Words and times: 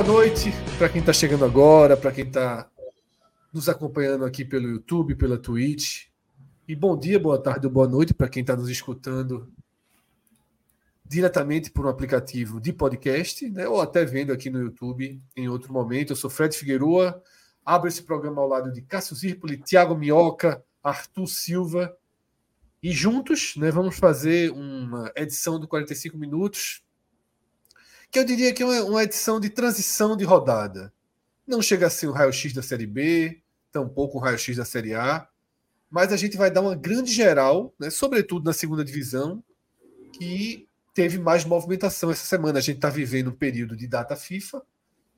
Boa 0.00 0.14
noite 0.14 0.50
para 0.78 0.88
quem 0.88 1.00
está 1.00 1.12
chegando 1.12 1.44
agora, 1.44 1.94
para 1.94 2.10
quem 2.10 2.24
está 2.24 2.66
nos 3.52 3.68
acompanhando 3.68 4.24
aqui 4.24 4.46
pelo 4.46 4.66
YouTube, 4.66 5.14
pela 5.14 5.36
Twitch. 5.36 6.06
E 6.66 6.74
bom 6.74 6.98
dia, 6.98 7.20
boa 7.20 7.38
tarde 7.38 7.66
ou 7.66 7.72
boa 7.72 7.86
noite 7.86 8.14
para 8.14 8.26
quem 8.26 8.40
está 8.40 8.56
nos 8.56 8.70
escutando 8.70 9.52
diretamente 11.04 11.70
por 11.70 11.84
um 11.84 11.90
aplicativo 11.90 12.58
de 12.58 12.72
podcast, 12.72 13.46
né, 13.50 13.68
ou 13.68 13.78
até 13.78 14.02
vendo 14.02 14.32
aqui 14.32 14.48
no 14.48 14.62
YouTube 14.62 15.22
em 15.36 15.48
outro 15.50 15.70
momento. 15.70 16.12
Eu 16.12 16.16
sou 16.16 16.30
Fred 16.30 16.56
Figueroa, 16.56 17.22
abro 17.62 17.86
esse 17.86 18.02
programa 18.02 18.40
ao 18.40 18.48
lado 18.48 18.72
de 18.72 18.80
Cássio 18.80 19.14
Zirpoli, 19.14 19.58
Tiago 19.58 19.94
Minhoca, 19.94 20.64
Arthur 20.82 21.26
Silva. 21.26 21.94
E 22.82 22.90
juntos 22.90 23.54
né, 23.54 23.70
vamos 23.70 23.98
fazer 23.98 24.50
uma 24.50 25.12
edição 25.14 25.60
do 25.60 25.68
45 25.68 26.16
Minutos 26.16 26.82
que 28.10 28.18
eu 28.18 28.24
diria 28.24 28.52
que 28.52 28.62
é 28.62 28.82
uma 28.82 29.04
edição 29.04 29.38
de 29.38 29.48
transição 29.48 30.16
de 30.16 30.24
rodada. 30.24 30.92
Não 31.46 31.62
chega 31.62 31.86
a 31.86 31.90
ser 31.90 32.08
o 32.08 32.12
raio-x 32.12 32.52
da 32.52 32.62
Série 32.62 32.86
B, 32.86 33.40
tampouco 33.70 34.18
o 34.18 34.20
raio-x 34.20 34.56
da 34.56 34.64
Série 34.64 34.94
A, 34.94 35.28
mas 35.88 36.12
a 36.12 36.16
gente 36.16 36.36
vai 36.36 36.50
dar 36.50 36.60
uma 36.60 36.74
grande 36.74 37.12
geral, 37.12 37.74
né, 37.78 37.90
sobretudo 37.90 38.44
na 38.44 38.52
segunda 38.52 38.84
divisão, 38.84 39.42
que 40.12 40.68
teve 40.94 41.18
mais 41.18 41.44
movimentação 41.44 42.10
essa 42.10 42.24
semana. 42.24 42.58
A 42.58 42.62
gente 42.62 42.76
está 42.76 42.88
vivendo 42.88 43.30
um 43.30 43.36
período 43.36 43.76
de 43.76 43.86
data 43.86 44.16
FIFA, 44.16 44.62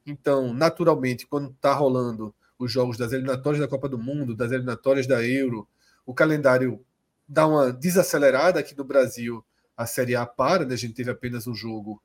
então, 0.06 0.52
naturalmente, 0.52 1.26
quando 1.26 1.50
está 1.50 1.72
rolando 1.72 2.34
os 2.58 2.70
jogos 2.70 2.96
das 2.96 3.12
eliminatórias 3.12 3.60
da 3.60 3.68
Copa 3.68 3.88
do 3.88 3.98
Mundo, 3.98 4.34
das 4.34 4.52
eliminatórias 4.52 5.06
da 5.06 5.24
Euro, 5.24 5.66
o 6.04 6.12
calendário 6.12 6.84
dá 7.28 7.46
uma 7.46 7.72
desacelerada 7.72 8.60
aqui 8.60 8.76
no 8.76 8.84
Brasil. 8.84 9.44
A 9.76 9.86
Série 9.86 10.14
A 10.14 10.26
para, 10.26 10.64
né? 10.64 10.74
a 10.74 10.78
gente 10.78 10.94
teve 10.94 11.10
apenas 11.10 11.46
um 11.46 11.54
jogo 11.54 12.02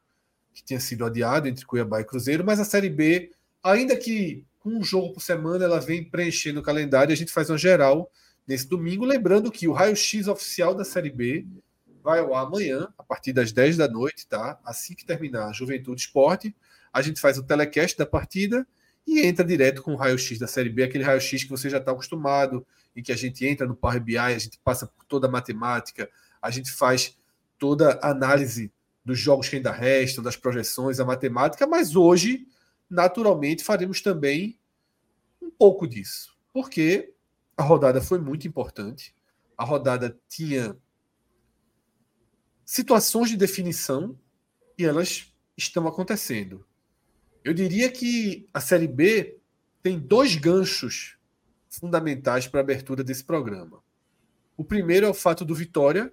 que 0.58 0.64
tinha 0.64 0.80
sido 0.80 1.06
adiado 1.06 1.48
entre 1.48 1.64
Cuiabá 1.64 2.02
e 2.02 2.04
Cruzeiro, 2.04 2.44
mas 2.44 2.60
a 2.60 2.66
Série 2.66 2.90
B, 2.90 3.30
ainda 3.62 3.96
que 3.96 4.44
com 4.58 4.72
um 4.72 4.84
jogo 4.84 5.14
por 5.14 5.22
semana, 5.22 5.64
ela 5.64 5.80
vem 5.80 6.04
preenchendo 6.04 6.62
o 6.62 6.64
calendário 6.64 7.12
e 7.12 7.14
a 7.14 7.16
gente 7.16 7.32
faz 7.32 7.52
uma 7.52 7.60
geral 7.60 8.12
nesse 8.48 8.68
domingo. 8.68 9.06
Lembrando 9.06 9.52
que 9.52 9.68
o 9.68 9.72
raio-x 9.72 10.28
oficial 10.28 10.74
da 10.74 10.84
Série 10.84 11.12
B 11.12 11.46
vai 12.02 12.20
ao 12.20 12.36
amanhã, 12.36 12.88
a 12.98 13.04
partir 13.04 13.34
das 13.34 13.52
10 13.52 13.78
da 13.78 13.88
noite, 13.88 14.26
tá? 14.26 14.60
Assim 14.66 14.96
que 14.96 15.06
terminar 15.06 15.48
a 15.48 15.54
Juventude 15.54 16.02
Esporte, 16.02 16.56
a 16.92 17.04
gente 17.04 17.22
faz 17.22 17.38
o 17.38 17.44
telecast 17.44 17.96
da 17.96 18.06
partida 18.08 18.66
e 19.06 19.20
entra 19.20 19.46
direto 19.46 19.84
com 19.84 19.94
o 19.94 19.96
raio-x 19.96 20.40
da 20.40 20.48
Série 20.48 20.70
B, 20.70 20.82
aquele 20.82 21.04
raio-x 21.04 21.44
que 21.44 21.52
você 21.52 21.70
já 21.70 21.78
está 21.78 21.92
acostumado, 21.92 22.66
em 22.96 23.04
que 23.04 23.12
a 23.12 23.16
gente 23.16 23.46
entra 23.46 23.68
no 23.68 23.76
Power 23.76 24.02
BI, 24.02 24.18
a 24.18 24.40
gente 24.40 24.60
passa 24.64 24.88
por 24.88 25.06
toda 25.06 25.28
a 25.28 25.32
matemática, 25.32 26.10
a 26.42 26.50
gente 26.50 26.72
faz 26.72 27.16
toda 27.60 28.00
a 28.02 28.10
análise 28.10 28.72
dos 29.08 29.18
jogos 29.18 29.48
que 29.48 29.56
ainda 29.56 29.72
restam, 29.72 30.22
das 30.22 30.36
projeções, 30.36 31.00
a 31.00 31.06
matemática, 31.06 31.66
mas 31.66 31.96
hoje, 31.96 32.46
naturalmente, 32.90 33.64
faremos 33.64 34.02
também 34.02 34.60
um 35.42 35.50
pouco 35.50 35.88
disso, 35.88 36.38
porque 36.52 37.14
a 37.56 37.64
rodada 37.64 38.02
foi 38.02 38.20
muito 38.20 38.46
importante. 38.46 39.16
A 39.58 39.64
rodada 39.64 40.20
tinha 40.28 40.78
situações 42.66 43.30
de 43.30 43.38
definição 43.38 44.20
e 44.78 44.84
elas 44.84 45.34
estão 45.56 45.88
acontecendo. 45.88 46.66
Eu 47.46 47.54
diria 47.54 47.90
que 47.90 48.46
a 48.54 48.60
Série 48.60 48.90
B 48.90 49.40
tem 49.82 49.98
dois 49.98 50.36
ganchos 50.36 51.18
fundamentais 51.70 52.46
para 52.46 52.60
a 52.60 52.64
abertura 52.64 53.06
desse 53.06 53.24
programa. 53.24 53.82
O 54.58 54.66
primeiro 54.66 55.06
é 55.06 55.10
o 55.10 55.14
fato 55.14 55.46
do 55.46 55.56
Vitória 55.56 56.12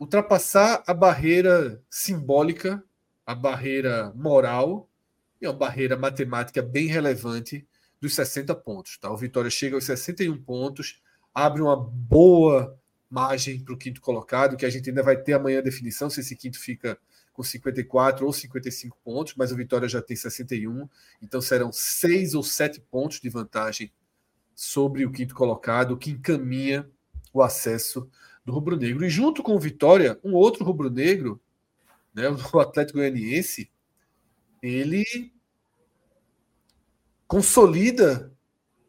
ultrapassar 0.00 0.82
a 0.86 0.94
barreira 0.94 1.82
simbólica, 1.90 2.82
a 3.26 3.34
barreira 3.34 4.10
moral 4.16 4.88
e 5.38 5.46
a 5.46 5.52
barreira 5.52 5.94
matemática 5.94 6.62
bem 6.62 6.86
relevante 6.86 7.66
dos 8.00 8.14
60 8.14 8.54
pontos. 8.54 8.96
Tá? 8.96 9.10
O 9.10 9.16
Vitória 9.16 9.50
chega 9.50 9.76
aos 9.76 9.84
61 9.84 10.42
pontos, 10.42 11.02
abre 11.34 11.60
uma 11.60 11.76
boa 11.76 12.78
margem 13.10 13.60
para 13.60 13.74
o 13.74 13.76
quinto 13.76 14.00
colocado, 14.00 14.56
que 14.56 14.64
a 14.64 14.70
gente 14.70 14.88
ainda 14.88 15.02
vai 15.02 15.18
ter 15.18 15.34
amanhã 15.34 15.58
a 15.58 15.62
definição 15.62 16.08
se 16.08 16.20
esse 16.20 16.34
quinto 16.34 16.58
fica 16.58 16.96
com 17.34 17.42
54 17.42 18.24
ou 18.24 18.32
55 18.32 18.96
pontos, 19.04 19.34
mas 19.36 19.52
o 19.52 19.56
Vitória 19.56 19.88
já 19.88 20.00
tem 20.00 20.16
61, 20.16 20.88
então 21.20 21.42
serão 21.42 21.70
seis 21.72 22.34
ou 22.34 22.42
sete 22.42 22.80
pontos 22.80 23.20
de 23.20 23.28
vantagem 23.28 23.92
sobre 24.54 25.04
o 25.04 25.12
quinto 25.12 25.34
colocado, 25.34 25.96
que 25.96 26.10
encaminha 26.10 26.88
o 27.32 27.42
acesso 27.42 28.08
do 28.50 28.54
rubro-negro. 28.54 29.04
E 29.04 29.10
junto 29.10 29.42
com 29.42 29.54
o 29.54 29.58
Vitória, 29.58 30.18
um 30.22 30.34
outro 30.34 30.64
rubro-negro, 30.64 31.40
né, 32.12 32.24
o 32.52 32.58
Atlético 32.58 32.98
Goianiense, 32.98 33.70
ele 34.62 35.32
consolida 37.26 38.32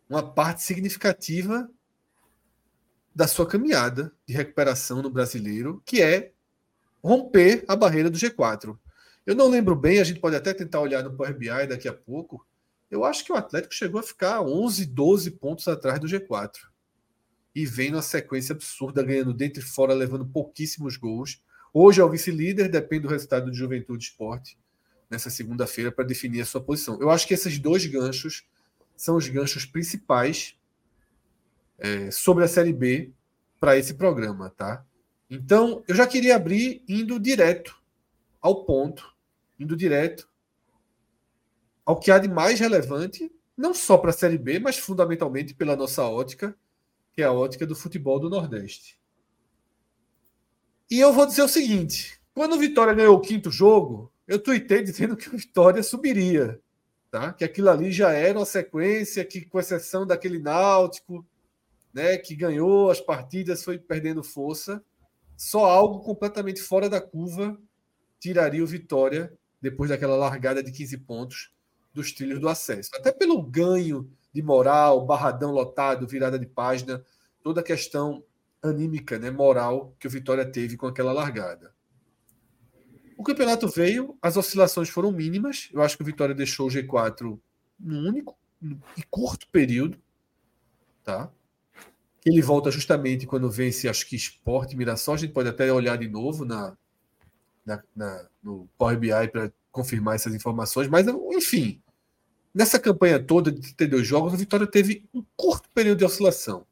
uma 0.10 0.24
parte 0.34 0.64
significativa 0.64 1.70
da 3.14 3.28
sua 3.28 3.46
caminhada 3.46 4.12
de 4.26 4.34
recuperação 4.34 5.02
no 5.02 5.10
brasileiro, 5.10 5.82
que 5.86 6.02
é 6.02 6.34
romper 7.04 7.64
a 7.68 7.76
barreira 7.76 8.10
do 8.10 8.18
G4. 8.18 8.78
Eu 9.26 9.36
não 9.36 9.48
lembro 9.48 9.76
bem, 9.76 10.00
a 10.00 10.04
gente 10.04 10.20
pode 10.20 10.36
até 10.36 10.54
tentar 10.54 10.82
olhar 10.82 11.04
no 11.04 11.16
Power 11.16 11.38
BI 11.38 11.68
daqui 11.68 11.88
a 11.88 11.94
pouco. 11.94 12.46
Eu 12.90 13.06
acho 13.06 13.24
que 13.24 13.32
o 13.32 13.36
Atlético 13.36 13.74
chegou 13.74 14.00
a 14.00 14.04
ficar 14.04 14.42
11, 14.42 14.86
12 14.88 15.32
pontos 15.32 15.68
atrás 15.68 16.00
do 16.00 16.08
G4 16.08 16.71
e 17.54 17.66
vem 17.66 17.92
numa 17.92 18.02
sequência 18.02 18.54
absurda, 18.54 19.04
ganhando 19.04 19.34
dentro 19.34 19.62
e 19.62 19.66
fora, 19.66 19.94
levando 19.94 20.26
pouquíssimos 20.26 20.98
gols. 20.98 21.42
Hoje 21.74 22.02
é 22.02 22.04
o 22.04 22.10
vice-líder, 22.10 22.70
depende 22.70 23.04
do 23.04 23.10
resultado 23.10 23.50
do 23.50 23.56
Juventude 23.56 24.04
Esporte 24.04 24.58
nessa 25.10 25.30
segunda-feira 25.30 25.92
para 25.92 26.06
definir 26.06 26.42
a 26.42 26.46
sua 26.46 26.62
posição. 26.62 27.00
Eu 27.02 27.10
acho 27.10 27.28
que 27.28 27.34
esses 27.34 27.60
dois 27.60 27.86
ganchos 27.86 28.46
são 28.96 29.18
os 29.18 29.28
ganchos 29.28 29.66
principais 29.66 30.56
é, 31.78 32.10
sobre 32.12 32.46
a 32.46 32.48
Série 32.48 32.72
B 32.72 33.12
para 33.60 33.78
esse 33.78 33.96
programa, 33.96 34.50
tá? 34.50 34.86
Então, 35.30 35.84
eu 35.88 35.96
já 35.96 36.08
queria 36.08 36.36
abrir 36.36 36.84
indo 36.88 37.20
direto 37.20 37.82
ao 38.42 38.64
ponto, 38.64 39.14
indo 39.60 39.76
direto 39.76 40.30
ao 41.86 42.00
que 42.00 42.12
há 42.12 42.20
de 42.20 42.28
mais 42.28 42.60
relevante, 42.60 43.32
não 43.58 43.74
só 43.74 43.98
para 43.98 44.12
a 44.12 44.14
Série 44.14 44.38
B, 44.38 44.60
mas 44.60 44.78
fundamentalmente 44.78 45.54
pela 45.54 45.76
nossa 45.76 46.04
ótica, 46.04 46.56
que 47.22 47.24
é 47.24 47.28
a 47.28 47.32
ótica 47.32 47.68
do 47.68 47.76
futebol 47.76 48.20
do 48.20 48.32
Nordeste. 48.32 49.00
E 50.90 51.00
eu 51.00 51.14
vou 51.14 51.28
dizer 51.28 51.44
o 51.44 51.48
seguinte: 51.48 52.20
quando 52.34 52.54
o 52.54 52.60
Vitória 52.60 52.96
ganhou 52.96 53.16
o 53.16 53.22
quinto 53.22 53.52
jogo, 53.52 54.12
eu 54.28 54.40
tuitei 54.40 54.82
dizendo 54.82 55.16
que 55.16 55.30
o 55.30 55.38
Vitória 55.38 55.84
subiria. 55.84 56.60
Tá? 57.12 57.32
Que 57.32 57.44
aquilo 57.44 57.70
ali 57.70 57.92
já 57.92 58.12
era 58.12 58.40
uma 58.40 58.46
sequência 58.46 59.24
que, 59.24 59.46
com 59.46 59.60
exceção 59.60 60.08
daquele 60.08 60.40
Náutico, 60.40 61.24
né, 61.94 62.18
que 62.18 62.36
ganhou 62.36 62.90
as 62.90 63.00
partidas, 63.00 63.64
foi 63.64 63.78
perdendo 63.78 64.24
força, 64.24 64.84
só 65.38 65.66
algo 65.66 66.00
completamente 66.00 66.62
fora 66.62 66.90
da 66.90 67.02
curva 67.02 67.56
tiraria 68.20 68.64
o 68.64 68.68
Vitória 68.68 69.32
depois 69.62 69.92
daquela 69.92 70.16
largada 70.16 70.64
de 70.64 70.72
15 70.72 70.98
pontos 71.00 71.52
dos 71.94 72.14
trilhos 72.14 72.40
do 72.40 72.50
acesso. 72.50 72.90
Até 72.96 73.12
pelo 73.12 73.44
ganho 73.44 74.10
de 74.34 74.42
moral, 74.42 75.06
barradão 75.06 75.52
lotado, 75.52 76.08
virada 76.08 76.40
de 76.40 76.46
página, 76.46 77.04
toda 77.44 77.62
a 77.62 77.64
questão 77.64 78.24
anímica, 78.62 79.18
né, 79.18 79.32
moral 79.32 79.96
que 80.00 80.08
o 80.08 80.10
Vitória 80.10 80.46
teve 80.46 80.78
com 80.78 80.88
aquela 80.88 81.12
largada. 81.12 81.74
O 83.18 83.24
campeonato 83.24 83.68
veio, 83.68 84.18
as 84.22 84.38
oscilações 84.38 84.90
foram 84.90 85.12
mínimas. 85.12 85.70
Eu 85.72 85.82
acho 85.82 85.96
que 85.96 86.04
o 86.04 86.06
Vitória 86.06 86.34
deixou 86.34 86.68
o 86.68 86.72
G4 86.72 87.40
num 87.80 88.08
único 88.08 88.38
e 88.98 89.04
curto 89.10 89.48
período, 89.50 90.00
tá? 91.04 91.32
ele 92.26 92.42
volta 92.42 92.70
justamente 92.70 93.26
quando 93.26 93.50
vence, 93.50 93.88
acho 93.88 94.08
que 94.08 94.16
Esporte 94.16 94.76
Mirassol. 94.76 95.16
A 95.16 95.18
gente 95.18 95.34
pode 95.34 95.50
até 95.50 95.72
olhar 95.72 95.98
de 95.98 96.08
novo 96.08 96.46
na, 96.46 96.78
na, 97.66 97.84
na 97.96 98.28
no 98.44 98.68
Power 98.78 98.98
BI 98.98 99.28
para 99.32 99.52
confirmar 99.72 100.16
essas 100.16 100.36
informações, 100.36 100.88
mas 100.88 101.08
enfim, 101.08 101.82
nessa 102.54 102.80
campanha 102.80 103.20
toda 103.20 103.52
de 103.52 103.62
32 103.62 104.06
jogos, 104.06 104.34
o 104.34 104.38
Vitória 104.38 104.68
teve 104.68 105.08
um 105.14 105.24
curto 105.36 105.70
período 105.74 106.00
de 106.00 106.06
oscilação. 106.06 106.66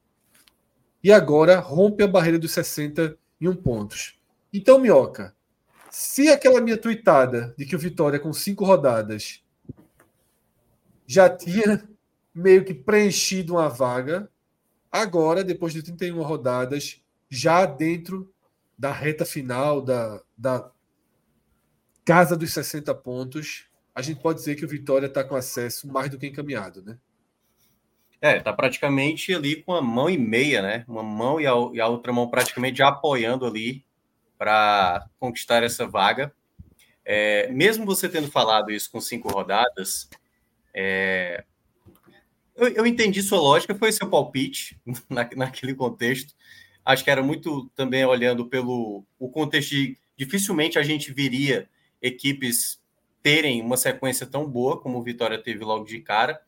E 1.03 1.11
agora 1.11 1.59
rompe 1.59 2.03
a 2.03 2.07
barreira 2.07 2.37
dos 2.37 2.51
61 2.51 3.55
pontos. 3.55 4.19
Então, 4.51 4.79
Minhoca, 4.79 5.35
se 5.89 6.27
aquela 6.29 6.61
minha 6.61 6.77
tuitada 6.77 7.53
de 7.57 7.65
que 7.65 7.75
o 7.75 7.79
Vitória 7.79 8.19
com 8.19 8.33
cinco 8.33 8.65
rodadas 8.65 9.43
já 11.07 11.29
tinha 11.29 11.87
meio 12.33 12.63
que 12.63 12.73
preenchido 12.73 13.53
uma 13.53 13.69
vaga, 13.69 14.29
agora, 14.91 15.43
depois 15.43 15.73
de 15.73 15.81
31 15.81 16.21
rodadas, 16.21 17.01
já 17.29 17.65
dentro 17.65 18.31
da 18.77 18.91
reta 18.91 19.25
final 19.25 19.81
da, 19.81 20.21
da 20.37 20.71
casa 22.05 22.35
dos 22.35 22.53
60 22.53 22.93
pontos, 22.95 23.68
a 23.93 24.01
gente 24.01 24.21
pode 24.21 24.39
dizer 24.39 24.55
que 24.55 24.65
o 24.65 24.67
Vitória 24.67 25.07
está 25.07 25.23
com 25.23 25.35
acesso 25.35 25.87
mais 25.87 26.09
do 26.09 26.17
que 26.17 26.27
encaminhado, 26.27 26.81
né? 26.81 26.97
É, 28.21 28.39
tá 28.39 28.51
praticamente 28.51 29.33
ali 29.33 29.63
com 29.63 29.73
a 29.73 29.81
mão 29.81 30.09
e 30.09 30.17
meia, 30.17 30.61
né? 30.61 30.85
Uma 30.87 31.03
mão 31.03 31.39
e 31.39 31.47
a, 31.47 31.53
e 31.73 31.79
a 31.79 31.87
outra 31.87 32.11
mão 32.11 32.29
praticamente 32.29 32.83
apoiando 32.83 33.45
ali 33.45 33.85
para 34.37 35.07
conquistar 35.19 35.63
essa 35.63 35.87
vaga. 35.87 36.33
É, 37.05 37.49
mesmo 37.51 37.85
você 37.85 38.09
tendo 38.09 38.29
falado 38.29 38.71
isso 38.71 38.91
com 38.91 38.99
cinco 38.99 39.29
rodadas, 39.29 40.09
é, 40.73 41.43
eu, 42.55 42.67
eu, 42.67 42.85
entendi 42.85 43.23
sua 43.23 43.39
lógica, 43.39 43.73
foi 43.73 43.91
seu 43.91 44.09
palpite 44.09 44.79
na, 45.09 45.27
naquele 45.35 45.73
contexto. 45.73 46.35
Acho 46.85 47.03
que 47.03 47.09
era 47.09 47.23
muito 47.23 47.69
também 47.75 48.05
olhando 48.05 48.45
pelo 48.47 49.05
o 49.17 49.29
contexto 49.29 49.71
de 49.71 49.97
dificilmente 50.17 50.77
a 50.77 50.83
gente 50.83 51.13
viria 51.13 51.69
equipes 52.01 52.78
terem 53.21 53.61
uma 53.61 53.77
sequência 53.77 54.25
tão 54.25 54.49
boa 54.49 54.79
como 54.79 54.97
o 54.97 55.03
Vitória 55.03 55.41
teve 55.41 55.63
logo 55.63 55.85
de 55.85 55.99
cara. 55.99 56.41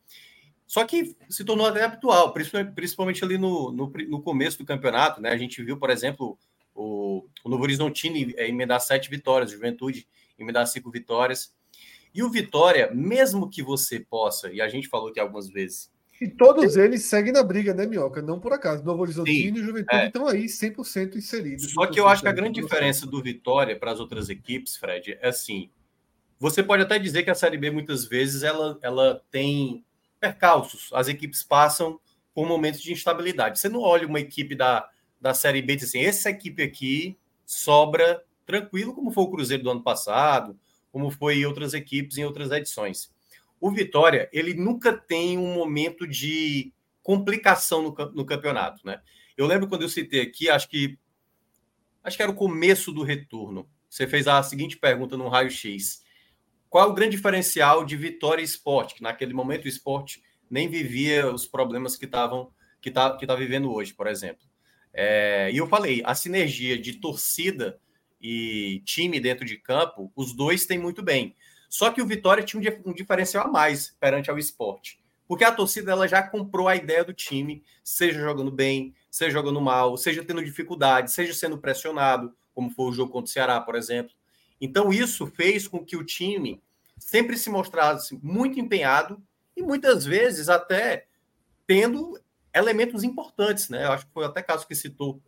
Só 0.66 0.84
que 0.84 1.14
se 1.28 1.44
tornou 1.44 1.66
até 1.66 1.84
habitual, 1.84 2.32
principalmente 2.32 3.22
ali 3.22 3.36
no, 3.36 3.70
no, 3.72 3.92
no 4.08 4.22
começo 4.22 4.58
do 4.58 4.64
campeonato, 4.64 5.20
né? 5.20 5.30
A 5.30 5.36
gente 5.36 5.62
viu, 5.62 5.76
por 5.76 5.90
exemplo, 5.90 6.38
o, 6.74 7.26
o 7.44 7.48
Novo 7.48 7.62
Horizontino 7.62 8.16
emendar 8.38 8.80
sete 8.80 9.10
vitórias, 9.10 9.50
Juventude 9.50 10.06
emendar 10.38 10.66
cinco 10.66 10.90
vitórias. 10.90 11.54
E 12.14 12.22
o 12.22 12.30
Vitória, 12.30 12.90
mesmo 12.92 13.48
que 13.48 13.62
você 13.62 14.00
possa, 14.00 14.52
e 14.52 14.60
a 14.60 14.68
gente 14.68 14.88
falou 14.88 15.08
aqui 15.08 15.18
algumas 15.18 15.48
vezes. 15.48 15.90
E 16.20 16.28
todos 16.28 16.76
eles 16.76 17.04
seguem 17.04 17.32
na 17.32 17.42
briga, 17.42 17.74
né, 17.74 17.86
Minhoca? 17.86 18.22
Não 18.22 18.38
por 18.38 18.52
acaso. 18.52 18.84
Novo 18.84 19.02
Horizontino 19.02 19.58
e 19.58 19.60
Juventude 19.60 20.02
é. 20.02 20.06
estão 20.06 20.28
aí 20.28 20.44
100% 20.44 21.16
inseridos. 21.16 21.72
Só 21.72 21.86
que 21.86 21.98
eu 21.98 22.06
acho 22.06 22.22
que 22.22 22.28
a 22.28 22.32
grande 22.32 22.60
diferença 22.60 23.06
do 23.06 23.20
Vitória 23.22 23.76
para 23.76 23.90
as 23.90 23.98
outras 23.98 24.28
equipes, 24.28 24.76
Fred, 24.76 25.18
é 25.20 25.28
assim. 25.28 25.70
Você 26.42 26.60
pode 26.60 26.82
até 26.82 26.98
dizer 26.98 27.22
que 27.22 27.30
a 27.30 27.36
Série 27.36 27.56
B, 27.56 27.70
muitas 27.70 28.04
vezes, 28.04 28.42
ela, 28.42 28.76
ela 28.82 29.22
tem 29.30 29.84
percalços. 30.18 30.90
As 30.92 31.06
equipes 31.06 31.44
passam 31.44 32.00
por 32.34 32.48
momentos 32.48 32.82
de 32.82 32.92
instabilidade. 32.92 33.60
Você 33.60 33.68
não 33.68 33.78
olha 33.78 34.08
uma 34.08 34.18
equipe 34.18 34.56
da, 34.56 34.90
da 35.20 35.34
Série 35.34 35.62
B, 35.62 35.74
assim, 35.74 36.00
essa 36.00 36.30
equipe 36.30 36.60
aqui 36.60 37.16
sobra 37.46 38.24
tranquilo, 38.44 38.92
como 38.92 39.12
foi 39.12 39.22
o 39.22 39.30
Cruzeiro 39.30 39.62
do 39.62 39.70
ano 39.70 39.84
passado, 39.84 40.58
como 40.90 41.12
foi 41.12 41.36
em 41.36 41.46
outras 41.46 41.74
equipes 41.74 42.18
em 42.18 42.24
outras 42.24 42.50
edições. 42.50 43.12
O 43.60 43.70
Vitória, 43.70 44.28
ele 44.32 44.52
nunca 44.52 44.92
tem 44.92 45.38
um 45.38 45.54
momento 45.54 46.08
de 46.08 46.72
complicação 47.04 47.82
no, 47.82 47.94
no 48.14 48.26
campeonato, 48.26 48.84
né? 48.84 49.00
Eu 49.36 49.46
lembro 49.46 49.68
quando 49.68 49.82
eu 49.82 49.88
citei 49.88 50.20
aqui, 50.20 50.50
acho 50.50 50.68
que 50.68 50.98
acho 52.02 52.16
que 52.16 52.22
era 52.24 52.32
o 52.32 52.34
começo 52.34 52.90
do 52.90 53.04
retorno. 53.04 53.70
Você 53.88 54.08
fez 54.08 54.26
a 54.26 54.42
seguinte 54.42 54.76
pergunta 54.76 55.16
no 55.16 55.28
raio-x: 55.28 56.01
Qual 56.72 56.88
o 56.88 56.94
grande 56.94 57.18
diferencial 57.18 57.84
de 57.84 57.94
Vitória 57.98 58.40
e 58.40 58.46
Esporte? 58.46 58.94
Que 58.94 59.02
naquele 59.02 59.34
momento 59.34 59.66
o 59.66 59.68
esporte 59.68 60.22
nem 60.50 60.70
vivia 60.70 61.30
os 61.30 61.46
problemas 61.46 61.96
que 61.96 62.06
estavam 62.06 62.50
que 62.80 62.88
está 62.88 63.14
que 63.14 63.26
tá 63.26 63.34
vivendo 63.34 63.70
hoje, 63.70 63.92
por 63.92 64.06
exemplo. 64.06 64.42
É, 64.90 65.50
e 65.52 65.58
eu 65.58 65.66
falei, 65.66 66.00
a 66.02 66.14
sinergia 66.14 66.78
de 66.78 66.94
torcida 66.94 67.78
e 68.18 68.80
time 68.86 69.20
dentro 69.20 69.44
de 69.44 69.58
campo, 69.58 70.10
os 70.16 70.32
dois 70.32 70.64
têm 70.64 70.78
muito 70.78 71.02
bem. 71.02 71.36
Só 71.68 71.90
que 71.90 72.00
o 72.00 72.06
Vitória 72.06 72.42
tinha 72.42 72.80
um 72.86 72.94
diferencial 72.94 73.48
a 73.48 73.50
mais 73.50 73.94
perante 74.00 74.30
ao 74.30 74.38
esporte. 74.38 74.98
Porque 75.28 75.44
a 75.44 75.52
torcida 75.52 75.92
ela 75.92 76.08
já 76.08 76.22
comprou 76.22 76.68
a 76.68 76.74
ideia 76.74 77.04
do 77.04 77.12
time, 77.12 77.62
seja 77.84 78.18
jogando 78.18 78.50
bem, 78.50 78.94
seja 79.10 79.32
jogando 79.32 79.60
mal, 79.60 79.98
seja 79.98 80.24
tendo 80.24 80.42
dificuldade, 80.42 81.12
seja 81.12 81.34
sendo 81.34 81.58
pressionado, 81.58 82.34
como 82.54 82.70
foi 82.70 82.86
o 82.86 82.92
jogo 82.92 83.12
contra 83.12 83.28
o 83.28 83.30
Ceará, 83.30 83.60
por 83.60 83.74
exemplo. 83.74 84.14
Então, 84.62 84.92
isso 84.92 85.26
fez 85.26 85.66
com 85.66 85.84
que 85.84 85.96
o 85.96 86.04
time 86.04 86.62
sempre 86.96 87.36
se 87.36 87.50
mostrasse 87.50 88.16
muito 88.22 88.60
empenhado 88.60 89.20
e 89.56 89.60
muitas 89.60 90.04
vezes 90.04 90.48
até 90.48 91.06
tendo 91.66 92.16
elementos 92.54 93.02
importantes, 93.02 93.68
né? 93.68 93.84
Eu 93.84 93.90
acho 93.90 94.06
que 94.06 94.12
foi 94.12 94.24
até 94.24 94.40
caso 94.40 94.64
que 94.64 94.76
citou 94.76 95.20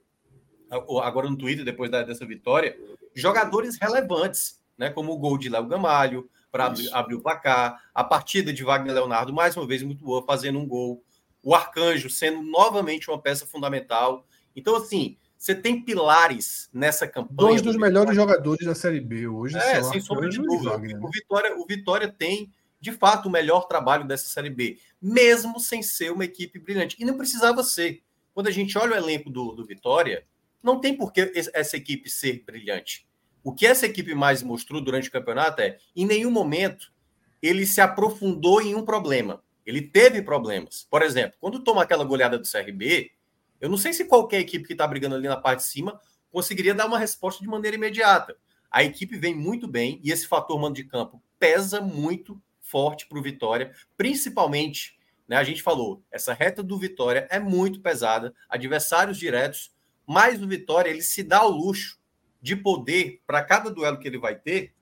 agora 1.03 1.29
no 1.29 1.37
Twitter, 1.37 1.65
depois 1.65 1.91
dessa 1.91 2.25
vitória, 2.25 2.79
jogadores 3.13 3.77
relevantes, 3.77 4.63
né? 4.79 4.89
Como 4.91 5.13
o 5.13 5.19
gol 5.19 5.37
de 5.37 5.49
Léo 5.49 5.67
Gamalho, 5.67 6.31
para 6.53 6.67
abrir, 6.67 6.89
abrir 6.95 7.15
o 7.17 7.21
placar, 7.21 7.83
a 7.93 8.05
partida 8.05 8.53
de 8.53 8.63
Wagner 8.63 8.95
Leonardo, 8.95 9.33
mais 9.33 9.57
uma 9.57 9.67
vez, 9.67 9.83
muito 9.83 10.05
boa, 10.05 10.25
fazendo 10.25 10.61
um 10.61 10.67
gol, 10.67 11.03
o 11.43 11.57
Arcanjo 11.57 12.09
sendo 12.09 12.41
novamente 12.41 13.11
uma 13.11 13.21
peça 13.21 13.45
fundamental. 13.45 14.25
Então, 14.55 14.77
assim, 14.77 15.17
você 15.44 15.55
tem 15.55 15.79
pilares 15.79 16.70
nessa 16.73 17.06
campanha. 17.06 17.37
Dois 17.37 17.61
dos 17.61 17.76
melhores 17.76 18.17
jogadores 18.17 18.64
da 18.64 18.75
Série 18.75 18.99
B 18.99 19.29
hoje. 19.29 19.58
É, 19.58 19.82
sem 19.82 20.00
sombra 20.00 20.31
de 20.31 20.38
dúvida. 20.38 20.79
Né? 20.79 20.99
O 21.02 21.11
Vitória, 21.11 21.55
o 21.58 21.67
Vitória 21.67 22.08
tem 22.08 22.50
de 22.81 22.93
fato, 22.93 23.26
o 23.26 23.31
melhor 23.31 23.67
trabalho 23.67 24.06
dessa 24.06 24.26
Série 24.26 24.50
B, 24.50 24.79
mesmo 25.00 25.58
sem 25.58 25.82
ser 25.82 26.12
uma 26.12 26.25
equipe 26.25 26.58
brilhante. 26.58 26.96
E 26.99 27.05
não 27.05 27.17
precisava 27.17 27.62
ser. 27.62 28.02
Quando 28.35 28.46
a 28.46 28.50
gente 28.50 28.76
olha 28.76 28.93
o 28.93 28.96
elenco 28.96 29.31
do, 29.31 29.52
do 29.52 29.64
Vitória, 29.64 30.26
não 30.62 30.79
tem 30.79 30.94
por 30.94 31.12
que 31.12 31.31
essa 31.55 31.76
equipe 31.76 32.11
ser 32.11 32.43
brilhante. 32.44 33.06
O 33.43 33.55
que 33.55 33.67
essa 33.67 33.87
equipe 33.87 34.14
mais 34.14 34.43
mostrou 34.43 34.82
durante 34.82 35.08
o 35.08 35.12
campeonato 35.12 35.61
é, 35.61 35.79
em 35.94 36.06
nenhum 36.06 36.31
momento, 36.31 36.90
ele 37.43 37.67
se 37.67 37.81
aprofundou 37.81 38.61
em 38.61 38.75
um 38.75 38.85
problema. 38.85 39.43
Ele 39.64 39.81
teve 39.81 40.20
problemas. 40.20 40.87
Por 40.90 41.00
exemplo, 41.00 41.37
quando 41.40 41.61
toma 41.61 41.82
aquela 41.82 42.05
goleada 42.05 42.38
do 42.38 42.50
CRB, 42.50 43.12
eu 43.64 43.70
não 43.70 43.78
sei 43.78 43.94
se 43.94 44.05
qualquer 44.05 44.40
equipe 44.40 44.66
que 44.66 44.75
está 44.75 44.87
brigando 44.87 45.14
ali 45.14 45.26
na 45.26 45.38
parte 45.38 45.61
de 45.61 45.69
cima 45.69 45.99
conseguiria 46.31 46.75
dar 46.75 46.85
uma 46.85 46.99
resposta 46.99 47.42
de 47.42 47.49
maneira 47.49 47.78
imediata. 47.78 48.37
A 48.71 48.85
equipe 48.85 49.16
vem 49.16 49.35
muito 49.35 49.66
bem 49.66 49.99
e 50.04 50.12
esse 50.12 50.26
fator 50.26 50.61
mando 50.61 50.75
de 50.75 50.85
campo 50.85 51.23
pesa 51.38 51.80
muito 51.80 52.38
forte 52.61 53.06
para 53.06 53.18
o 53.18 53.23
Vitória, 53.23 53.73
principalmente, 53.97 54.99
né, 55.26 55.37
a 55.37 55.44
gente 55.44 55.62
falou, 55.62 56.04
essa 56.11 56.35
reta 56.35 56.62
do 56.62 56.76
Vitória 56.78 57.26
é 57.30 57.40
muito 57.40 57.80
pesada, 57.80 58.35
adversários 58.50 59.16
diretos, 59.16 59.73
mas 60.06 60.42
o 60.42 60.47
Vitória 60.47 60.90
ele 60.90 61.00
se 61.00 61.23
dá 61.23 61.42
o 61.42 61.49
luxo 61.49 61.99
de 62.42 62.54
poder, 62.54 63.23
para 63.26 63.42
cada 63.42 63.71
duelo 63.71 63.99
que 63.99 64.06
ele 64.06 64.18
vai 64.18 64.35
ter, 64.35 64.75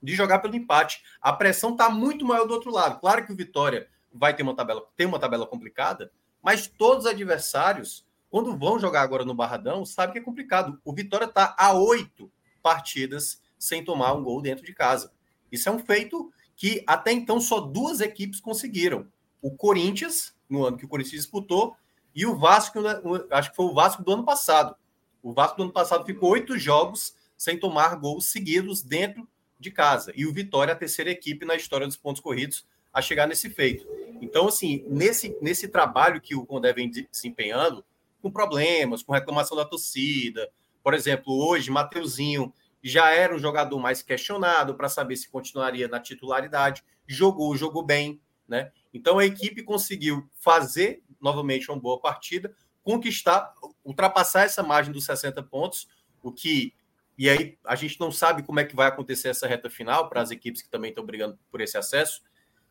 de 0.00 0.14
jogar 0.14 0.38
pelo 0.38 0.54
empate. 0.54 1.02
A 1.20 1.32
pressão 1.32 1.72
está 1.72 1.90
muito 1.90 2.24
maior 2.24 2.46
do 2.46 2.54
outro 2.54 2.70
lado. 2.70 3.00
Claro 3.00 3.26
que 3.26 3.32
o 3.32 3.36
Vitória 3.36 3.88
vai 4.12 4.32
ter 4.32 4.44
uma 4.44 4.54
tabela, 4.54 4.86
tem 4.96 5.08
uma 5.08 5.18
tabela 5.18 5.44
complicada, 5.44 6.12
mas 6.40 6.68
todos 6.68 7.04
os 7.04 7.10
adversários, 7.10 8.06
quando 8.32 8.56
vão 8.56 8.78
jogar 8.78 9.02
agora 9.02 9.26
no 9.26 9.34
Barradão, 9.34 9.84
sabem 9.84 10.14
que 10.14 10.18
é 10.18 10.22
complicado. 10.22 10.80
O 10.86 10.94
Vitória 10.94 11.26
está 11.26 11.54
a 11.58 11.74
oito 11.74 12.32
partidas 12.62 13.42
sem 13.58 13.84
tomar 13.84 14.14
um 14.14 14.24
gol 14.24 14.40
dentro 14.40 14.64
de 14.64 14.72
casa. 14.72 15.12
Isso 15.52 15.68
é 15.68 15.72
um 15.72 15.78
feito 15.78 16.32
que 16.56 16.82
até 16.86 17.12
então 17.12 17.38
só 17.38 17.60
duas 17.60 18.00
equipes 18.00 18.40
conseguiram. 18.40 19.06
O 19.42 19.50
Corinthians, 19.50 20.34
no 20.48 20.64
ano 20.64 20.78
que 20.78 20.86
o 20.86 20.88
Corinthians 20.88 21.24
disputou, 21.24 21.76
e 22.14 22.24
o 22.24 22.34
Vasco, 22.34 22.80
né, 22.80 23.02
acho 23.32 23.50
que 23.50 23.56
foi 23.56 23.66
o 23.66 23.74
Vasco 23.74 24.02
do 24.02 24.14
ano 24.14 24.24
passado. 24.24 24.74
O 25.22 25.34
Vasco 25.34 25.58
do 25.58 25.64
ano 25.64 25.72
passado 25.72 26.06
ficou 26.06 26.30
oito 26.30 26.58
jogos 26.58 27.14
sem 27.36 27.60
tomar 27.60 27.96
gols 27.96 28.30
seguidos 28.30 28.82
dentro 28.82 29.28
de 29.60 29.70
casa. 29.70 30.10
E 30.16 30.24
o 30.24 30.32
Vitória, 30.32 30.72
a 30.72 30.76
terceira 30.76 31.10
equipe 31.10 31.44
na 31.44 31.54
história 31.54 31.86
dos 31.86 31.98
pontos 31.98 32.22
corridos, 32.22 32.64
a 32.90 33.02
chegar 33.02 33.26
nesse 33.26 33.50
feito. 33.50 33.86
Então, 34.22 34.48
assim, 34.48 34.86
nesse, 34.88 35.36
nesse 35.42 35.68
trabalho 35.68 36.18
que 36.18 36.34
o 36.34 36.46
Condé 36.46 36.72
vem 36.72 36.90
desempenhando, 36.90 37.84
com 38.22 38.30
problemas, 38.30 39.02
com 39.02 39.12
reclamação 39.12 39.56
da 39.56 39.64
torcida. 39.64 40.48
Por 40.82 40.94
exemplo, 40.94 41.34
hoje, 41.34 41.70
Mateuzinho 41.70 42.52
já 42.82 43.10
era 43.10 43.34
um 43.34 43.38
jogador 43.38 43.78
mais 43.78 44.02
questionado 44.02 44.74
para 44.74 44.88
saber 44.88 45.16
se 45.16 45.28
continuaria 45.28 45.88
na 45.88 46.00
titularidade. 46.00 46.82
Jogou, 47.06 47.56
jogou 47.56 47.84
bem, 47.84 48.20
né? 48.48 48.72
Então 48.94 49.18
a 49.18 49.24
equipe 49.24 49.62
conseguiu 49.62 50.28
fazer 50.40 51.02
novamente 51.20 51.70
uma 51.70 51.78
boa 51.78 52.00
partida, 52.00 52.54
conquistar, 52.82 53.54
ultrapassar 53.84 54.44
essa 54.44 54.62
margem 54.62 54.92
dos 54.92 55.04
60 55.04 55.42
pontos, 55.44 55.88
o 56.22 56.32
que 56.32 56.74
e 57.16 57.28
aí 57.28 57.58
a 57.64 57.76
gente 57.76 58.00
não 58.00 58.10
sabe 58.10 58.42
como 58.42 58.58
é 58.58 58.64
que 58.64 58.74
vai 58.74 58.88
acontecer 58.88 59.28
essa 59.28 59.46
reta 59.46 59.68
final 59.68 60.08
para 60.08 60.22
as 60.22 60.30
equipes 60.30 60.62
que 60.62 60.70
também 60.70 60.90
estão 60.90 61.04
brigando 61.04 61.38
por 61.50 61.60
esse 61.60 61.76
acesso. 61.76 62.22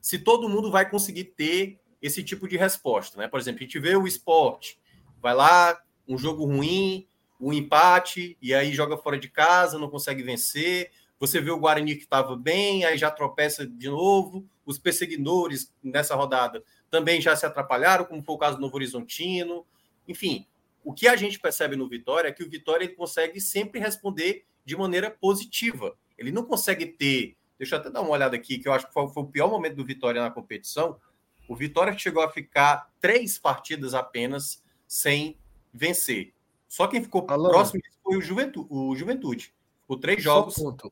Se 0.02 0.18
todo 0.18 0.50
mundo 0.50 0.72
vai 0.72 0.90
conseguir 0.90 1.26
ter 1.26 1.80
esse 2.02 2.24
tipo 2.24 2.48
de 2.48 2.58
resposta, 2.58 3.18
né? 3.18 3.28
Por 3.28 3.40
exemplo, 3.40 3.60
a 3.60 3.64
gente 3.64 3.80
vê 3.80 3.96
o 3.96 4.08
esporte 4.08 4.81
Vai 5.22 5.36
lá, 5.36 5.80
um 6.08 6.18
jogo 6.18 6.46
ruim, 6.46 7.08
um 7.40 7.54
empate, 7.54 8.38
e 8.42 8.54
aí 8.54 8.74
joga 8.74 8.98
fora 8.98 9.18
de 9.18 9.30
casa, 9.30 9.78
não 9.78 9.90
consegue 9.90 10.24
vencer. 10.24 10.92
Você 11.20 11.40
vê 11.40 11.52
o 11.52 11.60
Guarani 11.60 11.96
que 11.96 12.04
estava 12.04 12.36
bem, 12.36 12.84
aí 12.84 12.98
já 12.98 13.12
tropeça 13.12 13.66
de 13.66 13.90
novo. 13.90 14.46
Os 14.66 14.80
perseguidores 14.80 15.74
nessa 15.84 16.16
rodada 16.16 16.64
também 16.90 17.22
já 17.22 17.36
se 17.36 17.46
atrapalharam, 17.46 18.06
como 18.06 18.24
foi 18.24 18.36
o 18.36 18.38
caso 18.38 18.58
do 18.58 18.62
Novo 18.62 18.76
Horizontino. 18.76 19.66
Enfim, 20.08 20.48
o 20.84 20.94
que 20.94 21.08
a 21.08 21.16
gente 21.16 21.40
percebe 21.40 21.76
no 21.76 21.88
Vitória 21.88 22.30
é 22.30 22.32
que 22.32 22.44
o 22.44 22.50
Vitória 22.50 22.86
ele 22.86 22.94
consegue 22.94 23.40
sempre 23.40 23.80
responder 23.80 24.46
de 24.66 24.76
maneira 24.76 25.10
positiva. 25.10 25.96
Ele 26.18 26.32
não 26.32 26.44
consegue 26.44 26.86
ter. 26.86 27.38
Deixa 27.58 27.76
eu 27.76 27.80
até 27.80 27.90
dar 27.90 28.02
uma 28.02 28.12
olhada 28.12 28.36
aqui, 28.36 28.58
que 28.58 28.68
eu 28.68 28.74
acho 28.74 28.88
que 28.88 28.94
foi, 28.94 29.08
foi 29.10 29.24
o 29.24 29.28
pior 29.28 29.50
momento 29.50 29.76
do 29.76 29.86
Vitória 29.86 30.22
na 30.22 30.32
competição. 30.32 31.00
O 31.48 31.56
Vitória 31.56 31.98
chegou 31.98 32.24
a 32.24 32.30
ficar 32.30 32.92
três 33.00 33.38
partidas 33.38 33.94
apenas 33.94 34.64
sem 34.92 35.38
vencer. 35.74 36.34
Só 36.68 36.86
quem 36.86 37.02
ficou 37.02 37.26
Alan, 37.30 37.50
próximo 37.50 37.82
foi 38.04 38.18
o 38.18 38.22
Juventude. 38.22 38.68
O 38.70 38.94
Juventude. 38.94 39.54
Ficou 39.80 39.98
três 39.98 40.22
jogos. 40.22 40.56
Ponto. 40.56 40.92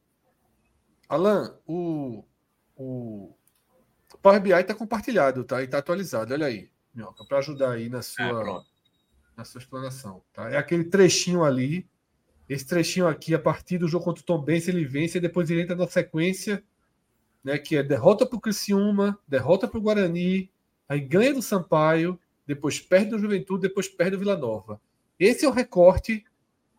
Alan, 1.09 1.59
o, 1.67 2.23
o 2.77 3.35
Power 4.21 4.39
BI 4.39 4.53
está 4.53 4.73
compartilhado, 4.73 5.43
tá? 5.43 5.61
E 5.61 5.65
está 5.65 5.79
atualizado. 5.79 6.33
Olha 6.33 6.45
aí, 6.45 6.71
Minhoca, 6.95 7.25
para 7.25 7.39
ajudar 7.39 7.71
aí 7.71 7.89
na 7.89 8.01
sua, 8.01 8.23
é, 8.23 8.61
na 9.35 9.43
sua 9.43 9.59
explanação. 9.59 10.23
Tá? 10.31 10.49
É 10.49 10.55
aquele 10.55 10.85
trechinho 10.85 11.43
ali. 11.43 11.85
Esse 12.47 12.65
trechinho 12.65 13.05
aqui, 13.05 13.35
a 13.35 13.39
partir 13.39 13.79
do 13.79 13.87
jogo 13.89 14.05
contra 14.05 14.21
o 14.21 14.25
Tom 14.25 14.41
Benz, 14.41 14.69
ele 14.69 14.85
vence 14.85 15.17
e 15.17 15.21
depois 15.21 15.49
ele 15.49 15.63
entra 15.63 15.75
na 15.75 15.87
sequência, 15.87 16.63
né? 17.43 17.57
Que 17.57 17.75
é 17.75 17.83
derrota 17.83 18.25
para 18.25 18.37
o 18.37 18.41
Criciúma, 18.41 19.19
derrota 19.27 19.67
para 19.67 19.77
o 19.77 19.81
Guarani, 19.81 20.49
aí 20.87 21.01
ganha 21.01 21.33
do 21.33 21.41
Sampaio, 21.41 22.17
depois 22.49 22.79
perde 22.79 23.11
do 23.11 23.19
Juventude, 23.19 23.67
depois 23.67 23.87
perde 23.87 24.15
do 24.15 24.19
Vila 24.19 24.35
Nova. 24.35 24.81
Esse 25.19 25.45
é 25.45 25.47
o 25.47 25.51
recorte, 25.51 26.25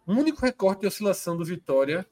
o 0.05 0.13
único 0.13 0.41
recorte 0.41 0.81
de 0.81 0.89
oscilação 0.89 1.37
do 1.37 1.45
Vitória 1.45 2.05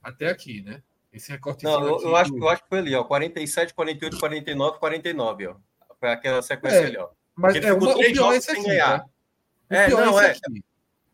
até 0.00 0.28
aqui, 0.28 0.62
né? 0.62 0.80
Esse 1.12 1.32
recorte. 1.32 1.64
Não, 1.64 1.84
eu, 1.84 2.00
eu, 2.02 2.14
acho, 2.14 2.36
eu 2.36 2.48
acho 2.48 2.62
que 2.62 2.68
foi 2.68 2.78
ali, 2.78 2.94
ó. 2.94 3.02
47, 3.02 3.74
48, 3.74 4.20
49, 4.20 4.78
49, 4.78 5.46
ó. 5.48 5.56
Foi 5.98 6.08
aquela 6.08 6.40
sequência 6.40 6.76
é, 6.76 6.86
ali, 6.86 6.98
ó. 6.98 7.08
Mas 7.34 7.56
é, 7.56 7.72
uma, 7.72 7.96
o 7.96 7.98
pior 7.98 8.32
é 8.32 8.36
esse 8.36 8.52
aqui, 8.52 8.62
ganhar. 8.62 9.00
Tá? 9.00 9.06
É, 9.70 9.88
não, 9.88 10.20
é. 10.20 10.30
Aqui. 10.30 10.64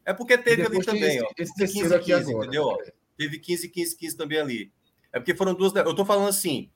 É 0.05 0.13
porque 0.13 0.37
teve 0.37 0.67
ali 0.67 0.85
também, 0.85 1.17
esse, 1.17 1.25
ó. 1.25 1.31
Esse 1.39 1.55
terceiro 1.55 1.89
15, 1.89 1.95
aqui 1.95 2.13
15, 2.13 2.31
agora. 2.31 2.47
Entendeu? 2.47 2.79
É. 2.83 2.93
Teve 3.17 3.39
15, 3.39 3.69
15, 3.71 3.97
15 3.97 4.17
também 4.19 4.39
ali. 4.39 4.73
É 5.11 5.19
porque 5.19 5.35
foram 5.35 5.55
duas. 5.55 5.75
Eu 5.75 5.95
tô 5.95 6.05
falando 6.05 6.29
assim. 6.29 6.71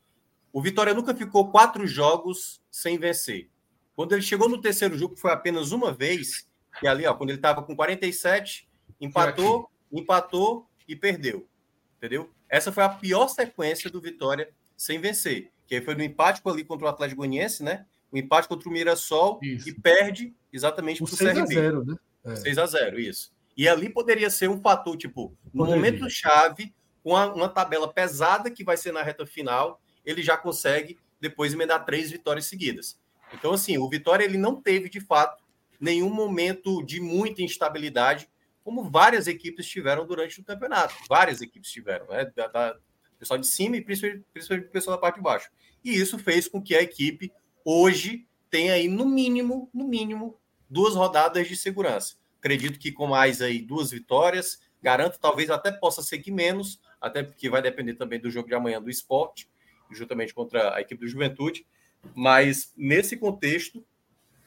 O 0.50 0.62
Vitória 0.62 0.94
nunca 0.94 1.14
ficou 1.14 1.50
quatro 1.50 1.86
jogos 1.86 2.62
sem 2.70 2.96
vencer. 2.96 3.50
Quando 3.98 4.12
ele 4.12 4.22
chegou 4.22 4.48
no 4.48 4.60
terceiro 4.60 4.96
jogo, 4.96 5.16
foi 5.16 5.32
apenas 5.32 5.72
uma 5.72 5.92
vez, 5.92 6.46
e 6.80 6.86
ali, 6.86 7.04
ó, 7.04 7.12
quando 7.14 7.30
ele 7.30 7.38
estava 7.40 7.64
com 7.64 7.74
47, 7.74 8.68
empatou, 9.00 9.68
empatou 9.90 10.68
e 10.86 10.94
perdeu. 10.94 11.48
Entendeu? 11.96 12.30
Essa 12.48 12.70
foi 12.70 12.84
a 12.84 12.88
pior 12.88 13.26
sequência 13.26 13.90
do 13.90 14.00
Vitória 14.00 14.50
sem 14.76 15.00
vencer. 15.00 15.50
Que 15.66 15.80
foi 15.80 15.96
no 15.96 16.04
empate 16.04 16.40
ali 16.44 16.62
contra 16.62 16.86
o 16.86 16.88
Atlético 16.88 17.22
Goianiense, 17.22 17.64
né? 17.64 17.86
O 18.12 18.16
empate 18.16 18.46
contra 18.46 18.68
o 18.68 18.72
Mirassol 18.72 19.40
isso. 19.42 19.68
e 19.68 19.72
perde 19.72 20.32
exatamente 20.52 21.02
para 21.02 21.12
o 21.12 21.16
CRB. 21.16 21.34
6 21.34 21.38
a 21.38 21.46
0, 21.46 21.84
né? 21.84 21.96
É. 22.24 22.36
6 22.36 22.58
a 22.58 22.66
0, 22.66 23.00
isso. 23.00 23.32
E 23.56 23.68
ali 23.68 23.90
poderia 23.90 24.30
ser 24.30 24.48
um 24.48 24.60
fator, 24.60 24.96
tipo, 24.96 25.36
no 25.52 25.64
poderia. 25.64 25.74
momento 25.74 26.08
chave, 26.08 26.72
com 27.02 27.10
uma, 27.10 27.34
uma 27.34 27.48
tabela 27.48 27.92
pesada 27.92 28.48
que 28.48 28.62
vai 28.62 28.76
ser 28.76 28.92
na 28.92 29.02
reta 29.02 29.26
final, 29.26 29.82
ele 30.06 30.22
já 30.22 30.36
consegue 30.36 30.96
depois 31.20 31.52
emendar 31.52 31.84
três 31.84 32.12
vitórias 32.12 32.46
seguidas. 32.46 32.96
Então, 33.32 33.52
assim, 33.52 33.78
o 33.78 33.88
Vitória 33.88 34.24
ele 34.24 34.38
não 34.38 34.60
teve, 34.60 34.88
de 34.88 35.00
fato, 35.00 35.44
nenhum 35.80 36.10
momento 36.10 36.82
de 36.84 37.00
muita 37.00 37.42
instabilidade, 37.42 38.28
como 38.64 38.90
várias 38.90 39.26
equipes 39.26 39.66
tiveram 39.66 40.06
durante 40.06 40.40
o 40.40 40.44
campeonato. 40.44 40.94
Várias 41.08 41.40
equipes 41.40 41.70
tiveram, 41.70 42.06
né? 42.08 42.30
Da, 42.34 42.46
da 42.48 42.76
pessoal 43.18 43.38
de 43.38 43.46
cima 43.46 43.76
e 43.76 43.80
principalmente, 43.80 44.24
o 44.24 44.70
pessoal 44.70 44.96
da 44.96 45.00
parte 45.00 45.16
de 45.16 45.22
baixo. 45.22 45.50
E 45.84 45.94
isso 45.94 46.18
fez 46.18 46.48
com 46.48 46.62
que 46.62 46.74
a 46.74 46.82
equipe 46.82 47.32
hoje 47.64 48.26
tenha 48.50 48.74
aí, 48.74 48.88
no 48.88 49.06
mínimo, 49.06 49.68
no 49.74 49.86
mínimo, 49.86 50.38
duas 50.68 50.94
rodadas 50.94 51.48
de 51.48 51.56
segurança. 51.56 52.16
Acredito 52.38 52.78
que 52.78 52.92
com 52.92 53.06
mais 53.06 53.42
aí 53.42 53.60
duas 53.60 53.90
vitórias, 53.90 54.60
garanto, 54.82 55.18
talvez 55.18 55.50
até 55.50 55.72
possa 55.72 56.02
ser 56.02 56.18
que 56.18 56.30
menos, 56.30 56.80
até 57.00 57.22
porque 57.22 57.50
vai 57.50 57.60
depender 57.60 57.94
também 57.94 58.20
do 58.20 58.30
jogo 58.30 58.48
de 58.48 58.54
amanhã 58.54 58.80
do 58.80 58.90
esporte, 58.90 59.50
juntamente 59.90 60.34
contra 60.34 60.74
a 60.74 60.80
equipe 60.80 61.00
do 61.00 61.08
Juventude. 61.08 61.66
Mas 62.14 62.72
nesse 62.76 63.16
contexto, 63.16 63.84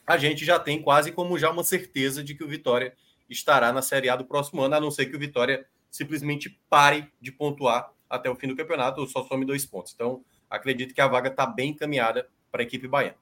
a 0.06 0.18
gente 0.18 0.44
já 0.44 0.60
tem 0.60 0.82
quase 0.82 1.12
como 1.12 1.38
já 1.38 1.50
uma 1.50 1.64
certeza 1.64 2.24
de 2.24 2.36
que 2.36 2.44
o 2.44 2.48
Vitória 2.48 2.94
estará 3.30 3.72
na 3.72 3.82
Série 3.82 4.10
A 4.10 4.16
do 4.16 4.26
próximo 4.26 4.62
ano, 4.62 4.76
a 4.76 4.80
não 4.82 4.92
ser 4.92 5.06
que 5.06 5.16
o 5.16 5.20
Vitória 5.20 5.66
simplesmente 5.90 6.60
pare 6.70 7.12
de 7.20 7.32
pontuar 7.32 7.92
até 8.10 8.30
o 8.30 8.36
fim 8.36 8.48
do 8.48 8.56
campeonato 8.56 9.00
ou 9.02 9.08
só 9.08 9.24
some 9.26 9.46
dois 9.46 9.66
pontos. 9.66 9.94
Então, 9.94 10.24
acredito 10.50 10.94
que 10.94 11.02
a 11.02 11.08
vaga 11.08 11.30
está 11.30 11.46
bem 11.46 11.72
encaminhada 11.72 12.28
para 12.52 12.62
a 12.62 12.66
equipe 12.66 12.88
baiana. 12.88 13.16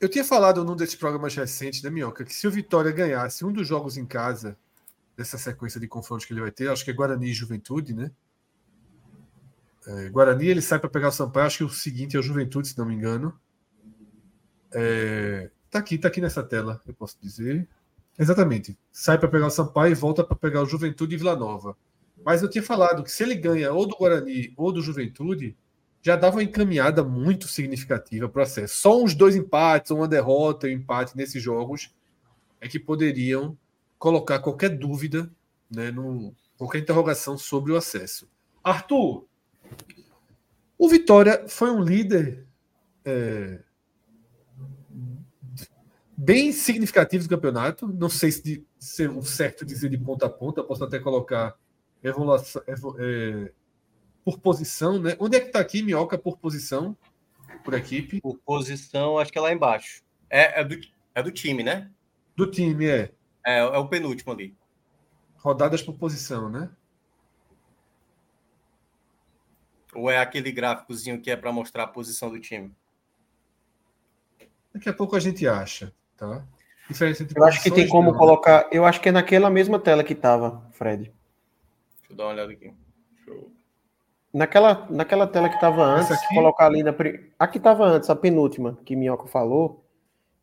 Eu 0.00 0.08
tinha 0.08 0.24
falado 0.24 0.64
num 0.64 0.76
desses 0.76 0.94
programas 0.94 1.34
recentes, 1.34 1.82
né, 1.82 1.90
Minhoca, 1.90 2.24
que 2.24 2.34
se 2.34 2.46
o 2.46 2.50
Vitória 2.50 2.90
ganhasse 2.90 3.44
um 3.44 3.52
dos 3.52 3.66
jogos 3.68 3.96
em 3.96 4.06
casa 4.06 4.56
dessa 5.16 5.36
sequência 5.36 5.78
de 5.78 5.86
confrontos 5.86 6.24
que 6.24 6.32
ele 6.32 6.40
vai 6.40 6.50
ter, 6.50 6.68
acho 6.68 6.84
que 6.84 6.90
é 6.90 6.94
Guarani 6.94 7.30
e 7.30 7.34
Juventude, 7.34 7.94
né? 7.94 8.10
É, 9.86 10.08
Guarani 10.08 10.46
ele 10.46 10.62
sai 10.62 10.78
para 10.78 10.88
pegar 10.88 11.08
o 11.08 11.12
Sampaio, 11.12 11.46
acho 11.46 11.58
que 11.58 11.64
o 11.64 11.68
seguinte 11.68 12.16
é 12.16 12.20
o 12.20 12.22
Juventude, 12.22 12.68
se 12.68 12.78
não 12.78 12.86
me 12.86 12.94
engano. 12.94 13.38
É, 14.72 15.50
tá 15.70 15.78
aqui, 15.78 15.98
tá 15.98 16.08
aqui 16.08 16.20
nessa 16.20 16.42
tela, 16.42 16.80
eu 16.86 16.94
posso 16.94 17.16
dizer. 17.20 17.68
Exatamente. 18.18 18.78
Sai 18.92 19.18
para 19.18 19.28
pegar 19.28 19.46
o 19.46 19.50
Sampaio 19.50 19.92
e 19.92 19.94
volta 19.94 20.22
para 20.22 20.36
pegar 20.36 20.62
o 20.62 20.66
Juventude 20.66 21.14
e 21.14 21.18
Vila 21.18 21.36
Nova. 21.36 21.76
Mas 22.24 22.42
eu 22.42 22.50
tinha 22.50 22.62
falado 22.62 23.02
que 23.02 23.10
se 23.10 23.22
ele 23.22 23.34
ganha 23.34 23.72
ou 23.72 23.86
do 23.86 23.96
Guarani 23.96 24.52
ou 24.56 24.70
do 24.70 24.82
Juventude, 24.82 25.56
já 26.02 26.16
dava 26.16 26.36
uma 26.36 26.42
encaminhada 26.42 27.02
muito 27.02 27.48
significativa 27.48 28.28
para 28.28 28.40
o 28.40 28.42
acesso. 28.42 28.76
Só 28.76 29.02
uns 29.02 29.14
dois 29.14 29.36
empates, 29.36 29.90
uma 29.90 30.08
derrota 30.08 30.68
e 30.68 30.74
um 30.74 30.78
empate 30.78 31.16
nesses 31.16 31.42
jogos 31.42 31.94
é 32.60 32.68
que 32.68 32.78
poderiam 32.78 33.56
colocar 33.98 34.38
qualquer 34.38 34.70
dúvida, 34.70 35.30
né, 35.70 35.90
no, 35.90 36.34
qualquer 36.56 36.78
interrogação 36.78 37.38
sobre 37.38 37.72
o 37.72 37.76
acesso. 37.76 38.28
Arthur, 38.62 39.26
o 40.78 40.88
Vitória 40.88 41.44
foi 41.48 41.70
um 41.70 41.82
líder 41.82 42.46
é, 43.04 43.60
bem 46.20 46.52
significativo 46.52 47.24
do 47.24 47.30
campeonato. 47.30 47.88
Não 47.88 48.10
sei 48.10 48.30
se 48.30 48.42
de, 48.42 48.66
ser 48.78 49.08
um 49.08 49.22
certo 49.22 49.64
dizer 49.64 49.88
de 49.88 49.96
ponta 49.96 50.26
a 50.26 50.30
ponta, 50.30 50.62
posso 50.62 50.84
até 50.84 50.98
colocar 50.98 51.56
evolução, 52.02 52.62
é, 52.98 53.52
por 54.22 54.38
posição, 54.38 55.00
né? 55.00 55.16
Onde 55.18 55.36
é 55.36 55.40
que 55.40 55.46
está 55.46 55.60
aqui, 55.60 55.82
Minhoca, 55.82 56.18
por 56.18 56.36
posição, 56.36 56.96
por 57.64 57.72
equipe? 57.72 58.20
Por 58.20 58.38
posição, 58.38 59.18
acho 59.18 59.32
que 59.32 59.38
é 59.38 59.40
lá 59.40 59.52
embaixo. 59.52 60.02
É, 60.28 60.60
é, 60.60 60.64
do, 60.64 60.78
é 61.14 61.22
do 61.22 61.32
time, 61.32 61.62
né? 61.62 61.90
Do 62.36 62.50
time, 62.50 62.86
é. 62.86 63.12
É, 63.44 63.58
é 63.58 63.78
o 63.78 63.88
penúltimo 63.88 64.32
ali. 64.32 64.54
Rodadas 65.36 65.80
por 65.80 65.96
posição, 65.96 66.50
né? 66.50 66.70
Ou 69.94 70.10
é 70.10 70.18
aquele 70.18 70.52
gráficozinho 70.52 71.20
que 71.20 71.30
é 71.30 71.36
para 71.36 71.50
mostrar 71.50 71.84
a 71.84 71.88
posição 71.88 72.30
do 72.30 72.38
time? 72.38 72.72
Daqui 74.72 74.88
a 74.88 74.92
pouco 74.92 75.16
a 75.16 75.20
gente 75.20 75.48
acha. 75.48 75.92
Tá? 76.20 76.44
Diferença 76.86 77.22
entre 77.22 77.40
eu 77.40 77.44
acho 77.44 77.62
que 77.62 77.70
tem 77.70 77.88
como 77.88 78.12
não. 78.12 78.18
colocar. 78.18 78.68
Eu 78.70 78.84
acho 78.84 79.00
que 79.00 79.08
é 79.08 79.12
naquela 79.12 79.48
mesma 79.48 79.78
tela 79.78 80.04
que 80.04 80.12
estava, 80.12 80.62
Fred. 80.72 81.04
Deixa 81.04 81.14
eu 82.10 82.16
dar 82.16 82.24
uma 82.24 82.32
olhada 82.32 82.52
aqui. 82.52 82.74
Show. 83.24 83.50
Naquela, 84.34 84.86
naquela 84.90 85.26
tela 85.26 85.48
que 85.48 85.54
estava 85.54 85.82
antes, 85.82 86.14
colocar 86.28 86.66
ali 86.66 86.82
na. 86.82 86.94
A 87.38 87.48
que 87.48 87.56
estava 87.56 87.86
antes, 87.86 88.10
a 88.10 88.16
penúltima, 88.16 88.78
que 88.84 88.94
Minhoca 88.94 89.28
falou, 89.28 89.82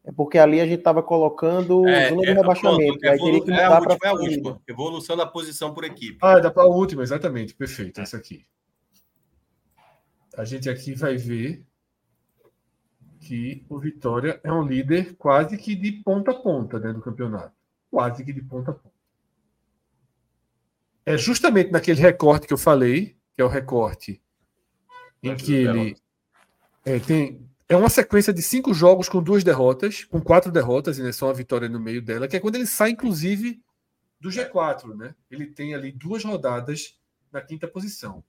é 0.03 0.11
porque 0.11 0.39
ali 0.39 0.59
a 0.59 0.65
gente 0.65 0.79
estava 0.79 1.03
colocando 1.03 1.87
é, 1.87 2.09
zona 2.09 2.21
de 2.23 2.29
é, 2.29 2.33
rebaixamento. 2.33 2.99
Pronto, 2.99 3.07
aí 3.07 3.19
teria 3.19 3.43
que 3.43 3.51
mudar 3.51 3.61
é 3.61 3.65
a 3.65 3.79
última, 3.79 3.97
é 4.01 4.07
a 4.07 4.13
última. 4.13 4.61
Evolução 4.67 5.15
da 5.15 5.27
posição 5.27 5.73
por 5.75 5.83
equipe. 5.83 6.17
Ah, 6.23 6.39
dá 6.39 6.49
para 6.49 6.63
a 6.63 6.67
última, 6.67 7.03
exatamente. 7.03 7.53
Perfeito, 7.53 7.99
é. 7.99 8.03
essa 8.03 8.17
aqui. 8.17 8.43
A 10.35 10.43
gente 10.43 10.67
aqui 10.67 10.95
vai 10.95 11.17
ver 11.17 11.63
que 13.19 13.65
o 13.69 13.79
Vitória 13.79 14.39
é 14.43 14.51
um 14.51 14.65
líder 14.65 15.15
quase 15.15 15.57
que 15.57 15.75
de 15.75 15.91
ponta 15.91 16.31
a 16.31 16.35
ponta 16.35 16.79
né, 16.79 16.93
do 16.93 17.01
campeonato. 17.01 17.53
Quase 17.89 18.23
que 18.23 18.31
de 18.31 18.41
ponta 18.41 18.71
a 18.71 18.73
ponta. 18.73 18.95
É 21.05 21.17
justamente 21.17 21.71
naquele 21.71 22.01
recorte 22.01 22.47
que 22.47 22.53
eu 22.53 22.57
falei, 22.57 23.17
que 23.33 23.41
é 23.41 23.45
o 23.45 23.47
recorte 23.47 24.21
em 25.23 25.35
que 25.35 25.53
ele 25.53 25.95
é, 26.85 26.99
tem. 26.99 27.45
É 27.67 27.75
uma 27.75 27.89
sequência 27.89 28.33
de 28.33 28.41
cinco 28.41 28.73
jogos 28.73 29.09
com 29.09 29.21
duas 29.21 29.43
derrotas, 29.43 30.05
com 30.05 30.21
quatro 30.21 30.51
derrotas, 30.51 30.97
e 30.97 31.03
né, 31.03 31.11
só 31.11 31.27
uma 31.27 31.33
vitória 31.33 31.67
no 31.67 31.79
meio 31.79 32.01
dela, 32.01 32.27
que 32.27 32.37
é 32.37 32.39
quando 32.39 32.55
ele 32.55 32.65
sai, 32.65 32.91
inclusive, 32.91 33.61
do 34.19 34.29
G4. 34.29 34.95
Né? 34.95 35.15
Ele 35.29 35.47
tem 35.47 35.73
ali 35.73 35.91
duas 35.91 36.23
rodadas 36.23 36.97
na 37.31 37.41
quinta 37.41 37.67
posição. 37.67 38.23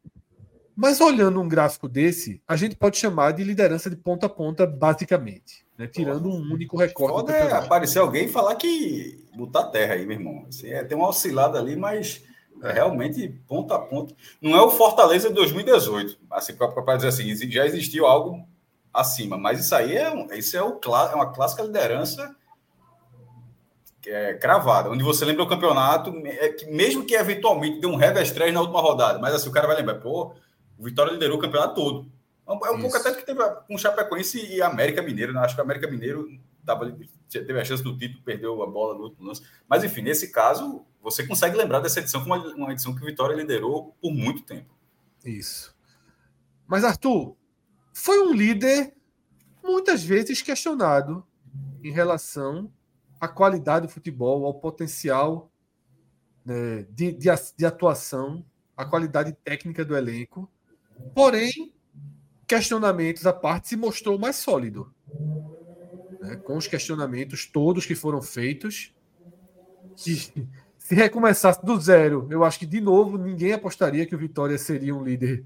Mas 0.81 1.01
olhando 1.01 1.41
um 1.41 1.49
gráfico 1.49 1.89
desse, 1.89 2.41
a 2.47 2.55
gente 2.55 2.77
pode 2.77 2.97
chamar 2.99 3.33
de 3.33 3.43
liderança 3.43 3.91
de 3.91 3.97
ponta 3.97 4.27
a 4.27 4.29
ponta, 4.29 4.65
basicamente. 4.65 5.67
Né? 5.77 5.89
Tirando 5.89 6.29
um 6.29 6.53
único 6.53 6.77
recorde. 6.77 7.15
Pode 7.15 7.33
é 7.33 7.53
aparecer 7.53 7.99
alguém 7.99 8.27
e 8.27 8.29
falar 8.29 8.55
que 8.55 9.27
botar 9.35 9.65
terra 9.71 9.95
aí, 9.95 10.07
meu 10.07 10.17
irmão. 10.17 10.47
Assim, 10.49 10.69
é, 10.69 10.85
tem 10.85 10.97
uma 10.97 11.09
oscilada 11.09 11.59
ali, 11.59 11.75
mas 11.75 12.23
é 12.63 12.71
realmente 12.71 13.29
ponta 13.49 13.75
a 13.75 13.81
ponta. 13.81 14.15
Não 14.41 14.57
é 14.57 14.63
o 14.63 14.71
Fortaleza 14.71 15.29
de 15.31 15.35
2018, 15.35 16.17
assim, 16.31 16.55
para 16.55 16.95
dizer 16.95 17.09
assim, 17.09 17.51
já 17.51 17.67
existiu 17.67 18.07
algo 18.07 18.47
acima, 18.95 19.37
mas 19.37 19.59
isso 19.59 19.75
aí 19.75 19.97
é, 19.97 20.09
um, 20.09 20.33
isso 20.33 20.57
é, 20.57 20.63
o, 20.63 20.79
é 21.11 21.15
uma 21.17 21.33
clássica 21.33 21.65
liderança 21.65 22.37
é, 24.07 24.35
cravada, 24.35 24.91
onde 24.91 25.03
você 25.03 25.25
lembra 25.25 25.43
o 25.43 25.49
campeonato, 25.49 26.15
é, 26.25 26.51
que 26.51 26.67
mesmo 26.67 27.05
que 27.05 27.17
eventualmente 27.17 27.81
dê 27.81 27.87
um 27.89 27.97
revés 27.97 28.31
3 28.31 28.55
na 28.55 28.61
última 28.61 28.81
rodada, 28.81 29.19
mas 29.19 29.35
assim, 29.35 29.49
o 29.49 29.53
cara 29.53 29.67
vai 29.67 29.77
lembrar, 29.77 29.97
pô, 29.97 30.35
o 30.79 30.85
Vitória 30.85 31.13
liderou 31.13 31.39
o 31.39 31.41
campeonato 31.41 31.75
todo. 31.75 32.11
É 32.47 32.53
um, 32.53 32.67
é 32.67 32.71
um 32.71 32.81
pouco 32.81 32.97
até 32.97 33.13
que 33.13 33.27
teve 33.27 33.45
com 33.67 33.75
um 33.75 33.79
Chapecoense 33.79 34.39
e 34.47 34.63
América 34.63 35.03
Mineiro, 35.03 35.33
né? 35.33 35.41
acho 35.41 35.55
que 35.55 35.61
o 35.61 35.65
América 35.65 35.91
Mineiro 35.91 36.29
tava, 36.65 36.97
teve 37.29 37.61
a 37.61 37.65
chance 37.65 37.83
do 37.83 37.97
título, 37.97 38.23
perdeu 38.23 38.63
a 38.63 38.67
bola 38.67 38.95
no 38.95 39.05
último 39.05 39.27
lance. 39.27 39.43
Mas 39.69 39.85
enfim, 39.85 40.03
nesse 40.03 40.31
caso, 40.31 40.87
você 41.03 41.27
consegue 41.27 41.57
lembrar 41.57 41.81
dessa 41.81 42.01
edição 42.01 42.23
como 42.23 42.35
uma, 42.35 42.55
uma 42.55 42.73
edição 42.73 42.95
que 42.95 43.03
o 43.03 43.07
Vitória 43.07 43.35
liderou 43.35 43.97
por 44.01 44.13
muito 44.13 44.43
tempo. 44.43 44.75
Isso. 45.25 45.77
Mas, 46.67 46.85
Arthur, 46.85 47.37
foi 47.93 48.21
um 48.21 48.33
líder 48.33 48.95
muitas 49.63 50.03
vezes 50.03 50.41
questionado 50.41 51.27
em 51.83 51.91
relação 51.91 52.73
à 53.21 53.27
qualidade 53.27 53.87
do 53.87 53.93
futebol, 53.93 54.47
ao 54.47 54.55
potencial 54.55 55.51
né, 56.45 56.87
de, 56.91 57.13
de, 57.13 57.29
de 57.57 57.67
atuação, 57.67 58.45
à 58.77 58.85
qualidade 58.85 59.33
técnica 59.45 59.85
do 59.85 59.97
elenco. 59.97 60.51
Porém, 61.15 61.73
questionamentos 62.47 63.27
à 63.27 63.33
parte, 63.33 63.69
se 63.69 63.77
mostrou 63.77 64.19
mais 64.19 64.37
sólido. 64.37 64.93
Né, 66.21 66.37
com 66.37 66.57
os 66.57 66.67
questionamentos 66.67 67.47
todos 67.47 67.87
que 67.87 67.95
foram 67.95 68.21
feitos. 68.23 68.95
Que, 69.97 70.49
se 70.79 70.95
recomeçasse 70.95 71.65
do 71.65 71.79
zero, 71.79 72.27
eu 72.31 72.45
acho 72.45 72.59
que, 72.59 72.67
de 72.67 72.81
novo, 72.81 73.19
ninguém 73.19 73.53
apostaria 73.53 74.07
que 74.07 74.15
o 74.15 74.19
Vitória 74.19 74.57
seria 74.57 74.95
um 74.95 75.05
líder 75.05 75.45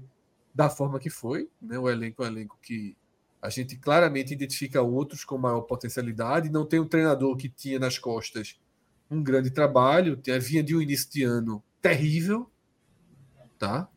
da 0.55 0.69
forma 0.69 0.99
que 0.99 1.09
foi. 1.09 1.49
Né? 1.61 1.77
O 1.77 1.89
elenco 1.89 2.23
é 2.23 2.27
um 2.27 2.31
elenco 2.31 2.57
que 2.61 2.95
a 3.41 3.49
gente 3.49 3.75
claramente 3.75 4.33
identifica 4.33 4.81
outros 4.81 5.25
com 5.25 5.37
maior 5.37 5.61
potencialidade. 5.61 6.49
Não 6.49 6.65
tem 6.65 6.79
um 6.79 6.87
treinador 6.87 7.35
que 7.35 7.49
tinha 7.49 7.77
nas 7.77 7.99
costas 7.99 8.57
um 9.11 9.21
grande 9.21 9.51
trabalho, 9.51 10.19
vinha 10.41 10.63
de 10.63 10.75
um 10.75 10.81
início 10.81 11.11
de 11.11 11.23
ano 11.23 11.61
terrível, 11.81 12.49
tá? 13.59 13.89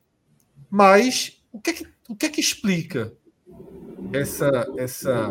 Mas 0.68 1.35
o 1.56 1.60
que 1.60 1.70
é 1.70 1.72
que, 1.72 1.86
o 2.08 2.16
que, 2.16 2.26
é 2.26 2.28
que 2.28 2.40
explica 2.40 3.12
essa, 4.12 4.66
essa 4.76 5.30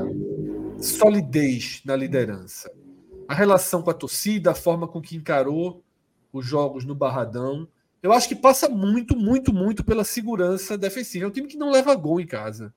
solidez 0.79 1.82
na 1.86 1.96
liderança? 1.96 2.72
A 3.27 3.34
relação 3.34 3.82
com 3.82 3.89
a 3.89 3.94
torcida, 3.94 4.51
a 4.51 4.55
forma 4.55 4.88
com 4.88 5.01
que 5.01 5.15
encarou 5.15 5.84
os 6.32 6.46
jogos 6.46 6.86
no 6.86 6.94
Barradão. 6.94 7.67
Eu 8.03 8.12
acho 8.13 8.27
que 8.27 8.36
passa 8.36 8.70
muito, 8.70 9.15
muito, 9.15 9.53
muito 9.53 9.84
pela 9.84 10.03
segurança 10.03 10.77
defensiva. 10.77 11.25
É 11.25 11.27
um 11.27 11.32
time 11.32 11.48
que 11.48 11.58
não 11.58 11.72
leva 11.72 11.96
gol 11.96 12.20
em 12.20 12.27
casa 12.27 12.74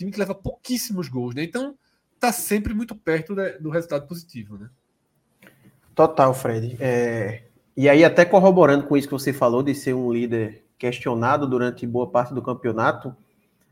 time 0.00 0.10
que 0.10 0.18
leva 0.18 0.34
pouquíssimos 0.34 1.08
gols, 1.08 1.34
né? 1.34 1.42
Então 1.42 1.74
tá 2.18 2.32
sempre 2.32 2.74
muito 2.74 2.94
perto 2.94 3.34
do 3.60 3.70
resultado 3.70 4.06
positivo, 4.06 4.58
né? 4.58 4.68
Total, 5.94 6.32
Fred. 6.34 6.76
É... 6.80 7.44
E 7.76 7.88
aí, 7.88 8.04
até 8.04 8.24
corroborando 8.24 8.86
com 8.86 8.96
isso 8.96 9.08
que 9.08 9.12
você 9.12 9.32
falou 9.32 9.62
de 9.62 9.74
ser 9.74 9.94
um 9.94 10.12
líder 10.12 10.64
questionado 10.80 11.46
durante 11.46 11.86
boa 11.86 12.10
parte 12.10 12.32
do 12.32 12.40
campeonato, 12.40 13.14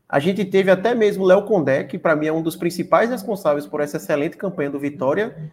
a 0.07 0.19
gente 0.19 0.45
teve 0.45 0.69
até 0.69 0.93
mesmo 0.93 1.25
Léo 1.25 1.43
Condé, 1.43 1.83
que 1.83 1.97
para 1.97 2.15
mim 2.15 2.27
é 2.27 2.31
um 2.31 2.41
dos 2.41 2.55
principais 2.55 3.09
responsáveis 3.09 3.65
por 3.65 3.81
essa 3.81 3.97
excelente 3.97 4.37
campanha 4.37 4.69
do 4.69 4.79
Vitória, 4.79 5.51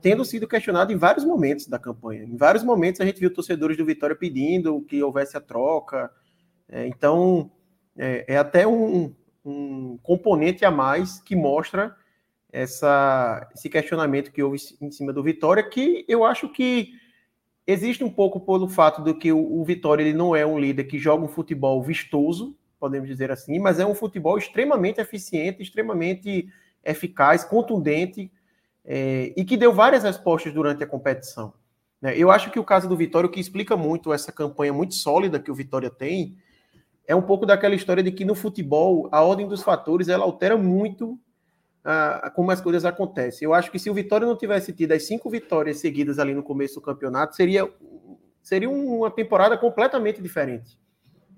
tendo 0.00 0.24
sido 0.24 0.48
questionado 0.48 0.92
em 0.92 0.96
vários 0.96 1.24
momentos 1.24 1.66
da 1.68 1.78
campanha. 1.78 2.24
Em 2.24 2.36
vários 2.36 2.64
momentos 2.64 3.02
a 3.02 3.04
gente 3.04 3.20
viu 3.20 3.32
torcedores 3.32 3.76
do 3.76 3.84
Vitória 3.84 4.16
pedindo 4.16 4.80
que 4.82 5.02
houvesse 5.02 5.36
a 5.36 5.40
troca. 5.40 6.10
É, 6.68 6.86
então, 6.86 7.50
é, 7.96 8.24
é 8.34 8.36
até 8.38 8.66
um, 8.66 9.14
um 9.44 9.98
componente 10.02 10.64
a 10.64 10.70
mais 10.70 11.20
que 11.20 11.36
mostra 11.36 11.94
essa, 12.50 13.46
esse 13.54 13.68
questionamento 13.68 14.32
que 14.32 14.42
houve 14.42 14.58
em 14.80 14.90
cima 14.90 15.12
do 15.12 15.22
Vitória, 15.22 15.62
que 15.62 16.04
eu 16.08 16.24
acho 16.24 16.48
que 16.48 16.92
existe 17.66 18.04
um 18.04 18.10
pouco 18.10 18.40
pelo 18.40 18.68
fato 18.68 19.02
de 19.02 19.14
que 19.14 19.32
o, 19.32 19.60
o 19.60 19.64
Vitória 19.64 20.02
ele 20.02 20.12
não 20.12 20.34
é 20.34 20.44
um 20.44 20.58
líder 20.58 20.84
que 20.84 20.98
joga 20.98 21.24
um 21.24 21.28
futebol 21.28 21.82
vistoso, 21.82 22.56
podemos 22.78 23.08
dizer 23.08 23.30
assim, 23.30 23.58
mas 23.58 23.80
é 23.80 23.86
um 23.86 23.94
futebol 23.94 24.36
extremamente 24.36 25.00
eficiente, 25.00 25.62
extremamente 25.62 26.48
eficaz, 26.84 27.44
contundente 27.44 28.30
é, 28.84 29.32
e 29.36 29.44
que 29.44 29.56
deu 29.56 29.72
várias 29.72 30.04
respostas 30.04 30.52
durante 30.52 30.84
a 30.84 30.86
competição. 30.86 31.54
Né? 32.00 32.16
Eu 32.16 32.30
acho 32.30 32.50
que 32.50 32.58
o 32.58 32.64
caso 32.64 32.86
do 32.88 32.96
Vitória, 32.96 33.26
o 33.26 33.30
que 33.30 33.40
explica 33.40 33.76
muito 33.76 34.12
essa 34.12 34.30
campanha 34.30 34.72
muito 34.72 34.94
sólida 34.94 35.40
que 35.40 35.50
o 35.50 35.54
Vitória 35.54 35.88
tem, 35.88 36.36
é 37.06 37.14
um 37.14 37.22
pouco 37.22 37.46
daquela 37.46 37.74
história 37.74 38.02
de 38.02 38.12
que 38.12 38.24
no 38.24 38.34
futebol 38.34 39.08
a 39.10 39.22
ordem 39.22 39.48
dos 39.48 39.62
fatores 39.62 40.08
ela 40.08 40.24
altera 40.24 40.56
muito 40.56 41.18
a, 41.84 42.30
como 42.30 42.50
as 42.50 42.60
coisas 42.60 42.84
acontecem. 42.84 43.44
Eu 43.44 43.54
acho 43.54 43.70
que 43.70 43.78
se 43.78 43.90
o 43.90 43.94
Vitória 43.94 44.26
não 44.26 44.36
tivesse 44.36 44.72
tido 44.72 44.92
as 44.92 45.04
cinco 45.04 45.28
vitórias 45.28 45.78
seguidas 45.78 46.18
ali 46.18 46.34
no 46.34 46.42
começo 46.42 46.76
do 46.76 46.80
campeonato, 46.80 47.36
seria, 47.36 47.70
seria 48.42 48.70
uma 48.70 49.10
temporada 49.10 49.56
completamente 49.58 50.22
diferente. 50.22 50.78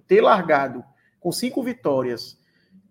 Ter 0.07 0.21
largado 0.21 0.85
com 1.19 1.33
cinco 1.33 1.63
vitórias 1.63 2.39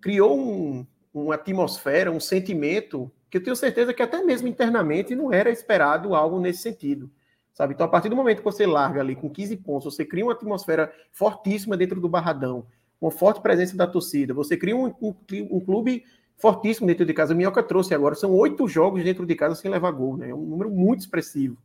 criou 0.01 0.37
um, 0.37 0.85
uma 1.13 1.35
atmosfera, 1.35 2.11
um 2.11 2.19
sentimento 2.19 3.11
que 3.29 3.37
eu 3.37 3.43
tenho 3.43 3.55
certeza 3.55 3.93
que 3.93 4.03
até 4.03 4.21
mesmo 4.23 4.47
internamente 4.47 5.15
não 5.15 5.31
era 5.31 5.49
esperado 5.49 6.13
algo 6.13 6.39
nesse 6.39 6.61
sentido 6.61 7.09
sabe? 7.55 7.73
Então, 7.73 7.85
a 7.85 7.89
partir 7.89 8.09
do 8.09 8.15
momento 8.15 8.39
que 8.39 8.43
você 8.43 8.67
larga 8.67 8.99
ali 8.99 9.15
com 9.15 9.29
15 9.29 9.55
pontos, 9.57 9.95
você 9.95 10.05
cria 10.05 10.25
uma 10.25 10.33
atmosfera 10.33 10.93
fortíssima 11.09 11.77
dentro 11.77 12.01
do 12.01 12.09
Barradão, 12.09 12.67
uma 12.99 13.09
forte 13.09 13.41
presença 13.41 13.77
da 13.77 13.87
torcida, 13.87 14.33
você 14.33 14.57
cria 14.57 14.75
um, 14.75 14.87
um, 15.01 15.15
um 15.49 15.59
clube 15.61 16.03
fortíssimo 16.37 16.87
dentro 16.87 17.05
de 17.05 17.13
casa. 17.13 17.33
O 17.33 17.37
Minhoca 17.37 17.63
trouxe 17.63 17.93
agora, 17.93 18.15
são 18.15 18.31
oito 18.33 18.67
jogos 18.67 19.03
dentro 19.03 19.25
de 19.25 19.35
casa 19.35 19.55
sem 19.55 19.69
levar 19.69 19.91
gol, 19.91 20.17
né? 20.17 20.29
É 20.29 20.35
um 20.35 20.41
número 20.41 20.69
muito 20.69 21.01
expressivo. 21.01 21.57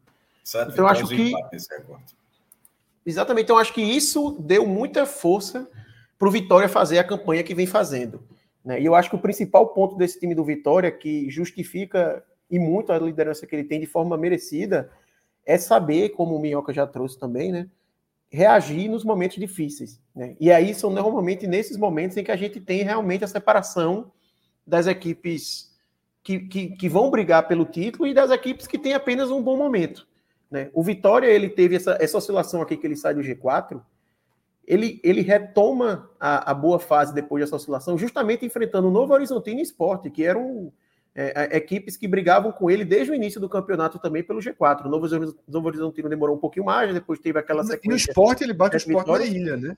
Certo, 0.44 0.72
então, 0.72 0.84
eu 0.84 0.88
acho 0.88 1.06
que. 1.06 1.32
Exatamente, 3.04 3.44
então 3.44 3.58
acho 3.58 3.72
que 3.72 3.82
isso 3.82 4.36
deu 4.40 4.66
muita 4.66 5.06
força 5.06 5.68
para 6.18 6.28
o 6.28 6.30
Vitória 6.30 6.68
fazer 6.68 6.98
a 6.98 7.04
campanha 7.04 7.42
que 7.42 7.54
vem 7.54 7.66
fazendo. 7.66 8.22
Né? 8.64 8.80
E 8.80 8.84
eu 8.84 8.94
acho 8.94 9.08
que 9.08 9.16
o 9.16 9.20
principal 9.20 9.68
ponto 9.68 9.96
desse 9.96 10.20
time 10.20 10.34
do 10.34 10.44
Vitória, 10.44 10.90
que 10.90 11.30
justifica 11.30 12.22
e 12.50 12.58
muito 12.58 12.92
a 12.92 12.98
liderança 12.98 13.46
que 13.46 13.54
ele 13.54 13.64
tem 13.64 13.80
de 13.80 13.86
forma 13.86 14.18
merecida, 14.18 14.90
é 15.46 15.56
saber, 15.56 16.10
como 16.10 16.36
o 16.36 16.38
Minhoca 16.38 16.72
já 16.72 16.86
trouxe 16.86 17.18
também, 17.18 17.50
né? 17.50 17.68
Reagir 18.30 18.88
nos 18.88 19.02
momentos 19.02 19.38
difíceis. 19.38 20.00
Né? 20.14 20.36
E 20.38 20.52
aí 20.52 20.74
são 20.74 20.90
normalmente 20.90 21.46
nesses 21.46 21.76
momentos 21.76 22.16
em 22.16 22.22
que 22.22 22.30
a 22.30 22.36
gente 22.36 22.60
tem 22.60 22.82
realmente 22.82 23.24
a 23.24 23.28
separação 23.28 24.12
das 24.66 24.86
equipes 24.86 25.70
que, 26.22 26.40
que, 26.40 26.68
que 26.70 26.88
vão 26.88 27.10
brigar 27.10 27.48
pelo 27.48 27.64
título 27.64 28.06
e 28.06 28.14
das 28.14 28.30
equipes 28.30 28.66
que 28.66 28.78
têm 28.78 28.94
apenas 28.94 29.30
um 29.30 29.42
bom 29.42 29.56
momento. 29.56 30.06
Né? 30.50 30.70
O 30.72 30.82
Vitória 30.82 31.26
ele 31.26 31.48
teve 31.48 31.76
essa, 31.76 31.96
essa 32.00 32.18
oscilação 32.18 32.60
aqui 32.60 32.76
que 32.76 32.86
ele 32.86 32.96
sai 32.96 33.14
do 33.14 33.20
G4, 33.20 33.80
ele, 34.66 35.00
ele 35.02 35.20
retoma 35.20 36.10
a, 36.18 36.50
a 36.50 36.54
boa 36.54 36.78
fase 36.78 37.14
depois 37.14 37.42
dessa 37.42 37.56
oscilação, 37.56 37.98
justamente 37.98 38.44
enfrentando 38.44 38.88
o 38.88 38.90
Novo 38.90 39.12
Horizontino 39.12 39.60
Esporte, 39.60 40.10
que 40.10 40.24
era 40.24 40.38
um, 40.38 40.70
é, 41.14 41.48
é, 41.52 41.56
equipes 41.56 41.96
que 41.96 42.06
brigavam 42.06 42.52
com 42.52 42.70
ele 42.70 42.84
desde 42.84 43.10
o 43.10 43.14
início 43.14 43.40
do 43.40 43.48
campeonato 43.48 43.98
também 43.98 44.22
pelo 44.22 44.38
G4. 44.38 44.84
O 44.84 44.88
Novo, 44.88 45.06
Novo 45.48 45.66
Horizontino 45.66 46.08
demorou 46.08 46.36
um 46.36 46.40
pouquinho 46.40 46.66
mais, 46.66 46.92
depois 46.94 47.18
teve 47.18 47.38
aquela 47.38 47.64
sequência. 47.64 47.86
E 47.86 47.88
no 47.88 47.96
esporte 47.96 48.44
ele 48.44 48.52
bate 48.52 48.76
o 48.76 48.78
esporte 48.78 49.10
na 49.10 49.24
ilha, 49.24 49.56
né? 49.56 49.76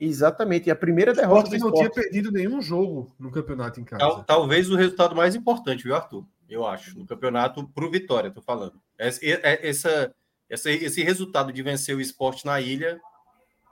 Exatamente, 0.00 0.68
e 0.68 0.70
a 0.70 0.76
primeira 0.76 1.12
o 1.12 1.14
derrota 1.14 1.48
do 1.48 1.56
esporte 1.56 1.74
não 1.74 1.90
tinha 1.90 1.90
perdido 1.90 2.32
nenhum 2.32 2.60
jogo 2.60 3.14
no 3.18 3.30
campeonato 3.30 3.80
em 3.80 3.84
casa. 3.84 4.00
Tal, 4.00 4.24
talvez 4.24 4.68
o 4.70 4.76
resultado 4.76 5.14
mais 5.14 5.34
importante, 5.34 5.84
viu, 5.84 5.94
Arthur? 5.94 6.24
Eu 6.48 6.66
acho, 6.66 6.98
no 6.98 7.06
campeonato 7.06 7.66
pro 7.68 7.90
Vitória, 7.90 8.30
tô 8.30 8.42
falando. 8.42 8.80
Essa, 8.98 9.20
essa, 9.22 10.14
essa, 10.48 10.70
esse 10.70 11.02
resultado 11.02 11.52
de 11.52 11.62
vencer 11.62 11.96
o 11.96 12.00
esporte 12.00 12.44
na 12.44 12.60
ilha 12.60 13.00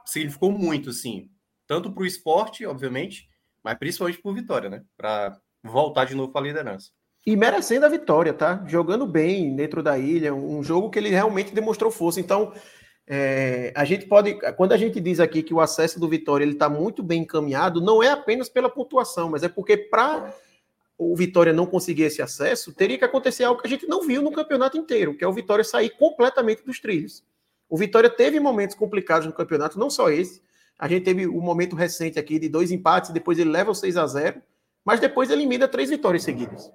significou 0.06 0.50
muito, 0.52 0.90
assim, 0.90 1.28
tanto 1.66 1.92
para 1.92 2.02
o 2.02 2.06
esporte, 2.06 2.64
obviamente, 2.64 3.28
mas 3.62 3.78
principalmente 3.78 4.20
para 4.20 4.30
o 4.30 4.34
Vitória, 4.34 4.70
né? 4.70 4.82
Para 4.96 5.38
voltar 5.62 6.04
de 6.04 6.14
novo 6.14 6.32
para 6.32 6.40
a 6.40 6.44
liderança. 6.44 6.90
E 7.24 7.36
merecendo 7.36 7.86
a 7.86 7.88
vitória, 7.88 8.32
tá? 8.32 8.64
Jogando 8.66 9.06
bem 9.06 9.54
dentro 9.54 9.80
da 9.80 9.96
ilha, 9.96 10.34
um 10.34 10.62
jogo 10.62 10.90
que 10.90 10.98
ele 10.98 11.08
realmente 11.08 11.54
demonstrou 11.54 11.88
força. 11.88 12.18
Então, 12.18 12.52
é, 13.06 13.72
a 13.74 13.84
gente 13.84 14.06
pode, 14.06 14.34
quando 14.56 14.72
a 14.72 14.76
gente 14.76 15.00
diz 15.00 15.18
aqui 15.20 15.42
que 15.42 15.52
o 15.52 15.60
acesso 15.60 15.98
do 15.98 16.08
Vitória 16.08 16.44
ele 16.44 16.52
está 16.52 16.68
muito 16.68 17.02
bem 17.02 17.22
encaminhado, 17.22 17.80
não 17.80 18.02
é 18.02 18.10
apenas 18.10 18.48
pela 18.48 18.70
pontuação, 18.70 19.30
mas 19.30 19.42
é 19.42 19.48
porque 19.48 19.76
para 19.76 20.32
o 20.96 21.16
Vitória 21.16 21.52
não 21.52 21.66
conseguir 21.66 22.04
esse 22.04 22.22
acesso, 22.22 22.72
teria 22.72 22.96
que 22.96 23.04
acontecer 23.04 23.44
algo 23.44 23.60
que 23.60 23.66
a 23.66 23.70
gente 23.70 23.86
não 23.86 24.02
viu 24.02 24.22
no 24.22 24.30
campeonato 24.30 24.78
inteiro, 24.78 25.16
que 25.16 25.24
é 25.24 25.28
o 25.28 25.32
Vitória 25.32 25.64
sair 25.64 25.90
completamente 25.90 26.64
dos 26.64 26.80
trilhos. 26.80 27.24
O 27.68 27.76
Vitória 27.76 28.08
teve 28.08 28.38
momentos 28.38 28.76
complicados 28.76 29.26
no 29.26 29.32
campeonato, 29.32 29.78
não 29.78 29.90
só 29.90 30.10
esse. 30.10 30.42
A 30.78 30.86
gente 30.86 31.04
teve 31.04 31.26
o 31.26 31.38
um 31.38 31.40
momento 31.40 31.74
recente 31.74 32.18
aqui 32.18 32.38
de 32.38 32.48
dois 32.48 32.70
empates, 32.70 33.10
depois 33.10 33.38
ele 33.38 33.50
leva 33.50 33.70
o 33.70 33.74
6 33.74 33.96
a 33.96 34.06
0 34.06 34.42
mas 34.84 34.98
depois 34.98 35.30
elimina 35.30 35.68
três 35.68 35.90
vitórias 35.90 36.24
seguidas. 36.24 36.70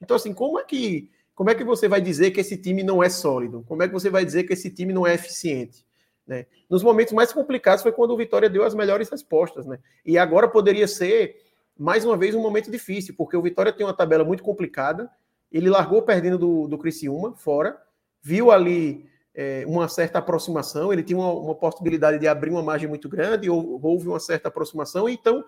Então, 0.00 0.16
assim, 0.16 0.32
como 0.32 0.58
é 0.58 0.64
que 0.64 1.10
como 1.40 1.48
é 1.48 1.54
que 1.54 1.64
você 1.64 1.88
vai 1.88 2.02
dizer 2.02 2.32
que 2.32 2.40
esse 2.40 2.54
time 2.54 2.82
não 2.82 3.02
é 3.02 3.08
sólido? 3.08 3.64
Como 3.66 3.82
é 3.82 3.88
que 3.88 3.94
você 3.94 4.10
vai 4.10 4.26
dizer 4.26 4.44
que 4.44 4.52
esse 4.52 4.68
time 4.68 4.92
não 4.92 5.06
é 5.06 5.14
eficiente? 5.14 5.86
Né? 6.26 6.44
Nos 6.68 6.82
momentos 6.82 7.14
mais 7.14 7.32
complicados 7.32 7.82
foi 7.82 7.92
quando 7.92 8.10
o 8.10 8.16
Vitória 8.18 8.50
deu 8.50 8.62
as 8.62 8.74
melhores 8.74 9.08
respostas. 9.08 9.64
Né? 9.64 9.78
E 10.04 10.18
agora 10.18 10.46
poderia 10.46 10.86
ser, 10.86 11.36
mais 11.78 12.04
uma 12.04 12.14
vez, 12.14 12.34
um 12.34 12.42
momento 12.42 12.70
difícil, 12.70 13.14
porque 13.16 13.34
o 13.38 13.40
Vitória 13.40 13.72
tem 13.72 13.86
uma 13.86 13.94
tabela 13.94 14.22
muito 14.22 14.42
complicada. 14.42 15.10
Ele 15.50 15.70
largou 15.70 16.02
perdendo 16.02 16.36
do, 16.36 16.68
do 16.68 16.76
Criciúma 16.76 17.32
fora, 17.32 17.80
viu 18.20 18.50
ali 18.50 19.06
é, 19.34 19.64
uma 19.66 19.88
certa 19.88 20.18
aproximação, 20.18 20.92
ele 20.92 21.02
tinha 21.02 21.18
uma, 21.18 21.32
uma, 21.32 21.54
possibilidade 21.54 22.18
de 22.18 22.28
abrir 22.28 22.50
uma 22.50 22.62
margem 22.62 22.86
muito 22.86 23.08
grande, 23.08 23.48
ou, 23.48 23.80
houve 23.82 24.08
uma 24.08 24.20
certa 24.20 24.48
aproximação, 24.48 25.08
então 25.08 25.42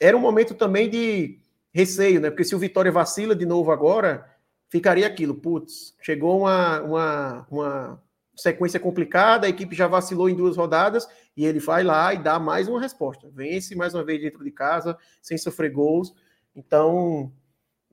era 0.00 0.16
um 0.16 0.20
momento 0.20 0.54
também 0.54 0.88
de 0.88 1.38
receio, 1.70 2.18
né? 2.18 2.30
Porque 2.30 2.44
se 2.44 2.54
o 2.54 2.58
Vitória 2.58 2.90
vacila 2.90 3.36
de 3.36 3.44
novo 3.44 3.70
agora, 3.70 4.32
ficaria 4.68 5.06
aquilo, 5.06 5.34
putz, 5.34 5.94
chegou 6.00 6.40
uma, 6.40 6.80
uma, 6.80 7.46
uma 7.50 8.02
sequência 8.36 8.80
complicada, 8.80 9.46
a 9.46 9.50
equipe 9.50 9.74
já 9.74 9.86
vacilou 9.86 10.28
em 10.28 10.34
duas 10.34 10.56
rodadas, 10.56 11.08
e 11.36 11.44
ele 11.44 11.58
vai 11.58 11.82
lá 11.82 12.14
e 12.14 12.18
dá 12.18 12.38
mais 12.38 12.68
uma 12.68 12.80
resposta. 12.80 13.28
Vence 13.32 13.74
mais 13.74 13.94
uma 13.94 14.04
vez 14.04 14.20
dentro 14.20 14.44
de 14.44 14.50
casa, 14.50 14.96
sem 15.20 15.36
sofrer 15.36 15.70
gols. 15.70 16.14
Então, 16.54 17.32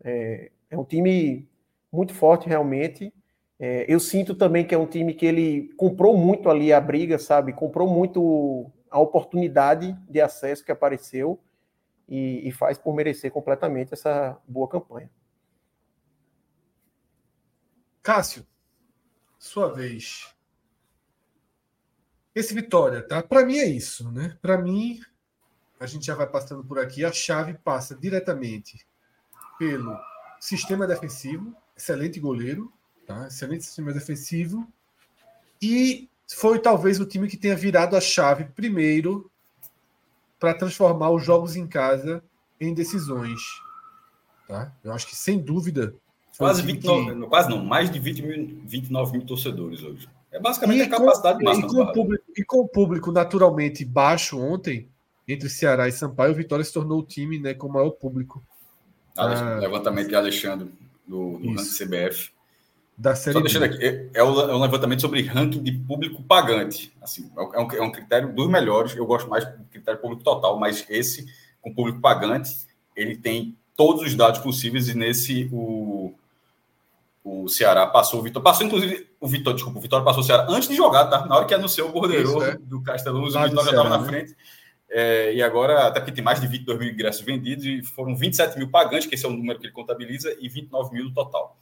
é, 0.04 0.52
é 0.70 0.78
um 0.78 0.84
time 0.84 1.48
muito 1.92 2.14
forte 2.14 2.48
realmente. 2.48 3.14
É, 3.60 3.86
eu 3.88 4.00
sinto 4.00 4.34
também 4.34 4.66
que 4.66 4.74
é 4.74 4.78
um 4.78 4.88
time 4.88 5.14
que 5.14 5.26
ele 5.26 5.70
comprou 5.78 6.18
muito 6.18 6.50
ali 6.50 6.74
a 6.74 6.80
briga, 6.82 7.20
sabe? 7.20 7.54
Comprou 7.54 7.88
muito 7.88 8.72
a 8.90 9.00
oportunidade 9.00 9.96
de 10.10 10.20
acesso 10.20 10.66
que 10.66 10.72
apareceu 10.72 11.40
e, 12.08 12.48
e 12.48 12.52
faz 12.52 12.78
por 12.78 12.94
merecer 12.94 13.32
completamente 13.32 13.94
essa 13.94 14.38
boa 14.48 14.68
campanha. 14.68 15.10
Cássio, 18.04 18.46
sua 19.38 19.72
vez. 19.72 20.34
Esse 22.34 22.54
Vitória, 22.54 23.02
tá? 23.02 23.22
Para 23.22 23.46
mim 23.46 23.58
é 23.58 23.68
isso, 23.68 24.12
né? 24.12 24.38
Para 24.42 24.58
mim, 24.58 25.00
a 25.80 25.86
gente 25.86 26.06
já 26.06 26.16
vai 26.16 26.28
passando 26.28 26.64
por 26.64 26.80
aqui, 26.80 27.04
a 27.04 27.12
chave 27.12 27.54
passa 27.54 27.96
diretamente 27.96 28.86
pelo 29.60 29.96
sistema 30.40 30.88
defensivo, 30.88 31.56
excelente 31.76 32.20
goleiro, 32.20 32.72
tá? 33.06 33.28
Excelente 33.28 33.66
sistema 33.66 33.94
defensivo. 33.94 34.68
E 35.62 36.10
foi 36.28 36.60
talvez 36.60 37.00
o 37.00 37.06
time 37.06 37.28
que 37.28 37.38
tenha 37.38 37.56
virado 37.56 37.96
a 37.96 38.02
chave 38.02 38.46
primeiro 38.46 39.30
para 40.40 40.56
transformar 40.56 41.12
os 41.12 41.24
jogos 41.24 41.56
em 41.56 41.68
casa 41.68 42.24
em 42.60 42.74
decisões. 42.74 43.42
Tá? 44.48 44.74
Eu 44.84 44.92
acho 44.92 45.08
que, 45.08 45.16
sem 45.16 45.40
dúvida, 45.40 45.96
Quase 46.38 46.62
29, 46.62 47.14
que... 47.14 47.28
quase 47.28 47.50
não, 47.50 47.64
mais 47.64 47.90
de 47.90 48.00
20 48.00 48.22
mil, 48.22 48.62
29 48.66 49.18
mil 49.18 49.26
torcedores 49.26 49.84
hoje. 49.84 50.08
É 50.32 50.40
basicamente 50.40 50.80
e 50.80 50.82
a 50.84 50.90
capacidade 50.90 51.40
com, 51.40 51.44
máxima. 51.44 51.68
E 51.68 51.72
com, 51.72 51.92
público, 51.92 52.24
e 52.38 52.44
com 52.44 52.60
o 52.60 52.68
público 52.68 53.12
naturalmente 53.12 53.84
baixo 53.84 54.40
ontem, 54.40 54.88
entre 55.28 55.50
Ceará 55.50 55.88
e 55.88 55.92
Sampaio, 55.92 56.32
o 56.32 56.36
Vitória 56.36 56.64
se 56.64 56.74
tornou 56.74 57.00
o 57.00 57.04
time 57.04 57.38
né, 57.38 57.54
com 57.54 57.68
o 57.68 57.74
maior 57.74 57.92
público. 57.92 58.42
Ah, 59.16 59.58
levantamento 59.60 60.08
de 60.08 60.16
Alexandre, 60.16 60.72
do, 61.06 61.38
do 61.38 61.56
CBF. 61.56 62.32
Da 62.98 63.16
série 63.16 63.34
Só 63.34 63.42
deixando 63.42 63.64
aqui, 63.64 63.84
é, 63.84 64.10
é, 64.14 64.20
é 64.20 64.24
um 64.24 64.62
levantamento 64.62 65.02
sobre 65.02 65.22
ranking 65.24 65.62
de 65.62 65.72
público 65.72 66.22
pagante. 66.24 66.94
Assim, 67.02 67.30
é, 67.36 67.60
um, 67.60 67.72
é 67.72 67.82
um 67.82 67.92
critério 67.92 68.34
dos 68.34 68.48
melhores. 68.48 68.96
Eu 68.96 69.06
gosto 69.06 69.30
mais 69.30 69.44
do 69.46 69.64
critério 69.66 70.00
público 70.00 70.24
total, 70.24 70.60
mas 70.60 70.86
esse, 70.90 71.26
com 71.62 71.74
público 71.74 72.00
pagante, 72.00 72.56
ele 72.96 73.18
tem 73.18 73.58
todos 73.76 74.04
os 74.04 74.16
dados 74.16 74.40
possíveis 74.40 74.88
e 74.88 74.94
nesse 74.94 75.50
o, 75.52 76.14
o 77.24 77.48
Ceará 77.48 77.86
passou 77.86 78.20
o 78.20 78.24
Vitória. 78.24 78.44
Passou, 78.44 78.66
inclusive, 78.66 79.08
o 79.20 79.28
Vitória, 79.28 79.56
desculpa, 79.56 79.80
o 79.80 79.82
Vitória 79.82 80.06
passou 80.06 80.22
o 80.22 80.26
Ceará 80.26 80.48
antes 80.50 80.68
de 80.68 80.76
jogar, 80.76 81.06
tá? 81.06 81.26
Na 81.26 81.38
hora 81.38 81.46
que 81.46 81.54
anunciou 81.54 81.90
o 81.90 81.92
bordeiro 81.92 82.42
é. 82.44 82.58
do 82.58 82.82
Castelão, 82.82 83.24
o 83.24 83.28
Vitória 83.28 83.50
já 83.52 83.70
estava 83.70 83.90
na 83.90 84.00
né? 84.00 84.08
frente. 84.08 84.36
É, 84.90 85.34
e 85.34 85.42
agora, 85.42 85.88
até 85.88 86.00
porque 86.00 86.12
tem 86.12 86.24
mais 86.24 86.42
de 86.42 86.48
22 86.48 86.78
mil 86.78 86.90
ingressos 86.90 87.22
vendidos, 87.22 87.66
e 87.66 87.82
foram 87.82 88.16
27 88.16 88.58
mil 88.58 88.70
pagantes, 88.70 89.08
que 89.08 89.16
esse 89.16 89.26
é 89.26 89.30
o 89.30 89.32
número 89.32 89.58
que 89.60 89.68
ele 89.68 89.74
contabiliza, 89.74 90.36
e 90.40 90.50
29 90.50 90.94
mil 90.94 91.06
no 91.06 91.14
total. 91.14 91.58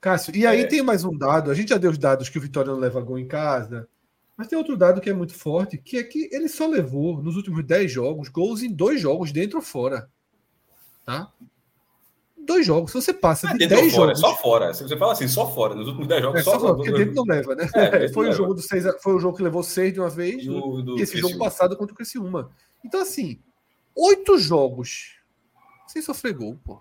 Cássio, 0.00 0.34
e 0.36 0.46
aí 0.46 0.62
é... 0.62 0.66
tem 0.66 0.82
mais 0.82 1.04
um 1.04 1.16
dado. 1.16 1.50
A 1.50 1.54
gente 1.54 1.70
já 1.70 1.78
deu 1.78 1.90
os 1.90 1.98
dados 1.98 2.28
que 2.28 2.38
o 2.38 2.40
Vitória 2.40 2.70
não 2.70 2.78
leva 2.78 3.00
gol 3.00 3.18
em 3.18 3.26
casa, 3.26 3.88
mas 4.36 4.46
tem 4.46 4.56
outro 4.56 4.76
dado 4.76 5.00
que 5.00 5.10
é 5.10 5.12
muito 5.12 5.34
forte, 5.34 5.76
que 5.76 5.98
é 5.98 6.04
que 6.04 6.28
ele 6.32 6.48
só 6.48 6.66
levou, 6.66 7.22
nos 7.22 7.36
últimos 7.36 7.64
10 7.64 7.90
jogos, 7.90 8.28
gols 8.28 8.62
em 8.62 8.72
dois 8.72 9.00
jogos, 9.00 9.32
dentro 9.32 9.58
ou 9.58 9.62
fora. 9.62 10.08
Tá? 11.04 11.30
Dois 12.50 12.66
jogos. 12.66 12.90
Se 12.90 13.00
você 13.00 13.14
passa 13.14 13.48
é, 13.48 13.52
de 13.52 13.66
10 13.66 13.92
fora, 13.92 14.14
jogos. 14.14 14.18
É 14.18 14.20
só 14.20 14.36
fora. 14.36 14.74
Se 14.74 14.82
você 14.82 14.96
fala 14.96 15.12
assim, 15.12 15.28
só 15.28 15.52
fora. 15.52 15.74
Nos 15.74 15.86
últimos 15.86 16.08
10 16.08 16.22
jogos, 16.22 16.40
é, 16.40 16.42
só, 16.42 16.52
só 16.52 16.60
fora. 16.60 16.74
Porque 16.76 16.92
dentro 16.92 17.14
não 17.14 17.24
leva, 17.24 17.54
né? 17.54 17.68
É, 17.74 18.08
foi, 18.12 18.28
o 18.28 18.32
jogo 18.32 18.54
do 18.54 18.62
seis, 18.62 18.84
foi 19.00 19.14
o 19.14 19.20
jogo 19.20 19.36
que 19.36 19.42
levou 19.42 19.62
6 19.62 19.92
de 19.92 20.00
uma 20.00 20.10
vez. 20.10 20.44
Do, 20.44 20.82
do 20.82 20.98
e 20.98 21.02
esse 21.02 21.16
jogo 21.18 21.38
passado 21.38 21.76
contra 21.76 21.92
o 21.92 21.96
Criciúma. 21.96 22.50
Então, 22.84 23.00
assim, 23.00 23.40
oito 23.94 24.38
jogos 24.38 25.20
sem 25.86 26.02
sofrer 26.02 26.34
gol, 26.34 26.58
pô. 26.64 26.80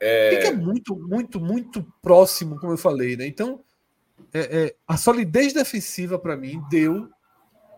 É... 0.00 0.36
Fica 0.36 0.56
muito, 0.56 0.96
muito, 0.96 1.40
muito 1.40 1.84
próximo, 2.00 2.58
como 2.58 2.72
eu 2.72 2.78
falei, 2.78 3.16
né? 3.16 3.26
Então, 3.26 3.60
é, 4.32 4.40
é, 4.40 4.76
a 4.86 4.96
solidez 4.96 5.52
defensiva, 5.52 6.18
para 6.18 6.36
mim, 6.36 6.62
deu 6.70 7.08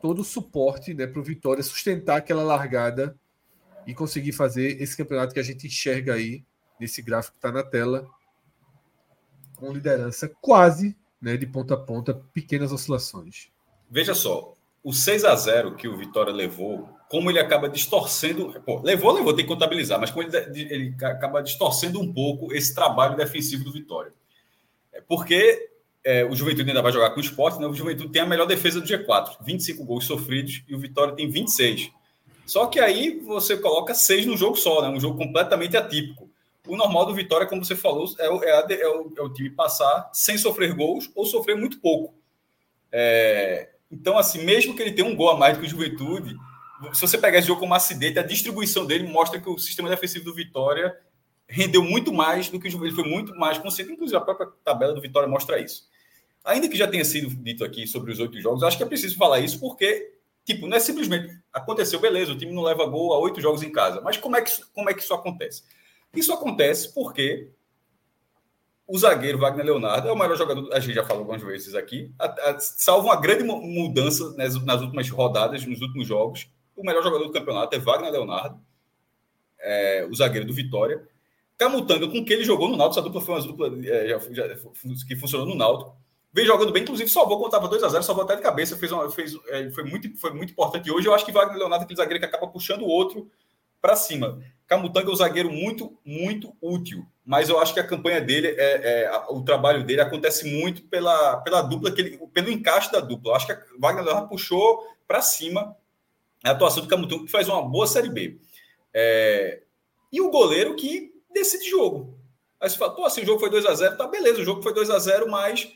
todo 0.03 0.21
o 0.21 0.25
suporte 0.25 0.95
né, 0.95 1.07
para 1.07 1.21
o 1.21 1.25
Vitória 1.25 1.63
sustentar 1.63 2.17
aquela 2.17 2.43
largada 2.43 3.17
e 3.87 3.95
conseguir 3.95 4.33
fazer 4.33 4.81
esse 4.81 4.97
campeonato 4.97 5.33
que 5.33 5.41
a 5.41 5.45
gente 5.45 5.67
enxerga 5.67 6.15
aí 6.15 6.45
nesse 6.81 7.03
gráfico 7.03 7.33
que 7.33 7.39
está 7.39 7.53
na 7.53 7.63
tela, 7.63 8.09
com 9.57 9.73
liderança 9.73 10.29
quase 10.41 10.97
né, 11.21 11.37
de 11.37 11.47
ponta 11.47 11.75
a 11.75 11.77
ponta, 11.77 12.15
pequenas 12.33 12.73
oscilações. 12.73 13.49
Veja 13.91 14.15
só, 14.15 14.57
o 14.83 14.93
6 14.93 15.25
a 15.25 15.37
0 15.37 15.75
que 15.75 15.87
o 15.87 15.97
Vitória 15.97 16.33
levou, 16.33 16.89
como 17.09 17.31
ele 17.31 17.39
acaba 17.39 17.69
distorcendo. 17.69 18.59
Pô, 18.65 18.81
levou, 18.81 19.13
levou, 19.13 19.35
tem 19.35 19.45
que 19.45 19.53
contabilizar, 19.53 20.01
mas 20.01 20.11
como 20.11 20.27
ele, 20.27 20.37
ele 20.55 20.95
acaba 21.05 21.43
distorcendo 21.43 22.01
um 22.01 22.13
pouco 22.13 22.53
esse 22.55 22.75
trabalho 22.75 23.17
defensivo 23.17 23.65
do 23.65 23.73
Vitória. 23.73 24.13
É 24.93 25.01
porque 25.01 25.71
é, 26.03 26.25
o 26.25 26.35
Juventude 26.35 26.71
ainda 26.71 26.83
vai 26.83 26.93
jogar 26.93 27.11
com 27.11 27.19
o 27.19 27.23
esporte, 27.23 27.61
né? 27.61 27.67
o 27.67 27.75
Juventude 27.75 28.11
tem 28.11 28.23
a 28.23 28.27
melhor 28.27 28.47
defesa 28.47 28.81
do 28.81 28.87
G4, 28.87 29.37
25 29.45 29.85
gols 29.85 30.07
sofridos, 30.07 30.63
e 30.67 30.75
o 30.75 30.79
Vitória 30.79 31.15
tem 31.15 31.29
26. 31.29 31.91
Só 32.47 32.67
que 32.67 32.81
aí 32.81 33.21
você 33.21 33.57
coloca 33.57 33.95
seis 33.95 34.25
no 34.25 34.37
jogo 34.37 34.57
só, 34.57 34.83
né? 34.83 34.89
um 34.89 34.99
jogo 34.99 35.19
completamente 35.19 35.77
atípico. 35.77 36.30
O 36.67 36.77
normal 36.77 37.07
do 37.07 37.15
Vitória, 37.15 37.47
como 37.47 37.65
você 37.65 37.75
falou, 37.75 38.07
é, 38.19 38.27
é, 38.27 38.53
a, 38.53 38.67
é, 38.71 38.89
o, 38.89 39.13
é 39.17 39.23
o, 39.23 39.33
time 39.33 39.51
passar 39.51 40.11
sem 40.13 40.37
sofrer 40.37 40.75
gols 40.75 41.11
ou 41.15 41.25
sofrer 41.25 41.57
muito 41.57 41.81
pouco. 41.81 42.15
É, 42.93 43.71
então, 43.91 44.19
assim, 44.19 44.45
mesmo 44.45 44.75
que 44.75 44.83
ele 44.83 44.93
tenha 44.93 45.09
um 45.09 45.17
gol 45.17 45.31
a 45.31 45.37
mais 45.37 45.57
do 45.57 45.61
que 45.61 45.67
o 45.67 45.71
Juventude, 45.71 46.37
se 46.93 47.01
você 47.01 47.19
pegar 47.19 47.39
esse 47.39 47.49
jogo 47.49 47.61
como 47.61 47.75
acidente, 47.75 48.19
a 48.19 48.23
distribuição 48.23 48.87
dele 48.87 49.07
mostra 49.07 49.41
que 49.41 49.49
o 49.49 49.59
sistema 49.59 49.89
defensivo 49.89 50.25
do 50.25 50.35
Vitória 50.35 50.97
rendeu 51.47 51.83
muito 51.83 52.13
mais 52.13 52.49
do 52.49 52.61
que 52.61 52.69
o 52.69 52.71
Juventude, 52.71 53.03
foi 53.03 53.11
muito 53.11 53.35
mais 53.37 53.59
consciente, 53.59 53.93
inclusive 53.93 54.17
a 54.17 54.21
própria 54.21 54.49
tabela 54.65 54.95
do 54.95 55.01
Vitória 55.01 55.29
mostra 55.29 55.59
isso. 55.59 55.89
Ainda 56.45 56.69
que 56.69 56.77
já 56.77 56.87
tenha 56.87 57.05
sido 57.05 57.29
dito 57.43 57.65
aqui 57.65 57.87
sobre 57.87 58.13
os 58.13 58.19
oito 58.21 58.41
jogos, 58.41 58.63
acho 58.63 58.77
que 58.77 58.83
é 58.83 58.87
preciso 58.87 59.17
falar 59.17 59.41
isso 59.41 59.59
porque, 59.59 60.15
tipo, 60.45 60.67
não 60.67 60.77
é 60.77 60.81
simplesmente 60.81 61.39
aconteceu, 61.53 62.01
beleza, 62.01 62.33
o 62.33 62.39
time 62.39 62.53
não 62.53 62.63
leva 62.63 62.87
gol 62.87 63.13
a 63.13 63.19
oito 63.19 63.41
jogos 63.41 63.63
em 63.63 63.71
casa, 63.71 64.01
mas 64.01 64.17
como 64.17 64.37
é 64.37 64.43
que, 64.43 64.53
como 64.73 64.89
é 64.89 64.95
que 64.95 65.03
isso 65.03 65.13
acontece? 65.13 65.65
Isso 66.15 66.33
acontece 66.33 66.93
porque 66.93 67.51
o 68.87 68.99
zagueiro 68.99 69.39
Wagner 69.39 69.65
Leonardo 69.65 70.09
é 70.09 70.13
o 70.13 70.17
maior 70.17 70.37
jogador, 70.37 70.73
a 70.73 70.81
gente 70.81 70.95
já 70.95 71.05
falou 71.05 71.21
algumas 71.21 71.41
vezes 71.41 71.77
aqui, 71.77 72.13
a, 72.19 72.27
a, 72.27 72.59
salvo 72.59 73.07
uma 73.07 73.21
grande 73.21 73.45
mudança 73.45 74.35
nas, 74.37 74.61
nas, 74.65 74.81
últimas 74.83 75.09
rodadas, 75.09 75.65
nos 75.65 75.81
últimos 75.81 76.09
jogos. 76.09 76.51
O 76.75 76.85
melhor 76.85 77.03
jogador 77.03 77.25
do 77.25 77.33
campeonato 77.33 77.77
é 77.77 77.79
Wagner 77.79 78.11
Leonardo, 78.11 78.61
é, 79.61 80.09
o 80.11 80.15
zagueiro 80.15 80.47
do 80.47 80.53
Vitória. 80.53 81.07
Camutanga, 81.57 82.09
com 82.09 82.25
que 82.25 82.33
ele 82.33 82.43
jogou 82.43 82.69
no 82.69 82.77
Náutico, 82.77 83.01
essa 83.01 83.09
dupla 83.09 83.21
foi 83.21 83.35
uma 83.35 83.47
dupla 83.47 83.69
é, 83.87 84.09
já, 84.09 84.49
já, 84.49 84.57
que 85.07 85.15
funcionou 85.15 85.47
no 85.47 85.55
Náutico. 85.55 85.95
Vem 86.33 86.47
jogando 86.47 86.73
bem, 86.73 86.83
inclusive 86.83 87.11
salvou 87.11 87.39
quando 87.39 87.55
estava 87.55 87.69
2x0, 87.69 88.03
salvou 88.03 88.25
até 88.25 88.37
de 88.37 88.43
cabeça, 88.43 88.77
fez, 88.77 88.91
uma, 88.91 89.11
fez 89.11 89.35
é, 89.49 89.71
foi, 89.71 89.85
muito, 89.85 90.17
foi 90.17 90.33
muito 90.33 90.53
importante. 90.53 90.91
Hoje 90.91 91.07
eu 91.07 91.15
acho 91.15 91.25
que 91.25 91.33
Wagner 91.33 91.59
Leonardo 91.59 91.83
é 91.83 91.85
aquele 91.85 91.97
zagueiro 91.97 92.19
que 92.19 92.27
acaba 92.27 92.49
puxando 92.49 92.83
o 92.83 92.89
outro 92.89 93.31
para 93.81 93.95
cima. 93.95 94.41
Camutanga 94.71 95.11
é 95.11 95.13
um 95.13 95.17
zagueiro 95.17 95.51
muito, 95.51 95.99
muito 96.05 96.57
útil, 96.63 97.05
mas 97.27 97.49
eu 97.49 97.59
acho 97.59 97.75
que 97.75 97.81
a 97.81 97.87
campanha 97.87 98.21
dele, 98.21 98.55
é, 98.57 99.03
é, 99.03 99.23
o 99.29 99.43
trabalho 99.43 99.83
dele 99.85 100.01
acontece 100.01 100.49
muito 100.49 100.85
pela, 100.85 101.39
pela 101.39 101.61
dupla, 101.61 101.91
que 101.91 102.01
ele, 102.01 102.19
pelo 102.33 102.53
encaixe 102.53 102.93
da 102.93 103.01
dupla. 103.01 103.33
Eu 103.33 103.35
acho 103.35 103.47
que 103.47 103.53
a 103.53 103.61
Wagner 103.81 104.29
puxou 104.29 104.87
para 105.09 105.21
cima 105.23 105.77
a 106.45 106.53
atuação 106.53 106.85
do 106.85 106.89
Camutanga, 106.89 107.25
que 107.25 107.33
faz 107.33 107.49
uma 107.49 107.61
boa 107.61 107.85
Série 107.85 108.11
B. 108.11 108.39
É, 108.95 109.61
e 110.13 110.21
o 110.21 110.31
goleiro 110.31 110.77
que 110.77 111.13
decide 111.35 111.69
jogo. 111.69 112.17
Aí 112.61 112.71
você 112.71 112.79
fala, 112.79 112.95
pô, 112.95 113.05
assim, 113.05 113.23
o 113.23 113.27
jogo 113.27 113.41
foi 113.41 113.51
2 113.51 113.67
a 113.67 113.75
0 113.75 113.97
tá 113.97 114.07
beleza, 114.07 114.41
o 114.41 114.45
jogo 114.45 114.63
foi 114.63 114.73
2 114.73 114.89
a 114.89 115.01
0 115.01 115.29
mas 115.29 115.69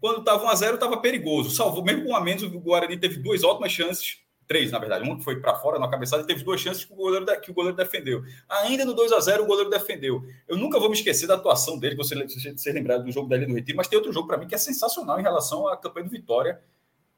quando 0.00 0.20
estava 0.20 0.44
1 0.44 0.48
a 0.48 0.54
0 0.54 0.74
estava 0.74 0.98
perigoso. 0.98 1.50
Salvou, 1.50 1.82
mesmo 1.82 2.04
com 2.04 2.14
a 2.14 2.20
menos, 2.20 2.44
o 2.44 2.60
Guarani 2.60 2.96
teve 2.96 3.18
duas 3.18 3.42
ótimas 3.42 3.72
chances 3.72 4.24
três, 4.46 4.70
na 4.70 4.78
verdade. 4.78 5.08
Um 5.08 5.16
que 5.16 5.24
foi 5.24 5.40
para 5.40 5.54
fora 5.56 5.78
na 5.78 5.88
cabeçada 5.88 6.22
e 6.22 6.26
teve 6.26 6.44
duas 6.44 6.60
chances 6.60 6.84
que 6.84 6.92
o 6.92 6.96
goleiro, 6.96 7.26
que 7.40 7.50
o 7.50 7.54
goleiro 7.54 7.76
defendeu. 7.76 8.22
Ainda 8.48 8.84
no 8.84 8.94
2 8.94 9.12
a 9.12 9.20
0 9.20 9.44
o 9.44 9.46
goleiro 9.46 9.70
defendeu. 9.70 10.24
Eu 10.48 10.56
nunca 10.56 10.78
vou 10.78 10.88
me 10.88 10.94
esquecer 10.94 11.26
da 11.26 11.34
atuação 11.34 11.78
dele, 11.78 11.96
você 11.96 12.14
ser 12.56 12.72
lembrado 12.72 13.04
do 13.04 13.12
jogo 13.12 13.28
dele 13.28 13.46
do 13.46 13.54
Retiro, 13.54 13.76
mas 13.76 13.88
tem 13.88 13.96
outro 13.96 14.12
jogo 14.12 14.26
para 14.26 14.36
mim 14.36 14.46
que 14.46 14.54
é 14.54 14.58
sensacional 14.58 15.18
em 15.18 15.22
relação 15.22 15.66
à 15.68 15.76
campanha 15.76 16.06
do 16.06 16.10
Vitória, 16.10 16.60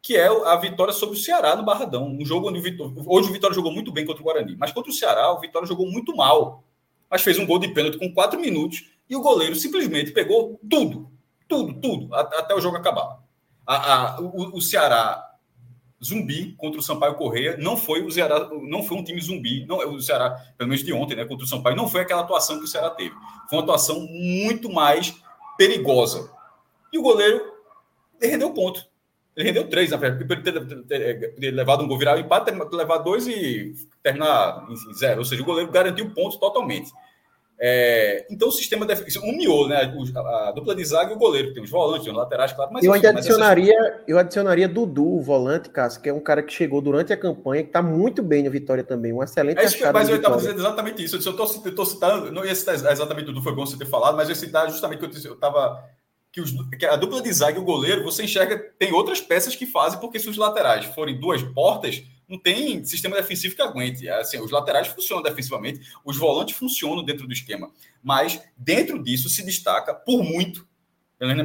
que 0.01 0.17
é 0.17 0.27
a 0.27 0.57
vitória 0.57 0.93
sobre 0.93 1.17
o 1.17 1.19
Ceará 1.19 1.55
no 1.57 1.65
Barradão. 1.65 2.07
Um 2.07 2.25
jogo 2.25 2.49
onde 2.49 2.59
o 2.59 2.63
Vitória, 2.63 2.95
hoje 3.07 3.31
o 3.31 3.33
Vitória 3.33 3.55
jogou 3.55 3.73
muito 3.73 3.93
bem 3.93 4.07
contra 4.07 4.23
o 4.23 4.25
Guarani, 4.25 4.57
mas 4.57 4.73
contra 4.73 4.91
o 4.91 4.95
Ceará 4.95 5.33
o 5.33 5.41
Vitória 5.41 5.67
jogou 5.67 5.91
muito 5.91 6.15
mal. 6.17 6.65
Mas 7.11 7.23
fez 7.23 7.39
um 7.39 7.47
gol 7.47 7.59
de 7.59 7.69
pênalti 7.69 7.99
com 7.99 8.13
quatro 8.13 8.39
minutos 8.39 8.91
e 9.09 9.17
o 9.17 9.21
goleiro 9.21 9.57
simplesmente 9.57 10.13
pegou 10.13 10.61
tudo, 10.69 11.11
tudo, 11.49 11.81
tudo, 11.81 12.15
até 12.15 12.55
o 12.55 12.61
jogo 12.61 12.77
acabar. 12.77 13.19
A, 13.67 14.17
a, 14.17 14.21
o, 14.21 14.57
o 14.57 14.61
Ceará 14.61 15.28
zumbi 16.03 16.55
contra 16.57 16.81
o 16.81 16.83
Sampaio 16.83 17.15
Correia. 17.15 17.57
Não 17.57 17.77
foi 17.77 18.03
o 18.03 18.11
Ceará, 18.11 18.49
não 18.63 18.83
foi 18.83 18.97
um 18.97 19.05
time 19.05 19.21
zumbi, 19.21 19.67
não 19.67 19.83
é 19.83 19.87
o 19.87 20.01
Ceará, 20.01 20.31
pelo 20.57 20.71
menos 20.71 20.85
de 20.85 20.93
ontem, 20.93 21.17
né, 21.17 21.25
contra 21.25 21.45
o 21.45 21.49
Sampaio, 21.49 21.77
não 21.77 21.89
foi 21.89 22.03
aquela 22.03 22.23
atuação 22.23 22.59
que 22.59 22.65
o 22.65 22.69
Ceará 22.69 22.91
teve. 22.91 23.15
Foi 23.49 23.59
uma 23.59 23.63
atuação 23.63 24.01
muito 24.01 24.71
mais 24.71 25.15
perigosa. 25.57 26.31
E 26.93 26.99
o 26.99 27.03
goleiro 27.03 27.41
rendeu 28.21 28.53
ponto. 28.53 28.87
Ele 29.37 29.47
rendeu 29.47 29.69
três, 29.69 29.91
na 29.91 29.97
verdade, 29.97 30.27
ter, 30.27 30.87
ter, 30.87 31.35
ter, 31.35 31.51
levado 31.53 31.85
um 31.85 31.87
gol 31.87 31.99
virar 31.99 32.17
o 32.17 32.21
empate, 32.21 32.47
ter 32.47 32.77
levado 32.77 33.05
dois 33.05 33.27
e 33.29 33.73
terminar 34.03 34.67
em 34.69 34.95
zero. 34.95 35.21
Ou 35.21 35.25
seja, 35.25 35.43
o 35.43 35.45
goleiro 35.45 35.71
garantiu 35.71 36.11
ponto 36.11 36.39
totalmente. 36.39 36.91
É, 37.61 38.25
então 38.31 38.49
o 38.49 38.53
sistema 38.53 38.87
defensivo, 38.87 39.27
um 39.27 39.37
miolo, 39.37 39.67
né? 39.67 39.93
A, 40.15 40.49
a, 40.49 40.53
dupla 40.53 40.77
de 40.77 40.85
zaga 40.85 41.13
e 41.13 41.17
o 41.17 41.19
goleiro, 41.19 41.53
tem 41.53 41.61
os 41.61 41.69
volantes, 41.69 42.07
os 42.07 42.15
laterais, 42.15 42.53
claro. 42.53 42.71
Mas 42.73 42.85
eu 42.85 42.93
ainda 42.93 43.11
adicionaria, 43.11 43.75
essas... 43.77 44.03
eu 44.07 44.17
adicionaria 44.17 44.69
Dudu, 44.69 45.17
o 45.17 45.21
volante, 45.21 45.69
Cássio, 45.69 46.01
que 46.01 46.09
é 46.09 46.15
um 46.15 46.21
cara 46.21 46.41
que 46.41 46.53
chegou 46.53 46.81
durante 46.81 47.13
a 47.13 47.17
campanha, 47.17 47.65
que 47.65 47.71
está 47.71 47.83
muito 47.83 48.23
bem 48.23 48.45
no 48.45 48.51
Vitória 48.51 48.85
também, 48.85 49.13
um 49.13 49.23
excelente 49.25 49.59
é 49.59 49.65
isso 49.65 49.77
que, 49.77 49.91
Mas 49.91 50.09
eu 50.09 50.17
estava 50.17 50.37
dizendo 50.37 50.61
exatamente 50.61 51.03
isso. 51.03 51.17
Eu 51.17 51.31
estou 51.31 51.87
citando, 51.87 52.31
não 52.31 52.45
ia 52.45 52.55
citar 52.55 52.77
exatamente 52.77 53.27
Dudu, 53.27 53.43
foi 53.43 53.55
bom 53.55 53.67
você 53.67 53.77
ter 53.77 53.87
falado, 53.87 54.17
mas 54.17 54.29
eu 54.29 54.35
ia 54.35 54.41
citar 54.41 54.71
justamente 54.71 55.01
que 55.01 55.27
eu 55.27 55.35
estava. 55.35 55.83
Que, 56.31 56.41
os, 56.41 56.53
que 56.79 56.87
a 56.87 56.95
dupla 56.95 57.23
de 57.23 57.33
zaga 57.33 57.59
e 57.59 57.61
o 57.61 57.65
goleiro, 57.65 58.05
você 58.05 58.23
enxerga, 58.23 58.57
tem 58.79 58.93
outras 58.93 59.21
peças 59.21 59.57
que 59.57 59.67
fazem, 59.67 59.99
porque 59.99 60.21
se 60.21 60.29
os 60.29 60.37
laterais 60.37 60.85
forem 60.85 61.19
duas 61.19 61.43
portas, 61.43 62.05
não 62.29 62.39
tem 62.39 62.85
sistema 62.85 63.17
defensivo 63.17 63.57
que 63.57 63.63
aguente. 63.63 64.07
É 64.07 64.21
assim, 64.21 64.39
os 64.39 64.51
laterais 64.51 64.89
funcionam 64.89 65.23
defensivamente, 65.23 65.81
os 66.05 66.17
volantes 66.17 66.57
funcionam 66.57 67.03
dentro 67.03 67.27
do 67.27 67.33
esquema. 67.33 67.71
Mas 68.03 68.41
dentro 68.57 69.03
disso 69.03 69.29
se 69.29 69.45
destaca, 69.45 69.95
por 69.95 70.23
muito, 70.23 70.69
na 71.19 71.43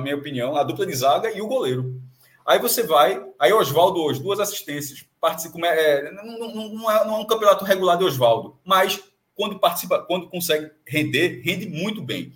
minha, 0.00 0.16
opinião, 0.16 0.56
a 0.56 0.62
dupla 0.62 0.86
de 0.86 0.94
zaga 0.94 1.30
e 1.30 1.40
o 1.42 1.46
goleiro. 1.46 2.00
Aí 2.46 2.58
você 2.58 2.82
vai, 2.82 3.22
aí 3.38 3.52
Oswaldo 3.52 4.00
hoje, 4.00 4.22
duas 4.22 4.40
assistências, 4.40 5.04
participa, 5.20 5.58
é, 5.66 6.10
não, 6.12 6.24
não, 6.24 6.54
não, 6.54 6.90
é, 6.90 7.04
não 7.04 7.16
é 7.16 7.18
um 7.18 7.26
campeonato 7.26 7.64
regular 7.64 7.98
de 7.98 8.04
Oswaldo, 8.04 8.58
mas 8.64 9.00
quando 9.34 9.58
participa, 9.58 9.98
quando 9.98 10.28
consegue 10.28 10.70
render, 10.86 11.42
rende 11.44 11.68
muito 11.68 12.00
bem. 12.00 12.32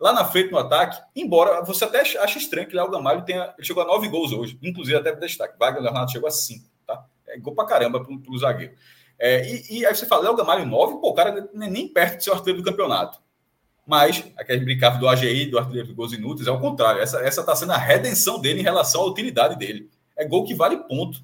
Lá 0.00 0.12
na 0.12 0.24
frente, 0.24 0.50
no 0.50 0.58
ataque, 0.58 1.00
embora 1.14 1.62
você 1.62 1.84
até 1.84 2.00
ache 2.00 2.38
estranho 2.38 2.66
que 2.66 2.74
Léo 2.74 2.90
Gamalho 2.90 3.24
tenha. 3.24 3.54
Ele 3.56 3.64
chegou 3.64 3.84
a 3.84 3.86
nove 3.86 4.08
gols 4.08 4.32
hoje, 4.32 4.58
inclusive 4.60 4.98
até 4.98 5.14
destaque. 5.14 5.56
Wagner 5.56 5.80
Leonardo 5.80 6.10
chegou 6.10 6.26
a 6.26 6.32
cinco 6.32 6.71
é 7.32 7.38
gol 7.38 7.54
pra 7.54 7.66
caramba 7.66 8.02
pro, 8.02 8.18
pro 8.20 8.38
zagueiro. 8.38 8.74
É, 9.18 9.48
e, 9.48 9.78
e, 9.78 9.86
aí 9.86 9.94
você 9.94 10.06
fala, 10.06 10.24
Léo 10.24 10.36
Gamalho 10.36 10.66
9, 10.66 11.00
pô, 11.00 11.10
o 11.10 11.14
cara 11.14 11.48
é 11.54 11.70
nem 11.70 11.86
perto 11.86 12.18
de 12.18 12.24
ser 12.24 12.30
o 12.30 12.34
artilheiro 12.34 12.62
do 12.62 12.68
campeonato. 12.68 13.20
Mas, 13.86 14.24
aquele 14.36 14.64
brincava 14.64 14.98
do 14.98 15.08
AGI, 15.08 15.46
do 15.46 15.58
artilheiro 15.58 15.88
de 15.88 15.94
gols 15.94 16.12
inúteis, 16.12 16.46
é 16.46 16.50
o 16.50 16.60
contrário. 16.60 17.00
Essa, 17.00 17.18
essa 17.20 17.44
tá 17.44 17.54
sendo 17.54 17.72
a 17.72 17.76
redenção 17.76 18.40
dele 18.40 18.60
em 18.60 18.64
relação 18.64 19.02
à 19.02 19.06
utilidade 19.06 19.56
dele. 19.56 19.90
É 20.16 20.24
gol 20.24 20.44
que 20.44 20.54
vale 20.54 20.76
ponto. 20.76 21.20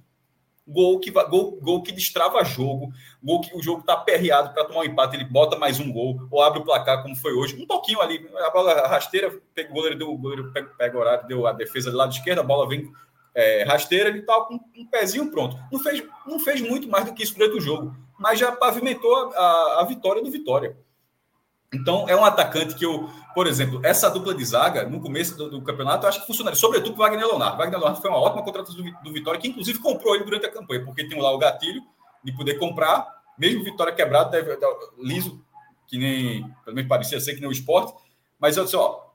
Gol 0.67 1.01
que, 1.01 1.11
gol, 1.11 1.59
gol 1.63 1.83
que 1.83 1.91
destrava 1.91 2.45
jogo, 2.45 2.93
gol 3.23 3.41
que 3.41 3.57
o 3.57 3.63
jogo 3.63 3.83
tá 3.83 3.95
aperreado 3.95 4.53
para 4.53 4.67
tomar 4.67 4.81
um 4.81 4.85
empate, 4.85 5.17
ele 5.17 5.25
bota 5.25 5.57
mais 5.57 5.81
um 5.81 5.91
gol, 5.91 6.29
ou 6.31 6.43
abre 6.43 6.61
o 6.61 6.65
placar, 6.65 7.03
como 7.03 7.17
foi 7.17 7.33
hoje. 7.33 7.57
Um 7.59 7.67
pouquinho 7.67 8.03
ali, 8.03 8.29
a 8.37 8.51
bola 8.51 8.87
rasteira, 8.87 9.29
o 9.29 9.73
goleiro 9.73 9.97
deu 9.97 10.13
o 10.13 10.19
goleiro 10.19 10.53
pega, 10.53 10.69
pega 10.77 10.97
o 10.99 11.01
horário, 11.01 11.27
deu 11.27 11.47
a 11.47 11.53
defesa 11.53 11.91
do 11.91 11.97
lado 11.97 12.13
esquerdo, 12.13 12.41
a 12.41 12.43
bola 12.43 12.69
vem 12.69 12.93
é, 13.39 13.63
rasteira, 13.63 14.09
ele 14.09 14.19
estava 14.19 14.47
com 14.47 14.59
um 14.77 14.87
pezinho 14.87 15.31
pronto. 15.31 15.57
Não 15.71 15.79
fez, 15.79 16.03
não 16.27 16.41
fez 16.41 16.61
muito 16.61 16.89
mais 16.89 17.05
do 17.05 17.15
que 17.15 17.23
isso 17.23 17.35
durante 17.35 17.57
o 17.57 17.61
jogo, 17.61 17.95
mas 18.19 18.37
já 18.37 18.51
pavimentou 18.51 19.15
a, 19.15 19.39
a, 19.39 19.81
a 19.83 19.85
vitória 19.85 20.21
do 20.21 20.31
Vitória. 20.31 20.77
Então, 21.73 22.09
é 22.09 22.17
um 22.17 22.25
atacante 22.25 22.75
que 22.75 22.85
eu, 22.85 23.09
por 23.35 23.47
exemplo, 23.47 23.81
essa 23.85 24.11
dupla 24.11 24.35
de 24.35 24.45
zaga, 24.45 24.89
no 24.89 25.01
começo 25.01 25.37
do, 25.37 25.51
do 25.51 25.63
campeonato, 25.63 26.05
eu 26.05 26.09
acho 26.09 26.21
que 26.23 26.27
funcionaria, 26.27 26.59
sobretudo 26.59 26.97
com 26.97 27.03
o 27.03 27.05
Wagner 27.05 27.27
Leonardo. 27.27 27.59
Wagner 27.59 27.79
Leonardo 27.79 28.01
foi 28.01 28.11
uma 28.11 28.19
ótima 28.19 28.43
contratação 28.43 28.83
do, 28.83 28.91
do, 29.05 29.13
Vitória, 29.13 29.39
que 29.39 29.49
inclusive 29.49 29.79
comprou 29.79 30.17
ele 30.17 30.25
durante 30.25 30.47
a 30.47 30.51
campanha, 30.51 30.85
porque 30.85 31.07
tem 31.07 31.21
lá 31.21 31.31
o 31.31 31.39
gatilho 31.39 31.83
de 32.25 32.33
poder 32.33 32.55
comprar, 32.59 33.07
mesmo 33.39 33.63
Vitória 33.63 33.93
quebrado, 33.93 34.31
deve, 34.31 34.59
liso, 34.99 35.41
que 35.87 35.97
nem, 35.97 36.43
pelo 36.65 36.75
menos 36.75 36.89
parecia 36.89 37.21
ser 37.21 37.35
que 37.35 37.41
nem 37.41 37.49
o 37.49 37.53
esporte, 37.53 37.95
mas 38.41 38.57
eu 38.57 38.65
disse, 38.65 38.77
ó, 38.77 39.08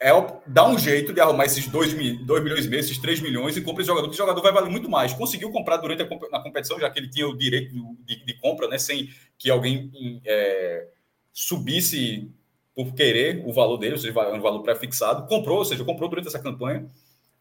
é 0.00 0.10
dar 0.46 0.68
um 0.68 0.78
jeito 0.78 1.12
de 1.12 1.20
arrumar 1.20 1.44
esses 1.46 1.66
2 1.66 1.92
milhões 1.94 2.64
e 2.64 2.68
meio, 2.68 2.80
esses 2.80 2.98
3 2.98 3.20
milhões 3.20 3.56
e 3.56 3.60
compra 3.60 3.82
esse 3.82 3.88
jogador, 3.88 4.08
que 4.08 4.14
o 4.14 4.16
jogador 4.16 4.40
vai 4.40 4.52
valer 4.52 4.70
muito 4.70 4.88
mais. 4.88 5.12
Conseguiu 5.12 5.50
comprar 5.50 5.78
durante 5.78 6.02
a, 6.02 6.40
competição, 6.40 6.78
já 6.78 6.88
que 6.88 7.00
ele 7.00 7.10
tinha 7.10 7.26
o 7.26 7.36
direito 7.36 7.74
de, 8.04 8.24
de 8.24 8.34
compra, 8.34 8.68
né, 8.68 8.78
sem 8.78 9.10
que 9.36 9.50
alguém 9.50 10.20
é, 10.24 10.86
subisse 11.32 12.30
por 12.76 12.94
querer 12.94 13.42
o 13.44 13.52
valor 13.52 13.76
dele, 13.76 13.94
ou 13.94 13.98
seja, 13.98 14.12
um 14.32 14.40
valor 14.40 14.62
pré-fixado. 14.62 15.26
Comprou, 15.26 15.58
ou 15.58 15.64
seja, 15.64 15.84
comprou 15.84 16.08
durante 16.08 16.28
essa 16.28 16.38
campanha. 16.38 16.88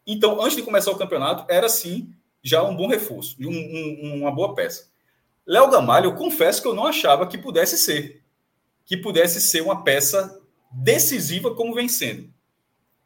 Então, 0.05 0.41
antes 0.41 0.55
de 0.55 0.63
começar 0.63 0.89
o 0.89 0.97
campeonato, 0.97 1.45
era 1.47 1.69
sim 1.69 2.11
já 2.41 2.63
um 2.63 2.75
bom 2.75 2.87
reforço, 2.87 3.35
um, 3.39 3.49
um, 3.49 4.15
uma 4.21 4.31
boa 4.31 4.55
peça. 4.55 4.89
Léo 5.45 5.69
Gamalho, 5.69 6.07
eu 6.07 6.15
confesso 6.15 6.61
que 6.61 6.67
eu 6.67 6.73
não 6.73 6.87
achava 6.87 7.27
que 7.27 7.37
pudesse 7.37 7.77
ser, 7.77 8.23
que 8.83 8.97
pudesse 8.97 9.39
ser 9.39 9.61
uma 9.61 9.83
peça 9.83 10.41
decisiva 10.71 11.53
como 11.53 11.75
vem 11.75 11.87
sendo 11.87 12.35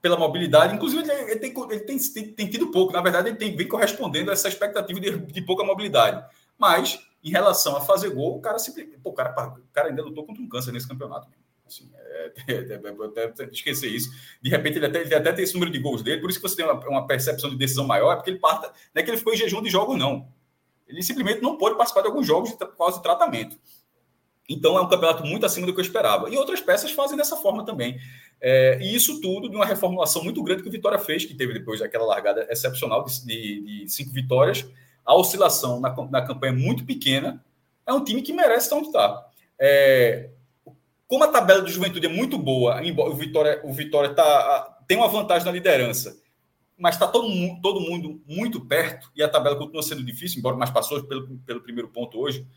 pela 0.02 0.18
mobilidade. 0.18 0.76
Inclusive, 0.76 1.02
ele, 1.02 1.40
tem, 1.40 1.54
ele 1.70 1.80
tem, 1.82 1.98
tem, 1.98 2.34
tem, 2.34 2.50
tido 2.50 2.72
pouco. 2.72 2.92
Na 2.92 3.02
verdade, 3.02 3.30
ele 3.30 3.38
tem, 3.38 3.56
vem 3.56 3.68
correspondendo 3.68 4.32
a 4.32 4.34
essa 4.34 4.48
expectativa 4.48 5.00
de, 5.00 5.18
de 5.18 5.42
pouca 5.42 5.64
mobilidade. 5.64 6.26
Mas, 6.58 7.00
em 7.24 7.30
relação 7.30 7.78
a 7.78 7.82
fazer 7.82 8.10
gol, 8.10 8.38
o 8.38 8.42
cara 8.42 8.58
simplesmente. 8.58 8.98
Pô, 9.00 9.12
o, 9.12 9.14
cara, 9.14 9.30
o 9.30 9.74
cara 9.74 9.90
ainda 9.90 10.02
lutou 10.02 10.26
contra 10.26 10.42
um 10.42 10.50
câncer 10.50 10.72
nesse 10.72 10.88
campeonato. 10.88 11.28
Assim, 11.68 11.90
é, 11.94 12.34
é, 12.52 13.22
é, 13.22 13.26
até 13.26 13.44
esquecer 13.46 13.88
isso. 13.88 14.10
De 14.42 14.50
repente, 14.50 14.78
ele 14.78 14.88
até, 14.88 15.02
ele 15.02 15.16
até 15.16 15.32
tem 15.32 15.44
esse 15.44 15.54
número 15.54 15.72
de 15.72 15.80
gols 15.80 16.02
dele, 16.02 16.20
por 16.20 16.30
isso 16.30 16.42
que 16.42 16.48
você 16.48 16.56
tem 16.56 16.66
uma, 16.66 16.80
uma 16.88 17.08
percepção 17.08 17.50
de 17.50 17.56
decisão 17.56 17.86
maior, 17.86 18.14
é 18.14 18.16
porque 18.16 18.32
ele 18.32 18.40
parta. 18.40 18.68
Não 18.94 19.02
é 19.02 19.04
que 19.04 19.10
ele 19.10 19.18
ficou 19.18 19.34
em 19.34 19.38
jejum 19.38 19.62
de 19.62 19.70
jogos, 19.70 19.98
não. 19.98 20.28
Ele 20.88 21.02
simplesmente 21.02 21.42
não 21.42 21.58
pôde 21.58 21.78
participar 21.78 22.02
de 22.02 22.08
alguns 22.08 22.28
jogos 22.28 22.50
de 22.50 22.58
quase 22.58 23.02
tratamento. 23.02 23.58
Então 24.50 24.78
é 24.78 24.82
um 24.82 24.90
campeonato 24.90 25.26
muito 25.26 25.46
acima 25.46 25.66
do 25.66 25.74
que 25.74 25.80
eu 25.80 25.84
esperava. 25.84 26.30
E 26.30 26.38
outras 26.38 26.60
peças 26.60 26.92
fazem 26.92 27.16
dessa 27.16 27.38
forma 27.38 27.66
também. 27.66 27.98
É, 28.42 28.80
e 28.82 28.96
isso 28.96 29.22
tudo 29.22 29.48
de 29.48 29.56
uma 29.56 29.66
reformulação 29.66 30.24
muito 30.24 30.42
grande 30.42 30.64
que 30.64 30.70
o 30.70 30.72
Vitória 30.72 30.98
fez, 30.98 31.24
que 31.24 31.36
teve 31.36 31.54
depois 31.54 31.80
daquela 31.80 32.06
largada 32.06 32.48
excepcional 32.50 33.06
de, 33.06 33.26
de, 33.26 33.62
de 33.84 33.90
cinco 33.90 34.12
vitórias. 34.12 34.66
A 35.06 35.16
oscilação 35.16 35.80
na, 35.80 35.96
na, 36.10 36.22
campanha 36.24 36.54
muito 36.54 36.84
pequena. 36.84 37.44
É 37.86 37.94
um 37.94 38.04
time 38.04 38.22
que 38.22 38.34
merece 38.34 38.66
estar 38.66 38.78
onde 38.78 38.88
está. 38.88 39.28
É, 39.60 40.30
como 41.08 41.24
a 41.24 41.28
tabela 41.28 41.62
do 41.62 41.70
Juventude 41.70 42.08
é 42.08 42.10
muito 42.10 42.38
boa, 42.38 42.84
embora 42.86 43.12
o 43.12 43.16
Vitória, 43.16 43.62
o 43.64 43.74
Vitória 43.74 44.14
tá, 44.14 44.80
tem 44.88 44.98
uma 44.98 45.08
vantagem 45.08 45.46
na 45.46 45.52
liderança, 45.52 46.18
mas 46.78 46.96
está 46.96 47.06
todo, 47.06 47.28
todo 47.62 47.82
mundo 47.82 48.22
muito 48.26 48.66
perto 48.66 49.12
e 49.16 49.22
a 49.22 49.28
tabela 49.28 49.58
continua 49.58 49.84
sendo 49.84 50.04
difícil, 50.04 50.40
embora 50.40 50.56
mais 50.56 50.72
passou 50.72 51.04
pelo, 51.04 51.38
pelo 51.40 51.62
primeiro 51.62 51.90
ponto 51.90 52.18
hoje 52.18 52.48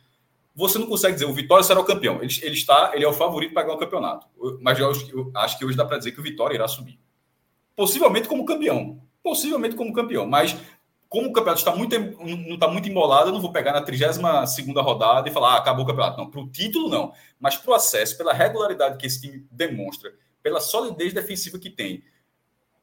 você 0.54 0.78
não 0.78 0.86
consegue 0.86 1.14
dizer 1.14 1.26
o 1.26 1.32
Vitória 1.32 1.64
será 1.64 1.80
o 1.80 1.84
campeão. 1.84 2.22
Ele, 2.22 2.32
ele 2.42 2.54
está, 2.54 2.92
ele 2.94 3.04
é 3.04 3.08
o 3.08 3.12
favorito 3.12 3.52
para 3.52 3.64
ganhar 3.64 3.74
o 3.74 3.78
campeonato. 3.80 4.26
Mas 4.60 4.78
eu, 4.78 4.92
eu, 5.12 5.30
acho 5.34 5.58
que 5.58 5.64
hoje 5.64 5.76
dá 5.76 5.84
para 5.84 5.98
dizer 5.98 6.12
que 6.12 6.20
o 6.20 6.22
Vitória 6.22 6.54
irá 6.54 6.68
subir. 6.68 6.98
Possivelmente 7.74 8.28
como 8.28 8.44
campeão. 8.44 9.02
Possivelmente 9.22 9.74
como 9.74 9.92
campeão. 9.92 10.26
Mas 10.26 10.56
como 11.08 11.28
o 11.28 11.32
campeonato 11.32 11.60
está 11.60 11.74
muito, 11.74 11.98
não 11.98 12.54
está 12.54 12.68
muito 12.68 12.88
embolado, 12.88 13.28
eu 13.28 13.32
não 13.32 13.40
vou 13.40 13.52
pegar 13.52 13.72
na 13.72 13.80
32 13.80 14.18
rodada 14.76 15.28
e 15.28 15.32
falar, 15.32 15.54
ah, 15.54 15.58
acabou 15.58 15.84
o 15.84 15.86
campeonato. 15.86 16.18
Não, 16.18 16.30
para 16.30 16.40
o 16.40 16.48
título, 16.48 16.88
não. 16.88 17.12
Mas 17.38 17.56
para 17.56 17.72
o 17.72 17.74
acesso, 17.74 18.16
pela 18.16 18.32
regularidade 18.32 18.96
que 18.96 19.06
esse 19.06 19.20
time 19.20 19.46
demonstra, 19.50 20.12
pela 20.42 20.60
solidez 20.60 21.12
defensiva 21.12 21.58
que 21.58 21.70
tem, 21.70 22.04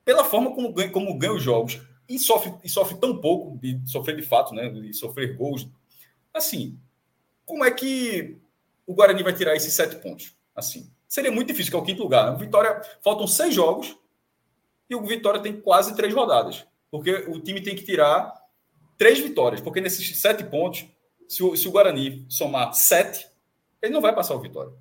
pela 0.03 0.23
forma 0.25 0.53
como 0.53 0.73
ganha, 0.73 0.89
como 0.91 1.17
ganha 1.17 1.33
os 1.33 1.43
jogos 1.43 1.81
e 2.07 2.19
sofre, 2.19 2.53
e 2.63 2.69
sofre 2.69 2.97
tão 2.97 3.19
pouco 3.19 3.57
de 3.57 3.79
sofrer 3.85 4.15
de 4.15 4.23
fato, 4.23 4.53
né? 4.53 4.69
De 4.69 4.93
sofrer 4.93 5.37
gols. 5.37 5.69
Assim, 6.33 6.79
como 7.45 7.63
é 7.63 7.71
que 7.71 8.37
o 8.85 8.93
Guarani 8.93 9.23
vai 9.23 9.33
tirar 9.33 9.55
esses 9.55 9.73
sete 9.73 9.95
pontos? 9.97 10.35
Assim, 10.55 10.91
seria 11.07 11.31
muito 11.31 11.47
difícil, 11.47 11.71
que 11.71 11.77
é 11.77 11.79
o 11.79 11.85
quinto 11.85 12.03
lugar. 12.03 12.31
Né? 12.31 12.37
Vitória, 12.37 12.81
faltam 13.01 13.27
seis 13.27 13.53
jogos 13.53 13.97
e 14.89 14.95
o 14.95 15.05
Vitória 15.05 15.41
tem 15.41 15.59
quase 15.59 15.95
três 15.95 16.13
rodadas, 16.13 16.65
porque 16.89 17.11
o 17.27 17.39
time 17.39 17.61
tem 17.61 17.75
que 17.75 17.83
tirar 17.83 18.33
três 18.97 19.19
vitórias, 19.19 19.61
porque 19.61 19.81
nesses 19.81 20.19
sete 20.19 20.43
pontos, 20.43 20.85
se 21.27 21.43
o, 21.43 21.55
se 21.55 21.67
o 21.67 21.71
Guarani 21.71 22.25
somar 22.29 22.73
sete, 22.73 23.27
ele 23.81 23.93
não 23.93 24.01
vai 24.01 24.13
passar 24.13 24.35
o 24.35 24.39
Vitória, 24.39 24.71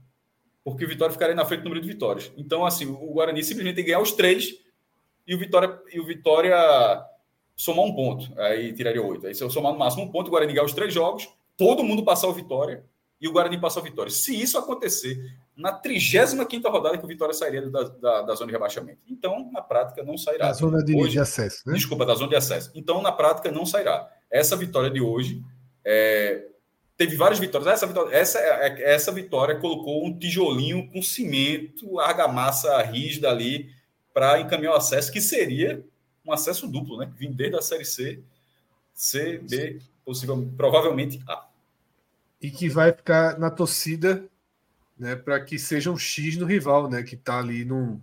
porque 0.62 0.84
o 0.84 0.88
Vitória 0.88 1.12
ficaria 1.12 1.34
na 1.34 1.44
frente 1.44 1.60
do 1.60 1.68
número 1.68 1.80
de 1.80 1.88
vitórias. 1.88 2.32
Então, 2.36 2.66
assim, 2.66 2.86
o 2.86 3.12
Guarani 3.12 3.42
simplesmente 3.42 3.76
tem 3.76 3.84
que 3.84 3.90
ganhar 3.90 4.02
os 4.02 4.12
três 4.12 4.58
e 5.26 5.34
o 5.34 5.38
Vitória 5.38 5.80
e 5.92 6.00
o 6.00 6.04
Vitória 6.04 6.56
somar 7.56 7.84
um 7.84 7.94
ponto, 7.94 8.32
aí 8.38 8.72
tiraria 8.72 9.02
oito. 9.02 9.26
Aí 9.26 9.34
se 9.34 9.42
eu 9.42 9.50
somar 9.50 9.72
no 9.72 9.78
máximo 9.78 10.04
um 10.04 10.10
ponto, 10.10 10.28
o 10.28 10.30
Guarani 10.30 10.52
ganhar 10.52 10.64
os 10.64 10.72
três 10.72 10.92
jogos, 10.92 11.28
todo 11.60 11.84
mundo 11.84 12.02
passar 12.02 12.26
o 12.26 12.32
Vitória 12.32 12.82
e 13.20 13.28
o 13.28 13.32
Guarani 13.32 13.60
passar 13.60 13.80
o 13.80 13.82
Vitória. 13.82 14.10
Se 14.10 14.34
isso 14.34 14.56
acontecer 14.56 15.20
na 15.54 15.70
35 15.70 16.70
rodada 16.70 16.96
que 16.96 17.04
o 17.04 17.06
Vitória 17.06 17.34
sairia 17.34 17.68
da, 17.68 17.82
da, 17.82 18.22
da, 18.22 18.34
zona 18.34 18.46
de 18.46 18.52
rebaixamento. 18.52 19.00
Então, 19.06 19.50
na 19.52 19.60
prática, 19.60 20.02
não 20.02 20.16
sairá. 20.16 20.46
Da 20.46 20.54
zona 20.54 20.82
de, 20.82 20.96
hoje, 20.96 21.12
de 21.12 21.18
acesso, 21.18 21.62
né? 21.66 21.74
Desculpa, 21.74 22.06
da 22.06 22.14
zona 22.14 22.30
de 22.30 22.36
acesso. 22.36 22.70
Então, 22.74 23.02
na 23.02 23.12
prática, 23.12 23.52
não 23.52 23.66
sairá. 23.66 24.10
Essa 24.30 24.56
vitória 24.56 24.88
de 24.88 25.02
hoje 25.02 25.44
é, 25.84 26.46
teve 26.96 27.14
várias 27.14 27.38
vitórias. 27.38 27.70
Essa 27.70 27.86
vitória, 27.86 28.16
essa, 28.16 28.38
é, 28.38 28.94
essa 28.94 29.12
vitória 29.12 29.56
colocou 29.56 30.06
um 30.06 30.18
tijolinho 30.18 30.90
com 30.90 31.02
cimento, 31.02 32.00
argamassa 32.00 32.80
rígida 32.80 33.28
ali 33.28 33.68
para 34.14 34.40
encaminhar 34.40 34.72
o 34.72 34.76
acesso, 34.76 35.12
que 35.12 35.20
seria 35.20 35.84
um 36.24 36.32
acesso 36.32 36.66
duplo, 36.66 36.96
né? 36.96 37.12
Vindo 37.18 37.34
desde 37.34 37.58
a 37.58 37.60
Série 37.60 37.84
C, 37.84 38.18
C, 38.94 39.38
B, 39.46 39.78
possivelmente, 40.06 40.54
provavelmente 40.56 41.22
A. 41.28 41.49
E 42.40 42.50
que 42.50 42.68
vai 42.68 42.92
ficar 42.92 43.38
na 43.38 43.50
torcida 43.50 44.24
né, 44.98 45.16
para 45.16 45.40
que 45.40 45.58
seja 45.58 45.90
um 45.90 45.96
X 45.96 46.36
no 46.36 46.46
rival, 46.46 46.88
né, 46.88 47.02
que 47.02 47.14
está 47.14 47.38
ali 47.38 47.64
no, 47.64 48.00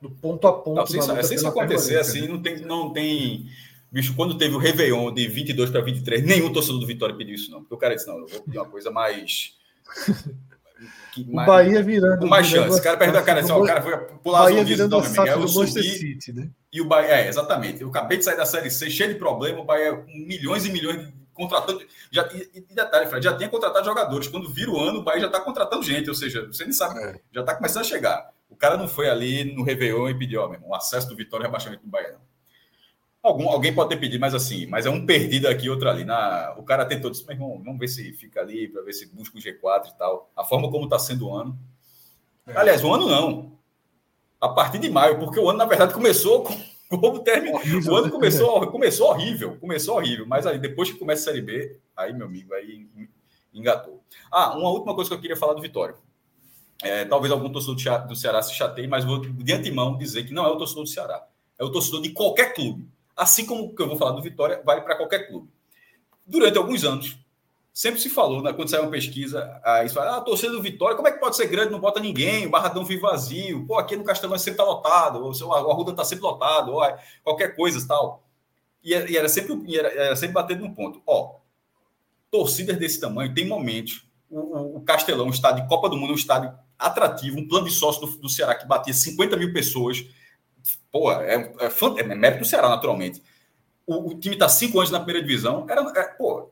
no 0.00 0.10
ponto 0.10 0.46
a 0.46 0.52
ponto. 0.52 0.76
Não, 0.76 0.86
se, 0.86 0.98
isso, 0.98 1.22
se 1.22 1.34
isso 1.34 1.46
acontecer 1.46 1.98
assim, 1.98 2.22
né? 2.22 2.28
não 2.28 2.40
tem, 2.40 2.60
não 2.60 2.92
tem. 2.92 3.46
Bicho, 3.90 4.14
quando 4.14 4.36
teve 4.36 4.54
o 4.54 4.58
Réveillon 4.58 5.12
de 5.12 5.26
22 5.26 5.70
para 5.70 5.80
23, 5.80 6.22
nenhum 6.24 6.52
torcedor 6.52 6.80
do 6.80 6.86
Vitória 6.86 7.16
pediu 7.16 7.34
isso, 7.34 7.50
não. 7.50 7.60
Porque 7.60 7.74
o 7.74 7.78
cara 7.78 7.94
disse: 7.94 8.06
não, 8.06 8.18
eu 8.18 8.26
vou 8.26 8.40
pedir 8.40 8.58
uma 8.58 8.68
coisa 8.68 8.90
mais. 8.90 9.54
Que, 11.12 11.22
o 11.22 11.34
mais, 11.34 11.48
Bahia 11.48 11.82
virando. 11.82 12.20
Com 12.20 12.28
mais 12.28 12.46
chance. 12.46 12.78
O 12.78 12.82
cara 12.82 12.96
pergunta, 12.96 13.22
cara, 13.22 13.40
assim, 13.40 13.50
ó, 13.50 13.60
o 13.60 13.66
cara 13.66 13.82
foi 13.82 13.96
pular 14.22 14.44
Bahia 14.44 14.62
virando 14.62 14.96
a 14.96 15.02
SAF 15.02 15.32
do 15.32 15.40
Manchester 15.40 15.82
City, 15.82 16.32
né? 16.32 16.48
E 16.72 16.80
o 16.80 16.84
Bahia, 16.84 17.14
é, 17.14 17.28
exatamente. 17.28 17.82
Eu 17.82 17.88
acabei 17.88 18.18
de 18.18 18.24
sair 18.24 18.36
da 18.36 18.46
Série 18.46 18.70
C, 18.70 18.88
cheio 18.88 19.12
de 19.12 19.18
problema, 19.18 19.58
o 19.58 19.64
Bahia 19.64 19.96
com 19.96 20.12
milhões 20.12 20.64
e 20.66 20.70
milhões 20.70 21.04
de 21.04 21.12
contratando. 21.38 21.80
Já, 22.10 22.28
e, 22.34 22.50
e 22.54 22.74
detalhe, 22.74 23.06
Fred, 23.06 23.24
já 23.24 23.36
tinha 23.36 23.48
contratado 23.48 23.84
jogadores. 23.84 24.28
Quando 24.28 24.50
vira 24.50 24.70
o 24.70 24.78
ano, 24.78 24.98
o 24.98 25.02
Bahia 25.02 25.20
já 25.20 25.26
está 25.28 25.40
contratando 25.40 25.82
gente, 25.82 26.08
ou 26.08 26.14
seja, 26.14 26.46
você 26.46 26.64
nem 26.64 26.72
sabe, 26.72 27.00
é. 27.00 27.20
já 27.32 27.40
está 27.40 27.54
começando 27.54 27.82
a 27.82 27.86
chegar. 27.86 28.30
O 28.50 28.56
cara 28.56 28.76
não 28.76 28.88
foi 28.88 29.08
ali 29.08 29.44
no 29.44 29.62
Réveillon 29.62 30.08
e 30.10 30.18
pediu, 30.18 30.42
ó, 30.42 30.48
meu 30.48 30.58
irmão, 30.58 30.74
acesso 30.74 31.08
do 31.08 31.16
Vitória 31.16 31.44
e 31.44 31.46
rebaixamento 31.46 31.84
do 31.84 31.88
Bahia. 31.88 32.12
Não. 32.12 32.28
Algum, 33.22 33.48
alguém 33.48 33.74
pode 33.74 33.90
ter 33.90 33.96
pedido, 33.96 34.20
mas 34.20 34.34
assim, 34.34 34.66
mas 34.66 34.86
é 34.86 34.90
um 34.90 35.04
perdido 35.04 35.48
aqui, 35.48 35.68
outro 35.68 35.88
ali. 35.88 36.04
Na, 36.04 36.54
o 36.56 36.62
cara 36.62 36.84
tentou, 36.84 37.10
disse, 37.10 37.26
meu 37.26 37.34
irmão, 37.34 37.62
vamos 37.64 37.78
ver 37.78 37.88
se 37.88 38.12
fica 38.12 38.40
ali, 38.40 38.68
para 38.68 38.82
ver 38.82 38.92
se 38.92 39.06
busca 39.06 39.36
o 39.36 39.40
G4 39.40 39.88
e 39.88 39.98
tal. 39.98 40.30
A 40.36 40.44
forma 40.44 40.70
como 40.70 40.84
está 40.84 40.98
sendo 40.98 41.28
o 41.28 41.34
ano. 41.34 41.58
É. 42.46 42.56
Aliás, 42.56 42.82
o 42.82 42.92
ano 42.92 43.08
não. 43.08 43.58
A 44.40 44.48
partir 44.48 44.78
de 44.78 44.88
maio, 44.88 45.18
porque 45.18 45.38
o 45.38 45.48
ano, 45.48 45.58
na 45.58 45.66
verdade, 45.66 45.92
começou 45.92 46.44
com 46.44 46.54
como 47.00 47.20
terminou. 47.20 47.60
O 47.60 47.96
ano 47.96 48.06
né? 48.06 48.10
começou, 48.10 48.66
começou 48.68 49.08
horrível, 49.08 49.56
começou 49.58 49.96
horrível, 49.96 50.26
mas 50.26 50.46
aí 50.46 50.58
depois 50.58 50.90
que 50.90 50.98
começa 50.98 51.22
a 51.22 51.24
Série 51.32 51.42
B, 51.42 51.78
aí, 51.96 52.12
meu 52.12 52.26
amigo, 52.26 52.54
aí 52.54 52.86
engatou. 53.52 54.02
Ah, 54.30 54.56
uma 54.56 54.70
última 54.70 54.94
coisa 54.94 55.10
que 55.10 55.14
eu 55.14 55.20
queria 55.20 55.36
falar 55.36 55.54
do 55.54 55.62
Vitória. 55.62 55.94
É, 56.82 57.04
talvez 57.04 57.32
algum 57.32 57.50
torcedor 57.50 58.06
do 58.06 58.16
Ceará 58.16 58.40
se 58.40 58.54
chateie, 58.54 58.86
mas 58.86 59.04
vou 59.04 59.20
de 59.20 59.52
antemão 59.52 59.98
dizer 59.98 60.24
que 60.24 60.32
não 60.32 60.46
é 60.46 60.48
o 60.48 60.56
torcedor 60.56 60.84
do 60.84 60.88
Ceará, 60.88 61.26
é 61.58 61.64
o 61.64 61.70
torcedor 61.70 62.00
de 62.00 62.10
qualquer 62.10 62.54
clube. 62.54 62.88
Assim 63.16 63.44
como 63.44 63.64
o 63.64 63.74
que 63.74 63.82
eu 63.82 63.88
vou 63.88 63.96
falar 63.96 64.12
do 64.12 64.22
Vitória, 64.22 64.62
vale 64.64 64.80
para 64.80 64.96
qualquer 64.96 65.26
clube. 65.26 65.48
Durante 66.24 66.56
alguns 66.56 66.84
anos, 66.84 67.18
sempre 67.78 68.00
se 68.00 68.10
falou, 68.10 68.42
né, 68.42 68.52
quando 68.52 68.68
saiu 68.68 68.82
uma 68.82 68.90
pesquisa, 68.90 69.60
aí 69.62 69.88
fala, 69.88 70.10
ah, 70.10 70.16
a 70.16 70.20
torcida 70.20 70.50
do 70.50 70.60
Vitória, 70.60 70.96
como 70.96 71.06
é 71.06 71.12
que 71.12 71.20
pode 71.20 71.36
ser 71.36 71.46
grande, 71.46 71.70
não 71.70 71.78
bota 71.78 72.00
ninguém, 72.00 72.44
o 72.44 72.50
Barradão 72.50 72.84
vive 72.84 73.00
vazio, 73.00 73.64
pô, 73.68 73.78
aqui 73.78 73.94
no 73.94 74.02
Castelão 74.02 74.36
sempre 74.36 74.56
tá 74.56 74.64
lotado, 74.64 75.24
ou 75.24 75.32
o 75.32 75.52
Arruda 75.70 75.94
tá 75.94 76.04
sempre 76.04 76.24
lotado, 76.24 76.72
ou 76.72 76.82
qualquer 77.22 77.54
coisa 77.54 77.86
tal. 77.86 78.24
E 78.82 78.90
e 78.90 79.16
era 79.16 79.28
sempre, 79.28 79.62
e 79.64 79.78
era, 79.78 79.88
era, 79.94 80.16
sempre 80.16 80.34
batendo 80.34 80.66
no 80.66 80.74
ponto. 80.74 81.00
Ó, 81.06 81.36
torcidas 82.32 82.76
desse 82.78 82.98
tamanho, 82.98 83.32
tem 83.32 83.46
momentos, 83.46 84.04
o, 84.28 84.40
o, 84.40 84.76
o 84.78 84.80
Castelão, 84.80 85.26
um 85.26 85.30
estádio 85.30 85.62
de 85.62 85.68
Copa 85.68 85.88
do 85.88 85.96
Mundo, 85.96 86.14
um 86.14 86.16
estádio 86.16 86.52
atrativo, 86.76 87.38
um 87.38 87.46
plano 87.46 87.68
de 87.68 87.72
sócio 87.72 88.04
do, 88.04 88.18
do 88.18 88.28
Ceará 88.28 88.56
que 88.56 88.66
batia 88.66 88.92
50 88.92 89.36
mil 89.36 89.52
pessoas, 89.52 90.04
pô, 90.90 91.12
é, 91.12 91.32
é, 91.32 91.66
é, 91.66 92.00
é 92.00 92.02
mérito 92.02 92.40
do 92.40 92.44
Ceará, 92.44 92.68
naturalmente. 92.70 93.22
O, 93.86 94.10
o 94.10 94.18
time 94.18 94.34
tá 94.34 94.48
cinco 94.48 94.80
anos 94.80 94.90
na 94.90 94.98
primeira 94.98 95.24
divisão, 95.24 95.64
era, 95.70 95.80
é, 95.96 96.02
pô, 96.14 96.50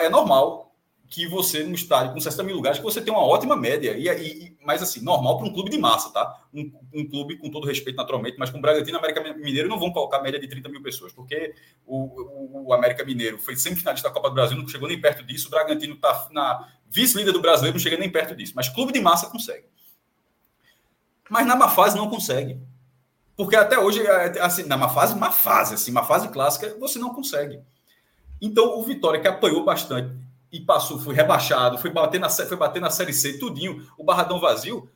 é 0.00 0.08
normal 0.08 0.72
que 1.12 1.26
você, 1.26 1.62
no 1.62 1.74
estádio 1.74 2.14
com 2.14 2.20
60 2.20 2.42
mil 2.42 2.56
lugares, 2.56 2.78
que 2.78 2.84
você 2.84 2.98
tem 3.02 3.12
uma 3.12 3.22
ótima 3.22 3.54
média. 3.54 3.94
E, 3.96 4.08
e 4.08 4.56
mas 4.64 4.82
assim, 4.82 5.02
normal 5.02 5.36
para 5.36 5.46
um 5.46 5.52
clube 5.52 5.70
de 5.70 5.76
massa, 5.76 6.10
tá? 6.10 6.42
Um, 6.54 6.72
um, 6.94 7.06
clube, 7.06 7.36
com 7.36 7.50
todo 7.50 7.66
respeito, 7.66 7.96
naturalmente, 7.96 8.38
mas 8.38 8.48
com 8.48 8.56
o 8.56 8.62
Bragantino 8.62 8.96
e 8.96 8.98
América 8.98 9.34
Mineiro 9.34 9.68
não 9.68 9.78
vão 9.78 9.92
colocar 9.92 10.22
média 10.22 10.40
de 10.40 10.48
30 10.48 10.70
mil 10.70 10.82
pessoas, 10.82 11.12
porque 11.12 11.54
o, 11.84 11.98
o, 11.98 12.68
o 12.68 12.72
América 12.72 13.04
Mineiro 13.04 13.38
foi 13.38 13.56
semifinalista 13.56 14.08
da 14.08 14.14
Copa 14.14 14.30
do 14.30 14.34
Brasil, 14.34 14.56
não 14.56 14.66
chegou 14.66 14.88
nem 14.88 14.98
perto 14.98 15.22
disso. 15.22 15.48
O 15.48 15.50
Bragantino 15.50 15.94
está 15.94 16.28
na 16.32 16.66
vice-líder 16.88 17.32
do 17.32 17.42
brasileiro, 17.42 17.76
não 17.76 17.82
chega 17.82 17.98
nem 17.98 18.10
perto 18.10 18.34
disso. 18.34 18.54
Mas 18.56 18.70
clube 18.70 18.92
de 18.92 19.00
massa 19.00 19.28
consegue. 19.28 19.66
Mas 21.28 21.46
na 21.46 21.56
má 21.56 21.68
fase 21.68 21.96
não 21.96 22.08
consegue. 22.08 22.58
Porque 23.36 23.56
até 23.56 23.78
hoje, 23.78 24.00
é, 24.06 24.40
assim, 24.40 24.62
na 24.64 24.78
má 24.78 24.88
fase, 24.88 25.14
má 25.14 25.30
fase, 25.30 25.74
assim, 25.74 25.90
má 25.90 26.04
fase 26.04 26.28
clássica, 26.28 26.74
você 26.78 26.98
não 26.98 27.12
consegue. 27.12 27.60
Então, 28.42 28.76
o 28.76 28.82
Vitória, 28.82 29.20
que 29.20 29.28
apanhou 29.28 29.64
bastante 29.64 30.12
e 30.50 30.60
passou, 30.60 30.98
foi 30.98 31.14
rebaixado, 31.14 31.78
foi 31.78 31.90
bater 31.90 32.20
na, 32.20 32.28
foi 32.28 32.56
bater 32.56 32.82
na 32.82 32.90
Série 32.90 33.12
C, 33.12 33.38
tudinho, 33.38 33.86
o 33.96 34.02
Barradão 34.02 34.40
vazio, 34.40 34.90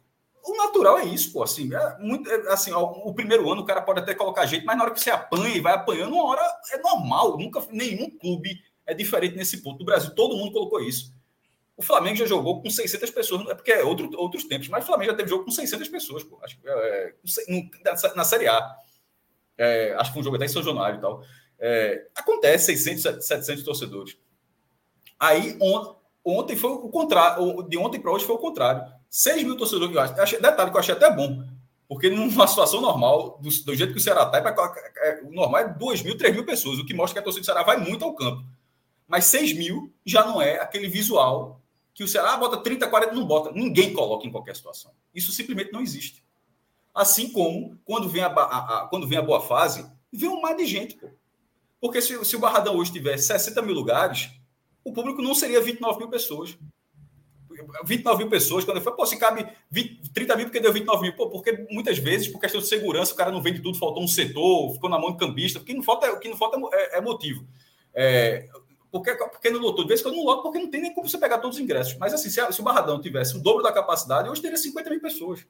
o 0.46 0.56
natural 0.56 0.98
é 0.98 1.04
isso, 1.04 1.32
pô. 1.32 1.42
Assim, 1.42 1.72
é 1.74 1.98
muito, 1.98 2.30
é, 2.30 2.52
assim 2.52 2.72
o, 2.72 2.82
o 2.82 3.14
primeiro 3.14 3.50
ano 3.50 3.62
o 3.62 3.64
cara 3.64 3.82
pode 3.82 4.00
até 4.00 4.14
colocar 4.14 4.46
jeito, 4.46 4.66
mas 4.66 4.76
na 4.76 4.85
hora 4.85 4.92
que 4.92 5.00
você 5.00 5.11
apanha 5.11 5.56
e 5.56 5.61
vai 5.61 5.74
apanhando, 5.74 6.14
uma 6.14 6.24
hora 6.24 6.42
é 6.72 6.78
normal. 6.78 7.38
Nunca, 7.38 7.64
nenhum 7.70 8.11
clube 8.11 8.61
é 8.85 8.94
diferente 8.94 9.37
nesse 9.37 9.62
ponto. 9.62 9.80
No 9.80 9.85
Brasil, 9.85 10.14
todo 10.14 10.37
mundo 10.37 10.52
colocou 10.52 10.80
isso. 10.80 11.14
O 11.76 11.82
Flamengo 11.82 12.16
já 12.16 12.26
jogou 12.26 12.62
com 12.62 12.70
600 12.70 13.11
pessoas, 13.11 13.48
é 13.48 13.54
porque 13.54 13.72
é 13.72 13.85
outro, 13.85 14.11
outros 14.16 14.44
tempos, 14.44 14.68
mas 14.68 14.85
o 14.85 14.87
Flamengo 14.87 15.11
já 15.11 15.16
teve 15.16 15.28
jogo 15.28 15.44
com 15.44 15.50
600 15.50 15.88
pessoas, 15.88 16.24
pô. 16.24 16.38
Acho, 16.42 16.59
é, 16.64 17.14
na, 17.85 18.14
na 18.14 18.24
Série 18.24 18.48
A. 18.48 18.76
É, 19.59 19.94
acho 19.98 20.12
que 20.12 20.18
um 20.18 20.22
jogo 20.22 20.37
até 20.37 20.44
em 20.44 20.48
São 20.48 20.62
Januário 20.62 20.98
e 20.98 21.00
tal. 21.00 21.22
É, 21.58 22.06
acontece 22.14 22.76
600, 22.76 23.24
700 23.26 23.64
torcedores. 23.64 24.16
Aí 25.18 25.56
on, 25.60 25.94
ontem 26.24 26.56
foi 26.56 26.70
o 26.70 26.88
contrário, 26.88 27.62
de 27.62 27.78
ontem 27.78 28.00
para 28.00 28.12
hoje 28.12 28.24
foi 28.24 28.34
o 28.34 28.38
contrário. 28.38 28.84
6 29.08 29.44
mil 29.44 29.56
torcedores 29.56 29.90
que 29.90 29.96
eu 29.96 30.02
acho. 30.02 30.20
Achei, 30.20 30.40
detalhe 30.40 30.70
que 30.70 30.76
eu 30.76 30.80
achei 30.80 30.94
até 30.94 31.10
bom, 31.10 31.42
porque 31.88 32.10
numa 32.10 32.46
situação 32.46 32.80
normal, 32.80 33.38
do, 33.40 33.48
do 33.48 33.74
jeito 33.74 33.92
que 33.92 33.98
o 33.98 34.02
Ceará 34.02 34.24
está, 34.24 34.38
é, 34.38 35.08
é, 35.08 35.22
o 35.22 35.32
normal 35.32 35.60
é 35.60 35.68
2 35.68 36.02
mil, 36.02 36.16
3 36.16 36.34
mil 36.34 36.44
pessoas, 36.44 36.78
o 36.78 36.84
que 36.84 36.92
mostra 36.92 37.14
que 37.14 37.20
a 37.20 37.22
torcida 37.22 37.42
do 37.42 37.46
Ceará 37.46 37.62
vai 37.62 37.78
muito 37.78 38.04
ao 38.04 38.14
campo. 38.14 38.44
Mas 39.08 39.24
6 39.26 39.56
mil 39.56 39.92
já 40.04 40.26
não 40.26 40.42
é 40.42 40.60
aquele 40.60 40.88
visual 40.88 41.60
que 41.94 42.04
o 42.04 42.08
Ceará 42.08 42.36
bota 42.36 42.58
30, 42.58 42.88
40, 42.88 43.14
não 43.14 43.24
bota. 43.24 43.52
Ninguém 43.52 43.94
coloca 43.94 44.26
em 44.26 44.30
qualquer 44.30 44.54
situação. 44.54 44.92
Isso 45.14 45.32
simplesmente 45.32 45.72
não 45.72 45.80
existe. 45.80 46.22
Assim 46.94 47.30
como 47.30 47.78
quando 47.84 48.08
vem 48.08 48.22
a, 48.22 48.26
a, 48.26 48.82
a 48.82 48.86
quando 48.88 49.06
vem 49.06 49.18
a 49.18 49.22
boa 49.22 49.40
fase, 49.40 49.90
vem 50.12 50.28
um 50.28 50.40
mar 50.40 50.54
de 50.54 50.66
gente, 50.66 50.96
pô. 50.96 51.08
Porque 51.80 52.00
se, 52.00 52.24
se 52.24 52.36
o 52.36 52.38
Barradão 52.38 52.76
hoje 52.76 52.92
tivesse 52.92 53.26
60 53.26 53.62
mil 53.62 53.74
lugares, 53.74 54.30
o 54.84 54.92
público 54.92 55.20
não 55.20 55.34
seria 55.34 55.60
29 55.60 55.98
mil 55.98 56.08
pessoas. 56.08 56.56
29 57.84 58.18
mil 58.18 58.30
pessoas, 58.30 58.64
quando 58.64 58.76
eu 58.76 58.82
falei, 58.82 58.96
pô, 58.96 59.06
se 59.06 59.18
cabe 59.18 59.46
20, 59.70 60.12
30 60.12 60.36
mil 60.36 60.46
porque 60.46 60.60
deu 60.60 60.72
29 60.72 61.02
mil. 61.02 61.16
Pô, 61.16 61.30
porque 61.30 61.66
muitas 61.70 61.98
vezes, 61.98 62.28
por 62.28 62.40
questão 62.40 62.60
de 62.60 62.66
segurança, 62.66 63.12
o 63.12 63.16
cara 63.16 63.30
não 63.30 63.42
vende 63.42 63.60
tudo, 63.60 63.78
faltou 63.78 64.02
um 64.02 64.08
setor, 64.08 64.74
ficou 64.74 64.90
na 64.90 64.98
mão 64.98 65.12
de 65.12 65.18
cambista. 65.18 65.58
O 65.58 65.64
que 65.64 65.74
não 65.74 65.82
falta, 65.82 66.12
o 66.12 66.20
que 66.20 66.28
não 66.28 66.36
falta 66.36 66.58
é, 66.72 66.98
é 66.98 67.00
motivo. 67.00 67.46
É, 67.94 68.46
porque, 68.90 69.14
porque 69.14 69.50
não 69.50 69.60
lotou? 69.60 69.84
De 69.84 69.88
vez 69.88 70.02
que 70.02 70.08
eu 70.08 70.12
não 70.12 70.24
loto, 70.24 70.42
porque 70.42 70.58
não 70.58 70.70
tem 70.70 70.80
nem 70.80 70.94
como 70.94 71.08
você 71.08 71.18
pegar 71.18 71.38
todos 71.38 71.56
os 71.56 71.62
ingressos. 71.62 71.96
Mas 71.98 72.14
assim, 72.14 72.30
se, 72.30 72.52
se 72.52 72.60
o 72.60 72.64
Barradão 72.64 73.00
tivesse 73.00 73.36
o 73.36 73.40
dobro 73.40 73.62
da 73.62 73.72
capacidade, 73.72 74.28
hoje 74.28 74.40
teria 74.40 74.56
50 74.56 74.90
mil 74.90 75.00
pessoas. 75.00 75.46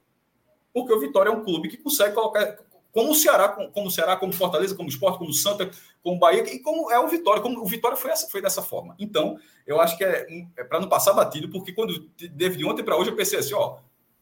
Porque 0.73 0.93
o 0.93 0.99
Vitória 0.99 1.29
é 1.29 1.31
um 1.31 1.43
clube 1.43 1.69
que 1.69 1.77
consegue 1.77 2.13
colocar, 2.13 2.57
como 2.97 3.11
o 3.11 3.15
Ceará, 3.15 3.49
como 3.49 3.87
o 3.89 3.91
Ceará, 3.91 4.15
como 4.15 4.33
Fortaleza, 4.33 4.73
como 4.73 4.89
Sport, 4.89 5.19
como 5.19 5.31
Santa, 5.31 5.69
como 6.01 6.17
Bahia, 6.17 6.41
e 6.51 6.57
como 6.57 6.91
é 6.91 6.99
o 6.99 7.07
Vitória, 7.07 7.43
como 7.43 7.61
o 7.61 7.65
Vitória 7.67 7.95
foi, 7.95 8.09
essa, 8.09 8.27
foi 8.27 8.41
dessa 8.41 8.63
forma. 8.63 8.95
Então, 8.97 9.37
eu 9.67 9.79
acho 9.79 9.95
que 9.95 10.03
é, 10.03 10.25
é 10.57 10.63
para 10.63 10.79
não 10.79 10.89
passar 10.89 11.13
batido, 11.13 11.47
porque 11.47 11.71
quando 11.71 12.09
teve 12.09 12.57
de 12.57 12.65
ontem 12.65 12.81
para 12.81 12.97
hoje, 12.97 13.11
eu 13.11 13.15
pensei 13.15 13.37
assim, 13.37 13.53
ó, 13.53 13.77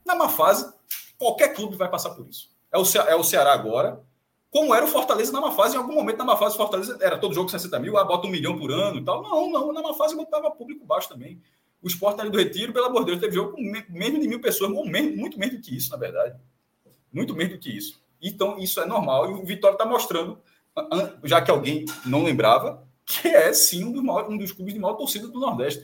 na 0.06 0.14
má 0.14 0.28
fase, 0.28 0.70
qualquer 1.18 1.54
clube 1.54 1.78
vai 1.78 1.90
passar 1.90 2.10
por 2.10 2.28
isso. 2.28 2.52
É 2.70 2.78
o, 2.78 2.84
é 3.08 3.16
o 3.16 3.24
Ceará 3.24 3.54
agora, 3.54 4.04
como 4.52 4.76
era 4.76 4.84
o 4.84 4.90
Fortaleza 4.90 5.32
na 5.32 5.40
má 5.40 5.54
fase, 5.54 5.76
em 5.76 5.80
algum 5.80 5.96
momento 5.96 6.18
na 6.18 6.26
má 6.26 6.36
fase, 6.36 6.58
Fortaleza 6.58 6.98
era 7.00 7.18
todo 7.18 7.34
jogo 7.34 7.48
60 7.48 7.80
mil, 7.80 7.98
ah, 7.98 8.04
bota 8.04 8.28
um 8.28 8.30
milhão 8.30 8.60
por 8.60 8.74
ano 8.74 9.00
e 9.00 9.06
tal. 9.06 9.24
Não, 9.24 9.50
não, 9.50 9.72
na 9.72 9.82
má 9.82 9.94
fase 9.94 10.18
botava 10.18 10.52
público 10.52 10.86
baixo 10.86 11.08
também. 11.08 11.42
O 11.82 11.88
Sport 11.88 12.20
ali 12.20 12.30
do 12.30 12.38
Retiro, 12.38 12.74
pelo 12.74 12.88
amor 12.88 13.06
de 13.06 13.12
Deus, 13.12 13.22
teve 13.22 13.36
jogo 13.36 13.54
com 13.54 13.62
menos 13.62 14.20
de 14.20 14.28
mil 14.28 14.42
pessoas, 14.42 14.70
muito 14.70 15.40
menos 15.40 15.56
do 15.56 15.62
que 15.62 15.78
isso, 15.78 15.92
na 15.92 15.98
verdade. 15.98 16.38
Muito 17.14 17.34
menos 17.34 17.54
do 17.54 17.60
que 17.60 17.70
isso. 17.70 18.04
Então, 18.22 18.58
isso 18.58 18.80
é 18.80 18.86
normal. 18.86 19.30
E 19.30 19.34
o 19.34 19.46
Vitória 19.46 19.76
está 19.76 19.86
mostrando, 19.86 20.40
já 21.24 21.42
que 21.42 21.52
alguém 21.52 21.86
não 22.06 22.24
lembrava, 22.24 22.86
que 23.06 23.28
é 23.28 23.54
sim 23.54 23.84
um 23.84 23.92
dos, 23.92 24.04
maiores, 24.04 24.30
um 24.30 24.38
dos 24.38 24.52
clubes 24.52 24.74
de 24.74 24.80
maior 24.80 24.96
torcida 24.96 25.28
do 25.28 25.40
Nordeste. 25.40 25.84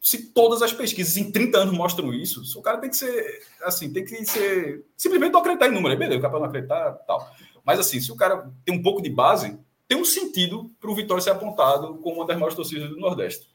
Se 0.00 0.32
todas 0.32 0.62
as 0.62 0.72
pesquisas 0.72 1.16
em 1.16 1.30
30 1.30 1.58
anos 1.58 1.76
mostram 1.76 2.14
isso, 2.14 2.42
o 2.58 2.62
cara 2.62 2.78
tem 2.78 2.88
que 2.88 2.96
ser, 2.96 3.42
assim, 3.62 3.92
tem 3.92 4.04
que 4.04 4.24
ser. 4.24 4.86
Simplesmente 4.96 5.32
não 5.32 5.40
acreditar 5.40 5.68
em 5.68 5.72
número. 5.72 5.98
Beleza, 5.98 6.18
o 6.18 6.22
cara 6.22 6.38
não 6.38 6.46
acreditar 6.46 6.92
tal. 7.06 7.30
Mas, 7.64 7.78
assim, 7.78 8.00
se 8.00 8.10
o 8.10 8.16
cara 8.16 8.50
tem 8.64 8.74
um 8.74 8.82
pouco 8.82 9.02
de 9.02 9.10
base, 9.10 9.58
tem 9.86 9.98
um 9.98 10.04
sentido 10.04 10.70
para 10.80 10.90
o 10.90 10.94
Vitória 10.94 11.22
ser 11.22 11.30
apontado 11.30 11.96
como 11.98 12.16
uma 12.16 12.26
das 12.26 12.36
maiores 12.36 12.54
torcidas 12.54 12.88
do 12.88 12.96
Nordeste. 12.96 13.50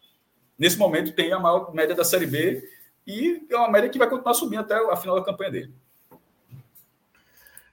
Nesse 0.57 0.77
momento 0.77 1.13
tem 1.13 1.31
a 1.31 1.39
maior 1.39 1.73
média 1.73 1.95
da 1.95 2.03
Série 2.03 2.27
B 2.27 2.63
e 3.07 3.45
é 3.49 3.55
uma 3.55 3.69
média 3.69 3.89
que 3.89 3.97
vai 3.97 4.09
continuar 4.09 4.33
subindo 4.33 4.59
até 4.59 4.75
a 4.75 4.95
final 4.95 5.15
da 5.15 5.25
campanha 5.25 5.51
dele. 5.51 5.73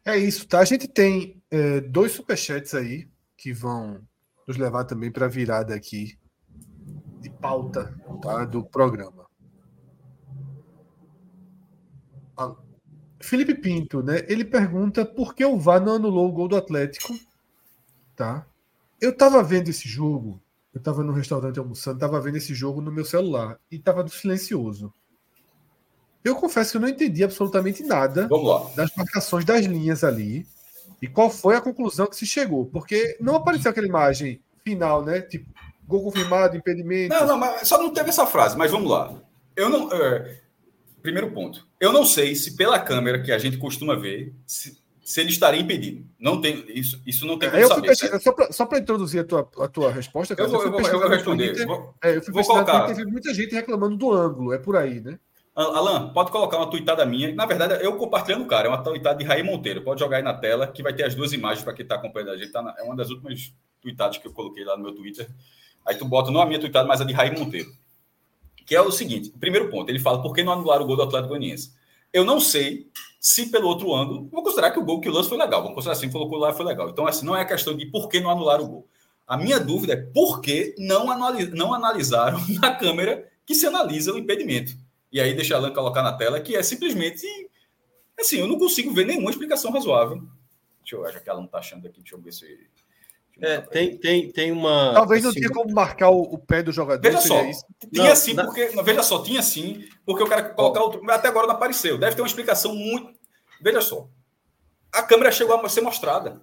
É 0.04 0.16
isso, 0.16 0.46
tá? 0.48 0.58
A 0.58 0.64
gente 0.64 0.88
tem 0.88 1.40
é, 1.50 1.80
dois 1.80 2.12
superchats 2.12 2.74
aí 2.74 3.08
que 3.36 3.52
vão 3.52 4.00
nos 4.46 4.56
levar 4.56 4.84
também 4.84 5.10
para 5.10 5.26
a 5.26 5.28
virada 5.28 5.74
aqui 5.74 6.18
de 7.20 7.30
pauta 7.30 7.94
tá, 8.20 8.44
do 8.44 8.64
programa. 8.64 9.26
Ah, 12.36 12.54
Felipe 13.20 13.54
Pinto, 13.54 14.02
né? 14.02 14.24
Ele 14.28 14.44
pergunta 14.44 15.06
por 15.06 15.34
que 15.34 15.44
o 15.44 15.58
VAR 15.58 15.80
não 15.80 15.94
anulou 15.94 16.28
o 16.28 16.32
gol 16.32 16.48
do 16.48 16.56
Atlético, 16.56 17.14
tá? 18.16 18.44
Eu 19.00 19.10
estava 19.10 19.42
vendo 19.42 19.68
esse 19.68 19.88
jogo, 19.88 20.42
eu 20.74 20.78
estava 20.78 21.04
no 21.04 21.12
restaurante 21.12 21.58
almoçando, 21.58 21.96
estava 21.96 22.20
vendo 22.20 22.36
esse 22.36 22.52
jogo 22.54 22.80
no 22.80 22.90
meu 22.90 23.04
celular 23.04 23.58
e 23.70 23.76
estava 23.76 24.06
silencioso. 24.08 24.92
Eu 26.24 26.36
confesso 26.36 26.72
que 26.72 26.76
eu 26.76 26.80
não 26.80 26.88
entendi 26.88 27.24
absolutamente 27.24 27.82
nada 27.82 28.28
das 28.76 28.94
marcações 28.96 29.44
das 29.44 29.64
linhas 29.64 30.04
ali 30.04 30.46
e 31.00 31.08
qual 31.08 31.28
foi 31.28 31.56
a 31.56 31.60
conclusão 31.60 32.06
que 32.06 32.14
se 32.14 32.24
chegou, 32.24 32.66
porque 32.66 33.16
não 33.20 33.34
apareceu 33.34 33.70
aquela 33.72 33.88
imagem 33.88 34.40
final, 34.64 35.04
né? 35.04 35.20
Tipo, 35.20 35.50
gol 35.86 36.04
confirmado, 36.04 36.56
impedimento. 36.56 37.12
Não, 37.12 37.26
não, 37.26 37.38
mas 37.38 37.66
só 37.66 37.76
não 37.76 37.90
teve 37.90 38.10
essa 38.10 38.24
frase, 38.24 38.56
mas 38.56 38.70
vamos 38.70 38.88
lá. 38.88 39.12
Eu 39.56 39.68
não. 39.68 39.92
É, 39.92 40.38
primeiro 41.02 41.32
ponto. 41.32 41.66
Eu 41.80 41.92
não 41.92 42.06
sei 42.06 42.36
se 42.36 42.56
pela 42.56 42.78
câmera 42.78 43.20
que 43.20 43.32
a 43.32 43.38
gente 43.38 43.58
costuma 43.58 43.96
ver, 43.96 44.32
se, 44.46 44.78
se 45.04 45.20
ele 45.20 45.30
estaria 45.30 45.60
impedido. 45.60 46.06
Não 46.20 46.40
tem 46.40 46.64
isso, 46.68 47.02
isso 47.04 47.26
não 47.26 47.36
tem 47.36 47.50
como 47.50 47.66
saber. 47.66 48.52
só 48.52 48.64
para 48.64 48.78
introduzir 48.78 49.22
a 49.22 49.24
tua, 49.24 49.50
a 49.58 49.66
tua 49.66 49.90
resposta, 49.90 50.36
cara, 50.36 50.48
eu, 50.48 50.52
vou, 50.52 50.62
eu, 50.62 50.86
eu 50.86 51.00
vou 51.00 51.08
responder. 51.08 51.48
Twitter, 51.48 51.66
vou, 51.66 51.94
é, 52.00 52.16
eu 52.16 52.22
fui 52.22 52.32
vou 52.32 52.44
colocar. 52.44 52.86
Teve 52.86 53.04
muita 53.04 53.34
gente 53.34 53.52
reclamando 53.52 53.96
do 53.96 54.12
ângulo, 54.12 54.52
é 54.52 54.58
por 54.58 54.76
aí, 54.76 55.00
né? 55.00 55.18
Alan, 55.54 56.12
pode 56.14 56.30
colocar 56.30 56.56
uma 56.56 56.70
tuitada 56.70 57.04
minha. 57.04 57.34
Na 57.34 57.44
verdade, 57.44 57.84
eu 57.84 57.96
compartilhando, 57.96 58.46
cara, 58.46 58.68
é 58.68 58.70
uma 58.70 58.82
tuitada 58.82 59.18
de 59.18 59.24
Raí 59.24 59.42
Monteiro. 59.42 59.82
Pode 59.82 60.00
jogar 60.00 60.16
aí 60.16 60.22
na 60.22 60.32
tela, 60.32 60.66
que 60.66 60.82
vai 60.82 60.94
ter 60.94 61.04
as 61.04 61.14
duas 61.14 61.32
imagens 61.32 61.62
para 61.62 61.74
quem 61.74 61.82
está 61.82 61.96
acompanhando 61.96 62.30
a 62.30 62.36
gente. 62.36 62.50
Tá 62.50 62.62
na, 62.62 62.74
é 62.78 62.82
uma 62.82 62.96
das 62.96 63.10
últimas 63.10 63.52
tuitadas 63.80 64.16
que 64.16 64.26
eu 64.26 64.32
coloquei 64.32 64.64
lá 64.64 64.76
no 64.76 64.82
meu 64.82 64.94
Twitter. 64.94 65.28
Aí 65.86 65.94
tu 65.96 66.06
bota 66.06 66.30
não 66.30 66.40
a 66.40 66.46
minha 66.46 66.58
tuitada, 66.58 66.88
mas 66.88 67.00
a 67.00 67.04
de 67.04 67.12
Raí 67.12 67.38
Monteiro. 67.38 67.70
Que 68.66 68.74
é 68.74 68.80
o 68.80 68.90
seguinte: 68.90 69.30
primeiro 69.38 69.70
ponto, 69.70 69.90
ele 69.90 69.98
fala 69.98 70.22
por 70.22 70.32
que 70.32 70.42
não 70.42 70.52
anular 70.52 70.80
o 70.80 70.86
gol 70.86 70.96
do 70.96 71.02
Atlético 71.02 71.30
Goianiense. 71.30 71.72
Eu 72.12 72.24
não 72.24 72.40
sei 72.40 72.90
se 73.20 73.50
pelo 73.50 73.68
outro 73.68 73.94
ângulo, 73.94 74.28
vou 74.32 74.42
considerar 74.42 74.70
que 74.70 74.78
o 74.78 74.84
gol 74.84 75.00
que 75.00 75.08
o 75.08 75.12
lance 75.12 75.28
foi 75.28 75.38
legal, 75.38 75.60
vamos 75.60 75.76
considerar 75.76 75.96
assim, 75.96 76.10
colocou 76.10 76.38
lá 76.38 76.52
foi 76.52 76.66
legal. 76.66 76.88
Então, 76.90 77.06
assim, 77.06 77.24
não 77.24 77.36
é 77.36 77.42
a 77.42 77.44
questão 77.46 77.76
de 77.76 77.86
por 77.86 78.08
que 78.08 78.20
não 78.20 78.30
anular 78.30 78.60
o 78.60 78.66
gol. 78.66 78.88
A 79.26 79.36
minha 79.36 79.60
dúvida 79.60 79.92
é 79.92 79.96
por 79.96 80.40
que 80.40 80.74
não, 80.76 81.10
analis 81.10 81.50
não 81.52 81.72
analisaram 81.72 82.40
na 82.60 82.74
câmera 82.74 83.30
que 83.46 83.54
se 83.54 83.66
analisa 83.66 84.12
o 84.12 84.18
impedimento. 84.18 84.76
E 85.12 85.20
aí 85.20 85.34
deixa 85.34 85.54
a 85.54 85.58
Alan 85.58 85.74
colocar 85.74 86.02
na 86.02 86.12
tela, 86.12 86.40
que 86.40 86.56
é 86.56 86.62
simplesmente. 86.62 87.26
Assim, 88.18 88.38
eu 88.38 88.46
não 88.46 88.58
consigo 88.58 88.92
ver 88.92 89.04
nenhuma 89.04 89.30
explicação 89.30 89.70
razoável. 89.70 90.22
Deixa 90.80 90.96
eu 90.96 91.02
ver, 91.02 91.12
já 91.12 91.20
que 91.20 91.28
ela 91.28 91.38
não 91.38 91.46
está 91.46 91.58
achando 91.58 91.86
aqui, 91.86 92.00
deixa 92.00 92.16
eu 92.16 92.20
ver 92.20 92.32
se. 92.32 92.70
É, 93.40 93.60
tem, 93.60 93.96
tem, 93.96 94.30
tem 94.30 94.52
uma. 94.52 94.92
Talvez 94.94 95.22
não 95.22 95.30
assim, 95.30 95.40
tenha 95.40 95.52
como 95.52 95.72
marcar 95.74 96.10
o, 96.10 96.22
o, 96.22 96.38
pé 96.38 96.62
do 96.62 96.72
jogador. 96.72 97.02
Veja 97.02 97.20
só, 97.20 97.42
isso. 97.44 97.64
tinha 97.92 98.08
não, 98.08 98.16
sim, 98.16 98.36
porque. 98.36 98.70
Não, 98.70 98.84
veja 98.84 99.02
só, 99.02 99.22
tinha 99.22 99.42
sim, 99.42 99.86
porque 100.04 100.22
o 100.22 100.28
cara 100.28 100.50
colocar 100.50 100.82
outro. 100.82 101.10
Até 101.10 101.28
agora 101.28 101.46
não 101.46 101.54
apareceu. 101.54 101.98
Deve 101.98 102.14
ter 102.14 102.22
uma 102.22 102.28
explicação 102.28 102.74
muito. 102.74 103.12
Veja 103.60 103.80
só. 103.80 104.08
A 104.92 105.02
câmera 105.02 105.32
chegou 105.32 105.54
a 105.54 105.68
ser 105.68 105.80
mostrada. 105.80 106.42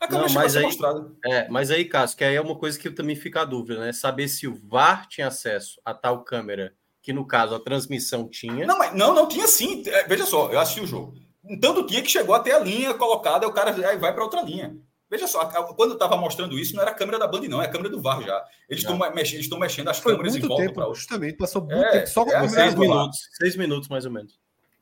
A 0.00 0.06
câmera 0.06 0.22
não, 0.22 0.28
chegou 0.28 0.46
a 0.46 0.50
ser 0.50 0.58
aí, 0.58 0.64
mostrada. 0.64 1.12
É, 1.24 1.48
mas 1.48 1.70
aí, 1.70 1.84
Cássio, 1.84 2.18
que 2.18 2.24
aí 2.24 2.34
é 2.34 2.40
uma 2.40 2.56
coisa 2.56 2.78
que 2.78 2.90
também 2.90 3.16
fica 3.16 3.42
a 3.42 3.44
dúvida, 3.44 3.80
né? 3.80 3.92
Saber 3.92 4.28
se 4.28 4.46
o 4.46 4.54
VAR 4.54 5.06
tinha 5.08 5.28
acesso 5.28 5.80
a 5.84 5.94
tal 5.94 6.24
câmera, 6.24 6.74
que 7.06 7.12
no 7.12 7.24
caso 7.24 7.54
a 7.54 7.60
transmissão 7.60 8.28
tinha. 8.28 8.66
Não, 8.66 8.76
mas 8.76 8.92
não, 8.92 9.14
não 9.14 9.28
tinha 9.28 9.46
sim. 9.46 9.80
É, 9.86 10.08
veja 10.08 10.26
só, 10.26 10.50
eu 10.50 10.58
assisti 10.58 10.80
o 10.80 10.86
jogo. 10.88 11.14
Tanto 11.60 11.86
tinha 11.86 12.02
que 12.02 12.10
chegou 12.10 12.34
até 12.34 12.50
a 12.50 12.58
linha 12.58 12.92
colocada, 12.94 13.46
o 13.46 13.52
cara 13.52 13.70
vai 13.96 14.12
para 14.12 14.24
outra 14.24 14.42
linha. 14.42 14.76
Veja 15.08 15.28
só, 15.28 15.44
quando 15.46 15.90
eu 15.90 15.94
estava 15.94 16.16
mostrando 16.16 16.58
isso, 16.58 16.74
não 16.74 16.82
era 16.82 16.90
a 16.90 16.94
câmera 16.94 17.16
da 17.16 17.28
Band, 17.28 17.42
não, 17.42 17.62
é 17.62 17.66
a 17.66 17.70
câmera 17.70 17.90
do 17.90 18.02
VAR 18.02 18.20
já. 18.22 18.44
Eles 18.68 18.82
estão 18.82 18.98
mexendo, 18.98 19.40
estão 19.40 19.56
mexendo 19.56 19.86
as 19.86 20.00
Foi 20.00 20.16
câmeras 20.16 20.34
em 20.34 20.40
volta 20.40 20.72
para 20.72 20.92
Justamente, 20.92 21.36
passou 21.36 21.62
muito 21.62 21.76
é, 21.76 21.90
tempo 21.92 22.06
só 22.08 22.24
com 22.24 22.32
é, 22.32 22.48
seis 22.48 22.74
minutos. 22.74 23.18
Seis 23.34 23.56
minutos, 23.56 23.88
mais 23.88 24.04
ou 24.04 24.10
menos. 24.10 24.40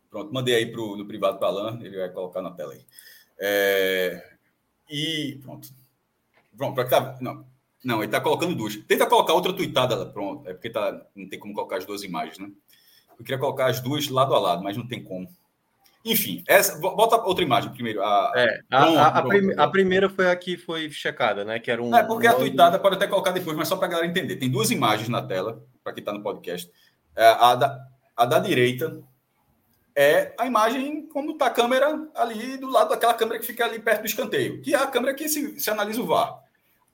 Pronto, 0.09 0.33
mandei 0.33 0.55
aí 0.55 0.73
pro, 0.73 0.97
no 0.97 1.07
privado 1.07 1.39
para 1.39 1.49
Alan, 1.49 1.79
ele 1.83 1.99
vai 1.99 2.09
colocar 2.09 2.41
na 2.41 2.53
tela 2.53 2.73
aí. 2.73 2.81
É, 3.39 4.25
e 4.89 5.39
pronto. 5.43 5.69
Pronto, 6.57 6.75
para 6.75 6.87
cá. 6.87 7.19
Não, 7.21 7.45
não, 7.85 7.97
ele 7.97 8.07
está 8.07 8.21
colocando 8.21 8.55
duas. 8.55 8.77
Tenta 8.77 9.07
colocar 9.07 9.35
outra 9.35 9.53
tweetada, 9.53 10.07
pronto. 10.07 10.49
É 10.49 10.55
porque 10.55 10.71
tá, 10.71 11.05
não 11.15 11.29
tem 11.29 11.39
como 11.39 11.55
colocar 11.55 11.77
as 11.77 11.85
duas 11.85 12.03
imagens, 12.03 12.39
né? 12.39 12.51
Eu 13.19 13.25
queria 13.25 13.39
colocar 13.39 13.67
as 13.67 13.81
duas 13.81 14.09
lado 14.09 14.35
a 14.35 14.39
lado, 14.39 14.63
mas 14.63 14.77
não 14.77 14.87
tem 14.87 15.03
como. 15.03 15.29
Enfim, 16.05 16.45
essa, 16.47 16.79
bota 16.79 17.17
outra 17.17 17.45
imagem 17.45 17.73
primeiro. 17.73 18.03
A, 18.03 18.33
é, 18.37 18.61
a, 18.71 18.85
a, 18.85 19.07
a, 19.07 19.23
prim, 19.23 19.55
a, 19.57 19.69
primeira 19.69 20.11
foi 20.11 20.31
a 20.31 20.37
que 20.37 20.57
foi 20.57 20.91
checada, 20.91 21.45
né? 21.45 21.59
Que 21.59 21.71
era 21.71 21.83
um. 21.83 21.95
É, 21.95 22.03
porque 22.03 22.27
a 22.27 22.35
tweetada 22.35 22.79
pode 22.79 22.97
até 22.97 23.07
colocar 23.07 23.31
depois, 23.31 23.57
mas 23.57 23.69
só 23.69 23.77
para 23.77 23.87
a 23.87 23.91
galera 23.91 24.09
entender. 24.09 24.37
Tem 24.37 24.51
duas 24.51 24.71
imagens 24.71 25.09
na 25.09 25.23
tela, 25.23 25.63
para 25.83 25.93
quem 25.95 26.03
está 26.03 26.13
no 26.13 26.23
podcast. 26.23 26.71
É, 27.17 27.27
a, 27.27 27.55
da, 27.55 27.89
a 28.17 28.25
da 28.27 28.39
direita 28.39 29.03
é 29.97 30.35
a 30.39 30.47
imagem 30.47 31.07
como 31.07 31.33
está 31.33 31.47
a 31.47 31.51
câmera 31.51 32.09
ali 32.15 32.57
do 32.57 32.69
lado 32.69 32.91
daquela 32.91 33.15
câmera 33.15 33.39
que 33.39 33.47
fica 33.47 33.65
ali 33.65 33.79
perto 33.79 34.01
do 34.01 34.07
escanteio, 34.07 34.61
que 34.61 34.75
é 34.75 34.77
a 34.77 34.87
câmera 34.87 35.15
que 35.15 35.29
se, 35.29 35.59
se 35.59 35.71
analisa 35.71 36.03
o 36.03 36.07
VAR. 36.07 36.39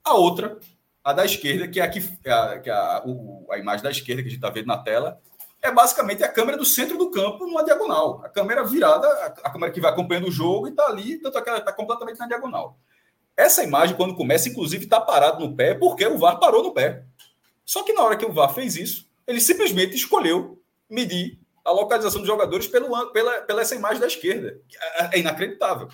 A 0.03 0.13
outra, 0.13 0.57
a 1.03 1.13
da 1.13 1.25
esquerda, 1.25 1.67
que 1.67 1.79
é 1.79 1.83
a, 1.83 1.89
que, 1.89 1.99
a, 2.27 2.59
que 2.59 2.69
a, 2.69 3.03
o, 3.05 3.47
a 3.51 3.57
imagem 3.57 3.83
da 3.83 3.91
esquerda 3.91 4.21
que 4.21 4.27
a 4.27 4.31
gente 4.31 4.39
está 4.39 4.49
vendo 4.49 4.67
na 4.67 4.77
tela, 4.77 5.19
é 5.61 5.71
basicamente 5.71 6.23
a 6.23 6.27
câmera 6.27 6.57
do 6.57 6.65
centro 6.65 6.97
do 6.97 7.11
campo 7.11 7.45
numa 7.45 7.63
diagonal. 7.63 8.21
A 8.23 8.29
câmera 8.29 8.63
virada, 8.63 9.07
a, 9.07 9.25
a 9.47 9.51
câmera 9.51 9.71
que 9.71 9.81
vai 9.81 9.91
acompanhando 9.91 10.27
o 10.27 10.31
jogo 10.31 10.67
e 10.67 10.71
está 10.71 10.85
ali, 10.87 11.19
tanto 11.19 11.41
que 11.41 11.49
ela 11.49 11.59
está 11.59 11.71
completamente 11.71 12.19
na 12.19 12.27
diagonal. 12.27 12.77
Essa 13.35 13.63
imagem, 13.63 13.95
quando 13.95 14.15
começa, 14.15 14.49
inclusive, 14.49 14.83
está 14.83 14.99
parado 14.99 15.39
no 15.39 15.55
pé, 15.55 15.73
porque 15.73 16.05
o 16.05 16.17
VAR 16.17 16.39
parou 16.39 16.63
no 16.63 16.73
pé. 16.73 17.03
Só 17.65 17.83
que 17.83 17.93
na 17.93 18.03
hora 18.03 18.17
que 18.17 18.25
o 18.25 18.33
VAR 18.33 18.53
fez 18.53 18.75
isso, 18.75 19.09
ele 19.25 19.39
simplesmente 19.39 19.95
escolheu 19.95 20.61
medir 20.89 21.39
a 21.63 21.71
localização 21.71 22.19
dos 22.19 22.27
jogadores 22.27 22.67
pelo, 22.67 23.11
pela, 23.11 23.41
pela 23.41 23.61
essa 23.61 23.75
imagem 23.75 23.99
da 23.99 24.07
esquerda. 24.07 24.59
É, 24.97 25.17
é 25.17 25.19
inacreditável. 25.19 25.87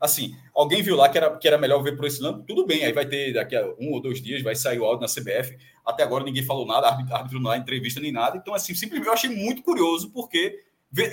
Assim, 0.00 0.36
alguém 0.54 0.82
viu 0.82 0.96
lá 0.96 1.08
que 1.08 1.18
era, 1.18 1.36
que 1.36 1.48
era 1.48 1.58
melhor 1.58 1.82
ver 1.82 1.96
por 1.96 2.06
esse 2.06 2.22
lado, 2.22 2.44
tudo 2.46 2.66
bem, 2.66 2.84
aí 2.84 2.92
vai 2.92 3.06
ter 3.06 3.32
daqui 3.32 3.56
a 3.56 3.66
um 3.78 3.92
ou 3.92 4.00
dois 4.00 4.20
dias, 4.20 4.42
vai 4.42 4.54
sair 4.54 4.78
o 4.78 4.84
áudio 4.84 5.00
na 5.00 5.12
CBF. 5.12 5.56
Até 5.84 6.02
agora 6.02 6.24
ninguém 6.24 6.44
falou 6.44 6.66
nada, 6.66 6.88
árbitro, 6.88 7.40
não 7.40 7.50
dá 7.50 7.56
entrevista 7.56 8.00
nem 8.00 8.12
nada. 8.12 8.36
Então, 8.36 8.54
assim, 8.54 8.74
simplesmente 8.74 9.08
eu 9.08 9.12
achei 9.12 9.30
muito 9.30 9.62
curioso, 9.62 10.10
porque, 10.10 10.60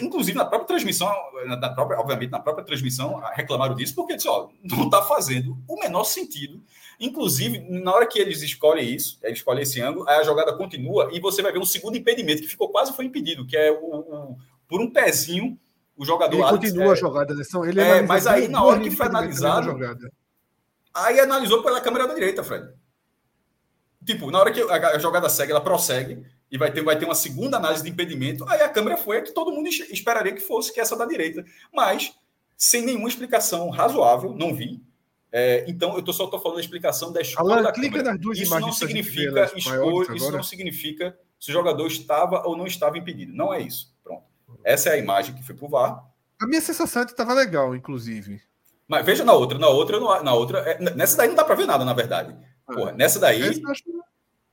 inclusive 0.01 0.37
na 0.37 0.45
própria 0.45 0.67
transmissão, 0.67 1.09
na 1.45 1.69
própria, 1.69 1.99
obviamente, 1.99 2.29
na 2.29 2.39
própria 2.39 2.65
transmissão, 2.65 3.21
reclamaram 3.33 3.75
disso, 3.75 3.95
porque 3.95 4.15
disse, 4.15 4.27
ó, 4.27 4.49
não 4.63 4.85
está 4.85 5.01
fazendo 5.03 5.57
o 5.67 5.79
menor 5.79 6.03
sentido. 6.03 6.61
Inclusive, 6.99 7.59
na 7.59 7.93
hora 7.93 8.05
que 8.05 8.19
eles 8.19 8.41
escolhem 8.41 8.93
isso, 8.93 9.17
eles 9.23 9.39
escolhem 9.39 9.63
esse 9.63 9.81
ângulo, 9.81 10.07
aí 10.07 10.17
a 10.17 10.23
jogada 10.23 10.53
continua 10.57 11.09
e 11.13 11.19
você 11.19 11.41
vai 11.41 11.53
ver 11.53 11.59
um 11.59 11.65
segundo 11.65 11.97
impedimento, 11.97 12.41
que 12.41 12.47
ficou 12.47 12.69
quase 12.69 12.93
foi 12.93 13.05
impedido, 13.05 13.47
que 13.47 13.55
é 13.55 13.71
o, 13.71 13.75
o 13.75 14.37
por 14.67 14.81
um 14.81 14.91
pezinho 14.91 15.57
o 15.99 16.05
jogador. 16.05 16.37
Ele 16.37 16.49
continua 16.49 16.85
é, 16.85 16.91
a 16.91 16.95
jogada, 16.95 17.35
né? 17.35 17.43
Ele 17.67 17.81
é, 17.81 18.01
mas 18.01 18.25
aí 18.25 18.47
na 18.47 18.63
hora 18.63 18.79
que 18.79 18.89
foi 18.89 19.05
analisado. 19.05 19.77
Aí 20.93 21.19
analisou 21.19 21.61
pela 21.61 21.81
câmera 21.81 22.07
da 22.07 22.13
direita, 22.13 22.41
Fred. 22.41 22.69
Tipo, 24.05 24.31
na 24.31 24.39
hora 24.39 24.51
que 24.51 24.61
a 24.61 24.97
jogada 24.97 25.27
segue, 25.27 25.51
ela 25.51 25.59
prossegue 25.59 26.25
e 26.49 26.57
vai 26.57 26.71
ter, 26.71 26.81
vai 26.81 26.97
ter 26.97 27.03
uma 27.03 27.13
segunda 27.13 27.57
análise 27.57 27.83
de 27.83 27.89
impedimento. 27.89 28.47
Aí 28.47 28.61
a 28.61 28.69
câmera 28.69 28.95
foi 28.95 29.17
a 29.17 29.21
que 29.21 29.33
todo 29.33 29.51
mundo 29.51 29.67
esperaria 29.67 30.33
que 30.33 30.39
fosse, 30.39 30.73
que 30.73 30.79
é 30.79 30.83
essa 30.83 30.95
da 30.95 31.05
direita. 31.05 31.43
Mas, 31.71 32.13
sem 32.57 32.81
nenhuma 32.81 33.09
explicação 33.09 33.69
razoável, 33.69 34.33
não 34.33 34.55
vi. 34.55 34.81
É, 35.31 35.65
então, 35.67 35.95
eu 35.97 36.01
tô, 36.01 36.13
só 36.13 36.25
estou 36.25 36.39
falando 36.39 36.55
da 36.55 36.61
explicação 36.61 37.11
da 37.11 37.21
escolha 37.21 37.55
Alan, 37.55 37.61
da 37.61 37.71
clica 37.73 38.01
nas 38.01 38.19
duas 38.19 38.39
isso 38.39 38.57
não 38.57 38.71
significa 38.71 39.51
escolha, 39.55 40.15
isso 40.15 40.31
não 40.31 40.41
significa 40.41 41.15
se 41.37 41.51
o 41.51 41.53
jogador 41.53 41.85
estava 41.85 42.47
ou 42.47 42.57
não 42.57 42.65
estava 42.65 42.97
impedido. 42.97 43.33
Não 43.33 43.53
é 43.53 43.61
isso. 43.61 43.93
Essa 44.63 44.89
é 44.89 44.93
a 44.93 44.97
imagem 44.97 45.35
que 45.35 45.43
foi 45.43 45.55
pro 45.55 45.67
VAR. 45.67 46.03
A 46.41 46.47
minha 46.47 46.61
sensação 46.61 47.01
é 47.01 47.05
que 47.05 47.11
estava 47.11 47.33
legal, 47.33 47.75
inclusive. 47.75 48.41
Mas 48.87 49.05
veja 49.05 49.23
na 49.23 49.33
outra, 49.33 49.59
na 49.59 49.67
outra, 49.67 49.99
na 50.23 50.33
outra, 50.33 50.59
é, 50.59 50.79
nessa 50.95 51.17
daí 51.17 51.27
não 51.27 51.35
dá 51.35 51.43
para 51.43 51.55
ver 51.55 51.67
nada, 51.67 51.85
na 51.85 51.93
verdade. 51.93 52.35
É. 52.69 52.73
Porra, 52.73 52.91
nessa 52.91 53.19
daí. 53.19 53.41
Essa 53.41 53.61
eu 53.61 53.69
acho 53.69 53.83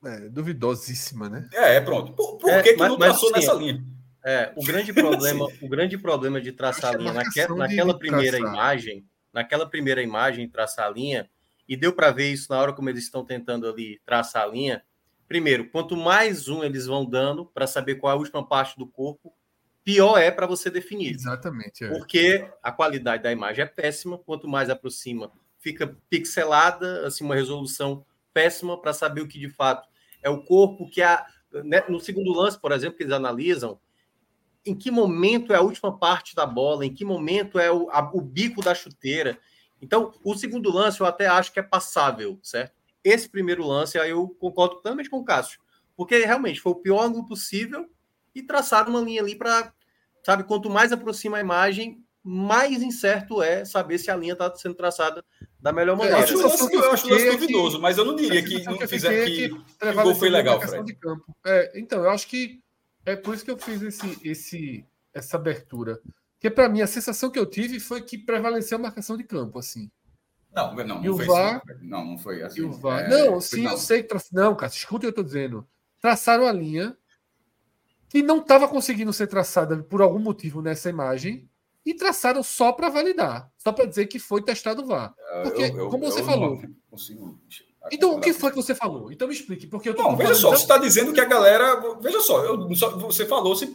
é, 0.04 0.28
duvidosíssima, 0.28 1.28
né? 1.28 1.48
É, 1.52 1.76
é 1.76 1.80
pronto. 1.80 2.12
Por, 2.12 2.38
por 2.38 2.50
é, 2.50 2.62
que, 2.62 2.76
mas, 2.76 2.82
que 2.82 2.88
não 2.88 2.98
traçou 2.98 3.32
nessa 3.32 3.52
linha? 3.54 3.84
É, 4.24 4.52
o 4.56 4.64
grande 4.64 4.92
problema, 4.92 5.46
o 5.62 5.68
grande 5.68 5.98
problema 5.98 6.40
de 6.40 6.52
traçar 6.52 6.94
a 6.94 6.98
linha 6.98 7.12
naque, 7.12 7.46
naquela 7.54 7.98
primeira 7.98 8.38
traçar. 8.38 8.54
imagem, 8.54 9.06
naquela 9.32 9.66
primeira 9.68 10.02
imagem, 10.02 10.48
traçar 10.48 10.86
a 10.86 10.90
linha, 10.90 11.28
e 11.68 11.76
deu 11.76 11.92
para 11.92 12.10
ver 12.10 12.30
isso 12.30 12.50
na 12.50 12.58
hora 12.58 12.72
como 12.72 12.88
eles 12.88 13.04
estão 13.04 13.24
tentando 13.24 13.68
ali 13.68 14.00
traçar 14.04 14.42
a 14.44 14.46
linha. 14.46 14.82
Primeiro, 15.26 15.68
quanto 15.70 15.96
mais 15.96 16.48
um 16.48 16.62
eles 16.62 16.86
vão 16.86 17.04
dando 17.04 17.46
para 17.46 17.66
saber 17.66 17.96
qual 17.96 18.12
é 18.12 18.16
a 18.16 18.18
última 18.18 18.46
parte 18.46 18.78
do 18.78 18.86
corpo, 18.86 19.32
pior 19.86 20.18
é 20.18 20.32
para 20.32 20.48
você 20.48 20.68
definir. 20.68 21.14
Exatamente. 21.14 21.84
É. 21.84 21.88
Porque 21.88 22.50
a 22.60 22.72
qualidade 22.72 23.22
da 23.22 23.30
imagem 23.30 23.62
é 23.62 23.66
péssima, 23.68 24.18
quanto 24.18 24.48
mais 24.48 24.68
aproxima, 24.68 25.30
fica 25.60 25.96
pixelada, 26.10 27.06
assim, 27.06 27.22
uma 27.22 27.36
resolução 27.36 28.04
péssima 28.34 28.80
para 28.80 28.92
saber 28.92 29.20
o 29.20 29.28
que 29.28 29.38
de 29.38 29.48
fato 29.48 29.88
é 30.20 30.28
o 30.28 30.42
corpo, 30.42 30.90
que 30.90 31.00
a, 31.00 31.24
né, 31.64 31.84
no 31.88 32.00
segundo 32.00 32.32
lance, 32.32 32.58
por 32.60 32.72
exemplo, 32.72 32.96
que 32.96 33.04
eles 33.04 33.12
analisam, 33.12 33.78
em 34.64 34.74
que 34.74 34.90
momento 34.90 35.52
é 35.52 35.56
a 35.56 35.62
última 35.62 35.96
parte 35.96 36.34
da 36.34 36.44
bola, 36.44 36.84
em 36.84 36.92
que 36.92 37.04
momento 37.04 37.56
é 37.56 37.70
o, 37.70 37.88
a, 37.90 38.00
o 38.12 38.20
bico 38.20 38.60
da 38.60 38.74
chuteira. 38.74 39.38
Então, 39.80 40.12
o 40.24 40.34
segundo 40.34 40.68
lance 40.68 41.00
eu 41.00 41.06
até 41.06 41.28
acho 41.28 41.52
que 41.52 41.60
é 41.60 41.62
passável, 41.62 42.40
certo? 42.42 42.74
Esse 43.04 43.28
primeiro 43.28 43.64
lance, 43.64 44.00
aí 44.00 44.10
eu 44.10 44.28
concordo 44.30 44.74
totalmente 44.74 45.08
com 45.08 45.18
o 45.18 45.24
Cássio, 45.24 45.60
porque 45.96 46.24
realmente 46.24 46.60
foi 46.60 46.72
o 46.72 46.76
pior 46.76 47.04
ângulo 47.04 47.24
possível 47.24 47.88
e 48.34 48.42
traçaram 48.42 48.90
uma 48.90 49.00
linha 49.00 49.22
ali 49.22 49.36
para, 49.36 49.72
sabe, 50.26 50.42
quanto 50.42 50.68
mais 50.68 50.90
aproxima 50.90 51.36
a 51.36 51.40
imagem, 51.40 52.04
mais 52.20 52.82
incerto 52.82 53.40
é 53.40 53.64
saber 53.64 53.96
se 53.96 54.10
a 54.10 54.16
linha 54.16 54.32
está 54.32 54.52
sendo 54.56 54.74
traçada 54.74 55.24
da 55.60 55.72
melhor 55.72 55.92
é, 55.92 55.98
maneira. 55.98 56.18
Eu 56.18 56.24
acho, 56.24 56.42
lance, 56.42 56.74
eu 56.74 56.92
acho 56.92 57.08
lance 57.08 57.30
duvidoso, 57.30 57.80
mas 57.80 57.96
eu 57.96 58.04
não 58.04 58.16
diria 58.16 58.42
que 58.42 58.64
não 58.64 58.76
fizer 58.88 59.24
que, 59.24 59.48
que, 59.48 59.48
que 59.50 59.88
o 59.88 60.02
gol 60.02 60.16
foi 60.16 60.28
legal, 60.28 60.60
Fred. 60.60 60.98
É, 61.46 61.78
então, 61.78 62.02
eu 62.02 62.10
acho 62.10 62.26
que 62.26 62.60
é 63.04 63.14
por 63.14 63.36
isso 63.36 63.44
que 63.44 63.52
eu 63.52 63.56
fiz 63.56 63.80
esse, 63.80 64.18
esse, 64.24 64.84
essa 65.14 65.36
abertura. 65.36 66.00
Porque, 66.34 66.50
para 66.50 66.68
mim, 66.68 66.80
a 66.80 66.88
sensação 66.88 67.30
que 67.30 67.38
eu 67.38 67.46
tive 67.46 67.78
foi 67.78 68.02
que 68.02 68.18
prevaleceu 68.18 68.78
a 68.78 68.82
marcação 68.82 69.16
de 69.16 69.22
campo, 69.22 69.60
assim. 69.60 69.88
Não, 70.52 70.74
não, 70.74 71.04
e 71.04 71.08
o 71.08 71.16
VAR, 71.18 71.62
não, 71.80 72.04
não 72.04 72.18
foi 72.18 72.42
assim. 72.42 72.62
o 72.62 72.72
VAR, 72.72 73.04
é, 73.04 73.08
não, 73.08 73.40
sim, 73.40 73.62
não. 73.62 73.72
eu 73.72 73.78
sei 73.78 74.02
que. 74.02 74.08
Tra... 74.08 74.18
Não, 74.32 74.56
cara, 74.56 74.72
escuta 74.72 74.96
o 74.96 75.00
que 75.00 75.06
eu 75.06 75.10
estou 75.10 75.24
dizendo. 75.24 75.68
Traçaram 76.00 76.48
a 76.48 76.52
linha 76.52 76.96
que 78.08 78.22
não 78.22 78.38
estava 78.38 78.68
conseguindo 78.68 79.12
ser 79.12 79.26
traçada 79.26 79.76
por 79.82 80.00
algum 80.00 80.18
motivo 80.18 80.62
nessa 80.62 80.88
imagem 80.88 81.48
e 81.84 81.94
traçaram 81.94 82.42
só 82.42 82.72
para 82.72 82.88
validar, 82.88 83.50
só 83.58 83.72
para 83.72 83.86
dizer 83.86 84.06
que 84.06 84.18
foi 84.18 84.42
testado 84.42 84.82
o 84.82 84.86
VAR. 84.86 85.14
Porque, 85.42 85.62
eu, 85.62 85.78
eu, 85.78 85.88
como 85.88 86.04
você 86.10 86.22
falou. 86.22 86.60
Consigo 86.90 87.38
então, 87.92 88.16
o 88.16 88.20
que 88.20 88.32
foi 88.32 88.50
que 88.50 88.56
você 88.56 88.74
falou? 88.74 89.12
Então 89.12 89.28
me 89.28 89.34
explique, 89.34 89.66
porque 89.66 89.88
eu 89.88 89.94
tô 89.94 90.02
Não, 90.02 90.16
veja 90.16 90.34
só, 90.34 90.50
você 90.50 90.62
está 90.62 90.78
dizendo 90.78 91.12
que 91.12 91.20
a 91.20 91.24
galera. 91.24 91.80
Veja 92.00 92.20
só, 92.20 92.44
eu, 92.44 92.68
você 92.68 93.26
falou, 93.26 93.54
se, 93.54 93.66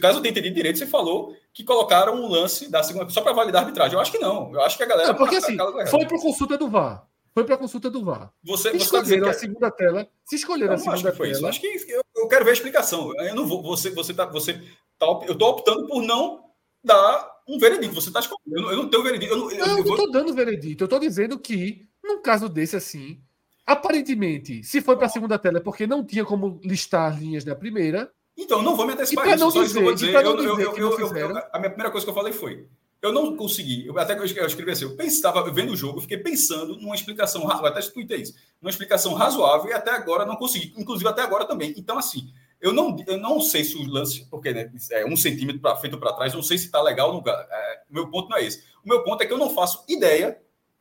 caso 0.00 0.18
eu 0.18 0.22
tenha 0.22 0.32
entendido 0.32 0.54
direito, 0.54 0.78
você 0.78 0.86
falou 0.86 1.34
que 1.52 1.62
colocaram 1.62 2.14
um 2.14 2.28
lance 2.28 2.70
da 2.70 2.82
segunda 2.82 3.08
só 3.10 3.20
para 3.20 3.32
validar 3.32 3.62
a 3.62 3.64
arbitragem. 3.64 3.94
Eu 3.94 4.00
acho 4.00 4.10
que 4.12 4.18
não. 4.18 4.52
Eu 4.52 4.62
acho 4.62 4.76
que 4.76 4.82
a 4.82 4.86
galera. 4.86 5.08
Não, 5.08 5.16
porque 5.16 5.36
assim, 5.36 5.56
foi 5.90 6.06
para 6.06 6.20
consulta 6.20 6.56
do 6.56 6.68
VAR. 6.68 7.06
Foi 7.34 7.44
para 7.44 7.56
consulta 7.56 7.88
do 7.88 8.04
VAR. 8.04 8.32
Você, 8.44 8.70
se 8.72 8.78
você 8.78 8.90
tá 8.90 8.98
escolheram 8.98 9.28
a 9.28 9.32
segunda 9.32 9.70
tela. 9.70 10.08
Se 10.24 10.36
escolheram 10.36 10.74
a 10.74 10.78
segunda 10.78 11.10
acho 11.10 11.18
tela. 11.18 11.48
Acho 11.48 11.60
que 11.60 11.66
eu, 11.88 12.02
eu, 12.16 12.28
quero 12.28 12.44
ver 12.44 12.50
a 12.50 12.54
explicação. 12.54 13.12
Eu 13.20 13.34
não 13.34 13.46
vou. 13.46 13.62
Você, 13.62 13.90
você 13.90 14.12
tá, 14.12 14.26
você 14.26 14.54
tá, 14.98 15.06
eu 15.26 15.32
estou 15.32 15.48
optando 15.48 15.86
por 15.86 16.02
não 16.02 16.44
dar 16.84 17.30
um 17.48 17.58
veredito. 17.58 17.94
Você 17.94 18.08
está 18.08 18.20
escolhendo. 18.20 18.70
Eu 18.70 18.76
não 18.76 18.88
tenho 18.90 19.02
veredito. 19.02 19.32
Eu 19.32 19.38
não, 19.38 19.50
eu, 19.50 19.66
não, 19.66 19.78
eu 19.78 19.84
estou 19.84 20.10
dando 20.10 20.34
veredito. 20.34 20.84
Eu 20.84 20.86
estou 20.86 20.98
dizendo 20.98 21.38
que, 21.38 21.88
num 22.04 22.20
caso 22.20 22.48
desse 22.48 22.76
assim 22.76 23.22
Aparentemente, 23.64 24.64
se 24.64 24.80
foi 24.80 24.96
para 24.96 25.06
a 25.06 25.10
segunda 25.10 25.38
tela 25.38 25.58
é 25.58 25.60
porque 25.60 25.86
não 25.86 26.04
tinha 26.04 26.24
como 26.24 26.60
listar 26.64 27.12
as 27.12 27.18
linhas 27.18 27.44
da 27.44 27.54
primeira. 27.54 28.12
Então, 28.36 28.60
não 28.60 28.74
vou 28.74 28.86
me 28.86 28.94
antecipar 28.94 29.28
isso. 29.28 29.38
Não 29.38 29.50
só 29.50 29.62
dizer, 29.62 29.72
que 29.72 29.78
eu 29.78 29.84
vou 29.84 29.94
dizer. 29.94 30.14
Eu, 30.14 30.38
eu, 30.38 30.76
eu, 30.76 30.98
eu, 30.98 31.36
a 31.52 31.58
minha 31.58 31.70
primeira 31.70 31.90
coisa 31.90 32.04
que 32.04 32.10
eu 32.10 32.14
falei 32.14 32.32
foi: 32.32 32.66
eu 33.02 33.12
não 33.12 33.36
consegui, 33.36 33.86
eu, 33.86 33.98
até 33.98 34.14
que 34.14 34.20
eu 34.20 34.46
escrevi 34.46 34.70
assim, 34.70 34.84
eu 34.84 34.96
estava 35.04 35.50
vendo 35.50 35.72
o 35.72 35.76
jogo, 35.76 35.98
eu 35.98 36.02
fiquei 36.02 36.18
pensando 36.18 36.76
numa 36.76 36.94
explicação, 36.94 37.50
até 37.50 37.80
tuitei 37.82 38.22
isso, 38.22 38.34
numa 38.60 38.70
explicação 38.70 39.12
razoável 39.12 39.70
e 39.70 39.74
até 39.74 39.90
agora 39.90 40.24
não 40.24 40.36
consegui, 40.36 40.72
inclusive 40.78 41.08
até 41.08 41.20
agora 41.20 41.44
também. 41.44 41.74
Então, 41.76 41.98
assim, 41.98 42.32
eu 42.60 42.72
não, 42.72 42.96
eu 43.08 43.18
não 43.18 43.40
sei 43.40 43.64
se 43.64 43.76
o 43.76 43.84
lance, 43.84 44.24
porque 44.30 44.52
né, 44.52 44.70
é 44.92 45.04
um 45.04 45.16
centímetro 45.16 45.76
feito 45.80 45.98
para 45.98 46.12
trás, 46.12 46.32
não 46.32 46.44
sei 46.44 46.56
se 46.56 46.66
está 46.66 46.80
legal 46.80 47.08
no 47.08 47.16
lugar. 47.16 47.44
É, 47.50 47.80
meu 47.90 48.08
ponto 48.08 48.30
não 48.30 48.36
é 48.36 48.44
esse. 48.44 48.62
O 48.84 48.88
meu 48.88 49.02
ponto 49.02 49.20
é 49.20 49.26
que 49.26 49.32
eu 49.32 49.38
não 49.38 49.50
faço 49.50 49.84
ideia 49.88 50.40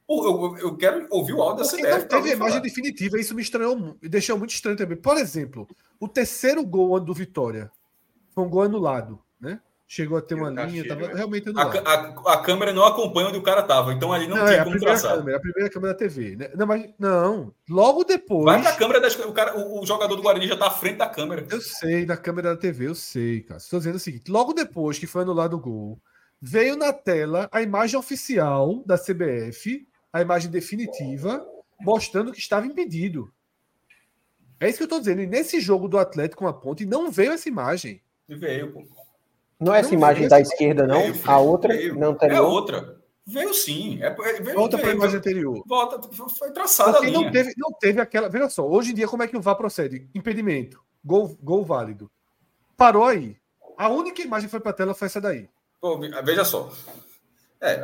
eu, 0.10 0.58
eu 0.58 0.78
quero 0.78 1.08
ouvir 1.10 1.34
o 1.34 1.42
áudio 1.42 1.64
dessa 1.64 1.80
ideia. 1.80 2.00
Não 2.00 2.08
teve 2.08 2.32
a 2.32 2.34
imagem 2.34 2.54
falar. 2.56 2.60
definitiva, 2.60 3.20
isso 3.20 3.34
me 3.34 3.42
estranhou, 3.42 3.78
me 3.78 4.10
deixou 4.10 4.38
muito 4.38 4.52
estranho 4.52 4.78
também. 4.78 4.98
Por 4.98 5.18
exemplo, 5.18 5.68
o 6.00 6.08
terceiro 6.08 6.66
gol 6.66 7.00
do 7.00 7.14
Vitória 7.14 7.72
foi 8.32 8.44
um 8.44 8.50
gol 8.50 8.64
anulado, 8.64 9.20
né? 9.40 9.62
Chegou 9.94 10.18
a 10.18 10.22
ter 10.22 10.36
uma 10.36 10.50
linha, 10.50 10.88
tava 10.88 11.14
realmente 11.14 11.50
anulado. 11.50 11.86
A, 11.86 11.92
a, 11.92 12.34
a, 12.36 12.38
câmera 12.42 12.72
não 12.72 12.86
acompanha 12.86 13.28
onde 13.28 13.38
o 13.38 13.44
cara 13.44 13.62
tava, 13.62 13.92
então 13.92 14.14
ali 14.14 14.26
não, 14.26 14.38
não 14.38 14.46
tinha 14.46 14.60
é, 14.60 14.64
como 14.64 14.80
traçar. 14.80 15.18
Câmera, 15.18 15.36
a 15.36 15.42
primeira 15.42 15.70
câmera 15.70 15.94
da 15.94 16.00
TV. 16.00 16.36
Né? 16.38 16.50
Não, 16.56 16.66
mas 16.66 16.90
não, 16.98 17.54
logo 17.70 18.06
depois. 18.06 18.46
Vai 18.46 18.62
pra 18.62 18.74
câmera, 18.74 19.02
das, 19.02 19.20
o, 19.20 19.34
cara, 19.34 19.58
o, 19.58 19.82
o, 19.82 19.86
jogador 19.86 20.16
do 20.16 20.22
Guarani 20.22 20.48
já 20.48 20.56
tá 20.56 20.68
à 20.68 20.72
frente 20.72 20.96
da 20.96 21.10
câmera. 21.10 21.46
Eu 21.50 21.60
sei, 21.60 22.06
na 22.06 22.16
câmera 22.16 22.56
da 22.56 22.58
TV, 22.58 22.88
eu 22.88 22.96
sei, 22.96 23.42
cara. 23.42 23.58
Estou 23.58 23.80
dizendo 23.80 23.96
o 23.96 24.00
seguinte: 24.00 24.32
logo 24.32 24.54
depois 24.54 24.98
que 24.98 25.06
foi 25.06 25.24
anulado 25.24 25.58
o 25.58 25.60
gol, 25.60 26.00
veio 26.42 26.78
na 26.78 26.94
tela 26.94 27.50
a 27.52 27.62
imagem 27.62 28.00
oficial 28.00 28.82
da 28.86 28.98
CBF 28.98 29.86
a 30.14 30.22
imagem 30.22 30.50
definitiva, 30.50 31.46
mostrando 31.82 32.32
que 32.32 32.40
estava 32.40 32.66
impedido. 32.66 33.30
É 34.58 34.70
isso 34.70 34.78
que 34.78 34.84
eu 34.84 34.86
estou 34.86 35.00
dizendo. 35.00 35.22
E 35.22 35.28
nesse 35.28 35.60
jogo 35.60 35.90
do 35.90 35.98
Atlético 35.98 36.44
com 36.44 36.48
a 36.48 36.54
ponte, 36.54 36.86
não 36.86 37.12
veio 37.12 37.34
essa 37.34 37.50
imagem. 37.50 38.02
Veio, 38.30 38.72
pô. 38.72 39.01
Não 39.62 39.76
é 39.76 39.80
essa 39.80 39.90
não 39.90 39.98
imagem 39.98 40.28
da 40.28 40.42
esquerda, 40.42 40.88
não? 40.88 41.00
Veio, 41.00 41.22
a 41.24 41.38
outra? 41.38 41.74
Veio. 41.74 41.96
Não 41.96 42.12
anterior? 42.12 42.38
É 42.38 42.42
outra. 42.42 43.02
Veio 43.28 43.54
sim. 43.54 44.02
É, 44.02 44.08
é 44.08 44.42
veio, 44.42 44.58
Volta 44.58 44.78
para 44.80 44.90
a 44.90 44.94
imagem 44.94 45.18
anterior. 45.18 45.64
Volta, 45.68 46.02
foi 46.30 46.52
traçada 46.52 46.94
Porque 46.94 47.12
não 47.12 47.32
teve, 47.32 47.54
não 47.56 47.72
teve 47.72 48.02
aquela. 48.02 48.28
Veja 48.28 48.50
só, 48.50 48.68
hoje 48.68 48.92
em 48.92 48.96
dia, 48.96 49.08
como 49.08 49.22
é 49.22 49.28
que 49.28 49.38
o 49.38 49.42
VAR 49.42 49.56
procede? 49.56 50.10
Impedimento. 50.16 50.82
Gol, 51.06 51.38
gol 51.42 51.64
válido. 51.64 52.10
Parou 52.76 53.06
aí. 53.06 53.38
A 53.78 53.88
única 53.88 54.24
imagem 54.24 54.48
que 54.48 54.52
foi 54.52 54.60
para 54.60 54.72
a 54.72 54.74
tela 54.74 54.96
foi 54.96 55.06
essa 55.06 55.22
daí. 55.22 55.48
Pô, 55.80 56.00
veja 56.24 56.44
só. 56.44 56.72
É, 57.64 57.80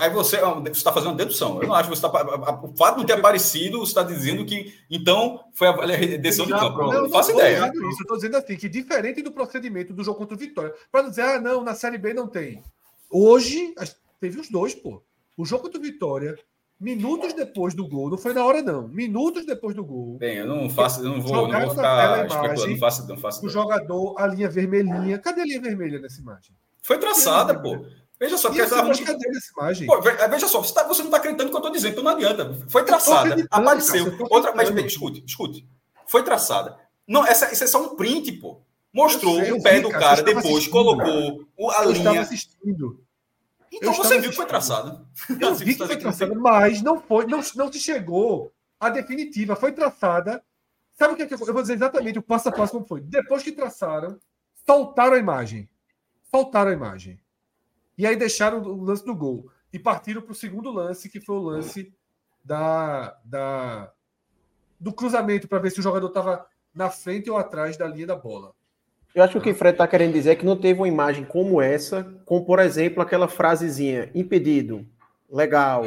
aí 0.00 0.10
você 0.10 0.40
está 0.72 0.90
fazendo 0.90 1.10
uma 1.10 1.18
dedução. 1.18 1.60
Eu 1.60 1.68
não 1.68 1.74
acho 1.74 1.90
que 1.90 1.94
você 1.94 2.06
está. 2.06 2.62
O 2.62 2.74
fato 2.74 2.94
de 2.94 3.00
não 3.00 3.06
ter 3.06 3.12
aparecido, 3.12 3.78
você 3.80 3.90
está 3.90 4.02
dizendo 4.02 4.46
que 4.46 4.74
então 4.90 5.44
foi 5.52 5.68
a 5.68 5.74
decisão 6.16 6.46
de 6.46 6.52
campo. 6.52 6.78
Não, 6.78 7.02
não 7.02 7.10
faço 7.10 7.32
ideia. 7.32 7.66
Isso, 7.66 7.84
eu 7.84 7.90
estou 7.90 8.16
dizendo 8.16 8.38
assim, 8.38 8.56
que 8.56 8.66
diferente 8.66 9.20
do 9.20 9.30
procedimento 9.30 9.92
do 9.92 10.02
jogo 10.02 10.16
contra 10.16 10.34
o 10.34 10.38
Vitória, 10.38 10.72
para 10.90 11.06
dizer, 11.10 11.20
ah, 11.20 11.38
não, 11.38 11.62
na 11.62 11.74
Série 11.74 11.98
B 11.98 12.14
não 12.14 12.26
tem. 12.26 12.62
Hoje, 13.10 13.74
teve 14.18 14.40
os 14.40 14.48
dois, 14.48 14.74
pô. 14.74 15.02
O 15.36 15.44
jogo 15.44 15.64
contra 15.64 15.78
o 15.78 15.82
Vitória, 15.82 16.34
minutos 16.80 17.34
depois 17.34 17.74
do 17.74 17.86
gol, 17.86 18.08
não 18.08 18.16
foi 18.16 18.32
na 18.32 18.42
hora, 18.42 18.62
não. 18.62 18.88
Minutos 18.88 19.44
depois 19.44 19.76
do 19.76 19.84
gol. 19.84 20.16
Bem, 20.16 20.38
eu 20.38 20.46
não 20.46 20.70
faço, 20.70 21.02
eu 21.02 21.10
não 21.10 21.20
vou, 21.20 21.46
não 21.46 21.60
vou 21.60 21.70
ficar 21.70 22.26
especulando, 22.26 22.70
não 22.70 22.78
faço, 22.78 23.06
não 23.06 23.18
faço. 23.18 23.44
O 23.44 23.50
jogador, 23.50 24.14
a 24.16 24.26
linha 24.26 24.48
vermelhinha. 24.48 25.18
Cadê 25.18 25.42
a 25.42 25.44
linha 25.44 25.60
vermelha 25.60 25.98
nessa 25.98 26.22
imagem? 26.22 26.56
Foi 26.80 26.98
traçada, 26.98 27.58
pô. 27.60 27.84
Veja 28.18 28.38
só, 28.38 28.48
porque 28.48 28.62
essa 28.62 28.76
cadê 28.76 29.28
essa 29.36 29.52
imagem? 29.58 29.86
Pô, 29.86 30.00
veja 30.00 30.46
só, 30.46 30.62
você, 30.62 30.72
tá, 30.72 30.84
você 30.84 31.02
não 31.02 31.08
está 31.08 31.16
acreditando 31.16 31.44
no 31.44 31.50
que 31.50 31.56
eu 31.56 31.58
estou 31.58 31.72
dizendo, 31.72 31.92
então 31.92 32.04
não 32.04 32.12
adianta. 32.12 32.56
Foi 32.68 32.84
traçada, 32.84 33.46
apareceu. 33.50 34.10
Cara, 34.12 34.28
outra, 34.30 34.54
mas 34.54 34.70
escute, 34.70 35.24
escute. 35.26 35.68
Foi 36.06 36.22
traçada. 36.22 36.78
Não, 37.06 37.26
essa, 37.26 37.52
isso 37.52 37.64
é 37.64 37.66
só 37.66 37.82
um 37.82 37.96
print, 37.96 38.32
pô. 38.32 38.60
Mostrou 38.92 39.40
sei, 39.40 39.52
o 39.52 39.60
pé 39.60 39.74
vi, 39.74 39.80
do 39.80 39.90
cara, 39.90 40.02
cara 40.02 40.22
depois 40.22 40.68
colocou 40.68 41.44
a 41.70 41.84
eu 41.84 41.90
linha. 41.90 41.98
Estava 41.98 42.20
assistindo. 42.20 43.04
Então 43.72 43.92
eu 43.92 43.96
você 43.96 44.20
viu 44.20 44.30
que 44.30 44.36
foi 44.36 44.46
traçada. 44.46 45.04
Eu 45.40 45.54
vi 45.56 45.74
que 45.74 45.84
foi 45.84 45.96
traçada, 45.96 46.34
mas 46.36 46.80
não 46.80 47.00
foi, 47.00 47.26
não, 47.26 47.40
não 47.56 47.72
se 47.72 47.80
chegou 47.80 48.52
à 48.78 48.88
definitiva. 48.88 49.56
Foi 49.56 49.72
traçada. 49.72 50.40
Sabe 50.96 51.14
o 51.14 51.16
que, 51.16 51.24
é 51.24 51.26
que 51.26 51.34
eu, 51.34 51.38
eu 51.44 51.52
vou 51.52 51.62
dizer 51.62 51.74
exatamente 51.74 52.20
o 52.20 52.22
passo 52.22 52.48
a 52.48 52.52
passo 52.52 52.72
como 52.72 52.86
foi? 52.86 53.00
Depois 53.00 53.42
que 53.42 53.50
traçaram, 53.50 54.16
soltaram 54.64 55.14
a 55.14 55.18
imagem. 55.18 55.68
Soltaram 56.30 56.70
a 56.70 56.74
imagem. 56.74 57.18
E 57.96 58.06
aí 58.06 58.16
deixaram 58.16 58.60
o 58.62 58.82
lance 58.82 59.04
do 59.04 59.14
gol. 59.14 59.50
E 59.72 59.78
partiram 59.78 60.22
para 60.22 60.32
o 60.32 60.36
segundo 60.36 60.70
lance, 60.70 61.08
que 61.08 61.20
foi 61.20 61.36
o 61.36 61.42
lance 61.42 61.92
da, 62.44 63.16
da 63.24 63.92
do 64.78 64.92
cruzamento, 64.92 65.48
para 65.48 65.58
ver 65.58 65.70
se 65.70 65.80
o 65.80 65.82
jogador 65.82 66.08
estava 66.08 66.46
na 66.74 66.90
frente 66.90 67.30
ou 67.30 67.36
atrás 67.36 67.76
da 67.76 67.86
linha 67.86 68.06
da 68.06 68.16
bola. 68.16 68.52
Eu 69.14 69.22
acho 69.22 69.34
que 69.34 69.38
o 69.38 69.42
que 69.42 69.50
o 69.50 69.54
Fred 69.54 69.74
está 69.74 69.86
querendo 69.86 70.12
dizer 70.12 70.30
é 70.30 70.34
que 70.34 70.44
não 70.44 70.56
teve 70.56 70.80
uma 70.80 70.88
imagem 70.88 71.24
como 71.24 71.62
essa, 71.62 72.02
com, 72.24 72.44
por 72.44 72.58
exemplo, 72.58 73.00
aquela 73.00 73.28
frasezinha, 73.28 74.10
impedido, 74.12 74.84
legal, 75.30 75.84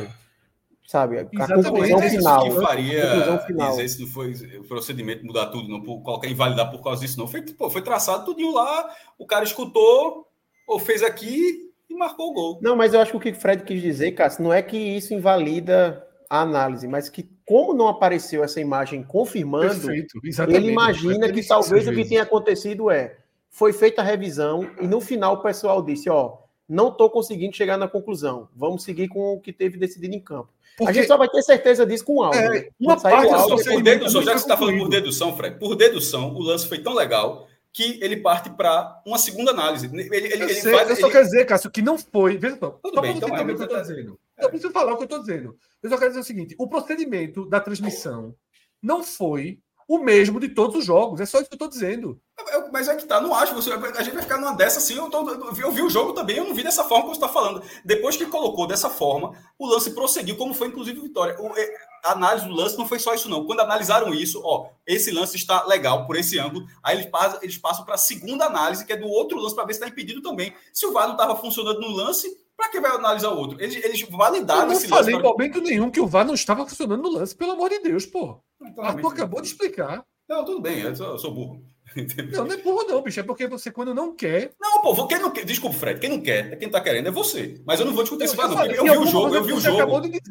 sabe? 0.87 1.19
A 1.19 1.27
Exatamente. 1.29 1.69
conclusão 1.69 2.01
final. 2.01 2.43
que 2.43 2.61
faria 2.61 3.11
conclusão 3.11 3.39
final. 3.39 3.71
dizer 3.71 3.89
se 3.89 4.01
não 4.01 4.07
foi 4.07 4.31
o 4.57 4.63
procedimento 4.63 5.25
mudar 5.25 5.47
tudo, 5.47 5.67
não 5.67 5.81
por 5.81 6.01
qualquer 6.01 6.31
invalidar 6.31 6.71
por 6.71 6.81
causa 6.81 7.01
disso, 7.01 7.19
não. 7.19 7.27
Foi, 7.27 7.41
pô, 7.41 7.69
foi 7.69 7.81
traçado 7.81 8.23
tudinho 8.23 8.53
lá, 8.53 8.89
o 9.17 9.25
cara 9.25 9.43
escutou, 9.43 10.25
ou 10.65 10.79
fez 10.79 11.03
aqui, 11.03 11.66
e 11.89 11.95
marcou 11.95 12.31
o 12.31 12.33
gol. 12.33 12.59
Não, 12.61 12.75
mas 12.75 12.93
eu 12.93 13.01
acho 13.01 13.11
que 13.11 13.17
o 13.17 13.19
que 13.19 13.29
o 13.31 13.35
Fred 13.35 13.63
quis 13.63 13.81
dizer, 13.81 14.11
Cássio, 14.11 14.43
não 14.43 14.53
é 14.53 14.61
que 14.61 14.77
isso 14.77 15.13
invalida 15.13 16.05
a 16.29 16.41
análise, 16.41 16.87
mas 16.87 17.09
que 17.09 17.29
como 17.45 17.73
não 17.73 17.87
apareceu 17.87 18.43
essa 18.43 18.59
imagem 18.59 19.01
confirmando, 19.03 19.89
ele 19.89 20.69
imagina 20.69 21.31
que 21.31 21.45
talvez 21.45 21.87
o 21.87 21.93
que 21.93 22.03
tenha 22.03 22.23
acontecido 22.23 22.91
é 22.91 23.17
foi 23.49 23.71
feita 23.71 24.01
a 24.01 24.05
revisão 24.05 24.69
e 24.81 24.87
no 24.87 24.99
final 24.99 25.35
o 25.35 25.41
pessoal 25.41 25.81
disse, 25.81 26.09
ó, 26.09 26.37
não 26.67 26.89
estou 26.89 27.09
conseguindo 27.09 27.55
chegar 27.55 27.77
na 27.77 27.87
conclusão. 27.87 28.49
Vamos 28.53 28.83
seguir 28.83 29.07
com 29.07 29.33
o 29.33 29.39
que 29.39 29.53
teve 29.53 29.77
decidido 29.77 30.13
em 30.13 30.19
campo. 30.19 30.49
Porque... 30.77 30.91
A 30.91 30.93
gente 30.93 31.07
só 31.07 31.17
vai 31.17 31.29
ter 31.29 31.41
certeza 31.41 31.85
disso 31.85 32.03
com 32.03 32.17
o 32.17 32.23
áudio. 32.23 32.39
É, 32.39 32.49
né? 32.49 32.67
Uma 32.79 32.99
parte 32.99 33.33
áudio, 33.33 33.65
por 33.65 33.81
dedução, 33.81 34.21
já 34.21 34.33
que 34.33 34.39
você 34.39 34.45
está 34.45 34.57
falando 34.57 34.77
por 34.77 34.89
dedução, 34.89 35.35
Fred, 35.35 35.57
por 35.57 35.75
dedução, 35.75 36.35
o 36.35 36.41
lance 36.41 36.67
foi 36.67 36.79
tão 36.79 36.93
legal 36.93 37.46
que 37.77 37.99
ele 38.01 38.17
parte 38.17 38.49
para 38.49 39.03
uma 39.05 39.19
segunda 39.19 39.51
análise. 39.51 39.85
Ele, 39.85 40.09
ele, 40.11 40.43
eu, 40.45 40.49
sei, 40.49 40.73
faz, 40.73 40.89
eu 40.89 40.95
só 40.95 41.11
quero 41.11 41.25
dizer, 41.25 41.45
Cássio, 41.45 41.69
que 41.69 41.83
não 41.83 41.95
foi. 41.95 42.35
Veja 42.35 42.57
só, 42.57 42.71
Tudo 42.71 42.99
bem, 42.99 43.15
então 43.15 43.29
é, 43.29 43.39
o 43.39 43.45
que 43.45 43.51
eu 43.51 43.65
estou 43.65 43.81
dizendo. 43.81 44.19
Eu 44.35 44.49
preciso 44.49 44.73
falar 44.73 44.93
o 44.93 44.97
que 44.97 45.03
eu 45.03 45.05
estou 45.05 45.19
dizendo. 45.19 45.55
Eu 45.83 45.89
só 45.91 45.97
quero 45.99 46.09
dizer 46.09 46.21
o 46.21 46.23
seguinte: 46.23 46.55
o 46.57 46.67
procedimento 46.67 47.47
da 47.47 47.59
transmissão 47.59 48.35
não 48.81 49.03
foi 49.03 49.59
o 49.87 49.99
mesmo 49.99 50.39
de 50.39 50.49
todos 50.49 50.75
os 50.75 50.85
jogos. 50.85 51.21
É 51.21 51.25
só 51.25 51.39
isso 51.39 51.47
que 51.47 51.53
eu 51.53 51.57
estou 51.57 51.69
dizendo. 51.69 52.19
Eu, 52.51 52.71
mas 52.71 52.87
é 52.87 52.95
que 52.95 53.05
tá, 53.05 53.21
não 53.21 53.33
acho. 53.33 53.55
Você, 53.55 53.71
a 53.71 54.03
gente 54.03 54.13
vai 54.13 54.23
ficar 54.23 54.37
numa 54.37 54.53
dessa 54.53 54.79
assim. 54.79 54.95
Eu, 54.95 55.09
tô, 55.09 55.29
eu, 55.29 55.71
vi 55.71 55.81
o 55.81 55.89
jogo 55.89 56.13
também, 56.13 56.37
eu 56.37 56.43
não 56.43 56.53
vi 56.53 56.63
dessa 56.63 56.83
forma 56.83 57.05
que 57.05 57.09
você 57.11 57.25
está 57.25 57.29
falando. 57.29 57.63
Depois 57.85 58.17
que 58.17 58.25
colocou 58.25 58.67
dessa 58.67 58.89
forma, 58.89 59.33
o 59.57 59.65
lance 59.65 59.91
prosseguiu, 59.91 60.35
como 60.35 60.53
foi 60.53 60.67
inclusive 60.67 60.99
Vitória. 60.99 61.39
O, 61.39 61.57
é, 61.57 61.73
a 62.03 62.11
análise 62.11 62.47
do 62.47 62.53
lance 62.53 62.77
não 62.77 62.87
foi 62.87 62.99
só 62.99 63.13
isso, 63.13 63.29
não. 63.29 63.45
Quando 63.45 63.61
analisaram 63.61 64.13
isso, 64.13 64.41
ó, 64.43 64.69
esse 64.85 65.11
lance 65.11 65.35
está 65.37 65.65
legal 65.65 66.05
por 66.05 66.15
esse 66.15 66.37
ângulo. 66.37 66.65
Aí 66.83 66.97
eles 66.97 67.07
passam, 67.07 67.39
eles 67.41 67.57
passam 67.57 67.85
para 67.85 67.95
a 67.95 67.99
segunda 67.99 68.45
análise, 68.45 68.85
que 68.85 68.93
é 68.93 68.97
do 68.97 69.07
outro 69.07 69.39
lance, 69.39 69.55
para 69.55 69.65
ver 69.65 69.73
se 69.73 69.79
está 69.79 69.87
impedido 69.87 70.21
também. 70.21 70.53
Se 70.73 70.85
o 70.85 70.91
VAR 70.91 71.07
não 71.07 71.15
estava 71.15 71.35
funcionando 71.35 71.79
no 71.79 71.91
lance, 71.91 72.27
para 72.57 72.69
que 72.69 72.81
vai 72.81 72.91
analisar 72.91 73.29
o 73.29 73.37
outro? 73.37 73.61
Eles, 73.61 73.83
eles 73.85 74.01
validaram 74.01 74.71
esse 74.71 74.87
lance. 74.87 74.87
Eu 74.87 74.89
não 74.89 74.97
falei 74.97 75.15
em 75.15 75.21
momento 75.21 75.61
nenhum 75.61 75.91
que 75.91 76.01
o 76.01 76.07
VAR 76.07 76.25
não 76.25 76.33
estava 76.33 76.67
funcionando 76.67 77.03
no 77.03 77.09
lance, 77.09 77.35
pelo 77.35 77.51
amor 77.51 77.69
de 77.69 77.79
Deus, 77.79 78.05
pô. 78.05 78.41
Então, 78.59 78.83
Arthur 78.83 79.13
acabou 79.13 79.41
de 79.41 79.47
explicar. 79.47 80.03
Não, 80.27 80.43
tudo 80.43 80.59
bem, 80.59 80.81
eu 80.81 80.95
sou, 80.95 81.11
eu 81.11 81.19
sou 81.19 81.33
burro. 81.33 81.63
Não, 82.33 82.43
não 82.43 82.53
é 82.53 82.57
burro, 82.57 82.83
não, 82.83 83.01
bicho. 83.01 83.21
É 83.21 83.23
porque 83.23 83.47
você, 83.47 83.71
quando 83.71 83.93
não 83.93 84.13
quer. 84.13 84.51
Não, 84.59 84.81
pô, 84.81 85.07
quem 85.07 85.19
não 85.19 85.31
quer. 85.31 85.45
Desculpa, 85.45 85.77
Fred. 85.77 86.01
Quem 86.01 86.09
não 86.09 86.21
quer, 86.21 86.51
é 86.51 86.55
quem 86.57 86.69
tá 86.69 86.81
querendo, 86.81 87.07
é 87.07 87.11
você. 87.11 87.61
Mas 87.65 87.79
eu 87.79 87.85
não 87.85 87.93
vou 87.93 88.03
discutir 88.03 88.25
isso, 88.25 88.35
não. 88.35 88.65
Eu 88.65 88.83
vi 88.83 88.97
o 88.97 89.05
jogo, 89.07 89.33
eu 89.33 89.43
vi 89.43 89.53
o 89.53 89.59
jogo. 89.59 89.81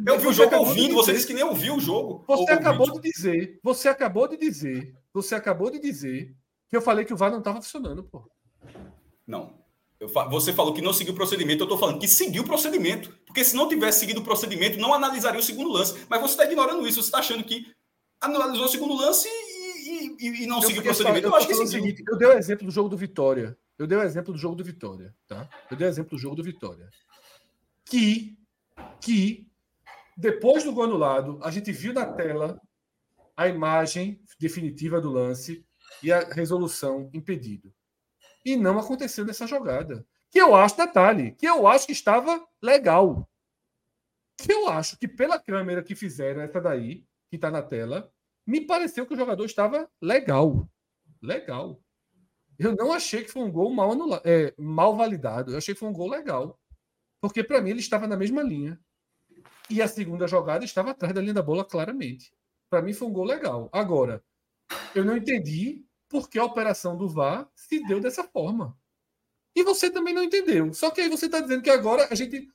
Eu 0.06 0.18
vi 0.18 0.28
o 0.28 0.32
jogo 0.34 0.56
ouvindo. 0.56 0.94
Você 0.96 1.14
disse 1.14 1.26
que 1.26 1.32
nem 1.32 1.42
ouviu 1.42 1.76
o 1.76 1.80
jogo. 1.80 2.22
Você 2.28 2.52
acabou 2.52 2.92
de 2.92 3.00
dizer. 3.00 3.58
Você 3.62 3.88
acabou 3.88 4.28
de 4.28 4.36
dizer. 4.36 4.94
Você 5.14 5.34
acabou 5.34 5.70
de 5.70 5.80
dizer 5.80 6.36
que 6.68 6.76
eu 6.76 6.82
falei 6.82 7.06
que 7.06 7.14
o 7.14 7.16
VAR 7.16 7.30
não 7.30 7.38
estava 7.38 7.62
funcionando, 7.62 8.04
pô. 8.04 8.30
Não. 9.26 9.54
Eu, 9.98 10.08
você 10.08 10.52
falou 10.52 10.74
que 10.74 10.82
não 10.82 10.92
seguiu 10.92 11.12
o 11.12 11.16
procedimento, 11.16 11.62
eu 11.62 11.64
estou 11.64 11.78
falando 11.78 11.98
que 11.98 12.08
seguiu 12.08 12.42
o 12.42 12.46
procedimento. 12.46 13.10
Porque 13.26 13.44
se 13.44 13.56
não 13.56 13.68
tivesse 13.68 14.00
seguido 14.00 14.20
o 14.20 14.24
procedimento, 14.24 14.78
não 14.78 14.92
analisaria 14.92 15.40
o 15.40 15.42
segundo 15.42 15.70
lance. 15.70 16.06
Mas 16.08 16.20
você 16.20 16.34
está 16.34 16.44
ignorando 16.44 16.86
isso, 16.86 17.02
você 17.02 17.08
está 17.08 17.18
achando 17.18 17.44
que 17.44 17.66
analisou 18.20 18.66
o 18.66 18.68
segundo 18.68 18.94
lance 18.94 19.28
e, 19.28 20.16
e, 20.18 20.42
e 20.44 20.46
não 20.46 20.60
seguiu 20.60 20.80
o 20.80 20.84
procedimento. 20.84 21.26
Eu, 21.26 21.30
eu 21.30 21.36
acho 21.36 21.46
que 21.46 21.66
seguinte, 21.66 22.02
eu 22.06 22.16
dei 22.16 22.28
o 22.28 22.32
exemplo 22.32 22.66
do 22.66 22.72
jogo 22.72 22.88
do 22.88 22.96
Vitória. 22.96 23.56
Eu 23.78 23.86
dei 23.86 23.98
o 23.98 24.02
exemplo 24.02 24.32
do 24.32 24.38
jogo 24.38 24.56
do 24.56 24.64
Vitória, 24.64 25.14
tá? 25.28 25.48
Eu 25.70 25.76
dei 25.76 25.86
o 25.86 25.90
exemplo 25.90 26.16
do 26.16 26.18
jogo 26.20 26.34
do 26.34 26.42
Vitória. 26.42 26.88
Que, 27.84 28.36
que 29.00 29.46
depois 30.16 30.64
do 30.64 30.72
gol 30.72 30.84
anulado, 30.84 31.38
a 31.42 31.50
gente 31.50 31.70
viu 31.72 31.92
na 31.92 32.06
tela 32.06 32.58
a 33.36 33.48
imagem 33.48 34.18
definitiva 34.40 35.00
do 35.00 35.10
lance 35.10 35.62
e 36.02 36.10
a 36.10 36.20
resolução 36.20 37.10
impedido. 37.12 37.72
E 38.46 38.54
não 38.54 38.78
aconteceu 38.78 39.24
nessa 39.24 39.44
jogada. 39.44 40.06
Que 40.30 40.40
eu 40.40 40.54
acho, 40.54 40.76
detalhe, 40.76 41.32
que 41.32 41.48
eu 41.48 41.66
acho 41.66 41.84
que 41.84 41.92
estava 41.92 42.46
legal. 42.62 43.28
Que 44.38 44.52
eu 44.52 44.68
acho 44.68 44.96
que 44.96 45.08
pela 45.08 45.36
câmera 45.36 45.82
que 45.82 45.96
fizeram 45.96 46.42
essa 46.42 46.60
daí, 46.60 47.04
que 47.28 47.34
está 47.34 47.50
na 47.50 47.60
tela, 47.60 48.08
me 48.46 48.60
pareceu 48.60 49.04
que 49.04 49.14
o 49.14 49.16
jogador 49.16 49.44
estava 49.44 49.90
legal. 50.00 50.70
Legal. 51.20 51.82
Eu 52.56 52.76
não 52.76 52.92
achei 52.92 53.24
que 53.24 53.32
foi 53.32 53.42
um 53.42 53.50
gol 53.50 53.74
mal, 53.74 53.90
anulado, 53.90 54.22
é, 54.24 54.54
mal 54.56 54.96
validado. 54.96 55.50
Eu 55.50 55.58
achei 55.58 55.74
que 55.74 55.80
foi 55.80 55.88
um 55.88 55.92
gol 55.92 56.08
legal. 56.08 56.56
Porque 57.20 57.42
para 57.42 57.60
mim 57.60 57.70
ele 57.70 57.80
estava 57.80 58.06
na 58.06 58.16
mesma 58.16 58.44
linha. 58.44 58.78
E 59.68 59.82
a 59.82 59.88
segunda 59.88 60.28
jogada 60.28 60.64
estava 60.64 60.92
atrás 60.92 61.12
da 61.12 61.20
linha 61.20 61.34
da 61.34 61.42
bola 61.42 61.64
claramente. 61.64 62.32
Para 62.70 62.80
mim 62.80 62.92
foi 62.92 63.08
um 63.08 63.12
gol 63.12 63.24
legal. 63.24 63.68
Agora, 63.72 64.22
eu 64.94 65.04
não 65.04 65.16
entendi 65.16 65.85
por 66.08 66.28
que 66.28 66.38
a 66.38 66.44
operação 66.44 66.96
do 66.96 67.08
VAR 67.08 67.48
se 67.54 67.84
deu 67.86 68.00
dessa 68.00 68.24
forma. 68.24 68.76
E 69.54 69.62
você 69.62 69.90
também 69.90 70.14
não 70.14 70.22
entendeu. 70.22 70.72
Só 70.74 70.90
que 70.90 71.00
aí 71.00 71.08
você 71.08 71.26
está 71.26 71.40
dizendo 71.40 71.62
que 71.62 71.70
agora 71.70 72.06
a 72.10 72.14
gente 72.14 72.48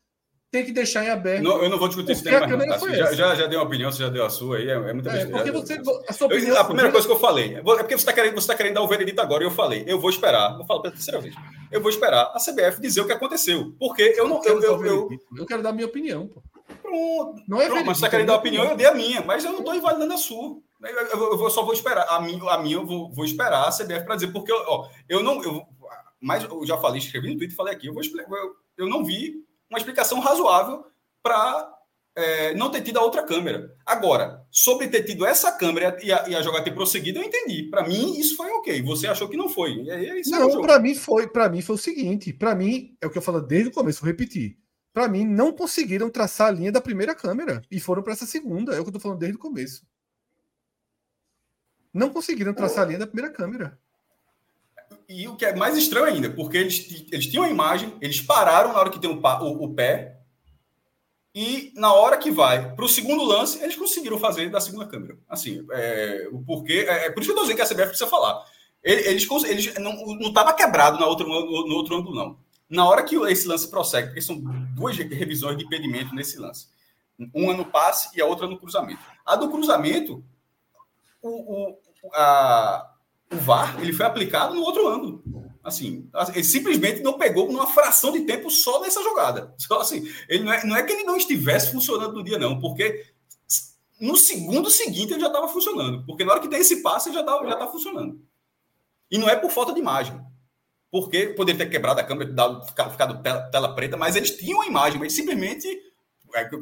tem 0.51 0.65
que 0.65 0.73
deixar 0.73 1.05
em 1.05 1.09
aberto. 1.09 1.43
Não, 1.43 1.63
eu 1.63 1.69
não 1.69 1.79
vou 1.79 1.87
discutir 1.87 2.11
esse 2.11 2.23
tema, 2.23 2.45
mais, 2.45 2.69
não, 2.69 2.77
tá? 2.77 2.93
já, 2.93 3.13
já, 3.13 3.35
já, 3.35 3.47
deu 3.47 3.59
uma 3.59 3.65
opinião, 3.65 3.89
você 3.89 4.03
já 4.03 4.09
deu 4.09 4.25
a 4.25 4.29
sua 4.29 4.57
aí, 4.57 4.69
é, 4.69 4.73
é 4.73 4.93
muita 4.93 5.09
é, 5.09 5.25
porque 5.25 5.49
você, 5.49 5.81
a, 6.07 6.13
sua 6.13 6.27
opinião, 6.27 6.49
eu, 6.49 6.61
a 6.61 6.65
primeira 6.65 6.91
coisa 6.91 7.07
que 7.07 7.13
eu 7.13 7.19
falei, 7.19 7.55
é 7.55 7.61
porque 7.61 7.97
você 7.97 8.01
está 8.01 8.11
querendo, 8.11 8.35
você 8.35 8.47
tá 8.47 8.55
querendo 8.55 8.73
dar 8.73 8.81
o 8.81 8.87
veredito 8.87 9.21
agora, 9.21 9.43
e 9.43 9.47
eu 9.47 9.51
falei, 9.51 9.85
eu 9.87 9.97
vou 9.97 10.09
esperar, 10.09 10.57
vou 10.57 10.65
falar 10.65 10.81
pela 10.81 10.93
terceira 10.93 11.21
vez, 11.21 11.33
eu 11.71 11.79
vou 11.79 11.89
esperar 11.89 12.33
a 12.35 12.37
CBF 12.37 12.81
dizer 12.81 12.99
o 12.99 13.05
que 13.05 13.13
aconteceu, 13.13 13.73
porque 13.79 14.13
eu 14.17 14.27
não... 14.27 14.43
Eu, 14.43 14.61
eu, 14.61 14.85
eu, 14.85 15.09
eu, 15.37 15.45
quero 15.45 15.63
dar 15.63 15.69
a 15.69 15.73
minha 15.73 15.87
opinião, 15.87 16.27
pô. 16.27 16.43
Pronto, 16.81 17.41
não 17.47 17.61
é 17.61 17.67
pronto, 17.67 17.85
mas 17.85 17.97
você 17.97 18.05
está 18.05 18.09
querendo 18.09 18.27
dar 18.27 18.33
a 18.33 18.37
opinião, 18.37 18.65
eu 18.65 18.75
dei 18.75 18.87
a 18.87 18.93
minha, 18.93 19.21
mas 19.21 19.45
eu 19.45 19.53
não 19.53 19.59
estou 19.59 19.73
invalidando 19.73 20.13
a 20.13 20.17
sua. 20.17 20.57
Eu, 20.83 21.39
eu, 21.39 21.49
só 21.49 21.63
vou 21.63 21.73
esperar, 21.73 22.07
a 22.09 22.19
minha, 22.21 22.43
a 22.49 22.57
minha 22.57 22.77
eu 22.77 22.85
vou, 22.85 23.11
vou 23.11 23.25
esperar 23.25 23.67
a 23.67 23.71
CBF 23.71 24.05
para 24.05 24.15
dizer, 24.15 24.31
porque 24.31 24.51
ó, 24.51 24.87
eu 25.07 25.21
não... 25.21 25.43
Eu, 25.43 25.65
mas 26.19 26.43
eu 26.43 26.65
já 26.65 26.77
falei, 26.77 26.99
escrevi 26.99 27.29
no 27.29 27.37
Twitter, 27.37 27.55
falei 27.55 27.73
aqui, 27.73 27.87
eu, 27.87 27.93
vou, 27.93 28.03
eu, 28.03 28.55
eu 28.77 28.89
não 28.89 29.03
vi 29.03 29.43
uma 29.69 29.79
explicação 29.79 30.19
razoável 30.19 30.85
para 31.23 31.71
é, 32.15 32.53
não 32.55 32.69
ter 32.69 32.81
tido 32.81 32.97
a 32.97 33.03
outra 33.03 33.23
câmera. 33.23 33.73
Agora, 33.85 34.45
sobre 34.51 34.87
ter 34.87 35.03
tido 35.03 35.25
essa 35.25 35.51
câmera 35.51 35.97
e 36.03 36.11
a, 36.11 36.29
e 36.29 36.35
a 36.35 36.41
jogada 36.41 36.63
ter 36.63 36.73
prosseguido, 36.73 37.19
eu 37.19 37.23
entendi. 37.23 37.63
Para 37.63 37.87
mim, 37.87 38.19
isso 38.19 38.35
foi 38.35 38.49
ok. 38.51 38.81
Você 38.83 39.07
achou 39.07 39.29
que 39.29 39.37
não 39.37 39.49
foi. 39.49 39.83
E 39.83 39.91
aí, 39.91 40.07
é 40.07 40.21
não, 40.29 40.61
para 40.61 40.79
mim 40.79 40.93
foi. 40.93 41.27
Para 41.27 41.49
mim 41.49 41.61
foi 41.61 41.75
o 41.75 41.79
seguinte. 41.79 42.33
Para 42.33 42.53
mim 42.53 42.95
é 43.01 43.07
o 43.07 43.09
que 43.09 43.17
eu 43.17 43.21
falo 43.21 43.41
desde 43.41 43.69
o 43.69 43.73
começo. 43.73 44.01
Vou 44.01 44.09
repetir. 44.09 44.57
Para 44.93 45.07
mim 45.07 45.25
não 45.25 45.53
conseguiram 45.53 46.09
traçar 46.09 46.49
a 46.49 46.51
linha 46.51 46.71
da 46.71 46.81
primeira 46.81 47.15
câmera 47.15 47.61
e 47.71 47.79
foram 47.79 48.03
para 48.03 48.13
essa 48.13 48.25
segunda. 48.25 48.75
É 48.75 48.79
o 48.79 48.83
que 48.83 48.89
eu 48.89 48.93
tô 48.93 48.99
falando 48.99 49.19
desde 49.19 49.37
o 49.37 49.41
começo. 49.41 49.83
Não 51.93 52.09
conseguiram 52.09 52.53
traçar 52.53 52.83
a 52.83 52.87
linha 52.87 52.99
da 52.99 53.07
primeira 53.07 53.31
câmera. 53.31 53.77
E 55.07 55.27
o 55.27 55.35
que 55.35 55.45
é 55.45 55.55
mais 55.55 55.77
estranho 55.77 56.05
ainda, 56.05 56.29
porque 56.29 56.57
eles, 56.57 57.05
eles 57.11 57.27
tinham 57.27 57.43
a 57.43 57.49
imagem, 57.49 57.93
eles 57.99 58.21
pararam 58.21 58.71
na 58.71 58.79
hora 58.79 58.89
que 58.89 58.99
tem 58.99 59.09
o, 59.09 59.19
o, 59.21 59.65
o 59.65 59.73
pé, 59.73 60.21
e 61.33 61.71
na 61.75 61.93
hora 61.93 62.17
que 62.17 62.29
vai 62.29 62.75
para 62.75 62.83
o 62.83 62.89
segundo 62.89 63.23
lance, 63.23 63.61
eles 63.63 63.75
conseguiram 63.75 64.19
fazer 64.19 64.49
da 64.49 64.59
segunda 64.59 64.85
câmera. 64.85 65.17
Assim, 65.29 65.65
é, 65.71 66.27
o 66.31 66.43
porquê. 66.43 66.85
É, 66.87 67.05
é, 67.05 67.11
por 67.11 67.21
isso 67.21 67.31
que 67.31 67.39
eu 67.39 67.43
estou 67.43 67.43
dizendo 67.43 67.55
que 67.55 67.61
a 67.61 67.65
CBF 67.65 67.89
precisa 67.89 68.09
falar. 68.09 68.43
Eles, 68.83 69.27
eles 69.45 69.73
não 69.75 70.27
estava 70.27 70.53
quebrado 70.53 70.99
na 70.99 71.05
outra, 71.05 71.25
no, 71.25 71.67
no, 71.67 71.75
outro 71.75 71.95
ângulo, 71.95 72.15
não. 72.15 72.37
Na 72.69 72.85
hora 72.85 73.03
que 73.03 73.15
esse 73.15 73.47
lance 73.47 73.69
prossegue, 73.69 74.07
porque 74.07 74.21
são 74.21 74.41
duas 74.75 74.97
revisões 74.97 75.57
de 75.57 75.63
impedimento 75.63 76.13
nesse 76.15 76.37
lance. 76.37 76.67
Uma 77.33 77.53
no 77.53 77.65
passe 77.65 78.09
e 78.17 78.21
a 78.21 78.25
outra 78.25 78.47
no 78.47 78.57
cruzamento. 78.57 79.01
A 79.25 79.35
do 79.35 79.49
cruzamento, 79.49 80.23
o, 81.21 81.69
o, 81.69 81.77
a, 82.13 82.93
o 83.31 83.35
VAR 83.37 83.79
ele 83.81 83.93
foi 83.93 84.05
aplicado 84.05 84.53
no 84.53 84.61
outro 84.61 84.87
ângulo. 84.87 85.23
Assim, 85.63 86.09
ele 86.33 86.43
simplesmente 86.43 87.01
não 87.01 87.19
pegou 87.19 87.51
numa 87.51 87.67
fração 87.67 88.11
de 88.11 88.21
tempo 88.21 88.49
só 88.49 88.81
nessa 88.81 89.03
jogada. 89.03 89.53
Só 89.57 89.81
assim, 89.81 90.03
ele 90.27 90.43
não 90.43 90.51
é, 90.51 90.65
não 90.65 90.75
é 90.75 90.83
que 90.83 90.91
ele 90.91 91.03
não 91.03 91.15
estivesse 91.15 91.71
funcionando 91.71 92.13
no 92.13 92.23
dia, 92.23 92.39
não, 92.39 92.59
porque 92.59 93.05
no 93.99 94.17
segundo 94.17 94.71
seguinte 94.71 95.13
ele 95.13 95.21
já 95.21 95.27
estava 95.27 95.47
funcionando. 95.47 96.03
Porque 96.05 96.25
na 96.25 96.31
hora 96.31 96.41
que 96.41 96.47
tem 96.47 96.59
esse 96.59 96.81
passe, 96.81 97.09
ele 97.09 97.15
já 97.15 97.21
está 97.21 97.47
já 97.47 97.55
tá 97.55 97.67
funcionando. 97.67 98.19
E 99.11 99.17
não 99.17 99.29
é 99.29 99.35
por 99.35 99.51
falta 99.51 99.73
de 99.73 99.79
imagem. 99.79 100.19
Porque 100.89 101.27
poderia 101.27 101.63
ter 101.63 101.71
quebrado 101.71 101.99
a 101.99 102.03
câmera, 102.03 102.33
dado, 102.33 102.65
ficado 102.65 103.21
tela, 103.21 103.41
tela 103.43 103.75
preta, 103.75 103.95
mas 103.95 104.15
eles 104.15 104.35
tinham 104.35 104.61
a 104.61 104.65
imagem, 104.65 104.99
mas 104.99 105.13
simplesmente, 105.13 105.67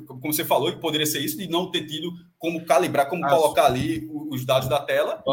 como 0.05 0.33
você 0.33 0.43
falou, 0.43 0.75
poderia 0.79 1.05
ser 1.05 1.19
isso, 1.19 1.37
de 1.37 1.47
não 1.47 1.71
ter 1.71 1.85
tido 1.85 2.11
como 2.37 2.65
calibrar, 2.65 3.09
como 3.09 3.25
Acho. 3.25 3.35
colocar 3.35 3.65
ali 3.65 4.09
os 4.11 4.45
dados 4.45 4.67
da 4.67 4.79
tela 4.81 5.23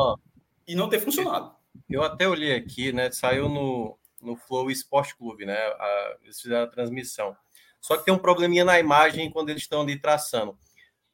e 0.67 0.75
não 0.75 0.89
ter 0.89 1.01
funcionado. 1.01 1.55
Eu 1.89 2.03
até 2.03 2.29
olhei 2.29 2.55
aqui, 2.55 2.93
né? 2.93 3.11
Saiu 3.11 3.49
no, 3.49 3.99
no 4.21 4.37
Flow 4.37 4.71
Esporte 4.71 5.17
Clube, 5.17 5.45
né? 5.45 5.57
A, 5.57 6.17
eles 6.23 6.41
fizeram 6.41 6.65
a 6.65 6.71
transmissão. 6.71 7.37
Só 7.81 7.97
que 7.97 8.05
tem 8.05 8.13
um 8.15 8.19
probleminha 8.19 8.65
na 8.65 8.81
imagem 8.81 9.31
quando 9.31 9.51
eles 9.51 9.63
estão 9.63 9.83
ali 9.83 9.99
traçando. 9.99 10.59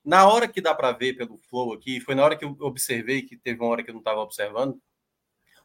Na 0.04 0.26
hora 0.26 0.48
que 0.48 0.60
dá 0.60 0.74
para 0.74 0.92
ver 0.92 1.14
pelo 1.14 1.38
Flow 1.48 1.72
aqui, 1.72 2.00
foi 2.00 2.14
na 2.14 2.24
hora 2.24 2.36
que 2.36 2.44
eu 2.44 2.56
observei, 2.60 3.22
que 3.22 3.36
teve 3.36 3.60
uma 3.60 3.70
hora 3.70 3.82
que 3.82 3.90
eu 3.90 3.94
não 3.94 4.00
estava 4.00 4.20
observando. 4.20 4.80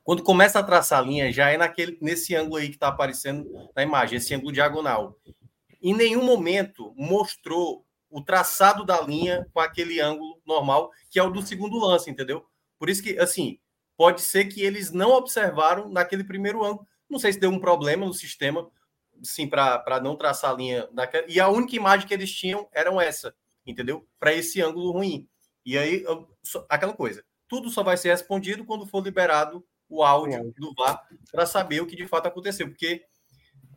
Quando 0.03 0.23
começa 0.23 0.59
a 0.59 0.63
traçar 0.63 0.99
a 0.99 1.01
linha, 1.01 1.31
já 1.33 1.49
é 1.49 1.57
naquele, 1.57 1.97
nesse 2.01 2.33
ângulo 2.35 2.57
aí 2.57 2.69
que 2.69 2.75
está 2.75 2.87
aparecendo 2.87 3.45
na 3.75 3.83
imagem, 3.83 4.17
esse 4.17 4.33
ângulo 4.33 4.53
diagonal. 4.53 5.17
Em 5.87 5.93
nenhum 5.93 6.21
momento 6.21 6.93
mostrou 6.97 7.85
o 8.09 8.21
traçado 8.21 8.83
da 8.83 8.99
linha 8.99 9.47
com 9.53 9.61
aquele 9.61 10.01
ângulo 10.01 10.37
normal, 10.45 10.91
que 11.09 11.17
é 11.17 11.23
o 11.23 11.29
do 11.29 11.41
segundo 11.41 11.77
lance, 11.77 12.11
entendeu? 12.11 12.45
Por 12.77 12.89
isso 12.89 13.01
que, 13.01 13.17
assim, 13.17 13.57
pode 13.95 14.21
ser 14.21 14.49
que 14.49 14.61
eles 14.61 14.91
não 14.91 15.11
observaram 15.11 15.87
naquele 15.87 16.25
primeiro 16.25 16.61
ângulo. 16.61 16.85
Não 17.09 17.17
sei 17.17 17.31
se 17.31 17.39
deu 17.39 17.49
um 17.49 17.57
problema 17.57 18.05
no 18.05 18.13
sistema, 18.13 18.69
sim, 19.23 19.47
para 19.47 20.01
não 20.03 20.17
traçar 20.17 20.51
a 20.51 20.55
linha 20.55 20.89
daquela. 20.91 21.25
E 21.25 21.39
a 21.39 21.47
única 21.47 21.77
imagem 21.77 22.05
que 22.05 22.13
eles 22.13 22.33
tinham 22.33 22.67
eram 22.73 22.99
essa, 22.99 23.33
entendeu? 23.65 24.05
Para 24.19 24.33
esse 24.33 24.61
ângulo 24.61 24.91
ruim. 24.91 25.25
E 25.65 25.77
aí, 25.77 26.03
aquela 26.67 26.91
coisa. 26.91 27.23
Tudo 27.47 27.69
só 27.69 27.81
vai 27.81 27.95
ser 27.95 28.09
respondido 28.09 28.65
quando 28.65 28.85
for 28.85 29.01
liberado 29.01 29.65
o 29.87 30.03
áudio 30.03 30.53
do 30.57 30.73
VAR 30.73 31.01
para 31.31 31.45
saber 31.45 31.81
o 31.81 31.87
que 31.87 31.95
de 31.95 32.05
fato 32.05 32.27
aconteceu, 32.27 32.67
porque 32.67 33.05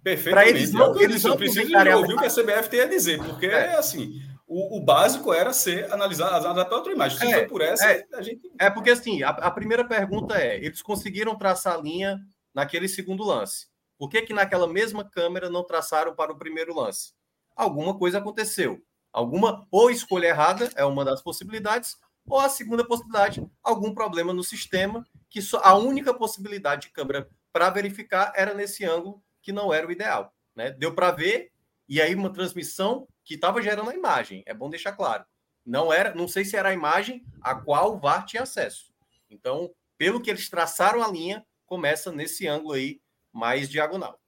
para 0.03 0.49
eles 0.49 0.73
não, 0.73 0.99
eles 1.01 1.23
não 1.23 1.37
precisam 1.37 1.97
ouvir 1.97 2.15
o 2.15 2.19
que 2.19 2.27
a 2.27 2.31
CBF 2.31 2.69
tem 2.69 2.81
a 2.81 2.87
dizer, 2.87 3.19
porque 3.23 3.47
é 3.47 3.75
assim, 3.77 4.21
o, 4.47 4.79
o, 4.79 4.81
básico 4.81 5.33
era 5.33 5.53
ser 5.53 5.93
analisar, 5.93 6.29
analisar 6.35 6.65
pela 6.65 6.77
outra 6.79 6.93
imagem. 6.93 7.19
Se 7.19 7.27
é, 7.27 7.33
foi 7.35 7.47
por 7.47 7.61
essa, 7.61 7.89
é, 7.89 8.05
a 8.15 8.21
gente. 8.21 8.51
É 8.59 8.69
porque 8.69 8.91
assim, 8.91 9.23
a, 9.23 9.29
a, 9.29 9.51
primeira 9.51 9.87
pergunta 9.87 10.37
é: 10.37 10.57
eles 10.57 10.83
conseguiram 10.83 11.37
traçar 11.37 11.75
a 11.75 11.81
linha 11.81 12.19
naquele 12.53 12.89
segundo 12.89 13.23
lance. 13.23 13.69
Por 13.97 14.09
que, 14.09 14.23
que 14.23 14.33
naquela 14.33 14.67
mesma 14.67 15.05
câmera 15.05 15.49
não 15.49 15.63
traçaram 15.63 16.15
para 16.17 16.33
o 16.33 16.37
primeiro 16.39 16.75
lance? 16.75 17.13
Alguma 17.55 17.97
coisa 17.97 18.19
aconteceu. 18.19 18.83
Alguma 19.13 19.67
ou 19.71 19.91
escolha 19.91 20.29
errada 20.29 20.71
é 20.75 20.85
uma 20.85 21.05
das 21.05 21.23
possibilidades, 21.23 21.97
ou 22.27 22.41
a 22.41 22.49
segunda 22.49 22.85
possibilidade, 22.85 23.47
algum 23.63 23.95
problema 23.95 24.33
no 24.33 24.43
sistema, 24.43 25.07
que 25.29 25.43
só, 25.43 25.61
a 25.63 25.75
única 25.75 26.15
possibilidade 26.15 26.83
de 26.83 26.91
câmera 26.91 27.29
para 27.53 27.71
verificar 27.71 28.33
era 28.35 28.55
nesse 28.55 28.85
ângulo 28.85 29.23
que 29.43 29.53
não 29.53 29.73
era 29.73 29.87
o 29.87 29.93
ideal. 29.93 30.35
Né? 30.55 30.71
Deu 30.71 30.95
para 30.95 31.11
ver, 31.11 31.53
e 31.89 32.01
aí 32.01 32.15
uma 32.15 32.33
transmissão 32.33 33.09
que 33.25 33.35
estava 33.35 33.63
gerando 33.63 33.91
a 33.91 33.95
imagem, 33.95 34.43
é 34.47 34.55
bom 34.55 34.69
deixar 34.69 34.93
claro. 34.93 35.25
Não 35.65 35.93
era, 35.93 36.15
não 36.15 36.27
sei 36.27 36.45
se 36.45 36.57
era 36.57 36.71
a 36.71 36.75
imagem 36.75 37.25
a 37.41 37.55
qual 37.55 37.95
o 37.95 37.99
VAR 37.99 38.25
tinha 38.25 38.43
acesso. 38.43 38.93
Então, 39.29 39.73
pelo 39.97 40.21
que 40.21 40.31
eles 40.31 40.49
traçaram 40.49 41.03
a 41.03 41.09
linha, 41.09 41.45
começa 41.67 42.11
nesse 42.11 42.47
ângulo 42.47 42.73
aí 42.73 43.01
mais 43.33 43.69
diagonal. 43.69 44.21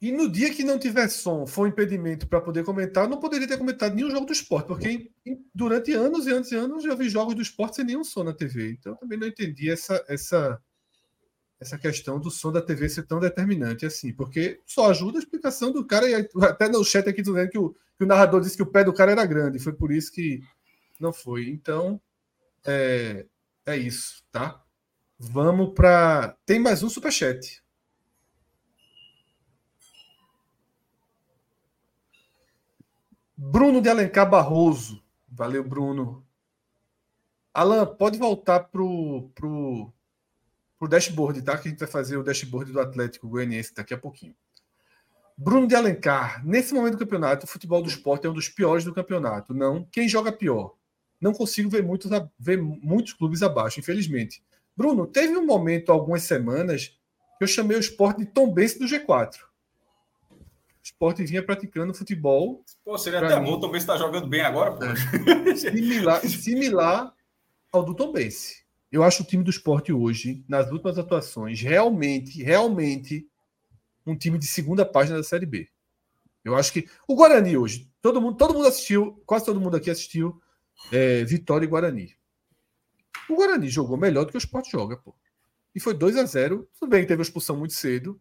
E 0.00 0.10
no 0.10 0.30
dia 0.30 0.52
que 0.52 0.64
não 0.64 0.78
tiver 0.78 1.08
som, 1.10 1.46
for 1.46 1.64
um 1.64 1.66
impedimento 1.66 2.26
para 2.26 2.40
poder 2.40 2.64
comentar, 2.64 3.04
eu 3.04 3.10
não 3.10 3.20
poderia 3.20 3.46
ter 3.46 3.58
comentado 3.58 3.94
nenhum 3.94 4.10
jogo 4.10 4.24
do 4.24 4.32
esporte, 4.32 4.66
porque 4.66 5.10
durante 5.54 5.92
anos 5.92 6.26
e 6.26 6.32
anos 6.32 6.50
e 6.50 6.56
anos 6.56 6.84
eu 6.86 6.96
vi 6.96 7.10
jogos 7.10 7.34
do 7.34 7.42
esporte 7.42 7.76
sem 7.76 7.84
nenhum 7.84 8.02
som 8.02 8.24
na 8.24 8.32
TV. 8.32 8.72
Então 8.72 8.92
eu 8.92 8.96
também 8.96 9.18
não 9.18 9.26
entendi 9.26 9.70
essa, 9.70 10.02
essa, 10.08 10.58
essa 11.60 11.76
questão 11.76 12.18
do 12.18 12.30
som 12.30 12.50
da 12.50 12.62
TV 12.62 12.88
ser 12.88 13.02
tão 13.02 13.20
determinante 13.20 13.84
assim, 13.84 14.12
porque 14.12 14.60
só 14.64 14.90
ajuda 14.90 15.18
a 15.18 15.20
explicação 15.20 15.70
do 15.70 15.84
cara, 15.86 16.08
e 16.08 16.28
até 16.42 16.68
no 16.68 16.82
chat 16.82 17.06
aqui 17.06 17.20
dizendo 17.20 17.50
que 17.50 17.58
o, 17.58 17.76
que 17.98 18.04
o 18.04 18.06
narrador 18.06 18.40
disse 18.40 18.56
que 18.56 18.62
o 18.62 18.66
pé 18.66 18.82
do 18.82 18.94
cara 18.94 19.12
era 19.12 19.26
grande, 19.26 19.58
foi 19.58 19.74
por 19.74 19.92
isso 19.92 20.10
que 20.10 20.42
não 20.98 21.12
foi. 21.12 21.50
Então, 21.50 22.00
é, 22.64 23.26
é 23.66 23.76
isso, 23.76 24.24
tá? 24.32 24.62
Vamos 25.18 25.74
para. 25.74 26.34
Tem 26.46 26.58
mais 26.58 26.82
um 26.82 26.88
superchat. 26.88 27.62
Bruno 33.36 33.82
de 33.82 33.88
Alencar 33.88 34.28
Barroso. 34.28 35.02
Valeu, 35.28 35.62
Bruno. 35.62 36.26
Alan, 37.52 37.86
pode 37.86 38.18
voltar 38.18 38.60
pro, 38.60 39.30
pro, 39.34 39.92
pro 40.80 40.88
dashboard, 40.88 41.42
tá? 41.42 41.58
Que 41.58 41.68
a 41.68 41.70
gente 41.70 41.78
vai 41.78 41.88
fazer 41.88 42.16
o 42.16 42.24
dashboard 42.24 42.72
do 42.72 42.80
Atlético 42.80 43.28
Goianiense 43.28 43.74
daqui 43.74 43.92
a 43.92 43.98
pouquinho. 43.98 44.34
Bruno 45.36 45.66
de 45.66 45.74
Alencar, 45.74 46.44
nesse 46.44 46.74
momento 46.74 46.94
do 46.94 46.98
campeonato, 46.98 47.44
o 47.44 47.48
futebol 47.48 47.82
do 47.82 47.88
esporte 47.88 48.26
é 48.26 48.30
um 48.30 48.34
dos 48.34 48.48
piores 48.48 48.84
do 48.84 48.92
campeonato. 48.92 49.54
Não, 49.54 49.86
quem 49.92 50.08
joga 50.08 50.32
pior? 50.32 50.74
Não 51.20 51.32
consigo 51.32 51.68
ver 51.68 51.82
muitos, 51.82 52.10
ver 52.38 52.60
muitos 52.60 53.12
clubes 53.12 53.42
abaixo, 53.42 53.78
infelizmente. 53.78 54.42
Bruno, 54.74 55.06
teve 55.06 55.36
um 55.36 55.44
momento, 55.44 55.92
algumas 55.92 56.22
semanas, 56.22 56.98
que 57.38 57.44
eu 57.44 57.48
chamei 57.48 57.76
o 57.76 57.80
esporte 57.80 58.20
de 58.20 58.26
Tom 58.26 58.50
Benz 58.50 58.78
do 58.78 58.86
G4 58.86 59.50
esporte 60.82 61.24
vinha 61.24 61.42
praticando 61.42 61.94
futebol. 61.94 62.64
Pô, 62.84 62.98
seria 62.98 63.20
até 63.20 63.38
mim. 63.38 63.46
bom, 63.46 63.60
Tom 63.60 63.70
Bense 63.70 63.84
está 63.84 63.96
jogando 63.96 64.26
bem 64.26 64.40
agora, 64.40 64.72
pô. 64.72 64.84
Similar, 65.56 66.20
similar 66.26 67.14
ao 67.72 67.84
do 67.84 67.94
Tom 67.94 68.12
Bense. 68.12 68.59
Eu 68.90 69.04
acho 69.04 69.22
o 69.22 69.26
time 69.26 69.44
do 69.44 69.50
esporte 69.50 69.92
hoje, 69.92 70.44
nas 70.48 70.70
últimas 70.70 70.98
atuações, 70.98 71.60
realmente, 71.60 72.42
realmente 72.42 73.28
um 74.04 74.16
time 74.16 74.38
de 74.38 74.46
segunda 74.46 74.84
página 74.84 75.18
da 75.18 75.22
Série 75.22 75.46
B. 75.46 75.68
Eu 76.44 76.56
acho 76.56 76.72
que 76.72 76.88
o 77.06 77.14
Guarani 77.14 77.56
hoje, 77.56 77.88
todo 78.00 78.20
mundo, 78.20 78.36
todo 78.36 78.54
mundo 78.54 78.66
assistiu, 78.66 79.22
quase 79.26 79.44
todo 79.44 79.60
mundo 79.60 79.76
aqui 79.76 79.90
assistiu 79.90 80.40
é, 80.90 81.22
Vitória 81.24 81.64
e 81.64 81.68
Guarani. 81.68 82.16
O 83.28 83.36
Guarani 83.36 83.68
jogou 83.68 83.96
melhor 83.96 84.24
do 84.24 84.30
que 84.32 84.36
o 84.36 84.38
esporte 84.38 84.72
joga, 84.72 84.96
pô. 84.96 85.14
E 85.74 85.78
foi 85.78 85.94
2 85.94 86.16
a 86.16 86.24
0 86.24 86.68
Tudo 86.78 86.90
bem, 86.90 87.06
teve 87.06 87.20
uma 87.20 87.22
expulsão 87.22 87.56
muito 87.56 87.74
cedo. 87.74 88.20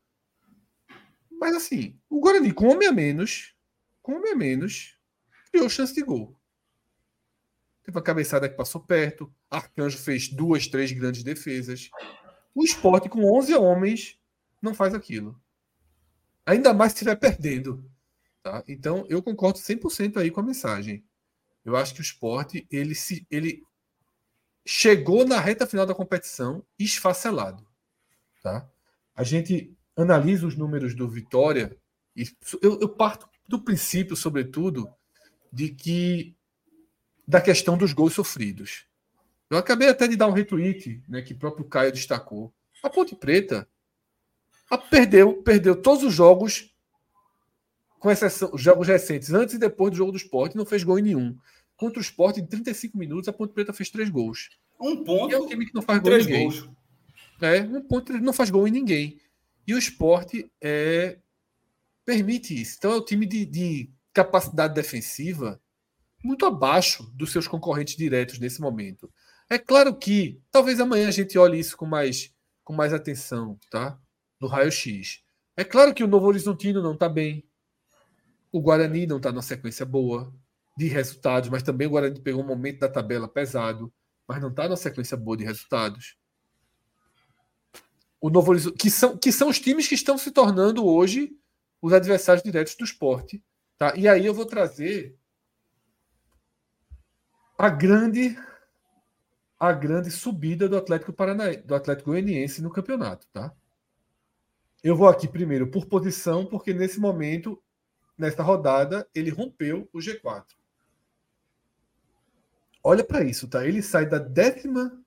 Mas 1.32 1.55
assim, 1.55 1.97
o 2.09 2.20
Guarani, 2.20 2.53
com 2.53 2.67
homem 2.67 2.88
a 2.88 2.91
menos, 2.91 3.55
com 4.03 4.13
homem 4.13 4.34
a 4.34 4.36
menos, 4.36 4.97
criou 5.51 5.70
chance 5.70 5.95
de 5.95 6.03
gol. 6.03 6.39
Teve 7.90 7.98
a 7.98 8.04
cabeçada 8.04 8.48
que 8.48 8.56
passou 8.56 8.80
perto. 8.80 9.34
Arcanjo 9.50 9.98
fez 9.98 10.30
duas, 10.30 10.68
três 10.68 10.92
grandes 10.92 11.24
defesas. 11.24 11.90
O 12.54 12.64
esporte, 12.64 13.10
com 13.10 13.36
11 13.36 13.56
homens, 13.56 14.20
não 14.62 14.76
faz 14.76 14.94
aquilo. 14.94 15.42
Ainda 16.46 16.72
mais 16.72 16.92
se 16.92 16.98
estiver 16.98 17.16
perdendo. 17.16 17.84
Tá? 18.44 18.64
Então, 18.68 19.08
eu 19.10 19.24
concordo 19.24 19.58
100% 19.58 20.18
aí 20.18 20.30
com 20.30 20.40
a 20.40 20.44
mensagem. 20.44 21.04
Eu 21.66 21.76
acho 21.76 21.96
que 21.96 22.00
o 22.00 22.04
esporte, 22.04 22.68
ele, 22.70 22.94
se, 22.94 23.26
ele 23.32 23.64
chegou 24.64 25.26
na 25.26 25.40
reta 25.40 25.66
final 25.66 25.88
da 25.88 25.96
competição 25.96 26.64
esfacelado. 26.78 27.66
Tá? 28.44 28.70
A 29.16 29.24
gente 29.24 29.76
analisa 29.98 30.46
os 30.46 30.56
números 30.56 30.94
do 30.94 31.10
Vitória, 31.10 31.76
e 32.16 32.24
eu, 32.62 32.80
eu 32.82 32.90
parto 32.90 33.28
do 33.48 33.60
princípio, 33.60 34.16
sobretudo, 34.16 34.88
de 35.52 35.70
que 35.70 36.38
da 37.30 37.39
questão 37.39 37.77
dos 37.77 37.93
gols 37.93 38.13
sofridos. 38.13 38.88
Eu 39.51 39.59
acabei 39.59 39.88
até 39.88 40.07
de 40.07 40.15
dar 40.15 40.25
um 40.25 40.32
retweet, 40.32 41.03
né, 41.07 41.21
que 41.21 41.34
o 41.34 41.38
próprio 41.38 41.63
Caio 41.63 41.91
destacou. 41.91 42.51
A 42.82 42.89
Ponte 42.89 43.15
Preta 43.15 43.69
a 44.67 44.75
perdeu, 44.80 45.36
perdeu 45.43 45.80
todos 45.80 46.03
os 46.03 46.11
jogos, 46.11 46.73
com 47.99 48.09
exceção 48.09 48.49
os 48.51 48.59
jogos 48.59 48.88
recentes, 48.88 49.32
antes 49.32 49.53
e 49.53 49.59
depois 49.59 49.91
do 49.91 49.97
jogo 49.97 50.11
do 50.11 50.17
esporte, 50.17 50.57
não 50.57 50.65
fez 50.65 50.84
gol 50.84 50.97
em 50.97 51.03
nenhum. 51.03 51.38
Contra 51.77 51.99
o 51.99 52.01
esporte, 52.01 52.39
em 52.39 52.47
35 52.47 52.97
minutos, 52.97 53.30
a 53.30 53.34
Ponte 53.34 53.53
Preta 53.53 53.73
fez 53.73 53.91
três 53.91 54.09
gols. 54.09 54.49
Um 54.82 55.03
ponto. 55.03 55.32
E 55.32 55.36
é 55.36 55.39
um 55.39 55.45
time 55.45 55.67
que 55.67 55.75
não 55.75 55.84
faz 55.84 55.99
gol 55.99 56.13
em 56.13 56.17
ninguém. 56.17 56.49
Gols. 56.49 56.69
É, 57.41 57.61
um 57.61 57.82
ponto 57.84 58.11
não 58.13 58.34
faz 58.34 58.49
gol 58.49 58.67
em 58.67 58.71
ninguém. 58.71 59.19
E 59.67 59.75
o 59.75 59.77
esporte 59.77 60.51
é, 60.59 61.19
permite 62.03 62.59
isso. 62.59 62.77
Então 62.80 62.91
é 62.91 62.97
um 62.97 63.05
time 63.05 63.27
de, 63.27 63.45
de 63.45 63.89
capacidade 64.13 64.73
defensiva 64.73 65.61
muito 66.24 66.45
abaixo 66.45 67.09
dos 67.13 67.32
seus 67.32 67.47
concorrentes 67.47 67.95
diretos 67.95 68.39
nesse 68.39 68.61
momento. 68.61 69.11
É 69.49 69.57
claro 69.57 69.95
que 69.95 70.41
talvez 70.51 70.80
amanhã 70.80 71.07
a 71.07 71.11
gente 71.11 71.38
olhe 71.38 71.59
isso 71.59 71.76
com 71.76 71.86
mais, 71.86 72.34
com 72.63 72.74
mais 72.74 72.93
atenção, 72.93 73.57
tá? 73.72 73.99
No 74.39 74.47
raio-x. 74.47 75.24
É 75.57 75.63
claro 75.63 75.93
que 75.93 76.03
o 76.03 76.07
Novo 76.07 76.28
Horizontino 76.28 76.82
não 76.82 76.93
está 76.93 77.09
bem. 77.09 77.43
O 78.51 78.61
Guarani 78.61 79.05
não 79.07 79.17
está 79.17 79.32
numa 79.32 79.41
sequência 79.41 79.86
boa 79.86 80.34
de 80.78 80.88
resultados, 80.88 81.49
mas 81.49 81.63
também 81.63 81.88
o 81.88 81.91
Guarani 81.91 82.20
pegou 82.20 82.43
um 82.43 82.47
momento 82.47 82.80
da 82.80 82.89
tabela 82.89 83.28
pesado, 83.28 83.91
mas 84.28 84.41
não 84.41 84.49
está 84.49 84.65
numa 84.65 84.78
sequência 84.78 85.17
boa 85.17 85.36
de 85.36 85.43
resultados 85.43 86.20
o 88.22 88.30
Novo 88.30 88.51
Horizonte, 88.51 88.78
que 88.78 88.89
são, 88.89 89.17
que 89.17 89.32
são 89.32 89.49
os 89.49 89.59
times 89.59 89.88
que 89.88 89.95
estão 89.95 90.17
se 90.17 90.32
tornando 90.32 90.86
hoje 90.86 91.32
os 91.82 91.93
adversários 91.93 92.43
diretos 92.43 92.76
do 92.76 92.84
esporte. 92.84 93.41
Tá? 93.78 93.93
E 93.95 94.07
aí 94.07 94.26
eu 94.26 94.34
vou 94.34 94.45
trazer 94.45 95.15
a 97.60 97.70
grande 97.70 98.38
a 99.60 99.74
grande 99.74 100.10
subida 100.10 100.70
do 100.70 100.78
Atlético 100.78 101.12
Paranaense, 101.12 101.60
do 101.64 101.76
Atlético 101.76 102.12
Goianiense 102.12 102.62
no 102.62 102.72
campeonato, 102.72 103.28
tá? 103.34 103.53
Eu 104.82 104.95
vou 104.95 105.10
aqui 105.10 105.28
primeiro 105.28 105.70
por 105.70 105.86
posição, 105.86 106.45
porque 106.45 106.74
nesse 106.74 106.97
momento, 106.97 107.62
nesta 108.18 108.41
rodada, 108.41 109.05
ele 109.14 109.30
rompeu 109.30 109.89
o 109.91 109.99
G4. 109.99 110.45
Olha 112.82 113.03
para 113.03 113.26
isso, 113.26 113.49
tá? 113.49 113.68
Ele 113.68 113.82
sai 113.82 114.07
da 114.07 114.18
décima 114.18 114.97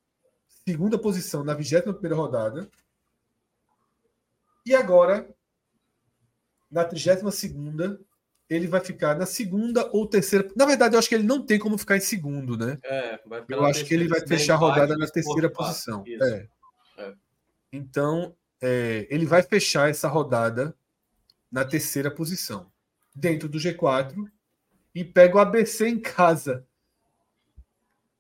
segunda 0.67 0.99
posição 0.99 1.43
na 1.43 1.55
21 1.55 1.95
primeira 1.95 2.17
rodada 2.17 2.71
e 4.67 4.75
agora, 4.75 5.35
na 6.71 6.85
32 6.85 7.23
ele 8.49 8.67
vai 8.67 8.81
ficar 8.81 9.17
na 9.17 9.27
segunda 9.27 9.89
ou 9.93 10.07
terceira. 10.07 10.49
Na 10.57 10.67
verdade, 10.67 10.95
eu 10.95 10.99
acho 10.99 11.09
que 11.09 11.15
ele 11.15 11.27
não 11.27 11.45
tem 11.45 11.59
como 11.59 11.79
ficar 11.79 11.97
em 11.97 12.01
segundo, 12.01 12.57
né? 12.57 12.79
É, 12.85 13.21
eu 13.49 13.65
acho 13.65 13.85
que 13.85 13.95
ele 13.95 14.09
vai 14.09 14.21
fechar 14.27 14.55
a 14.55 14.59
rodada 14.59 14.97
na 14.97 15.07
terceira 15.07 15.51
posição. 15.51 16.05
É. 16.07 16.47
é. 16.99 17.15
Então, 17.73 18.35
é, 18.61 19.07
ele 19.11 19.25
vai 19.25 19.43
fechar 19.43 19.89
essa 19.89 20.09
rodada 20.09 20.77
na 21.51 21.65
terceira 21.65 22.11
posição, 22.11 22.71
dentro 23.15 23.49
do 23.49 23.59
G4, 23.59 24.15
e 24.95 25.05
pega 25.05 25.37
o 25.37 25.41
ABC 25.41 25.89
em 25.89 25.99
casa 25.99 26.67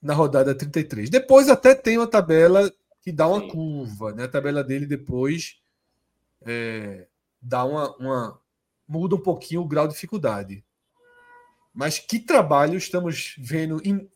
na 0.00 0.14
rodada 0.14 0.54
33. 0.54 1.08
Depois 1.08 1.48
até 1.48 1.74
tem 1.74 1.98
uma 1.98 2.06
tabela 2.06 2.72
que 3.00 3.12
dá 3.12 3.28
uma 3.28 3.40
Sim. 3.40 3.48
curva, 3.48 4.12
né? 4.12 4.24
A 4.24 4.28
tabela 4.28 4.64
dele 4.64 4.86
depois 4.86 5.60
é, 6.44 7.06
dá 7.40 7.64
uma, 7.64 7.96
uma, 7.96 8.40
muda 8.92 9.16
um 9.16 9.20
pouquinho 9.20 9.62
o 9.62 9.66
grau 9.66 9.88
de 9.88 9.94
dificuldade. 9.94 10.62
Mas 11.72 11.98
que 11.98 12.18
trabalho 12.18 12.76
estamos 12.76 13.34
vendo 13.38 13.80
em, 13.82 14.06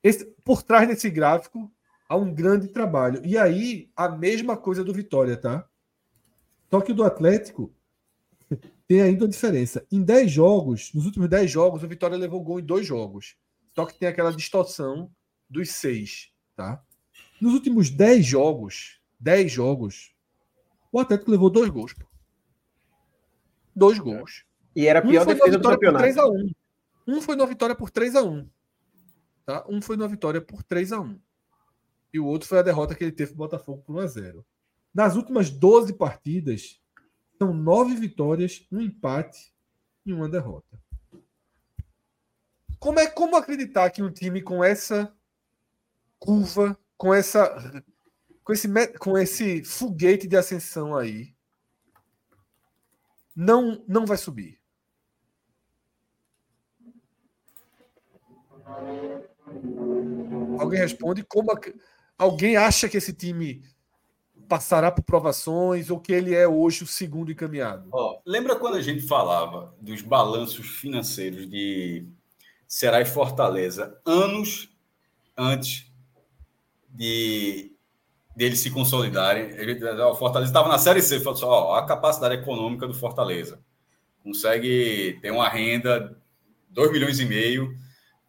esse, 0.00 0.24
por 0.44 0.62
trás 0.62 0.86
desse 0.86 1.10
gráfico 1.10 1.70
há 2.08 2.16
um 2.16 2.32
grande 2.32 2.68
trabalho. 2.68 3.20
E 3.24 3.36
aí 3.36 3.90
a 3.96 4.08
mesma 4.08 4.56
coisa 4.56 4.84
do 4.84 4.94
Vitória, 4.94 5.36
tá? 5.36 5.68
Só 6.70 6.80
que 6.80 6.92
o 6.92 6.94
do 6.94 7.02
Atlético 7.02 7.74
tem 8.86 9.02
ainda 9.02 9.24
uma 9.24 9.30
diferença. 9.30 9.84
Em 9.90 10.02
10 10.02 10.30
jogos, 10.30 10.92
nos 10.94 11.04
últimos 11.04 11.28
10 11.28 11.50
jogos, 11.50 11.82
o 11.82 11.88
Vitória 11.88 12.16
levou 12.16 12.40
gol 12.40 12.60
em 12.60 12.64
dois 12.64 12.86
jogos. 12.86 13.34
Só 13.74 13.84
que 13.84 13.98
tem 13.98 14.08
aquela 14.08 14.32
distorção 14.32 15.10
dos 15.50 15.70
seis, 15.70 16.30
tá? 16.54 16.80
Nos 17.40 17.54
últimos 17.54 17.90
10 17.90 18.24
jogos, 18.24 19.00
10 19.18 19.50
jogos, 19.50 20.14
o 20.92 21.00
Atlético 21.00 21.32
levou 21.32 21.50
dois 21.50 21.68
gols. 21.68 21.92
Pô. 21.92 22.11
Dois 23.74 23.98
gols. 23.98 24.44
E 24.74 24.86
era 24.86 24.98
a 24.98 25.02
pior 25.02 25.22
um 25.22 25.26
defesa 25.26 25.58
do 25.58 25.68
campeonato. 25.68 26.02
3 26.02 26.18
a 26.18 26.26
1. 26.26 26.50
Um 27.06 27.20
foi 27.20 27.36
numa 27.36 27.46
vitória 27.46 27.74
por 27.74 27.90
3 27.90 28.16
a 28.16 28.22
1 28.22 28.48
tá? 29.44 29.64
Um 29.68 29.80
foi 29.80 29.96
numa 29.96 30.08
vitória 30.08 30.40
por 30.40 30.62
3 30.62 30.92
a 30.92 31.00
1 31.00 31.18
E 32.12 32.18
o 32.18 32.26
outro 32.26 32.48
foi 32.48 32.58
a 32.58 32.62
derrota 32.62 32.94
que 32.94 33.04
ele 33.04 33.12
teve 33.12 33.32
para 33.32 33.36
o 33.36 33.48
Botafogo 33.48 33.82
por 33.82 33.96
1 33.96 33.98
a 33.98 34.06
0 34.06 34.46
Nas 34.94 35.16
últimas 35.16 35.50
12 35.50 35.94
partidas, 35.94 36.80
são 37.38 37.52
9 37.52 37.96
vitórias, 37.96 38.66
um 38.70 38.80
empate 38.80 39.52
e 40.04 40.12
uma 40.12 40.28
derrota. 40.28 40.80
Como 42.78 42.98
é 42.98 43.06
como 43.06 43.36
acreditar 43.36 43.90
que 43.90 44.02
um 44.02 44.10
time 44.10 44.42
com 44.42 44.62
essa 44.62 45.12
curva, 46.18 46.76
com 46.96 47.14
essa 47.14 47.84
com 48.42 48.52
esse 48.52 48.68
com 48.98 49.16
esse 49.16 49.62
foguete 49.62 50.26
de 50.26 50.36
ascensão 50.36 50.96
aí, 50.96 51.31
não 53.34 53.82
não 53.86 54.06
vai 54.06 54.16
subir? 54.16 54.60
Alguém 60.58 60.78
responde 60.78 61.24
como 61.24 61.50
alguém 62.16 62.56
acha 62.56 62.88
que 62.88 62.96
esse 62.96 63.12
time 63.12 63.62
passará 64.48 64.90
por 64.90 65.02
provações 65.02 65.90
ou 65.90 65.98
que 65.98 66.12
ele 66.12 66.34
é 66.34 66.46
hoje 66.46 66.84
o 66.84 66.86
segundo 66.86 67.32
encaminhado? 67.32 67.88
Oh, 67.92 68.20
lembra 68.26 68.56
quando 68.56 68.76
a 68.76 68.82
gente 68.82 69.06
falava 69.06 69.74
dos 69.80 70.02
balanços 70.02 70.66
financeiros 70.66 71.48
de 71.48 72.06
Ceará 72.68 73.00
e 73.00 73.06
Fortaleza 73.06 74.00
anos 74.04 74.70
antes 75.36 75.90
de 76.88 77.71
deles 78.34 78.60
se 78.60 78.70
consolidarem? 78.70 79.50
O 80.10 80.14
Fortaleza 80.14 80.50
estava 80.50 80.68
na 80.68 80.78
Série 80.78 81.02
C, 81.02 81.20
falou 81.20 81.36
só, 81.36 81.74
a 81.74 81.86
capacidade 81.86 82.34
econômica 82.34 82.86
do 82.86 82.94
Fortaleza. 82.94 83.60
Consegue 84.22 85.18
ter 85.20 85.30
uma 85.30 85.48
renda 85.48 86.16
2 86.70 86.92
milhões 86.92 87.20
e 87.20 87.24
meio 87.24 87.76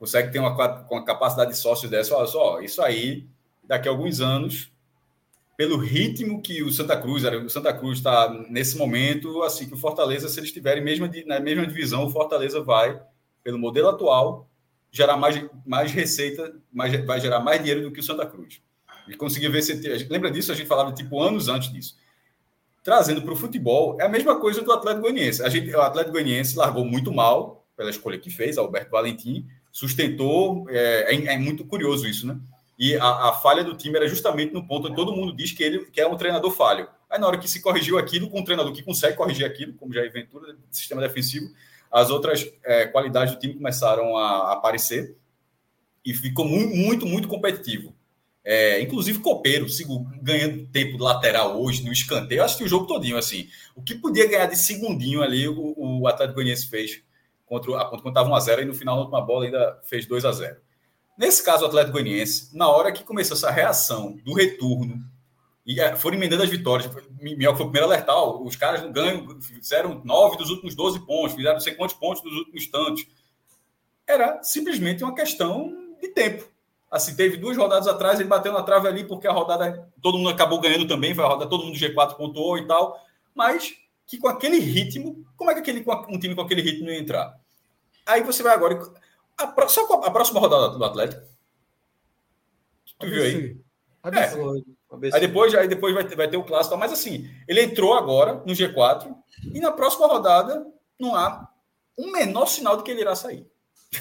consegue 0.04 0.34
ter 0.34 0.40
uma, 0.40 0.54
uma 0.92 1.06
capacidade 1.06 1.52
de 1.52 1.58
sócio 1.58 1.90
dessa, 1.90 2.14
olha 2.14 2.28
só, 2.28 2.60
isso 2.60 2.82
aí, 2.82 3.26
daqui 3.64 3.88
a 3.88 3.92
alguns 3.92 4.20
anos, 4.20 4.70
pelo 5.56 5.78
ritmo 5.78 6.42
que 6.42 6.62
o 6.62 6.70
Santa 6.74 7.00
Cruz, 7.00 7.24
o 7.24 7.50
Santa 7.50 7.74
Cruz 7.74 8.00
está 8.00 8.30
nesse 8.50 8.78
momento, 8.78 9.42
assim 9.44 9.66
que 9.66 9.74
o 9.74 9.78
Fortaleza, 9.78 10.28
se 10.28 10.38
eles 10.42 10.50
estiverem 10.50 10.84
mesma, 10.84 11.10
na 11.26 11.40
mesma 11.40 11.66
divisão, 11.66 12.04
o 12.04 12.10
Fortaleza 12.10 12.62
vai, 12.62 13.02
pelo 13.42 13.58
modelo 13.58 13.88
atual, 13.88 14.50
gerar 14.92 15.16
mais, 15.16 15.42
mais 15.66 15.90
receita, 15.94 16.54
mais, 16.70 17.06
vai 17.06 17.22
gerar 17.22 17.40
mais 17.40 17.60
dinheiro 17.60 17.84
do 17.84 17.92
que 17.94 18.02
o 18.02 18.04
Santa 18.04 18.26
Cruz. 18.26 18.62
E 19.08 19.16
conseguir 19.16 19.50
ver 19.50 19.62
se. 19.62 19.74
Lembra 20.10 20.32
disso? 20.32 20.52
A 20.52 20.56
gente 20.56 20.68
falava 20.68 20.92
tipo 20.94 21.22
anos 21.22 21.48
antes 21.48 21.72
disso. 21.72 21.98
Trazendo 22.84 23.22
para 23.22 23.34
o 23.34 23.36
futebol, 23.36 23.98
é 24.00 24.06
a 24.06 24.10
mesma 24.10 24.40
coisa 24.40 24.62
do 24.62 24.72
Atlético 24.72 25.04
Goianiense. 25.04 25.42
A 25.44 25.50
gente, 25.50 25.74
o 25.74 25.82
Atlético 25.82 26.14
Goianiense 26.14 26.58
largou 26.58 26.84
muito 26.84 27.12
mal 27.12 27.66
pela 27.78 27.90
escolha 27.90 28.18
que 28.18 28.30
fez, 28.30 28.58
Alberto 28.58 28.92
Valentim, 28.92 29.48
sustentou. 29.72 30.66
É, 30.70 31.16
é, 31.16 31.34
é 31.34 31.38
muito 31.38 31.66
curioso 31.66 32.08
isso, 32.08 32.28
né? 32.28 32.38
E 32.78 32.96
a, 32.96 33.30
a, 33.30 33.34
falha 33.34 33.64
do 33.64 33.76
time 33.76 33.96
era 33.96 34.08
justamente 34.08 34.54
no 34.54 34.66
ponto 34.68 34.88
onde 34.88 34.96
todo 34.96 35.14
mundo 35.14 35.34
diz 35.34 35.52
que 35.52 35.64
ele 35.64 35.86
que 35.86 36.02
é 36.02 36.08
um 36.08 36.18
treinador 36.18 36.52
falho. 36.52 36.88
Aí, 37.10 37.20
na 37.20 37.28
hora 37.28 37.38
que 37.38 37.48
se 37.48 37.62
corrigiu 37.62 37.98
aquilo, 37.98 38.30
com 38.30 38.40
um 38.40 38.44
treinador 38.44 38.74
que 38.74 38.82
consegue 38.82 39.16
corrigir 39.16 39.46
aquilo, 39.46 39.74
como 39.74 39.94
já 39.94 40.02
é 40.02 40.10
Ventura, 40.10 40.56
sistema 40.72 41.02
defensivo, 41.02 41.54
as 41.92 42.10
outras 42.10 42.52
é, 42.64 42.88
qualidades 42.88 43.36
do 43.36 43.40
time 43.40 43.54
começaram 43.54 44.18
a, 44.18 44.54
aparecer 44.54 45.16
e 46.04 46.14
ficou 46.14 46.44
muito, 46.44 46.76
muito, 46.76 47.06
muito 47.06 47.28
competitivo. 47.28 47.94
É, 48.46 48.82
inclusive, 48.82 49.20
Copeiro, 49.20 49.70
sigo 49.70 50.06
ganhando 50.22 50.68
tempo 50.68 51.02
lateral 51.02 51.62
hoje, 51.62 51.84
no 51.84 51.94
escanteio. 51.94 52.40
Eu 52.40 52.46
assisti 52.46 52.64
o 52.64 52.68
jogo 52.68 52.86
todinho, 52.86 53.18
assim. 53.18 53.48
O 53.76 53.82
que 53.82 53.96
podia 53.96 54.28
ganhar 54.28 54.48
de 54.48 54.58
segundinho 54.58 55.22
ali, 55.22 55.48
o, 55.48 55.74
o 55.78 56.08
Atlético 56.08 56.36
Goianiense 56.36 56.68
fez 56.68 57.02
contra 57.46 57.82
a 57.82 57.86
quando 57.86 58.08
estava 58.08 58.30
1x0 58.30 58.64
e 58.64 58.66
no 58.66 58.74
final, 58.74 58.96
na 58.96 59.02
última 59.02 59.22
bola, 59.22 59.46
ainda 59.46 59.80
fez 59.84 60.06
2 60.06 60.26
a 60.26 60.32
0 60.32 60.58
Nesse 61.18 61.44
caso, 61.44 61.64
o 61.64 61.68
Atlético 61.68 61.94
Goianiense, 61.94 62.56
na 62.58 62.68
hora 62.68 62.92
que 62.92 63.04
começou 63.04 63.38
essa 63.38 63.52
reação 63.52 64.18
do 64.26 64.34
retorno, 64.34 65.04
e 65.66 65.80
é, 65.80 65.96
foram 65.96 66.18
emendando 66.18 66.44
as 66.44 66.50
vitórias, 66.50 66.90
Minhoca 67.22 67.58
foi 67.58 67.66
o 67.66 67.70
primeiro 67.70 67.86
a 67.86 67.94
alertar, 67.94 68.18
os 68.42 68.56
caras 68.56 68.82
não 68.82 68.92
ganham, 68.92 69.40
fizeram 69.40 70.02
9 70.04 70.38
dos 70.38 70.50
últimos 70.50 70.76
12 70.76 71.06
pontos, 71.06 71.36
fizeram 71.36 71.54
não 71.54 71.62
sei 71.62 71.76
quantos 71.76 71.96
pontos 71.96 72.22
dos 72.22 72.34
últimos 72.34 72.68
tantos. 72.68 73.06
Era 74.06 74.44
simplesmente 74.44 75.04
uma 75.04 75.16
questão 75.16 75.72
de 76.02 76.10
tempo. 76.10 76.44
Assim, 76.94 77.16
teve 77.16 77.38
duas 77.38 77.58
rodadas 77.58 77.88
atrás, 77.88 78.20
ele 78.20 78.30
bateu 78.30 78.54
na 78.54 78.62
trave 78.62 78.88
ali, 78.88 79.04
porque 79.04 79.28
a 79.28 79.32
rodada, 79.32 79.92
todo 80.00 80.20
mundo 80.20 80.30
acabou 80.30 80.62
ganhando 80.62 80.88
também, 80.88 81.16
foi 81.16 81.26
a 81.26 81.28
rodada, 81.28 81.50
todo 81.50 81.66
mundo 81.66 81.76
G4 81.76 82.16
pontuou 82.16 82.56
e 82.56 82.68
tal, 82.68 83.04
mas 83.34 83.74
que 84.06 84.20
com 84.20 84.28
aquele 84.28 84.60
ritmo, 84.60 85.26
como 85.36 85.50
é 85.50 85.56
que 85.56 85.62
aquele, 85.62 85.84
um 86.08 86.20
time 86.20 86.36
com 86.36 86.42
aquele 86.42 86.62
ritmo 86.62 86.92
ia 86.92 87.00
entrar? 87.00 87.36
Aí 88.06 88.22
você 88.22 88.44
vai 88.44 88.54
agora. 88.54 88.80
A, 89.36 89.68
só 89.68 89.92
a 90.04 90.12
próxima 90.12 90.40
rodada 90.40 90.78
do 90.78 90.86
Atlético. 90.86 91.24
Tu 93.00 93.08
viu 93.10 93.24
aí? 93.24 93.58
É. 94.14 95.16
Aí 95.16 95.20
depois, 95.20 95.56
aí 95.56 95.68
depois 95.68 95.96
vai, 95.96 96.04
ter, 96.04 96.16
vai 96.16 96.28
ter 96.28 96.38
o 96.38 96.44
clássico. 96.44 96.78
Mas 96.78 96.94
assim, 96.94 97.28
ele 97.48 97.64
entrou 97.64 97.96
agora 97.96 98.36
no 98.46 98.54
G4 98.54 99.12
e 99.52 99.60
na 99.60 99.72
próxima 99.72 100.06
rodada 100.06 100.64
não 101.00 101.16
há 101.16 101.50
um 101.98 102.12
menor 102.12 102.46
sinal 102.46 102.78
de 102.78 102.84
que 102.84 102.92
ele 102.92 103.02
irá 103.02 103.16
sair. 103.16 103.52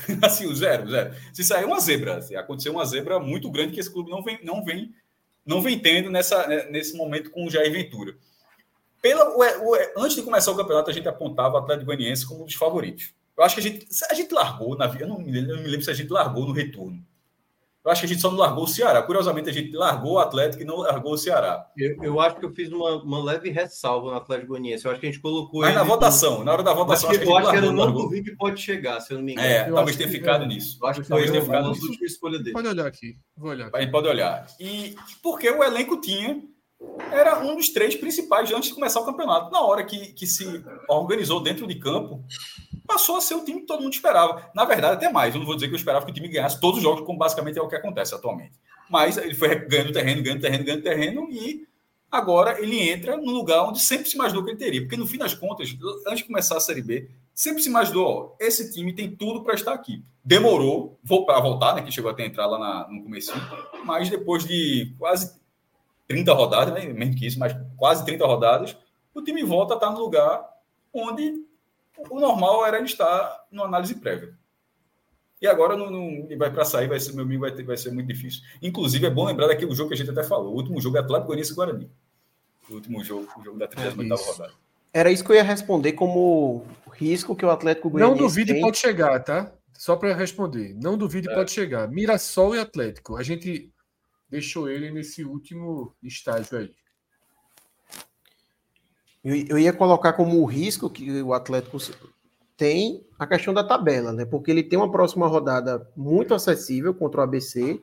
assim, 0.22 0.52
zero, 0.54 0.90
zero. 0.90 1.14
Se 1.32 1.44
sair 1.44 1.64
uma 1.64 1.80
zebra, 1.80 2.20
se 2.22 2.36
acontecer 2.36 2.70
uma 2.70 2.84
zebra 2.84 3.18
muito 3.18 3.50
grande 3.50 3.72
que 3.72 3.80
esse 3.80 3.90
clube 3.90 4.10
não 4.10 4.22
vem, 4.22 4.38
não 4.42 4.64
vem, 4.64 4.94
não 5.44 5.60
vem 5.60 5.78
tendo 5.78 6.10
nessa, 6.10 6.46
né, 6.46 6.68
nesse 6.70 6.96
momento 6.96 7.30
com 7.30 7.46
o 7.46 7.50
Jair 7.50 7.72
Ventura. 7.72 8.16
Pela, 9.00 9.28
o, 9.30 9.40
o, 9.40 9.76
antes 9.96 10.14
de 10.16 10.22
começar 10.22 10.52
o 10.52 10.56
campeonato, 10.56 10.90
a 10.90 10.92
gente 10.92 11.08
apontava 11.08 11.54
o 11.54 11.58
Atlético 11.58 11.86
Goianiense 11.86 12.26
como 12.26 12.42
um 12.42 12.46
dos 12.46 12.54
favoritos. 12.54 13.12
Eu 13.36 13.44
acho 13.44 13.54
que 13.56 13.60
a 13.60 13.64
gente, 13.64 13.86
a 14.10 14.14
gente 14.14 14.32
largou, 14.32 14.76
na, 14.76 14.86
eu, 14.98 15.08
não 15.08 15.18
me, 15.18 15.36
eu 15.36 15.56
não 15.56 15.62
me 15.62 15.68
lembro 15.68 15.82
se 15.82 15.90
a 15.90 15.94
gente 15.94 16.10
largou 16.10 16.46
no 16.46 16.52
retorno. 16.52 17.04
Eu 17.84 17.90
acho 17.90 18.00
que 18.00 18.06
a 18.06 18.08
gente 18.08 18.20
só 18.20 18.30
não 18.30 18.38
largou 18.38 18.62
o 18.62 18.68
Ceará. 18.68 19.02
Curiosamente, 19.02 19.50
a 19.50 19.52
gente 19.52 19.76
largou 19.76 20.12
o 20.12 20.18
Atlético 20.20 20.62
e 20.62 20.66
não 20.66 20.76
largou 20.76 21.14
o 21.14 21.18
Ceará. 21.18 21.66
Eu, 21.76 21.96
eu 22.00 22.20
acho 22.20 22.36
que 22.36 22.44
eu 22.44 22.54
fiz 22.54 22.70
uma, 22.70 23.02
uma 23.02 23.22
leve 23.22 23.50
ressalva 23.50 24.10
no 24.10 24.16
Atlético 24.16 24.48
Goianiense. 24.48 24.84
Eu 24.84 24.92
acho 24.92 25.00
que 25.00 25.06
a 25.06 25.10
gente 25.10 25.20
colocou. 25.20 25.62
Mas 25.62 25.74
na 25.74 25.82
votação, 25.82 26.44
na 26.44 26.52
hora 26.52 26.62
da 26.62 26.72
votação, 26.72 27.10
acho 27.10 27.18
que, 27.18 27.26
eu 27.26 27.36
acho 27.36 27.50
que 27.50 27.56
era 27.56 27.72
não 27.72 27.92
duvido 27.92 28.30
que 28.30 28.36
pode 28.36 28.60
chegar, 28.60 29.00
se 29.00 29.12
eu 29.12 29.18
não 29.18 29.24
me 29.24 29.32
engano. 29.32 29.48
É, 29.48 29.68
eu 29.68 29.74
talvez 29.74 29.96
tenha 29.96 30.08
ficado 30.08 30.44
é. 30.44 30.46
nisso. 30.46 30.78
Eu 30.80 30.88
acho 30.88 31.02
que 31.02 31.08
talvez 31.08 31.30
tenha 31.30 31.42
ficado 31.42 31.70
nisso. 31.70 32.04
escolha 32.04 32.38
dele. 32.38 32.52
Pode 32.52 32.68
olhar 32.68 32.86
aqui. 32.86 33.16
Vou 33.36 33.50
olhar. 33.50 33.66
Aqui. 33.66 33.76
A 33.76 33.80
gente 33.80 33.90
pode 33.90 34.08
olhar. 34.08 34.46
E 34.60 34.94
porque 35.20 35.50
o 35.50 35.64
elenco 35.64 36.00
tinha 36.00 36.40
era 37.10 37.40
um 37.40 37.56
dos 37.56 37.70
três 37.70 37.94
principais 37.96 38.50
antes 38.52 38.68
de 38.68 38.74
começar 38.74 39.00
o 39.00 39.04
campeonato. 39.04 39.50
Na 39.50 39.60
hora 39.60 39.84
que, 39.84 40.12
que 40.12 40.26
se 40.26 40.62
organizou 40.88 41.42
dentro 41.42 41.66
de 41.66 41.76
campo, 41.76 42.24
passou 42.92 43.16
a 43.16 43.20
ser 43.20 43.34
o 43.34 43.44
time 43.44 43.60
que 43.60 43.66
todo 43.66 43.82
mundo 43.82 43.94
esperava. 43.94 44.50
Na 44.54 44.64
verdade, 44.64 44.94
até 44.94 45.10
mais. 45.10 45.34
Eu 45.34 45.40
não 45.40 45.46
vou 45.46 45.54
dizer 45.54 45.68
que 45.68 45.74
eu 45.74 45.78
esperava 45.78 46.04
que 46.04 46.10
o 46.10 46.14
time 46.14 46.28
ganhasse 46.28 46.60
todos 46.60 46.78
os 46.78 46.82
jogos, 46.82 47.06
como 47.06 47.18
basicamente 47.18 47.58
é 47.58 47.62
o 47.62 47.68
que 47.68 47.76
acontece 47.76 48.14
atualmente. 48.14 48.52
Mas 48.90 49.16
ele 49.16 49.34
foi 49.34 49.54
ganhando 49.66 49.92
terreno, 49.92 50.22
ganhando 50.22 50.40
terreno, 50.40 50.64
ganhando 50.64 50.82
terreno, 50.82 51.28
e 51.30 51.66
agora 52.10 52.60
ele 52.62 52.90
entra 52.90 53.16
no 53.16 53.32
lugar 53.32 53.62
onde 53.64 53.80
sempre 53.80 54.08
se 54.08 54.14
imaginou 54.14 54.44
que 54.44 54.50
ele 54.50 54.58
teria. 54.58 54.82
Porque 54.82 54.96
no 54.96 55.06
fim 55.06 55.16
das 55.16 55.32
contas, 55.32 55.74
antes 56.06 56.18
de 56.18 56.24
começar 56.24 56.58
a 56.58 56.60
Série 56.60 56.82
B, 56.82 57.08
sempre 57.34 57.62
se 57.62 57.68
imaginou: 57.68 58.06
ó, 58.06 58.36
esse 58.38 58.70
time 58.72 58.92
tem 58.92 59.10
tudo 59.10 59.42
para 59.42 59.54
estar 59.54 59.72
aqui. 59.72 60.04
Demorou 60.22 60.98
para 61.26 61.40
voltar, 61.40 61.74
né? 61.74 61.82
Que 61.82 61.90
chegou 61.90 62.10
até 62.10 62.26
entrar 62.26 62.46
lá 62.46 62.58
na, 62.58 62.88
no 62.88 63.02
começo, 63.02 63.32
mas 63.84 64.10
depois 64.10 64.44
de 64.44 64.94
quase 64.98 65.40
30 66.06 66.32
rodadas, 66.34 66.74
né? 66.74 66.92
menos 66.92 67.18
que 67.18 67.26
isso, 67.26 67.38
mas 67.38 67.56
quase 67.76 68.04
30 68.04 68.26
rodadas, 68.26 68.76
o 69.14 69.22
time 69.22 69.42
volta 69.42 69.74
a 69.74 69.76
estar 69.76 69.90
no 69.90 69.98
lugar 69.98 70.46
onde 70.92 71.41
o 72.10 72.20
normal 72.20 72.64
era 72.66 72.78
ele 72.78 72.86
estar 72.86 73.46
numa 73.50 73.66
análise 73.66 73.94
prévia. 73.94 74.34
E 75.40 75.46
agora 75.46 75.76
não, 75.76 75.90
não 75.90 76.38
vai 76.38 76.52
para 76.52 76.64
sair, 76.64 76.86
vai 76.86 77.00
ser, 77.00 77.12
meu 77.14 77.24
amigo, 77.24 77.40
vai, 77.40 77.52
ter, 77.52 77.64
vai 77.64 77.76
ser 77.76 77.90
muito 77.90 78.06
difícil. 78.06 78.42
Inclusive, 78.62 79.06
é 79.06 79.10
bom 79.10 79.26
lembrar 79.26 79.48
daquele 79.48 79.74
jogo 79.74 79.88
que 79.88 79.94
a 79.94 79.96
gente 79.96 80.10
até 80.10 80.22
falou. 80.22 80.52
O 80.52 80.56
último 80.56 80.80
jogo 80.80 80.96
é 80.96 81.00
Atlético 81.00 81.26
Goianiense 81.26 81.52
e 81.52 81.54
Guarani. 81.56 81.90
O 82.70 82.74
último 82.74 83.02
jogo, 83.02 83.28
o 83.36 83.44
jogo 83.44 83.58
da 83.58 83.66
38 83.66 84.00
é 84.00 84.24
rodada. 84.24 84.54
Era 84.92 85.10
isso 85.10 85.24
que 85.24 85.32
eu 85.32 85.36
ia 85.36 85.42
responder 85.42 85.94
como 85.94 86.64
risco 86.92 87.34
que 87.34 87.44
o 87.44 87.50
Atlético 87.50 87.90
Goianiense 87.90 88.20
Não 88.20 88.28
duvide 88.28 88.52
tem. 88.52 88.62
pode 88.62 88.78
chegar, 88.78 89.18
tá? 89.18 89.52
Só 89.72 89.96
para 89.96 90.14
responder. 90.14 90.74
Não 90.80 90.96
duvide 90.96 91.28
é. 91.28 91.34
pode 91.34 91.50
chegar. 91.50 91.88
Mirassol 91.88 92.54
e 92.54 92.60
Atlético. 92.60 93.16
A 93.16 93.22
gente 93.24 93.68
deixou 94.30 94.70
ele 94.70 94.92
nesse 94.92 95.24
último 95.24 95.92
estágio 96.00 96.56
aí. 96.56 96.70
Eu, 99.24 99.56
ia 99.58 99.72
colocar 99.72 100.14
como 100.14 100.44
risco 100.44 100.90
que 100.90 101.22
o 101.22 101.32
Atlético 101.32 101.78
tem 102.56 103.06
a 103.18 103.26
questão 103.26 103.54
da 103.54 103.62
tabela, 103.62 104.12
né? 104.12 104.24
Porque 104.24 104.50
ele 104.50 104.64
tem 104.64 104.76
uma 104.76 104.90
próxima 104.90 105.28
rodada 105.28 105.88
muito 105.96 106.34
acessível 106.34 106.92
contra 106.92 107.20
o 107.20 107.24
ABC, 107.24 107.80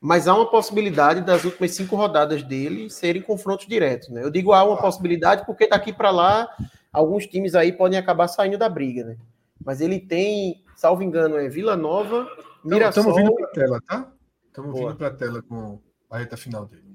mas 0.00 0.26
há 0.26 0.34
uma 0.34 0.50
possibilidade 0.50 1.20
das 1.20 1.44
últimas 1.44 1.72
cinco 1.72 1.96
rodadas 1.96 2.42
dele 2.42 2.88
serem 2.88 3.20
confrontos 3.20 3.66
diretos, 3.66 4.08
né? 4.08 4.22
Eu 4.22 4.30
digo 4.30 4.52
há 4.52 4.64
uma 4.64 4.78
possibilidade 4.78 5.44
porque 5.44 5.68
daqui 5.68 5.92
para 5.92 6.10
lá 6.10 6.48
alguns 6.90 7.26
times 7.26 7.54
aí 7.54 7.72
podem 7.72 7.98
acabar 7.98 8.26
saindo 8.26 8.56
da 8.56 8.70
briga, 8.70 9.04
né? 9.04 9.16
Mas 9.62 9.82
ele 9.82 10.00
tem, 10.00 10.64
salvo 10.74 11.02
engano, 11.02 11.36
é 11.36 11.48
Vila 11.48 11.76
Nova, 11.76 12.26
Mirassol... 12.64 13.02
Estamos 13.02 13.16
vindo 13.16 13.34
para 13.34 13.46
a 13.46 13.50
tela, 13.50 13.80
tá? 13.86 14.12
Estamos 14.46 14.78
vindo 14.78 14.96
para 14.96 15.06
a 15.08 15.10
tela 15.10 15.42
com 15.42 15.78
a 16.10 16.18
reta 16.18 16.36
final 16.36 16.64
dele. 16.64 16.87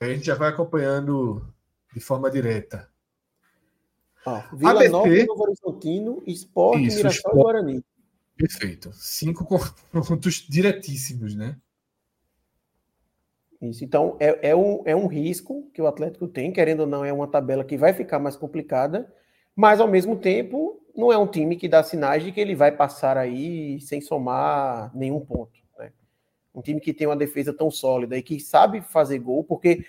A 0.00 0.06
gente 0.06 0.26
já 0.26 0.34
vai 0.34 0.50
acompanhando 0.50 1.44
de 1.92 2.00
forma 2.00 2.30
direta. 2.30 2.88
Ó, 4.24 4.42
Vila 4.52 4.72
ABC, 4.72 4.88
Nova, 4.90 5.26
Novo 5.26 5.42
Horizontino, 5.42 6.22
Esporte, 6.26 6.86
isso, 6.86 6.96
Mirassol 6.98 7.32
e 7.32 7.42
Guarani. 7.42 7.84
Perfeito. 8.36 8.92
Cinco 8.92 9.44
confrontos 9.92 10.46
diretíssimos, 10.48 11.34
né? 11.34 11.56
Isso. 13.60 13.84
Então, 13.84 14.16
é, 14.20 14.50
é, 14.50 14.56
um, 14.56 14.82
é 14.84 14.94
um 14.94 15.08
risco 15.08 15.68
que 15.74 15.82
o 15.82 15.86
Atlético 15.88 16.28
tem, 16.28 16.52
querendo 16.52 16.80
ou 16.80 16.86
não, 16.86 17.04
é 17.04 17.12
uma 17.12 17.26
tabela 17.26 17.64
que 17.64 17.76
vai 17.76 17.92
ficar 17.92 18.20
mais 18.20 18.36
complicada, 18.36 19.12
mas 19.56 19.80
ao 19.80 19.88
mesmo 19.88 20.16
tempo, 20.16 20.80
não 20.94 21.12
é 21.12 21.18
um 21.18 21.26
time 21.26 21.56
que 21.56 21.68
dá 21.68 21.82
sinais 21.82 22.22
de 22.22 22.30
que 22.30 22.40
ele 22.40 22.54
vai 22.54 22.70
passar 22.70 23.16
aí 23.16 23.80
sem 23.80 24.00
somar 24.00 24.96
nenhum 24.96 25.18
ponto. 25.18 25.58
Um 26.54 26.62
time 26.62 26.80
que 26.80 26.92
tem 26.92 27.06
uma 27.06 27.16
defesa 27.16 27.52
tão 27.52 27.70
sólida 27.70 28.16
e 28.16 28.22
que 28.22 28.40
sabe 28.40 28.80
fazer 28.80 29.18
gol, 29.18 29.44
porque 29.44 29.84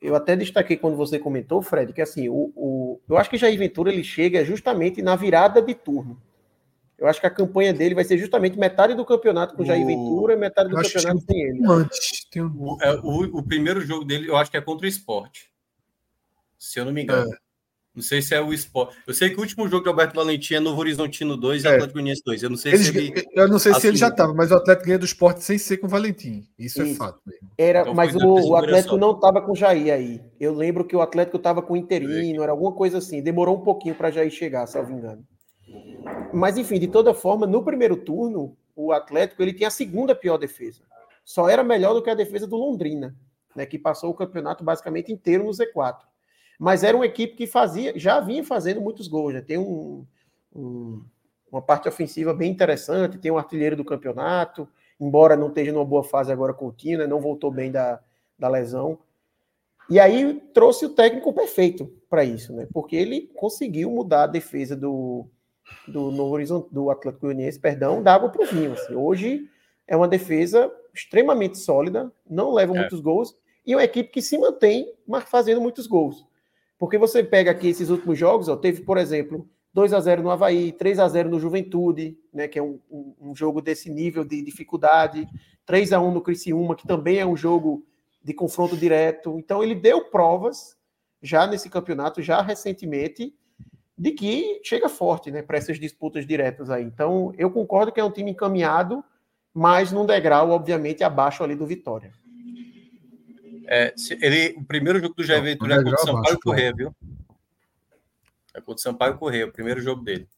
eu 0.00 0.14
até 0.14 0.34
destaquei 0.34 0.76
quando 0.76 0.96
você 0.96 1.18
comentou, 1.18 1.60
Fred, 1.60 1.92
que 1.92 2.00
assim, 2.00 2.28
o, 2.28 2.52
o, 2.56 3.00
eu 3.08 3.16
acho 3.18 3.28
que 3.28 3.36
Jair 3.36 3.58
Ventura 3.58 3.92
ele 3.92 4.04
chega 4.04 4.44
justamente 4.44 5.02
na 5.02 5.16
virada 5.16 5.60
de 5.60 5.74
turno. 5.74 6.20
Eu 6.98 7.06
acho 7.06 7.20
que 7.20 7.26
a 7.26 7.30
campanha 7.30 7.74
dele 7.74 7.94
vai 7.94 8.04
ser 8.04 8.16
justamente 8.16 8.58
metade 8.58 8.94
do 8.94 9.04
campeonato 9.04 9.54
com 9.54 9.62
o 9.62 9.66
Jair 9.66 9.84
Ventura 9.84 10.32
e 10.32 10.36
metade 10.36 10.70
do 10.70 10.76
campeonato 10.76 11.20
sem 11.20 11.40
ele. 11.42 11.60
Antes, 11.66 12.26
tem 12.30 12.42
um... 12.42 12.54
o, 12.56 12.78
é, 12.80 12.94
o, 12.94 13.38
o, 13.38 13.42
primeiro 13.42 13.82
jogo 13.82 14.04
dele, 14.04 14.28
eu 14.28 14.36
acho 14.36 14.50
que 14.50 14.56
é 14.56 14.62
contra 14.62 14.86
o 14.86 14.88
esporte. 14.88 15.50
Se 16.58 16.80
eu 16.80 16.86
não 16.86 16.92
me 16.92 17.02
engano. 17.02 17.30
É. 17.30 17.45
Não 17.96 18.02
sei 18.02 18.20
se 18.20 18.34
é 18.34 18.40
o 18.42 18.52
esporte. 18.52 18.94
Eu 19.06 19.14
sei 19.14 19.30
que 19.30 19.36
o 19.36 19.40
último 19.40 19.66
jogo 19.66 19.82
do 19.82 19.88
Alberto 19.88 20.14
Valentim 20.14 20.54
é 20.54 20.60
Novo 20.60 20.78
Horizontino 20.78 21.34
2 21.34 21.64
e 21.64 21.66
é. 21.66 21.70
Atlético 21.70 21.94
Goianiense 21.94 22.22
2. 22.26 22.42
Eu 22.42 22.50
não 22.50 22.56
sei 22.58 22.72
Eles, 22.74 22.86
se 22.88 22.98
ele. 22.98 23.26
Eu 23.32 23.48
não 23.48 23.58
sei 23.58 23.72
se 23.72 23.86
ele 23.86 23.96
já 23.96 24.08
estava, 24.08 24.34
mas 24.34 24.50
o 24.50 24.54
Atlético 24.56 24.86
ganha 24.86 24.98
do 24.98 25.06
esporte 25.06 25.42
sem 25.42 25.56
ser 25.56 25.78
com 25.78 25.86
o 25.86 25.90
Valentim. 25.90 26.46
Isso, 26.58 26.82
é 26.82 26.84
Isso. 26.84 26.92
é 26.92 26.96
fato 26.96 27.18
mesmo. 27.24 27.50
Era, 27.56 27.80
então, 27.80 27.94
mas 27.94 28.14
o, 28.14 28.50
o, 28.50 28.54
Atlético 28.54 28.98
não 28.98 29.12
estava 29.12 29.40
com 29.40 29.52
o 29.52 29.56
Jair 29.56 29.94
aí. 29.94 30.20
Eu 30.38 30.54
lembro 30.54 30.84
que 30.84 30.94
o 30.94 31.00
Atlético 31.00 31.38
estava 31.38 31.62
com 31.62 31.72
o 31.72 31.76
Interino, 31.76 32.42
era 32.42 32.52
alguma 32.52 32.72
coisa 32.72 32.98
assim. 32.98 33.22
Demorou 33.22 33.56
um 33.56 33.62
pouquinho 33.62 33.94
para 33.94 34.10
Jair 34.10 34.30
chegar, 34.30 34.66
se 34.66 34.76
eu 34.76 34.82
não 34.82 34.90
me 34.90 34.96
engano. 34.98 35.24
Mas 36.34 36.58
enfim, 36.58 36.78
de 36.78 36.88
toda 36.88 37.14
forma, 37.14 37.46
no 37.46 37.64
primeiro 37.64 37.96
turno, 37.96 38.54
o 38.74 38.92
Atlético 38.92 39.42
ele 39.42 39.54
tinha 39.54 39.68
a 39.68 39.70
segunda 39.72 40.14
pior 40.14 40.36
defesa. 40.36 40.82
Só 41.24 41.48
era 41.48 41.64
melhor 41.64 41.94
do 41.94 42.02
que 42.02 42.10
a 42.10 42.14
defesa 42.14 42.46
do 42.46 42.56
Londrina, 42.56 43.16
né, 43.54 43.64
que 43.64 43.78
passou 43.78 44.10
o 44.10 44.14
campeonato 44.14 44.62
basicamente 44.62 45.10
inteiro 45.10 45.44
no 45.44 45.50
Z4. 45.50 45.96
Mas 46.58 46.82
era 46.82 46.96
uma 46.96 47.06
equipe 47.06 47.34
que 47.34 47.46
fazia, 47.46 47.92
já 47.98 48.20
vinha 48.20 48.42
fazendo 48.42 48.80
muitos 48.80 49.08
gols, 49.08 49.34
né? 49.34 49.40
Tem 49.40 49.58
um, 49.58 50.06
um, 50.54 51.04
uma 51.50 51.62
parte 51.62 51.88
ofensiva 51.88 52.32
bem 52.32 52.50
interessante, 52.50 53.18
tem 53.18 53.30
um 53.30 53.38
artilheiro 53.38 53.76
do 53.76 53.84
campeonato, 53.84 54.68
embora 54.98 55.36
não 55.36 55.48
esteja 55.48 55.72
numa 55.72 55.84
boa 55.84 56.02
fase 56.02 56.32
agora 56.32 56.54
com 56.54 56.66
o 56.66 56.72
Tino, 56.72 56.98
né, 56.98 57.06
não 57.06 57.20
voltou 57.20 57.50
bem 57.50 57.70
da, 57.70 58.00
da 58.38 58.48
lesão. 58.48 58.98
E 59.88 60.00
aí 60.00 60.40
trouxe 60.52 60.86
o 60.86 60.90
técnico 60.90 61.32
perfeito 61.32 61.92
para 62.10 62.24
isso, 62.24 62.52
né? 62.52 62.66
Porque 62.72 62.96
ele 62.96 63.30
conseguiu 63.36 63.90
mudar 63.90 64.24
a 64.24 64.26
defesa 64.26 64.74
do, 64.74 65.26
do 65.86 66.10
Novo 66.10 66.34
Horizonte, 66.34 66.68
do 66.72 66.90
Atlético 66.90 67.26
Goianiense, 67.26 67.60
perdão, 67.60 68.02
da 68.02 68.14
água 68.14 68.30
para 68.30 68.42
o 68.42 68.46
vinho. 68.46 68.72
Assim. 68.72 68.94
Hoje 68.94 69.48
é 69.86 69.96
uma 69.96 70.08
defesa 70.08 70.72
extremamente 70.92 71.58
sólida, 71.58 72.10
não 72.28 72.52
leva 72.52 72.74
é. 72.74 72.80
muitos 72.80 73.00
gols, 73.00 73.36
e 73.64 73.74
uma 73.74 73.84
equipe 73.84 74.10
que 74.10 74.22
se 74.22 74.36
mantém 74.38 74.92
fazendo 75.26 75.60
muitos 75.60 75.86
gols. 75.86 76.25
Porque 76.78 76.98
você 76.98 77.24
pega 77.24 77.50
aqui 77.50 77.68
esses 77.68 77.88
últimos 77.88 78.18
jogos, 78.18 78.48
ó, 78.48 78.56
teve, 78.56 78.82
por 78.82 78.98
exemplo, 78.98 79.48
2 79.72 79.92
a 79.92 80.00
0 80.00 80.22
no 80.22 80.30
Havaí, 80.30 80.72
3 80.72 80.98
a 80.98 81.08
0 81.08 81.28
no 81.28 81.38
Juventude, 81.40 82.18
né, 82.32 82.48
que 82.48 82.58
é 82.58 82.62
um, 82.62 82.80
um, 82.90 83.14
um 83.20 83.36
jogo 83.36 83.60
desse 83.60 83.90
nível 83.90 84.24
de 84.24 84.42
dificuldade, 84.42 85.28
3 85.64 85.92
a 85.92 86.00
1 86.00 86.10
no 86.12 86.22
Criciúma, 86.22 86.74
que 86.74 86.86
também 86.86 87.18
é 87.18 87.26
um 87.26 87.36
jogo 87.36 87.84
de 88.22 88.32
confronto 88.32 88.76
direto. 88.76 89.38
Então 89.38 89.62
ele 89.62 89.74
deu 89.74 90.10
provas 90.10 90.76
já 91.22 91.46
nesse 91.46 91.68
campeonato, 91.68 92.22
já 92.22 92.40
recentemente, 92.40 93.34
de 93.98 94.12
que 94.12 94.60
chega 94.62 94.88
forte 94.88 95.30
né, 95.30 95.42
para 95.42 95.56
essas 95.56 95.78
disputas 95.78 96.26
diretas 96.26 96.70
aí. 96.70 96.84
Então, 96.84 97.32
eu 97.38 97.50
concordo 97.50 97.90
que 97.90 98.00
é 98.00 98.04
um 98.04 98.10
time 98.10 98.30
encaminhado, 98.30 99.02
mas 99.52 99.90
num 99.90 100.04
degrau, 100.04 100.50
obviamente, 100.50 101.02
abaixo 101.02 101.42
ali 101.42 101.54
do 101.54 101.66
Vitória. 101.66 102.12
É, 103.66 103.94
ele, 104.20 104.54
o 104.58 104.64
primeiro 104.64 105.00
jogo 105.00 105.14
do 105.14 105.24
Jair 105.24 105.42
Ventura 105.42 105.74
é 105.74 105.82
contra 105.82 105.94
o 105.94 105.98
Sampaio 105.98 106.40
Correia, 106.40 106.72
viu? 106.74 106.96
É 108.54 108.60
contra 108.60 108.74
o 108.74 108.78
Sampaio 108.78 109.18
Correia, 109.18 109.46
o 109.46 109.52
primeiro 109.52 109.80
jogo 109.80 110.02
dele. 110.02 110.28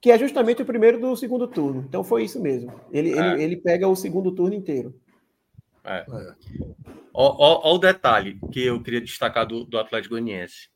Que 0.00 0.10
é 0.10 0.18
justamente 0.18 0.62
o 0.62 0.66
primeiro 0.66 1.00
do 1.00 1.16
segundo 1.16 1.46
turno. 1.46 1.84
Então 1.88 2.02
foi 2.02 2.24
isso 2.24 2.40
mesmo. 2.40 2.72
Ele, 2.90 3.18
é. 3.18 3.32
ele, 3.32 3.42
ele 3.42 3.56
pega 3.56 3.86
o 3.88 3.96
segundo 3.96 4.32
turno 4.32 4.54
inteiro. 4.54 4.98
É. 5.84 6.04
Olha 7.12 7.74
o 7.74 7.78
detalhe 7.78 8.38
que 8.50 8.64
eu 8.64 8.82
queria 8.82 9.00
destacar 9.00 9.46
do, 9.46 9.64
do 9.64 9.78
Atlético 9.78 10.14
Goianiense. 10.14 10.68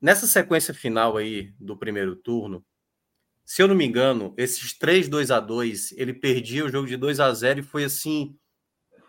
Nessa 0.00 0.26
sequência 0.26 0.74
final 0.74 1.16
aí 1.16 1.54
do 1.58 1.76
primeiro 1.76 2.16
turno, 2.16 2.64
se 3.44 3.62
eu 3.62 3.68
não 3.68 3.74
me 3.74 3.86
engano, 3.86 4.34
esses 4.36 4.76
três 4.76 5.08
2 5.08 5.30
a 5.30 5.38
2 5.38 5.92
ele 5.92 6.12
perdia 6.12 6.64
o 6.64 6.68
jogo 6.68 6.88
de 6.88 6.96
2 6.96 7.20
a 7.20 7.32
0 7.32 7.60
e 7.60 7.62
foi 7.62 7.84
assim, 7.84 8.36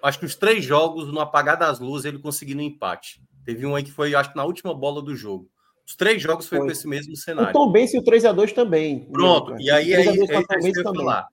acho 0.04 0.20
que 0.20 0.26
os 0.26 0.36
três 0.36 0.64
jogos 0.64 1.08
no 1.08 1.20
apagar 1.20 1.58
das 1.58 1.80
luzes 1.80 2.06
ele 2.06 2.20
conseguiu 2.20 2.58
um 2.58 2.62
empate. 2.62 3.22
Teve 3.46 3.66
um 3.66 3.76
aí 3.76 3.84
que 3.84 3.92
foi, 3.92 4.14
acho 4.14 4.32
que 4.32 4.38
na 4.38 4.44
última 4.44 4.74
bola 4.74 5.02
do 5.02 5.16
jogo. 5.16 5.50
Os 5.86 5.96
três 5.96 6.22
jogos 6.22 6.48
foi, 6.48 6.60
foi. 6.60 6.68
com 6.68 6.72
esse 6.72 6.88
mesmo 6.88 7.16
cenário. 7.16 7.50
O 7.50 7.54
Tom 7.54 7.72
Benz 7.72 7.94
e 7.94 7.98
o 7.98 8.04
3 8.04 8.26
a 8.26 8.32
2 8.32 8.54
também. 8.54 9.06
Pronto, 9.12 9.56
e 9.60 9.70
aí, 9.70 9.94
aí, 9.94 10.08
aí, 10.08 10.10
aí 10.10 10.72
eu 10.76 10.84
falar. 10.84 11.28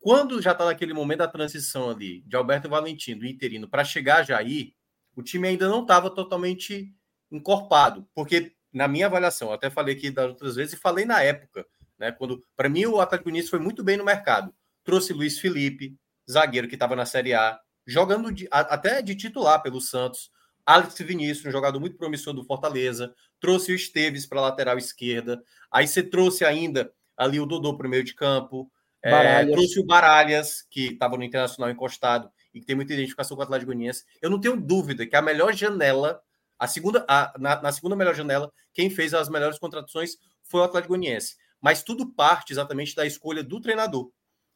Quando 0.00 0.40
já 0.42 0.52
está 0.52 0.66
naquele 0.66 0.92
momento 0.92 1.20
da 1.20 1.28
transição 1.28 1.90
ali 1.90 2.22
de 2.26 2.36
Alberto 2.36 2.68
Valentim, 2.68 3.16
do 3.16 3.26
interino, 3.26 3.68
para 3.68 3.84
chegar 3.84 4.22
já 4.22 4.38
aí, 4.38 4.72
o 5.16 5.22
time 5.22 5.48
ainda 5.48 5.68
não 5.68 5.82
estava 5.82 6.10
totalmente 6.10 6.94
encorpado, 7.30 8.06
porque 8.14 8.52
na 8.72 8.86
minha 8.86 9.06
avaliação, 9.06 9.48
eu 9.48 9.54
até 9.54 9.70
falei 9.70 9.94
aqui 9.94 10.10
das 10.10 10.28
outras 10.28 10.56
vezes 10.56 10.74
e 10.74 10.76
falei 10.76 11.04
na 11.04 11.22
época, 11.22 11.64
né, 11.98 12.12
quando 12.12 12.42
para 12.56 12.68
mim 12.68 12.84
o 12.86 13.00
Atlético 13.00 13.28
Mineiro 13.28 13.48
foi 13.48 13.58
muito 13.58 13.82
bem 13.82 13.96
no 13.96 14.04
mercado. 14.04 14.52
Trouxe 14.84 15.12
Luiz 15.12 15.38
Felipe, 15.38 15.96
zagueiro 16.30 16.68
que 16.68 16.74
estava 16.74 16.96
na 16.96 17.06
Série 17.06 17.34
A, 17.34 17.58
jogando 17.86 18.32
de, 18.32 18.48
a, 18.50 18.60
até 18.60 19.02
de 19.02 19.14
titular 19.14 19.62
pelo 19.62 19.80
Santos. 19.80 20.30
Alex 20.66 20.96
Vinícius, 20.98 21.46
um 21.46 21.50
jogador 21.50 21.78
muito 21.78 21.96
promissor 21.96 22.32
do 22.32 22.44
Fortaleza, 22.44 23.14
trouxe 23.38 23.72
o 23.72 23.74
Esteves 23.74 24.26
para 24.26 24.38
a 24.38 24.42
lateral 24.42 24.78
esquerda. 24.78 25.42
Aí 25.70 25.86
você 25.86 26.02
trouxe 26.02 26.44
ainda 26.44 26.90
ali 27.16 27.38
o 27.38 27.46
Dodô 27.46 27.76
para 27.76 27.86
o 27.86 27.90
meio 27.90 28.02
de 28.02 28.14
campo. 28.14 28.70
É, 29.02 29.44
trouxe 29.44 29.78
o 29.78 29.84
Baralhas, 29.84 30.66
que 30.70 30.92
estava 30.92 31.18
no 31.18 31.22
Internacional 31.22 31.70
encostado 31.70 32.30
e 32.54 32.60
que 32.60 32.66
tem 32.66 32.74
muita 32.74 32.94
identificação 32.94 33.36
com 33.36 33.42
o 33.42 33.44
Atlético 33.44 33.70
Goianiense. 33.70 34.04
Eu 34.22 34.30
não 34.30 34.40
tenho 34.40 34.58
dúvida 34.58 35.06
que 35.06 35.14
a 35.14 35.20
melhor 35.20 35.52
janela 35.52 36.22
a 36.58 36.66
segunda, 36.66 37.04
a, 37.08 37.34
na, 37.38 37.60
na, 37.60 37.72
segunda 37.72 37.96
melhor 37.96 38.14
janela, 38.14 38.50
quem 38.72 38.88
fez 38.88 39.12
as 39.12 39.28
melhores 39.28 39.58
contratações 39.58 40.16
foi 40.42 40.60
o 40.60 40.64
Atlético 40.64 40.94
Goianiense. 40.94 41.36
Mas 41.60 41.82
tudo 41.82 42.12
parte 42.12 42.52
exatamente 42.52 42.94
da 42.94 43.06
escolha 43.06 43.42
do 43.42 43.60
treinador. 43.60 44.10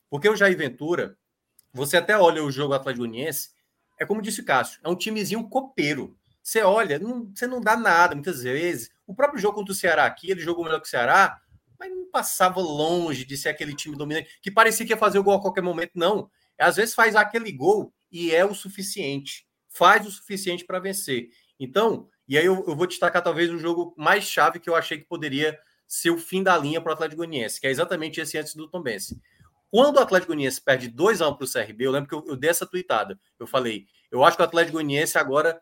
Porque 0.08 0.28
o 0.28 0.36
Jair 0.36 0.56
Ventura, 0.56 1.16
você 1.72 1.96
até 1.96 2.18
olha 2.18 2.42
o 2.42 2.50
jogo 2.50 2.74
Atlético 2.74 3.06
Goianiense, 3.06 3.50
é 3.98 4.06
como 4.06 4.22
disse 4.22 4.40
o 4.40 4.44
Cássio, 4.44 4.80
é 4.82 4.88
um 4.88 4.96
timezinho 4.96 5.48
copeiro. 5.48 6.16
Você 6.42 6.62
olha, 6.62 6.98
não, 6.98 7.30
você 7.34 7.46
não 7.46 7.60
dá 7.60 7.76
nada 7.76 8.14
muitas 8.14 8.42
vezes. 8.42 8.90
O 9.06 9.14
próprio 9.14 9.40
jogo 9.40 9.56
contra 9.56 9.72
o 9.72 9.76
Ceará 9.76 10.06
aqui, 10.06 10.30
ele 10.30 10.40
jogou 10.40 10.64
melhor 10.64 10.80
que 10.80 10.86
o 10.86 10.90
Ceará, 10.90 11.40
mas 11.78 11.90
não 11.90 12.10
passava 12.10 12.60
longe 12.60 13.24
de 13.24 13.36
ser 13.36 13.50
aquele 13.50 13.74
time 13.74 13.96
dominante, 13.96 14.38
que 14.40 14.50
parecia 14.50 14.86
que 14.86 14.92
ia 14.92 14.96
fazer 14.96 15.18
o 15.18 15.22
gol 15.22 15.34
a 15.34 15.40
qualquer 15.40 15.62
momento. 15.62 15.92
Não. 15.94 16.30
Às 16.58 16.76
vezes 16.76 16.94
faz 16.94 17.14
aquele 17.14 17.52
gol 17.52 17.92
e 18.10 18.34
é 18.34 18.44
o 18.44 18.54
suficiente. 18.54 19.46
Faz 19.68 20.06
o 20.06 20.10
suficiente 20.10 20.64
para 20.64 20.78
vencer. 20.78 21.28
Então, 21.60 22.08
e 22.26 22.36
aí 22.36 22.44
eu, 22.44 22.64
eu, 22.66 22.74
vou 22.74 22.86
destacar 22.86 23.22
talvez 23.22 23.50
o 23.50 23.58
jogo 23.58 23.94
mais 23.96 24.24
chave 24.24 24.58
que 24.58 24.68
eu 24.68 24.74
achei 24.74 24.98
que 24.98 25.04
poderia 25.04 25.58
ser 25.86 26.10
o 26.10 26.18
fim 26.18 26.42
da 26.42 26.56
linha 26.56 26.80
para 26.80 26.90
o 26.90 26.92
Atlético 26.92 27.18
Goianiense, 27.18 27.60
que 27.60 27.66
é 27.66 27.70
exatamente 27.70 28.20
esse 28.20 28.36
antes 28.36 28.54
do 28.54 28.68
Tombense. 28.68 29.20
Quando 29.70 29.96
o 29.96 30.00
Atlético 30.00 30.32
Goianiense 30.32 30.60
perde 30.60 30.88
2 30.88 31.20
a 31.20 31.28
1 31.28 31.34
para 31.34 31.44
o 31.44 31.50
CRB, 31.50 31.86
eu 31.86 31.90
lembro 31.90 32.08
que 32.08 32.14
eu, 32.14 32.24
eu 32.26 32.36
dei 32.36 32.50
essa 32.50 32.66
tuitada. 32.66 33.18
Eu 33.38 33.46
falei, 33.46 33.86
eu 34.10 34.24
acho 34.24 34.36
que 34.36 34.42
o 34.42 34.46
Atlético 34.46 34.74
Goianiense 34.74 35.18
agora 35.18 35.60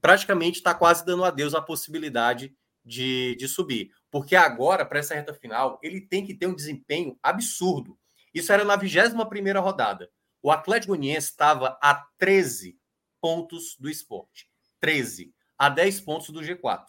praticamente 0.00 0.58
está 0.58 0.74
quase 0.74 1.04
dando 1.04 1.24
adeus 1.24 1.54
à 1.54 1.60
possibilidade 1.60 2.54
de, 2.84 3.36
de 3.36 3.48
subir. 3.48 3.90
Porque 4.10 4.36
agora, 4.36 4.84
para 4.84 4.98
essa 4.98 5.14
reta 5.14 5.34
final, 5.34 5.78
ele 5.82 6.00
tem 6.00 6.24
que 6.24 6.34
ter 6.34 6.46
um 6.46 6.54
desempenho 6.54 7.18
absurdo. 7.22 7.98
Isso 8.34 8.52
era 8.52 8.64
na 8.64 8.76
21 8.76 9.60
rodada. 9.60 10.10
O 10.42 10.50
Atlético 10.50 10.92
Goianiense 10.92 11.30
estava 11.30 11.78
a 11.82 12.06
13 12.18 12.78
pontos 13.20 13.76
do 13.78 13.88
esporte. 13.88 14.48
13 14.80 15.32
a 15.56 15.68
10 15.68 16.00
pontos 16.00 16.30
do 16.30 16.40
G4. 16.40 16.86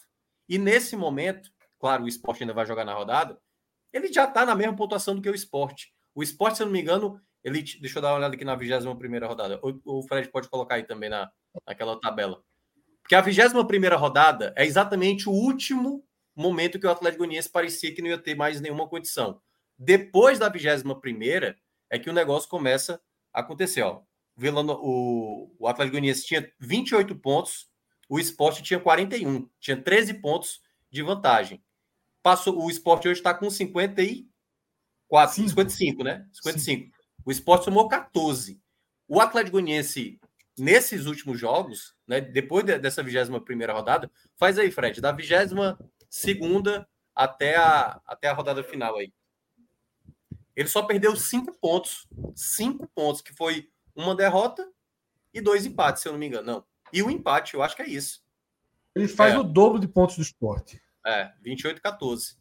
E 0.49 0.57
nesse 0.57 0.95
momento, 0.95 1.51
claro, 1.79 2.03
o 2.03 2.07
esporte 2.07 2.43
ainda 2.43 2.53
vai 2.53 2.65
jogar 2.65 2.83
na 2.83 2.93
rodada, 2.93 3.39
ele 3.91 4.11
já 4.11 4.25
está 4.25 4.45
na 4.45 4.55
mesma 4.55 4.75
pontuação 4.75 5.15
do 5.15 5.21
que 5.21 5.29
o 5.29 5.35
esporte. 5.35 5.92
O 6.15 6.21
esporte, 6.21 6.57
se 6.57 6.63
eu 6.63 6.67
não 6.67 6.73
me 6.73 6.81
engano, 6.81 7.19
ele. 7.43 7.61
Deixa 7.61 7.97
eu 7.97 8.01
dar 8.01 8.09
uma 8.09 8.17
olhada 8.17 8.35
aqui 8.35 8.45
na 8.45 8.55
21 8.55 8.95
primeira 8.95 9.27
rodada. 9.27 9.59
O, 9.61 10.01
Fred 10.03 10.29
pode 10.29 10.49
colocar 10.49 10.75
aí 10.75 10.83
também 10.83 11.09
na, 11.09 11.31
naquela 11.67 11.99
tabela. 11.99 12.43
Porque 13.01 13.15
a 13.15 13.21
21 13.21 13.65
primeira 13.65 13.97
rodada 13.97 14.53
é 14.55 14.65
exatamente 14.65 15.27
o 15.27 15.31
último 15.31 16.05
momento 16.35 16.79
que 16.79 16.87
o 16.87 16.89
Atlético 16.89 17.19
Goianiense 17.19 17.49
parecia 17.49 17.93
que 17.93 18.01
não 18.01 18.09
ia 18.09 18.17
ter 18.17 18.35
mais 18.35 18.61
nenhuma 18.61 18.87
condição. 18.87 19.41
Depois 19.77 20.39
da 20.39 20.49
21 20.49 20.99
primeira 20.99 21.57
é 21.89 21.99
que 21.99 22.09
o 22.09 22.13
negócio 22.13 22.49
começa 22.49 23.01
a 23.33 23.41
acontecer. 23.41 23.81
Ó. 23.81 24.01
O, 24.81 25.55
o 25.59 25.67
Atlético 25.67 25.93
Goianiense 25.93 26.25
tinha 26.25 26.51
28 26.59 27.15
pontos, 27.15 27.69
o 28.07 28.19
esporte 28.19 28.63
tinha 28.63 28.79
41, 28.79 29.49
tinha 29.59 29.77
13 29.77 30.15
pontos 30.15 30.61
de 30.89 31.03
vantagem. 31.03 31.63
Passou, 32.21 32.63
o 32.63 32.69
esporte 32.69 33.07
hoje 33.07 33.19
está 33.19 33.33
com 33.33 33.49
50 33.49 34.01
e 34.01 34.27
4, 35.13 35.35
55, 35.35 36.03
né? 36.03 36.25
55. 36.33 36.91
O 37.23 37.31
esporte 37.31 37.65
somou 37.65 37.87
14. 37.87 38.59
O 39.07 39.21
Atlético 39.21 39.57
Goianiense, 39.57 40.19
nesses 40.57 41.05
últimos 41.05 41.39
jogos, 41.39 41.95
né, 42.07 42.19
depois 42.19 42.65
de, 42.65 42.79
dessa 42.79 43.03
21 43.03 43.31
rodada, 43.71 44.09
faz 44.35 44.57
aí, 44.57 44.71
Fred, 44.71 44.99
da 44.99 45.11
22 45.11 45.75
até 47.13 47.57
a, 47.57 48.01
até 48.07 48.27
a 48.27 48.33
rodada 48.33 48.63
final 48.63 48.97
aí. 48.97 49.13
Ele 50.55 50.67
só 50.67 50.81
perdeu 50.81 51.15
cinco 51.15 51.55
pontos. 51.59 52.07
Cinco 52.35 52.87
pontos, 52.87 53.21
que 53.21 53.35
foi 53.35 53.69
uma 53.95 54.15
derrota 54.15 54.67
e 55.31 55.39
dois 55.39 55.63
empates, 55.63 56.01
se 56.01 56.07
eu 56.07 56.13
não 56.13 56.19
me 56.19 56.25
engano. 56.25 56.47
Não. 56.47 56.65
E 56.91 57.03
o 57.03 57.05
um 57.05 57.11
empate, 57.11 57.53
eu 57.53 57.61
acho 57.61 57.75
que 57.75 57.83
é 57.83 57.87
isso. 57.87 58.23
Ele 58.95 59.07
faz 59.07 59.35
é. 59.35 59.37
o 59.37 59.43
dobro 59.43 59.77
de 59.77 59.87
pontos 59.87 60.15
do 60.15 60.23
esporte. 60.23 60.81
É, 61.05 61.31
28 61.43 61.79
14. 61.83 62.35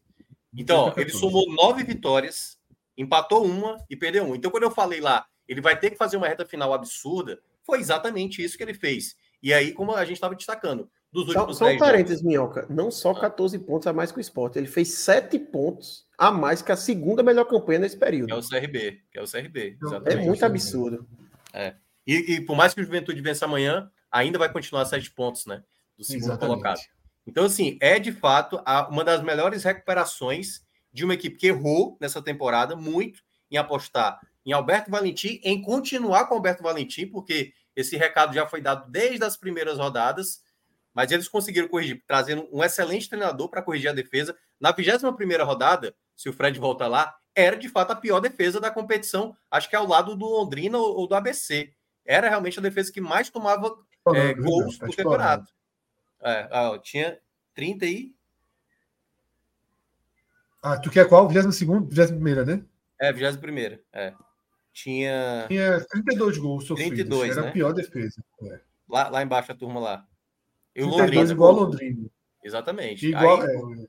Então, 0.55 0.87
28, 0.87 0.95
14. 0.95 1.01
ele 1.01 1.11
somou 1.11 1.55
nove 1.55 1.85
vitórias, 1.85 2.59
empatou 2.97 3.45
uma 3.45 3.77
e 3.89 3.97
perdeu 3.97 4.25
uma. 4.25 4.37
Então, 4.37 4.51
quando 4.51 4.65
eu 4.65 4.71
falei 4.71 5.01
lá, 5.01 5.27
ele 5.49 5.61
vai 5.61 5.79
ter 5.79 5.91
que 5.91 5.97
fazer 5.97 6.17
uma 6.17 6.29
reta 6.29 6.45
final 6.45 6.73
absurda, 6.73 7.41
foi 7.65 7.79
exatamente 7.79 8.43
isso 8.43 8.57
que 8.57 8.63
ele 8.63 8.75
fez. 8.75 9.15
E 9.43 9.53
aí, 9.53 9.73
como 9.73 9.93
a 9.93 10.05
gente 10.05 10.17
estava 10.17 10.35
destacando, 10.35 10.89
dos 11.13 11.29
últimos 11.29 11.59
Só, 11.59 11.67
só 11.67 11.73
um 11.73 11.79
parênteses, 11.79 12.21
jogos. 12.21 12.33
Minhoca. 12.33 12.67
Não 12.71 12.91
só 12.91 13.13
14 13.13 13.57
ah. 13.57 13.61
pontos 13.61 13.87
a 13.87 13.93
mais 13.93 14.11
que 14.11 14.19
o 14.19 14.21
esporte, 14.21 14.59
ele 14.59 14.67
fez 14.67 14.95
7 14.95 15.39
pontos 15.39 16.07
a 16.17 16.31
mais 16.31 16.63
que 16.63 16.73
a 16.73 16.77
segunda 16.77 17.23
melhor 17.23 17.45
campanha 17.45 17.81
nesse 17.81 17.97
período. 17.97 18.29
Que 18.29 18.33
é 18.33 18.37
o 18.37 18.49
CRB, 18.49 19.03
que 19.11 19.19
é 19.19 19.23
o 19.23 19.31
CRB. 19.31 19.77
Exatamente. 19.83 20.23
É 20.23 20.25
muito 20.25 20.45
absurdo. 20.45 21.07
É. 21.53 21.75
E, 22.07 22.35
e, 22.35 22.41
por 22.41 22.57
mais 22.57 22.73
que 22.73 22.81
o 22.81 22.85
Juventude 22.85 23.21
vença 23.21 23.45
amanhã, 23.45 23.91
ainda 24.11 24.39
vai 24.39 24.51
continuar 24.51 24.85
sete 24.87 25.11
pontos, 25.11 25.45
né? 25.47 25.63
Do 25.99 26.05
segundo 26.05 26.25
Exatamente. 26.25 26.49
colocado. 26.49 26.81
Então, 27.27 27.45
assim, 27.45 27.79
é 27.81 27.99
de 27.99 28.11
fato 28.11 28.61
a, 28.65 28.89
uma 28.89 29.05
das 29.05 29.23
melhores 29.23 29.63
recuperações 29.63 30.63
de 30.93 31.05
uma 31.05 31.15
equipe 31.15 31.37
que 31.37 31.47
errou 31.47 31.97
nessa 32.01 32.21
temporada 32.21 32.77
muito 32.77 33.23
em 33.51 33.57
apostar 33.57 34.21
em 34.45 34.53
Alberto 34.53 34.91
Valentim, 34.91 35.41
em 35.45 35.63
continuar 35.63 36.27
com 36.27 36.35
Alberto 36.35 36.63
Valentim, 36.63 37.07
porque 37.07 37.53
esse 37.77 37.97
recado 37.97 38.35
já 38.35 38.47
foi 38.47 38.61
dado 38.61 38.91
desde 38.91 39.25
as 39.25 39.37
primeiras 39.37 39.79
rodadas, 39.79 40.43
mas 40.93 41.13
eles 41.13 41.29
conseguiram 41.29 41.69
corrigir, 41.69 42.03
trazendo 42.07 42.49
um 42.53 42.63
excelente 42.63 43.09
treinador 43.09 43.49
para 43.49 43.63
corrigir 43.63 43.91
a 43.91 43.95
defesa. 43.95 44.37
Na 44.61 44.73
21 44.73 45.15
primeira 45.15 45.45
rodada, 45.45 45.95
se 46.17 46.29
o 46.29 46.33
Fred 46.33 46.59
volta 46.59 46.89
lá, 46.89 47.15
era 47.35 47.57
de 47.57 47.69
fato 47.69 47.93
a 47.93 47.97
pior 47.97 48.21
defesa 48.21 48.61
da 48.61 48.71
competição, 48.71 49.35
acho 49.51 49.71
que 49.71 49.77
é 49.77 49.79
ao 49.79 49.87
lado 49.87 50.17
do 50.17 50.27
Londrina 50.27 50.77
ou, 50.77 51.07
do 51.07 51.15
ABC 51.15 51.73
era 52.05 52.29
realmente 52.29 52.59
a 52.59 52.63
defesa 52.63 52.93
que 52.93 53.01
mais 53.01 53.31
tomava 53.31 53.75
é, 54.15 54.35
gols 54.35 54.79
do 54.79 54.91
campeonato. 54.91 55.53
É, 56.21 56.49
ah, 56.51 56.79
tinha 56.83 57.19
30 57.55 57.87
e. 57.87 58.15
Ah, 60.63 60.79
tu 60.79 60.91
quer 60.91 61.09
qual? 61.09 61.29
22 61.29 61.59
21 61.59 62.45
né? 62.45 62.65
É, 63.01 63.13
21 63.13 63.79
é. 63.93 64.15
Tinha. 64.73 65.45
Tinha 65.49 65.81
32 65.81 66.39
gols 66.39 66.67
sofridos. 66.67 66.95
32, 66.95 67.33
Era 67.33 67.43
né? 67.43 67.49
a 67.49 67.53
pior 67.53 67.73
defesa. 67.73 68.25
É. 68.45 68.61
Lá, 68.89 69.09
lá 69.09 69.23
embaixo 69.23 69.53
a 69.53 69.55
turma 69.55 69.81
lá. 69.81 70.07
E 70.75 70.83
o 70.83 70.87
Londrina. 70.87 71.31
igual 71.31 71.53
Londrina. 71.53 72.09
Exatamente. 72.43 73.07
Igual, 73.07 73.43
aí, 73.43 73.49
é. 73.49 73.87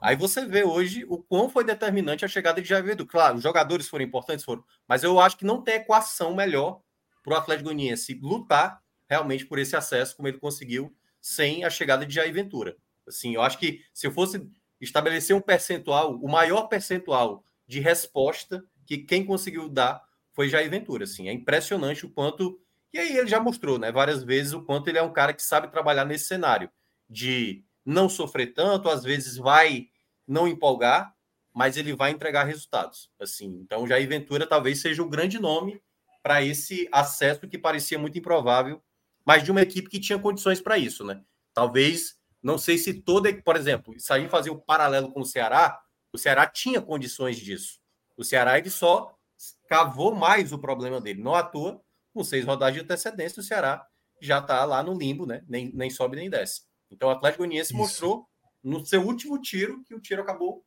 aí, 0.00 0.16
você 0.16 0.44
vê 0.44 0.64
hoje 0.64 1.04
o 1.08 1.18
quão 1.18 1.48
foi 1.48 1.64
determinante 1.64 2.24
a 2.24 2.28
chegada 2.28 2.60
de 2.60 2.68
Jair 2.68 2.86
Edu. 2.88 3.06
Claro, 3.06 3.36
os 3.36 3.42
jogadores 3.42 3.88
foram 3.88 4.04
importantes, 4.04 4.44
foram, 4.44 4.62
mas 4.86 5.02
eu 5.02 5.18
acho 5.18 5.38
que 5.38 5.44
não 5.44 5.62
tem 5.62 5.76
equação 5.76 6.34
melhor 6.34 6.80
para 7.22 7.34
o 7.34 7.36
Atlético 7.36 7.70
Goianiense 7.70 8.18
lutar 8.22 8.82
realmente 9.08 9.46
por 9.46 9.58
esse 9.58 9.74
acesso, 9.74 10.16
como 10.16 10.28
ele 10.28 10.38
conseguiu 10.38 10.94
sem 11.20 11.64
a 11.64 11.70
chegada 11.70 12.04
de 12.04 12.14
Jair 12.14 12.32
Ventura. 12.32 12.76
Assim, 13.06 13.34
eu 13.34 13.42
acho 13.42 13.58
que 13.58 13.82
se 13.94 14.06
eu 14.06 14.12
fosse 14.12 14.46
estabelecer 14.84 15.34
um 15.34 15.40
percentual, 15.40 16.14
o 16.16 16.28
maior 16.28 16.68
percentual 16.68 17.44
de 17.66 17.80
resposta 17.80 18.64
que 18.86 18.98
quem 18.98 19.24
conseguiu 19.24 19.68
dar 19.68 20.02
foi 20.32 20.48
Jair 20.48 20.70
Ventura. 20.70 21.04
Assim, 21.04 21.28
é 21.28 21.32
impressionante 21.32 22.06
o 22.06 22.10
quanto. 22.10 22.60
E 22.92 22.98
aí 22.98 23.16
ele 23.16 23.26
já 23.26 23.40
mostrou, 23.40 23.78
né, 23.78 23.90
várias 23.90 24.22
vezes, 24.22 24.52
o 24.52 24.62
quanto 24.62 24.88
ele 24.88 24.98
é 24.98 25.02
um 25.02 25.12
cara 25.12 25.32
que 25.32 25.42
sabe 25.42 25.70
trabalhar 25.70 26.04
nesse 26.04 26.26
cenário 26.26 26.70
de 27.08 27.64
não 27.84 28.08
sofrer 28.08 28.54
tanto, 28.54 28.88
às 28.88 29.02
vezes 29.02 29.36
vai 29.36 29.88
não 30.26 30.48
empolgar, 30.48 31.14
mas 31.52 31.76
ele 31.76 31.94
vai 31.94 32.10
entregar 32.10 32.44
resultados. 32.44 33.10
Assim, 33.20 33.46
então 33.62 33.86
Jair 33.86 34.08
Ventura 34.08 34.46
talvez 34.46 34.80
seja 34.80 35.02
o 35.02 35.08
grande 35.08 35.38
nome 35.38 35.80
para 36.22 36.42
esse 36.42 36.88
acesso 36.90 37.46
que 37.46 37.58
parecia 37.58 37.98
muito 37.98 38.18
improvável, 38.18 38.82
mas 39.24 39.42
de 39.42 39.50
uma 39.50 39.62
equipe 39.62 39.88
que 39.88 40.00
tinha 40.00 40.18
condições 40.18 40.60
para 40.60 40.78
isso, 40.78 41.04
né? 41.04 41.22
Talvez, 41.52 42.16
não 42.44 42.58
sei 42.58 42.76
se 42.76 42.92
toda, 42.92 43.32
por 43.42 43.56
exemplo, 43.56 43.98
se 43.98 44.12
a 44.12 44.20
gente 44.20 44.28
fazer 44.28 44.50
o 44.50 44.54
um 44.54 44.60
paralelo 44.60 45.10
com 45.10 45.20
o 45.20 45.24
Ceará, 45.24 45.80
o 46.12 46.18
Ceará 46.18 46.46
tinha 46.46 46.78
condições 46.78 47.38
disso. 47.38 47.80
O 48.18 48.22
Ceará 48.22 48.58
ele 48.58 48.68
só 48.68 49.18
cavou 49.66 50.14
mais 50.14 50.52
o 50.52 50.58
problema 50.58 51.00
dele. 51.00 51.22
Não 51.22 51.34
à 51.34 51.42
toa, 51.42 51.80
com 52.12 52.22
seis 52.22 52.44
rodadas 52.44 52.74
de 52.74 52.80
antecedência, 52.80 53.40
o 53.40 53.42
Ceará 53.42 53.86
já 54.20 54.40
está 54.40 54.62
lá 54.66 54.82
no 54.82 54.92
limbo, 54.92 55.24
né? 55.24 55.42
Nem, 55.48 55.72
nem 55.72 55.88
sobe 55.88 56.16
nem 56.16 56.28
desce. 56.28 56.64
Então 56.90 57.08
o 57.08 57.12
Atlético 57.12 57.42
Goianiense 57.42 57.72
mostrou 57.72 58.28
no 58.62 58.84
seu 58.84 59.02
último 59.02 59.40
tiro 59.40 59.82
que 59.84 59.94
o 59.94 60.00
tiro 60.00 60.20
acabou 60.20 60.62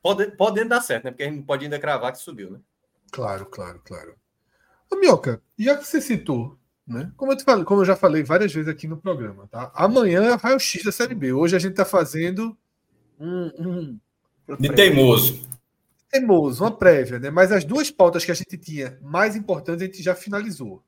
podendo, 0.00 0.36
podendo 0.38 0.70
dar 0.70 0.80
certo, 0.80 1.04
né? 1.04 1.10
Porque 1.10 1.22
a 1.22 1.26
gente 1.26 1.36
não 1.36 1.44
pode 1.44 1.64
ainda 1.64 1.78
cravar 1.78 2.12
que 2.12 2.18
subiu, 2.18 2.50
né? 2.50 2.60
Claro, 3.12 3.44
claro, 3.44 3.78
claro. 3.84 4.18
Ô, 4.90 4.96
Mioca, 4.96 5.42
já 5.58 5.76
que 5.76 5.84
você 5.84 6.00
citou, 6.00 6.58
né? 6.86 7.10
Como 7.16 7.32
eu, 7.32 7.40
falei, 7.40 7.64
como 7.64 7.80
eu 7.80 7.84
já 7.84 7.96
falei 7.96 8.22
várias 8.22 8.52
vezes 8.52 8.68
aqui 8.68 8.86
no 8.86 8.96
programa, 8.96 9.46
tá? 9.48 9.72
Amanhã 9.74 10.24
é 10.24 10.34
o 10.34 10.36
raio-x 10.36 10.84
da 10.84 10.92
Série 10.92 11.14
B. 11.14 11.32
Hoje 11.32 11.56
a 11.56 11.58
gente 11.58 11.72
está 11.72 11.84
fazendo 11.84 12.56
um, 13.18 13.50
um. 13.58 13.98
De 14.58 14.68
teimoso. 14.70 15.48
Teimoso, 16.10 16.62
uma 16.62 16.76
prévia, 16.76 17.18
né? 17.18 17.30
Mas 17.30 17.50
as 17.50 17.64
duas 17.64 17.90
pautas 17.90 18.24
que 18.24 18.30
a 18.30 18.34
gente 18.34 18.56
tinha 18.58 18.98
mais 19.02 19.34
importantes 19.34 19.82
a 19.82 19.86
gente 19.86 20.02
já 20.02 20.14
finalizou. 20.14 20.82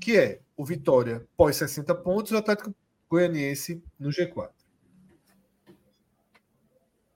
Que 0.00 0.16
é 0.16 0.40
o 0.56 0.64
Vitória 0.64 1.26
pós 1.36 1.56
60 1.56 1.94
pontos 1.96 2.32
e 2.32 2.34
o 2.34 2.38
Atlético 2.38 2.74
Goianiense 3.10 3.82
no 3.98 4.10
G4. 4.10 4.50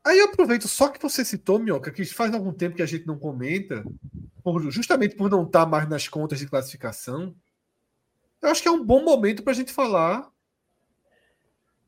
Aí 0.05 0.18
eu 0.18 0.26
aproveito 0.26 0.66
só 0.66 0.88
que 0.88 1.00
você 1.00 1.24
citou, 1.24 1.61
Minhoca, 1.61 1.92
que 1.92 2.05
faz 2.05 2.34
algum 2.34 2.53
tempo 2.53 2.74
que 2.74 2.82
a 2.82 2.86
gente 2.86 3.07
não 3.07 3.16
comenta, 3.16 3.84
por, 4.42 4.68
justamente 4.70 5.14
por 5.14 5.30
não 5.30 5.44
estar 5.44 5.64
mais 5.64 5.88
nas 5.88 6.09
contas 6.09 6.40
de 6.40 6.46
classificação. 6.48 7.34
Eu 8.43 8.51
acho 8.51 8.61
que 8.61 8.68
é 8.68 8.72
um 8.72 8.84
bom 8.84 9.05
momento 9.05 9.43
para 9.43 9.53
a 9.53 9.57
gente 9.57 9.72
falar 9.72 10.28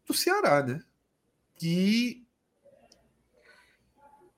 do 0.07 0.15
Ceará, 0.15 0.63
né? 0.63 0.81
Que 1.57 2.25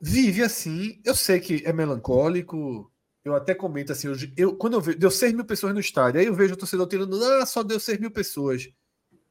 vive 0.01 0.43
assim. 0.43 1.01
Eu 1.05 1.15
sei 1.15 1.39
que 1.41 1.63
é 1.65 1.73
melancólico. 1.73 2.91
Eu 3.25 3.35
até 3.35 3.55
comento 3.55 3.91
assim, 3.91 4.07
eu, 4.07 4.17
eu 4.37 4.57
quando 4.57 4.75
eu 4.75 4.81
vejo, 4.81 4.99
deu 4.99 5.11
6 5.11 5.33
mil 5.33 5.45
pessoas 5.45 5.75
no 5.75 5.81
estádio, 5.81 6.21
aí 6.21 6.27
eu 6.27 6.35
vejo 6.35 6.55
o 6.55 6.57
torcedor 6.57 6.87
tirando, 6.87 7.21
ah, 7.25 7.45
só 7.45 7.65
deu 7.65 7.81
6 7.81 7.99
mil 7.99 8.11
pessoas. 8.11 8.69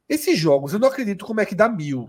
Esses 0.06 0.38
jogos, 0.38 0.74
eu 0.74 0.78
não 0.78 0.88
acredito 0.88 1.24
como 1.24 1.40
é 1.40 1.46
que 1.46 1.54
dá 1.54 1.66
mil. 1.66 2.06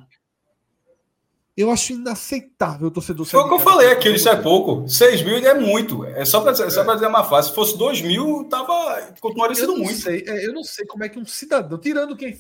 Eu 1.57 1.71
acho 1.71 1.93
inaceitável 1.93 2.88
o 2.88 2.91
torcedor. 2.91 3.25
Foi 3.25 3.39
o 3.39 3.47
que 3.47 3.55
eu 3.55 3.59
falei 3.59 3.89
aqui, 3.89 4.09
isso 4.09 4.29
é 4.29 4.39
pouco. 4.39 4.88
6 4.88 5.23
mil 5.23 5.38
é 5.38 5.55
muito. 5.55 6.05
É 6.05 6.23
só 6.23 6.39
para 6.39 6.51
é. 6.51 6.69
só 6.69 6.93
dizer 6.93 7.07
uma 7.07 7.23
fase. 7.23 7.49
Se 7.49 7.55
fosse 7.55 7.75
2 7.75 8.03
mil, 8.03 8.47
tava, 8.47 9.11
continuaria 9.19 9.55
sendo 9.55 9.75
muito. 9.75 9.99
Sei, 9.99 10.23
é, 10.27 10.45
eu 10.45 10.53
não 10.53 10.63
sei 10.63 10.85
como 10.85 11.03
é 11.03 11.09
que 11.09 11.17
um 11.17 11.25
cidadão, 11.25 11.79
tirando 11.79 12.15
quem. 12.15 12.39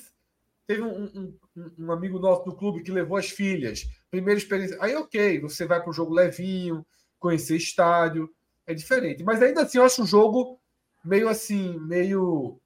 Teve 0.67 0.83
um, 0.83 1.05
um, 1.05 1.37
um, 1.79 1.91
amigo 1.91 2.19
nosso 2.19 2.45
do 2.45 2.55
clube 2.55 2.83
que 2.83 2.91
levou 2.91 3.17
as 3.17 3.27
filhas. 3.27 3.89
Primeira 4.11 4.37
experiência. 4.37 4.77
Aí, 4.79 4.95
ok, 4.95 5.39
você 5.39 5.65
vai 5.65 5.81
para 5.81 5.89
o 5.89 5.93
jogo 5.93 6.13
levinho, 6.13 6.85
conhecer 7.17 7.55
estádio. 7.55 8.29
É 8.67 8.73
diferente. 8.75 9.23
Mas 9.23 9.41
ainda 9.41 9.63
assim, 9.63 9.79
eu 9.79 9.83
acho 9.83 10.03
um 10.03 10.05
jogo 10.05 10.59
meio 11.03 11.27
assim, 11.27 11.79
meio. 11.79 12.59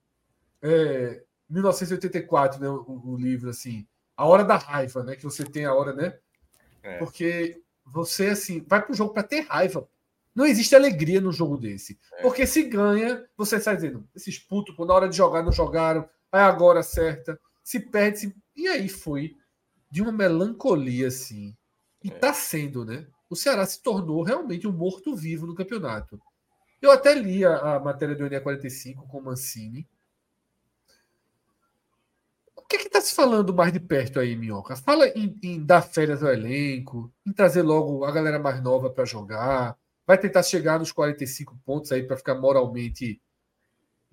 É, 0.61 1.23
1984, 1.49 2.59
né? 2.59 2.67
O, 2.67 3.13
o 3.13 3.15
livro, 3.15 3.49
assim. 3.49 3.87
A 4.17 4.25
hora 4.25 4.43
da 4.43 4.57
raiva, 4.57 5.01
né? 5.01 5.15
Que 5.15 5.23
você 5.23 5.45
tem 5.45 5.63
a 5.63 5.73
hora, 5.73 5.93
né? 5.93 6.13
É. 6.83 6.97
Porque 6.97 7.61
você, 7.85 8.27
assim, 8.27 8.63
vai 8.67 8.81
pro 8.81 8.93
jogo 8.93 9.13
para 9.13 9.23
ter 9.23 9.41
raiva. 9.41 9.87
Não 10.33 10.45
existe 10.45 10.75
alegria 10.75 11.19
no 11.19 11.31
jogo 11.31 11.57
desse. 11.57 11.99
É. 12.13 12.21
Porque 12.21 12.47
se 12.47 12.63
ganha, 12.63 13.25
você 13.37 13.59
sai 13.59 13.75
dizendo, 13.75 14.07
esses 14.15 14.39
putos, 14.39 14.75
na 14.77 14.93
hora 14.93 15.09
de 15.09 15.17
jogar, 15.17 15.43
não 15.43 15.51
jogaram, 15.51 16.07
aí 16.31 16.41
agora 16.41 16.79
acerta. 16.79 17.39
Se 17.63 17.79
perde, 17.79 18.19
se... 18.19 18.35
e 18.55 18.67
aí 18.67 18.87
foi 18.87 19.35
de 19.89 20.01
uma 20.01 20.11
melancolia, 20.11 21.07
assim. 21.07 21.55
E 22.03 22.09
é. 22.09 22.11
tá 22.11 22.33
sendo, 22.33 22.85
né? 22.85 23.05
O 23.29 23.35
Ceará 23.35 23.65
se 23.65 23.81
tornou 23.81 24.23
realmente 24.23 24.67
um 24.67 24.71
morto-vivo 24.71 25.45
no 25.45 25.55
campeonato. 25.55 26.19
Eu 26.81 26.91
até 26.91 27.13
li 27.13 27.45
a, 27.45 27.75
a 27.75 27.79
matéria 27.79 28.15
do 28.15 28.23
NE45 28.23 29.07
com 29.07 29.19
o 29.19 29.23
Mancini 29.23 29.87
que 32.71 32.77
é 32.77 32.79
que 32.79 32.87
está 32.87 33.01
se 33.01 33.13
falando 33.13 33.53
mais 33.53 33.73
de 33.73 33.79
perto 33.79 34.19
aí, 34.19 34.35
Minhoca? 34.35 34.77
Fala 34.77 35.07
em, 35.09 35.37
em, 35.43 35.65
dar 35.65 35.81
férias 35.81 36.23
ao 36.23 36.31
elenco, 36.31 37.13
em 37.27 37.33
trazer 37.33 37.61
logo 37.63 38.05
a 38.05 38.11
galera 38.11 38.39
mais 38.39 38.61
nova 38.63 38.89
para 38.89 39.03
jogar. 39.03 39.75
Vai 40.07 40.17
tentar 40.17 40.41
chegar 40.43 40.79
nos 40.79 40.91
45 40.91 41.57
pontos 41.65 41.91
aí 41.91 42.03
para 42.03 42.15
ficar 42.15 42.35
moralmente 42.35 43.21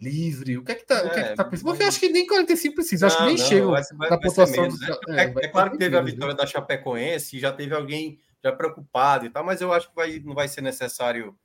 livre? 0.01 0.59
O 0.59 0.65
que 0.65 0.73
é 0.73 0.75
que 0.75 0.85
tá, 0.85 0.99
é, 0.99 1.07
o 1.07 1.11
que 1.11 1.21
é 1.21 1.23
que 1.29 1.37
tá 1.37 1.45
pensando? 1.45 1.67
Porque 1.67 1.85
eu 1.85 1.89
acho 1.89 2.01
que 2.01 2.09
nem 2.09 2.27
45 2.27 2.75
precisa, 2.75 3.07
acho 3.07 3.19
que 3.19 3.25
nem 3.25 3.39
chega 3.39 3.67
na 4.11 4.19
pontuação. 4.19 4.69
Do... 4.69 5.13
É, 5.13 5.25
é, 5.25 5.35
é, 5.45 5.49
claro 5.49 5.71
que 5.71 5.79
teve 5.79 5.97
a 5.97 6.03
vitória 6.03 6.35
da 6.35 6.47
Chapecoense, 6.47 7.39
já 7.39 7.53
teve 7.53 7.75
alguém 7.75 8.19
já 8.43 8.53
preocupado 8.53 9.25
e 9.25 9.31
tal, 9.31 9.45
mas 9.45 9.61
eu 9.61 9.73
acho 9.73 9.89
que 9.89 9.95
vai, 9.95 10.19
não 10.19 10.35
vai 10.35 10.49
ser 10.49 10.63
necessário 10.63 11.37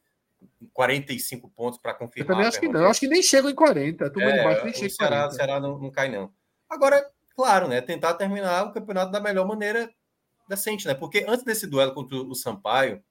45 0.73 1.48
pontos 1.49 1.80
para 1.80 1.94
confirmar. 1.94 2.31
Eu 2.31 2.35
também 2.35 2.48
acho 2.48 2.60
que 2.60 2.68
não, 2.68 2.81
eu 2.81 2.88
acho 2.88 2.99
que 2.99 3.07
nem 3.07 3.22
chegam 3.22 3.52
em 3.52 3.56
40. 3.56 4.03
A 4.03 4.07
é, 4.07 4.10
de 4.10 4.44
baixo 4.44 4.65
nem 4.65 4.73
chega 4.73 4.88
o 4.88 4.90
Ceará, 4.90 5.30
Ceará 5.30 5.60
não, 5.60 5.77
não 5.77 5.91
cai, 5.91 6.10
não. 6.10 6.31
Agora, 6.74 7.08
claro, 7.36 7.68
né? 7.68 7.82
Tentar 7.82 8.16
terminar 8.16 8.66
o 8.66 8.74
campeonato 8.74 9.12
da 9.12 9.20
melhor 9.20 9.48
maneira 9.48 9.94
decente, 10.50 10.88
né? 10.88 10.95
Porque 10.95 11.24
antes 11.28 11.45
desse 11.45 11.68
duelo 11.68 11.94
contra 11.94 12.18
o 12.18 12.34
Sampaio, 12.34 13.04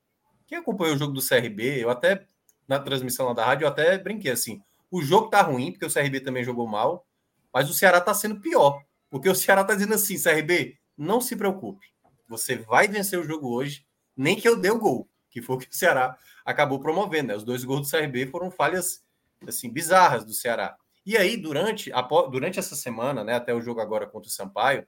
quem 0.48 0.58
acompanhou 0.58 0.96
o 0.96 0.98
jogo 0.98 1.12
do 1.12 1.24
CRB, 1.24 1.80
eu 1.80 1.88
até, 1.88 2.26
na 2.66 2.80
transmissão 2.80 3.26
lá 3.26 3.32
da 3.32 3.44
rádio, 3.44 3.64
eu 3.64 3.68
até 3.68 3.96
brinquei 3.96 4.32
assim: 4.32 4.60
o 4.90 5.00
jogo 5.00 5.30
tá 5.30 5.40
ruim, 5.42 5.70
porque 5.70 5.86
o 5.86 5.92
CRB 5.92 6.20
também 6.20 6.42
jogou 6.42 6.66
mal, 6.66 7.06
mas 7.54 7.70
o 7.70 7.74
Ceará 7.74 8.00
tá 8.00 8.12
sendo 8.12 8.40
pior. 8.40 8.82
Porque 9.08 9.28
o 9.28 9.34
Ceará 9.34 9.62
tá 9.62 9.74
dizendo 9.74 9.94
assim: 9.94 10.20
CRB, 10.20 10.76
não 10.98 11.20
se 11.20 11.36
preocupe. 11.36 11.86
Você 12.28 12.56
vai 12.56 12.88
vencer 12.88 13.16
o 13.16 13.24
jogo 13.24 13.48
hoje, 13.48 13.86
nem 14.16 14.34
que 14.34 14.48
eu 14.48 14.56
dê 14.56 14.72
o 14.72 14.78
gol, 14.78 15.08
que 15.30 15.40
foi 15.40 15.54
o 15.54 15.58
que 15.60 15.68
o 15.68 15.74
Ceará 15.74 16.18
acabou 16.44 16.80
promovendo. 16.80 17.28
Né? 17.28 17.36
Os 17.36 17.44
dois 17.44 17.62
gols 17.62 17.88
do 17.88 17.96
CRB 17.96 18.26
foram 18.26 18.50
falhas 18.50 19.04
assim 19.46 19.70
bizarras 19.70 20.24
do 20.24 20.32
Ceará. 20.32 20.76
E 21.04 21.16
aí, 21.16 21.36
durante, 21.36 21.90
durante 22.30 22.58
essa 22.58 22.76
semana, 22.76 23.24
né, 23.24 23.34
até 23.34 23.52
o 23.52 23.60
jogo 23.60 23.80
agora 23.80 24.06
contra 24.06 24.28
o 24.28 24.32
Sampaio, 24.32 24.86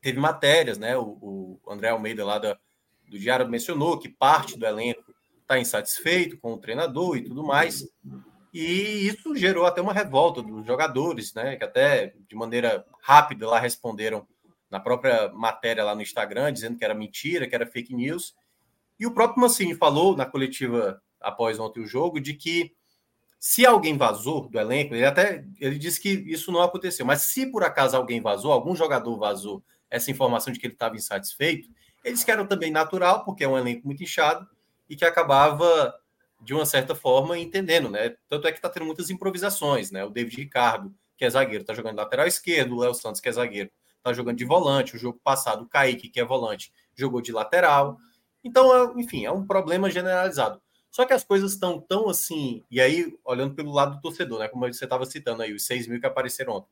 teve 0.00 0.18
matérias, 0.18 0.78
né? 0.78 0.96
O, 0.96 1.58
o 1.62 1.72
André 1.72 1.90
Almeida 1.90 2.24
lá 2.24 2.38
da, 2.38 2.58
do 3.08 3.18
Diário 3.18 3.48
mencionou 3.48 3.98
que 3.98 4.08
parte 4.08 4.58
do 4.58 4.66
elenco 4.66 5.14
está 5.40 5.58
insatisfeito 5.58 6.36
com 6.38 6.54
o 6.54 6.58
treinador 6.58 7.16
e 7.16 7.22
tudo 7.22 7.44
mais. 7.44 7.86
E 8.52 9.06
isso 9.06 9.34
gerou 9.36 9.64
até 9.64 9.80
uma 9.80 9.92
revolta 9.92 10.42
dos 10.42 10.66
jogadores, 10.66 11.32
né? 11.34 11.56
Que 11.56 11.64
até 11.64 12.14
de 12.28 12.34
maneira 12.34 12.84
rápida 13.00 13.48
lá 13.48 13.60
responderam 13.60 14.26
na 14.68 14.80
própria 14.80 15.30
matéria 15.32 15.84
lá 15.84 15.94
no 15.94 16.02
Instagram, 16.02 16.52
dizendo 16.52 16.76
que 16.76 16.84
era 16.84 16.94
mentira, 16.94 17.46
que 17.46 17.54
era 17.54 17.66
fake 17.66 17.94
news. 17.94 18.34
E 18.98 19.06
o 19.06 19.12
próprio 19.12 19.40
Mancini 19.40 19.74
falou 19.74 20.16
na 20.16 20.26
coletiva 20.26 21.00
após 21.20 21.58
ontem 21.58 21.80
o 21.80 21.86
jogo 21.86 22.20
de 22.20 22.34
que 22.34 22.74
se 23.44 23.66
alguém 23.66 23.98
vazou 23.98 24.48
do 24.48 24.56
elenco, 24.56 24.94
ele 24.94 25.04
até 25.04 25.44
ele 25.58 25.76
disse 25.76 26.00
que 26.00 26.10
isso 26.10 26.52
não 26.52 26.62
aconteceu, 26.62 27.04
mas 27.04 27.22
se 27.22 27.44
por 27.44 27.64
acaso 27.64 27.96
alguém 27.96 28.20
vazou, 28.20 28.52
algum 28.52 28.76
jogador 28.76 29.18
vazou 29.18 29.64
essa 29.90 30.12
informação 30.12 30.52
de 30.52 30.60
que 30.60 30.66
ele 30.66 30.74
estava 30.74 30.94
insatisfeito, 30.94 31.68
eles 32.04 32.22
que 32.22 32.30
era 32.30 32.46
também 32.46 32.70
natural, 32.70 33.24
porque 33.24 33.42
é 33.42 33.48
um 33.48 33.58
elenco 33.58 33.84
muito 33.84 34.00
inchado 34.00 34.48
e 34.88 34.94
que 34.94 35.04
acabava 35.04 35.92
de 36.40 36.54
uma 36.54 36.64
certa 36.64 36.94
forma 36.94 37.36
entendendo, 37.36 37.90
né? 37.90 38.14
Tanto 38.28 38.46
é 38.46 38.52
que 38.52 38.58
está 38.58 38.68
tendo 38.68 38.86
muitas 38.86 39.10
improvisações, 39.10 39.90
né? 39.90 40.04
O 40.04 40.10
David 40.10 40.36
Ricardo, 40.36 40.94
que 41.16 41.24
é 41.24 41.30
zagueiro, 41.30 41.62
está 41.62 41.74
jogando 41.74 41.96
lateral 41.96 42.28
esquerdo, 42.28 42.76
o 42.76 42.78
Léo 42.78 42.94
Santos, 42.94 43.20
que 43.20 43.28
é 43.28 43.32
zagueiro, 43.32 43.72
está 43.98 44.12
jogando 44.12 44.38
de 44.38 44.44
volante, 44.44 44.94
o 44.94 44.98
jogo 45.00 45.18
passado, 45.20 45.64
o 45.64 45.68
Kaique, 45.68 46.08
que 46.08 46.20
é 46.20 46.24
volante, 46.24 46.72
jogou 46.94 47.20
de 47.20 47.32
lateral. 47.32 47.98
Então, 48.44 48.72
é, 48.72 49.00
enfim, 49.00 49.24
é 49.24 49.32
um 49.32 49.44
problema 49.44 49.90
generalizado. 49.90 50.62
Só 50.92 51.06
que 51.06 51.14
as 51.14 51.24
coisas 51.24 51.52
estão 51.52 51.80
tão 51.80 52.10
assim, 52.10 52.62
e 52.70 52.78
aí, 52.78 53.18
olhando 53.24 53.54
pelo 53.54 53.72
lado 53.72 53.96
do 53.96 54.02
torcedor, 54.02 54.40
né? 54.40 54.48
Como 54.48 54.70
você 54.70 54.84
estava 54.84 55.06
citando 55.06 55.42
aí, 55.42 55.54
os 55.54 55.64
6 55.64 55.86
mil 55.88 55.98
que 55.98 56.06
apareceram 56.06 56.52
ontem. 56.52 56.68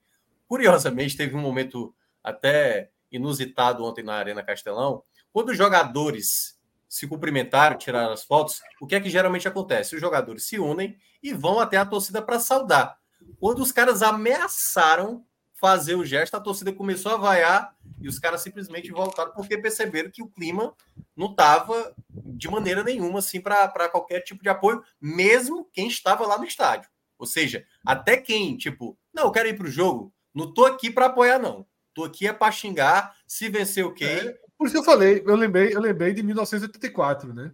Curiosamente, 0.46 1.16
teve 1.16 1.34
um 1.34 1.40
momento 1.40 1.94
até 2.22 2.90
inusitado 3.10 3.82
ontem 3.82 4.04
na 4.04 4.14
Arena 4.14 4.42
Castelão. 4.42 5.02
Quando 5.32 5.48
os 5.48 5.56
jogadores 5.56 6.60
se 6.86 7.08
cumprimentaram, 7.08 7.78
tiraram 7.78 8.12
as 8.12 8.22
fotos, 8.22 8.60
o 8.78 8.86
que 8.86 8.94
é 8.94 9.00
que 9.00 9.08
geralmente 9.08 9.48
acontece? 9.48 9.94
Os 9.94 10.00
jogadores 10.02 10.44
se 10.44 10.58
unem 10.58 10.98
e 11.22 11.32
vão 11.32 11.58
até 11.58 11.78
a 11.78 11.86
torcida 11.86 12.20
para 12.20 12.38
saudar. 12.38 12.98
Quando 13.38 13.60
os 13.60 13.72
caras 13.72 14.02
ameaçaram 14.02 15.24
fazer 15.60 15.94
o 15.94 16.04
gesto, 16.04 16.34
a 16.34 16.40
torcida 16.40 16.72
começou 16.72 17.12
a 17.12 17.16
vaiar 17.16 17.76
e 18.00 18.08
os 18.08 18.18
caras 18.18 18.40
simplesmente 18.40 18.90
voltaram 18.90 19.32
porque 19.32 19.58
perceberam 19.58 20.10
que 20.10 20.22
o 20.22 20.28
clima 20.28 20.74
não 21.14 21.30
estava 21.30 21.94
de 22.08 22.48
maneira 22.48 22.82
nenhuma 22.82 23.18
assim 23.18 23.40
para 23.40 23.88
qualquer 23.90 24.20
tipo 24.20 24.42
de 24.42 24.48
apoio, 24.48 24.82
mesmo 25.00 25.68
quem 25.70 25.86
estava 25.86 26.26
lá 26.26 26.38
no 26.38 26.44
estádio. 26.44 26.88
Ou 27.18 27.26
seja, 27.26 27.64
até 27.84 28.16
quem, 28.16 28.56
tipo, 28.56 28.98
não, 29.12 29.24
eu 29.24 29.30
quero 29.30 29.48
ir 29.48 29.56
para 29.56 29.66
o 29.66 29.70
jogo, 29.70 30.12
não 30.34 30.52
tô 30.54 30.64
aqui 30.64 30.90
para 30.90 31.06
apoiar, 31.06 31.38
não. 31.38 31.66
Tô 31.92 32.04
aqui 32.04 32.26
é 32.26 32.32
para 32.32 32.50
xingar, 32.50 33.14
se 33.26 33.50
vencer 33.50 33.84
o 33.84 33.92
quê? 33.92 34.04
É, 34.04 34.38
por 34.56 34.66
isso 34.66 34.72
que 34.72 34.78
eu 34.78 34.84
falei, 34.84 35.22
eu 35.26 35.36
lembrei, 35.36 35.74
eu 35.74 35.80
lembrei 35.80 36.14
de 36.14 36.22
1984, 36.22 37.34
né? 37.34 37.52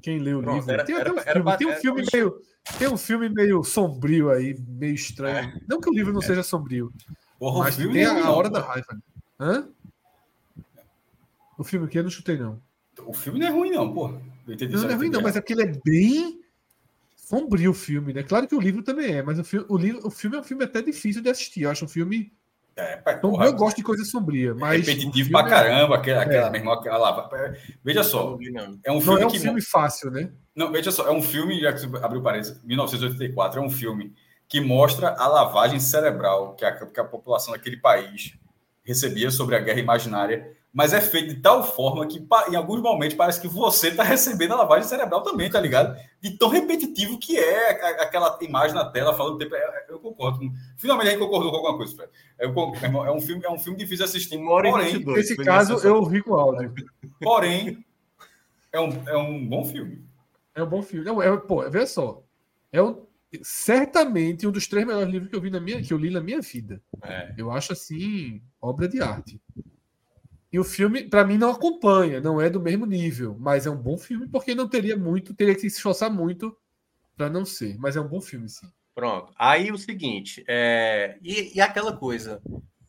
Quem 0.00 0.18
leu 0.18 0.38
o 0.38 0.42
Pronto, 0.42 0.56
livro. 0.56 0.72
Era, 0.72 0.84
tem, 0.84 0.94
era, 0.94 1.12
um 1.12 1.18
filme, 1.18 1.30
era, 1.30 1.56
tem 1.58 1.66
um 1.66 1.76
filme 1.76 2.04
meio. 2.10 2.40
Tem 2.78 2.88
um 2.88 2.96
filme 2.96 3.28
meio 3.28 3.62
sombrio 3.62 4.30
aí, 4.30 4.56
meio 4.66 4.94
estranho. 4.94 5.50
É. 5.50 5.60
Não 5.68 5.80
que 5.80 5.90
o 5.90 5.92
livro 5.92 6.14
não 6.14 6.22
é. 6.22 6.24
seja 6.24 6.42
sombrio. 6.42 6.90
Porra, 7.38 7.64
mas 7.64 7.76
tem 7.76 8.04
a, 8.04 8.26
a 8.26 8.32
hora 8.32 8.48
da 8.48 8.60
raiva. 8.60 8.96
Hã? 9.38 9.68
O 11.58 11.64
filme 11.64 11.88
que 11.88 11.98
eu 11.98 12.02
não 12.02 12.10
chutei, 12.10 12.36
não. 12.36 12.60
O 13.06 13.12
filme 13.12 13.38
não 13.38 13.46
é 13.46 13.50
ruim, 13.50 13.70
não, 13.70 13.92
pô. 13.92 14.08
Não, 14.08 14.20
não 14.46 14.90
é 14.90 14.94
ruim, 14.94 15.10
não, 15.10 15.22
mas 15.22 15.36
é 15.36 15.40
porque 15.40 15.52
ele 15.52 15.62
é 15.62 15.72
bem 15.84 16.40
sombrio 17.16 17.70
o 17.70 17.74
filme, 17.74 18.12
né? 18.12 18.22
Claro 18.22 18.46
que 18.46 18.54
o 18.54 18.60
livro 18.60 18.82
também 18.82 19.12
é, 19.14 19.22
mas 19.22 19.38
o 19.38 19.44
filme, 19.44 19.66
o, 19.68 19.76
livro, 19.76 20.06
o 20.06 20.10
filme 20.10 20.36
é 20.36 20.40
um 20.40 20.44
filme 20.44 20.64
até 20.64 20.82
difícil 20.82 21.22
de 21.22 21.30
assistir. 21.30 21.62
Eu 21.62 21.70
acho 21.70 21.84
um 21.84 21.88
filme. 21.88 22.32
É, 22.76 23.00
então, 23.06 23.30
porra, 23.30 23.46
eu 23.46 23.52
gosto 23.54 23.76
de 23.76 23.82
coisa 23.82 24.04
sombria, 24.04 24.54
mas. 24.54 24.86
Repetitivo 24.86 25.30
pra 25.30 25.40
é 25.40 25.48
caramba, 25.48 25.96
aquela, 25.96 26.22
aquela 26.22 26.48
é. 26.48 26.50
mesma. 26.50 26.74
Aquela, 26.74 27.30
veja 27.82 28.02
só. 28.02 28.36
É 28.84 28.92
um 28.92 29.00
filme, 29.00 29.16
não 29.16 29.18
é 29.22 29.26
um 29.26 29.30
que, 29.30 29.38
filme 29.38 29.62
fácil, 29.62 30.10
né? 30.10 30.30
Não, 30.54 30.70
veja 30.70 30.90
só, 30.90 31.06
é 31.06 31.12
um 31.12 31.22
filme, 31.22 31.60
já 31.60 31.72
que 31.72 31.84
abriu 32.02 32.22
parênteses, 32.22 32.62
1984, 32.62 33.60
é 33.60 33.62
um 33.64 33.70
filme 33.70 34.12
que 34.54 34.60
mostra 34.60 35.16
a 35.18 35.26
lavagem 35.26 35.80
cerebral 35.80 36.54
que 36.54 36.64
a, 36.64 36.86
que 36.86 37.00
a 37.00 37.04
população 37.04 37.52
daquele 37.52 37.76
país 37.76 38.38
recebia 38.84 39.28
sobre 39.28 39.56
a 39.56 39.58
guerra 39.58 39.80
imaginária, 39.80 40.48
mas 40.72 40.92
é 40.92 41.00
feito 41.00 41.34
de 41.34 41.40
tal 41.40 41.64
forma 41.64 42.06
que 42.06 42.24
em 42.48 42.54
alguns 42.54 42.80
momentos 42.80 43.16
parece 43.16 43.40
que 43.40 43.48
você 43.48 43.88
está 43.88 44.04
recebendo 44.04 44.52
a 44.52 44.58
lavagem 44.58 44.88
cerebral 44.88 45.24
também, 45.24 45.50
tá 45.50 45.60
ligado? 45.60 46.00
De 46.20 46.38
tão 46.38 46.48
repetitivo 46.48 47.18
que 47.18 47.36
é 47.36 47.70
aquela 48.00 48.38
imagem 48.42 48.76
na 48.76 48.84
tela 48.84 49.12
falando 49.16 49.38
tempo. 49.38 49.56
É, 49.56 49.86
eu 49.88 49.98
concordo. 49.98 50.38
Finalmente 50.76 51.08
a 51.08 51.10
gente 51.10 51.20
concordou 51.20 51.50
com 51.50 51.56
alguma 51.56 51.76
coisa, 51.76 52.08
eu, 52.38 52.54
é 53.06 53.10
um 53.10 53.20
filme, 53.20 53.44
é 53.44 53.50
um 53.50 53.58
filme 53.58 53.76
difícil 53.76 54.06
de 54.06 54.10
assistir. 54.10 54.38
Porém, 54.38 55.04
nesse 55.04 55.34
caso 55.38 55.84
eu 55.84 56.00
ri 56.04 56.22
com 56.22 56.30
o 56.30 56.36
áudio. 56.36 56.72
Porém, 57.20 57.84
é 58.70 58.78
um, 58.78 59.02
é 59.08 59.16
um 59.16 59.44
bom 59.48 59.64
filme. 59.64 60.06
É 60.54 60.62
um 60.62 60.68
bom 60.68 60.80
filme. 60.80 61.04
Não, 61.04 61.20
é, 61.20 61.36
pô, 61.36 61.68
vê 61.68 61.84
só. 61.88 62.22
É 62.70 62.80
um, 62.80 63.04
certamente 63.42 64.46
um 64.46 64.52
dos 64.52 64.66
três 64.66 64.86
melhores 64.86 65.10
livros 65.10 65.30
que 65.30 65.36
eu 65.36 65.40
vi 65.40 65.50
na 65.50 65.60
minha, 65.60 65.82
que 65.82 65.92
eu 65.92 65.98
li 65.98 66.10
na 66.10 66.20
minha 66.20 66.40
vida. 66.40 66.80
É. 67.02 67.34
Eu 67.36 67.50
acho 67.50 67.72
assim 67.72 68.42
obra 68.60 68.88
de 68.88 69.00
arte. 69.00 69.40
E 70.52 70.58
o 70.58 70.64
filme, 70.64 71.02
para 71.02 71.24
mim, 71.24 71.36
não 71.36 71.50
acompanha, 71.50 72.20
não 72.20 72.40
é 72.40 72.48
do 72.48 72.60
mesmo 72.60 72.86
nível, 72.86 73.36
mas 73.40 73.66
é 73.66 73.70
um 73.70 73.76
bom 73.76 73.98
filme 73.98 74.28
porque 74.28 74.54
não 74.54 74.68
teria 74.68 74.96
muito, 74.96 75.34
teria 75.34 75.54
que 75.54 75.62
se 75.62 75.66
esforçar 75.66 76.10
muito 76.10 76.56
para 77.16 77.28
não 77.28 77.44
ser. 77.44 77.76
Mas 77.78 77.96
é 77.96 78.00
um 78.00 78.06
bom 78.06 78.20
filme, 78.20 78.48
sim. 78.48 78.70
Pronto. 78.94 79.32
Aí 79.36 79.72
o 79.72 79.76
seguinte, 79.76 80.44
é... 80.46 81.18
e, 81.20 81.56
e 81.56 81.60
aquela 81.60 81.96
coisa, 81.96 82.40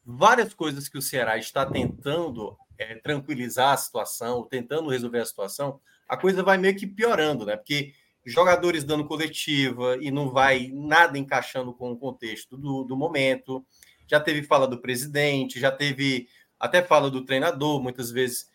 várias 0.05 0.53
coisas 0.53 0.88
que 0.88 0.97
o 0.97 1.01
Ceará 1.01 1.38
está 1.38 1.65
tentando 1.65 2.55
é, 2.77 2.95
tranquilizar 2.95 3.73
a 3.73 3.77
situação, 3.77 4.43
tentando 4.43 4.89
resolver 4.89 5.19
a 5.19 5.26
situação, 5.26 5.80
a 6.07 6.15
coisa 6.15 6.43
vai 6.43 6.57
meio 6.57 6.76
que 6.76 6.85
piorando, 6.85 7.45
né? 7.45 7.57
Porque 7.57 7.93
jogadores 8.26 8.84
dando 8.84 9.06
coletiva 9.06 9.97
e 10.02 10.10
não 10.10 10.30
vai 10.30 10.72
nada 10.73 11.18
encaixando 11.18 11.73
com 11.73 11.91
o 11.91 11.97
contexto 11.97 12.57
do, 12.57 12.84
do 12.84 12.97
momento. 12.97 13.65
Já 14.07 14.19
teve 14.19 14.43
fala 14.43 14.68
do 14.68 14.81
presidente, 14.81 15.60
já 15.60 15.72
teve 15.72 16.27
até 16.60 16.81
fala 16.81 17.10
do 17.10 17.23
treinador, 17.23 17.81
muitas 17.81 18.11
vezes. 18.11 18.49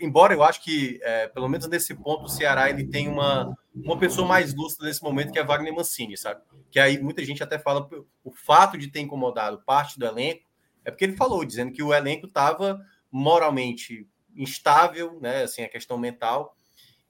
Embora 0.00 0.34
eu 0.34 0.42
acho 0.42 0.62
que, 0.62 1.00
é, 1.02 1.28
pelo 1.28 1.48
menos 1.48 1.66
nesse 1.68 1.94
ponto, 1.94 2.24
o 2.24 2.28
Ceará 2.28 2.68
ele 2.68 2.86
tem 2.86 3.08
uma, 3.08 3.56
uma 3.74 3.98
pessoa 3.98 4.26
mais 4.26 4.54
lúcida 4.54 4.86
nesse 4.86 5.02
momento, 5.02 5.32
que 5.32 5.38
é 5.38 5.44
Wagner 5.44 5.74
Mancini, 5.74 6.16
sabe? 6.16 6.40
Que 6.70 6.78
aí 6.78 7.00
muita 7.00 7.24
gente 7.24 7.42
até 7.42 7.58
fala 7.58 7.88
o 8.24 8.30
fato 8.32 8.76
de 8.76 8.88
ter 8.88 9.00
incomodado 9.00 9.62
parte 9.64 9.98
do 9.98 10.06
elenco 10.06 10.48
é 10.84 10.90
porque 10.90 11.04
ele 11.04 11.16
falou, 11.16 11.44
dizendo 11.44 11.72
que 11.72 11.82
o 11.82 11.92
elenco 11.92 12.26
estava 12.26 12.80
moralmente 13.10 14.08
instável, 14.34 15.18
né? 15.20 15.42
Assim, 15.42 15.62
a 15.62 15.68
questão 15.68 15.98
mental, 15.98 16.56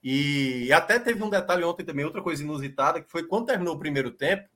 e 0.03 0.71
até 0.71 0.97
teve 0.97 1.23
um 1.23 1.29
detalhe 1.29 1.63
ontem 1.63 1.83
também, 1.83 2.05
outra 2.05 2.21
coisa 2.21 2.43
inusitada, 2.43 3.01
que 3.01 3.11
foi 3.11 3.23
quando 3.23 3.47
terminou 3.47 3.75
o 3.75 3.79
primeiro 3.79 4.11
tempo, 4.11 4.47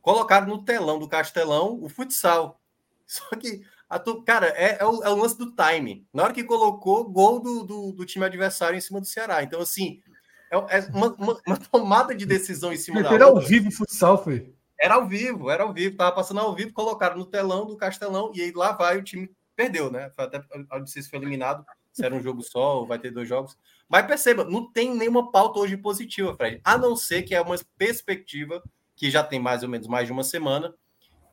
colocaram 0.00 0.46
no 0.48 0.64
telão 0.64 0.98
do 0.98 1.08
Castelão 1.08 1.78
o 1.80 1.88
futsal. 1.88 2.60
Só 3.06 3.24
que, 3.36 3.62
a 3.88 3.98
tu, 3.98 4.22
cara, 4.22 4.48
é, 4.48 4.78
é, 4.80 4.84
o, 4.84 5.02
é, 5.04 5.10
o, 5.10 5.16
lance 5.16 5.38
do 5.38 5.54
time. 5.54 6.06
Na 6.12 6.24
hora 6.24 6.32
que 6.32 6.42
colocou, 6.42 7.08
gol 7.08 7.40
do, 7.40 7.62
do, 7.62 7.92
do 7.92 8.06
time 8.06 8.24
adversário 8.24 8.76
em 8.76 8.80
cima 8.80 9.00
do 9.00 9.06
Ceará. 9.06 9.42
Então, 9.42 9.60
assim, 9.60 10.02
é, 10.50 10.56
é 10.56 10.80
uma, 10.92 11.14
uma, 11.14 11.40
uma, 11.46 11.56
tomada 11.56 12.14
de 12.14 12.26
decisão 12.26 12.72
em 12.72 12.76
cima 12.76 13.02
da 13.02 13.12
Era 13.12 13.26
ao 13.26 13.40
vivo 13.40 13.68
o 13.68 13.72
futsal, 13.72 14.22
foi? 14.22 14.52
Era 14.80 14.94
ao 14.94 15.06
vivo, 15.06 15.48
era 15.48 15.62
ao 15.62 15.72
vivo. 15.72 15.96
Tava 15.96 16.12
passando 16.12 16.40
ao 16.40 16.54
vivo, 16.54 16.72
colocaram 16.72 17.16
no 17.16 17.26
telão 17.26 17.66
do 17.66 17.76
Castelão 17.76 18.32
e 18.34 18.42
aí 18.42 18.52
lá 18.52 18.72
vai 18.72 18.98
o 18.98 19.02
time 19.02 19.30
perdeu, 19.54 19.90
né? 19.90 20.10
Foi 20.10 20.24
até, 20.24 20.42
não 20.70 20.86
sei 20.86 21.02
se 21.02 21.10
foi 21.10 21.18
eliminado, 21.18 21.64
se 21.92 22.04
era 22.04 22.14
um 22.14 22.20
jogo 22.20 22.42
só 22.42 22.80
ou 22.80 22.86
vai 22.86 22.98
ter 22.98 23.10
dois 23.10 23.28
jogos. 23.28 23.56
Mas 23.88 24.06
perceba, 24.06 24.44
não 24.44 24.70
tem 24.70 24.94
nenhuma 24.94 25.30
pauta 25.30 25.60
hoje 25.60 25.76
positiva, 25.76 26.34
Fred, 26.34 26.60
a 26.64 26.78
não 26.78 26.96
ser 26.96 27.22
que 27.22 27.34
é 27.34 27.40
uma 27.40 27.56
perspectiva 27.76 28.62
que 28.96 29.10
já 29.10 29.22
tem 29.22 29.40
mais 29.40 29.62
ou 29.62 29.68
menos 29.68 29.86
mais 29.86 30.06
de 30.06 30.12
uma 30.12 30.24
semana, 30.24 30.74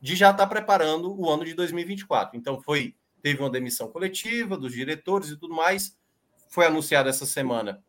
de 0.01 0.15
já 0.15 0.31
estar 0.31 0.43
tá 0.43 0.49
preparando 0.49 1.13
o 1.17 1.29
ano 1.29 1.45
de 1.45 1.53
2024. 1.53 2.37
Então 2.37 2.61
foi 2.61 2.95
teve 3.21 3.41
uma 3.41 3.49
demissão 3.49 3.89
coletiva 3.89 4.57
dos 4.57 4.73
diretores 4.73 5.29
e 5.29 5.37
tudo 5.37 5.53
mais. 5.53 5.97
Foi 6.49 6.65
anunciado 6.65 7.09
essa 7.09 7.25
semana 7.25 7.83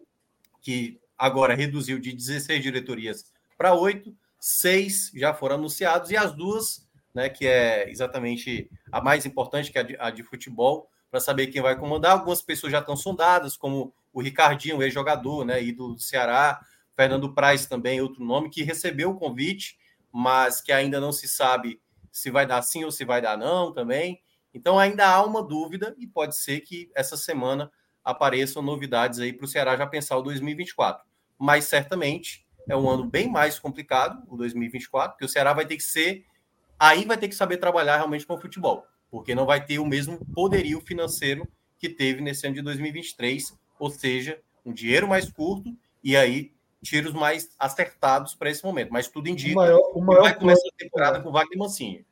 que 0.61 1.01
agora 1.17 1.55
reduziu 1.55 1.99
de 1.99 2.13
16 2.13 2.63
diretorias 2.63 3.33
para 3.57 3.75
oito, 3.75 4.15
seis 4.39 5.11
já 5.15 5.35
foram 5.35 5.57
anunciados 5.57 6.11
e 6.11 6.17
as 6.17 6.33
duas, 6.35 6.89
né, 7.15 7.29
que 7.29 7.47
é 7.47 7.91
exatamente 7.91 8.71
a 8.91 9.01
mais 9.01 9.27
importante, 9.27 9.71
que 9.71 9.79
é 9.79 9.81
a 9.81 9.85
de, 9.85 9.97
a 9.99 10.11
de 10.11 10.23
futebol, 10.23 10.89
para 11.11 11.21
saber 11.21 11.49
quem 11.49 11.61
vai 11.61 11.77
comandar. 11.79 12.13
Algumas 12.13 12.41
pessoas 12.41 12.73
já 12.73 12.79
estão 12.79 12.97
sondadas, 12.97 13.57
como 13.57 13.93
o 14.13 14.21
Ricardinho, 14.21 14.83
ex-jogador, 14.83 15.45
né, 15.45 15.63
ídolo 15.63 15.95
do 15.95 16.01
Ceará, 16.01 16.61
Fernando 16.97 17.33
Praz 17.33 17.67
também, 17.67 18.01
outro 18.01 18.25
nome, 18.25 18.51
que 18.51 18.63
recebeu 18.63 19.11
o 19.11 19.19
convite, 19.19 19.79
mas 20.13 20.61
que 20.61 20.73
ainda 20.73 21.01
não 21.01 21.13
se 21.13 21.29
sabe 21.29 21.81
se 22.11 22.31
vai 22.31 22.47
dar 22.47 22.63
sim 22.63 22.85
ou 22.85 22.91
se 22.91 23.05
vai 23.05 23.23
dar 23.23 23.39
não 23.39 23.73
também. 23.73 24.21
Então 24.53 24.79
ainda 24.79 25.09
há 25.09 25.25
uma 25.25 25.43
dúvida 25.43 25.95
e 25.99 26.07
pode 26.07 26.37
ser 26.37 26.61
que 26.61 26.91
essa 26.95 27.17
semana 27.17 27.71
apareçam 28.05 28.63
novidades 28.63 29.21
aí 29.21 29.33
para 29.33 29.45
o 29.45 29.49
Ceará 29.49 29.77
já 29.77 29.87
pensar 29.87 30.17
o 30.17 30.23
2024. 30.23 31.05
Mas 31.39 31.67
certamente 31.67 32.47
é 32.69 32.77
um 32.77 32.89
ano 32.89 33.05
bem 33.05 33.31
mais 33.31 33.59
complicado, 33.59 34.23
o 34.29 34.37
2024, 34.37 35.13
porque 35.13 35.25
o 35.25 35.29
Ceará 35.29 35.53
vai 35.53 35.67
ter 35.67 35.77
que 35.77 35.83
ser. 35.83 36.25
Aí 36.79 37.05
vai 37.05 37.17
ter 37.17 37.29
que 37.29 37.35
saber 37.35 37.59
trabalhar 37.59 37.97
realmente 37.97 38.27
com 38.27 38.35
o 38.35 38.41
futebol, 38.41 38.85
porque 39.11 39.35
não 39.35 39.47
vai 39.47 39.65
ter 39.65 39.79
o 39.79 39.87
mesmo 39.87 40.25
poderio 40.35 40.81
financeiro 40.81 41.47
que 41.79 41.89
teve 41.89 42.21
nesse 42.21 42.47
ano 42.47 42.57
de 42.57 42.63
2023, 42.63 43.55
ou 43.81 43.91
seja, 43.91 44.41
um 44.65 44.73
dinheiro 44.73 45.09
mais 45.09 45.31
curto 45.31 45.75
e 46.05 46.17
aí 46.17 46.53
tiros 46.83 47.13
mais 47.13 47.51
acertados 47.59 48.35
para 48.35 48.51
esse 48.51 48.65
momento. 48.65 48.93
Mas 48.93 49.09
tudo 49.09 49.29
indica 49.29 49.53
o 49.53 49.57
maior, 49.57 49.93
o 49.95 50.01
maior 50.01 50.23
que 50.23 50.29
vai 50.29 50.39
começar 50.39 50.69
a 50.69 50.77
temporada 50.77 51.21
com 51.21 51.29
o 51.29 51.33
Wagner 51.33 51.59
Mancini. 51.59 52.07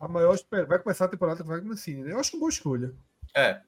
A 0.00 0.08
maior 0.08 0.38
vai 0.66 0.78
começar 0.78 1.04
a 1.04 1.08
temporada 1.08 1.42
com 1.42 1.48
o 1.48 1.52
Wagner 1.52 1.68
Mancini. 1.68 2.04
Né? 2.04 2.12
Eu 2.12 2.20
acho 2.20 2.34
uma 2.36 2.40
boa 2.40 2.50
escolha. 2.50 2.94
É. 3.34 3.60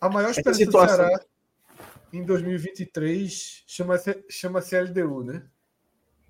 A 0.00 0.08
maior 0.08 0.30
esperança 0.30 0.64
do 0.64 0.72
Ceará 0.72 1.20
em 2.12 2.24
2023 2.24 3.64
chama-se 3.66 4.24
chama 4.30 4.60
LDU, 4.60 5.24
né? 5.24 5.42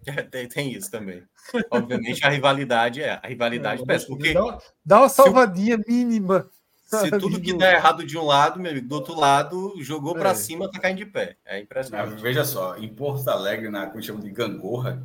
É, 0.09 0.23
tem, 0.23 0.49
tem, 0.49 0.73
isso 0.73 0.89
também. 0.89 1.25
Obviamente 1.69 2.25
a 2.25 2.29
rivalidade 2.29 3.03
é 3.03 3.19
a 3.21 3.27
rivalidade 3.27 3.83
é, 3.83 3.85
peça, 3.85 4.07
porque 4.07 4.33
dá, 4.33 4.59
dá 4.85 5.01
uma 5.01 5.09
salvadinha 5.09 5.77
se, 5.79 5.85
mínima. 5.89 6.49
Se 6.87 7.11
tudo 7.11 7.41
que 7.41 7.53
der 7.53 7.75
errado 7.75 8.07
de 8.07 8.17
um 8.17 8.25
lado, 8.25 8.61
meu 8.61 8.71
amigo, 8.71 8.87
do 8.87 8.95
outro 8.95 9.19
lado, 9.19 9.75
jogou 9.81 10.17
é. 10.17 10.21
para 10.21 10.35
cima, 10.37 10.71
tá 10.71 10.79
caindo 10.79 10.99
de 10.99 11.07
pé. 11.07 11.37
É 11.45 11.59
impressionante. 11.59 12.23
veja 12.23 12.45
só, 12.45 12.77
em 12.77 12.89
Porto 12.89 13.29
Alegre, 13.29 13.69
na 13.69 13.87
como 13.87 14.01
chama 14.01 14.21
de 14.21 14.31
gangorra, 14.31 15.03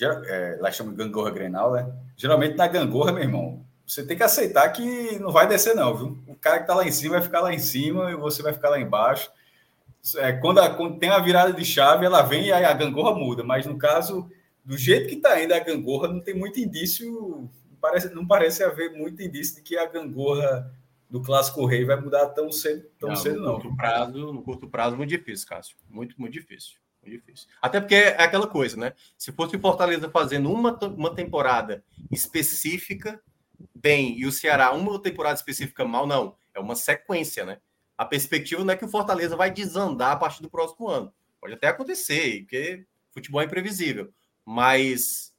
é, 0.00 0.56
lá 0.60 0.70
chama 0.70 0.92
de 0.92 0.96
gangorra 0.96 1.30
Grenal, 1.30 1.72
né? 1.72 1.92
Geralmente 2.16 2.56
na 2.56 2.68
gangorra, 2.68 3.10
meu 3.10 3.24
irmão, 3.24 3.64
você 3.84 4.06
tem 4.06 4.16
que 4.16 4.22
aceitar 4.22 4.68
que 4.68 5.18
não 5.18 5.32
vai 5.32 5.48
descer, 5.48 5.74
não, 5.74 5.96
viu? 5.96 6.18
O 6.28 6.36
cara 6.36 6.60
que 6.60 6.66
tá 6.68 6.74
lá 6.74 6.86
em 6.86 6.92
cima 6.92 7.14
vai 7.14 7.22
ficar 7.22 7.40
lá 7.40 7.52
em 7.52 7.58
cima 7.58 8.12
e 8.12 8.14
você 8.14 8.40
vai 8.40 8.52
ficar 8.52 8.70
lá 8.70 8.78
embaixo. 8.78 9.32
É, 10.16 10.32
quando, 10.34 10.60
a, 10.60 10.70
quando 10.70 10.96
tem 10.96 11.10
a 11.10 11.18
virada 11.18 11.52
de 11.52 11.64
chave, 11.64 12.06
ela 12.06 12.22
vem 12.22 12.46
e 12.46 12.52
a 12.52 12.72
gangorra 12.72 13.18
muda. 13.18 13.42
Mas 13.42 13.66
no 13.66 13.76
caso, 13.76 14.30
do 14.64 14.78
jeito 14.78 15.08
que 15.08 15.16
está 15.16 15.42
indo 15.42 15.52
a 15.52 15.58
gangorra, 15.58 16.06
não 16.06 16.20
tem 16.20 16.34
muito 16.34 16.60
indício, 16.60 17.50
parece, 17.80 18.14
não 18.14 18.24
parece 18.24 18.62
haver 18.62 18.92
muito 18.92 19.20
indício 19.20 19.56
de 19.56 19.62
que 19.62 19.76
a 19.76 19.86
gangorra 19.86 20.70
do 21.10 21.20
Clássico 21.20 21.66
Rei 21.66 21.84
vai 21.84 22.00
mudar 22.00 22.28
tão 22.28 22.52
cedo, 22.52 22.88
tão 22.98 23.10
não, 23.10 23.16
cedo, 23.16 23.40
no 23.40 23.46
não. 23.46 23.54
Curto 23.60 23.76
prazo, 23.76 24.32
no 24.32 24.42
curto 24.42 24.68
prazo, 24.68 24.96
muito 24.96 25.10
difícil, 25.10 25.48
Cássio. 25.48 25.76
Muito, 25.88 26.14
muito 26.18 26.32
difícil. 26.32 26.78
Muito 27.02 27.18
difícil. 27.18 27.48
Até 27.60 27.80
porque 27.80 27.96
é 27.96 28.22
aquela 28.22 28.46
coisa, 28.46 28.76
né? 28.76 28.92
Se 29.18 29.32
fosse 29.32 29.56
o 29.56 29.60
Fortaleza 29.60 30.08
fazendo 30.08 30.52
uma, 30.52 30.78
uma 30.78 31.14
temporada 31.14 31.82
específica 32.10 33.20
bem 33.74 34.16
e 34.18 34.24
o 34.24 34.32
Ceará 34.32 34.72
uma 34.72 35.02
temporada 35.02 35.34
específica 35.34 35.84
mal, 35.84 36.06
não. 36.06 36.36
É 36.54 36.60
uma 36.60 36.76
sequência, 36.76 37.44
né? 37.44 37.58
A 37.98 38.04
perspectiva 38.04 38.64
não 38.64 38.72
é 38.72 38.76
que 38.76 38.84
o 38.84 38.88
Fortaleza 38.88 39.36
vai 39.36 39.50
desandar 39.50 40.12
a 40.12 40.16
partir 40.16 40.42
do 40.42 40.50
próximo 40.50 40.88
ano. 40.88 41.12
Pode 41.40 41.54
até 41.54 41.68
acontecer, 41.68 42.40
porque 42.40 42.86
futebol 43.10 43.40
é 43.40 43.44
imprevisível. 43.44 44.12
Mas 44.44 45.29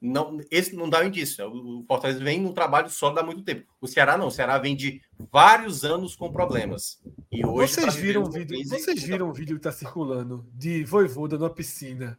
não, 0.00 0.38
esse 0.50 0.76
não 0.76 0.88
dá 0.88 1.00
um 1.00 1.06
indício. 1.06 1.44
Né? 1.44 1.50
O 1.52 1.84
Fortaleza 1.86 2.22
vem 2.22 2.40
num 2.40 2.52
trabalho 2.52 2.88
sólido 2.88 3.20
há 3.20 3.22
muito 3.22 3.42
tempo. 3.42 3.66
O 3.80 3.86
Ceará 3.86 4.16
não. 4.16 4.28
O 4.28 4.30
Ceará 4.30 4.58
vem 4.58 4.76
de 4.76 5.00
vários 5.30 5.84
anos 5.84 6.14
com 6.14 6.30
problemas. 6.30 7.00
E 7.32 7.44
hoje 7.44 7.74
vocês 7.74 7.94
viram 7.96 8.22
o 8.22 8.30
vídeo? 8.30 8.58
Vocês 8.68 9.02
viram 9.02 9.28
o 9.28 9.32
vídeo 9.32 9.56
que 9.56 9.66
está 9.66 9.72
circulando 9.72 10.46
de 10.54 10.84
Voivoda 10.84 11.36
numa 11.36 11.50
piscina 11.50 12.18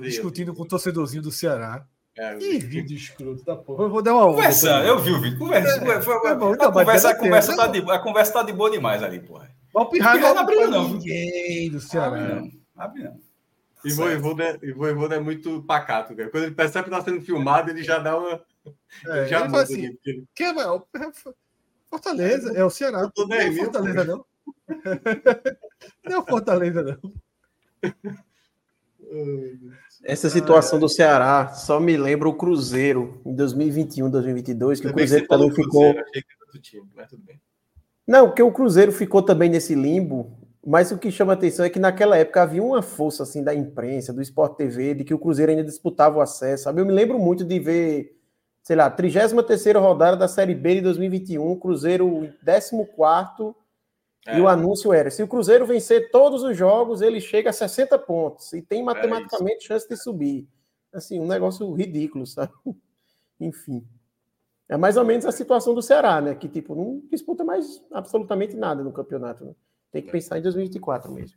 discutindo 0.00 0.54
com 0.54 0.62
o 0.62 0.68
torcedorzinho 0.68 1.22
do 1.22 1.32
Ceará? 1.32 1.86
É, 2.18 2.34
que 2.34 2.58
vídeo 2.58 2.96
escroto 2.96 3.44
da 3.44 3.56
porra. 3.56 3.84
Eu 3.84 3.90
vou 3.90 4.02
dar 4.02 4.14
uma. 4.14 4.26
Conversa, 4.26 4.68
eu 4.84 4.98
vi 4.98 5.12
o 5.12 5.20
vídeo. 5.20 5.38
Conversa. 5.38 5.84
É, 5.84 6.02
foi, 6.02 6.14
é 6.28 6.34
bom, 6.34 6.52
a, 6.52 6.56
não, 6.56 6.72
conversa, 6.72 7.10
a, 7.10 7.14
conversa 7.14 7.56
tá 7.56 7.66
de, 7.68 7.78
a 7.90 7.98
conversa 8.00 8.32
tá 8.32 8.42
de 8.42 8.52
boa 8.52 8.70
demais 8.70 9.02
ali, 9.02 9.20
porra. 9.20 9.48
O 9.72 9.86
Pirra 9.86 10.18
não 10.18 10.38
abriu, 10.38 10.68
não. 10.68 10.88
Ninguém 10.88 11.70
do 11.70 11.80
Ceará. 11.80 12.18
Abre 12.18 12.34
não. 12.34 12.50
Abre 12.76 13.02
não. 13.04 13.29
E 13.84 13.92
Voivoda 13.92 15.14
é, 15.14 15.18
é 15.18 15.20
muito 15.20 15.62
pacato, 15.62 16.14
cara. 16.14 16.30
Quando 16.30 16.44
ele 16.44 16.54
percebe 16.54 16.88
que 16.88 16.94
está 16.94 17.04
sendo 17.04 17.24
filmado, 17.24 17.70
ele 17.70 17.82
já 17.82 17.98
dá 17.98 18.18
uma. 18.18 18.42
É, 19.06 19.26
já 19.26 19.44
ele 19.44 19.56
assim, 19.56 19.86
ali, 19.86 19.94
porque... 19.94 20.24
Quem 20.34 20.46
é 20.46 20.52
maior? 20.52 20.84
Fortaleza, 21.88 22.52
é 22.56 22.64
o 22.64 22.70
Ceará. 22.70 23.10
Não 23.16 23.34
é 23.34 23.52
Fortaleza, 23.52 24.04
não. 24.04 24.24
não 26.04 26.12
é 26.12 26.18
o 26.18 26.24
Fortaleza, 26.24 26.82
não. 26.82 27.12
Essa 30.04 30.30
situação 30.30 30.78
do 30.78 30.88
Ceará 30.88 31.48
só 31.48 31.80
me 31.80 31.96
lembra 31.96 32.28
o 32.28 32.34
Cruzeiro 32.34 33.20
em 33.24 33.34
2021, 33.34 34.08
2022, 34.08 34.80
que 34.80 34.86
o 34.86 34.92
Cruzeiro 34.92 35.26
também 35.26 35.50
ficou. 35.52 35.94
Não, 38.06 38.28
porque 38.28 38.42
o 38.42 38.52
Cruzeiro 38.52 38.92
ficou 38.92 39.22
também 39.22 39.50
nesse 39.50 39.74
limbo, 39.74 40.38
mas 40.64 40.92
o 40.92 40.98
que 40.98 41.10
chama 41.10 41.32
atenção 41.32 41.64
é 41.64 41.70
que 41.70 41.78
naquela 41.78 42.16
época 42.16 42.42
havia 42.42 42.62
uma 42.62 42.82
força 42.82 43.22
assim 43.22 43.42
da 43.42 43.54
imprensa, 43.54 44.12
do 44.12 44.20
Sport 44.20 44.56
TV, 44.56 44.94
de 44.94 45.04
que 45.04 45.14
o 45.14 45.18
Cruzeiro 45.18 45.50
ainda 45.50 45.64
disputava 45.64 46.18
o 46.18 46.20
acesso. 46.20 46.64
Sabe? 46.64 46.80
Eu 46.80 46.86
me 46.86 46.92
lembro 46.92 47.18
muito 47.18 47.44
de 47.44 47.58
ver, 47.58 48.18
sei 48.62 48.76
lá, 48.76 48.90
33 48.90 49.76
rodada 49.76 50.16
da 50.16 50.28
Série 50.28 50.54
B 50.54 50.76
de 50.76 50.80
2021, 50.82 51.58
Cruzeiro 51.58 52.32
14 52.44 53.54
é. 54.26 54.36
E 54.38 54.40
o 54.40 54.48
anúncio 54.48 54.92
era: 54.92 55.10
se 55.10 55.22
o 55.22 55.28
Cruzeiro 55.28 55.66
vencer 55.66 56.10
todos 56.10 56.42
os 56.42 56.56
jogos, 56.56 57.00
ele 57.00 57.20
chega 57.20 57.50
a 57.50 57.52
60 57.52 57.98
pontos 57.98 58.52
e 58.52 58.60
tem 58.60 58.80
é 58.80 58.84
matematicamente 58.84 59.64
é 59.64 59.68
chance 59.68 59.88
de 59.88 59.96
subir. 59.96 60.46
Assim, 60.92 61.20
um 61.20 61.26
negócio 61.26 61.72
ridículo, 61.72 62.26
sabe? 62.26 62.52
Enfim. 63.40 63.86
É 64.68 64.76
mais 64.76 64.96
ou 64.96 65.04
menos 65.04 65.24
a 65.26 65.32
situação 65.32 65.74
do 65.74 65.82
Ceará, 65.82 66.20
né? 66.20 66.34
Que, 66.34 66.48
tipo, 66.48 66.74
não 66.74 67.02
disputa 67.10 67.42
mais 67.42 67.82
absolutamente 67.90 68.54
nada 68.54 68.84
no 68.84 68.92
campeonato. 68.92 69.44
Né? 69.44 69.54
Tem 69.92 70.02
que 70.02 70.10
pensar 70.10 70.38
em 70.38 70.42
2024 70.42 71.12
mesmo. 71.12 71.36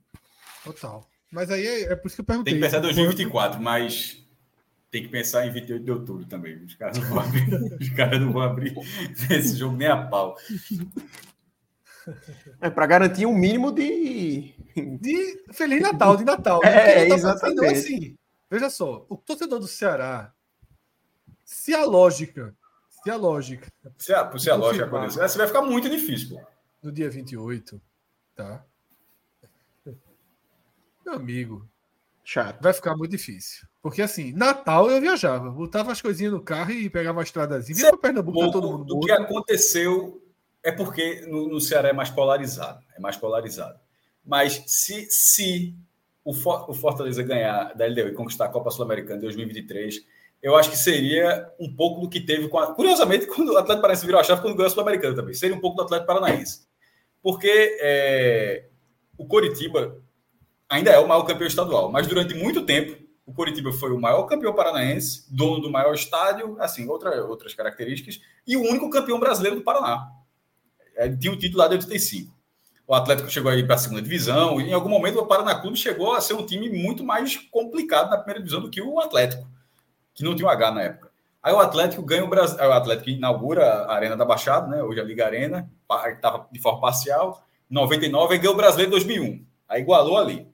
Total. 0.64 1.08
Mas 1.32 1.50
aí 1.50 1.66
é, 1.66 1.82
é 1.92 1.96
por 1.96 2.08
isso 2.08 2.16
que 2.16 2.22
eu 2.22 2.26
perguntei. 2.26 2.54
Tem 2.54 2.62
que 2.62 2.66
pensar 2.66 2.78
em 2.78 2.82
2024, 2.82 3.62
mas 3.62 4.24
tem 4.92 5.02
que 5.02 5.10
pensar 5.10 5.48
em 5.48 5.52
28 5.52 5.84
de 5.84 5.92
outubro 5.92 6.26
também. 6.26 6.64
Os 6.64 6.76
caras 6.76 7.00
não 7.00 7.10
vão 7.10 7.20
abrir, 7.20 7.74
os 7.82 7.90
caras 7.90 8.22
não 8.22 8.32
vão 8.32 8.42
abrir 8.44 8.76
esse 9.32 9.58
jogo 9.58 9.76
nem 9.76 9.88
a 9.88 10.06
pau. 10.06 10.38
É 12.62 12.70
para 12.70 12.86
garantir 12.86 13.26
um 13.26 13.36
mínimo 13.36 13.72
de. 13.72 14.54
De 15.00 15.44
Feliz 15.52 15.82
Natal, 15.82 16.16
de 16.16 16.24
Natal. 16.24 16.60
Né? 16.64 16.70
É, 16.70 17.10
exatamente. 17.10 17.58
Então, 17.58 17.72
assim, 17.72 18.18
veja 18.50 18.70
só, 18.70 19.06
o 19.10 19.18
torcedor 19.18 19.60
do 19.60 19.68
Ceará, 19.68 20.32
se 21.44 21.74
a 21.74 21.86
lógica. 21.86 22.56
Se 23.04 23.10
a 23.10 23.16
lógica. 23.16 23.72
Se 23.98 24.14
a, 24.14 24.38
se 24.38 24.50
a 24.50 24.56
lógica 24.56 24.86
acontecer, 24.86 25.28
você 25.28 25.38
vai 25.38 25.48
ficar 25.48 25.62
muito 25.62 25.90
difícil, 25.90 26.38
pô. 26.38 26.42
No 26.82 26.92
dia 26.92 27.10
28, 27.10 27.82
tá? 28.36 28.66
Meu 31.06 31.16
amigo. 31.16 31.68
Chato. 32.24 32.62
Vai 32.62 32.74
ficar 32.74 32.96
muito 32.96 33.12
difícil. 33.12 33.68
Porque 33.82 34.02
assim, 34.02 34.32
Natal 34.32 34.90
eu 34.90 35.02
viajava, 35.02 35.50
botava 35.52 35.92
as 35.92 36.02
coisinhas 36.02 36.32
no 36.32 36.42
carro 36.42 36.72
e 36.72 36.90
pegava 36.90 37.20
a 37.20 37.24
estradazinha, 37.24 37.76
vinha 37.76 37.90
para 37.90 37.98
Pernambuco, 38.00 38.52
todo 38.52 38.78
mundo. 38.78 38.96
O 38.96 39.00
que 39.02 39.12
aconteceu 39.12 40.24
é 40.64 40.72
porque 40.72 41.26
no, 41.28 41.50
no, 41.50 41.60
Ceará 41.60 41.90
é 41.90 41.94
mais 41.94 42.10
polarizado, 42.10 42.82
é 42.96 43.00
mais 43.02 43.18
polarizado. 43.18 43.78
Mas 44.26 44.64
se, 44.68 45.06
se 45.10 45.76
o, 46.24 46.34
For, 46.34 46.70
o 46.70 46.74
Fortaleza 46.74 47.22
ganhar 47.22 47.74
da 47.74 47.86
LDU 47.86 48.08
e 48.08 48.14
conquistar 48.14 48.46
a 48.46 48.50
Copa 48.50 48.72
Sul-Americana 48.72 49.18
em 49.18 49.22
2023, 49.22 50.06
eu 50.42 50.56
acho 50.56 50.70
que 50.70 50.78
seria 50.78 51.52
um 51.60 51.74
pouco 51.76 52.00
do 52.00 52.10
que 52.10 52.22
teve 52.22 52.48
com 52.48 52.58
a... 52.58 52.74
Curiosamente, 52.74 53.28
quando 53.34 53.50
o 53.50 53.58
Atlético 53.58 53.82
Paranaense 53.82 54.06
virou 54.06 54.22
a 54.22 54.24
chave, 54.24 54.42
quando 54.42 54.56
ganhou 54.56 54.68
a 54.68 54.70
Sul-Americana 54.70 55.14
também. 55.14 55.34
Seria 55.34 55.56
um 55.58 55.60
pouco 55.60 55.76
do 55.76 55.84
Atlético 55.84 56.08
Paranaense. 56.08 56.66
Porque 57.24 57.78
é, 57.82 58.68
o 59.18 59.26
Coritiba 59.26 59.98
ainda 60.70 60.92
é 60.92 61.00
o 61.00 61.08
maior 61.08 61.24
campeão 61.24 61.48
estadual, 61.48 61.92
mas 61.92 62.06
durante 62.06 62.36
muito 62.36 62.66
tempo 62.66 63.02
o 63.26 63.34
Coritiba 63.34 63.72
foi 63.72 63.92
o 63.92 64.00
maior 64.00 64.24
campeão 64.24 64.54
paranaense, 64.54 65.26
dono 65.34 65.62
do 65.62 65.72
maior 65.72 65.94
estádio, 65.94 66.58
assim, 66.60 66.88
outra, 66.90 67.24
outras 67.26 67.54
características, 67.54 68.20
e 68.46 68.58
o 68.58 68.62
único 68.62 68.90
campeão 68.90 69.20
brasileiro 69.20 69.56
do 69.56 69.64
Paraná 69.64 70.12
é, 70.96 71.10
tinha 71.10 71.32
o 71.32 71.38
título 71.38 71.60
lá 71.60 71.68
de 71.70 71.76
85. 71.76 72.34
O 72.86 72.94
Atlético 72.94 73.30
chegou 73.30 73.50
aí 73.50 73.66
para 73.66 73.76
a 73.76 73.78
segunda 73.78 74.02
divisão, 74.02 74.60
e 74.60 74.70
em 74.70 74.74
algum 74.74 74.90
momento 74.90 75.20
o 75.20 75.26
Paraná 75.26 75.56
Clube 75.56 75.78
chegou 75.78 76.14
a 76.14 76.20
ser 76.20 76.34
um 76.34 76.46
time 76.46 76.70
muito 76.70 77.02
mais 77.02 77.38
complicado 77.38 78.10
na 78.10 78.18
primeira 78.18 78.42
divisão 78.42 78.62
do 78.62 78.70
que 78.70 78.82
o 78.82 79.00
Atlético. 79.00 79.48
que 80.14 80.24
não 80.24 80.36
tinha 80.36 80.48
o 80.48 80.52
H 80.52 80.72
na 80.72 80.82
época. 80.84 81.13
Aí 81.44 81.54
o 81.54 81.60
Atlético 81.60 82.02
ganha 82.02 82.24
o 82.24 82.30
Brasil, 82.30 82.58
o 82.58 82.72
Atlético 82.72 83.10
inaugura 83.10 83.66
a 83.66 83.94
Arena 83.94 84.16
da 84.16 84.24
Baixada, 84.24 84.66
né? 84.68 84.82
Hoje 84.82 85.02
a 85.02 85.04
Liga 85.04 85.26
Arena, 85.26 85.70
estava 86.08 86.48
de 86.50 86.60
forma 86.62 86.80
parcial. 86.80 87.46
99 87.70 88.36
e 88.36 88.38
ganhou 88.38 88.54
o 88.54 88.58
Brasileiro 88.58 88.90
em 88.90 88.96
2001. 88.96 89.46
Aí 89.68 89.82
igualou 89.82 90.18
ali. 90.18 90.48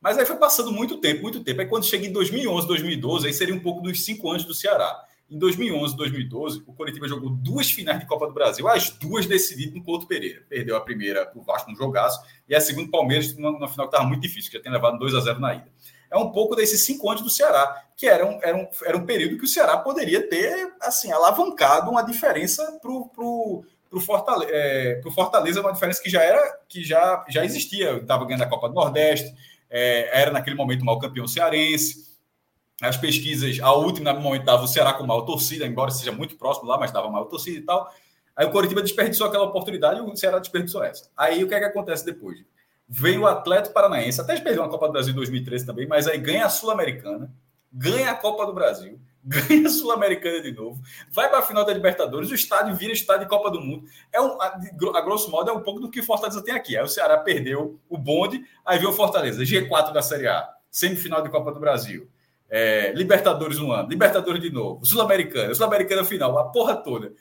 Mas 0.00 0.16
aí 0.16 0.24
foi 0.24 0.36
passando 0.36 0.72
muito 0.72 0.96
tempo, 0.98 1.20
muito 1.20 1.44
tempo. 1.44 1.60
Aí 1.60 1.66
quando 1.66 1.84
chega 1.84 2.06
em 2.06 2.12
2011, 2.12 2.66
2012, 2.66 3.26
aí 3.26 3.32
seria 3.34 3.54
um 3.54 3.60
pouco 3.60 3.82
dos 3.82 4.04
cinco 4.04 4.30
anos 4.30 4.44
do 4.44 4.54
Ceará. 4.54 5.04
Em 5.30 5.38
2011, 5.38 5.96
2012, 5.96 6.62
o 6.66 6.72
Coritiba 6.72 7.06
jogou 7.06 7.28
duas 7.28 7.70
finais 7.70 8.00
de 8.00 8.06
Copa 8.06 8.26
do 8.26 8.32
Brasil, 8.32 8.66
as 8.68 8.90
duas 8.90 9.26
decididas 9.26 9.74
no 9.74 9.82
Couto 9.82 10.06
Pereira. 10.06 10.42
Perdeu 10.48 10.76
a 10.76 10.80
primeira 10.80 11.26
para 11.26 11.38
o 11.38 11.42
Vasco 11.42 11.70
no 11.70 11.76
jogaço 11.76 12.22
e 12.48 12.54
a 12.54 12.60
segunda 12.60 12.90
Palmeiras 12.90 13.36
no 13.36 13.68
final 13.68 13.88
que 13.88 13.94
estava 13.94 14.04
muito 14.04 14.22
difícil, 14.22 14.50
que 14.50 14.56
já 14.56 14.62
tinha 14.62 14.72
levado 14.72 14.98
2 14.98 15.14
a 15.14 15.20
0 15.20 15.40
na 15.40 15.54
ida. 15.54 15.68
É 16.12 16.16
um 16.16 16.30
pouco 16.30 16.54
desses 16.54 16.84
cinco 16.84 17.08
anos 17.08 17.22
do 17.22 17.30
Ceará, 17.30 17.84
que 17.96 18.06
era 18.06 18.26
um, 18.26 18.38
era 18.42 18.56
um, 18.56 18.68
era 18.84 18.96
um 18.96 19.06
período 19.06 19.38
que 19.38 19.44
o 19.44 19.48
Ceará 19.48 19.78
poderia 19.78 20.28
ter 20.28 20.74
assim 20.80 21.10
alavancado 21.10 21.90
uma 21.90 22.02
diferença 22.02 22.78
para 22.80 22.92
o 22.92 23.64
para 23.92 23.98
o 23.98 24.00
Fortaleza, 24.00 24.50
é, 24.50 25.02
Fortaleza, 25.14 25.60
uma 25.60 25.72
diferença 25.72 26.02
que 26.02 26.08
já 26.08 26.22
era 26.22 26.58
que 26.66 26.82
já, 26.82 27.24
já 27.28 27.44
existia. 27.44 27.98
Estava 27.98 28.24
ganhando 28.24 28.42
a 28.42 28.48
Copa 28.48 28.68
do 28.68 28.74
Nordeste, 28.74 29.34
é, 29.68 30.20
era 30.20 30.30
naquele 30.30 30.56
momento 30.56 30.82
maior 30.82 30.98
campeão 30.98 31.28
cearense. 31.28 32.10
As 32.80 32.96
pesquisas, 32.96 33.60
a 33.60 33.72
última 33.72 34.12
no 34.14 34.20
momento 34.20 34.44
dava 34.44 34.64
o 34.64 34.66
Ceará 34.66 34.94
com 34.94 35.06
maior 35.06 35.20
torcida, 35.22 35.66
embora 35.66 35.90
seja 35.90 36.10
muito 36.10 36.36
próximo 36.36 36.68
lá, 36.68 36.78
mas 36.78 36.90
dava 36.90 37.10
maior 37.10 37.26
torcida 37.26 37.58
e 37.58 37.62
tal. 37.62 37.92
Aí 38.34 38.46
o 38.46 38.50
Coritiba 38.50 38.80
desperdiçou 38.80 39.26
aquela 39.26 39.44
oportunidade 39.44 40.00
e 40.00 40.02
o 40.02 40.16
Ceará 40.16 40.38
desperdiçou 40.38 40.82
essa. 40.82 41.10
Aí 41.14 41.44
o 41.44 41.48
que 41.48 41.54
é 41.54 41.58
que 41.58 41.66
acontece 41.66 42.04
depois? 42.04 42.42
Vem 42.94 43.18
o 43.18 43.26
Atlético 43.26 43.72
Paranaense, 43.72 44.20
até 44.20 44.38
perdeu 44.38 44.62
a 44.62 44.68
Copa 44.68 44.86
do 44.86 44.92
Brasil 44.92 45.12
em 45.12 45.16
2013 45.16 45.64
também, 45.64 45.86
mas 45.86 46.06
aí 46.06 46.18
ganha 46.18 46.44
a 46.44 46.50
Sul-Americana, 46.50 47.32
ganha 47.72 48.10
a 48.10 48.14
Copa 48.14 48.44
do 48.44 48.52
Brasil, 48.52 49.00
ganha 49.24 49.66
a 49.66 49.70
Sul-Americana 49.70 50.42
de 50.42 50.52
novo, 50.52 50.78
vai 51.10 51.30
para 51.30 51.38
a 51.38 51.42
final 51.42 51.64
da 51.64 51.72
Libertadores, 51.72 52.30
o 52.30 52.34
estádio 52.34 52.76
vira 52.76 52.92
estádio 52.92 53.22
de 53.22 53.30
Copa 53.30 53.50
do 53.50 53.62
Mundo. 53.62 53.88
É 54.12 54.20
um, 54.20 54.38
a, 54.42 54.60
a, 54.94 55.00
grosso 55.00 55.30
modo, 55.30 55.48
é 55.48 55.54
um 55.54 55.62
pouco 55.62 55.80
do 55.80 55.90
que 55.90 56.02
Fortaleza 56.02 56.44
tem 56.44 56.54
aqui. 56.54 56.76
Aí 56.76 56.84
o 56.84 56.86
Ceará 56.88 57.16
perdeu 57.16 57.80
o 57.88 57.96
bonde, 57.96 58.44
aí 58.62 58.78
veio 58.78 58.90
o 58.90 58.94
Fortaleza, 58.94 59.42
G4 59.42 59.90
da 59.90 60.02
Série 60.02 60.28
A, 60.28 60.46
semifinal 60.70 61.22
de 61.22 61.30
Copa 61.30 61.50
do 61.50 61.58
Brasil. 61.58 62.06
É, 62.50 62.92
Libertadores 62.92 63.58
um 63.58 63.72
ano, 63.72 63.88
Libertadores 63.88 64.42
de 64.42 64.50
novo, 64.50 64.84
Sul-Americana, 64.84 65.54
Sul-Americana 65.54 66.04
final, 66.04 66.38
a 66.38 66.44
porra 66.50 66.76
toda. 66.76 67.14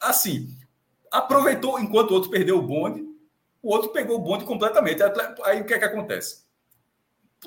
Assim, 0.00 0.48
aproveitou 1.12 1.78
enquanto 1.78 2.12
o 2.12 2.14
outro 2.14 2.30
perdeu 2.30 2.56
o 2.56 2.62
bonde, 2.62 3.09
o 3.62 3.70
outro 3.70 3.90
pegou 3.90 4.16
o 4.16 4.20
bonde 4.20 4.44
completamente. 4.44 5.02
Aí 5.44 5.60
o 5.60 5.64
que 5.64 5.74
é 5.74 5.78
que 5.78 5.84
acontece? 5.84 6.44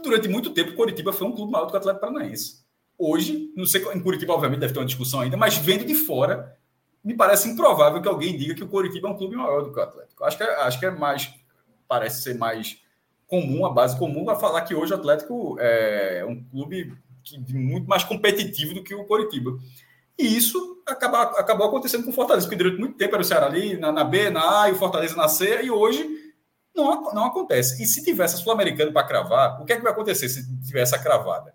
Durante 0.01 0.27
muito 0.27 0.51
tempo, 0.51 0.71
o 0.71 0.75
Coritiba 0.75 1.13
foi 1.13 1.27
um 1.27 1.31
clube 1.31 1.51
maior 1.51 1.65
do 1.65 1.71
que 1.71 1.75
o 1.75 1.79
Atlético 1.79 2.01
Paranaense 2.01 2.63
Hoje, 2.97 3.51
não 3.55 3.65
sei, 3.65 3.83
em 3.93 3.99
Curitiba, 3.99 4.33
obviamente, 4.33 4.59
deve 4.59 4.73
ter 4.73 4.79
uma 4.79 4.85
discussão 4.85 5.21
ainda, 5.21 5.35
mas 5.35 5.57
vendo 5.57 5.83
de 5.83 5.95
fora, 5.95 6.55
me 7.03 7.15
parece 7.15 7.49
improvável 7.49 8.01
que 8.01 8.07
alguém 8.07 8.37
diga 8.37 8.53
que 8.53 8.63
o 8.63 8.67
Curitiba 8.67 9.07
é 9.07 9.11
um 9.11 9.17
clube 9.17 9.35
maior 9.35 9.63
do 9.63 9.73
que 9.73 9.79
o 9.79 9.81
Atlético. 9.81 10.23
Acho 10.23 10.37
que, 10.37 10.43
é, 10.43 10.55
acho 10.61 10.79
que 10.79 10.85
é 10.85 10.91
mais, 10.91 11.33
parece 11.87 12.21
ser 12.21 12.37
mais 12.37 12.81
comum, 13.27 13.65
a 13.65 13.69
base 13.69 13.97
comum, 13.97 14.29
a 14.29 14.35
falar 14.35 14.61
que 14.61 14.75
hoje 14.75 14.93
o 14.93 14.95
Atlético 14.95 15.57
é 15.59 16.23
um 16.27 16.43
clube 16.43 16.93
que, 17.23 17.37
muito 17.53 17.87
mais 17.87 18.03
competitivo 18.03 18.75
do 18.75 18.83
que 18.83 18.93
o 18.93 19.05
Coritiba. 19.05 19.57
E 20.17 20.37
isso 20.37 20.81
acaba, 20.85 21.21
acabou 21.39 21.67
acontecendo 21.67 22.03
com 22.03 22.11
o 22.11 22.13
Fortaleza, 22.13 22.45
porque 22.45 22.61
durante 22.61 22.79
muito 22.79 22.97
tempo 22.97 23.15
era 23.15 23.21
o 23.21 23.25
Ceará 23.25 23.45
ali 23.47 23.77
na, 23.77 23.91
na 23.91 24.03
B, 24.03 24.29
na 24.29 24.63
A 24.63 24.69
e 24.69 24.73
o 24.73 24.77
Fortaleza 24.77 25.15
na 25.15 25.27
C, 25.27 25.63
e 25.63 25.71
hoje 25.71 26.07
não, 26.75 27.13
não 27.13 27.25
acontece. 27.25 27.81
E 27.81 27.85
se 27.85 28.03
tivesse 28.03 28.35
a 28.35 28.37
Sul-Americana 28.37 28.91
para 28.91 29.07
cravar, 29.07 29.61
o 29.61 29.65
que 29.65 29.73
é 29.73 29.75
que 29.75 29.83
vai 29.83 29.91
acontecer 29.91 30.29
se 30.29 30.43
tivesse 30.61 30.95
a 30.95 30.99
cravada? 30.99 31.53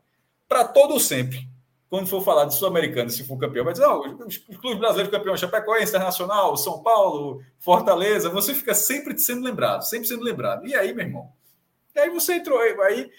para 0.48 0.64
todo 0.64 0.98
sempre. 0.98 1.46
Quando 1.90 2.06
for 2.06 2.22
falar 2.22 2.46
de 2.46 2.54
Sul-Americano, 2.54 3.08
se 3.08 3.24
for 3.24 3.38
campeão, 3.38 3.64
vai 3.64 3.72
dizer, 3.72 3.86
não, 3.86 4.00
os, 4.26 4.36
clubes 4.36 4.78
brasileiros 4.78 5.10
campeões, 5.10 5.40
Chapecoense, 5.40 5.90
Internacional, 5.90 6.56
São 6.56 6.82
Paulo, 6.82 7.42
Fortaleza, 7.58 8.28
você 8.28 8.54
fica 8.54 8.74
sempre 8.74 9.18
sendo 9.18 9.42
lembrado, 9.42 9.82
sempre 9.82 10.08
sendo 10.08 10.22
lembrado. 10.22 10.66
E 10.66 10.74
aí, 10.74 10.92
meu 10.92 11.06
irmão? 11.06 11.32
E 11.94 11.98
aí 11.98 12.10
você 12.10 12.34
entrou, 12.34 12.58
aí 12.58 13.10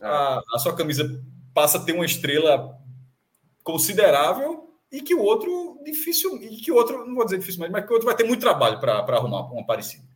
a, 0.00 0.42
a 0.54 0.58
sua 0.58 0.74
camisa 0.74 1.22
passa 1.54 1.78
a 1.78 1.80
ter 1.80 1.92
uma 1.92 2.04
estrela 2.04 2.78
considerável 3.62 4.57
e 4.90 5.00
que 5.00 5.14
o 5.14 5.20
outro 5.20 5.80
difícil, 5.84 6.36
e 6.42 6.56
que 6.56 6.72
o 6.72 6.74
outro, 6.74 7.06
não 7.06 7.14
vou 7.14 7.24
dizer 7.24 7.38
dificilmente, 7.38 7.72
mas 7.72 7.84
que 7.84 7.90
o 7.90 7.94
outro 7.94 8.06
vai 8.06 8.16
ter 8.16 8.24
muito 8.24 8.40
trabalho 8.40 8.80
para 8.80 8.98
arrumar 8.98 9.52
uma 9.52 9.66
parecida. 9.66 10.06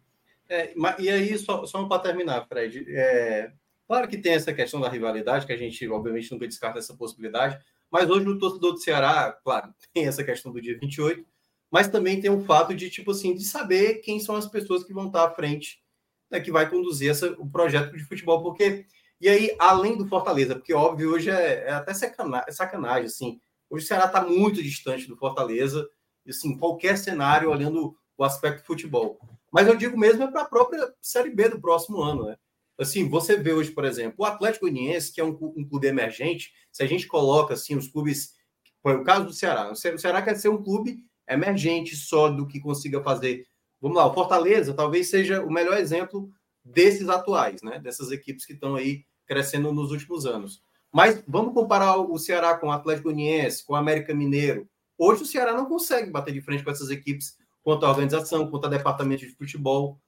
É, 0.48 0.74
e 0.98 1.08
aí, 1.08 1.38
só, 1.38 1.64
só 1.66 1.84
para 1.84 2.02
terminar, 2.02 2.46
Fred, 2.46 2.84
é, 2.88 3.52
Claro 3.92 4.08
que 4.08 4.16
tem 4.16 4.32
essa 4.32 4.54
questão 4.54 4.80
da 4.80 4.88
rivalidade, 4.88 5.44
que 5.44 5.52
a 5.52 5.56
gente, 5.56 5.86
obviamente, 5.86 6.32
nunca 6.32 6.48
descarta 6.48 6.78
essa 6.78 6.96
possibilidade, 6.96 7.62
mas 7.90 8.08
hoje 8.08 8.26
o 8.26 8.38
torcedor 8.38 8.72
do 8.72 8.78
Ceará, 8.78 9.38
claro, 9.44 9.74
tem 9.92 10.06
essa 10.06 10.24
questão 10.24 10.50
do 10.50 10.62
dia 10.62 10.78
28, 10.78 11.22
mas 11.70 11.88
também 11.88 12.18
tem 12.18 12.30
um 12.30 12.42
fato 12.42 12.74
de, 12.74 12.88
tipo 12.88 13.10
assim, 13.10 13.34
de 13.34 13.44
saber 13.44 13.96
quem 13.96 14.18
são 14.18 14.34
as 14.34 14.46
pessoas 14.46 14.82
que 14.82 14.94
vão 14.94 15.08
estar 15.08 15.26
à 15.26 15.34
frente, 15.34 15.78
né, 16.30 16.40
que 16.40 16.50
vai 16.50 16.70
conduzir 16.70 17.10
essa, 17.10 17.32
o 17.32 17.46
projeto 17.46 17.94
de 17.94 18.02
futebol, 18.04 18.42
porque, 18.42 18.86
e 19.20 19.28
aí, 19.28 19.54
além 19.58 19.94
do 19.94 20.08
Fortaleza, 20.08 20.54
porque, 20.54 20.72
óbvio, 20.72 21.12
hoje 21.12 21.28
é, 21.28 21.64
é 21.66 21.72
até 21.72 21.92
sacanagem, 21.92 22.46
é 22.48 22.52
sacanagem, 22.52 23.06
assim, 23.06 23.40
hoje 23.72 23.86
o 23.86 23.88
Ceará 23.88 24.04
está 24.04 24.22
muito 24.22 24.62
distante 24.62 25.08
do 25.08 25.16
Fortaleza, 25.16 25.88
assim, 26.28 26.56
qualquer 26.58 26.98
cenário, 26.98 27.50
olhando 27.50 27.96
o 28.16 28.22
aspecto 28.22 28.66
futebol. 28.66 29.18
Mas 29.50 29.66
eu 29.66 29.74
digo 29.74 29.98
mesmo 29.98 30.22
é 30.22 30.30
para 30.30 30.42
a 30.42 30.48
própria 30.48 30.92
Série 31.00 31.30
B 31.30 31.48
do 31.48 31.60
próximo 31.60 32.02
ano, 32.02 32.26
né? 32.26 32.36
Assim, 32.78 33.08
você 33.08 33.36
vê 33.36 33.52
hoje, 33.52 33.70
por 33.70 33.84
exemplo, 33.84 34.16
o 34.18 34.24
Atlético 34.24 34.66
Goianiense, 34.66 35.12
que 35.12 35.20
é 35.20 35.24
um, 35.24 35.36
um 35.56 35.66
clube 35.66 35.86
emergente, 35.86 36.52
se 36.70 36.82
a 36.82 36.86
gente 36.86 37.06
coloca 37.06 37.54
assim 37.54 37.76
os 37.76 37.88
clubes, 37.88 38.34
foi 38.82 38.96
o 38.96 39.04
caso 39.04 39.26
do 39.26 39.32
Ceará, 39.32 39.70
o 39.70 39.76
Ceará 39.76 40.20
quer 40.20 40.36
ser 40.36 40.48
um 40.48 40.62
clube 40.62 41.04
emergente, 41.28 41.96
sólido, 41.96 42.46
que 42.46 42.60
consiga 42.60 43.02
fazer. 43.02 43.46
Vamos 43.80 43.96
lá, 43.96 44.06
o 44.06 44.14
Fortaleza 44.14 44.74
talvez 44.74 45.08
seja 45.08 45.42
o 45.42 45.50
melhor 45.50 45.78
exemplo 45.78 46.30
desses 46.64 47.08
atuais, 47.08 47.62
né? 47.62 47.78
Dessas 47.78 48.10
equipes 48.10 48.44
que 48.44 48.52
estão 48.52 48.74
aí 48.74 49.04
crescendo 49.26 49.72
nos 49.72 49.90
últimos 49.90 50.26
anos. 50.26 50.62
Mas 50.92 51.24
vamos 51.26 51.54
comparar 51.54 51.96
o 51.96 52.18
Ceará 52.18 52.54
com 52.58 52.66
o 52.66 52.70
Atlético 52.70 53.08
Goianiense, 53.08 53.64
com 53.64 53.72
o 53.72 53.76
América 53.76 54.14
Mineiro. 54.14 54.68
Hoje 54.98 55.22
o 55.22 55.26
Ceará 55.26 55.54
não 55.54 55.64
consegue 55.64 56.10
bater 56.10 56.34
de 56.34 56.42
frente 56.42 56.62
com 56.62 56.70
essas 56.70 56.90
equipes 56.90 57.34
quanto 57.62 57.86
à 57.86 57.88
organização, 57.88 58.50
quanto 58.50 58.66
a 58.66 58.70
departamento 58.70 59.26
de 59.26 59.34
futebol. 59.34 59.98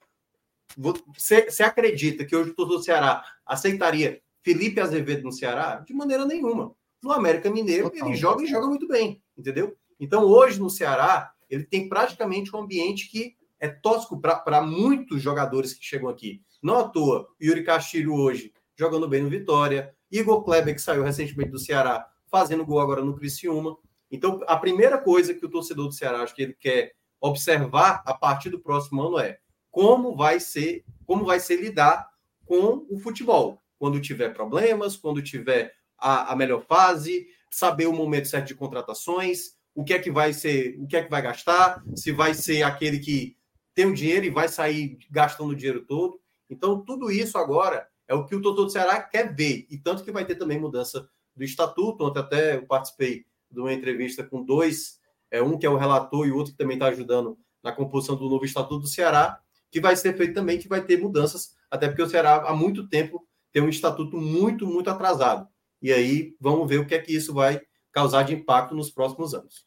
Você, 0.76 1.50
você 1.50 1.62
acredita 1.62 2.24
que 2.24 2.36
hoje 2.36 2.50
o 2.50 2.54
torcedor 2.54 2.78
do 2.78 2.84
Ceará 2.84 3.24
aceitaria 3.46 4.20
Felipe 4.42 4.78
Azevedo 4.78 5.22
no 5.22 5.32
Ceará? 5.32 5.76
De 5.76 5.94
maneira 5.94 6.26
nenhuma. 6.26 6.74
No 7.02 7.12
América 7.12 7.50
Mineiro, 7.50 7.88
Total. 7.88 8.08
ele 8.08 8.16
joga 8.16 8.42
e 8.42 8.46
joga 8.46 8.66
muito 8.66 8.86
bem, 8.86 9.22
entendeu? 9.36 9.74
Então, 9.98 10.24
hoje 10.24 10.60
no 10.60 10.68
Ceará, 10.68 11.32
ele 11.48 11.64
tem 11.64 11.88
praticamente 11.88 12.54
um 12.54 12.60
ambiente 12.60 13.08
que 13.08 13.36
é 13.58 13.68
tóxico 13.68 14.20
para 14.20 14.60
muitos 14.60 15.22
jogadores 15.22 15.72
que 15.72 15.84
chegam 15.84 16.08
aqui. 16.08 16.42
Não 16.62 16.78
à 16.78 16.88
toa, 16.88 17.26
Yuri 17.40 17.64
Castilho 17.64 18.14
hoje 18.14 18.52
jogando 18.76 19.08
bem 19.08 19.22
no 19.22 19.30
Vitória, 19.30 19.94
Igor 20.14 20.44
Kleber, 20.44 20.74
que 20.74 20.80
saiu 20.80 21.02
recentemente 21.02 21.50
do 21.50 21.58
Ceará, 21.58 22.08
fazendo 22.30 22.64
gol 22.64 22.78
agora 22.78 23.04
no 23.04 23.16
Criciúma. 23.16 23.76
Então, 24.10 24.40
a 24.46 24.56
primeira 24.56 24.96
coisa 24.96 25.34
que 25.34 25.44
o 25.44 25.50
torcedor 25.50 25.88
do 25.88 25.94
Ceará 25.94 26.20
acho 26.20 26.34
que 26.34 26.42
ele 26.42 26.54
quer 26.54 26.92
observar 27.20 28.00
a 28.06 28.14
partir 28.14 28.50
do 28.50 28.60
próximo 28.60 29.02
ano 29.02 29.18
é 29.18 29.38
como 29.72 30.14
vai 30.14 30.38
ser, 30.38 30.84
como 31.04 31.24
vai 31.24 31.40
ser 31.40 31.56
lidar 31.56 32.08
com 32.46 32.86
o 32.88 32.98
futebol. 32.98 33.60
Quando 33.76 34.00
tiver 34.00 34.32
problemas, 34.32 34.96
quando 34.96 35.20
tiver 35.20 35.74
a, 35.98 36.32
a 36.32 36.36
melhor 36.36 36.62
fase, 36.62 37.26
saber 37.50 37.86
o 37.86 37.92
momento 37.92 38.28
certo 38.28 38.48
de 38.48 38.54
contratações, 38.54 39.56
o 39.74 39.82
que 39.82 39.94
é 39.94 39.98
que 39.98 40.12
vai 40.12 40.32
ser, 40.32 40.76
o 40.78 40.86
que 40.86 40.96
é 40.96 41.02
que 41.02 41.10
vai 41.10 41.22
gastar, 41.22 41.82
se 41.96 42.12
vai 42.12 42.34
ser 42.34 42.62
aquele 42.62 43.00
que 43.00 43.36
tem 43.74 43.86
o 43.86 43.94
dinheiro 43.94 44.26
e 44.26 44.30
vai 44.30 44.48
sair 44.48 44.96
gastando 45.10 45.50
o 45.50 45.56
dinheiro 45.56 45.84
todo. 45.84 46.20
Então, 46.48 46.84
tudo 46.84 47.10
isso 47.10 47.36
agora 47.36 47.88
é 48.08 48.14
o 48.14 48.24
que 48.24 48.34
o 48.34 48.42
Totô 48.42 48.64
do 48.64 48.70
Ceará 48.70 49.00
quer 49.00 49.34
ver. 49.34 49.66
E 49.70 49.78
tanto 49.78 50.04
que 50.04 50.12
vai 50.12 50.24
ter 50.24 50.36
também 50.36 50.58
mudança 50.58 51.08
do 51.34 51.44
estatuto. 51.44 52.04
Ontem 52.04 52.20
até 52.20 52.56
eu 52.56 52.66
participei 52.66 53.24
de 53.50 53.60
uma 53.60 53.72
entrevista 53.72 54.24
com 54.24 54.44
dois, 54.44 55.00
é, 55.30 55.42
um 55.42 55.58
que 55.58 55.66
é 55.66 55.70
o 55.70 55.76
relator 55.76 56.26
e 56.26 56.32
outro 56.32 56.52
que 56.52 56.58
também 56.58 56.76
está 56.76 56.86
ajudando 56.86 57.38
na 57.62 57.72
composição 57.72 58.16
do 58.16 58.28
novo 58.28 58.44
estatuto 58.44 58.80
do 58.80 58.86
Ceará 58.86 59.40
que 59.74 59.80
vai 59.80 59.96
ser 59.96 60.16
feito 60.16 60.34
também, 60.34 60.56
que 60.56 60.68
vai 60.68 60.80
ter 60.84 61.00
mudanças, 61.00 61.56
até 61.68 61.88
porque 61.88 62.02
o 62.02 62.08
Ceará 62.08 62.44
há 62.46 62.54
muito 62.54 62.88
tempo 62.88 63.26
tem 63.50 63.60
um 63.60 63.68
estatuto 63.68 64.16
muito, 64.16 64.68
muito 64.68 64.88
atrasado. 64.88 65.48
E 65.82 65.92
aí 65.92 66.36
vamos 66.40 66.68
ver 66.68 66.78
o 66.78 66.86
que 66.86 66.94
é 66.94 67.00
que 67.00 67.12
isso 67.12 67.34
vai 67.34 67.60
causar 67.90 68.22
de 68.22 68.32
impacto 68.32 68.72
nos 68.72 68.88
próximos 68.88 69.34
anos. 69.34 69.66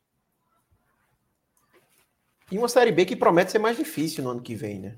E 2.50 2.58
uma 2.58 2.70
Série 2.70 2.94
B 2.94 3.04
que 3.04 3.18
promete 3.18 3.52
ser 3.52 3.60
mais 3.60 3.76
difícil 3.76 4.24
no 4.24 4.30
ano 4.30 4.42
que 4.42 4.56
vem, 4.56 4.80
né? 4.80 4.98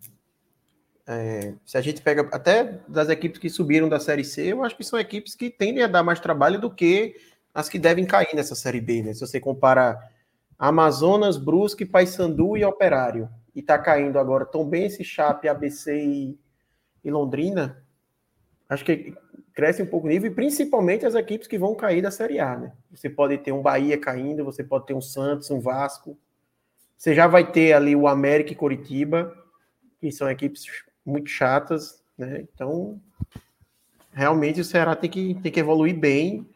É, 1.12 1.56
se 1.66 1.76
a 1.76 1.82
gente 1.82 2.04
pega 2.04 2.30
até 2.32 2.82
das 2.88 3.10
equipes 3.10 3.40
que 3.40 3.50
subiram 3.50 3.90
da 3.90 4.00
Série 4.00 4.24
C, 4.24 4.54
eu 4.54 4.64
acho 4.64 4.78
que 4.78 4.84
são 4.84 5.00
equipes 5.00 5.34
que 5.34 5.50
tendem 5.50 5.84
a 5.84 5.88
dar 5.88 6.04
mais 6.04 6.20
trabalho 6.20 6.62
do 6.62 6.70
que 6.70 7.16
as 7.52 7.68
que 7.68 7.80
devem 7.80 8.06
cair 8.06 8.36
nessa 8.36 8.54
Série 8.54 8.80
B, 8.80 9.02
né? 9.02 9.14
Se 9.16 9.22
você 9.22 9.40
compara 9.40 9.98
Amazonas, 10.60 11.36
Brusque, 11.36 11.84
Paysandu 11.84 12.56
e 12.56 12.64
Operário 12.64 13.28
e 13.56 13.60
está 13.60 13.80
caindo 13.80 14.20
agora 14.20 14.46
Tombense, 14.46 15.04
Chape, 15.04 15.48
ABC 15.48 16.00
e, 16.00 16.40
e 17.04 17.10
Londrina, 17.10 17.84
acho 18.70 18.86
que 18.86 19.16
cresce 19.52 19.82
um 19.82 19.88
pouco 19.88 20.06
o 20.06 20.10
nível, 20.12 20.32
e 20.32 20.36
principalmente 20.36 21.08
as 21.08 21.16
equipes 21.16 21.48
que 21.48 21.58
vão 21.58 21.74
cair 21.74 22.04
da 22.04 22.12
Série 22.12 22.40
A, 22.40 22.56
né? 22.56 22.72
Você 22.92 23.10
pode 23.10 23.36
ter 23.40 23.52
um 23.52 23.64
Bahia 23.64 23.98
caindo, 23.98 24.46
você 24.46 24.64
pode 24.64 24.86
ter 24.86 24.94
um 24.94 25.02
Santos, 25.02 25.50
um 25.50 25.60
Vasco. 25.60 26.16
Você 26.96 27.16
já 27.16 27.26
vai 27.26 27.52
ter 27.52 27.74
ali 27.74 27.96
o 27.96 28.08
América 28.08 28.54
e 28.54 28.56
Coritiba, 28.56 29.36
que 30.00 30.12
são 30.12 30.30
equipes 30.30 30.64
muito 31.10 31.30
chatas, 31.30 32.02
né? 32.18 32.46
Então, 32.54 33.00
realmente 34.12 34.62
o 34.62 34.66
Ceará 34.66 34.96
tem 34.96 35.10
que, 35.10 35.36
tem 35.36 35.52
que 35.52 35.60
evoluir 35.60 35.98
bem. 35.98 36.48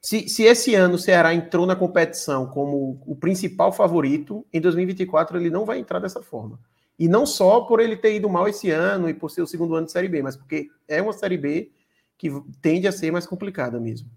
Se, 0.00 0.28
se 0.28 0.44
esse 0.44 0.74
ano 0.74 0.94
o 0.94 0.98
Ceará 0.98 1.34
entrou 1.34 1.66
na 1.66 1.74
competição 1.74 2.46
como 2.46 3.02
o 3.06 3.16
principal 3.16 3.72
favorito, 3.72 4.46
em 4.52 4.60
2024 4.60 5.36
ele 5.36 5.50
não 5.50 5.64
vai 5.64 5.78
entrar 5.78 5.98
dessa 5.98 6.22
forma. 6.22 6.58
E 6.98 7.08
não 7.08 7.26
só 7.26 7.62
por 7.62 7.80
ele 7.80 7.96
ter 7.96 8.14
ido 8.14 8.28
mal 8.28 8.48
esse 8.48 8.70
ano 8.70 9.08
e 9.08 9.14
por 9.14 9.30
ser 9.30 9.42
o 9.42 9.46
segundo 9.46 9.74
ano 9.74 9.86
de 9.86 9.92
Série 9.92 10.08
B, 10.08 10.22
mas 10.22 10.36
porque 10.36 10.70
é 10.88 11.02
uma 11.02 11.12
Série 11.12 11.36
B 11.36 11.70
que 12.16 12.30
tende 12.62 12.86
a 12.88 12.92
ser 12.92 13.10
mais 13.10 13.26
complicada 13.26 13.78
mesmo. 13.78 14.08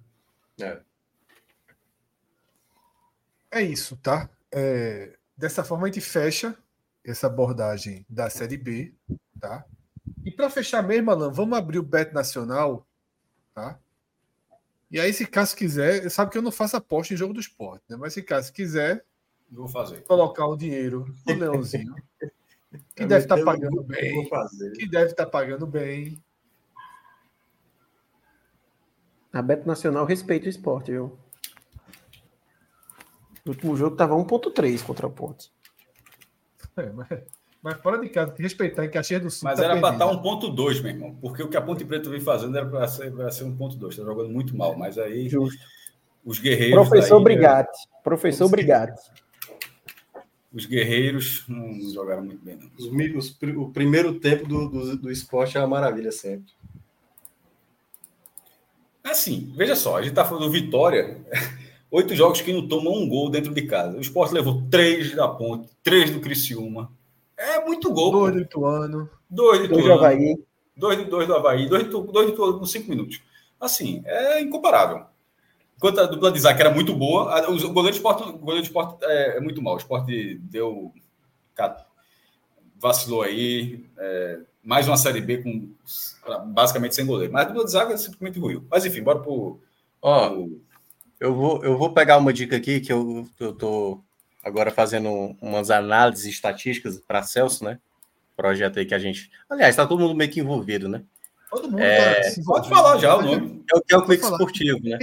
É, 0.61 0.80
é 3.52 3.61
isso, 3.61 3.98
tá? 3.98 4.30
É, 4.52 5.18
dessa 5.36 5.64
forma 5.64 5.88
a 5.88 5.91
gente 5.91 6.02
fecha 6.02 6.56
essa 7.03 7.28
abordagem 7.28 8.06
da 8.07 8.30
Série 8.30 8.57
B, 8.57 8.94
tá? 9.40 9.66
E 10.23 10.31
para 10.31 10.49
fechar 10.49 10.81
mesmo, 10.81 11.11
Alan, 11.11 11.31
vamos 11.31 11.57
abrir 11.57 11.80
o 11.80 11.84
Bet 11.84 12.14
Nacional, 12.14 12.88
tá? 13.53 13.80
E 14.91 14.99
aí, 14.99 15.14
se 15.14 15.26
caso 15.26 15.56
quiser, 15.56 16.10
sabe 16.10 16.31
que 16.31 16.38
eu 16.38 16.41
não 16.41 16.52
faço 16.52 16.76
aposta 16.76 17.14
em 17.14 17.18
jogo 17.18 17.34
do 17.34 17.40
esporte, 17.40 17.84
né? 17.88 17.95
Mas 17.95 18.14
se 18.14 18.23
caso 18.23 18.52
quiser, 18.52 19.06
vou 19.52 19.68
fazer. 19.68 20.02
Colocar 20.03 20.48
o 20.48 20.57
dinheiro 20.57 21.06
no 21.27 21.34
Leãozinho. 21.36 21.95
que 22.95 23.06
deve 23.06 23.23
estar 23.23 23.38
tá 23.38 23.44
pagando 23.44 23.84
bem. 23.84 24.30
Que 24.77 24.88
deve 24.88 25.11
estar 25.11 25.26
tá 25.26 25.31
pagando 25.31 25.68
bem. 25.68 26.22
A 29.31 29.41
Beto 29.41 29.68
Nacional 29.68 30.06
respeita 30.06 30.48
o 30.48 30.49
esporte, 30.49 30.91
viu? 30.91 31.18
O 33.45 33.49
último 33.49 33.76
jogo 33.77 33.95
tava 33.95 34.15
1.3 34.15 34.84
contra 34.84 35.07
o 35.07 35.11
Pontos. 35.11 35.52
É, 36.76 36.91
mas, 36.91 37.07
mas, 37.61 37.77
fora 37.81 37.99
de 37.99 38.07
casa, 38.10 38.34
respeitar 38.38 38.86
em 38.86 38.90
Caxias 38.90 39.22
do 39.22 39.30
Sul. 39.30 39.49
Mas 39.49 39.60
tá 39.60 39.65
era 39.65 39.80
para 39.80 39.94
estar 39.94 40.06
1.2, 40.06 40.81
meu 40.81 40.91
irmão. 40.91 41.18
Porque 41.19 41.44
o 41.44 41.49
que 41.49 41.57
a 41.57 41.61
Ponte 41.61 41.84
Preta 41.84 42.10
vem 42.10 42.22
fazendo 42.22 42.57
era 42.57 42.65
para 42.65 42.88
ser, 42.88 43.11
ser 43.31 43.44
1.2. 43.44 43.90
Está 43.90 44.03
jogando 44.03 44.30
muito 44.30 44.56
mal. 44.56 44.77
Mas 44.77 44.98
aí. 44.98 45.27
Justo. 45.27 45.61
Os 46.23 46.40
guerreiros. 46.40 46.88
Professor 46.88 47.22
Brigatti. 47.22 47.80
Professor 48.03 48.49
Brigatti. 48.49 49.02
Os 50.53 50.65
guerreiros 50.65 51.44
não 51.48 51.80
jogaram 51.91 52.23
muito 52.23 52.44
bem, 52.44 52.56
não. 52.56 52.69
Os, 52.77 52.86
os, 53.30 53.38
o 53.56 53.69
primeiro 53.69 54.19
tempo 54.19 54.48
do, 54.48 54.68
do, 54.68 54.98
do 54.98 55.11
esporte 55.11 55.57
é 55.57 55.61
uma 55.61 55.68
maravilha 55.68 56.11
sempre. 56.11 56.52
Assim, 59.03 59.52
veja 59.56 59.76
só, 59.76 59.98
a 59.98 60.02
gente 60.02 60.11
está 60.11 60.26
falando 60.26 60.45
do 60.45 60.52
Vitória, 60.52 61.18
oito 61.90 62.15
jogos 62.15 62.41
que 62.41 62.53
não 62.53 62.68
tomam 62.68 62.94
um 62.94 63.07
gol 63.07 63.30
dentro 63.30 63.53
de 63.53 63.64
casa. 63.64 63.98
O 63.98 64.02
Sport 64.02 64.31
levou 64.31 64.64
três 64.69 65.15
da 65.15 65.27
Ponte, 65.27 65.69
três 65.84 66.11
do 66.11 66.19
Criciúma. 66.19 66.91
É 67.60 67.65
muito 67.65 67.91
gol. 67.91 68.11
Dois 68.11 68.34
do 68.34 68.41
Ituano. 68.41 69.10
Dois 69.30 69.60
do 69.60 69.65
Ituano. 69.65 69.84
Dois 69.84 69.86
do 69.86 69.94
Havaí. 69.94 70.44
Dois, 70.76 71.10
dois 71.10 71.27
do 71.27 71.36
Havaí. 71.36 71.69
Dois 71.69 71.84
do, 71.88 72.02
dois 72.02 72.27
do 72.27 72.34
Ituano 72.34 72.60
com 72.60 72.65
cinco 72.65 72.90
minutos. 72.90 73.22
Assim, 73.60 74.02
é 74.06 74.41
incomparável. 74.41 75.06
Enquanto 75.76 75.99
a 75.99 76.06
dupla 76.06 76.31
de 76.31 76.38
Isaac 76.38 76.60
era 76.60 76.73
muito 76.73 76.94
boa, 76.94 77.49
o 77.49 77.73
goleiro 77.73 77.91
de 77.91 77.98
esporte, 77.98 78.23
o 78.23 78.38
goleiro 78.38 78.61
de 78.61 78.68
esporte 78.68 79.03
é, 79.03 79.38
é, 79.38 79.40
muito 79.40 79.61
mal. 79.61 79.76
O 79.76 79.77
esporte 79.77 80.38
deu. 80.44 80.94
vacilou 82.77 83.22
aí. 83.22 83.86
É, 83.98 84.40
mais 84.64 84.88
uma 84.88 84.98
Série 84.98 85.22
B 85.22 85.38
com 85.38 85.69
basicamente 86.48 86.95
sem 86.95 87.06
goleiro. 87.06 87.31
Mas 87.31 87.44
a 87.44 87.48
dupla 87.49 87.65
de 87.65 87.72
zaga 87.72 87.94
é 87.94 87.98
simplesmente 87.98 88.40
ruim. 88.40 88.65
Mas 88.69 88.86
enfim, 88.86 89.02
bora 89.02 89.19
pro. 89.19 89.60
Ó, 90.02 90.30
pro... 90.30 90.61
eu, 91.19 91.34
vou, 91.34 91.64
eu 91.64 91.77
vou 91.77 91.94
pegar 91.94 92.18
uma 92.18 92.34
dica 92.34 92.56
aqui 92.56 92.80
que 92.80 92.91
eu, 92.91 93.27
eu 93.40 93.53
tô 93.53 94.02
agora 94.44 94.72
fazendo 94.72 95.36
umas 95.41 95.70
análises 95.70 96.26
estatísticas 96.26 96.98
para 96.99 97.24
Celso, 97.24 97.64
né? 97.64 97.80
Projeto 98.36 98.80
aí 98.80 98.86
que 98.86 98.95
a 98.95 98.99
gente. 98.99 99.30
Aliás, 99.49 99.72
está 99.72 99.86
todo 99.86 99.99
mundo 99.99 100.16
meio 100.16 100.32
que 100.32 100.40
envolvido, 100.40 100.88
né? 100.88 101.03
Todo 101.49 101.70
mundo 101.70 101.82
é... 101.82 102.22
tá 102.22 102.41
Pode 102.45 102.70
falar 102.70 102.98
já 102.99 103.16
o 103.18 103.22
nome. 103.22 103.64
É 103.72 103.78
o 103.78 103.82
que 103.82 103.94
é 103.94 103.98
o 103.98 104.06
clique 104.06 104.24
esportivo, 104.24 104.80
né? 104.84 104.99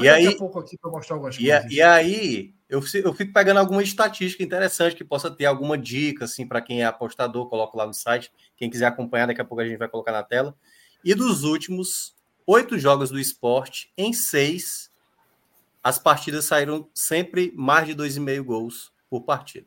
E 0.00 0.08
aí, 0.08 0.24
daqui 0.24 0.36
a 0.36 0.38
pouco 0.38 0.58
aqui 0.58 0.78
para 0.78 0.90
mostrar 0.90 1.16
algumas 1.16 1.36
e, 1.36 1.46
coisas. 1.46 1.70
E 1.70 1.82
aí, 1.82 2.54
eu, 2.68 2.82
eu 3.04 3.14
fico 3.14 3.32
pegando 3.32 3.60
alguma 3.60 3.82
estatística 3.82 4.42
interessante 4.42 4.96
que 4.96 5.04
possa 5.04 5.30
ter 5.30 5.44
alguma 5.44 5.76
dica, 5.76 6.24
assim, 6.24 6.46
para 6.46 6.60
quem 6.60 6.82
é 6.82 6.86
apostador, 6.86 7.48
coloco 7.48 7.76
lá 7.76 7.86
no 7.86 7.92
site. 7.94 8.32
Quem 8.56 8.70
quiser 8.70 8.86
acompanhar, 8.86 9.26
daqui 9.26 9.40
a 9.40 9.44
pouco 9.44 9.60
a 9.60 9.66
gente 9.66 9.78
vai 9.78 9.88
colocar 9.88 10.12
na 10.12 10.22
tela. 10.22 10.56
E 11.04 11.14
dos 11.14 11.44
últimos 11.44 12.14
oito 12.46 12.78
jogos 12.78 13.10
do 13.10 13.18
esporte, 13.20 13.92
em 13.96 14.12
seis, 14.12 14.89
as 15.82 15.98
partidas 15.98 16.44
saíram 16.44 16.88
sempre 16.94 17.52
mais 17.56 17.86
de 17.86 17.94
dois 17.94 18.16
e 18.16 18.20
meio 18.20 18.44
gols 18.44 18.92
por 19.08 19.22
partida. 19.22 19.66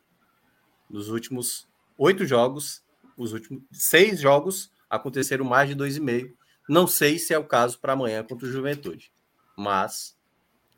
Nos 0.88 1.08
últimos 1.08 1.68
oito 1.98 2.24
jogos, 2.24 2.82
os 3.16 3.32
últimos 3.32 3.62
seis 3.72 4.20
jogos 4.20 4.70
aconteceram 4.88 5.44
mais 5.44 5.68
de 5.68 5.74
dois 5.74 5.96
e 5.96 6.00
meio. 6.00 6.36
Não 6.68 6.86
sei 6.86 7.18
se 7.18 7.34
é 7.34 7.38
o 7.38 7.44
caso 7.44 7.78
para 7.78 7.92
amanhã 7.92 8.22
contra 8.22 8.46
o 8.46 8.50
Juventude, 8.50 9.12
mas 9.56 10.16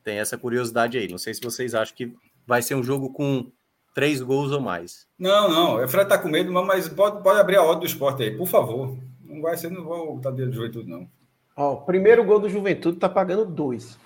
tem 0.03 0.19
essa 0.19 0.39
curiosidade 0.39 0.99
aí. 0.99 1.09
Não 1.09 1.19
sei 1.19 1.35
se 1.35 1.41
vocês 1.41 1.75
acham 1.75 1.95
que 1.95 2.15
vai 2.47 2.63
ser 2.63 2.75
um 2.75 2.83
jogo 2.83 3.13
com 3.13 3.51
três 3.95 4.21
gols 4.21 4.53
ou 4.53 4.61
mais. 4.61 5.07
Não, 5.19 5.49
não. 5.49 5.85
O 5.85 5.89
Fred 5.89 6.09
tá 6.09 6.19
com 6.19 6.29
medo, 6.29 6.53
mas 6.53 6.89
pode, 6.89 7.23
pode 7.23 7.41
abrir 7.41 7.57
a 7.57 7.63
ordem 7.63 7.81
do 7.81 7.87
esporte 7.87 8.23
aí, 8.23 8.37
por 8.37 8.47
favor. 8.47 8.97
Não 9.25 9.43
vai 9.43 9.57
ser, 9.57 9.71
não 9.71 9.85
vou 9.85 10.17
estar 10.17 10.31
dentro 10.31 10.51
do 10.51 10.57
Juventude, 10.57 10.89
não. 10.89 11.09
Ó, 11.57 11.75
o 11.75 11.83
primeiro 11.83 12.25
gol 12.25 12.39
do 12.39 12.49
Juventude 12.49 12.99
tá 12.99 13.09
pagando 13.09 13.45
dois. 13.45 13.99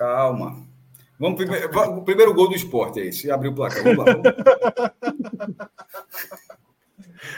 Calma. 0.00 0.66
Vamos 1.18 1.36
primeiro, 1.36 1.68
o 1.90 2.02
primeiro 2.02 2.32
gol 2.32 2.48
do 2.48 2.56
esporte 2.56 3.00
aí, 3.00 3.12
se 3.12 3.30
abrir 3.30 3.48
o 3.48 3.54
placar. 3.54 3.84
Vamos 3.84 3.98
lá. 3.98 4.04
Vamos. 4.14 4.24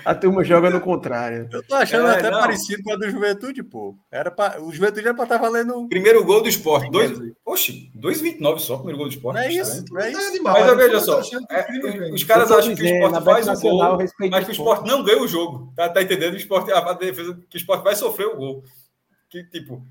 A 0.05 0.15
turma 0.15 0.45
joga 0.45 0.71
no 0.71 0.81
contrário. 0.81 1.49
Eu 1.51 1.61
tô 1.65 1.75
achando 1.75 2.07
é, 2.07 2.19
até 2.19 2.31
não. 2.31 2.39
parecido 2.39 2.85
com 2.85 2.93
a 2.93 2.97
do 2.97 3.11
Juventude, 3.11 3.65
pô. 3.65 3.97
Era 4.13 4.31
pra, 4.31 4.63
o 4.63 4.73
Juventude 4.73 5.07
era 5.07 5.15
pra 5.15 5.25
estar 5.25 5.39
tá 5.39 5.43
valendo. 5.43 5.89
Primeiro 5.89 6.25
gol 6.25 6.41
do 6.41 6.49
esporte. 6.49 6.89
Dois, 6.89 7.11
oxi, 7.45 7.91
2,29 7.97 8.61
só, 8.61 8.77
primeiro 8.77 8.99
gol 8.99 9.09
do 9.09 9.13
esporte. 9.13 9.35
Não 9.37 9.43
é 9.43 9.53
isso, 9.53 9.85
não 9.91 10.01
é 10.01 10.13
isso. 10.13 10.41
Mas, 10.43 10.65
mas 10.65 10.77
veja 10.77 11.01
só, 11.01 11.21
é, 11.51 12.13
os 12.13 12.23
caras 12.23 12.53
acham 12.53 12.77
que 12.77 12.83
o 12.83 12.87
esporte 12.87 13.25
faz 13.25 13.49
o 13.49 13.61
gol, 13.61 13.99
mas 14.31 14.45
que 14.45 14.51
o 14.51 14.53
esporte 14.53 14.89
não 14.89 15.03
ganha 15.03 15.21
o 15.21 15.27
jogo. 15.27 15.73
Tá, 15.75 15.89
tá 15.89 16.01
entendendo? 16.01 16.35
O 16.35 16.37
esporte, 16.37 16.71
a 16.71 16.93
defesa, 16.93 17.37
que 17.51 17.57
o 17.57 17.59
esporte 17.59 17.83
vai 17.83 17.97
sofrer 17.97 18.27
o 18.27 18.37
gol. 18.37 18.63
Que, 19.29 19.43
tipo, 19.45 19.85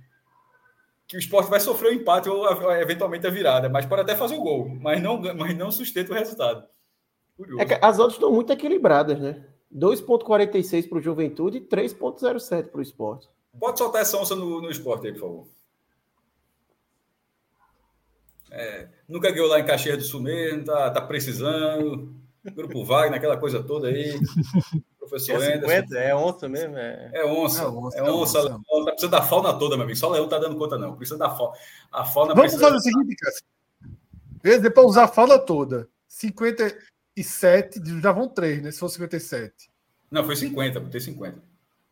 que 1.12 1.18
o 1.18 1.20
esporte 1.20 1.50
vai 1.50 1.60
sofrer 1.60 1.90
o 1.90 1.94
empate 1.94 2.30
ou 2.30 2.50
eventualmente 2.72 3.28
a 3.28 3.30
virada, 3.30 3.68
mas 3.68 3.86
pode 3.86 4.04
até 4.04 4.16
fazer 4.16 4.36
o 4.36 4.42
gol, 4.42 4.70
mas 4.80 5.04
não, 5.04 5.22
mas 5.36 5.58
não 5.58 5.70
sustenta 5.70 6.14
o 6.14 6.16
resultado. 6.16 6.66
É 7.60 7.86
as 7.86 8.00
outras 8.00 8.16
estão 8.16 8.32
muito 8.32 8.54
equilibradas, 8.54 9.20
né? 9.20 9.46
2,46 9.76 10.88
para 10.88 10.98
o 10.98 11.02
Juventude 11.02 11.58
e 11.58 11.62
3,07 11.68 12.70
para 12.70 12.80
o 12.80 12.82
esporte. 12.82 13.28
Pode 13.60 13.78
soltar 13.78 14.04
essa 14.04 14.18
onça 14.18 14.38
no, 14.38 14.62
no 14.62 14.72
esporte 14.72 15.08
aí, 15.08 15.12
por 15.12 15.20
favor. 15.20 15.48
É, 18.50 18.88
nunca 19.06 19.32
ganhou 19.32 19.50
lá 19.50 19.60
em 19.60 19.66
Caxias 19.66 19.98
do 19.98 20.04
Sul 20.06 20.22
mesmo, 20.22 20.64
tá, 20.64 20.92
tá 20.92 21.02
precisando. 21.02 22.16
Grupo 22.56 22.86
Wagner, 22.86 23.18
aquela 23.18 23.36
coisa 23.36 23.62
toda 23.62 23.90
aí. 23.90 24.18
Professor 25.12 25.44
é, 25.44 25.60
50, 25.60 25.98
é 25.98 26.16
onça 26.16 26.48
mesmo? 26.48 26.78
É, 26.78 27.12
é 27.14 27.26
onça. 27.26 27.64
É 27.64 27.68
onça, 27.68 27.98
é 27.98 28.02
onça, 28.02 28.38
é 28.38 28.42
onça. 28.42 28.42
Leão, 28.44 28.86
tá 28.86 28.92
precisando 28.92 29.12
da 29.12 29.22
fauna 29.22 29.54
toda, 29.60 29.76
meu 29.76 29.84
amigo. 29.84 30.00
Só 30.00 30.08
o 30.08 30.12
Leão 30.14 30.30
tá 30.30 30.40
dando 30.40 30.56
conta, 30.56 30.78
não. 30.78 30.96
Precisa 30.96 31.18
da 31.18 31.30
fauna. 31.30 31.54
A 31.92 32.06
fauna 32.06 32.34
Vamos 32.34 32.54
fazer 32.54 32.74
o 32.74 32.80
seguinte, 32.80 33.18
cara. 33.18 34.72
Para 34.72 34.84
usar 34.84 35.04
a 35.04 35.08
fauna 35.10 35.38
toda. 35.38 35.90
50, 36.08 36.64
57, 37.18 38.02
já 38.02 38.14
vão 38.14 38.30
3, 38.30 38.64
né? 38.64 38.72
Se 38.72 38.80
for 38.80 38.88
57. 38.88 39.70
Não, 40.10 40.24
foi 40.24 40.38
50, 40.38 40.80
botei 40.80 41.02
50. 41.02 41.38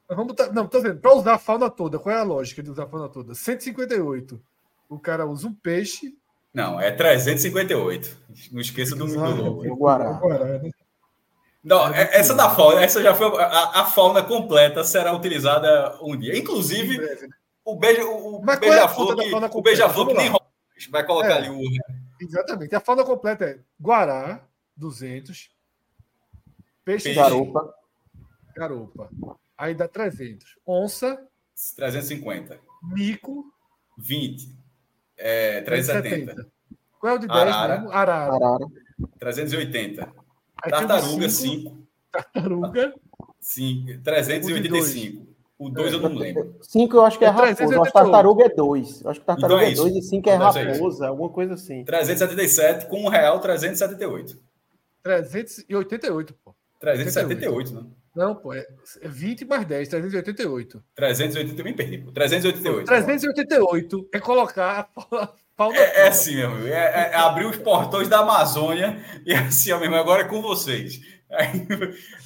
Mas 0.07 0.17
vamos 0.17 0.33
botar, 0.33 0.53
não, 0.53 0.65
tô 0.65 0.81
vendo. 0.81 1.01
Para 1.01 1.13
usar 1.13 1.33
a 1.33 1.39
fauna 1.39 1.69
toda, 1.69 1.99
qual 1.99 2.15
é 2.15 2.19
a 2.19 2.23
lógica 2.23 2.63
de 2.63 2.71
usar 2.71 2.83
a 2.83 2.87
fauna 2.87 3.09
toda? 3.09 3.35
158. 3.35 4.41
O 4.87 4.97
cara 4.97 5.25
usa 5.25 5.45
um 5.45 5.53
peixe. 5.53 6.17
Não, 6.53 6.79
é 6.79 6.89
358. 6.89 8.17
Não 8.53 8.61
esqueça 8.61 8.95
do 8.95 9.05
mundo 9.05 9.59
O 9.69 9.75
Guará. 9.75 10.13
Guará 10.13 10.45
né? 10.59 10.71
Não, 11.63 11.93
é, 11.93 12.17
essa 12.17 12.33
da 12.33 12.49
fauna, 12.49 12.81
essa 12.81 13.01
já 13.01 13.13
foi. 13.13 13.27
A, 13.41 13.81
a, 13.81 13.85
fauna 13.85 14.23
completa 14.23 14.83
será 14.83 15.13
utilizada 15.13 15.97
um 16.01 16.15
dia. 16.17 16.37
Inclusive, 16.37 16.97
né? 16.97 17.29
o 17.65 17.75
beija, 17.75 18.05
o, 18.05 18.35
o 18.35 18.41
beija-flor 18.41 19.15
que, 19.15 19.57
o 19.57 19.61
beija-flor 19.61 20.07
que 20.07 20.13
nem 20.13 20.31
vai 20.89 21.05
colocar 21.05 21.31
é, 21.31 21.33
ali 21.33 21.49
o. 21.49 21.61
Exatamente. 22.21 22.75
A 22.75 22.79
fauna 22.79 23.03
completa 23.03 23.45
é 23.45 23.59
Guará, 23.79 24.41
200. 24.75 25.51
Peixe, 26.85 27.03
Peixe. 27.03 27.13
garupa. 27.13 27.73
Garupa. 28.55 29.09
Aí 29.57 29.75
dá 29.75 29.87
300. 29.87 30.57
Onça. 30.65 31.21
350. 31.75 32.57
Mico. 32.81 33.45
20. 33.97 34.57
É, 35.17 35.61
370. 35.61 36.47
Qual 36.99 37.13
é 37.13 37.15
o 37.15 37.19
de 37.19 37.27
10 37.27 37.39
Arara. 37.39 37.75
mesmo? 37.75 37.91
Arara. 37.91 38.33
Arara. 38.33 38.65
380. 39.19 40.28
Aí 40.61 40.71
Tartaruga, 40.71 41.29
5. 41.29 41.77
Tartaruga. 42.11 42.93
5. 43.39 44.01
385. 44.03 45.29
O 45.57 45.69
2 45.69 45.93
eu 45.93 45.99
não 45.99 46.13
lembro. 46.17 46.55
5 46.61 46.95
eu 46.95 47.05
acho 47.05 47.17
que 47.19 47.25
é, 47.25 47.27
é 47.27 47.31
Raposa. 47.31 47.63
Eu 47.63 47.81
acho 47.81 47.91
que 47.91 47.99
Tartaruga 47.99 48.45
é 48.45 48.49
2. 48.49 49.01
Eu 49.01 49.09
acho 49.09 49.19
que 49.19 49.25
Tartaruga 49.25 49.69
então 49.69 49.87
é 49.87 49.89
2 49.89 49.95
e 49.97 50.07
5 50.07 50.29
é 50.29 50.35
então 50.35 50.57
é 50.57 50.71
Raposa, 50.71 51.07
alguma 51.07 51.29
coisa 51.29 51.53
assim. 51.55 51.83
377 51.83 52.87
com 52.87 53.03
o 53.03 53.09
real 53.09 53.39
378. 53.41 54.39
388, 55.03 56.33
pô. 56.33 56.55
378, 56.79 57.73
né? 57.73 57.83
Não, 58.15 58.35
pô, 58.35 58.53
é 58.53 58.65
20 59.03 59.45
mais 59.45 59.65
10, 59.65 59.89
388. 59.89 60.83
388 60.95 61.63
me 61.63 61.73
perdi, 61.73 61.97
pô. 61.99 62.11
388. 62.11 62.85
388 62.85 64.09
é 64.13 64.19
colocar 64.19 64.89
pau 65.59 65.73
é, 65.73 66.05
é 66.05 66.07
assim 66.07 66.35
mesmo. 66.35 66.65
É, 66.67 66.71
é, 66.71 67.11
é, 67.11 67.15
abrir 67.17 67.45
os 67.45 67.57
portões 67.57 68.07
da 68.07 68.19
Amazônia 68.19 69.03
e 69.25 69.33
é 69.33 69.39
assim 69.39 69.77
mesmo. 69.77 69.95
Agora 69.95 70.21
é 70.21 70.25
com 70.25 70.41
vocês. 70.41 71.01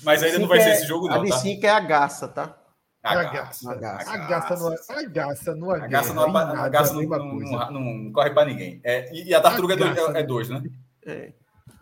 Mas 0.04 0.22
ainda 0.22 0.38
não 0.38 0.48
vai 0.48 0.62
ser 0.62 0.74
esse 0.74 0.86
jogo, 0.86 1.08
não. 1.08 1.22
A 1.22 1.26
de 1.26 1.34
5 1.40 1.62
tá? 1.62 1.68
é 1.68 1.72
a 1.72 1.80
gaça, 1.80 2.28
tá? 2.28 2.56
A 3.02 3.24
gaça. 3.24 3.72
A 3.72 3.76
gaça. 3.76 4.12
A 4.12 4.18
gaça 4.18 4.56
não 4.56 4.68
a 4.68 5.08
gaça 5.08 5.56
não 5.56 5.72
a 5.72 5.80
gaça 5.88 6.14
não, 6.14 6.38
a 6.38 6.70
gaça 6.70 6.94
não, 6.94 7.02
não, 7.02 7.72
não, 7.72 8.12
corre 8.14 8.30
para 8.30 8.46
ninguém. 8.46 8.80
É, 8.84 9.12
e 9.12 9.34
a 9.34 9.42
tartaruga 9.42 9.76
é 10.16 10.24
dois, 10.24 10.48
né? 10.48 10.62
É. 11.06 11.34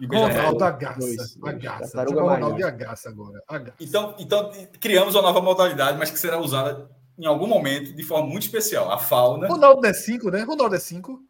Ronaldo 0.09 0.63
Agaça. 0.63 1.37
Agaça. 1.45 2.03
Ronaldo 2.05 2.59
e 2.59 2.63
Agaça 2.63 3.09
agora. 3.09 3.39
Agaça. 3.47 3.75
Então, 3.79 4.15
então, 4.17 4.51
criamos 4.79 5.13
uma 5.13 5.21
nova 5.21 5.41
modalidade, 5.41 5.95
mas 5.99 6.09
que 6.09 6.17
será 6.17 6.39
usada 6.39 6.89
em 7.19 7.25
algum 7.27 7.45
momento 7.45 7.93
de 7.93 8.01
forma 8.01 8.27
muito 8.27 8.43
especial. 8.43 8.91
A 8.91 8.97
fauna. 8.97 9.47
Ronaldo 9.47 9.85
é 9.85 9.93
5, 9.93 10.31
né? 10.31 10.41
Ronaldo 10.41 10.75
é 10.75 10.79
5. 10.79 11.21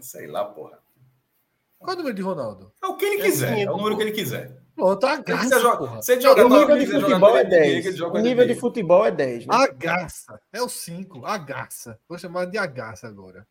Sei 0.00 0.26
lá, 0.26 0.44
porra. 0.44 0.78
Qual 1.78 1.90
é 1.90 1.94
o 1.94 1.98
número 1.98 2.14
de 2.14 2.22
Ronaldo? 2.22 2.72
É 2.82 2.86
o 2.86 2.96
que 2.96 3.04
ele 3.04 3.22
quiser. 3.22 3.58
É, 3.58 3.62
é 3.62 3.70
o 3.70 3.76
número 3.76 3.96
que 3.96 4.02
ele 4.02 4.12
quiser. 4.12 4.56
Pronto, 4.74 5.06
a 5.06 5.16
gaça, 5.16 5.58
joga, 5.58 6.02
Se 6.02 6.12
ele 6.12 6.20
joga 6.20 6.44
o 6.44 6.48
nível 6.48 6.78
de 6.78 6.86
futebol 6.86 7.36
é 7.36 7.44
10. 7.44 8.00
O 8.00 8.18
nível 8.18 8.46
de 8.46 8.54
futebol 8.54 9.06
é 9.06 9.10
10. 9.10 9.46
Né? 9.46 9.54
A 9.54 9.66
gaça. 9.68 10.40
É 10.52 10.60
o 10.60 10.68
5. 10.68 11.24
A 11.24 11.38
gaça. 11.38 11.98
Vou 12.06 12.18
chamar 12.18 12.44
de 12.46 12.58
agaça 12.58 13.08
agora. 13.08 13.46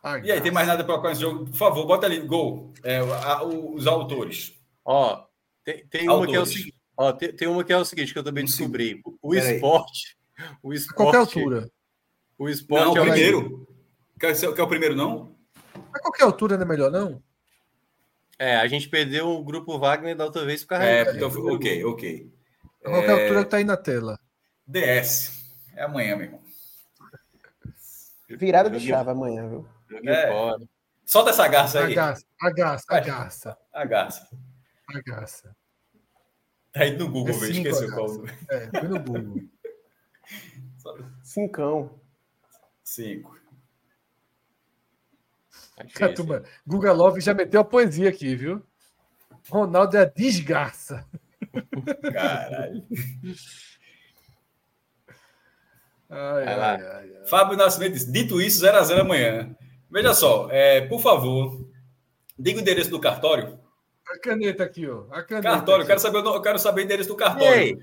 A 0.00 0.18
e 0.20 0.30
aí, 0.30 0.40
tem 0.40 0.52
mais 0.52 0.68
nada 0.68 0.84
para 0.84 0.92
colocar 0.92 1.08
nesse 1.08 1.22
jogo? 1.22 1.46
Por 1.46 1.56
favor, 1.56 1.86
bota 1.86 2.06
ali, 2.06 2.20
gol. 2.20 2.72
É, 2.84 2.98
a, 2.98 3.42
os 3.42 3.88
autores. 3.88 4.54
Ó, 4.84 5.26
tem, 5.64 5.84
tem 5.88 6.08
uma 6.08 6.24
que 6.24 6.36
é 6.36 6.40
o 6.40 6.46
seguinte. 6.46 6.76
Ó, 6.96 7.12
tem, 7.12 7.32
tem, 7.34 7.48
uma 7.48 7.64
que 7.64 7.72
é 7.72 7.76
o 7.76 7.84
seguinte 7.84 8.12
que 8.12 8.18
eu 8.18 8.24
também 8.24 8.44
descobri. 8.44 9.02
O 9.20 9.34
esporte. 9.34 10.16
O 10.62 10.72
esporte. 10.72 10.92
A 10.92 10.94
qualquer 10.94 11.18
altura. 11.18 11.70
O 12.38 12.48
esporte 12.48 12.84
não, 12.84 12.96
é 12.96 13.00
o 13.00 13.04
primeiro. 13.04 13.68
Quer, 14.18 14.34
quer 14.34 14.62
o 14.62 14.68
primeiro, 14.68 14.94
não? 14.94 15.34
A 15.92 15.98
qualquer 15.98 16.24
altura 16.24 16.56
não 16.56 16.64
é 16.64 16.68
melhor, 16.68 16.90
não? 16.90 17.22
É, 18.38 18.56
a 18.56 18.66
gente 18.66 18.88
perdeu 18.88 19.28
o 19.28 19.42
grupo 19.42 19.78
Wagner 19.78 20.14
da 20.14 20.24
outra 20.24 20.44
vez 20.44 20.62
por 20.62 20.70
causa 20.70 20.84
É, 20.84 21.02
então, 21.14 21.28
ok, 21.28 21.84
ok. 21.84 22.32
A 22.84 22.90
qualquer 22.90 23.18
é... 23.18 23.22
altura 23.22 23.44
que 23.44 23.50
tá 23.50 23.56
aí 23.56 23.64
na 23.64 23.76
tela. 23.76 24.20
DS. 24.66 25.42
É 25.74 25.84
amanhã, 25.84 26.16
meu 26.16 26.26
irmão. 26.26 26.40
Virada 28.28 28.68
de 28.70 28.80
chave 28.80 29.10
amanhã, 29.10 29.48
viu? 29.48 29.68
É. 30.04 30.30
Solta 31.04 31.30
essa 31.30 31.46
garça 31.48 31.84
aí. 31.84 31.92
A 31.92 31.94
garça, 31.94 32.26
a 32.40 32.50
garça, 32.50 32.86
a 32.90 33.00
garça. 33.00 33.58
A 33.72 33.84
garça. 33.84 34.28
A 34.88 35.00
garça. 35.00 35.56
Tá 36.72 36.82
aí 36.82 36.96
no 36.96 37.08
Google, 37.08 37.34
é 37.34 37.38
velho. 37.38 37.52
Esqueceu 37.52 37.90
qual. 37.92 38.24
É, 38.50 38.80
foi 38.80 38.88
no 38.88 39.00
Google. 39.00 39.42
Cincão. 41.22 42.00
Cinco. 42.86 43.36
Tá 45.98 46.12
turma, 46.12 46.44
Guga 46.64 46.92
Love 46.92 47.20
já 47.20 47.34
meteu 47.34 47.60
a 47.60 47.64
poesia 47.64 48.08
aqui, 48.08 48.36
viu? 48.36 48.62
Ronaldo 49.50 49.96
é 49.96 50.02
a 50.02 50.04
desgraça. 50.04 51.04
Caralho. 52.12 52.86
Ai, 56.08 56.44
ai, 56.44 56.60
ai, 56.60 56.86
ai, 56.86 57.26
Fábio 57.26 57.56
Nascimento 57.56 57.94
disse: 57.94 58.12
dito 58.12 58.40
isso, 58.40 58.64
0x0 58.64 59.00
amanhã. 59.00 59.56
Veja 59.90 60.14
só, 60.14 60.48
é, 60.52 60.82
por 60.82 61.00
favor, 61.00 61.68
diga 62.38 62.58
o 62.58 62.62
endereço 62.62 62.90
do 62.90 63.00
cartório. 63.00 63.58
A 64.06 64.18
caneta 64.20 64.62
aqui, 64.62 64.88
ó. 64.88 65.06
A 65.10 65.24
caneta 65.24 65.50
cartório, 65.50 65.82
eu 65.82 65.86
quero, 65.88 65.98
saber, 65.98 66.18
eu 66.18 66.40
quero 66.40 66.58
saber 66.60 66.82
o 66.82 66.84
endereço 66.84 67.08
do 67.08 67.16
cartório. 67.16 67.60
Ei, 67.60 67.76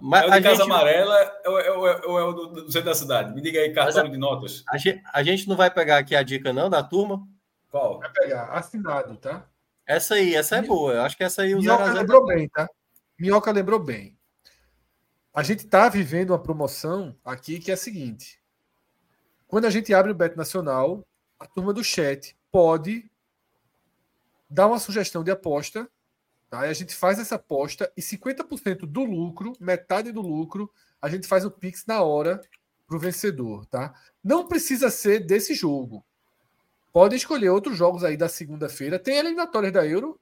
mas 0.00 0.22
é 0.22 0.26
o 0.26 0.30
de 0.30 0.42
Casa 0.42 0.56
gente... 0.56 0.70
Amarela 0.70 1.40
ou 1.46 1.60
é, 1.60 1.70
ou 1.70 1.88
é, 1.88 2.06
ou 2.06 2.18
é 2.18 2.24
o 2.24 2.32
do, 2.32 2.46
do, 2.64 2.72
centro 2.72 2.88
da 2.88 2.94
cidade? 2.94 3.34
Me 3.34 3.40
diga 3.40 3.60
aí, 3.60 3.72
cartório 3.72 4.08
a, 4.08 4.12
de 4.12 4.18
notas. 4.18 4.64
A 4.68 4.76
gente, 4.76 5.02
a 5.12 5.22
gente 5.22 5.48
não 5.48 5.56
vai 5.56 5.70
pegar 5.70 5.98
aqui 5.98 6.14
a 6.14 6.22
dica, 6.22 6.52
não, 6.52 6.68
da 6.70 6.82
turma? 6.82 7.26
Qual? 7.70 7.98
Vai 7.98 8.10
pegar, 8.12 8.44
assinado, 8.52 9.16
tá? 9.16 9.46
Essa 9.86 10.14
aí, 10.14 10.34
essa 10.34 10.56
é 10.56 10.62
boa. 10.62 10.92
Eu 10.92 11.02
acho 11.02 11.16
que 11.16 11.24
essa 11.24 11.42
aí 11.42 11.54
o 11.54 11.58
Minhoca 11.58 11.92
lembrou 11.92 12.26
bem, 12.26 12.48
tá? 12.48 12.68
Minhoca 13.18 13.50
lembrou 13.50 13.78
bem. 13.78 14.16
A 15.32 15.42
gente 15.42 15.64
está 15.64 15.88
vivendo 15.88 16.30
uma 16.30 16.38
promoção 16.38 17.16
aqui 17.24 17.58
que 17.58 17.70
é 17.70 17.74
a 17.74 17.76
seguinte: 17.76 18.40
quando 19.46 19.64
a 19.64 19.70
gente 19.70 19.92
abre 19.92 20.12
o 20.12 20.14
Bet 20.14 20.36
Nacional, 20.36 21.04
a 21.38 21.46
turma 21.46 21.72
do 21.72 21.82
chat 21.82 22.36
pode 22.50 23.10
dar 24.48 24.66
uma 24.66 24.78
sugestão 24.78 25.22
de 25.22 25.30
aposta, 25.30 25.88
tá? 26.50 26.66
E 26.66 26.70
a 26.70 26.74
gente 26.74 26.94
faz 26.94 27.18
essa 27.18 27.36
aposta 27.36 27.90
e 27.96 28.02
50% 28.02 28.80
do 28.80 29.04
lucro, 29.04 29.52
metade 29.60 30.10
do 30.10 30.20
lucro, 30.20 30.70
a 31.00 31.08
gente 31.08 31.26
faz 31.26 31.44
o 31.44 31.50
Pix 31.50 31.86
na 31.86 32.02
hora 32.02 32.40
para 32.86 32.96
o 32.96 33.00
vencedor, 33.00 33.64
tá? 33.66 33.94
Não 34.22 34.46
precisa 34.46 34.90
ser 34.90 35.20
desse 35.20 35.54
jogo. 35.54 36.04
Pode 36.92 37.14
escolher 37.14 37.50
outros 37.50 37.78
jogos 37.78 38.02
aí 38.02 38.16
da 38.16 38.28
segunda-feira. 38.28 38.98
Tem 38.98 39.16
eliminatórias 39.16 39.72
da 39.72 39.86
Euro? 39.86 40.20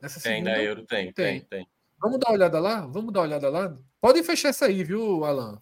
Nessa 0.00 0.20
tem 0.20 0.34
segunda? 0.34 0.50
da 0.50 0.62
Euro, 0.62 0.84
tem, 0.84 1.12
tem, 1.12 1.40
tem, 1.40 1.48
tem. 1.48 1.68
Vamos 1.98 2.20
dar 2.20 2.28
uma 2.28 2.34
olhada 2.34 2.60
lá? 2.60 2.80
Vamos 2.86 3.12
dar 3.12 3.20
uma 3.20 3.26
olhada 3.26 3.48
lá? 3.48 3.76
Pode 3.98 4.22
fechar 4.22 4.50
essa 4.50 4.66
aí, 4.66 4.84
viu, 4.84 5.24
Alan? 5.24 5.60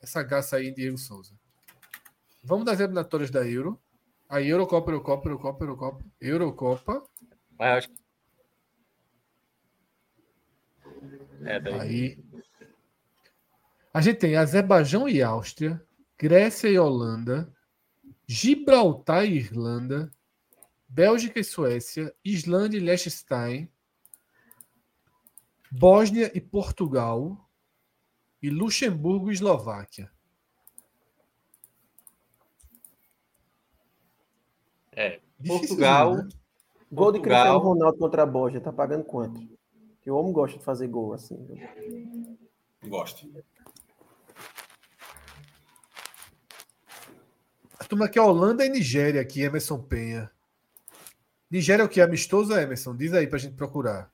Essa 0.00 0.22
gaça 0.22 0.56
aí, 0.56 0.72
Diego 0.72 0.96
Souza. 0.96 1.34
Vamos 2.42 2.64
das 2.64 2.80
eliminatórias 2.80 3.30
da 3.30 3.46
Euro. 3.46 3.78
A 4.28 4.40
Eurocopa, 4.40 4.90
Eurocopa, 4.90 5.28
Eurocopa, 5.28 5.64
Eurocopa, 5.64 6.04
Eurocopa. 6.20 7.02
Mas 7.58 7.78
acho 7.78 7.88
que. 7.90 8.01
É, 11.44 11.60
daí. 11.60 11.80
Aí. 11.80 12.24
A 13.92 14.00
gente 14.00 14.18
tem 14.18 14.36
Azerbaijão 14.36 15.08
e 15.08 15.22
Áustria, 15.22 15.84
Grécia 16.18 16.68
e 16.68 16.78
Holanda, 16.78 17.52
Gibraltar 18.26 19.24
e 19.24 19.36
Irlanda, 19.36 20.10
Bélgica 20.88 21.40
e 21.40 21.44
Suécia, 21.44 22.14
Islândia 22.24 22.78
e 22.78 22.80
Liechtenstein, 22.80 23.70
Bósnia 25.70 26.30
e 26.34 26.40
Portugal 26.40 27.50
e 28.42 28.50
Luxemburgo 28.50 29.30
e 29.30 29.34
Eslováquia. 29.34 30.10
É, 34.92 35.20
Portugal. 35.46 36.16
Né? 36.16 36.28
Gol 36.90 37.12
de 37.12 37.20
Cristiano 37.20 37.58
Ronaldo 37.58 37.98
contra 37.98 38.22
a 38.22 38.26
Bósnia, 38.26 38.60
tá 38.60 38.70
pagando 38.70 39.04
quanto? 39.04 39.40
Que 40.02 40.10
o 40.10 40.16
homem 40.16 40.32
gosta 40.32 40.58
de 40.58 40.64
fazer 40.64 40.88
gol 40.88 41.12
assim. 41.12 41.38
Gosto. 42.84 43.30
A 47.78 47.84
turma 47.84 48.06
aqui 48.06 48.18
é 48.18 48.22
Holanda 48.22 48.66
e 48.66 48.68
Nigéria 48.68 49.20
aqui, 49.20 49.42
Emerson 49.42 49.80
Penha. 49.80 50.30
Nigéria 51.50 51.82
é 51.82 51.84
o 51.84 51.88
que? 51.88 52.00
Amistoso, 52.00 52.52
Emerson? 52.52 52.96
Diz 52.96 53.12
aí 53.12 53.26
pra 53.26 53.38
gente 53.38 53.54
procurar. 53.54 54.10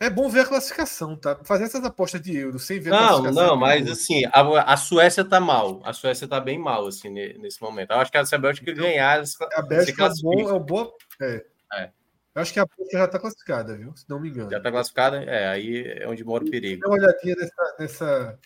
É 0.00 0.10
bom 0.10 0.28
ver 0.28 0.40
a 0.40 0.46
classificação, 0.46 1.16
tá? 1.16 1.38
Fazer 1.44 1.64
essas 1.64 1.82
apostas 1.84 2.20
de 2.20 2.36
euro 2.36 2.58
sem 2.58 2.78
ver 2.78 2.90
não, 2.90 2.98
a 2.98 3.00
classificação. 3.00 3.42
Não, 3.42 3.48
não, 3.50 3.56
mas 3.56 3.90
assim, 3.90 4.22
a, 4.26 4.72
a, 4.72 4.76
Suécia 4.76 5.24
tá 5.24 5.40
mal. 5.40 5.80
A 5.82 5.94
Suécia 5.94 6.28
tá 6.28 6.38
bem 6.40 6.58
mal, 6.58 6.86
assim, 6.86 7.08
nesse 7.08 7.62
momento. 7.62 7.92
Eu 7.92 7.98
acho 7.98 8.10
que 8.10 8.18
a 8.18 8.38
Bélgica 8.38 8.70
então, 8.70 8.84
ganhar. 8.84 9.22
A 9.54 9.62
Bélgica 9.62 10.04
é 10.04 10.10
bom, 10.20 10.56
é 10.56 10.58
boa. 10.58 10.92
É. 11.22 11.53
é. 11.78 11.92
Eu 12.34 12.42
acho 12.42 12.52
que 12.52 12.58
a 12.58 12.66
Bélgica 12.66 12.98
já 12.98 13.08
tá 13.08 13.18
classificada, 13.18 13.76
viu? 13.76 13.94
Se 13.96 14.08
não 14.08 14.18
me 14.18 14.28
engano. 14.28 14.50
Já 14.50 14.60
tá 14.60 14.70
classificada? 14.70 15.22
É, 15.22 15.46
aí 15.46 15.86
é 15.86 16.08
onde 16.08 16.24
mora 16.24 16.44
o 16.44 16.50
perigo. 16.50 16.82
Dá 16.82 16.88
uma 16.88 16.96
olhadinha 16.96 17.36
nessa, 17.36 17.76
nessa. 17.78 18.38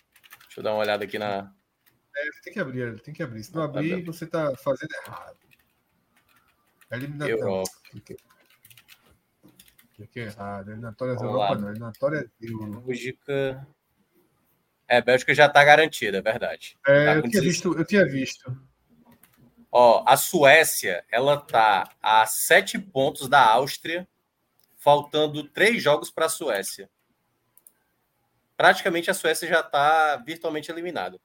Deixa 0.42 0.60
eu 0.60 0.62
dar 0.62 0.72
uma 0.72 0.80
olhada 0.80 1.05
aqui 1.05 1.18
na. 1.18 1.50
É, 2.14 2.22
tem 2.44 2.52
que 2.52 2.60
abrir, 2.60 3.00
tem 3.00 3.14
que 3.14 3.22
abrir. 3.22 3.42
Se 3.42 3.55
não 3.55 3.62
abrir, 3.62 4.05
você 4.05 4.26
tá 4.26 4.55
fazendo 4.56 4.90
errado. 5.06 5.38
Eliminação. 6.90 7.38
Europa. 7.38 7.70
Que 10.12 10.20
é 10.20 10.24
errado. 10.24 10.70
Eliminatórias 10.70 11.22
Europa 11.22 11.55
não. 11.56 11.68
Eliminatórias 11.70 12.26
Euro. 12.40 12.80
Bélgica. 12.82 13.66
É, 14.86 15.02
Bélgica 15.02 15.34
já 15.34 15.46
está 15.46 15.64
garantida, 15.64 16.18
é 16.18 16.22
verdade. 16.22 16.78
É, 16.86 17.05
tá 17.05 17.14
eu, 17.16 17.22
tinha 17.22 17.42
visto, 17.42 17.78
eu 17.78 17.84
tinha 17.84 18.06
visto. 18.06 18.68
Ó, 19.70 20.03
a 20.07 20.16
Suécia, 20.16 21.05
ela 21.11 21.36
tá 21.36 21.90
a 22.03 22.24
sete 22.27 22.78
pontos 22.78 23.28
da 23.28 23.45
Áustria, 23.45 24.09
faltando 24.77 25.45
três 25.45 25.82
jogos 25.82 26.11
para 26.11 26.27
a 26.27 26.31
Suécia. 26.31 26.90
Praticamente 28.57 29.11
a 29.11 29.15
Suécia 29.15 29.47
já 29.47 29.61
está 29.61 30.16
virtualmente 30.16 30.70
eliminada. 30.70 31.20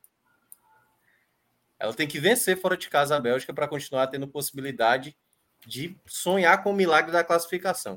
Ela 1.79 1.93
tem 1.93 2.07
que 2.07 2.19
vencer 2.19 2.59
fora 2.59 2.77
de 2.77 2.89
casa 2.89 3.15
a 3.15 3.19
Bélgica 3.19 3.53
para 3.53 3.67
continuar 3.67 4.07
tendo 4.07 4.27
possibilidade 4.27 5.17
de 5.65 5.97
sonhar 6.05 6.61
com 6.61 6.71
o 6.71 6.75
milagre 6.75 7.11
da 7.11 7.23
classificação. 7.23 7.95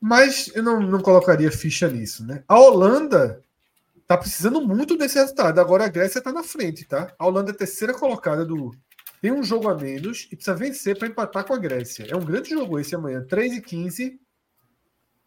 Mas 0.00 0.50
eu 0.54 0.62
não, 0.62 0.80
não 0.80 1.00
colocaria 1.00 1.52
ficha 1.52 1.88
nisso, 1.88 2.26
né? 2.26 2.42
A 2.48 2.58
Holanda 2.58 3.41
tá 4.12 4.18
precisando 4.18 4.60
muito 4.60 4.96
desse 4.96 5.18
resultado. 5.18 5.58
Agora 5.58 5.84
a 5.84 5.88
Grécia 5.88 6.18
está 6.18 6.32
na 6.32 6.42
frente, 6.42 6.84
tá? 6.84 7.12
A 7.18 7.26
Holanda 7.26 7.50
é 7.50 7.54
terceira 7.54 7.94
colocada 7.94 8.44
do. 8.44 8.70
Tem 9.20 9.32
um 9.32 9.42
jogo 9.42 9.68
a 9.68 9.74
menos 9.74 10.28
e 10.30 10.36
precisa 10.36 10.56
vencer 10.56 10.98
para 10.98 11.08
empatar 11.08 11.44
com 11.44 11.54
a 11.54 11.58
Grécia. 11.58 12.06
É 12.08 12.16
um 12.16 12.24
grande 12.24 12.50
jogo 12.50 12.78
esse 12.78 12.94
amanhã. 12.94 13.24
3 13.24 13.54
e 13.54 13.62
15. 13.62 14.20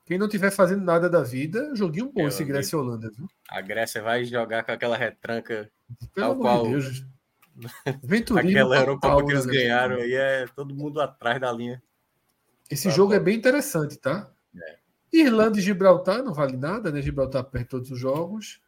Quem 0.05 0.19
não 0.19 0.29
tiver 0.29 0.51
fazendo 0.51 0.83
nada 0.83 1.09
da 1.09 1.23
vida, 1.23 1.71
joguinho 1.73 2.11
bom 2.11 2.27
esse 2.27 2.43
Grécia 2.43 2.75
e 2.75 2.79
Holanda, 2.79 3.09
viu? 3.09 3.27
A 3.49 3.59
Grécia 3.61 4.03
vai 4.03 4.23
jogar 4.23 4.63
com 4.63 4.71
aquela 4.71 4.95
retranca 4.95 5.71
Pelo 6.13 6.31
amor 6.31 6.41
qual... 6.41 6.63
de 6.63 6.71
Deus. 6.71 7.05
Aquela 8.37 8.77
Eurocopa 8.77 9.25
que 9.25 9.31
eles 9.31 9.45
né? 9.45 9.53
ganharam 9.53 9.95
aí 9.95 10.13
é 10.13 10.45
todo 10.55 10.75
mundo 10.75 11.01
atrás 11.01 11.39
da 11.39 11.51
linha. 11.51 11.81
Esse 12.69 12.91
jogo 12.91 13.13
é 13.13 13.19
bem 13.19 13.35
interessante, 13.35 13.97
tá? 13.97 14.29
É. 14.55 14.75
Irlanda 15.13 15.57
e 15.57 15.61
Gibraltar 15.61 16.21
não 16.21 16.33
vale 16.33 16.57
nada, 16.57 16.91
né? 16.91 17.01
Gibraltar 17.01 17.45
perde 17.45 17.69
todos 17.69 17.89
os 17.89 17.97
jogos. 17.97 18.59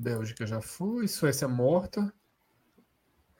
Bélgica 0.00 0.46
já 0.46 0.60
foi, 0.60 1.06
Suécia 1.06 1.46
morta. 1.46 2.12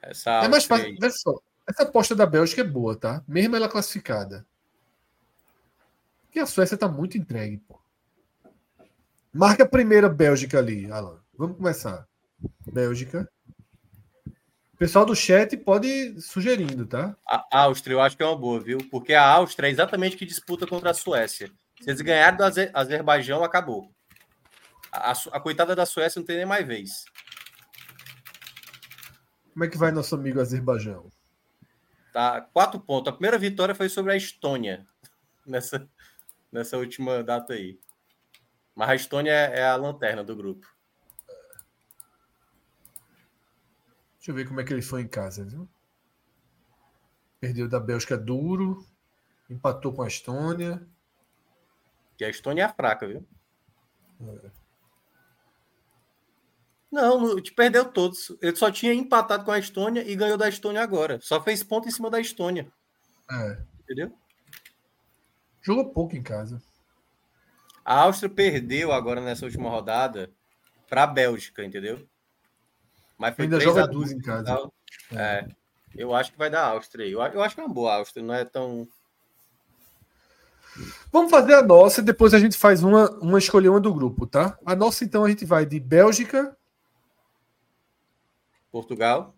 Essa 0.03 0.45
é 0.45 0.49
mais 0.49 0.65
fácil. 0.65 0.95
Veja 1.01 1.17
só, 1.17 1.35
essa 1.67 1.85
aposta 1.85 2.15
da 2.15 2.27
Bélgica 2.27 2.61
é 2.61 2.65
boa, 2.65 2.97
tá? 2.97 3.25
Mesmo 3.27 3.57
ela 3.57 3.69
classificada. 3.69 4.47
Porque 6.23 6.39
a 6.39 6.47
Suécia 6.47 6.77
tá 6.77 6.87
muito 6.87 7.19
entregue, 7.19 7.59
pô. 7.59 7.81
Marca 9.33 9.65
a 9.65 9.69
primeira 9.69 10.09
Bélgica 10.09 10.59
ali, 10.59 10.91
Alan. 10.91 11.21
Vamos 11.37 11.57
começar. 11.57 12.07
Bélgica. 12.73 13.31
O 14.75 14.77
pessoal 14.77 15.05
do 15.05 15.15
chat 15.15 15.57
pode 15.57 15.87
ir 15.87 16.21
sugerindo, 16.21 16.87
tá? 16.87 17.17
A 17.27 17.63
Áustria 17.63 17.95
eu 17.95 18.01
acho 18.01 18.17
que 18.17 18.23
é 18.23 18.27
uma 18.27 18.37
boa, 18.37 18.61
viu? 18.61 18.79
Porque 18.91 19.13
a 19.13 19.27
Áustria 19.27 19.69
é 19.69 19.71
exatamente 19.71 20.17
que 20.17 20.27
disputa 20.27 20.67
contra 20.67 20.91
a 20.91 20.95
Suécia. 20.95 21.51
Se 21.81 21.91
eles 21.91 22.01
ganharem 22.01 22.37
do 22.37 22.45
Azer 22.45 22.71
Azerbaijão, 22.75 23.45
acabou. 23.45 23.91
A, 24.93 25.13
a, 25.13 25.41
coitada 25.41 25.77
da 25.77 25.87
Suécia 25.87 26.19
não 26.19 26.27
tem 26.27 26.37
nem 26.37 26.47
mais 26.47 26.67
vez. 26.67 27.05
Como 29.53 29.65
é 29.65 29.69
que 29.69 29.79
vai 29.79 29.93
nosso 29.93 30.15
amigo 30.15 30.41
Azerbaijão? 30.41 31.11
Tá, 32.13 32.41
quatro 32.41 32.81
pontos. 32.81 33.09
A 33.09 33.13
primeira 33.13 33.39
vitória 33.39 33.75
foi 33.75 33.89
sobre 33.89 34.13
a 34.13 34.17
Estônia 34.17 34.87
nessa, 35.47 35.89
nessa 36.51 36.77
última 36.77 37.23
data 37.23 37.53
aí. 37.53 37.79
Mas 38.75 38.89
a 38.89 38.95
Estônia 38.95 39.33
é, 39.33 39.61
é 39.61 39.65
a 39.65 39.77
lanterna 39.77 40.25
do 40.25 40.35
grupo. 40.35 40.67
Deixa 44.17 44.33
eu 44.33 44.35
ver 44.35 44.47
como 44.47 44.61
é 44.61 44.65
que 44.65 44.73
ele 44.73 44.83
foi 44.83 45.03
em 45.03 45.09
casa, 45.09 45.45
viu? 45.45 45.69
Perdeu 47.41 47.69
da 47.69 47.81
Bélgica 47.81 48.19
duro, 48.19 48.85
empatou 49.49 49.95
com 49.95 50.03
a 50.03 50.09
Estônia. 50.09 50.87
Que 52.19 52.25
a 52.25 52.29
Estônia 52.29 52.65
é 52.65 52.69
fraca, 52.69 53.07
viu? 53.09 53.27
É. 54.21 54.60
Não, 56.91 57.41
te 57.41 57.53
perdeu 57.53 57.85
todos. 57.85 58.37
Ele 58.43 58.57
só 58.57 58.71
tinha 58.71 58.93
empatado 58.93 59.45
com 59.45 59.53
a 59.53 59.59
Estônia 59.59 60.03
e 60.03 60.17
ganhou 60.17 60.37
da 60.37 60.49
Estônia 60.49 60.83
agora. 60.83 61.21
Só 61.23 61.41
fez 61.41 61.63
ponto 61.63 61.87
em 61.87 61.91
cima 61.91 62.11
da 62.11 62.21
Estônia. 62.21 62.71
É. 63.31 63.59
Entendeu? 63.83 64.13
Jogou 65.63 65.91
pouco 65.91 66.17
em 66.17 66.23
casa. 66.23 66.61
A 67.85 68.01
Áustria 68.01 68.29
perdeu 68.29 68.93
agora 68.93 69.21
nessa 69.21 69.45
última 69.45 69.71
rodada 69.71 70.31
para 70.89 71.05
a 71.05 71.07
Bélgica, 71.07 71.65
entendeu? 71.65 72.07
Mas 73.17 73.37
foi 73.37 73.45
Ainda 73.45 73.61
joga 73.61 73.87
duas 73.87 74.11
em 74.11 74.21
casa. 74.21 74.71
É. 75.13 75.17
é. 75.17 75.49
Eu 75.95 76.15
acho 76.15 76.33
que 76.33 76.39
vai 76.39 76.51
dar 76.51 76.67
Áustria. 76.67 77.07
Eu, 77.07 77.21
eu 77.21 77.43
acho 77.43 77.55
que 77.55 77.61
é 77.61 77.65
uma 77.65 77.73
boa 77.73 77.97
Áustria, 77.97 78.25
não 78.25 78.35
é 78.35 78.45
tão. 78.45 78.87
Vamos 81.13 81.31
fazer 81.31 81.55
a 81.55 81.63
nossa 81.63 82.01
e 82.01 82.05
depois 82.05 82.33
a 82.33 82.39
gente 82.39 82.57
faz 82.57 82.83
uma, 82.83 83.11
uma 83.19 83.39
escolher 83.39 83.69
uma 83.69 83.81
do 83.81 83.93
grupo, 83.93 84.27
tá? 84.27 84.59
A 84.65 84.75
nossa, 84.75 85.05
então, 85.05 85.25
a 85.25 85.29
gente 85.29 85.45
vai 85.45 85.67
de 85.67 85.81
Bélgica, 85.81 86.57
Portugal. 88.71 89.37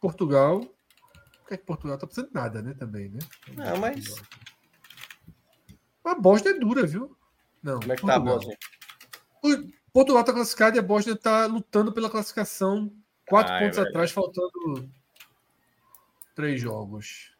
Portugal. 0.00 0.58
O 0.60 1.46
que 1.46 1.54
é 1.54 1.56
que 1.56 1.64
Portugal 1.64 1.98
tá 1.98 2.06
precisando 2.06 2.28
de 2.28 2.34
nada, 2.34 2.62
né? 2.62 2.74
Também, 2.74 3.08
né? 3.08 3.18
Não, 3.54 3.78
mas. 3.78 4.14
A 6.04 6.14
Bósnia 6.14 6.50
é 6.50 6.58
dura, 6.58 6.86
viu? 6.86 7.16
Não. 7.62 7.80
Como 7.80 7.92
é 7.92 7.96
que 7.96 8.02
Portugal. 8.02 8.24
tá 8.24 8.30
a 8.30 8.34
Bósnia? 8.34 8.58
O 9.42 9.92
Portugal 9.92 10.24
tá 10.24 10.32
classificado 10.32 10.76
e 10.76 10.78
a 10.78 10.82
Bósnia 10.82 11.16
tá 11.16 11.46
lutando 11.46 11.92
pela 11.92 12.10
classificação. 12.10 12.92
Quatro 13.28 13.52
Ai, 13.52 13.60
pontos 13.60 13.76
velho. 13.78 13.88
atrás, 13.88 14.10
faltando 14.10 14.90
três 16.34 16.60
jogos. 16.60 17.32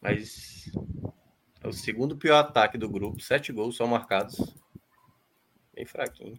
Mas 0.00 0.70
é 1.62 1.68
o 1.68 1.72
segundo 1.72 2.16
pior 2.16 2.38
ataque 2.38 2.76
do 2.78 2.88
grupo. 2.88 3.20
Sete 3.20 3.52
gols 3.52 3.76
são 3.76 3.86
marcados. 3.86 4.36
Bem 5.74 5.84
fraquinho. 5.84 6.36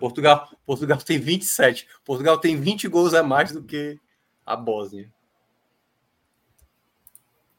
Portugal, 0.00 0.48
Portugal 0.66 0.98
tem 0.98 1.18
27. 1.18 1.86
Portugal 2.04 2.38
tem 2.38 2.56
20 2.58 2.88
gols 2.88 3.14
a 3.14 3.22
mais 3.22 3.52
do 3.52 3.62
que 3.62 4.00
a 4.44 4.56
Bósnia. 4.56 5.12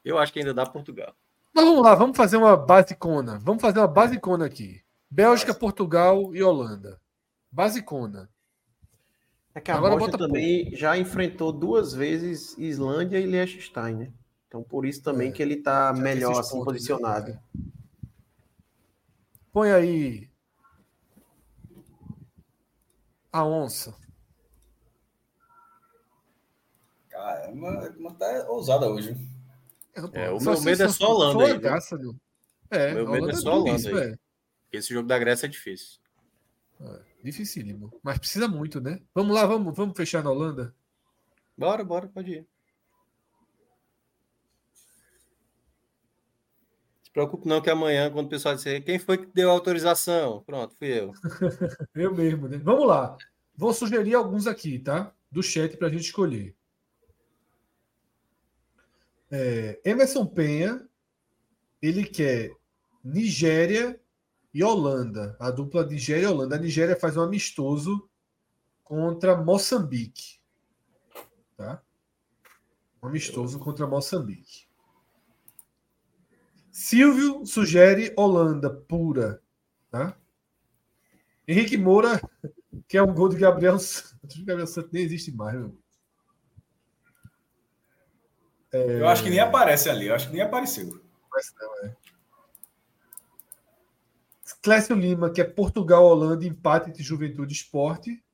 Eu 0.04 0.18
acho 0.18 0.32
que 0.32 0.40
ainda 0.40 0.52
dá 0.52 0.66
Portugal. 0.66 1.14
Mas 1.54 1.64
vamos 1.64 1.82
lá, 1.82 1.94
vamos 1.94 2.16
fazer 2.16 2.36
uma 2.36 2.56
basicona. 2.56 3.38
Vamos 3.38 3.62
fazer 3.62 3.78
uma 3.78 3.88
basicona 3.88 4.44
aqui. 4.44 4.82
Bélgica, 5.08 5.54
Portugal 5.54 6.34
e 6.34 6.42
Holanda. 6.42 7.00
Basicona. 7.50 8.28
É 9.54 9.60
que 9.60 9.70
a 9.70 9.76
Agora 9.76 9.96
Bósnia 9.96 10.18
também 10.18 10.74
já 10.74 10.96
enfrentou 10.96 11.52
duas 11.52 11.92
vezes 11.92 12.56
Islândia 12.58 13.18
e 13.18 13.26
Liechtenstein, 13.26 13.94
né? 13.94 14.12
Então 14.48 14.62
por 14.62 14.84
isso 14.84 15.02
também 15.02 15.28
é, 15.28 15.32
que 15.32 15.42
ele 15.42 15.54
está 15.54 15.92
melhor 15.92 16.40
assim 16.40 16.62
posicionado. 16.64 17.32
Né? 17.32 17.40
Põe 19.52 19.70
aí 19.70 20.31
a 23.32 23.44
onça. 23.44 23.96
Caramba, 27.08 27.94
uma 27.98 28.14
tá 28.14 28.46
ousada 28.48 28.88
hoje. 28.88 29.16
É, 30.12 30.30
o 30.30 30.40
meu 30.40 30.60
medo 30.60 30.82
é 30.82 30.88
só 30.88 31.06
Holanda. 31.10 31.44
Aí, 31.44 31.58
graça, 31.58 31.98
é, 32.70 32.94
meu 32.94 33.10
medo 33.10 33.30
é 33.30 33.34
só 33.34 33.58
Holanda. 33.58 33.88
Aí. 33.88 34.12
É. 34.12 34.18
Esse 34.72 34.92
jogo 34.92 35.08
da 35.08 35.18
Grécia 35.18 35.46
é 35.46 35.48
difícil. 35.48 36.00
É, 36.80 37.00
dificílimo. 37.22 37.92
Mas 38.02 38.18
precisa 38.18 38.48
muito, 38.48 38.80
né? 38.80 39.00
Vamos 39.14 39.34
lá, 39.34 39.46
vamos, 39.46 39.74
vamos 39.76 39.96
fechar 39.96 40.22
na 40.22 40.30
Holanda? 40.30 40.74
Bora, 41.56 41.84
bora, 41.84 42.08
pode 42.08 42.32
ir. 42.32 42.46
Preocupe 47.12 47.46
não 47.46 47.60
que 47.60 47.70
amanhã, 47.70 48.10
quando 48.10 48.26
o 48.26 48.30
pessoal 48.30 48.54
disser 48.54 48.82
quem 48.84 48.98
foi 48.98 49.18
que 49.18 49.26
deu 49.26 49.50
a 49.50 49.52
autorização, 49.52 50.42
pronto, 50.44 50.74
fui 50.76 50.88
eu. 50.88 51.12
eu 51.94 52.14
mesmo, 52.14 52.48
né? 52.48 52.58
Vamos 52.58 52.86
lá. 52.86 53.16
Vou 53.54 53.72
sugerir 53.72 54.14
alguns 54.14 54.46
aqui, 54.46 54.78
tá? 54.78 55.14
Do 55.30 55.42
chat 55.42 55.76
para 55.76 55.88
a 55.88 55.90
gente 55.90 56.04
escolher. 56.04 56.56
É, 59.30 59.80
Emerson 59.84 60.26
Penha, 60.26 60.86
ele 61.80 62.04
quer 62.04 62.54
Nigéria 63.04 64.00
e 64.52 64.62
Holanda. 64.62 65.36
A 65.38 65.50
dupla 65.50 65.86
Nigéria 65.86 66.24
e 66.24 66.26
Holanda. 66.26 66.56
A 66.56 66.58
Nigéria 66.58 66.96
faz 66.96 67.16
um 67.16 67.22
amistoso 67.22 68.08
contra 68.82 69.36
Moçambique. 69.36 70.40
Tá? 71.56 71.82
Um 73.02 73.08
amistoso 73.08 73.58
contra 73.58 73.86
Moçambique. 73.86 74.71
Silvio 76.72 77.44
sugere 77.44 78.14
Holanda 78.16 78.70
pura. 78.70 79.42
Tá? 79.90 80.16
Henrique 81.46 81.76
Moura, 81.76 82.18
que 82.88 82.96
é 82.96 83.02
um 83.02 83.12
gol 83.12 83.28
de 83.28 83.36
Gabriel 83.36 83.78
Santos. 83.78 84.38
Gabriel 84.38 84.66
Santos 84.66 84.90
nem 84.90 85.04
existe 85.04 85.30
mais, 85.30 85.54
meu. 85.54 85.78
É... 88.72 89.00
Eu 89.00 89.08
acho 89.08 89.22
que 89.22 89.28
nem 89.28 89.38
aparece 89.38 89.90
ali, 89.90 90.06
eu 90.06 90.14
acho 90.14 90.28
que 90.28 90.32
nem 90.32 90.42
apareceu. 90.42 90.98
Mas 91.30 91.52
não, 91.60 91.84
é. 91.84 91.96
Clécio 94.62 94.96
Lima, 94.96 95.30
que 95.30 95.40
é 95.40 95.44
Portugal, 95.44 96.04
Holanda, 96.04 96.46
empate 96.46 96.90
de 96.92 97.02
Juventude 97.02 97.52
Esporte. 97.52 98.24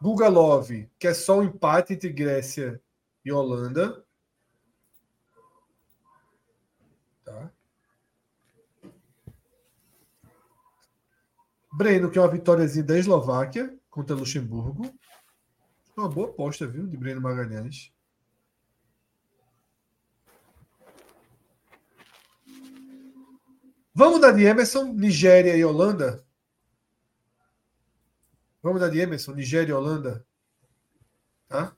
Guga 0.00 0.28
Love, 0.28 0.88
que 0.98 1.08
é 1.08 1.12
só 1.12 1.40
um 1.40 1.42
empate 1.42 1.94
entre 1.94 2.08
Grécia 2.08 2.80
e 3.24 3.32
Holanda. 3.32 4.06
Tá. 7.28 7.52
Breno, 11.70 12.10
que 12.10 12.18
é 12.18 12.22
uma 12.22 12.30
vitóriazinha 12.30 12.84
da 12.84 12.98
Eslováquia 12.98 13.78
contra 13.90 14.16
Luxemburgo. 14.16 14.90
Uma 15.94 16.08
boa 16.08 16.30
aposta, 16.30 16.66
viu, 16.66 16.86
de 16.86 16.96
Breno 16.96 17.20
Magalhães. 17.20 17.92
Vamos 23.92 24.20
dar 24.20 24.32
de 24.32 24.44
Emerson, 24.44 24.92
Nigéria 24.92 25.54
e 25.54 25.64
Holanda? 25.64 26.24
Vamos 28.62 28.80
dar 28.80 28.88
de 28.88 29.00
Emerson, 29.00 29.34
Nigéria 29.34 29.72
e 29.72 29.74
Holanda? 29.74 30.24
Tá? 31.46 31.76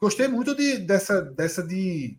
Gostei 0.00 0.28
muito 0.28 0.54
de, 0.54 0.78
dessa, 0.78 1.20
dessa 1.20 1.62
de, 1.62 2.18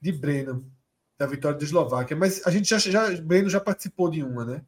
de 0.00 0.12
Breno, 0.12 0.73
da 1.18 1.26
vitória 1.26 1.58
da 1.58 1.64
Eslováquia, 1.64 2.16
mas 2.16 2.46
a 2.46 2.50
gente 2.50 2.68
já, 2.68 2.78
já. 2.78 3.10
Breno 3.20 3.48
já 3.48 3.60
participou 3.60 4.10
de 4.10 4.22
uma, 4.22 4.44
né? 4.44 4.64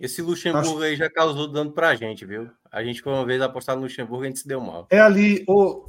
Esse 0.00 0.22
Luxemburgo 0.22 0.78
Acho... 0.78 0.82
aí 0.82 0.96
já 0.96 1.10
causou 1.10 1.46
dano 1.46 1.72
pra 1.72 1.94
gente, 1.94 2.24
viu? 2.24 2.50
A 2.70 2.82
gente, 2.82 3.06
uma 3.06 3.24
vez 3.24 3.40
apostar 3.40 3.76
no 3.76 3.82
Luxemburgo, 3.82 4.24
a 4.24 4.26
gente 4.26 4.40
se 4.40 4.48
deu 4.48 4.60
mal. 4.60 4.86
É 4.90 5.00
ali 5.00 5.44
o. 5.46 5.86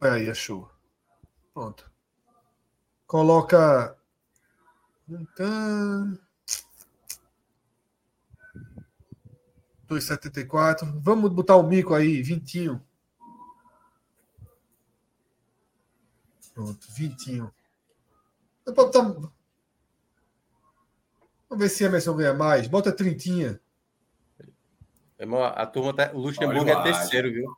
Aí, 0.00 0.28
achou. 0.28 0.70
Pronto. 1.54 1.90
Coloca. 3.06 3.96
Então... 5.08 6.18
2,74. 9.88 11.00
Vamos 11.00 11.32
botar 11.32 11.56
o 11.56 11.62
mico 11.62 11.94
aí, 11.94 12.22
vintinho. 12.22 12.80
Pronto, 16.54 16.86
vintinho. 16.92 17.52
Vamos 18.74 19.30
ver 21.64 21.68
se 21.68 21.84
Emerson 21.84 22.16
ganha 22.16 22.34
mais. 22.34 22.66
Bota 22.66 22.92
trintinha. 22.92 23.60
A 25.54 25.66
turma 25.66 25.94
tá... 25.94 26.10
O 26.14 26.18
Luxemburgo 26.18 26.70
é 26.70 26.82
terceiro, 26.82 27.32
viu? 27.32 27.56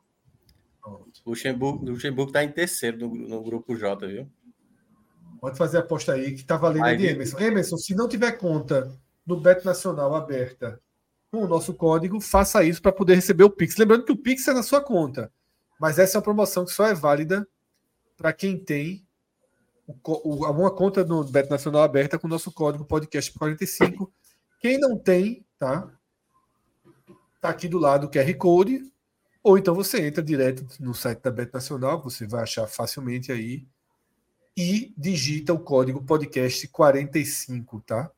Luxemburgo, 1.25 1.85
Luxemburgo 1.85 2.31
tá 2.31 2.43
em 2.43 2.51
terceiro 2.51 2.97
no, 2.97 3.15
no 3.15 3.41
grupo 3.41 3.75
J, 3.75 4.05
viu? 4.07 4.29
Pode 5.39 5.57
fazer 5.57 5.77
a 5.77 5.79
aposta 5.79 6.13
aí 6.13 6.33
que 6.33 6.43
tá 6.43 6.57
valendo 6.57 6.85
aí, 6.85 6.97
de 6.97 7.07
Emerson. 7.07 7.39
Emerson, 7.39 7.77
se 7.77 7.95
não 7.95 8.07
tiver 8.07 8.33
conta 8.33 8.91
no 9.25 9.39
Beto 9.39 9.65
Nacional 9.65 10.13
aberta 10.15 10.81
com 11.31 11.43
o 11.43 11.47
nosso 11.47 11.73
código, 11.73 12.19
faça 12.19 12.63
isso 12.63 12.81
para 12.81 12.91
poder 12.91 13.15
receber 13.15 13.43
o 13.43 13.49
Pix. 13.49 13.77
Lembrando 13.77 14.05
que 14.05 14.11
o 14.11 14.17
Pix 14.17 14.47
é 14.47 14.53
na 14.53 14.63
sua 14.63 14.81
conta, 14.81 15.31
mas 15.79 15.97
essa 15.99 16.17
é 16.17 16.19
uma 16.19 16.23
promoção 16.23 16.65
que 16.65 16.71
só 16.71 16.85
é 16.85 16.93
válida 16.93 17.47
para 18.17 18.31
quem 18.33 18.57
tem 18.57 19.05
alguma 20.03 20.71
conta 20.71 21.03
no 21.03 21.23
Beto 21.23 21.49
Nacional 21.49 21.83
aberta 21.83 22.17
com 22.17 22.27
o 22.27 22.29
nosso 22.29 22.51
código 22.51 22.85
podcast 22.85 23.31
45. 23.37 24.11
Quem 24.59 24.79
não 24.79 24.97
tem, 24.97 25.45
tá? 25.59 25.91
Tá 27.41 27.49
aqui 27.49 27.67
do 27.67 27.77
lado 27.77 28.07
o 28.07 28.09
QR 28.09 28.33
Code, 28.35 28.81
ou 29.43 29.57
então 29.57 29.75
você 29.75 30.07
entra 30.07 30.23
direto 30.23 30.65
no 30.79 30.93
site 30.93 31.19
da 31.19 31.29
Beto 31.29 31.53
Nacional, 31.53 32.01
você 32.01 32.25
vai 32.25 32.43
achar 32.43 32.65
facilmente 32.67 33.31
aí 33.31 33.67
e 34.55 34.93
digita 34.97 35.53
o 35.53 35.59
código 35.59 36.03
podcast 36.03 36.67
45, 36.67 37.81
tá? 37.81 38.09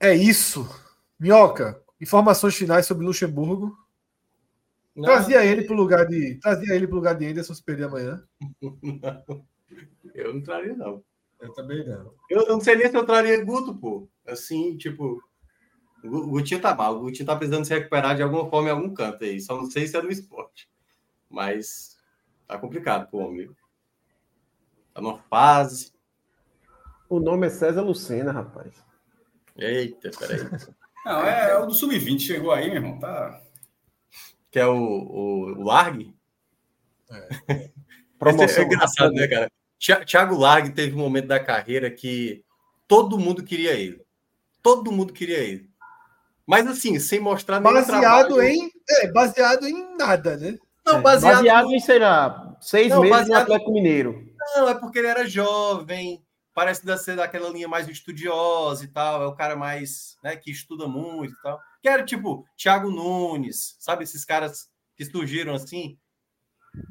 É 0.00 0.14
isso. 0.14 0.68
Minhoca, 1.18 1.80
informações 2.00 2.56
finais 2.56 2.86
sobre 2.86 3.06
Luxemburgo. 3.06 3.76
Não, 4.96 5.04
trazia 5.04 5.44
ele 5.44 5.62
para 5.62 5.74
o 5.74 5.76
lugar 5.76 6.06
de 6.06 6.36
trazia 6.40 6.74
ele 6.74 6.86
para 6.86 6.96
lugar 6.96 7.14
de 7.14 7.26
Anderson 7.26 7.54
se 7.54 7.62
perder 7.62 7.84
amanhã. 7.84 8.24
Não, 8.62 9.46
eu 10.14 10.34
não 10.34 10.42
traria 10.42 10.74
não. 10.74 11.04
Eu 11.38 11.52
também 11.52 11.86
não. 11.86 12.14
Eu 12.30 12.46
não 12.46 12.60
sei 12.60 12.76
nem 12.76 12.88
se 12.88 12.96
eu 12.96 13.04
traria 13.04 13.44
Guto, 13.44 13.74
pô. 13.74 14.08
Assim, 14.26 14.76
tipo, 14.78 15.22
o 16.02 16.26
Gutinho 16.28 16.60
tá 16.60 16.74
mal. 16.74 16.96
O 16.96 17.00
Gutinho 17.00 17.26
tá 17.26 17.36
precisando 17.36 17.64
se 17.64 17.74
recuperar 17.74 18.16
de 18.16 18.22
alguma 18.22 18.48
forma 18.48 18.68
em 18.68 18.72
algum 18.72 18.94
canto 18.94 19.22
aí. 19.22 19.38
Só 19.40 19.56
não 19.56 19.70
sei 19.70 19.86
se 19.86 19.96
é 19.96 20.02
no 20.02 20.10
esporte. 20.10 20.68
Mas 21.28 21.98
tá 22.46 22.58
complicado 22.58 23.10
pro 23.10 23.18
homem. 23.18 23.50
Tá 24.94 25.02
numa 25.02 25.18
fase. 25.18 25.92
O 27.08 27.20
nome 27.20 27.46
é 27.46 27.50
César 27.50 27.82
Lucena, 27.82 28.32
rapaz. 28.32 28.74
Eita, 29.56 30.10
peraí. 30.18 30.40
Não, 31.04 31.22
é, 31.22 31.50
é 31.50 31.58
o 31.58 31.66
do 31.66 31.74
Sub-20, 31.74 32.18
chegou 32.18 32.50
aí, 32.50 32.66
meu 32.66 32.76
irmão. 32.76 32.98
Tá... 32.98 33.45
Que 34.56 34.60
é 34.60 34.66
o, 34.66 34.72
o, 34.74 35.60
o 35.60 35.62
Largue? 35.64 36.16
É. 37.10 37.68
Promoção. 38.18 38.62
É 38.62 38.66
engraçado, 38.66 39.12
né, 39.12 39.28
cara? 39.28 39.52
Thiago 40.06 40.34
Largue 40.34 40.70
teve 40.70 40.94
um 40.94 41.00
momento 41.00 41.26
da 41.26 41.38
carreira 41.38 41.90
que 41.90 42.42
todo 42.88 43.18
mundo 43.18 43.44
queria 43.44 43.74
ele. 43.74 44.00
Todo 44.62 44.90
mundo 44.90 45.12
queria 45.12 45.40
ele. 45.40 45.68
Mas 46.46 46.66
assim, 46.66 46.98
sem 46.98 47.20
mostrar 47.20 47.60
baseado 47.60 48.28
trabalho. 48.28 48.42
em 48.44 48.70
é, 48.88 49.12
baseado 49.12 49.68
em 49.68 49.94
nada, 49.94 50.38
né? 50.38 50.56
Não, 50.86 51.02
baseado, 51.02 51.34
baseado 51.34 51.74
em, 51.74 51.78
sei 51.78 51.98
lá, 51.98 52.56
seis 52.58 52.88
não, 52.88 53.02
meses 53.02 53.14
baseado... 53.14 53.36
no 53.36 53.42
Atlético 53.42 53.72
Mineiro. 53.72 54.26
Não, 54.54 54.70
é 54.70 54.74
porque 54.74 55.00
ele 55.00 55.08
era 55.08 55.28
jovem, 55.28 56.24
parece 56.54 56.80
ser 56.96 57.16
daquela 57.16 57.50
linha 57.50 57.68
mais 57.68 57.86
estudiosa 57.88 58.84
e 58.84 58.88
tal, 58.88 59.22
é 59.22 59.26
o 59.26 59.36
cara 59.36 59.54
mais, 59.54 60.16
né, 60.24 60.34
que 60.34 60.50
estuda 60.50 60.88
muito 60.88 61.34
e 61.34 61.42
tal. 61.42 61.60
Que 61.86 61.90
era 61.90 62.04
tipo 62.04 62.44
Thiago 62.56 62.90
Nunes, 62.90 63.76
sabe 63.78 64.02
esses 64.02 64.24
caras 64.24 64.68
que 64.96 65.04
surgiram 65.04 65.54
assim? 65.54 65.96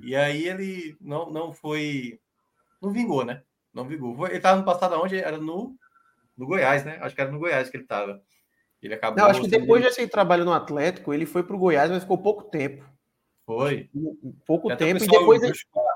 E 0.01 0.15
aí 0.15 0.47
ele 0.47 0.95
não, 1.01 1.29
não 1.29 1.51
foi 1.51 2.17
não 2.81 2.93
vingou, 2.93 3.25
né? 3.25 3.43
Não 3.73 3.85
vingou. 3.85 4.25
Ele 4.25 4.37
estava 4.37 4.57
no 4.57 4.63
passado 4.63 4.95
onde 4.95 5.17
era 5.17 5.37
no 5.37 5.75
no 6.37 6.47
Goiás, 6.47 6.85
né? 6.85 6.97
Acho 7.01 7.13
que 7.13 7.19
era 7.19 7.29
no 7.29 7.39
Goiás 7.39 7.69
que 7.69 7.75
ele 7.75 7.83
estava. 7.83 8.21
Ele 8.81 8.93
acabou 8.93 9.19
Não, 9.19 9.29
acho 9.29 9.41
que 9.41 9.49
depois 9.49 9.83
desse 9.83 10.07
trabalho 10.07 10.45
no 10.45 10.53
Atlético, 10.53 11.13
ele 11.13 11.25
foi 11.25 11.43
para 11.43 11.57
o 11.57 11.59
Goiás, 11.59 11.91
mas 11.91 12.03
ficou 12.03 12.17
pouco 12.17 12.43
tempo. 12.45 12.89
Foi. 13.45 13.89
Pouco 14.45 14.73
tempo 14.77 15.03
e 15.03 15.07
depois 15.07 15.43
ele... 15.43 15.53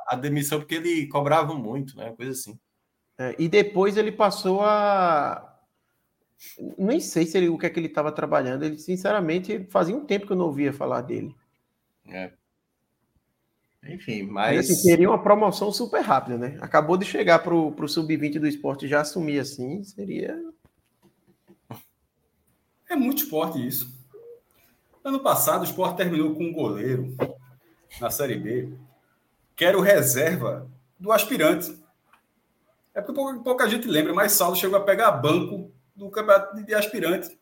a 0.08 0.18
demissão 0.18 0.60
porque 0.60 0.76
ele 0.76 1.08
cobrava 1.08 1.54
muito, 1.54 1.96
né? 1.96 2.14
Coisa 2.18 2.34
assim. 2.34 2.60
É, 3.18 3.34
e 3.40 3.48
depois 3.48 3.96
ele 3.96 4.12
passou 4.12 4.62
a. 4.62 5.49
Nem 6.78 7.00
sei 7.00 7.26
se 7.26 7.38
ele, 7.38 7.50
o 7.50 7.58
que 7.58 7.66
é 7.66 7.70
que 7.70 7.80
ele 7.80 7.88
estava 7.88 8.12
trabalhando. 8.12 8.64
Ele, 8.64 8.78
sinceramente, 8.78 9.68
fazia 9.70 9.96
um 9.96 10.06
tempo 10.06 10.26
que 10.26 10.32
eu 10.32 10.38
não 10.38 10.46
ouvia 10.46 10.72
falar 10.72 11.02
dele. 11.02 11.36
É. 12.08 12.32
Enfim, 13.84 14.24
mas. 14.24 14.56
mas 14.56 14.66
assim, 14.66 14.76
seria 14.76 15.10
uma 15.10 15.22
promoção 15.22 15.72
super 15.72 16.02
rápida, 16.02 16.38
né? 16.38 16.58
Acabou 16.62 16.98
de 16.98 17.06
chegar 17.06 17.40
para 17.40 17.54
o 17.54 17.88
sub-20 17.88 18.40
do 18.40 18.48
esporte 18.48 18.88
já 18.88 19.02
assumir 19.02 19.40
assim, 19.40 19.84
seria. 19.84 20.38
É 22.90 22.96
muito 22.96 23.24
esporte 23.24 23.66
isso. 23.66 23.98
Ano 25.04 25.20
passado, 25.22 25.62
o 25.62 25.66
esporte 25.66 25.98
terminou 25.98 26.36
com 26.36 26.44
um 26.44 26.54
goleiro 26.54 27.16
na 28.02 28.10
Série 28.10 28.36
B, 28.36 28.74
que 29.56 29.64
era 29.64 29.78
o 29.78 29.82
reserva 29.82 30.70
do 31.00 31.12
aspirante. 31.12 31.78
É 32.94 33.00
porque 33.02 33.14
pouca, 33.14 33.40
pouca 33.40 33.70
gente 33.70 33.88
lembra, 33.88 34.14
mas 34.14 34.34
Saulo 34.34 34.56
chegou 34.56 34.78
a 34.78 34.84
pegar 34.84 35.12
banco 35.12 35.72
do 36.00 36.10
campeonato 36.10 36.64
de 36.64 36.74
aspirante 36.74 37.38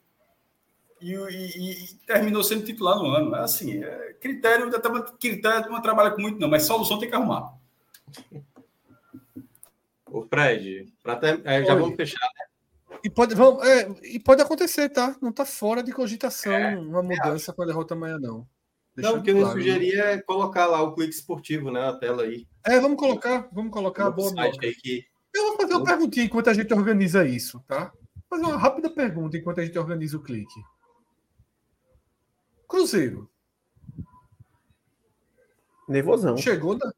e, 0.99 1.13
e, 1.13 1.71
e, 1.71 1.93
terminou 2.07 2.43
sendo 2.43 2.65
titular 2.65 2.97
no 2.97 3.05
ano. 3.11 3.35
É 3.35 3.41
assim, 3.41 3.84
é 3.84 4.13
critério, 4.19 4.69
critério 5.19 5.71
não 5.71 5.81
trabalha 5.81 6.11
com 6.11 6.21
muito, 6.21 6.39
não, 6.39 6.49
mas 6.49 6.63
solução 6.63 6.99
tem 6.99 7.07
que 7.07 7.15
arrumar. 7.15 7.53
O 10.09 10.23
Fred, 10.23 10.91
ter, 11.19 11.41
é, 11.45 11.63
já 11.63 11.75
vamos 11.75 11.95
fechar, 11.95 12.27
né? 12.38 12.45
E 13.03 13.09
pode, 13.09 13.35
vamos, 13.35 13.65
é, 13.67 13.88
e 14.03 14.19
pode 14.19 14.41
acontecer, 14.41 14.89
tá? 14.89 15.15
Não 15.21 15.31
tá 15.31 15.45
fora 15.45 15.84
de 15.84 15.91
cogitação 15.91 16.51
é, 16.51 16.75
uma 16.75 17.03
mudança 17.03 17.51
é. 17.51 17.53
com 17.53 17.61
a 17.61 17.65
derrota 17.65 17.93
amanhã, 17.93 18.17
não. 18.17 18.47
Deixa 18.95 19.11
não, 19.11 19.19
o 19.19 19.23
que 19.23 19.29
eu 19.29 19.38
claro, 19.38 19.51
sugeria 19.51 20.05
é 20.05 20.21
colocar 20.21 20.65
lá 20.65 20.81
o 20.81 20.95
clique 20.95 21.13
esportivo 21.13 21.69
né, 21.69 21.79
na 21.81 21.93
tela 21.93 22.23
aí. 22.23 22.47
É, 22.65 22.79
vamos 22.79 22.97
colocar, 22.97 23.47
vamos 23.51 23.71
colocar 23.71 24.07
a 24.07 24.09
boa 24.09 24.34
que 24.81 25.05
eu 25.35 25.47
vou 25.49 25.57
fazer 25.57 25.73
uma 25.75 25.84
perguntinha 25.84 26.25
enquanto 26.25 26.49
a 26.49 26.53
gente 26.53 26.73
organiza 26.73 27.27
isso, 27.27 27.63
tá? 27.67 27.91
Vou 28.29 28.39
fazer 28.39 28.51
uma 28.51 28.57
rápida 28.57 28.89
pergunta 28.89 29.37
enquanto 29.37 29.59
a 29.59 29.65
gente 29.65 29.77
organiza 29.77 30.17
o 30.17 30.21
clique. 30.21 30.61
Cruzeiro. 32.67 33.29
Nervosão. 35.87 36.35
Chegou 36.37 36.77
na. 36.77 36.91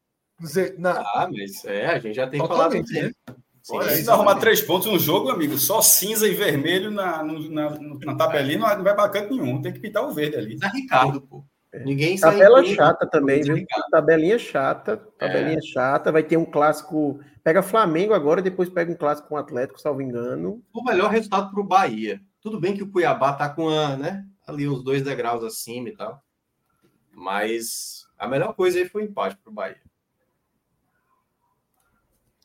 na... 0.78 1.00
Ah, 1.00 1.28
mas 1.30 1.64
é, 1.64 1.86
a 1.86 1.98
gente 1.98 2.14
já 2.14 2.26
tem 2.28 2.40
Totalmente, 2.40 2.92
falado. 2.92 3.14
Né? 3.28 3.36
Olha, 3.70 3.94
se 3.94 4.10
arrumar 4.10 4.36
três 4.36 4.60
pontos 4.60 4.90
no 4.90 4.98
jogo, 4.98 5.30
amigo, 5.30 5.56
só 5.58 5.82
cinza 5.82 6.26
e 6.26 6.34
vermelho 6.34 6.90
na, 6.90 7.22
na, 7.22 7.78
na 7.78 8.14
tabelinha 8.16 8.74
não 8.74 8.82
vai 8.82 8.96
para 8.96 9.08
canto 9.08 9.36
nenhum. 9.36 9.60
Tem 9.60 9.72
que 9.72 9.78
pintar 9.78 10.04
o 10.04 10.12
verde 10.12 10.36
ali. 10.36 10.58
É 10.62 10.68
Ricardo, 10.68 11.20
pô. 11.20 11.44
Ninguém 11.72 12.18
Tabela 12.18 12.64
chata 12.64 13.06
também, 13.06 13.42
viu? 13.42 13.64
Tabelinha 13.92 14.38
chata, 14.38 14.96
tabelinha 15.16 15.58
é. 15.58 15.62
chata. 15.62 16.10
Vai 16.10 16.24
ter 16.24 16.36
um 16.36 16.44
clássico. 16.44 17.20
Pega 17.44 17.62
Flamengo 17.62 18.12
agora, 18.12 18.42
depois 18.42 18.68
pega 18.68 18.90
um 18.90 18.96
clássico 18.96 19.28
com 19.28 19.36
o 19.36 19.38
Atlético, 19.38 19.80
salvo 19.80 20.02
engano. 20.02 20.62
O 20.72 20.82
melhor 20.82 21.10
resultado 21.10 21.50
para 21.50 21.60
o 21.60 21.64
Bahia. 21.64 22.20
Tudo 22.40 22.58
bem 22.58 22.74
que 22.74 22.82
o 22.82 22.90
Cuiabá 22.90 23.32
tá 23.34 23.48
com 23.48 23.68
a, 23.68 23.96
né, 23.96 24.26
ali 24.46 24.68
uns 24.68 24.82
dois 24.82 25.02
degraus 25.02 25.44
acima 25.44 25.88
e 25.88 25.96
tal. 25.96 26.22
Mas 27.12 28.06
a 28.18 28.26
melhor 28.26 28.54
coisa 28.54 28.78
aí 28.78 28.88
foi 28.88 29.02
o 29.02 29.06
empate 29.06 29.36
para 29.36 29.50
o 29.50 29.54
Bahia. 29.54 29.80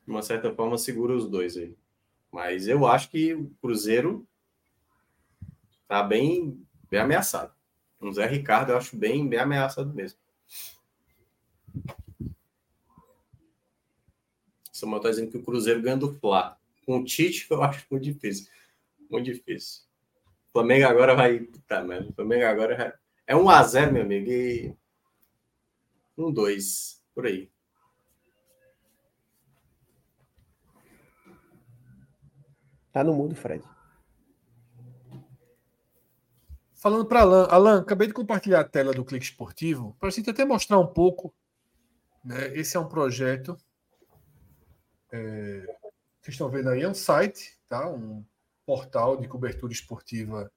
De 0.06 0.12
uma 0.12 0.22
certa 0.22 0.54
forma, 0.54 0.78
segura 0.78 1.16
os 1.16 1.28
dois 1.28 1.58
aí. 1.58 1.76
Mas 2.32 2.68
eu 2.68 2.86
acho 2.86 3.10
que 3.10 3.34
o 3.34 3.50
Cruzeiro 3.62 4.28
tá 5.88 6.04
bem, 6.04 6.64
bem 6.92 7.00
ameaçado. 7.00 7.56
O 8.00 8.12
Zé 8.12 8.26
Ricardo 8.26 8.72
eu 8.72 8.78
acho 8.78 8.96
bem, 8.96 9.28
bem 9.28 9.40
ameaçado 9.40 9.94
mesmo. 9.94 10.20
Samuel 14.72 14.98
está 14.98 15.10
dizendo 15.10 15.32
que 15.32 15.38
o 15.38 15.44
Cruzeiro 15.44 15.82
ganha 15.82 15.98
do 15.98 16.14
Fla. 16.20 16.60
Com 16.86 17.00
o 17.00 17.06
Tite, 17.06 17.48
eu 17.50 17.64
acho 17.64 17.86
muito 17.90 18.04
difícil. 18.04 18.52
Muito 19.10 19.26
difícil. 19.26 19.84
O 20.50 20.52
Flamengo 20.52 20.86
agora 20.86 21.16
vai. 21.16 21.40
Tá, 21.68 21.84
mas 21.84 22.08
o 22.08 22.14
Flamengo 22.14 22.46
agora 22.46 22.76
vai... 22.76 22.94
é 23.26 23.36
um 23.36 23.50
a 23.50 23.64
0 23.64 23.94
meu 23.94 24.04
amigo. 24.04 24.30
E 24.30 24.76
Um, 26.18 26.32
dois, 26.32 27.02
por 27.14 27.26
aí. 27.26 27.50
Tá 32.92 33.04
no 33.04 33.14
mundo, 33.14 33.36
Fred. 33.36 33.62
Falando 36.86 37.08
para 37.08 37.22
Alan, 37.22 37.46
Alan, 37.46 37.80
acabei 37.80 38.06
de 38.06 38.14
compartilhar 38.14 38.60
a 38.60 38.64
tela 38.64 38.94
do 38.94 39.04
Clique 39.04 39.26
Esportivo 39.26 39.98
para 40.00 40.10
a 40.10 40.12
gente 40.12 40.30
até 40.30 40.46
mostrar 40.46 40.78
um 40.78 40.86
pouco. 40.86 41.34
Né? 42.24 42.56
Esse 42.56 42.78
é 42.78 42.80
um 42.80 42.88
projeto. 42.88 43.58
É, 45.12 45.66
vocês 46.22 46.36
estão 46.36 46.48
vendo 46.48 46.70
aí, 46.70 46.84
é 46.84 46.88
um 46.88 46.94
site, 46.94 47.58
tá? 47.68 47.90
um 47.90 48.24
portal 48.68 49.18
de 49.18 49.28
cobertura 49.28 49.74
esportiva 49.74 50.52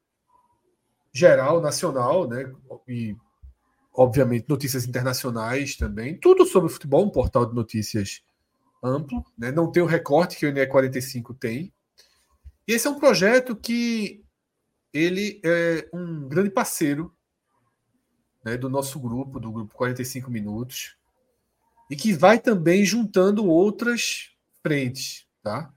geral, 1.15 1.63
nacional, 1.63 2.29
né? 2.29 2.53
E, 2.87 3.17
obviamente, 3.95 4.51
notícias 4.51 4.85
internacionais 4.87 5.77
também. 5.77 6.15
Tudo 6.21 6.45
sobre 6.45 6.69
futebol, 6.69 7.07
um 7.07 7.11
portal 7.11 7.47
de 7.47 7.55
notícias 7.55 8.23
amplo. 8.85 9.25
Né? 9.39 9.51
Não 9.51 9.73
tem 9.73 9.83
o 9.83 9.87
recorte 9.87 10.37
que 10.37 10.45
o 10.45 10.53
NE45 10.53 11.35
tem. 11.41 11.73
E 12.67 12.75
esse 12.75 12.87
é 12.87 12.91
um 12.91 13.01
projeto 13.01 13.57
que 13.57 14.23
ele 14.93 15.41
é 15.45 15.89
um 15.93 16.29
grande 16.29 16.51
parceiro 16.51 17.15
né, 18.45 18.57
do 18.57 18.69
nosso 18.69 18.99
grupo, 18.99 19.39
do 19.39 19.53
grupo 19.53 19.75
45 19.75 20.31
Minutos, 20.31 20.97
e 21.91 21.97
que 21.97 22.13
vai 22.13 22.39
também 22.39 22.85
juntando 22.85 23.47
outras 23.47 24.31
frentes, 24.63 25.27
tá? 25.43 25.73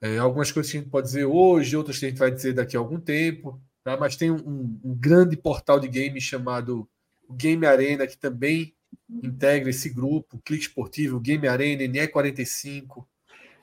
É, 0.00 0.18
algumas 0.18 0.52
coisas 0.52 0.70
que 0.70 0.78
a 0.78 0.80
gente 0.80 0.90
pode 0.90 1.06
dizer 1.06 1.24
hoje, 1.24 1.76
outras 1.76 1.98
que 1.98 2.06
a 2.06 2.08
gente 2.08 2.18
vai 2.18 2.30
dizer 2.30 2.52
daqui 2.52 2.76
a 2.76 2.80
algum 2.80 3.00
tempo, 3.00 3.60
tá? 3.82 3.96
Mas 3.96 4.16
tem 4.16 4.30
um, 4.30 4.78
um 4.84 4.94
grande 4.94 5.36
portal 5.36 5.80
de 5.80 5.88
games 5.88 6.22
chamado 6.22 6.88
Game 7.30 7.64
Arena, 7.66 8.06
que 8.06 8.16
também 8.16 8.74
integra 9.08 9.70
esse 9.70 9.88
grupo, 9.88 10.40
Clique 10.44 10.64
Esportivo, 10.64 11.20
Game 11.20 11.48
Arena, 11.48 11.82
NE45, 11.82 13.04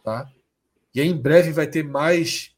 tá? 0.03 0.29
E 0.93 0.99
aí, 0.99 1.07
em 1.07 1.15
breve 1.15 1.51
vai 1.51 1.67
ter 1.67 1.83
mais 1.83 2.53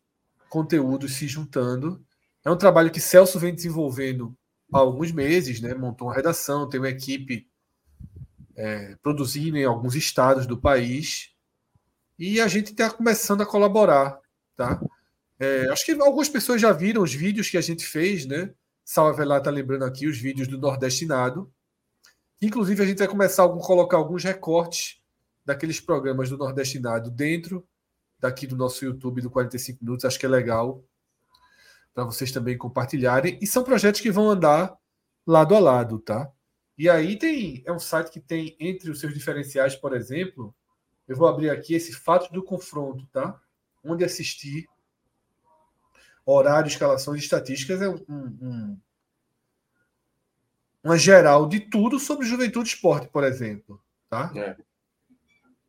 conteúdos 0.54 1.16
se 1.16 1.28
juntando. 1.28 2.06
É 2.46 2.52
um 2.52 2.56
trabalho 2.56 2.92
que 2.92 3.02
Celso 3.02 3.40
vem 3.40 3.56
desenvolvendo 3.56 4.38
há 4.72 4.78
alguns 4.78 5.12
meses, 5.12 5.60
né? 5.60 5.74
Montou 5.74 6.08
uma 6.08 6.14
redação, 6.14 6.70
tem 6.70 6.80
uma 6.80 6.90
equipe 6.90 7.50
é, 8.56 8.96
produzindo 9.02 9.58
em 9.58 9.66
alguns 9.66 9.96
estados 9.96 10.46
do 10.46 10.56
país 10.56 11.32
e 12.20 12.40
a 12.40 12.48
gente 12.48 12.70
está 12.72 12.92
começando 12.92 13.42
a 13.42 13.48
colaborar, 13.48 14.20
tá? 14.56 14.80
É, 15.40 15.70
acho 15.72 15.84
que 15.84 15.94
algumas 15.94 16.30
pessoas 16.30 16.62
já 16.62 16.72
viram 16.72 17.02
os 17.02 17.16
vídeos 17.16 17.50
que 17.50 17.58
a 17.58 17.62
gente 17.62 17.84
fez, 17.84 18.28
né? 18.28 18.54
Salve 18.86 19.18
Velar 19.18 19.40
está 19.40 19.50
lembrando 19.50 19.86
aqui 19.86 20.06
os 20.06 20.20
vídeos 20.20 20.48
do 20.48 20.60
Nordestinado. 20.60 21.52
Inclusive, 22.40 22.84
a 22.84 22.86
gente 22.86 23.00
vai 23.00 23.08
começar 23.08 23.44
a 23.44 23.50
colocar 23.50 23.98
alguns 23.98 24.24
recortes 24.24 25.02
daqueles 25.44 25.80
programas 25.80 26.30
do 26.30 26.38
Nordestinado 26.38 27.10
dentro 27.10 27.68
daqui 28.24 28.48
do 28.48 28.56
nosso 28.56 28.86
YouTube 28.86 29.22
do 29.22 29.30
45 29.30 29.84
Minutos. 29.84 30.06
Acho 30.06 30.18
que 30.18 30.26
é 30.26 30.30
legal 30.30 30.82
para 31.94 32.06
vocês 32.06 32.32
também 32.32 32.58
compartilharem. 32.58 33.38
E 33.42 33.46
são 33.46 33.66
projetos 33.66 34.00
que 34.00 34.10
vão 34.10 34.30
andar 34.30 34.78
lado 35.28 35.54
a 35.54 35.60
lado, 35.60 36.00
tá? 36.00 36.32
E 36.78 36.90
aí 36.90 37.20
tem 37.20 37.62
é 37.66 37.72
um 37.72 37.80
site 37.80 38.12
que 38.12 38.22
tem 38.22 38.56
entre 38.62 38.90
os 38.90 39.02
seus 39.02 39.14
diferenciais, 39.14 39.76
por 39.76 39.94
exemplo, 39.94 40.56
eu 41.06 41.18
vou 41.18 41.28
abrir 41.28 41.50
aqui 41.50 41.76
esse 41.76 41.92
fato 41.94 42.32
do 42.32 42.42
confronto, 42.42 43.06
tá? 43.08 43.40
Onde 43.84 44.06
assistir, 44.06 44.70
horário, 46.26 46.70
escalações 46.70 47.20
e 47.20 47.24
estatísticas 47.26 47.82
é 47.82 47.90
um, 47.90 48.06
um, 48.10 48.80
uma 50.82 50.98
geral 50.98 51.46
de 51.46 51.60
tudo 51.60 52.00
sobre 52.00 52.26
Juventude 52.26 52.70
Esporte, 52.70 53.10
por 53.10 53.26
exemplo, 53.26 53.84
tá? 54.10 54.32
É. 54.34 54.56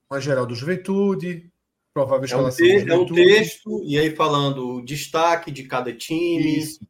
Uma 0.09 0.21
geral 0.21 0.47
do 0.47 0.55
Juventude, 0.55 1.53
provável 1.95 2.25
escalação. 2.25 2.66
É 2.66 2.77
um, 2.77 2.85
te, 2.85 2.91
é 2.91 2.97
um 2.97 3.07
texto, 3.07 3.83
e 3.85 3.97
aí 3.97 4.15
falando 4.15 4.75
o 4.75 4.85
destaque 4.85 5.53
de 5.53 5.62
cada 5.62 5.95
time, 5.95 6.59
Isso. 6.59 6.81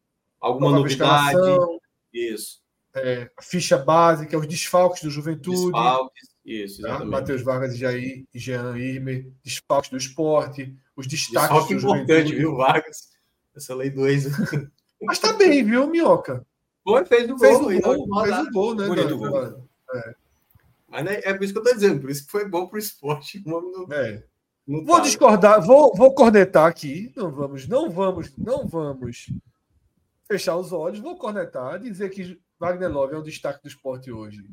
alguma 0.41 0.71
provável 0.71 0.83
novidade. 0.83 1.81
Isso. 2.13 2.65
É, 2.97 3.31
a 3.37 3.43
ficha 3.43 3.77
básica, 3.77 4.39
os 4.39 4.47
desfalques 4.47 5.03
do 5.03 5.11
Juventude. 5.11 5.57
Desfalques, 5.57 6.29
isso, 6.45 6.81
tá? 6.81 6.89
exatamente. 6.89 7.11
Tá? 7.11 7.21
Matheus 7.21 7.43
Vargas 7.43 7.75
e 7.75 7.79
Jair 7.79 8.25
Jean 8.33 8.79
Irmer, 8.79 9.31
desfalques 9.43 9.91
do 9.91 9.97
esporte, 9.97 10.75
os 10.97 11.07
destaques 11.07 11.51
Desfalque 11.51 11.75
do 11.75 11.79
importante, 11.81 12.09
Juventude. 12.09 12.37
viu, 12.37 12.57
Vargas? 12.57 13.09
Essa 13.55 13.75
lei 13.75 13.91
2. 13.91 14.27
Mas 15.03 15.19
tá 15.19 15.33
bem, 15.33 15.65
viu, 15.65 15.87
Minhoca? 15.89 16.47
Foi, 16.83 17.05
fez 17.05 17.29
o 17.31 17.39
fez 17.39 17.59
gol. 17.59 17.73
O 17.73 18.07
gol 18.07 18.25
fez 18.25 18.39
o 18.39 18.51
gol, 18.51 18.75
né? 18.75 18.87
Bonito 18.87 19.19
gol. 19.19 19.69
É. 19.93 20.15
Mas 20.89 21.05
né, 21.05 21.21
é 21.25 21.35
por 21.35 21.43
isso 21.43 21.53
que 21.53 21.59
eu 21.59 21.65
tô 21.65 21.75
dizendo, 21.75 22.01
por 22.01 22.11
isso 22.11 22.25
que 22.25 22.31
foi 22.31 22.49
bom 22.49 22.69
pro 22.69 22.79
esporte. 22.79 23.43
No... 23.45 23.89
É. 23.93 24.23
vou 24.67 25.01
discordar, 25.01 25.65
vou, 25.65 25.95
vou 25.95 26.15
cornetar 26.15 26.67
aqui. 26.67 27.13
Não 27.17 27.31
vamos, 27.31 27.69
não 27.69 27.91
vamos, 27.91 28.37
não 28.37 28.67
vamos 28.67 29.27
fechar 30.27 30.57
os 30.57 30.73
olhos, 30.73 31.01
vou 31.01 31.17
cornetar, 31.17 31.79
dizer 31.79 32.11
que 32.11 32.41
Wagner 32.59 32.91
Love 32.91 33.15
é 33.15 33.19
o 33.19 33.23
destaque 33.23 33.63
do 33.63 33.69
esporte 33.69 34.11
hoje. 34.11 34.45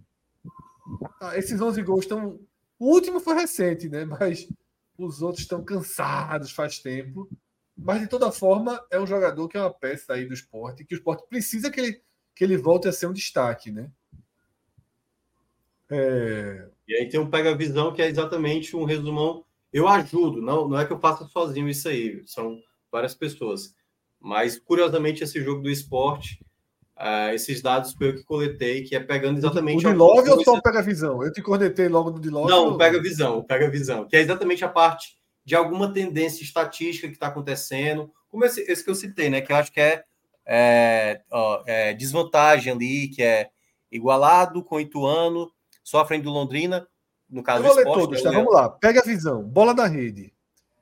Ah, 1.19 1.37
esses 1.37 1.59
11 1.59 1.81
gols 1.83 2.01
estão. 2.01 2.39
O 2.77 2.93
último 2.93 3.19
foi 3.19 3.35
recente, 3.35 3.87
né? 3.87 4.05
Mas 4.05 4.47
os 4.97 5.21
outros 5.21 5.43
estão 5.43 5.63
cansados 5.63 6.51
faz 6.51 6.79
tempo. 6.79 7.29
Mas 7.77 8.01
de 8.01 8.07
toda 8.07 8.31
forma, 8.31 8.83
é 8.91 8.99
um 8.99 9.07
jogador 9.07 9.47
que 9.47 9.57
é 9.57 9.61
uma 9.61 9.73
peça 9.73 10.13
aí 10.13 10.25
do 10.25 10.33
esporte, 10.33 10.85
que 10.85 10.93
o 10.93 10.97
esporte 10.97 11.25
precisa 11.27 11.71
que 11.71 11.79
ele, 11.79 12.01
que 12.35 12.43
ele 12.43 12.57
volte 12.57 12.87
a 12.87 12.91
ser 12.91 13.07
um 13.07 13.13
destaque, 13.13 13.71
né? 13.71 13.89
É... 15.89 16.67
E 16.87 16.95
aí 16.95 17.09
tem 17.09 17.19
um 17.19 17.29
pega-visão 17.29 17.93
que 17.93 18.01
é 18.01 18.07
exatamente 18.07 18.75
um 18.75 18.83
resumão. 18.83 19.45
Eu 19.71 19.87
ajudo, 19.87 20.41
não, 20.41 20.67
não 20.67 20.79
é 20.79 20.85
que 20.85 20.93
eu 20.93 20.99
faça 20.99 21.25
sozinho 21.25 21.69
isso 21.69 21.87
aí, 21.87 22.21
são 22.25 22.59
várias 22.91 23.15
pessoas. 23.15 23.73
Mas, 24.19 24.59
curiosamente, 24.59 25.23
esse 25.23 25.41
jogo 25.41 25.61
do 25.61 25.69
esporte 25.69 26.39
Uh, 27.01 27.33
esses 27.33 27.63
dados 27.63 27.93
foi 27.93 28.09
eu 28.09 28.15
que 28.15 28.23
coletei, 28.23 28.83
que 28.83 28.95
é 28.95 28.99
pegando 28.99 29.39
exatamente. 29.39 29.87
O 29.87 29.89
de 29.89 29.95
Love 29.95 30.29
ou 30.29 30.43
só 30.43 30.53
o 30.53 30.61
Pega 30.61 30.83
Visão? 30.83 31.23
Eu 31.23 31.33
te 31.33 31.41
cornetei 31.41 31.87
logo 31.87 32.11
no 32.11 32.19
de 32.19 32.29
Love? 32.29 32.47
Não, 32.47 32.67
o 32.69 32.77
Pega 32.77 33.01
Visão, 33.01 33.39
o 33.39 33.43
Pega 33.43 33.67
Visão, 33.71 34.07
que 34.07 34.15
é 34.15 34.19
exatamente 34.19 34.63
a 34.63 34.69
parte 34.69 35.17
de 35.43 35.55
alguma 35.55 35.91
tendência 35.91 36.43
estatística 36.43 37.07
que 37.07 37.15
está 37.15 37.25
acontecendo, 37.25 38.11
como 38.29 38.45
esse, 38.45 38.61
esse, 38.71 38.83
que 38.83 38.89
eu 38.91 38.93
citei, 38.93 39.31
né? 39.31 39.41
Que 39.41 39.51
eu 39.51 39.55
acho 39.55 39.71
que 39.71 39.81
é, 39.81 40.03
é, 40.45 41.21
ó, 41.31 41.63
é 41.65 41.91
desvantagem 41.95 42.71
ali, 42.71 43.07
que 43.07 43.23
é 43.23 43.49
igualado 43.91 44.63
com 44.63 44.79
Ituano, 44.79 45.51
só 45.83 46.01
à 46.01 46.05
frente 46.05 46.21
do 46.21 46.29
Londrina, 46.29 46.87
no 47.31 47.41
caso 47.41 47.63
eu 47.63 47.67
vou 47.67 47.75
ler 47.75 47.85
todos, 47.85 48.21
tá? 48.21 48.29
Vamos 48.29 48.53
lá, 48.53 48.69
pega 48.69 48.99
a 48.99 49.03
visão, 49.03 49.41
bola 49.41 49.73
da 49.73 49.87
rede. 49.87 50.33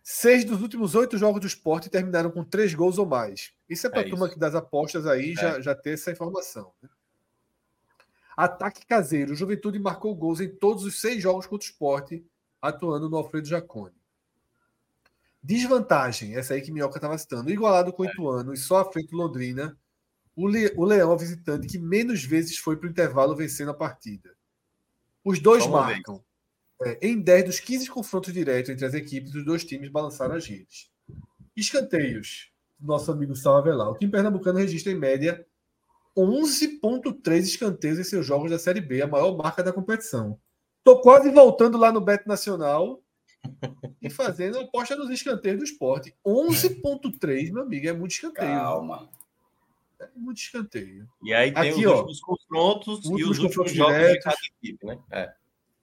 Seis 0.02 0.44
dos 0.44 0.60
últimos 0.62 0.96
oito 0.96 1.16
jogos 1.16 1.40
do 1.40 1.46
esporte 1.46 1.90
terminaram 1.90 2.32
com 2.32 2.44
três 2.44 2.74
gols 2.74 2.98
ou 2.98 3.06
mais. 3.06 3.54
Isso 3.70 3.86
é 3.86 3.90
para 3.92 4.02
é 4.02 4.08
a 4.08 4.10
turma 4.10 4.28
isso. 4.28 4.40
das 4.40 4.56
apostas 4.56 5.06
aí 5.06 5.34
é. 5.34 5.36
já, 5.36 5.62
já 5.62 5.76
ter 5.76 5.92
essa 5.92 6.12
informação. 6.12 6.72
Né? 6.82 6.90
Ataque 8.36 8.84
caseiro. 8.88 9.36
Juventude 9.36 9.78
marcou 9.78 10.16
gols 10.16 10.40
em 10.40 10.50
todos 10.50 10.84
os 10.84 11.00
seis 11.00 11.22
jogos 11.22 11.46
contra 11.46 11.68
o 11.68 11.70
esporte, 11.70 12.26
atuando 12.60 13.08
no 13.08 13.18
Alfredo 13.18 13.48
Jacone. 13.48 13.94
Desvantagem, 15.44 16.36
essa 16.36 16.56
aí 16.56 16.62
que 16.62 16.72
Minhoca 16.72 16.98
estava 16.98 17.18
citando. 17.18 17.52
Igualado 17.52 17.94
com 17.94 18.02
o 18.02 18.06
é. 18.08 18.10
Ituano 18.10 18.54
e 18.54 18.58
só 18.58 18.80
à 18.80 18.92
frente 18.92 19.12
do 19.12 19.18
Londrina, 19.18 19.78
o, 20.36 20.48
Le, 20.48 20.74
o 20.76 20.84
Leão 20.86 21.16
visitante 21.16 21.68
que 21.68 21.78
menos 21.78 22.24
vezes 22.24 22.58
foi 22.58 22.76
para 22.76 22.88
o 22.88 22.90
intervalo 22.90 23.36
vencendo 23.36 23.70
a 23.70 23.76
partida. 23.76 24.36
Os 25.24 25.40
dois 25.40 25.68
marcam. 25.68 26.24
É, 26.82 27.08
em 27.08 27.20
10 27.20 27.46
dos 27.46 27.60
15 27.60 27.90
confrontos 27.90 28.32
diretos 28.34 28.70
entre 28.70 28.86
as 28.86 28.94
equipes, 28.94 29.34
os 29.36 29.44
dois 29.44 29.66
times 29.66 29.90
balançaram 29.90 30.36
as 30.36 30.46
redes. 30.46 30.90
Escanteios, 31.56 32.52
nosso 32.80 33.12
amigo 33.12 33.36
Salva 33.36 33.64
Velar. 33.64 33.90
O 33.90 33.98
time 33.98 34.12
pernambucano 34.12 34.60
registra 34.60 34.92
em 34.92 34.96
média 34.96 35.46
11,3 36.18 37.40
escanteios 37.40 38.00
em 38.00 38.04
seus 38.04 38.26
jogos 38.26 38.50
da 38.50 38.60
Série 38.60 38.82
B, 38.82 39.02
a 39.02 39.08
maior 39.08 39.36
marca 39.36 39.64
da 39.64 39.74
competição. 39.74 40.40
Estou 40.78 41.02
quase 41.02 41.30
voltando 41.32 41.78
lá 41.78 41.92
no 41.92 42.02
Beto 42.02 42.28
Nacional 42.28 43.02
e 44.02 44.10
fazendo 44.10 44.58
a 44.58 44.64
aposta 44.64 44.96
nos 44.96 45.10
escanteios 45.10 45.60
do 45.60 45.64
esporte. 45.64 46.16
11,3, 46.26 47.52
meu 47.52 47.64
amigo, 47.64 47.88
é 47.88 47.94
muito 47.94 48.12
escanteio. 48.12 48.50
Calma. 48.50 49.10
É 50.00 50.08
muito 50.16 50.38
escanteio. 50.38 51.08
E 51.22 51.34
aí 51.34 51.54
tem 51.54 51.72
Aqui, 51.72 51.86
os 51.86 51.92
ó, 51.92 51.96
últimos 51.98 52.22
confrontos 52.22 53.06
e 53.06 53.24
os 53.26 53.40
últimos 53.40 53.72
jogos 53.74 53.74
diretos. 53.74 54.14
de 54.14 54.20
cada 54.20 54.38
equipe, 54.58 54.86
né? 54.86 55.00
É. 55.12 55.34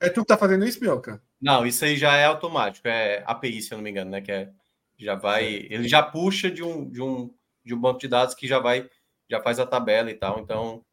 É 0.01 0.10
tu 0.10 0.20
que 0.20 0.27
tá 0.27 0.36
fazendo 0.36 0.64
isso, 0.64 0.81
Mioca? 0.81 1.23
Não, 1.40 1.66
isso 1.66 1.85
aí 1.85 1.97
já 1.97 2.16
é 2.16 2.24
automático, 2.24 2.86
é 2.86 3.23
API, 3.27 3.62
se 3.62 3.73
eu 3.73 3.78
não 3.78 3.82
me 3.82 3.90
engano, 3.90 4.10
né? 4.10 4.20
Que 4.20 4.32
é, 4.32 4.51
já 4.98 5.14
vai. 5.14 5.44
Ele 5.70 5.89
já 5.89 6.02
puxa 6.02 6.51
de 6.51 6.62
um, 6.62 6.89
de 6.89 7.01
um, 7.01 7.32
de 7.64 7.74
um 7.74 7.81
banco 7.81 8.01
de 8.01 8.09
dados 8.09 8.35
que 8.35 8.47
já 8.47 8.59
vai, 8.59 8.89
já 9.28 9.40
faz 9.40 9.59
a 9.59 9.66
tabela 9.66 10.10
e 10.10 10.14
tal. 10.14 10.39
Então, 10.40 10.85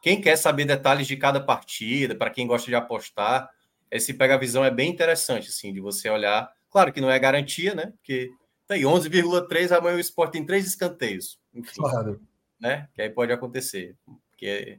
quem 0.00 0.20
quer 0.20 0.36
saber 0.36 0.64
detalhes 0.64 1.06
de 1.06 1.16
cada 1.16 1.40
partida, 1.40 2.14
para 2.14 2.30
quem 2.30 2.46
gosta 2.46 2.68
de 2.68 2.74
apostar, 2.74 3.50
esse 3.90 4.14
pega 4.14 4.38
visão 4.38 4.64
é 4.64 4.70
bem 4.70 4.90
interessante, 4.90 5.48
assim, 5.48 5.72
de 5.72 5.80
você 5.80 6.08
olhar. 6.08 6.50
Claro 6.70 6.92
que 6.92 7.00
não 7.00 7.10
é 7.10 7.18
garantia, 7.18 7.74
né? 7.74 7.92
Porque 7.96 8.30
tem 8.68 8.82
11,3, 8.82 9.76
amanhã 9.76 9.96
o 9.96 10.00
esporte 10.00 10.32
tem 10.32 10.46
três 10.46 10.66
escanteios. 10.66 11.40
Enfim, 11.52 11.80
claro. 11.80 12.20
Né? 12.58 12.88
Que 12.94 13.02
aí 13.02 13.10
pode 13.10 13.32
acontecer. 13.32 13.96
Porque 14.30 14.78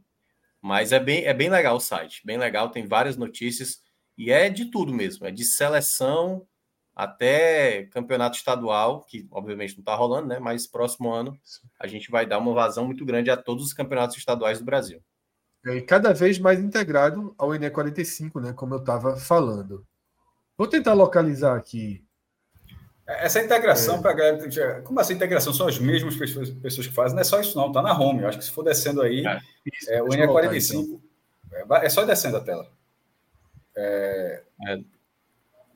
Mas 0.62 0.92
é 0.92 1.00
bem, 1.00 1.26
é 1.26 1.34
bem 1.34 1.50
legal 1.50 1.78
o 1.78 1.80
site, 1.80 2.22
bem 2.26 2.38
legal, 2.38 2.70
tem 2.70 2.88
várias 2.88 3.18
notícias 3.18 3.82
e 4.18 4.32
é 4.32 4.50
de 4.50 4.66
tudo 4.66 4.94
mesmo, 4.94 5.26
é 5.26 5.32
de 5.32 5.44
seleção 5.44 6.46
até 6.96 7.86
campeonato 7.86 8.38
estadual, 8.38 9.04
que 9.04 9.28
obviamente 9.32 9.76
não 9.76 9.82
está 9.82 9.96
rolando, 9.96 10.28
né? 10.28 10.40
Mas 10.40 10.68
próximo 10.68 11.12
ano 11.12 11.36
a 11.80 11.88
gente 11.88 12.12
vai 12.12 12.26
dar 12.26 12.38
uma 12.38 12.54
vazão 12.54 12.86
muito 12.86 13.04
grande 13.06 13.32
a 13.32 13.38
todos 13.38 13.66
os 13.66 13.74
campeonatos 13.74 14.18
estaduais 14.18 14.60
do 14.60 14.66
Brasil. 14.66 15.02
E 15.66 15.82
cada 15.82 16.14
vez 16.14 16.38
mais 16.38 16.60
integrado 16.60 17.34
ao 17.38 17.50
NE45, 17.50 18.42
né? 18.42 18.54
Como 18.54 18.74
eu 18.74 18.80
estava 18.80 19.16
falando. 19.16 19.86
Vou 20.58 20.68
tentar 20.68 20.94
localizar 20.94 21.56
aqui. 21.56 22.04
Essa 23.20 23.42
integração, 23.42 23.98
é. 23.98 24.02
para 24.02 24.82
como 24.82 25.00
essa 25.00 25.14
integração 25.14 25.54
são 25.54 25.68
as 25.68 25.80
mesmas 25.80 26.16
pessoas, 26.16 26.50
pessoas 26.50 26.88
que 26.88 26.94
fazem, 26.94 27.16
não 27.16 27.22
é 27.22 27.24
só 27.24 27.40
isso, 27.40 27.58
não, 27.58 27.68
está 27.68 27.82
na 27.82 27.98
home. 27.98 28.22
Eu 28.22 28.28
acho 28.28 28.38
que 28.38 28.46
se 28.46 28.52
for 28.52 28.64
descendo 28.64 29.02
aí, 29.02 29.26
é, 29.26 29.40
isso, 29.66 29.92
é 29.92 30.02
o 30.02 30.08
NE45. 30.08 30.80
Então. 30.80 31.02
É, 31.78 31.86
é 31.86 31.90
só 31.90 32.04
descendo 32.06 32.38
a 32.38 32.42
tela. 32.42 32.68
É, 33.76 34.44
é. 34.68 34.80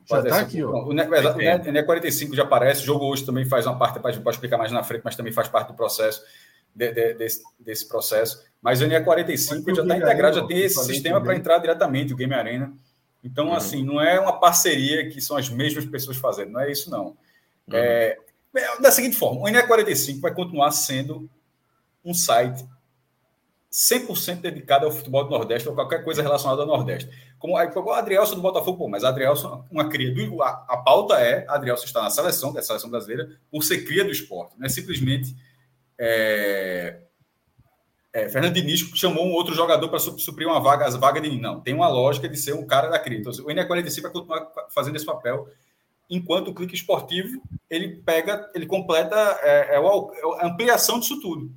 Já 0.08 0.20
está 0.20 0.40
aqui, 0.40 0.62
ó. 0.62 0.84
O 0.84 0.90
NE45 0.90 2.34
já 2.34 2.44
aparece, 2.44 2.82
o 2.82 2.84
jogo 2.84 3.06
hoje 3.06 3.26
também 3.26 3.44
faz 3.44 3.66
uma 3.66 3.76
parte, 3.76 3.98
pode 3.98 4.20
explicar 4.30 4.56
mais 4.56 4.70
na 4.70 4.84
frente, 4.84 5.02
mas 5.04 5.16
também 5.16 5.32
faz 5.32 5.48
parte 5.48 5.68
do 5.68 5.74
processo, 5.74 6.22
de, 6.74 6.92
de, 6.92 7.14
desse, 7.14 7.42
desse 7.58 7.88
processo. 7.88 8.44
Mas 8.62 8.80
o 8.80 8.86
NE45 8.86 9.74
já 9.74 9.82
está 9.82 9.96
integrado, 9.96 10.36
já 10.36 10.46
tem 10.46 10.60
esse 10.60 10.84
sistema 10.84 11.20
para 11.20 11.34
entrar 11.34 11.58
diretamente, 11.58 12.12
o 12.12 12.16
Game 12.16 12.32
Arena. 12.34 12.72
Então, 13.22 13.48
uhum. 13.48 13.54
assim, 13.54 13.84
não 13.84 14.00
é 14.00 14.20
uma 14.20 14.38
parceria 14.38 15.08
que 15.08 15.20
são 15.20 15.36
as 15.36 15.50
mesmas 15.50 15.84
pessoas 15.84 16.16
fazendo, 16.16 16.52
não 16.52 16.60
é 16.60 16.70
isso, 16.70 16.88
não. 16.88 17.16
Uhum. 17.68 17.76
É, 17.76 18.18
é 18.56 18.80
da 18.80 18.90
seguinte 18.90 19.16
forma, 19.16 19.42
o 19.42 19.44
NE45 19.44 20.20
vai 20.20 20.34
continuar 20.34 20.70
sendo 20.70 21.28
um 22.04 22.14
site 22.14 22.66
100% 23.76 24.40
dedicado 24.40 24.86
ao 24.86 24.92
futebol 24.92 25.24
do 25.24 25.30
Nordeste 25.30 25.68
ou 25.68 25.74
qualquer 25.74 26.02
coisa 26.02 26.22
relacionada 26.22 26.62
ao 26.62 26.66
Nordeste. 26.66 27.10
Como 27.38 27.54
o 27.54 27.92
Adrielson 27.92 28.36
do 28.36 28.40
Botafogo, 28.40 28.78
pô, 28.78 28.88
mas 28.88 29.04
Adrielson, 29.04 29.64
uma 29.70 29.88
cria 29.88 30.14
do. 30.14 30.42
A, 30.42 30.64
a 30.68 30.76
pauta 30.78 31.16
é: 31.20 31.44
Adrielson 31.46 31.84
está 31.84 32.02
na 32.02 32.08
seleção, 32.08 32.52
da 32.52 32.62
seleção 32.62 32.88
brasileira, 32.88 33.28
por 33.50 33.62
ser 33.62 33.84
cria 33.84 34.02
do 34.02 34.10
esporte. 34.10 34.58
Não 34.58 34.64
é 34.64 34.68
simplesmente. 34.70 35.36
É, 35.98 37.00
é, 38.14 38.30
Fernando 38.30 38.54
Diniz 38.54 38.80
chamou 38.94 39.26
um 39.26 39.32
outro 39.32 39.54
jogador 39.54 39.90
para 39.90 39.98
suprir 39.98 40.48
uma 40.48 40.58
vaga, 40.58 40.86
as 40.86 40.96
vagas 40.96 41.22
de 41.22 41.38
Não, 41.38 41.60
tem 41.60 41.74
uma 41.74 41.88
lógica 41.88 42.26
de 42.26 42.38
ser 42.38 42.54
um 42.54 42.66
cara 42.66 42.88
da 42.88 42.98
cria. 42.98 43.18
Então, 43.18 43.30
o 43.30 43.48
NE45 43.48 44.00
vai 44.00 44.10
continuar 44.10 44.50
fazendo 44.70 44.96
esse 44.96 45.04
papel, 45.04 45.46
enquanto 46.08 46.48
o 46.48 46.54
clique 46.54 46.74
esportivo 46.74 47.40
ele 47.68 47.96
pega, 47.96 48.50
ele 48.54 48.66
completa 48.66 49.16
é, 49.42 49.74
é, 49.74 49.76
é 49.76 50.40
a 50.40 50.46
ampliação 50.46 51.00
disso 51.00 51.20
tudo 51.20 51.50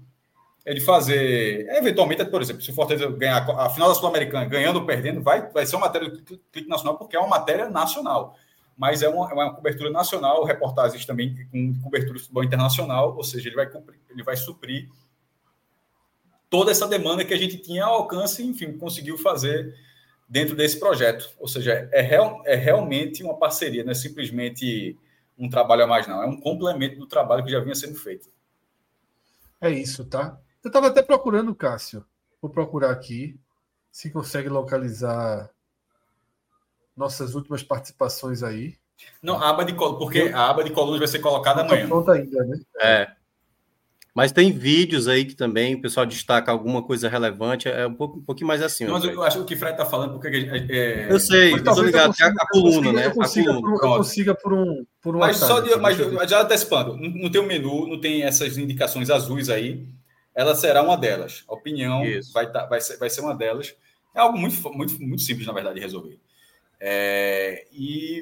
ele 0.69 0.81
fazer, 0.81 1.67
eventualmente, 1.69 2.23
por 2.26 2.41
exemplo, 2.41 2.61
se 2.61 2.69
o 2.69 2.73
Fortaleza 2.76 3.09
ganhar 3.09 3.38
a 3.57 3.69
final 3.69 3.89
da 3.89 3.95
Sul-Americana, 3.95 4.45
ganhando 4.45 4.80
ou 4.80 4.85
perdendo, 4.85 5.19
vai, 5.19 5.49
vai 5.49 5.65
ser 5.65 5.76
uma 5.76 5.88
matéria 5.88 6.09
do 6.09 6.21
clique 6.21 6.69
nacional, 6.69 6.95
porque 6.95 7.15
é 7.15 7.19
uma 7.19 7.27
matéria 7.27 7.67
nacional. 7.69 8.35
Mas 8.77 9.01
é 9.01 9.09
uma, 9.09 9.30
é 9.31 9.34
uma 9.34 9.53
cobertura 9.53 9.89
nacional, 9.89 10.43
reportagens 10.43 11.05
também 11.07 11.35
com 11.51 11.81
cobertura 11.81 12.13
de 12.13 12.19
futebol 12.19 12.43
internacional, 12.43 13.15
ou 13.15 13.23
seja, 13.23 13.49
ele 13.49 13.55
vai, 13.55 13.67
cumprir, 13.67 13.99
ele 14.09 14.21
vai 14.21 14.38
suprir 14.38 14.88
toda 16.49 16.69
essa 16.69 16.88
demanda 16.88 17.26
que 17.26 17.34
a 17.34 17.38
gente 17.38 17.57
tinha 17.57 17.85
ao 17.85 17.95
alcance, 17.95 18.43
enfim, 18.43 18.77
conseguiu 18.77 19.17
fazer 19.17 19.73
dentro 20.30 20.56
desse 20.56 20.80
projeto. 20.80 21.30
Ou 21.39 21.47
seja, 21.47 21.89
é, 21.91 22.01
real, 22.01 22.41
é 22.45 22.56
realmente 22.56 23.23
uma 23.23 23.38
parceria, 23.38 23.84
não 23.84 23.91
é 23.91 23.95
simplesmente 23.95 24.95
um 25.38 25.49
trabalho 25.49 25.85
a 25.85 25.88
mais, 25.88 26.07
não. 26.07 26.22
É 26.22 26.27
um 26.27 26.39
complemento 26.39 26.99
do 26.99 27.07
trabalho 27.07 27.43
que 27.43 27.51
já 27.51 27.60
vinha 27.60 27.76
sendo 27.76 27.95
feito. 27.95 28.30
É 29.60 29.69
isso, 29.72 30.06
tá? 30.06 30.39
Eu 30.64 30.69
estava 30.69 30.88
até 30.88 31.01
procurando, 31.01 31.56
Cássio. 31.56 32.06
Vou 32.41 32.51
procurar 32.51 32.91
aqui 32.91 33.38
se 33.91 34.11
consegue 34.11 34.47
localizar 34.47 35.49
nossas 36.95 37.34
últimas 37.34 37.64
participações 37.64 38.43
aí. 38.43 38.77
Não, 39.22 39.41
a 39.41 39.49
aba 39.49 39.64
de 39.64 39.73
porque 39.73 40.31
a 40.34 40.49
aba 40.49 40.64
de 40.64 40.72
colunas 40.72 40.99
vai 40.99 41.07
ser 41.07 41.19
colocada 41.19 41.61
amanhã. 41.61 41.88
Pronta 41.88 42.11
ainda, 42.14 42.43
né? 42.43 42.60
É. 42.81 43.19
Mas 44.20 44.34
tem 44.34 44.52
vídeos 44.52 45.08
aí 45.08 45.24
que 45.24 45.34
também 45.34 45.76
o 45.76 45.82
pessoal 45.82 46.06
destaca 46.06 46.52
alguma 46.52 46.84
coisa 46.84 47.08
relevante, 47.08 47.70
é 47.70 47.88
um, 47.88 47.94
pouco, 47.94 48.18
um 48.20 48.22
pouquinho 48.22 48.48
mais 48.48 48.62
assim. 48.62 48.86
Mas 48.86 49.04
eu 49.06 49.24
acho 49.24 49.38
que 49.38 49.44
o 49.44 49.46
que 49.46 49.56
o 49.56 49.58
Fred 49.58 49.74
está 49.74 49.86
falando, 49.86 50.12
porque. 50.12 50.28
É... 50.70 51.08
Eu 51.10 51.20
sei, 51.20 51.52
mas 51.52 51.64
tô 51.64 51.82
ligado, 51.82 52.08
consiga, 52.08 52.34
a, 52.38 52.48
coluna, 52.48 52.91
né? 52.91 53.06
Eu 53.06 53.12
consiga, 53.14 53.54
coluna. 53.54 53.78
Por, 53.78 53.86
eu 53.86 53.98
consiga 53.98 54.36
por 54.36 54.54
um. 54.54 54.86
Por 55.02 55.16
um 55.16 55.20
mas 55.20 55.38
só 55.38 55.62
de, 55.62 55.74
mas 55.78 55.98
já 56.30 56.41
antecipando, 56.41 56.98
não 56.98 57.32
tem 57.32 57.40
o 57.40 57.46
um 57.46 57.48
menu, 57.48 57.88
não 57.88 58.00
tem 58.00 58.24
essas 58.24 58.58
indicações 58.58 59.10
azuis 59.10 59.50
aí 59.50 59.88
ela 60.40 60.56
será 60.56 60.82
uma 60.82 60.96
delas. 60.98 61.44
A 61.50 61.54
opinião 61.54 62.02
vai, 62.34 62.50
tá, 62.50 62.66
vai, 62.66 62.80
ser, 62.80 62.98
vai 62.98 63.10
ser 63.10 63.20
uma 63.20 63.36
delas. 63.36 63.76
É 64.16 64.20
algo 64.22 64.38
muito, 64.38 64.56
muito, 64.72 65.02
muito 65.02 65.22
simples, 65.22 65.46
na 65.46 65.52
verdade, 65.54 65.76
de 65.76 65.82
resolver. 65.82 66.18
É, 66.80 67.66
e 67.74 68.22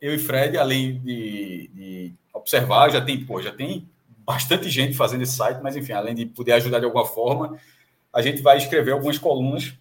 eu 0.00 0.14
e 0.14 0.18
Fred, 0.18 0.56
além 0.56 0.98
de, 1.00 1.70
de, 1.74 2.14
observar, 2.32 2.90
já 2.90 3.02
tem, 3.02 3.22
pô, 3.24 3.42
já 3.42 3.52
tem 3.52 3.86
bastante 4.30 4.70
gente 4.70 4.96
fazendo 4.96 5.22
esse 5.22 5.34
site, 5.34 5.60
mas 5.60 5.74
enfim, 5.74 5.92
além 5.92 6.14
de 6.14 6.24
poder 6.24 6.52
ajudar 6.52 6.78
de 6.78 6.84
alguma 6.84 7.04
forma, 7.04 7.58
a 8.12 8.22
gente 8.22 8.40
vai 8.40 8.56
escrever 8.56 8.92
algumas 8.92 9.18
colunas 9.18 9.74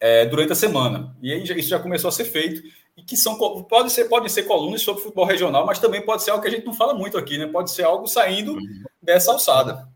é, 0.00 0.26
durante 0.26 0.50
a 0.50 0.56
semana. 0.56 1.16
E 1.22 1.32
aí 1.32 1.44
isso 1.44 1.68
já 1.68 1.78
começou 1.78 2.08
a 2.08 2.12
ser 2.12 2.24
feito. 2.24 2.60
E 2.96 3.02
que 3.02 3.16
são 3.16 3.38
pode 3.38 3.92
ser, 3.92 4.06
pode 4.06 4.28
ser 4.32 4.42
colunas 4.42 4.82
sobre 4.82 5.04
futebol 5.04 5.24
regional, 5.24 5.64
mas 5.64 5.78
também 5.78 6.04
pode 6.04 6.24
ser 6.24 6.32
algo 6.32 6.42
que 6.42 6.48
a 6.48 6.50
gente 6.50 6.66
não 6.66 6.74
fala 6.74 6.92
muito 6.92 7.16
aqui, 7.16 7.38
né? 7.38 7.46
Pode 7.46 7.70
ser 7.70 7.84
algo 7.84 8.08
saindo 8.08 8.56
dessa 9.00 9.30
alçada 9.30 9.88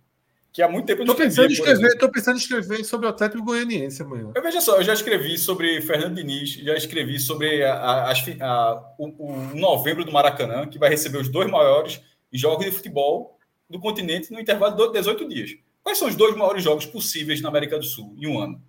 que 0.53 0.61
há 0.61 0.69
muito 0.69 0.85
tempo 0.85 1.01
eu 1.01 1.07
tô 1.07 1.15
pensando 1.15 1.49
em 1.49 1.53
escrever, 1.53 1.97
tô 1.97 2.11
pensando 2.11 2.37
em 2.37 2.41
escrever 2.41 2.85
sobre 2.85 3.07
o 3.07 3.09
Atlético 3.09 3.43
Goianiense 3.43 4.03
amanhã. 4.03 4.31
Eu 4.35 4.43
veja 4.43 4.61
só, 4.61 4.77
eu 4.77 4.85
já 4.85 4.93
escrevi 4.93 5.39
sobre 5.39 5.81
Fernando 5.81 6.17
Diniz, 6.17 6.53
já 6.57 6.75
escrevi 6.75 7.19
sobre 7.19 7.65
a, 7.65 7.75
a, 7.75 8.13
a, 8.13 8.95
o, 8.99 9.07
o, 9.31 9.57
novembro 9.57 10.05
do 10.05 10.13
Maracanã, 10.13 10.67
que 10.67 10.79
vai 10.79 10.91
receber 10.91 11.19
os 11.19 11.31
dois 11.31 11.51
maiores 11.51 12.03
jogos 12.33 12.65
de 12.65 12.73
futebol 12.73 13.39
do 13.69 13.79
continente 13.79 14.33
no 14.33 14.41
intervalo 14.41 14.77
de 14.77 14.93
18 14.93 15.29
dias. 15.29 15.57
Quais 15.83 15.99
são 15.99 16.09
os 16.09 16.17
dois 16.17 16.37
maiores 16.37 16.63
jogos 16.63 16.87
possíveis 16.87 17.41
na 17.41 17.49
América 17.49 17.79
do 17.79 17.85
Sul 17.85 18.15
em 18.19 18.27
um 18.27 18.39
ano? 18.39 18.63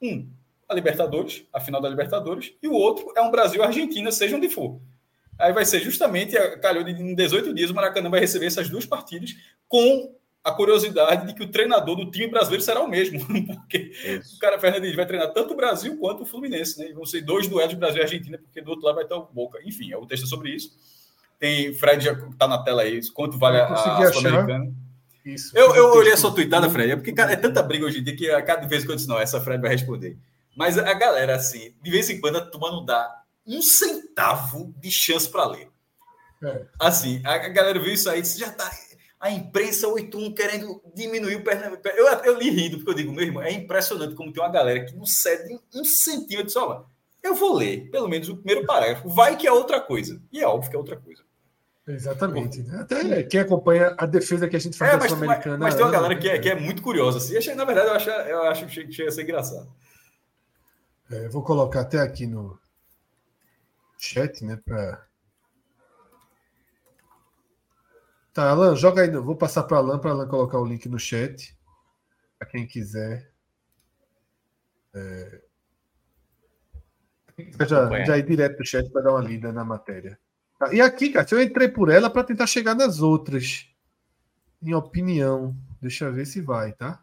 Um, 0.00 0.28
a 0.68 0.74
Libertadores, 0.74 1.44
a 1.52 1.60
final 1.60 1.80
da 1.80 1.88
Libertadores, 1.88 2.52
e 2.62 2.68
o 2.68 2.72
outro 2.72 3.12
é 3.16 3.20
um 3.20 3.30
Brasil-Argentina, 3.30 4.12
seja 4.12 4.36
onde 4.36 4.48
for. 4.48 4.80
Aí 5.38 5.52
vai 5.52 5.64
ser 5.64 5.80
justamente, 5.80 6.36
calhou 6.58 6.84
de 6.84 6.92
em 6.92 7.14
18 7.14 7.54
dias, 7.54 7.70
o 7.70 7.74
Maracanã 7.74 8.08
vai 8.08 8.20
receber 8.20 8.46
essas 8.46 8.68
duas 8.68 8.86
partidas 8.86 9.34
com 9.66 10.14
a 10.42 10.52
curiosidade 10.52 11.26
de 11.26 11.34
que 11.34 11.42
o 11.42 11.50
treinador 11.50 11.96
do 11.96 12.10
time 12.10 12.28
brasileiro 12.28 12.64
será 12.64 12.80
o 12.82 12.88
mesmo, 12.88 13.20
porque 13.46 13.92
Isso. 14.04 14.36
o 14.36 14.38
cara 14.38 14.58
Fernandes 14.58 14.94
vai 14.94 15.06
treinar 15.06 15.32
tanto 15.32 15.52
o 15.52 15.56
Brasil 15.56 15.98
quanto 15.98 16.22
o 16.22 16.26
Fluminense, 16.26 16.78
né? 16.78 16.88
E 16.88 16.92
vão 16.92 17.04
ser 17.04 17.22
dois 17.22 17.46
duelos 17.46 17.74
Brasil 17.74 17.98
e 17.98 18.02
Argentina, 18.02 18.38
porque 18.38 18.62
do 18.62 18.70
outro 18.70 18.86
lado 18.86 18.94
vai 18.94 19.04
estar 19.04 19.16
o 19.16 19.26
Boca. 19.26 19.58
Enfim, 19.64 19.92
é 19.92 19.96
o 19.96 20.06
texto 20.06 20.26
sobre 20.26 20.50
isso. 20.50 20.78
Tem 21.40 21.74
Fred 21.74 22.04
já 22.04 22.12
está 22.12 22.46
na 22.46 22.62
tela 22.62 22.82
aí, 22.82 23.00
quanto 23.12 23.38
vale 23.38 23.58
a, 23.58 23.66
a 23.66 24.12
Sul-Americana. 24.12 24.72
Isso. 25.24 25.56
Eu, 25.56 25.74
eu 25.74 25.92
olhei 25.94 26.12
a 26.12 26.16
sua 26.16 26.32
tweetada, 26.32 26.70
Fred, 26.70 26.92
é 26.92 26.96
porque 26.96 27.12
cara, 27.12 27.32
é 27.32 27.36
tanta 27.36 27.62
briga 27.62 27.86
hoje 27.86 27.98
em 27.98 28.04
dia 28.04 28.14
que 28.14 28.30
a 28.30 28.42
cada 28.42 28.66
vez 28.66 28.84
que 28.84 28.90
eu 28.90 28.96
disse, 28.96 29.08
não, 29.08 29.18
essa 29.18 29.40
Fred 29.40 29.60
vai 29.60 29.70
responder. 29.70 30.16
Mas 30.56 30.78
a 30.78 30.92
galera, 30.94 31.34
assim, 31.34 31.74
de 31.82 31.90
vez 31.90 32.08
em 32.10 32.20
quando 32.20 32.36
a 32.36 32.40
turma 32.40 32.70
não 32.70 32.84
dá 32.84 33.22
um 33.46 33.62
centavo 33.62 34.74
de 34.78 34.90
chance 34.90 35.28
para 35.28 35.46
ler. 35.46 35.68
É. 36.42 36.66
Assim, 36.78 37.20
a 37.24 37.36
galera 37.48 37.78
viu 37.78 37.92
isso 37.92 38.08
aí 38.08 38.18
e 38.18 38.22
disse, 38.22 38.38
já 38.38 38.50
tá 38.50 38.70
a 39.20 39.30
imprensa 39.30 39.86
81 39.86 40.32
querendo 40.34 40.82
diminuir 40.94 41.36
o 41.36 41.44
Pernambuco. 41.44 41.86
Eu, 41.88 42.06
eu 42.06 42.38
li 42.38 42.50
rindo, 42.50 42.78
porque 42.78 42.90
eu 42.90 42.94
digo, 42.94 43.12
meu 43.12 43.24
irmão, 43.24 43.42
é 43.42 43.52
impressionante 43.52 44.14
como 44.14 44.32
tem 44.32 44.42
uma 44.42 44.50
galera 44.50 44.84
que 44.84 44.96
não 44.96 45.04
cede 45.04 45.60
um 45.74 45.84
centímetro 45.84 46.50
só. 46.50 46.86
Eu 47.22 47.34
vou 47.34 47.54
ler, 47.54 47.90
pelo 47.90 48.08
menos, 48.08 48.30
o 48.30 48.36
primeiro 48.36 48.66
parágrafo. 48.66 49.10
Vai 49.10 49.36
que 49.36 49.46
é 49.46 49.52
outra 49.52 49.78
coisa. 49.78 50.20
E 50.32 50.40
é 50.40 50.46
óbvio 50.46 50.70
que 50.70 50.76
é 50.76 50.78
outra 50.78 50.96
coisa. 50.96 51.22
Exatamente. 51.86 52.62
Né? 52.62 52.80
Até 52.80 53.22
quem 53.24 53.40
acompanha 53.40 53.94
a 53.98 54.06
defesa 54.06 54.48
que 54.48 54.56
a 54.56 54.60
gente 54.60 54.76
faz 54.76 54.94
é, 54.94 54.96
mas, 54.96 55.12
americana. 55.12 55.58
Mas, 55.58 55.68
mas 55.70 55.74
tem 55.74 55.84
uma 55.84 55.90
galera 55.90 56.18
que 56.18 56.28
é, 56.28 56.38
que 56.38 56.48
é 56.48 56.54
muito 56.54 56.82
curiosa. 56.82 57.18
Assim. 57.18 57.54
Na 57.54 57.64
verdade, 57.64 57.88
eu 57.88 57.94
acho, 57.94 58.10
eu 58.10 58.42
acho 58.44 58.66
que 58.66 58.92
chega 58.92 59.08
a 59.08 59.12
ser 59.12 59.22
engraçado. 59.22 59.68
É, 61.10 61.28
vou 61.28 61.42
colocar 61.42 61.80
até 61.80 61.98
aqui 61.98 62.26
no 62.26 62.58
chat, 63.98 64.44
né? 64.44 64.58
Para 64.64 65.04
Tá, 68.32 68.50
Alan, 68.50 68.76
joga 68.76 69.02
aí. 69.02 69.10
Vou 69.10 69.36
passar 69.36 69.64
para 69.64 69.78
Alan 69.78 69.98
para 69.98 70.12
Alan 70.12 70.28
colocar 70.28 70.58
o 70.58 70.64
link 70.64 70.88
no 70.88 70.98
chat. 70.98 71.56
Para 72.38 72.48
quem 72.48 72.66
quiser. 72.66 73.30
É... 74.94 75.42
Já, 77.68 78.04
já 78.04 78.18
ir 78.18 78.26
direto 78.26 78.58
no 78.58 78.66
chat 78.66 78.88
para 78.90 79.02
dar 79.02 79.10
uma 79.12 79.20
lida 79.20 79.52
na 79.52 79.64
matéria. 79.64 80.18
E 80.72 80.80
aqui, 80.80 81.10
cara, 81.10 81.26
eu 81.30 81.42
entrei 81.42 81.68
por 81.68 81.88
ela 81.88 82.10
para 82.10 82.24
tentar 82.24 82.46
chegar 82.46 82.74
nas 82.74 83.00
outras. 83.00 83.66
Em 84.62 84.74
opinião. 84.74 85.56
Deixa 85.80 86.04
eu 86.04 86.12
ver 86.12 86.26
se 86.26 86.42
vai, 86.42 86.72
tá? 86.72 87.02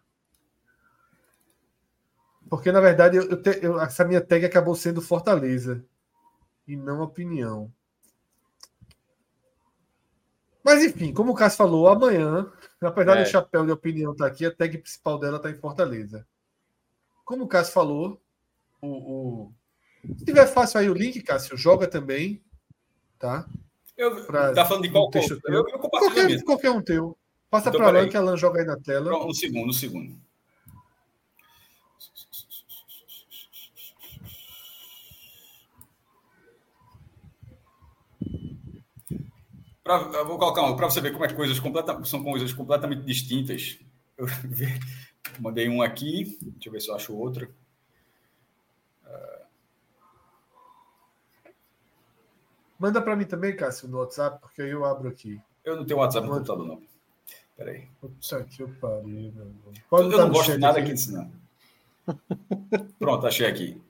Porque, 2.48 2.72
na 2.72 2.80
verdade, 2.80 3.18
eu, 3.18 3.24
eu 3.24 3.42
te, 3.42 3.60
eu, 3.62 3.82
essa 3.82 4.06
minha 4.06 4.22
tag 4.22 4.46
acabou 4.46 4.76
sendo 4.76 5.02
Fortaleza. 5.02 5.84
E 6.68 6.76
não 6.76 7.02
opinião. 7.02 7.74
Mas 10.64 10.84
enfim, 10.84 11.14
como 11.14 11.32
o 11.32 11.36
Cássio 11.36 11.58
falou, 11.58 11.88
amanhã, 11.88 12.52
apesar 12.82 13.18
é. 13.18 13.24
do 13.24 13.30
chapéu 13.30 13.66
de 13.66 13.72
opinião 13.72 14.12
estar 14.12 14.26
tá 14.26 14.32
aqui, 14.32 14.46
a 14.46 14.54
tag 14.54 14.78
principal 14.78 15.18
dela 15.18 15.38
está 15.38 15.50
em 15.50 15.56
Fortaleza. 15.56 16.28
como 17.24 17.46
o 17.46 17.48
Cássio 17.48 17.74
falou, 17.74 18.22
o, 18.82 18.88
o... 18.88 19.54
se 20.18 20.26
tiver 20.26 20.46
fácil 20.46 20.82
aí 20.82 20.90
o 20.90 20.94
link, 20.94 21.22
Cássio, 21.22 21.56
joga 21.56 21.88
também, 21.88 22.44
tá? 23.18 23.48
Eu, 23.98 24.24
pra, 24.26 24.54
tá 24.54 24.66
falando 24.66 24.84
de 24.84 24.92
qual 24.92 25.10
texto? 25.10 25.40
Eu, 25.46 25.66
eu 25.68 25.80
qualquer, 25.80 26.44
qualquer 26.44 26.72
um 26.72 26.82
teu. 26.82 27.18
Passa 27.50 27.70
então, 27.70 27.80
para 27.80 28.00
Alan, 28.00 28.10
que 28.10 28.18
a 28.18 28.20
Alan 28.20 28.38
joga 28.38 28.60
aí 28.60 28.66
na 28.66 28.78
tela. 28.78 29.26
Um 29.26 29.34
segundo, 29.34 29.70
um 29.70 29.74
segundo. 29.74 30.16
Pra, 39.84 40.00
vou 40.24 40.38
colocar 40.38 40.64
um, 40.64 40.76
para 40.76 40.90
você 40.90 41.00
ver 41.00 41.14
como 41.14 41.24
é 41.24 41.30
que 41.30 41.34
coisas 41.34 41.58
completa, 41.60 42.04
são 42.04 42.22
coisas 42.22 42.52
completamente 42.52 43.04
distintas. 43.04 43.80
Eu 44.18 44.28
mandei 45.40 45.70
um 45.70 45.82
aqui, 45.82 46.38
deixa 46.42 46.68
eu 46.68 46.74
ver 46.74 46.82
se 46.82 46.90
eu 46.90 46.96
acho 46.96 47.16
outro. 47.16 47.50
Manda 52.80 53.02
para 53.02 53.16
mim 53.16 53.26
também, 53.26 53.56
Cássio, 53.56 53.88
no 53.88 53.98
WhatsApp, 53.98 54.40
porque 54.42 54.62
aí 54.62 54.70
eu 54.70 54.86
abro 54.86 55.10
aqui. 55.10 55.42
Eu 55.66 55.76
não 55.76 55.86
tenho 55.86 56.00
WhatsApp 56.00 56.28
no 56.28 56.34
computador, 56.34 56.68
não. 56.68 56.82
Peraí. 57.58 57.88
Puta 58.00 58.44
que 58.44 58.62
eu 58.62 58.70
parei, 58.80 59.32
meu 59.36 59.48
Pode 59.90 60.12
Eu 60.12 60.18
não 60.20 60.30
gosto 60.30 60.52
de 60.52 60.58
nada 60.60 60.80
aqui 60.80 60.94
disso, 60.94 61.12
não. 61.12 61.32
Pronto, 63.00 63.26
achei 63.26 63.48
aqui. 63.48 63.82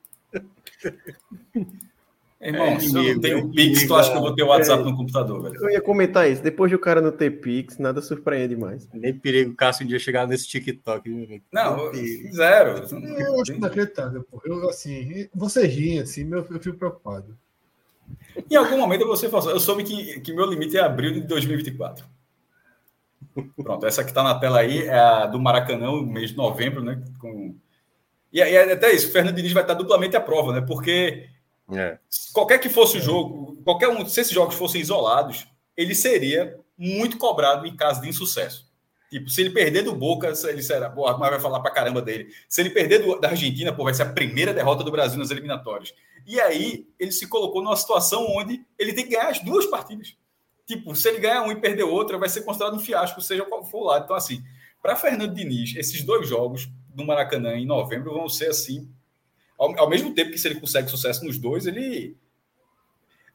Irmão, 2.40 2.66
é, 2.66 2.78
se 2.78 2.94
eu 2.94 3.14
não 3.14 3.20
tenho 3.20 3.50
Pix, 3.50 3.86
tu 3.86 3.94
acha 3.96 4.12
que 4.12 4.16
eu 4.16 4.20
vou 4.20 4.32
ter 4.32 4.44
o 4.44 4.46
WhatsApp 4.46 4.82
é, 4.82 4.84
no 4.84 4.96
computador, 4.96 5.42
velho? 5.42 5.56
Eu 5.60 5.70
ia 5.70 5.80
comentar 5.80 6.30
isso. 6.30 6.40
Depois 6.40 6.70
do 6.70 6.78
cara 6.78 7.00
não 7.00 7.10
ter 7.10 7.40
Pix, 7.40 7.78
nada 7.78 8.00
surpreende 8.00 8.56
mais. 8.56 8.88
Nem 8.94 9.12
perigo 9.12 9.52
o 9.52 9.56
Cássio 9.56 9.84
um 9.84 9.88
dia 9.88 9.98
chegar 9.98 10.26
nesse 10.26 10.46
TikTok. 10.46 11.42
Não, 11.52 11.92
zero. 12.32 12.86
Eu 13.18 13.40
acho 13.40 13.52
inacreditável, 13.52 14.22
pô. 14.22 14.40
Eu, 14.44 14.68
assim, 14.68 15.28
você 15.34 15.66
ri, 15.66 15.98
assim, 15.98 16.30
eu, 16.30 16.46
eu 16.48 16.60
fico 16.60 16.78
preocupado. 16.78 17.36
Em 18.50 18.56
algum 18.56 18.78
momento 18.78 19.06
você 19.06 19.28
falou, 19.28 19.50
eu 19.50 19.60
soube 19.60 19.84
que, 19.84 20.20
que 20.20 20.32
meu 20.32 20.46
limite 20.46 20.76
é 20.76 20.80
abril 20.80 21.12
de 21.12 21.20
2024. 21.22 22.04
Pronto, 23.62 23.86
essa 23.86 24.02
que 24.02 24.10
está 24.10 24.22
na 24.22 24.38
tela 24.38 24.60
aí 24.60 24.82
é 24.86 24.98
a 24.98 25.26
do 25.26 25.40
Maracanã, 25.40 26.02
mês 26.02 26.30
de 26.30 26.36
novembro, 26.36 26.82
né? 26.82 27.02
Com... 27.18 27.54
E, 28.32 28.38
e 28.38 28.58
até 28.58 28.92
isso, 28.92 29.08
o 29.08 29.12
Fernando 29.12 29.36
Diniz 29.36 29.52
vai 29.52 29.62
estar 29.62 29.74
duplamente 29.74 30.16
à 30.16 30.20
prova, 30.20 30.52
né? 30.52 30.60
Porque 30.60 31.28
é. 31.72 31.98
qualquer 32.32 32.58
que 32.58 32.68
fosse 32.68 32.98
o 32.98 33.00
jogo, 33.00 33.56
qualquer 33.64 33.88
um, 33.88 34.06
se 34.06 34.20
esses 34.20 34.32
jogos 34.32 34.54
fossem 34.54 34.80
isolados, 34.80 35.46
ele 35.76 35.94
seria 35.94 36.58
muito 36.76 37.16
cobrado 37.16 37.66
em 37.66 37.76
caso 37.76 38.00
de 38.00 38.08
insucesso. 38.08 38.67
Tipo, 39.10 39.30
se 39.30 39.40
ele 39.40 39.50
perder 39.50 39.82
do 39.82 39.94
Boca, 39.94 40.32
ele 40.48 40.62
será, 40.62 40.90
pô, 40.90 41.04
mas 41.16 41.30
vai 41.30 41.40
falar 41.40 41.60
pra 41.60 41.70
caramba 41.70 42.02
dele. 42.02 42.28
Se 42.48 42.60
ele 42.60 42.70
perder 42.70 42.98
do, 42.98 43.18
da 43.18 43.30
Argentina, 43.30 43.72
pô, 43.72 43.84
vai 43.84 43.94
ser 43.94 44.02
a 44.02 44.12
primeira 44.12 44.52
derrota 44.52 44.84
do 44.84 44.90
Brasil 44.90 45.18
nas 45.18 45.30
eliminatórias. 45.30 45.94
E 46.26 46.38
aí 46.38 46.86
ele 46.98 47.10
se 47.10 47.26
colocou 47.26 47.62
numa 47.62 47.76
situação 47.76 48.26
onde 48.36 48.62
ele 48.78 48.92
tem 48.92 49.04
que 49.04 49.12
ganhar 49.12 49.30
as 49.30 49.42
duas 49.42 49.64
partidas. 49.66 50.14
Tipo, 50.66 50.94
se 50.94 51.08
ele 51.08 51.20
ganhar 51.20 51.42
um 51.42 51.50
e 51.50 51.56
perder 51.56 51.84
outra, 51.84 52.18
vai 52.18 52.28
ser 52.28 52.42
considerado 52.42 52.76
um 52.76 52.80
fiasco, 52.80 53.22
seja 53.22 53.46
qual 53.46 53.64
for 53.64 53.78
o 53.78 53.84
lado. 53.84 54.04
Então, 54.04 54.14
assim, 54.14 54.42
para 54.82 54.94
Fernando 54.94 55.34
Diniz, 55.34 55.74
esses 55.74 56.02
dois 56.02 56.28
jogos 56.28 56.68
do 56.94 57.06
Maracanã 57.06 57.54
em 57.54 57.64
novembro 57.64 58.12
vão 58.12 58.28
ser 58.28 58.50
assim. 58.50 58.86
Ao, 59.58 59.78
ao 59.80 59.88
mesmo 59.88 60.14
tempo 60.14 60.30
que 60.30 60.38
se 60.38 60.46
ele 60.46 60.60
consegue 60.60 60.90
sucesso 60.90 61.24
nos 61.24 61.38
dois, 61.38 61.66
ele 61.66 62.14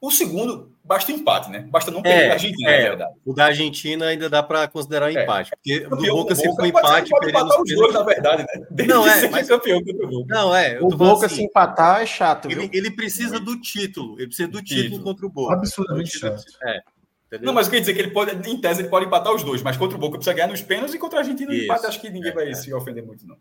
o 0.04 0.12
segundo, 0.12 0.70
basta 0.84 1.14
empate, 1.14 1.50
né? 1.50 1.66
Basta 1.72 1.90
não 1.90 2.02
perder 2.02 2.24
é, 2.24 2.30
a 2.32 2.34
Argentina, 2.34 2.70
é, 2.70 2.84
na 2.84 2.90
verdade. 2.90 3.14
O 3.26 3.34
da 3.34 3.46
Argentina 3.46 4.06
ainda 4.08 4.30
dá 4.30 4.44
para 4.44 4.68
considerar 4.68 5.06
um 5.10 5.18
é. 5.18 5.24
empate. 5.24 5.52
Porque 5.52 5.80
do 5.80 5.96
Boca, 5.96 6.36
se 6.36 6.44
for 6.44 6.66
empate, 6.66 7.10
pode 7.10 7.30
empatar 7.30 7.62
os 7.62 7.74
dois, 7.74 7.94
na 7.94 8.04
verdade, 8.04 8.44
né? 8.44 8.66
Desde 8.70 8.94
não, 8.94 9.08
é, 9.08 9.30
mas... 9.30 9.48
campeão 9.48 9.82
contra 9.82 10.06
o 10.06 10.10
Boca. 10.10 10.36
Não, 10.36 10.54
é. 10.54 10.78
O 10.82 10.90
Boca 10.90 11.28
assim, 11.28 11.36
se 11.36 11.44
empatar 11.44 12.02
é 12.02 12.06
chato. 12.06 12.52
Ele, 12.52 12.70
ele, 12.74 12.92
precisa 12.92 13.40
do 13.40 13.62
título. 13.62 14.20
Ele 14.20 14.28
precisa 14.28 14.50
do 14.50 14.62
título, 14.62 14.84
título. 14.84 15.04
contra 15.06 15.26
o 15.26 15.30
Boca. 15.30 15.54
Absurdamente 15.54 16.20
chato. 16.20 16.44
É. 16.66 16.82
Entendeu? 17.28 17.48
Não, 17.48 17.54
mas 17.54 17.70
quer 17.70 17.80
dizer 17.80 17.94
que 17.94 18.02
ele 18.02 18.12
pode, 18.12 18.50
em 18.50 18.60
tese, 18.60 18.82
ele 18.82 18.90
pode 18.90 19.06
empatar 19.06 19.34
os 19.34 19.42
dois, 19.42 19.64
mas 19.64 19.78
contra 19.78 19.98
o 19.98 20.02
Boca 20.02 20.18
precisa 20.18 20.36
ganhar 20.36 20.50
nos 20.50 20.62
pênaltis 20.62 20.94
e 20.94 21.00
contra 21.00 21.20
a 21.20 21.22
Argentina 21.22 21.50
no 21.50 21.58
empate, 21.58 21.86
acho 21.86 22.02
que 22.02 22.10
ninguém 22.10 22.32
é, 22.32 22.36
vai 22.36 22.50
é. 22.50 22.54
se 22.54 22.74
ofender 22.74 23.06
muito, 23.06 23.26
não. 23.26 23.38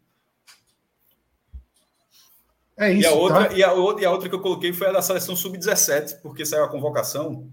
É 2.82 2.92
isso. 2.92 3.02
E 3.02 3.06
a, 3.06 3.14
outra, 3.14 3.44
tá? 3.48 3.54
e, 3.54 3.62
a 3.62 3.72
outra, 3.72 4.02
e 4.02 4.06
a 4.06 4.10
outra 4.10 4.28
que 4.28 4.34
eu 4.34 4.40
coloquei 4.40 4.72
foi 4.72 4.88
a 4.88 4.92
da 4.92 5.00
seleção 5.00 5.36
sub-17, 5.36 6.20
porque 6.20 6.44
saiu 6.44 6.64
a 6.64 6.68
convocação. 6.68 7.48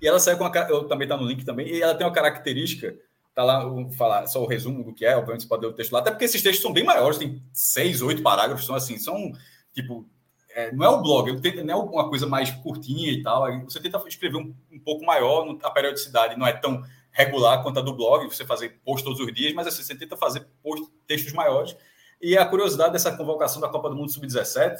E 0.00 0.06
ela 0.06 0.20
saiu 0.20 0.36
com 0.36 0.44
a. 0.44 0.68
Eu 0.68 0.84
também 0.84 1.06
está 1.06 1.16
no 1.16 1.26
link 1.26 1.44
também. 1.44 1.66
E 1.68 1.82
ela 1.82 1.94
tem 1.94 2.06
uma 2.06 2.12
característica. 2.12 2.94
Tá 3.34 3.42
lá, 3.42 3.64
vou 3.64 3.90
falar 3.92 4.26
só 4.26 4.42
o 4.42 4.46
resumo 4.46 4.84
do 4.84 4.94
que 4.94 5.04
é, 5.04 5.14
obviamente 5.16 5.42
você 5.42 5.48
pode 5.48 5.62
ler 5.62 5.70
o 5.70 5.74
texto 5.74 5.92
lá, 5.92 5.98
até 5.98 6.10
porque 6.10 6.24
esses 6.24 6.40
textos 6.42 6.62
são 6.62 6.72
bem 6.72 6.84
maiores, 6.84 7.18
tem 7.18 7.42
seis, 7.52 8.00
oito 8.00 8.22
parágrafos, 8.22 8.64
são 8.64 8.74
assim, 8.74 8.98
são 8.98 9.32
tipo. 9.74 10.06
É, 10.54 10.72
não 10.72 10.86
é 10.86 10.88
o 10.88 11.02
blog, 11.02 11.38
não 11.62 11.74
é 11.74 11.76
uma 11.76 12.08
coisa 12.08 12.26
mais 12.26 12.50
curtinha 12.50 13.12
e 13.12 13.22
tal. 13.22 13.46
Você 13.64 13.78
tenta 13.78 14.02
escrever 14.08 14.38
um, 14.38 14.54
um 14.72 14.78
pouco 14.78 15.04
maior, 15.04 15.46
a 15.62 15.70
periodicidade 15.70 16.38
não 16.38 16.46
é 16.46 16.52
tão 16.52 16.82
regular 17.10 17.62
quanto 17.62 17.78
a 17.78 17.82
do 17.82 17.94
blog, 17.94 18.26
você 18.26 18.44
fazer 18.44 18.78
post 18.82 19.04
todos 19.04 19.20
os 19.20 19.34
dias, 19.34 19.52
mas 19.52 19.66
assim, 19.66 19.82
você 19.82 19.94
tenta 19.94 20.16
fazer 20.16 20.46
post, 20.62 20.86
textos 21.06 21.32
maiores. 21.34 21.76
E 22.20 22.36
a 22.36 22.44
curiosidade 22.46 22.92
dessa 22.92 23.16
convocação 23.16 23.60
da 23.60 23.68
Copa 23.68 23.90
do 23.90 23.96
Mundo 23.96 24.10
Sub-17 24.12 24.78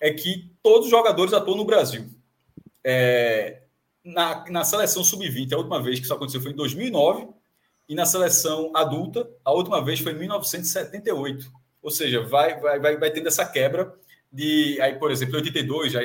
é 0.00 0.12
que 0.12 0.50
todos 0.62 0.86
os 0.86 0.90
jogadores 0.90 1.32
atuam 1.32 1.56
no 1.56 1.64
Brasil. 1.64 2.06
É, 2.84 3.62
na, 4.04 4.44
na 4.48 4.64
seleção 4.64 5.02
sub-20, 5.02 5.52
a 5.52 5.56
última 5.58 5.82
vez 5.82 5.98
que 5.98 6.04
isso 6.04 6.14
aconteceu 6.14 6.40
foi 6.40 6.52
em 6.52 6.56
2009, 6.56 7.28
e 7.88 7.94
na 7.94 8.04
seleção 8.04 8.70
adulta, 8.74 9.28
a 9.44 9.52
última 9.52 9.82
vez 9.82 10.00
foi 10.00 10.12
em 10.12 10.18
1978. 10.18 11.50
Ou 11.82 11.90
seja, 11.90 12.22
vai, 12.22 12.60
vai, 12.60 12.78
vai, 12.78 12.96
vai 12.96 13.10
tendo 13.10 13.28
essa 13.28 13.46
quebra 13.46 13.94
de. 14.30 14.78
Aí, 14.80 14.96
por 14.96 15.10
exemplo, 15.10 15.34
em 15.36 15.38
82 15.38 15.92
já, 15.92 16.00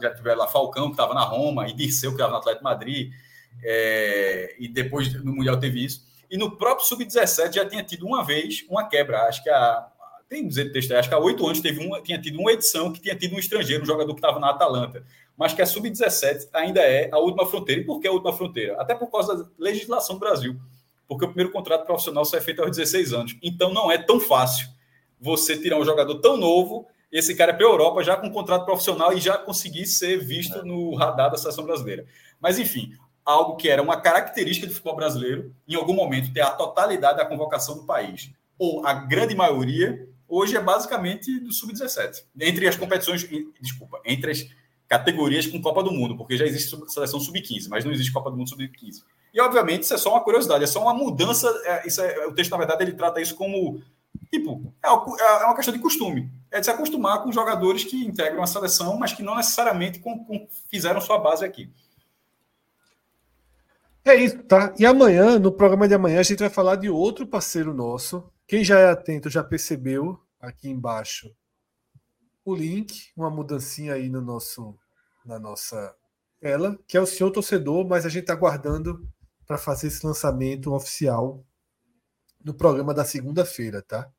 já 0.00 0.14
tiveram 0.14 0.38
lá 0.38 0.48
Falcão, 0.48 0.86
que 0.86 0.92
estava 0.92 1.14
na 1.14 1.22
Roma, 1.22 1.68
e 1.68 1.72
Dirceu, 1.72 2.10
que 2.10 2.16
estava 2.16 2.32
no 2.32 2.38
Atlético 2.38 2.64
Madrid, 2.64 3.12
é, 3.62 4.56
e 4.58 4.68
depois 4.68 5.12
no 5.22 5.32
Mundial 5.32 5.58
teve 5.60 5.84
isso. 5.84 6.06
E 6.30 6.36
no 6.36 6.56
próprio 6.56 6.86
Sub-17 6.86 7.54
já 7.54 7.68
tinha 7.68 7.84
tido 7.84 8.04
uma 8.04 8.24
vez 8.24 8.64
uma 8.68 8.88
quebra. 8.88 9.22
Acho 9.28 9.42
que 9.42 9.48
a, 9.48 9.86
tem 10.28 10.46
dizer 10.46 10.70
texto, 10.72 10.92
acho 10.92 11.08
que 11.08 11.14
há 11.14 11.18
oito 11.18 11.44
anos 11.46 11.60
teve 11.60 11.84
uma, 11.84 12.00
tinha 12.00 12.20
tido 12.20 12.38
uma 12.38 12.52
edição 12.52 12.92
que 12.92 13.00
tinha 13.00 13.16
tido 13.16 13.34
um 13.34 13.38
estrangeiro, 13.38 13.82
um 13.82 13.86
jogador 13.86 14.12
que 14.14 14.18
estava 14.18 14.38
na 14.38 14.50
Atalanta, 14.50 15.04
mas 15.36 15.54
que 15.54 15.62
a 15.62 15.66
sub-17 15.66 16.48
ainda 16.52 16.80
é 16.80 17.08
a 17.10 17.18
última 17.18 17.46
fronteira. 17.46 17.80
E 17.80 17.84
por 17.84 18.00
que 18.00 18.08
a 18.08 18.12
última 18.12 18.32
fronteira? 18.32 18.80
Até 18.80 18.94
por 18.94 19.10
causa 19.10 19.36
da 19.36 19.50
legislação 19.58 20.16
do 20.16 20.20
Brasil. 20.20 20.56
Porque 21.06 21.24
o 21.24 21.28
primeiro 21.28 21.50
contrato 21.50 21.86
profissional 21.86 22.24
só 22.24 22.36
é 22.36 22.40
feito 22.40 22.60
aos 22.60 22.76
16 22.76 23.12
anos. 23.12 23.36
Então 23.42 23.72
não 23.72 23.90
é 23.90 23.96
tão 23.96 24.20
fácil 24.20 24.68
você 25.20 25.56
tirar 25.56 25.78
um 25.78 25.84
jogador 25.84 26.16
tão 26.16 26.36
novo, 26.36 26.86
esse 27.10 27.34
cara 27.34 27.52
é 27.52 27.54
para 27.54 27.66
a 27.66 27.70
Europa 27.70 28.04
já 28.04 28.16
com 28.16 28.26
um 28.26 28.32
contrato 28.32 28.64
profissional 28.64 29.12
e 29.12 29.20
já 29.20 29.38
conseguir 29.38 29.86
ser 29.86 30.18
visto 30.18 30.64
no 30.64 30.94
radar 30.94 31.30
da 31.30 31.38
seleção 31.38 31.64
brasileira. 31.64 32.04
Mas 32.38 32.58
enfim, 32.58 32.92
algo 33.24 33.56
que 33.56 33.68
era 33.68 33.82
uma 33.82 34.00
característica 34.00 34.66
do 34.66 34.72
futebol 34.72 34.96
brasileiro, 34.96 35.54
em 35.66 35.74
algum 35.74 35.94
momento 35.94 36.32
ter 36.32 36.42
a 36.42 36.50
totalidade 36.50 37.18
da 37.18 37.24
convocação 37.24 37.76
do 37.76 37.84
país, 37.84 38.30
ou 38.58 38.86
a 38.86 38.92
grande 38.92 39.34
maioria, 39.34 40.06
hoje 40.28 40.56
é 40.56 40.60
basicamente 40.60 41.40
do 41.40 41.52
sub-17. 41.52 42.24
Entre 42.40 42.68
as 42.68 42.76
competições, 42.76 43.26
desculpa, 43.60 44.00
entre 44.04 44.30
as 44.30 44.46
categorias 44.86 45.46
com 45.46 45.60
Copa 45.60 45.82
do 45.82 45.92
Mundo, 45.92 46.16
porque 46.16 46.36
já 46.36 46.46
existe 46.46 46.76
seleção 46.88 47.20
sub-15, 47.20 47.68
mas 47.68 47.84
não 47.84 47.92
existe 47.92 48.12
Copa 48.12 48.30
do 48.30 48.36
Mundo 48.36 48.48
sub-15. 48.48 49.02
E 49.32 49.40
obviamente 49.40 49.82
isso 49.82 49.94
é 49.94 49.98
só 49.98 50.10
uma 50.10 50.20
curiosidade, 50.20 50.64
é 50.64 50.66
só 50.66 50.80
uma 50.82 50.94
mudança. 50.94 51.48
É, 51.64 51.86
isso 51.86 52.00
é, 52.00 52.26
o 52.26 52.32
texto, 52.32 52.50
na 52.50 52.56
verdade, 52.56 52.82
ele 52.82 52.92
trata 52.92 53.20
isso 53.20 53.34
como 53.34 53.82
tipo, 54.30 54.72
é, 54.82 54.88
é 54.88 55.44
uma 55.44 55.54
questão 55.54 55.74
de 55.74 55.80
costume. 55.80 56.30
É 56.50 56.60
de 56.60 56.66
se 56.66 56.70
acostumar 56.70 57.22
com 57.22 57.32
jogadores 57.32 57.84
que 57.84 58.04
integram 58.04 58.42
a 58.42 58.46
seleção, 58.46 58.98
mas 58.98 59.12
que 59.12 59.22
não 59.22 59.36
necessariamente 59.36 60.00
com, 60.00 60.24
com, 60.24 60.46
fizeram 60.70 61.00
sua 61.00 61.18
base 61.18 61.44
aqui. 61.44 61.70
É 64.04 64.14
isso, 64.14 64.38
tá? 64.44 64.72
E 64.78 64.86
amanhã, 64.86 65.38
no 65.38 65.52
programa 65.52 65.86
de 65.86 65.94
amanhã, 65.94 66.20
a 66.20 66.22
gente 66.22 66.38
vai 66.38 66.48
falar 66.48 66.76
de 66.76 66.88
outro 66.88 67.26
parceiro 67.26 67.74
nosso, 67.74 68.24
quem 68.48 68.64
já 68.64 68.78
é 68.78 68.88
atento 68.88 69.28
já 69.28 69.44
percebeu 69.44 70.18
aqui 70.40 70.70
embaixo 70.70 71.30
o 72.42 72.54
link, 72.54 73.12
uma 73.14 73.28
mudancinha 73.28 73.92
aí 73.92 74.08
no 74.08 74.22
nosso, 74.22 74.74
na 75.22 75.38
nossa 75.38 75.94
tela, 76.40 76.78
que 76.86 76.96
é 76.96 77.00
o 77.00 77.06
senhor 77.06 77.30
torcedor, 77.30 77.86
mas 77.86 78.06
a 78.06 78.08
gente 78.08 78.22
está 78.22 78.32
aguardando 78.32 79.06
para 79.46 79.58
fazer 79.58 79.88
esse 79.88 80.04
lançamento 80.04 80.72
oficial 80.72 81.44
no 82.42 82.54
programa 82.54 82.94
da 82.94 83.04
segunda-feira, 83.04 83.82
tá? 83.82 84.10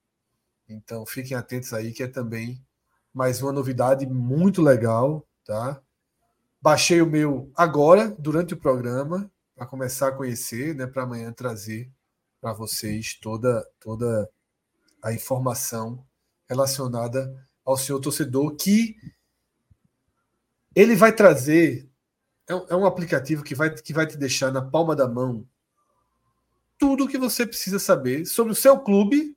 Então 0.67 1.07
fiquem 1.07 1.35
atentos 1.35 1.73
aí, 1.73 1.91
que 1.91 2.03
é 2.03 2.07
também 2.07 2.63
mais 3.11 3.41
uma 3.41 3.51
novidade 3.51 4.05
muito 4.05 4.61
legal, 4.61 5.27
tá? 5.43 5.81
Baixei 6.61 7.01
o 7.01 7.07
meu 7.07 7.51
agora, 7.55 8.15
durante 8.19 8.53
o 8.53 8.57
programa, 8.57 9.31
para 9.55 9.65
começar 9.65 10.09
a 10.09 10.15
conhecer, 10.15 10.75
né? 10.75 10.85
Para 10.85 11.01
amanhã 11.01 11.33
trazer 11.33 11.91
para 12.39 12.53
vocês 12.53 13.13
toda, 13.15 13.67
toda 13.79 14.29
a 15.01 15.13
informação 15.13 16.05
relacionada 16.47 17.47
ao 17.65 17.77
senhor 17.77 17.99
torcedor, 17.99 18.55
que 18.55 18.95
ele 20.75 20.95
vai 20.95 21.13
trazer. 21.13 21.89
É 22.47 22.55
um, 22.55 22.65
é 22.69 22.75
um 22.75 22.85
aplicativo 22.85 23.43
que 23.43 23.53
vai, 23.53 23.69
que 23.69 23.93
vai 23.93 24.07
te 24.07 24.17
deixar 24.17 24.51
na 24.51 24.61
palma 24.61 24.95
da 24.95 25.07
mão 25.07 25.47
tudo 26.79 27.03
o 27.03 27.07
que 27.07 27.17
você 27.17 27.45
precisa 27.45 27.77
saber 27.77 28.25
sobre 28.25 28.53
o 28.53 28.55
seu 28.55 28.79
clube 28.79 29.35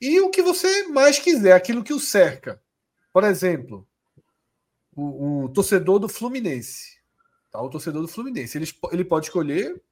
e 0.00 0.20
o 0.20 0.30
que 0.30 0.40
você 0.40 0.86
mais 0.86 1.18
quiser, 1.18 1.52
aquilo 1.52 1.82
que 1.82 1.92
o 1.92 1.98
cerca. 1.98 2.62
Por 3.12 3.24
exemplo, 3.24 3.86
o, 4.94 5.44
o 5.44 5.48
torcedor 5.48 5.98
do 5.98 6.08
Fluminense. 6.08 6.98
Tá? 7.50 7.60
O 7.60 7.68
torcedor 7.68 8.02
do 8.02 8.08
Fluminense. 8.08 8.56
Ele, 8.56 8.70
ele 8.92 9.04
pode 9.04 9.26
escolher, 9.26 9.82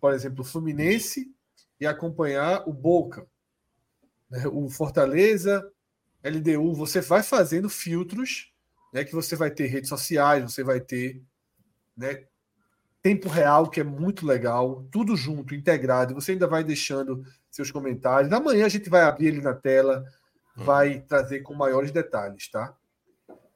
por 0.00 0.12
exemplo, 0.12 0.42
o 0.42 0.44
Fluminense 0.44 1.30
e 1.78 1.86
acompanhar 1.86 2.68
o 2.68 2.72
Boca. 2.72 3.26
Né? 4.30 4.46
O 4.46 4.68
Fortaleza, 4.68 5.70
LDU. 6.24 6.74
Você 6.74 7.00
vai 7.00 7.22
fazendo 7.22 7.68
filtros 7.68 8.52
né, 8.92 9.04
que 9.04 9.14
você 9.14 9.36
vai 9.36 9.50
ter 9.50 9.66
redes 9.66 9.88
sociais, 9.88 10.42
você 10.42 10.62
vai 10.62 10.80
ter 10.80 11.22
né, 11.96 12.24
tempo 13.02 13.28
real, 13.28 13.68
que 13.68 13.80
é 13.80 13.84
muito 13.84 14.26
legal, 14.26 14.86
tudo 14.90 15.16
junto, 15.16 15.54
integrado. 15.54 16.14
Você 16.14 16.32
ainda 16.32 16.46
vai 16.46 16.64
deixando 16.64 17.24
seus 17.50 17.70
comentários. 17.70 18.32
Amanhã 18.32 18.66
a 18.66 18.70
gente 18.70 18.90
vai 18.90 19.02
abrir 19.02 19.28
ele 19.28 19.40
na 19.40 19.54
tela, 19.54 20.04
uhum. 20.56 20.64
vai 20.64 21.00
trazer 21.00 21.40
com 21.40 21.54
maiores 21.54 21.90
detalhes, 21.90 22.50
tá? 22.50 22.74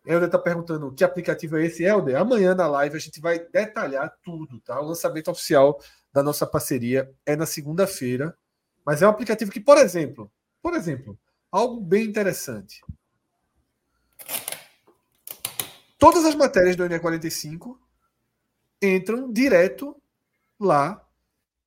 Helder 0.07 0.27
está 0.27 0.39
perguntando 0.39 0.93
que 0.93 1.03
aplicativo 1.03 1.57
é 1.57 1.65
esse, 1.65 1.83
Helder. 1.83 2.17
Amanhã 2.17 2.55
na 2.55 2.67
live 2.67 2.97
a 2.97 3.01
gente 3.01 3.21
vai 3.21 3.39
detalhar 3.39 4.15
tudo, 4.23 4.61
tá? 4.61 4.79
O 4.81 4.89
lançamento 4.89 5.31
oficial 5.31 5.81
da 6.15 6.23
nossa 6.23 6.47
parceria 6.47 7.13
é 7.27 7.35
na 7.35 7.45
segunda-feira, 7.45 8.39
mas 8.87 9.03
é 9.03 9.07
um 9.07 9.11
aplicativo 9.11 9.51
que, 9.51 9.59
por 9.59 9.77
exemplo, 9.77 10.31
por 10.63 10.75
exemplo, 10.75 11.19
algo 11.51 11.81
bem 11.81 12.05
interessante. 12.05 12.81
Todas 15.99 16.25
as 16.25 16.37
matérias 16.37 16.77
do 16.77 16.85
NE45 16.85 17.77
entram 18.81 19.33
direto 19.33 20.01
lá 20.61 21.05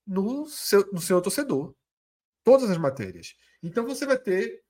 no 0.05 0.47
seu, 0.47 0.89
no 0.93 1.01
seu 1.01 1.21
torcedor. 1.21 1.75
Todas 2.41 2.69
as 2.69 2.77
matérias. 2.77 3.35
Então 3.61 3.85
você 3.85 4.05
vai 4.05 4.17
ter, 4.17 4.63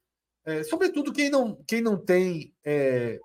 é, 0.43 0.63
sobretudo 0.63 1.13
quem 1.13 1.29
não, 1.29 1.55
quem 1.67 1.81
não 1.81 1.97
tem 1.97 2.51
é, 2.65 3.19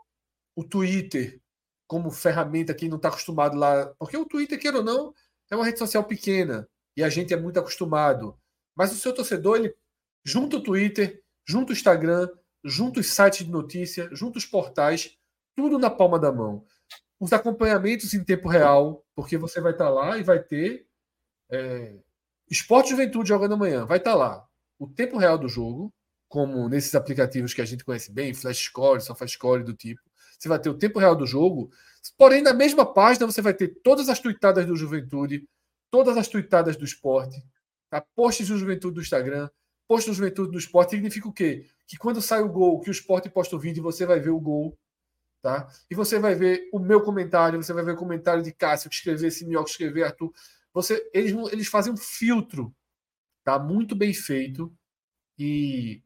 o 0.55 0.63
Twitter 0.63 1.41
como 1.87 2.11
ferramenta, 2.11 2.75
quem 2.75 2.91
não 2.91 2.99
está 2.99 3.09
acostumado 3.09 3.57
lá. 3.57 3.87
Porque 3.99 4.17
o 4.17 4.27
Twitter, 4.27 4.59
queira 4.61 4.79
ou 4.79 4.85
não, 4.85 5.15
é 5.53 5.57
uma 5.57 5.67
rede 5.67 5.79
social 5.79 6.03
pequena 6.03 6.67
e 6.97 7.05
a 7.05 7.11
gente 7.11 7.35
é 7.35 7.37
muito 7.37 7.61
acostumado. 7.61 8.39
Mas 8.75 8.91
o 8.91 8.97
seu 8.97 9.15
torcedor, 9.15 9.59
ele 9.59 9.77
junta 10.25 10.57
o 10.57 10.63
Twitter, 10.63 11.23
junta 11.47 11.73
o 11.73 11.75
Instagram, 11.75 12.27
junta 12.65 13.01
os 13.01 13.11
sites 13.11 13.45
de 13.45 13.53
notícia, 13.53 14.09
junta 14.13 14.39
os 14.39 14.47
portais, 14.47 15.15
tudo 15.55 15.79
na 15.79 15.91
palma 15.91 16.19
da 16.19 16.33
mão. 16.33 16.65
Os 17.21 17.35
acompanhamentos 17.35 18.15
em 18.15 18.25
tempo 18.25 18.49
real, 18.49 19.05
porque 19.15 19.37
você 19.37 19.61
vai 19.61 19.73
estar 19.73 19.91
lá 19.91 20.17
e 20.17 20.23
vai 20.23 20.43
ter 20.43 20.87
é, 21.51 21.99
Esporte 22.51 22.91
Juventude 22.91 23.29
jogando 23.29 23.53
amanhã, 23.53 23.85
vai 23.85 23.99
estar 23.99 24.15
lá. 24.15 24.47
O 24.79 24.89
tempo 24.89 25.19
real 25.19 25.37
do 25.37 25.49
jogo, 25.49 25.93
como 26.29 26.67
nesses 26.67 26.95
aplicativos 26.95 27.53
que 27.53 27.61
a 27.61 27.67
gente 27.67 27.85
conhece 27.85 28.11
bem, 28.11 28.33
Flash 28.33 28.65
Score, 28.65 29.03
SofaScore 29.03 29.63
do 29.63 29.75
tipo 29.75 30.01
você 30.43 30.49
vai 30.49 30.59
ter 30.59 30.69
o 30.69 30.75
tempo 30.75 30.99
real 30.99 31.15
do 31.15 31.25
jogo, 31.25 31.71
porém 32.11 32.43
na 32.43 32.53
mesma 32.53 32.85
página 32.85 33.27
você 33.27 33.41
vai 33.41 33.55
ter 33.55 33.69
todas 33.83 34.09
as 34.09 34.19
tuitadas 34.19 34.67
do 34.67 34.77
Juventude, 34.77 35.47
todas 35.91 36.17
as 36.17 36.29
tuitadas 36.29 36.77
do 36.77 36.85
esporte, 36.85 37.43
tá? 37.91 38.01
posts 38.15 38.49
do 38.49 38.59
Juventude 38.59 38.95
do 38.95 39.01
Instagram, 39.01 39.49
posts 39.87 40.13
do 40.13 40.17
Juventude 40.17 40.51
do 40.51 40.59
esporte, 40.59 40.91
significa 40.91 41.29
o 41.29 41.33
quê? 41.33 41.67
Que 41.87 41.97
quando 41.97 42.23
sai 42.23 42.41
o 42.41 42.49
gol, 42.49 42.81
que 42.81 42.91
o 42.91 42.93
esporte 42.93 43.29
posta 43.29 43.55
o 43.57 43.59
vídeo, 43.59 43.83
você 43.83 44.07
vai 44.07 44.19
ver 44.19 44.31
o 44.31 44.41
gol, 44.41 44.77
tá? 45.43 45.69
E 45.91 45.95
você 45.95 46.19
vai 46.19 46.35
ver 46.35 46.69
o 46.73 46.79
meu 46.79 47.03
comentário, 47.03 47.63
você 47.63 47.73
vai 47.73 47.85
ver 47.85 47.93
o 47.93 47.97
comentário 47.97 48.43
de 48.43 48.53
Cássio 48.53 48.89
que 48.89 48.97
escreveu, 48.97 49.31
Simeão 49.31 49.65
que 49.65 49.71
escreveu, 49.71 50.07
Arthur. 50.07 50.33
Você, 50.73 51.11
eles, 51.13 51.33
eles 51.53 51.69
fazem 51.69 51.93
um 51.93 51.97
filtro, 51.97 52.75
tá? 53.45 53.59
Muito 53.59 53.95
bem 53.95 54.15
feito 54.15 54.73
e 55.39 56.03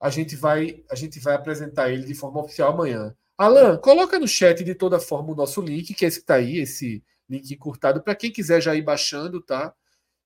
a 0.00 0.10
gente 0.10 0.36
vai 0.36 0.84
a 0.90 0.94
gente 0.94 1.18
vai 1.18 1.34
apresentar 1.34 1.90
ele 1.90 2.04
de 2.04 2.14
forma 2.14 2.40
oficial 2.40 2.72
amanhã. 2.72 3.16
Alan, 3.38 3.76
coloca 3.78 4.18
no 4.18 4.26
chat 4.26 4.64
de 4.64 4.74
toda 4.74 4.98
forma 4.98 5.32
o 5.32 5.34
nosso 5.34 5.60
link, 5.60 5.92
que 5.94 6.04
é 6.04 6.08
esse 6.08 6.18
que 6.18 6.24
está 6.24 6.36
aí, 6.36 6.58
esse 6.58 7.04
link 7.28 7.50
encurtado, 7.52 8.02
para 8.02 8.14
quem 8.14 8.30
quiser 8.30 8.60
já 8.60 8.74
ir 8.74 8.82
baixando, 8.82 9.42
tá? 9.42 9.74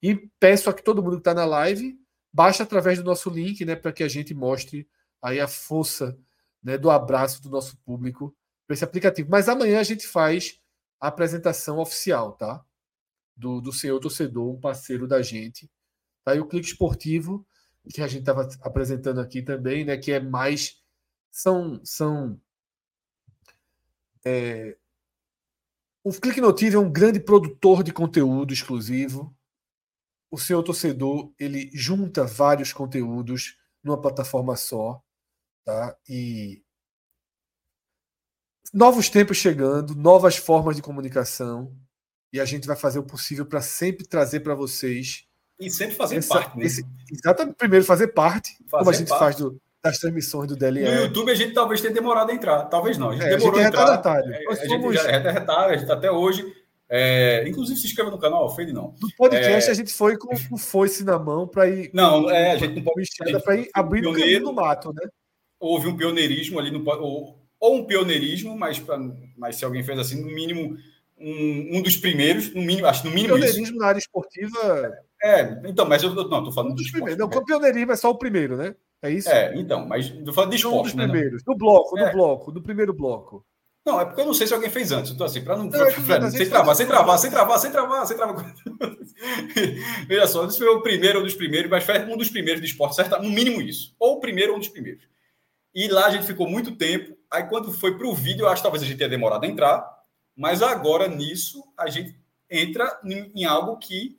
E 0.03 0.15
peço 0.39 0.71
a 0.71 0.75
que 0.75 0.83
todo 0.83 1.03
mundo 1.03 1.17
que 1.17 1.21
está 1.21 1.35
na 1.35 1.45
live 1.45 1.99
baixe 2.33 2.63
através 2.63 2.99
do 2.99 3.05
nosso 3.05 3.29
link, 3.29 3.65
né, 3.65 3.75
para 3.75 3.93
que 3.93 4.05
a 4.05 4.09
gente 4.09 4.33
mostre 4.33 4.89
aí 5.21 5.41
a 5.41 5.49
força 5.49 6.17
né, 6.63 6.79
do 6.79 6.91
abraço 6.91 7.43
do 7.43 7.51
nosso 7.51 7.77
público 7.79 8.35
para 8.67 8.75
esse 8.75 8.85
aplicativo. 8.85 9.29
Mas 9.31 9.49
amanhã 9.49 9.81
a 9.81 9.85
gente 9.85 10.07
faz 10.07 10.61
a 11.01 11.09
apresentação 11.09 11.79
oficial, 11.79 12.33
tá? 12.33 12.65
Do, 13.37 13.61
do 13.61 13.73
senhor 13.73 13.99
torcedor, 13.99 14.55
um 14.55 14.61
parceiro 14.61 15.09
da 15.09 15.23
gente. 15.23 15.69
Tá? 16.25 16.35
E 16.35 16.41
o 16.41 16.47
clique 16.47 16.69
esportivo, 16.69 17.47
que 17.93 18.03
a 18.03 18.07
gente 18.07 18.21
estava 18.21 18.49
apresentando 18.61 19.21
aqui 19.21 19.43
também, 19.43 19.85
né? 19.85 19.97
Que 19.97 20.13
é 20.13 20.21
mais. 20.21 20.79
São, 21.31 21.81
são 21.85 22.41
é, 24.25 24.77
o 26.03 26.13
Clique 26.13 26.41
Notícia 26.41 26.77
é 26.77 26.81
um 26.81 26.91
grande 26.91 27.21
produtor 27.21 27.83
de 27.83 27.93
conteúdo 27.93 28.53
exclusivo. 28.53 29.35
O 30.31 30.39
seu 30.39 30.63
torcedor 30.63 31.33
ele 31.39 31.71
junta 31.75 32.25
vários 32.25 32.73
conteúdos 32.73 33.59
numa 33.83 34.01
plataforma 34.01 34.57
só, 34.57 35.03
tá? 35.65 35.97
E 36.09 36.63
novos 38.73 39.09
tempos 39.09 39.37
chegando, 39.37 39.95
novas 39.95 40.37
formas 40.37 40.77
de 40.77 40.83
comunicação, 40.83 41.77
e 42.33 42.41
a 42.41 42.45
gente 42.45 42.67
vai 42.67 42.77
fazer 42.77 42.99
o 42.99 43.05
possível 43.05 43.45
para 43.45 43.61
sempre 43.61 44.07
trazer 44.07 44.41
para 44.41 44.55
vocês 44.55 45.27
e 45.59 45.71
sempre 45.71 45.97
fazer 45.97 46.17
essa, 46.17 46.35
parte, 46.35 46.57
né? 46.57 46.65
Esse, 46.65 46.87
exatamente, 47.11 47.57
primeiro 47.57 47.85
fazer 47.85 48.09
parte, 48.09 48.57
fazer 48.69 48.71
como 48.71 48.91
a 48.91 48.93
gente 48.93 49.09
parte. 49.09 49.21
faz 49.21 49.37
do, 49.37 49.61
das 49.83 49.99
transmissões 49.99 50.49
do 50.49 50.57
DLE. 50.57 50.83
No 50.83 51.03
YouTube 51.03 51.31
a 51.31 51.35
gente 51.35 51.55
talvez 51.55 51.81
tenha 51.81 51.93
demorado 51.93 52.31
a 52.31 52.35
entrar, 52.35 52.65
talvez 52.65 52.99
não. 52.99 53.11
A 53.11 53.13
gente 53.15 53.25
é, 53.25 53.37
demorou 53.37 53.61
a, 53.61 53.65
gente 53.65 53.75
é 53.75 53.79
a 53.79 53.95
entrar. 53.95 54.19
É, 54.19 54.45
a, 54.49 54.57
somos... 54.57 54.95
gente 54.95 54.95
já 54.95 55.09
é 55.09 55.13
retardatário, 55.13 55.69
a 55.69 55.73
gente 55.73 55.83
está 55.83 55.95
até 55.95 56.11
hoje. 56.11 56.45
É, 56.93 57.49
inclusive, 57.49 57.79
se 57.79 57.87
inscreva 57.87 58.11
no 58.11 58.19
canal, 58.19 58.53
Fede 58.55 58.73
não. 58.73 58.95
No 59.01 59.09
podcast 59.17 59.69
é... 59.69 59.73
a 59.73 59.75
gente 59.75 59.93
foi 59.93 60.17
com 60.19 60.35
o 60.51 60.59
foice 60.59 61.05
na 61.05 61.19
mão 61.19 61.47
para 61.47 61.69
ir. 61.69 61.91
Não, 61.95 62.29
é, 62.29 62.51
a 62.51 62.57
gente 62.57 62.75
não 62.75 62.83
pode. 62.83 63.09
Para 63.45 63.57
ir 63.57 63.71
abrindo 63.73 64.11
o 64.11 64.13
caminho 64.13 64.41
do 64.43 64.53
mato, 64.53 64.93
né? 64.93 65.09
Houve 65.59 65.87
um 65.87 65.97
pioneirismo 65.97 66.59
ali 66.59 66.71
no. 66.71 66.83
Ou, 66.85 67.39
ou 67.61 67.77
um 67.77 67.85
pioneirismo, 67.85 68.59
mas, 68.59 68.81
pra, 68.81 68.99
mas 69.37 69.57
se 69.57 69.65
alguém 69.65 69.85
fez 69.85 70.01
assim, 70.01 70.21
no 70.21 70.27
mínimo, 70.27 70.77
um, 71.17 71.79
um 71.79 71.83
dos 71.83 71.97
primeiros, 71.97 72.53
no 72.53 72.61
mínimo, 72.61 72.89
acho 72.89 73.05
no 73.05 73.13
mínimo. 73.13 73.35
Pioneirismo 73.35 73.67
isso. 73.67 73.77
na 73.77 73.87
área 73.87 73.99
esportiva. 73.99 74.93
É, 75.23 75.61
então, 75.67 75.87
mas 75.87 76.03
eu 76.03 76.13
não, 76.13 76.45
tô 76.45 76.51
falando 76.51 76.73
um 76.73 76.75
dos 76.75 76.91
primeiros. 76.91 77.17
Não, 77.17 77.29
o 77.29 77.45
pioneirismo 77.45 77.93
é 77.93 77.97
só 77.97 78.11
o 78.11 78.19
primeiro, 78.19 78.57
né? 78.57 78.75
É 79.03 79.11
isso? 79.11 79.29
É, 79.29 79.55
então, 79.57 79.87
mas 79.87 80.13
eu 80.27 80.33
falo 80.33 80.51
de 80.51 80.57
esporte. 80.57 80.79
Um 80.79 80.83
dos 80.83 80.95
né, 80.95 81.05
primeiros, 81.05 81.43
do 81.43 81.57
bloco, 81.57 81.99
é. 81.99 82.07
do 82.07 82.13
bloco, 82.13 82.53
do 82.53 82.63
primeiro 82.63 82.93
bloco. 82.93 83.47
Não, 83.85 83.99
é 83.99 84.05
porque 84.05 84.21
eu 84.21 84.27
não 84.27 84.35
sei 84.35 84.47
se 84.47 84.53
alguém 84.53 84.69
fez 84.69 84.93
antes. 84.93 85.11
Então, 85.11 85.27
assim, 85.27 85.43
para 85.43 85.57
não. 85.57 85.65
não 85.65 85.71
pra, 85.71 86.31
sem, 86.31 86.49
travar, 86.49 86.77
sem 86.77 86.87
travar, 86.87 87.19
sem 87.19 87.31
travar, 87.31 87.59
sem 87.59 87.71
travar, 87.71 88.07
sem 88.07 88.17
travar, 88.17 88.55
Veja 90.07 90.27
só, 90.27 90.45
esse 90.47 90.59
foi 90.59 90.69
o 90.69 90.83
primeiro, 90.83 91.21
um 91.21 91.23
dos 91.23 91.35
primeiros, 91.35 91.71
mas 91.71 91.85
foi 91.85 91.99
um 92.05 92.17
dos 92.17 92.31
primeiros 92.31 92.61
de 92.61 92.69
esporte, 92.69 92.97
certo? 92.97 93.21
No 93.23 93.31
mínimo 93.31 93.61
isso. 93.61 93.95
Ou 93.99 94.17
o 94.17 94.21
primeiro, 94.21 94.55
um 94.55 94.59
dos 94.59 94.69
primeiros. 94.69 95.09
E 95.75 95.89
lá 95.89 96.07
a 96.07 96.11
gente 96.11 96.27
ficou 96.27 96.49
muito 96.49 96.77
tempo. 96.77 97.17
Aí, 97.31 97.45
quando 97.45 97.73
foi 97.73 97.97
para 97.97 98.07
o 98.07 98.15
vídeo, 98.15 98.43
eu 98.43 98.49
acho 98.49 98.57
que 98.57 98.63
talvez 98.63 98.83
a 98.83 98.87
gente 98.87 98.99
tenha 98.99 99.09
demorado 99.09 99.45
a 99.45 99.49
entrar. 99.49 99.89
Mas 100.37 100.63
agora, 100.63 101.09
nisso, 101.09 101.63
a 101.77 101.89
gente 101.89 102.19
entra 102.51 103.01
em, 103.05 103.33
em 103.35 103.45
algo 103.45 103.79
que 103.79 104.19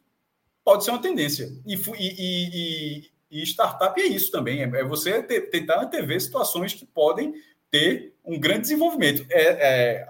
pode 0.63 0.83
ser 0.83 0.91
uma 0.91 1.01
tendência. 1.01 1.49
E, 1.65 1.75
e, 1.75 1.79
e, 1.97 3.11
e 3.31 3.41
startup 3.43 3.99
é 3.99 4.05
isso 4.05 4.29
também, 4.29 4.61
é, 4.61 4.65
é 4.65 4.83
você 4.83 5.23
tentar 5.23 5.81
antever 5.81 6.19
situações 6.19 6.73
que 6.73 6.85
podem 6.85 7.33
ter 7.71 8.13
um 8.23 8.37
grande 8.37 8.61
desenvolvimento. 8.61 9.25
É, 9.29 9.41
é 9.41 10.07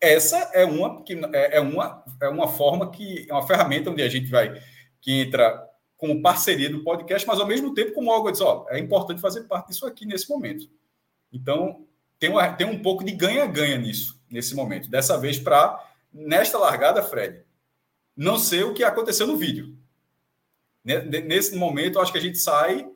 essa 0.00 0.36
é 0.52 0.64
uma 0.64 1.02
que 1.02 1.14
é, 1.32 1.56
é, 1.56 1.60
uma 1.60 2.04
é 2.20 2.28
uma 2.28 2.46
forma 2.46 2.90
que 2.90 3.26
é 3.28 3.32
uma 3.32 3.46
ferramenta 3.46 3.90
onde 3.90 4.02
a 4.02 4.08
gente 4.08 4.30
vai 4.30 4.60
que 5.00 5.22
entra 5.22 5.66
como 5.96 6.20
parceria 6.20 6.68
do 6.68 6.84
podcast, 6.84 7.26
mas 7.26 7.40
ao 7.40 7.46
mesmo 7.46 7.72
tempo 7.72 7.92
como 7.92 8.12
algo 8.12 8.30
diz, 8.30 8.40
ó, 8.40 8.66
é 8.68 8.78
importante 8.78 9.20
fazer 9.20 9.44
parte 9.44 9.68
disso 9.68 9.86
aqui 9.86 10.04
nesse 10.04 10.28
momento. 10.28 10.68
Então 11.32 11.86
tem, 12.18 12.30
uma, 12.30 12.52
tem 12.52 12.66
um 12.66 12.80
pouco 12.80 13.02
de 13.02 13.12
ganha-ganha 13.12 13.78
nisso 13.78 14.22
nesse 14.30 14.54
momento. 14.54 14.90
Dessa 14.90 15.18
vez 15.18 15.38
para 15.38 15.82
nesta 16.12 16.58
largada, 16.58 17.02
Fred, 17.02 17.42
não 18.16 18.38
sei 18.38 18.62
o 18.62 18.74
que 18.74 18.84
aconteceu 18.84 19.26
no 19.26 19.36
vídeo. 19.36 19.73
Nesse 20.84 21.56
momento, 21.56 21.98
acho 21.98 22.12
que 22.12 22.18
a 22.18 22.20
gente 22.20 22.38
sai 22.38 22.88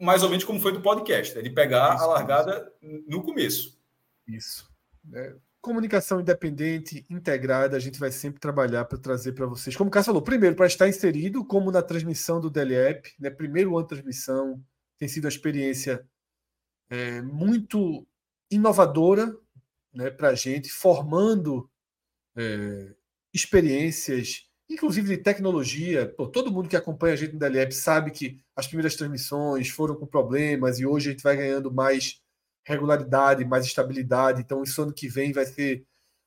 mais 0.00 0.22
ou 0.22 0.28
menos 0.28 0.44
como 0.44 0.60
foi 0.60 0.72
do 0.72 0.80
podcast, 0.80 1.38
é 1.38 1.42
de 1.42 1.50
pegar 1.50 1.94
isso, 1.94 2.04
a 2.04 2.06
largada 2.06 2.72
isso. 2.82 3.04
no 3.06 3.22
começo. 3.22 3.78
Isso. 4.26 4.68
É, 5.12 5.36
comunicação 5.60 6.20
independente, 6.20 7.06
integrada, 7.08 7.76
a 7.76 7.80
gente 7.80 7.98
vai 7.98 8.10
sempre 8.10 8.40
trabalhar 8.40 8.84
para 8.84 8.98
trazer 8.98 9.32
para 9.32 9.46
vocês. 9.46 9.76
Como 9.76 9.88
o 9.88 9.90
Cássio 9.90 10.10
falou, 10.10 10.22
primeiro, 10.22 10.56
para 10.56 10.66
estar 10.66 10.88
inserido, 10.88 11.44
como 11.44 11.70
na 11.70 11.82
transmissão 11.82 12.40
do 12.40 12.50
DLEP, 12.50 13.14
né? 13.18 13.30
primeiro 13.30 13.76
ano 13.76 13.86
de 13.86 13.94
transmissão, 13.94 14.62
tem 14.98 15.08
sido 15.08 15.24
uma 15.24 15.30
experiência 15.30 16.06
é, 16.90 17.22
muito 17.22 18.06
inovadora 18.50 19.34
né, 19.92 20.10
para 20.10 20.28
a 20.28 20.34
gente, 20.34 20.70
formando 20.70 21.70
é, 22.36 22.94
experiências 23.32 24.46
inclusive 24.68 25.08
de 25.08 25.22
tecnologia. 25.22 26.08
Pô, 26.16 26.26
todo 26.26 26.50
mundo 26.50 26.68
que 26.68 26.76
acompanha 26.76 27.14
a 27.14 27.16
gente 27.16 27.32
no 27.32 27.38
DLF 27.38 27.72
sabe 27.72 28.10
que 28.10 28.40
as 28.56 28.66
primeiras 28.66 28.96
transmissões 28.96 29.68
foram 29.68 29.94
com 29.94 30.06
problemas 30.06 30.78
e 30.78 30.86
hoje 30.86 31.08
a 31.08 31.12
gente 31.12 31.22
vai 31.22 31.36
ganhando 31.36 31.72
mais 31.72 32.20
regularidade, 32.64 33.44
mais 33.44 33.66
estabilidade. 33.66 34.40
Então, 34.40 34.62
isso 34.62 34.82
ano 34.82 34.92
que 34.92 35.08
vem 35.08 35.32
vai 35.32 35.44
ser 35.44 35.84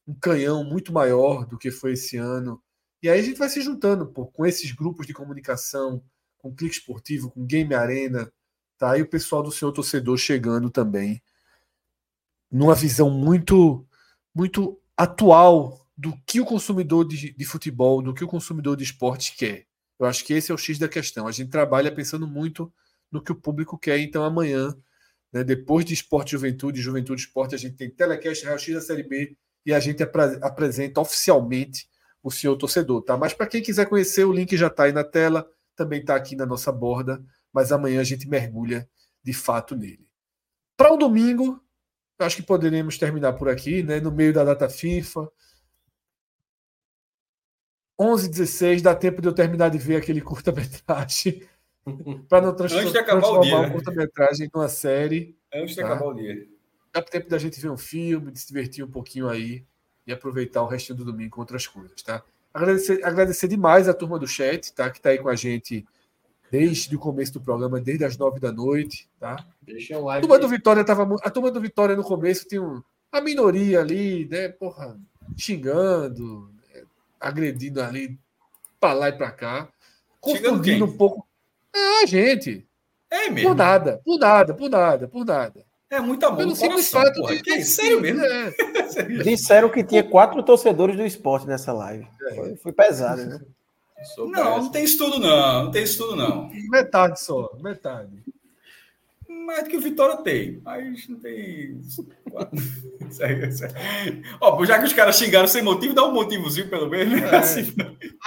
um 0.08 0.14
canhão 0.14 0.64
muito 0.64 0.94
maior 0.94 1.46
do 1.46 1.58
que 1.58 1.72
foi 1.72 1.94
esse 1.94 2.18
ano. 2.18 2.62
E 3.02 3.10
aí 3.10 3.20
a 3.20 3.24
gente 3.24 3.38
vai 3.38 3.50
se 3.50 3.62
juntando 3.62 4.08
pô, 4.08 4.26
com 4.28 4.46
esses 4.46 4.72
grupos 4.72 5.06
de 5.06 5.14
comunicação, 5.14 6.04
com 6.38 6.54
Clique 6.56 6.76
Esportivo, 6.76 7.32
com 7.32 7.46
Game 7.46 7.74
Arena, 7.74 8.32
tá? 8.78 8.98
E 8.98 9.02
o 9.02 9.10
pessoal 9.10 9.44
do 9.44 9.52
seu 9.52 9.72
torcedor 9.72 10.18
chegando 10.18 10.70
também 10.70 11.22
numa 12.50 12.76
visão 12.76 13.10
muito 13.10 13.86
muito 14.34 14.80
atual 14.96 15.87
do 15.98 16.16
que 16.26 16.40
o 16.40 16.46
consumidor 16.46 17.08
de, 17.08 17.34
de, 17.34 17.46
futebol, 17.46 18.02
do 18.02 18.14
que 18.14 18.24
o 18.24 18.28
consumidor 18.28 18.78
de 18.78 18.84
esporte 18.84 19.36
quer. 19.36 19.66
Eu 20.00 20.06
acho 20.06 20.24
que 20.24 20.34
esse 20.34 20.52
é 20.52 20.56
o 20.56 20.58
X 20.58 20.78
da 20.78 20.88
questão. 20.88 21.28
A 21.28 21.32
gente 21.32 21.50
trabalha 21.50 21.92
pensando 21.92 22.28
muito 22.28 22.72
no 23.12 23.22
que 23.22 23.32
o 23.32 23.36
público 23.36 23.78
quer. 23.80 23.98
Então, 24.00 24.24
amanhã, 24.24 24.78
né, 25.34 25.44
depois 25.44 25.84
de 25.84 25.96
Esporte 25.96 26.32
Juventude, 26.32 26.82
Juventude 26.82 27.22
Esporte, 27.22 27.56
a 27.56 27.58
gente 27.58 27.76
tem 27.76 27.90
Telecast 27.90 28.46
Real 28.46 28.60
X 28.60 28.76
da 28.76 28.82
Série 28.82 29.04
B 29.04 29.36
e 29.66 29.74
a 29.74 29.80
gente 29.80 30.04
apre 30.04 30.38
apresenta 30.42 31.02
oficialmente 31.02 31.90
o 32.22 32.30
senhor 32.30 32.56
torcedor. 32.58 33.02
Tá? 33.02 33.18
Mas 33.18 33.34
para 33.34 33.48
quem 33.48 33.64
quiser 33.64 33.88
conhecer, 33.88 34.24
o 34.24 34.32
link 34.32 34.56
já 34.56 34.68
está 34.68 34.84
aí 34.84 34.92
na 34.92 35.04
tela, 35.04 35.50
também 35.76 36.02
está 36.02 36.16
aqui 36.16 36.36
na 36.36 36.46
nossa 36.46 36.72
borda, 36.72 37.24
mas 37.52 37.72
amanhã 37.72 38.02
a 38.02 38.04
gente 38.04 38.28
mergulha 38.28 38.88
de 39.24 39.34
fato 39.34 39.76
nele. 39.76 40.08
Para 40.76 40.94
o 40.94 40.98
domingo, 40.98 41.60
acho 42.20 42.38
que 42.38 42.44
poderemos 42.44 42.98
terminar 42.98 43.34
por 43.34 43.50
aqui, 43.50 43.82
né, 43.82 44.00
no 44.00 44.12
meio 44.12 44.32
da 44.32 44.44
data 44.44 44.70
FIFA. 44.70 45.28
11 48.00 48.30
16 48.30 48.82
dá 48.82 48.94
tempo 48.94 49.22
de 49.22 49.28
eu 49.28 49.34
terminar 49.34 49.70
de 49.70 49.78
ver 49.78 49.96
aquele 49.96 50.22
curta-metragem 50.22 51.42
para 52.30 52.46
não 52.46 52.56
trans 52.56 52.74
Antes 52.74 52.92
de 52.92 52.98
acabar 52.98 53.28
o 53.28 53.42
dia, 53.42 53.62
né? 53.62 53.70
curta-metragem 53.70 54.50
numa 54.54 54.70
série. 54.70 55.36
Antes 55.54 55.76
de 55.76 55.82
tá? 55.82 55.88
acabar 55.88 56.06
o 56.06 56.14
dia. 56.14 56.48
Dá 56.94 57.02
tempo 57.02 57.30
da 57.30 57.38
gente 57.38 57.60
ver 57.60 57.70
um 57.70 57.78
filme, 57.78 58.32
de 58.32 58.40
se 58.40 58.48
divertir 58.48 58.84
um 58.84 58.92
pouquinho 58.92 59.28
aí 59.30 59.64
e 60.06 60.12
aproveitar 60.12 60.62
o 60.62 60.68
restinho 60.68 60.98
do 60.98 61.06
domingo 61.06 61.32
com 61.32 61.42
outras 61.42 61.68
coisas, 61.68 62.02
tá? 62.02 62.24
Agradecer, 62.54 63.04
agradecer 63.04 63.48
demais 63.48 63.88
a 63.88 63.94
turma 63.94 64.18
do 64.18 64.28
chat, 64.28 64.74
tá? 64.74 64.90
Que 64.90 64.98
está 64.98 65.10
aí 65.10 65.18
com 65.18 65.30
a 65.30 65.36
gente 65.36 65.86
desde 66.50 66.96
o 66.96 67.00
começo 67.00 67.34
do 67.34 67.42
programa, 67.42 67.80
desde 67.80 68.06
as 68.06 68.18
nove 68.18 68.40
da 68.40 68.52
noite, 68.52 69.10
tá? 69.20 69.46
Deixa 69.62 69.98
o 69.98 70.06
like. 70.06 70.26
A 70.26 70.28
turma 70.28 70.40
do 70.40 70.48
Vitória 70.48 70.84
tava 70.84 71.16
a 71.22 71.30
turma 71.30 71.52
do 71.52 71.60
Vitória 71.60 71.96
no 71.96 72.04
começo 72.04 72.48
tinha 72.48 72.62
um, 72.62 72.82
a 73.12 73.22
minoria 73.22 73.82
ali, 73.82 74.28
né, 74.30 74.50
porra, 74.50 74.98
xingando, 75.36 76.52
agredindo 77.20 77.82
ali 77.82 78.18
para 78.80 78.94
lá 78.94 79.10
e 79.10 79.14
para 79.14 79.32
cá, 79.32 79.70
confundindo 80.20 80.86
um 80.86 80.98
pouco. 80.98 81.28
É, 81.74 82.04
a 82.04 82.06
gente. 82.06 82.66
É 83.10 83.30
mesmo. 83.30 83.50
Por 83.50 83.56
nada, 83.56 84.02
por 84.04 84.20
nada, 84.20 84.54
por 84.54 84.70
nada, 84.70 85.08
por 85.08 85.26
nada. 85.26 85.66
É 85.90 86.02
muito 86.02 86.26
amor 86.26 86.38
Pelo 86.40 86.56
simples 86.56 86.90
fato 86.90 87.22
de, 87.28 87.42
que 87.42 87.52
é 87.52 87.62
sério 87.62 88.02
mesmo. 88.02 88.22
É. 88.22 88.52
Disseram 89.24 89.70
que 89.70 89.84
tinha 89.84 90.04
quatro 90.04 90.44
torcedores 90.44 90.98
do 90.98 91.06
esporte 91.06 91.48
nessa 91.48 91.72
live. 91.72 92.06
É. 92.24 92.36
Foi, 92.36 92.56
foi 92.58 92.72
pesado, 92.74 93.26
né? 93.26 93.40
Não, 94.18 94.64
não 94.64 94.70
tem 94.70 94.84
estudo, 94.84 95.20
não. 95.20 95.66
Não 95.66 95.72
tem 95.72 95.84
estudo, 95.84 96.16
não. 96.16 96.50
Metade 96.70 97.22
só, 97.22 97.52
metade. 97.62 98.12
Mais 99.48 99.64
do 99.64 99.70
que 99.70 99.78
o 99.78 99.82
Vitória 99.82 100.18
tem, 100.18 100.60
mas 100.62 101.08
não 101.08 101.18
tem. 101.22 101.80
Ó, 104.42 104.66
já 104.66 104.78
que 104.78 104.84
os 104.84 104.92
caras 104.92 105.18
xingaram 105.18 105.48
sem 105.48 105.62
motivo, 105.62 105.94
dá 105.94 106.06
um 106.06 106.12
motivozinho 106.12 106.70
pelo 106.70 106.90
menos. 106.90 107.22
Né? 107.22 107.30
É. 107.32 107.36
Assim, 107.38 107.74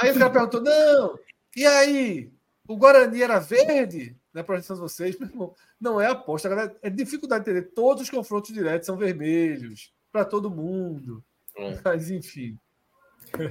aí 0.00 0.12
o 0.12 0.18
cara 0.18 0.30
perguntou: 0.30 0.62
não, 0.62 1.18
e 1.54 1.66
aí? 1.66 2.32
O 2.66 2.74
Guarani 2.74 3.22
era 3.22 3.38
verde? 3.38 4.16
Na 4.32 4.42
projeção 4.42 4.76
de 4.76 4.80
vocês, 4.80 5.18
meu 5.18 5.28
irmão, 5.28 5.54
não 5.78 6.00
é 6.00 6.06
aposta, 6.06 6.48
galera. 6.48 6.74
É 6.80 6.88
dificuldade 6.88 7.44
de 7.44 7.50
entender. 7.50 7.68
Todos 7.74 8.04
os 8.04 8.10
confrontos 8.10 8.54
diretos 8.54 8.86
são 8.86 8.96
vermelhos 8.96 9.92
para 10.10 10.24
todo 10.24 10.50
mundo. 10.50 11.22
É. 11.54 11.78
Mas, 11.84 12.10
enfim. 12.10 12.56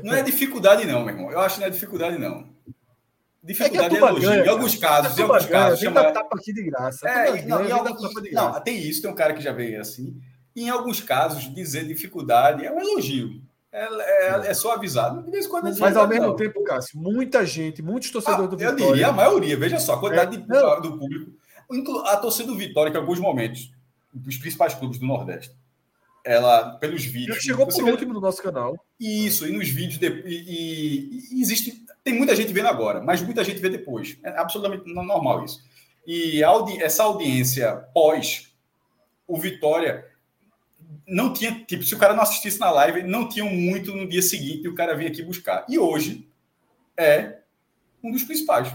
Não 0.03 0.15
é 0.15 0.23
dificuldade, 0.23 0.87
não, 0.87 1.05
meu 1.05 1.13
irmão. 1.13 1.31
Eu 1.31 1.39
acho 1.39 1.55
que 1.55 1.61
não 1.61 1.67
é 1.67 1.69
dificuldade, 1.69 2.17
não. 2.17 2.49
Dificuldade 3.41 3.95
é, 3.95 3.97
é 3.97 4.01
elogio. 4.01 4.29
Ganha, 4.29 4.45
em 4.45 4.49
alguns 4.49 4.75
casos, 4.75 5.17
em 5.17 5.21
alguns 5.21 5.45
ganha, 5.45 5.63
casos. 5.63 5.79
Chama... 5.79 6.01
aqui 6.01 6.53
de 6.53 6.63
graça. 6.63 7.07
É, 7.07 7.45
não, 7.45 7.57
ganha, 7.59 7.75
alguns... 7.75 8.13
não, 8.31 8.59
tem 8.61 8.77
isso, 8.77 9.01
tem 9.01 9.09
um 9.09 9.15
cara 9.15 9.33
que 9.33 9.41
já 9.41 9.53
veio 9.53 9.79
assim. 9.79 10.19
E 10.55 10.63
em 10.63 10.69
alguns 10.69 10.99
casos, 10.99 11.53
dizer 11.53 11.87
dificuldade 11.87 12.65
é 12.65 12.71
um 12.71 12.81
elogio. 12.81 13.41
É, 13.71 13.85
é, 13.85 14.47
é 14.47 14.53
só 14.53 14.73
avisado. 14.73 15.23
Mas 15.79 15.95
ao 15.95 16.07
mesmo 16.07 16.27
não. 16.27 16.35
tempo, 16.35 16.63
Cássio, 16.63 16.99
muita 16.99 17.45
gente, 17.45 17.81
muitos 17.81 18.09
torcedores 18.09 18.45
ah, 18.45 18.49
do 18.49 18.57
Vitória. 18.57 18.83
Eu 18.83 18.91
diria 18.91 19.07
a 19.07 19.13
maioria, 19.13 19.55
veja 19.55 19.79
só, 19.79 19.93
a 19.93 19.99
quantidade 19.99 20.37
é, 20.37 20.39
de, 20.39 20.81
do 20.81 20.97
público. 20.97 21.31
A 22.07 22.17
torcida 22.17 22.47
do 22.47 22.57
Vitória, 22.57 22.91
que 22.91 22.97
em 22.97 23.01
alguns 23.01 23.19
momentos, 23.19 23.71
dos 24.11 24.37
principais 24.37 24.73
clubes 24.73 24.97
do 24.97 25.05
Nordeste, 25.05 25.55
ela, 26.25 26.77
pelos 26.77 27.03
vídeos. 27.05 27.37
Já 27.37 27.41
chegou 27.41 27.67
por 27.67 27.83
vê... 27.83 27.91
último 27.91 28.13
no 28.13 28.21
nosso 28.21 28.41
canal. 28.41 28.77
Isso, 28.99 29.47
e 29.47 29.51
nos 29.51 29.69
vídeos. 29.69 29.97
De, 29.97 30.07
e, 30.25 31.25
e, 31.31 31.41
existe. 31.41 31.85
Tem 32.03 32.13
muita 32.13 32.35
gente 32.35 32.53
vendo 32.53 32.67
agora, 32.67 33.01
mas 33.01 33.21
muita 33.21 33.43
gente 33.43 33.59
vê 33.59 33.69
depois. 33.69 34.17
É 34.23 34.29
absolutamente 34.29 34.91
normal 34.91 35.43
isso. 35.45 35.63
E 36.05 36.43
audi, 36.43 36.81
essa 36.81 37.03
audiência 37.03 37.73
pós 37.93 38.49
o 39.27 39.37
Vitória 39.37 40.05
não 41.07 41.31
tinha, 41.31 41.63
tipo, 41.65 41.83
se 41.83 41.93
o 41.93 41.99
cara 41.99 42.15
não 42.15 42.23
assistisse 42.23 42.59
na 42.59 42.71
live, 42.71 43.03
não 43.03 43.29
tinha 43.29 43.45
muito 43.45 43.93
no 43.95 44.07
dia 44.07 44.21
seguinte 44.21 44.63
e 44.63 44.67
o 44.67 44.75
cara 44.75 44.95
vinha 44.95 45.09
aqui 45.09 45.21
buscar. 45.21 45.65
E 45.69 45.77
hoje 45.77 46.27
é 46.97 47.39
um 48.03 48.11
dos 48.11 48.23
principais. 48.23 48.73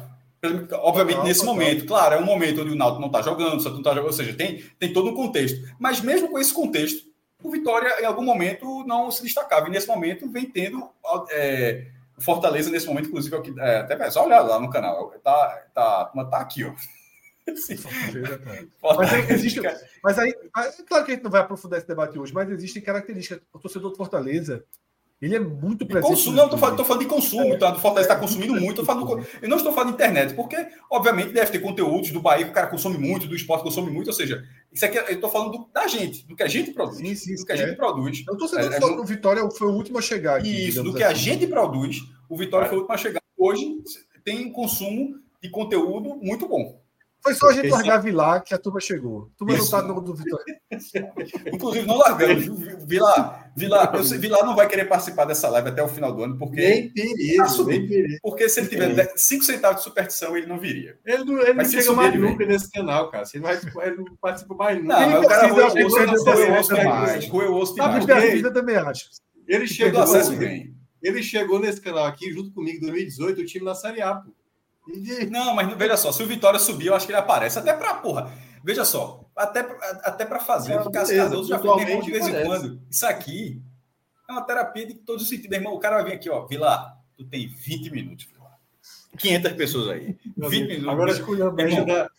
Obviamente, 0.73 1.17
não, 1.17 1.25
nesse 1.25 1.45
não, 1.45 1.55
momento, 1.55 1.81
não. 1.81 1.87
claro, 1.87 2.15
é 2.15 2.19
um 2.19 2.25
momento 2.25 2.61
onde 2.61 2.71
o 2.71 2.77
Náutico 2.77 3.01
não 3.01 3.09
está 3.09 3.23
jogando, 3.23 3.61
o 3.61 3.65
não 3.71 3.79
está 3.79 3.91
jogando, 3.91 4.07
ou 4.07 4.13
seja, 4.13 4.35
tem, 4.35 4.63
tem 4.79 4.93
todo 4.93 5.11
um 5.11 5.15
contexto. 5.15 5.59
Mas 5.79 6.01
mesmo 6.01 6.29
com 6.29 6.39
esse 6.39 6.53
contexto, 6.53 7.07
o 7.45 7.51
Vitória, 7.51 8.01
em 8.01 8.07
algum 8.07 8.25
momento, 8.25 8.85
não 8.87 9.11
se 9.11 9.23
destacava. 9.23 9.69
E 9.69 9.71
nesse 9.71 9.87
momento 9.87 10.27
vem 10.31 10.47
tendo 10.47 10.91
é, 11.31 11.89
Fortaleza, 12.19 12.71
nesse 12.71 12.87
momento, 12.87 13.09
inclusive, 13.09 13.37
é 13.37 13.41
que, 13.43 13.61
é, 13.61 13.81
até 13.81 14.11
só 14.11 14.25
olhar 14.25 14.41
lá 14.41 14.59
no 14.59 14.71
canal. 14.71 15.11
Tá, 15.23 15.65
tá, 15.75 16.07
tá 16.07 16.39
aqui, 16.39 16.65
ó. 16.65 16.73
Sim. 17.55 17.77
mas, 18.83 19.13
aí, 19.13 19.31
existe, 19.31 19.61
mas 20.03 20.19
aí, 20.19 20.33
claro 20.89 21.05
que 21.05 21.13
a 21.13 21.15
gente 21.15 21.25
não 21.25 21.31
vai 21.31 21.43
aprofundar 21.43 21.79
esse 21.79 21.87
debate 21.87 22.19
hoje, 22.19 22.33
mas 22.33 22.49
existem 22.49 22.81
características. 22.81 23.43
O 23.53 23.59
torcedor 23.59 23.91
do 23.91 23.97
Fortaleza 23.99 24.65
ele 25.25 25.37
é 25.37 25.41
muito 25.41 25.87
presente. 25.87 26.11
Consumo, 26.11 26.37
não, 26.37 26.45
estou 26.45 26.59
falando, 26.59 26.85
falando, 26.85 27.03
de 27.03 27.09
consumo, 27.09 27.59
tá? 27.59 27.71
Do 27.71 27.79
Fortaleza 27.79 28.13
está 28.13 28.21
consumindo 28.21 28.55
muito. 28.55 28.81
Eu, 28.83 28.85
falando, 28.85 29.27
eu 29.41 29.49
não 29.49 29.57
estou 29.57 29.73
falando 29.73 29.91
de 29.91 29.95
internet, 29.95 30.35
porque, 30.35 30.67
obviamente, 30.91 31.33
deve 31.33 31.51
ter 31.51 31.61
conteúdos 31.61 32.11
do 32.11 32.21
Bahia 32.21 32.45
que 32.45 32.51
o 32.51 32.55
cara 32.55 32.67
consome 32.67 32.99
muito, 32.99 33.27
do 33.27 33.35
esporte 33.35 33.63
consome 33.63 33.91
muito. 33.91 34.09
Ou 34.09 34.13
seja, 34.13 34.45
isso 34.75 34.85
aqui 34.85 34.99
eu 34.99 35.05
estou 35.05 35.31
falando 35.31 35.53
do, 35.53 35.69
da 35.73 35.87
gente, 35.87 36.27
do 36.27 36.35
que 36.35 36.43
a 36.43 36.49
gente 36.49 36.73
produz. 36.73 36.99
Sim, 36.99 37.15
sim, 37.15 37.37
do 37.37 37.47
que 37.47 37.53
a 37.53 37.57
gente 37.57 37.71
é. 37.71 37.75
produz. 37.77 38.25
Eu 38.27 38.33
estou 38.35 38.49
sendo 38.49 38.75
é, 38.75 38.77
é, 38.77 38.85
o 38.85 39.05
Vitória 39.05 39.49
foi 39.53 39.69
o 39.69 39.73
último 39.73 39.99
a 39.99 40.03
chegar. 40.03 40.41
Aqui, 40.41 40.69
isso, 40.69 40.83
do 40.83 40.93
que 40.93 41.05
assim. 41.05 41.13
a 41.13 41.17
gente 41.17 41.47
produz, 41.47 42.03
o 42.29 42.37
Vitória 42.37 42.67
é. 42.67 42.69
foi 42.69 42.79
o 42.79 42.81
último 42.81 42.95
a 42.95 42.99
chegar. 42.99 43.23
Hoje 43.39 43.79
tem 44.25 44.47
um 44.47 44.53
consumo 44.53 45.21
de 45.41 45.49
conteúdo 45.49 46.17
muito 46.17 46.49
bom. 46.49 46.83
Foi 47.25 47.35
só 47.35 47.49
a 47.49 47.53
gente 47.55 47.69
largar 47.69 48.03
Vilar 48.03 48.45
que 48.45 48.53
a 48.53 48.59
turma 48.59 48.79
chegou. 48.79 49.31
A 49.35 49.39
turma 49.39 49.55
Isso. 49.55 49.73
não 49.73 49.81
tá 49.81 49.89
no 49.89 49.99
do 50.03 50.15
Vitória. 50.15 50.61
Inclusive, 51.51 51.87
não 51.87 51.97
largamos. 51.97 52.45
Vilar, 52.85 53.51
Vilar, 53.57 53.95
eu 53.95 54.05
sei, 54.05 54.19
Vilar 54.19 54.45
não 54.45 54.55
vai 54.55 54.69
querer 54.69 54.85
participar 54.85 55.25
dessa 55.25 55.49
live 55.49 55.71
até 55.71 55.83
o 55.83 55.89
final 55.89 56.13
do 56.13 56.23
ano, 56.23 56.37
porque. 56.37 56.61
Nem 56.61 56.93
perigo, 56.93 57.65
nem 57.65 57.89
perigo. 57.89 58.19
Porque 58.21 58.47
se 58.47 58.61
ele 58.61 58.69
tiver 58.69 59.13
5 59.17 59.43
centavos 59.43 59.79
de 59.79 59.85
superstição, 59.85 60.37
ele 60.37 60.47
não 60.47 60.61
viria. 60.61 60.99
Ele 61.03 61.25
não, 61.25 61.41
ele 61.41 61.55
não 61.55 61.65
chega 61.65 61.93
mais 61.95 62.21
nunca 62.21 62.45
nesse 62.45 62.71
canal, 62.71 63.11
cara. 63.11 63.25
Ele, 63.33 63.43
vai, 63.43 63.59
ele 63.87 63.97
não 63.97 64.17
participa 64.21 64.55
mais 64.55 64.77
nunca. 64.79 65.01
Não, 65.01 65.11
mas 65.11 65.25
o 65.25 65.29
cara 65.29 65.47
roeu 65.49 65.67
o 65.67 66.59
osso 66.61 66.75
demais. 66.75 67.29
Roeu 67.29 67.53
o 67.53 67.57
osso 67.57 67.75
demais. 67.75 68.11
A 68.11 68.21
vida 68.21 68.53
também 68.53 68.77
acho. 68.77 69.09
Ele 69.49 69.67
chegou, 69.67 70.03
acesso 70.03 70.35
ele 71.05 71.23
chegou 71.23 71.61
nesse 71.61 71.81
canal 71.83 72.07
aqui, 72.07 72.33
junto 72.33 72.51
comigo, 72.51 72.79
em 72.79 72.81
2018, 72.81 73.41
o 73.41 73.45
time 73.45 73.65
na 73.65 73.75
Série 73.75 74.01
A, 74.01 74.15
pô. 74.15 74.33
Não, 75.31 75.55
mas 75.55 75.73
veja 75.77 75.97
só, 75.97 76.13
se 76.13 76.23
o 76.23 76.27
Vitória 76.27 76.59
subir, 76.59 76.87
eu 76.87 76.95
acho 76.95 77.07
que 77.07 77.13
ele 77.13 77.19
aparece. 77.19 77.59
Até 77.59 77.73
pra, 77.73 77.95
porra, 77.95 78.33
veja 78.63 78.85
só, 78.85 79.25
até, 79.35 79.61
até 80.03 80.25
pra 80.25 80.41
fazer, 80.41 80.83
porque 80.83 80.99
as 80.99 81.11
casas 81.11 81.47
já 81.47 81.59
ficam 81.59 82.01
de 82.01 82.11
vez 82.11 82.29
em 82.29 82.45
quando. 82.45 82.81
Isso 82.91 83.07
aqui 83.07 83.63
é 84.29 84.33
uma 84.33 84.43
terapia 84.43 84.87
de 84.87 84.95
todos 84.95 85.23
os 85.23 85.29
sentidos. 85.29 85.57
Irmão, 85.57 85.75
o 85.75 85.81
cara 85.81 85.97
vai 85.97 86.05
vir 86.05 86.13
aqui, 86.13 86.31
ó, 86.31 86.47
Vila, 86.47 86.97
tu 87.17 87.25
tem 87.25 87.47
20 87.49 87.91
minutos, 87.91 88.27
Vila. 88.27 88.51
500 89.19 89.53
pessoas 89.53 89.89
aí. 89.89 90.19
20 90.37 90.67
minutos. 90.67 90.89
Agora 90.89 91.11
escolha 91.13 91.51
da... 91.51 92.11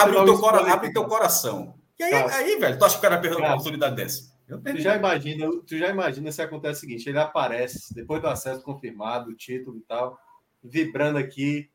Abre, 0.00 0.24
teu, 0.24 0.38
cora... 0.38 0.72
abre 0.72 0.92
teu 0.92 1.04
coração. 1.04 1.74
E 1.98 2.02
aí, 2.02 2.10
tá. 2.10 2.36
aí, 2.36 2.58
velho, 2.58 2.78
tu 2.78 2.84
acha 2.84 2.94
que 2.94 2.98
o 2.98 3.02
cara 3.02 3.20
perdeu 3.20 3.38
uma 3.38 3.52
oportunidade 3.52 3.96
dessa? 3.96 4.36
Tu 4.46 4.80
já, 4.80 4.96
imagina, 4.96 5.50
tu 5.66 5.76
já 5.76 5.88
imagina 5.88 6.30
se 6.30 6.40
acontece 6.40 6.78
o 6.78 6.80
seguinte: 6.80 7.08
ele 7.08 7.18
aparece 7.18 7.92
depois 7.92 8.22
do 8.22 8.28
acesso 8.28 8.62
confirmado, 8.62 9.30
o 9.30 9.34
título 9.34 9.76
e 9.76 9.80
tal, 9.80 10.16
vibrando 10.62 11.18
aqui, 11.18 11.68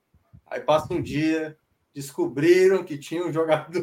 Aí 0.51 0.59
passa 0.59 0.93
um 0.93 1.01
dia, 1.01 1.57
descobriram 1.95 2.83
que 2.83 2.97
tinha 2.97 3.25
um 3.25 3.31
jogador. 3.31 3.81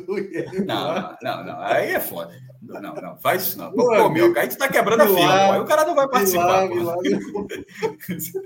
Não, 0.66 1.16
não, 1.22 1.44
não, 1.44 1.60
aí 1.60 1.92
é 1.92 2.00
foda. 2.00 2.38
Não, 2.60 2.80
não, 2.94 3.16
faz 3.18 3.42
isso 3.42 3.58
não. 3.58 3.72
Pô, 3.72 3.86
pô 3.86 4.10
meu, 4.10 4.38
aí 4.38 4.48
tu 4.48 4.58
tá 4.58 4.68
quebrando 4.68 5.02
a 5.02 5.06
fila, 5.06 5.54
aí 5.54 5.60
o 5.60 5.64
cara 5.64 5.86
não 5.86 5.94
vai 5.94 6.06
participar. 6.06 6.68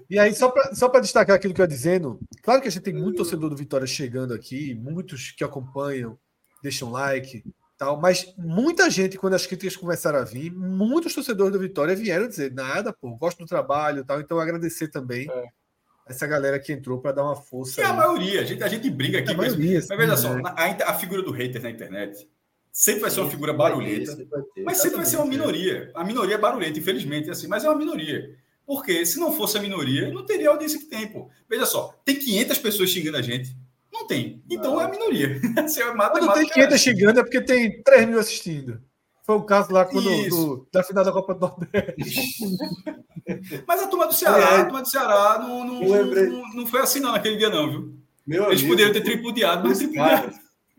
e 0.09 0.19
aí, 0.19 0.33
só 0.35 0.51
para 0.51 0.73
só 0.73 0.89
destacar 1.01 1.35
aquilo 1.35 1.53
que 1.53 1.61
eu 1.61 1.65
ia 1.65 1.69
dizendo, 1.69 2.21
claro 2.43 2.63
que 2.63 2.69
a 2.69 2.71
gente 2.71 2.83
tem 2.83 2.95
muito 2.95 3.17
torcedor 3.17 3.51
do 3.51 3.57
Vitória 3.57 3.87
chegando 3.87 4.33
aqui, 4.33 4.73
muitos 4.75 5.33
que 5.33 5.43
acompanham, 5.43 6.17
deixam 6.63 6.93
like, 6.93 7.43
tal, 7.77 8.01
mas 8.01 8.33
muita 8.39 8.89
gente, 8.89 9.19
quando 9.19 9.35
as 9.35 9.47
críticas 9.47 9.77
começaram 9.77 10.21
a 10.21 10.25
vir, 10.25 10.53
muitos 10.53 11.13
torcedores 11.13 11.53
do 11.53 11.59
Vitória 11.59 11.97
vieram 11.97 12.29
dizer: 12.29 12.53
nada, 12.53 12.93
pô, 12.93 13.17
gosto 13.17 13.39
do 13.39 13.47
trabalho 13.47 14.05
tal, 14.05 14.21
então 14.21 14.39
agradecer 14.39 14.89
também. 14.89 15.29
É 15.29 15.62
essa 16.07 16.27
galera 16.27 16.59
que 16.59 16.73
entrou 16.73 17.01
para 17.01 17.13
dar 17.13 17.25
uma 17.25 17.37
força. 17.37 17.81
É 17.81 17.85
a 17.85 17.93
maioria, 17.93 18.41
a 18.41 18.45
gente, 18.45 18.63
a 18.63 18.69
gente 18.69 18.91
briga 18.91 19.19
aqui. 19.19 19.31
É 19.31 19.35
mas, 19.35 19.57
maioria, 19.57 19.81
mas 19.89 19.99
veja 19.99 20.17
só, 20.17 20.35
né? 20.35 20.43
a, 20.45 20.91
a, 20.91 20.95
figura 20.95 21.23
do 21.23 21.31
hater 21.31 21.63
na 21.63 21.71
internet 21.71 22.29
sempre 22.71 23.03
vai 23.03 23.11
ser 23.11 23.21
uma 23.21 23.31
figura 23.31 23.53
barulhenta, 23.53 24.17
mas 24.65 24.79
sempre 24.79 24.97
vai 24.97 25.07
ser 25.07 25.17
uma 25.17 25.27
minoria. 25.27 25.91
A 25.95 26.05
minoria 26.05 26.35
é 26.35 26.39
barulhenta, 26.39 26.79
infelizmente, 26.79 27.31
assim, 27.31 27.47
mas 27.47 27.65
é 27.65 27.69
uma 27.69 27.79
minoria. 27.79 28.37
Porque 28.67 29.05
se 29.05 29.19
não 29.19 29.33
fosse 29.33 29.59
a 29.59 29.61
minoria, 29.61 30.11
não 30.13 30.25
teria 30.25 30.49
a 30.49 30.53
audiência 30.53 30.79
que 30.79 30.87
tem, 30.87 31.07
pô. 31.07 31.29
Veja 31.49 31.67
só, 31.67 31.95
tem 32.05 32.17
500 32.17 32.59
pessoas 32.59 32.91
xingando 32.91 33.19
a 33.19 33.23
gente. 33.23 33.55
Não 33.93 34.07
tem. 34.07 34.43
Então 34.51 34.75
não. 34.75 34.81
é 34.81 34.85
a 34.85 34.89
minoria. 34.89 35.39
Você 35.63 35.85
mata, 35.93 36.19
Quando 36.19 36.33
tem 36.33 36.49
500 36.49 36.81
xingando 36.81 37.21
é 37.21 37.23
porque 37.23 37.41
tem 37.43 37.83
3 37.83 38.09
mil 38.09 38.19
assistindo. 38.19 38.81
Foi 39.23 39.37
o 39.37 39.43
caso 39.43 39.73
lá 39.73 39.85
quando, 39.85 40.29
do, 40.29 40.67
da 40.73 40.83
final 40.83 41.05
da 41.05 41.13
Copa 41.13 41.35
do 41.35 41.41
Nordeste. 41.41 42.43
Mas 43.67 43.83
a 43.83 43.87
turma 43.87 44.07
do 44.09 44.15
Ceará, 44.15 44.57
é. 44.57 44.61
a 44.61 44.65
turma 44.65 44.83
do 44.83 44.89
Ceará 44.89 45.39
não, 45.39 45.65
não, 45.65 45.81
não, 45.81 46.55
não, 46.55 46.67
foi 46.67 46.81
assim 46.81 46.99
não 46.99 47.13
naquele 47.13 47.37
dia, 47.37 47.49
não, 47.49 47.71
viu? 47.71 47.95
Meu 48.27 48.47
Eles 48.47 48.61
amigo, 48.61 48.69
poderiam 48.69 48.93
ter 48.93 49.01
tripudiado, 49.03 49.69
mas 49.69 49.79
tripudiado. 49.79 50.33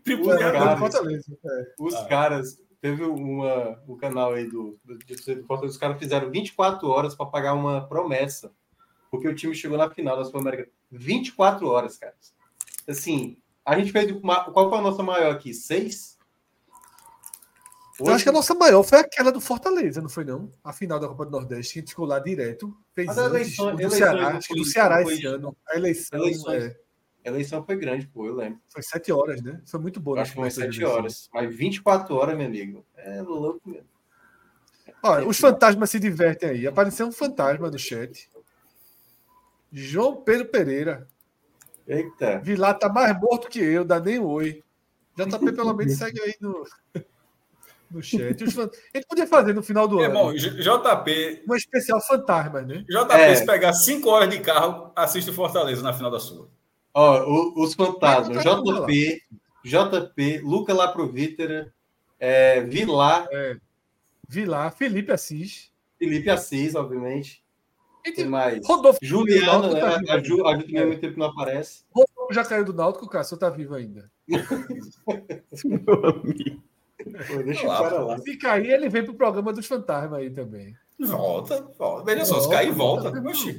Tripudiado. 0.04 0.84
Os, 0.84 0.94
é. 1.44 1.74
os 1.78 1.94
ah. 1.94 2.04
caras, 2.04 2.58
teve 2.80 3.02
uma, 3.02 3.82
o 3.86 3.96
canal 3.96 4.34
aí 4.34 4.44
do, 4.44 4.78
do, 4.84 4.98
do 4.98 5.64
os 5.64 5.76
caras 5.78 5.98
fizeram 5.98 6.30
24 6.30 6.86
horas 6.88 7.14
para 7.14 7.26
pagar 7.26 7.54
uma 7.54 7.86
promessa. 7.86 8.52
Porque 9.10 9.28
o 9.28 9.34
time 9.34 9.54
chegou 9.54 9.78
na 9.78 9.88
final 9.88 10.16
da 10.16 10.24
Sul-América. 10.24 10.68
24 10.90 11.66
horas, 11.68 11.96
cara. 11.96 12.14
Assim, 12.86 13.36
a 13.64 13.78
gente 13.78 13.92
fez. 13.92 14.10
Uma, 14.10 14.44
qual 14.44 14.68
foi 14.68 14.78
a 14.78 14.82
nossa 14.82 15.02
maior 15.02 15.32
aqui? 15.32 15.54
Seis? 15.54 16.13
Hoje... 17.98 18.10
Eu 18.10 18.14
acho 18.14 18.24
que 18.24 18.30
a 18.30 18.32
nossa 18.32 18.54
maior 18.54 18.82
foi 18.82 18.98
aquela 18.98 19.30
do 19.30 19.40
Fortaleza, 19.40 20.02
não 20.02 20.08
foi 20.08 20.24
não? 20.24 20.52
A 20.64 20.72
final 20.72 20.98
da 20.98 21.06
Copa 21.06 21.26
do 21.26 21.30
Nordeste, 21.30 21.78
a 21.78 21.80
gente 21.80 21.90
ficou 21.90 22.06
lá 22.06 22.18
direto. 22.18 22.76
Fez 22.92 23.06
Mas 23.06 23.18
a 23.18 23.26
eleição, 23.26 23.76
do 23.76 23.90
Ceará, 23.90 24.28
acho 24.28 24.48
que 24.48 24.54
do 24.54 24.64
Ceará 24.64 25.02
esse 25.02 25.24
ano. 25.26 25.56
A 25.68 25.76
eleição, 25.76 26.18
eleições, 26.18 26.64
é... 26.64 26.76
a 27.24 27.28
eleição 27.28 27.64
foi 27.64 27.76
grande, 27.76 28.08
pô, 28.08 28.26
eu 28.26 28.34
lembro. 28.34 28.58
Foi 28.68 28.82
sete 28.82 29.12
horas, 29.12 29.40
né? 29.42 29.62
Foi 29.64 29.78
muito 29.78 30.00
boa. 30.00 30.20
Acho 30.20 30.32
que 30.32 30.40
foi 30.40 30.50
sete 30.50 30.84
horas. 30.84 31.28
Mas 31.32 31.54
24 31.54 32.16
horas, 32.16 32.36
meu 32.36 32.46
amigo. 32.46 32.84
É 32.96 33.22
louco 33.22 33.60
mesmo. 33.64 33.86
Olha, 35.00 35.28
os 35.28 35.38
fantasmas 35.38 35.90
se 35.90 36.00
divertem 36.00 36.50
aí. 36.50 36.66
Apareceu 36.66 37.06
um 37.06 37.12
fantasma 37.12 37.70
no 37.70 37.78
chat. 37.78 38.28
João 39.70 40.16
Pedro 40.16 40.48
Pereira. 40.48 41.06
Eita. 41.86 42.40
Vilar 42.40 42.76
tá 42.76 42.88
mais 42.88 43.16
morto 43.20 43.48
que 43.48 43.60
eu, 43.60 43.84
dá 43.84 44.00
nem 44.00 44.18
oi. 44.18 44.64
JP 45.16 45.52
pelo 45.52 45.74
menos 45.74 45.96
segue 45.96 46.20
aí 46.20 46.34
no 46.40 46.64
no 47.94 48.02
chat. 48.02 48.36
Ele 48.92 49.04
podia 49.08 49.26
fazer 49.26 49.54
no 49.54 49.62
final 49.62 49.86
do 49.86 50.00
ano. 50.00 50.04
Irmão, 50.04 50.34
JP. 50.34 51.44
Um 51.48 51.54
especial 51.54 52.00
fantasma, 52.00 52.62
né? 52.62 52.84
JP, 52.88 53.12
é. 53.12 53.34
se 53.34 53.46
pegar 53.46 53.72
5 53.72 54.08
horas 54.08 54.30
de 54.30 54.40
carro, 54.40 54.92
assiste 54.96 55.30
o 55.30 55.34
Fortaleza 55.34 55.82
na 55.82 55.92
final 55.92 56.10
da 56.10 56.18
sua. 56.18 56.48
Ó, 56.92 57.62
os 57.62 57.74
fantasmas. 57.74 58.42
JP, 58.42 59.22
JP, 59.64 60.38
Luca 60.38 60.74
Laprovítera, 60.74 61.72
é, 62.18 62.60
Vilar. 62.62 63.26
É. 63.30 63.56
Vilar, 64.28 64.72
Felipe 64.72 65.12
Assis. 65.12 65.70
Felipe 65.98 66.30
Assis, 66.30 66.74
obviamente. 66.74 67.42
E 68.04 68.12
tem 68.12 68.26
mais. 68.26 68.66
Rodolfo 68.66 68.98
Juliana, 69.02 69.72
né? 69.72 69.80
Tá 69.80 70.14
a, 70.14 70.22
Ju, 70.22 70.46
a 70.46 70.56
Ju 70.56 70.64
também 70.66 70.82
há 70.82 70.86
muito 70.86 71.00
tempo 71.00 71.18
não 71.18 71.26
aparece. 71.26 71.84
Rodolfo 71.90 72.34
já 72.34 72.44
caiu 72.44 72.64
do 72.64 72.74
Náutico, 72.74 73.06
o 73.06 73.08
Cássio 73.08 73.36
tá 73.36 73.48
vivo 73.48 73.74
ainda. 73.74 74.10
Meu 74.28 76.06
amigo. 76.06 76.62
Pô, 77.04 77.42
deixa 77.42 77.66
lá, 77.66 77.80
o 77.80 77.82
cara 77.82 77.98
lá. 78.02 78.18
Se 78.18 78.36
cair, 78.36 78.70
ele 78.70 78.88
vem 78.88 79.04
pro 79.04 79.14
programa 79.14 79.52
dos 79.52 79.66
fantasmas 79.66 80.20
aí 80.20 80.30
também. 80.30 80.74
Volta, 80.98 81.66
volta. 81.78 82.04
Veja 82.04 82.24
só, 82.24 82.40
se 82.40 82.48
cair, 82.50 82.72
volta. 82.72 83.10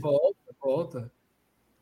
Volta, 0.01 0.35
volta. 0.61 1.11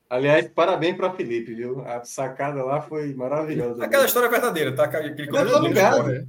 Aliás, 0.09 0.47
parabéns 0.49 0.95
para 0.95 1.13
Felipe, 1.13 1.55
viu? 1.55 1.81
A 1.87 2.03
sacada 2.03 2.63
lá 2.63 2.81
foi 2.81 3.13
maravilhosa. 3.15 3.83
Aquela 3.83 4.05
história 4.05 4.27
é 4.27 4.29
verdadeira, 4.29 4.75
tá? 4.75 4.83
Aquele 4.83 5.09
ligado, 5.09 6.03
né? 6.03 6.25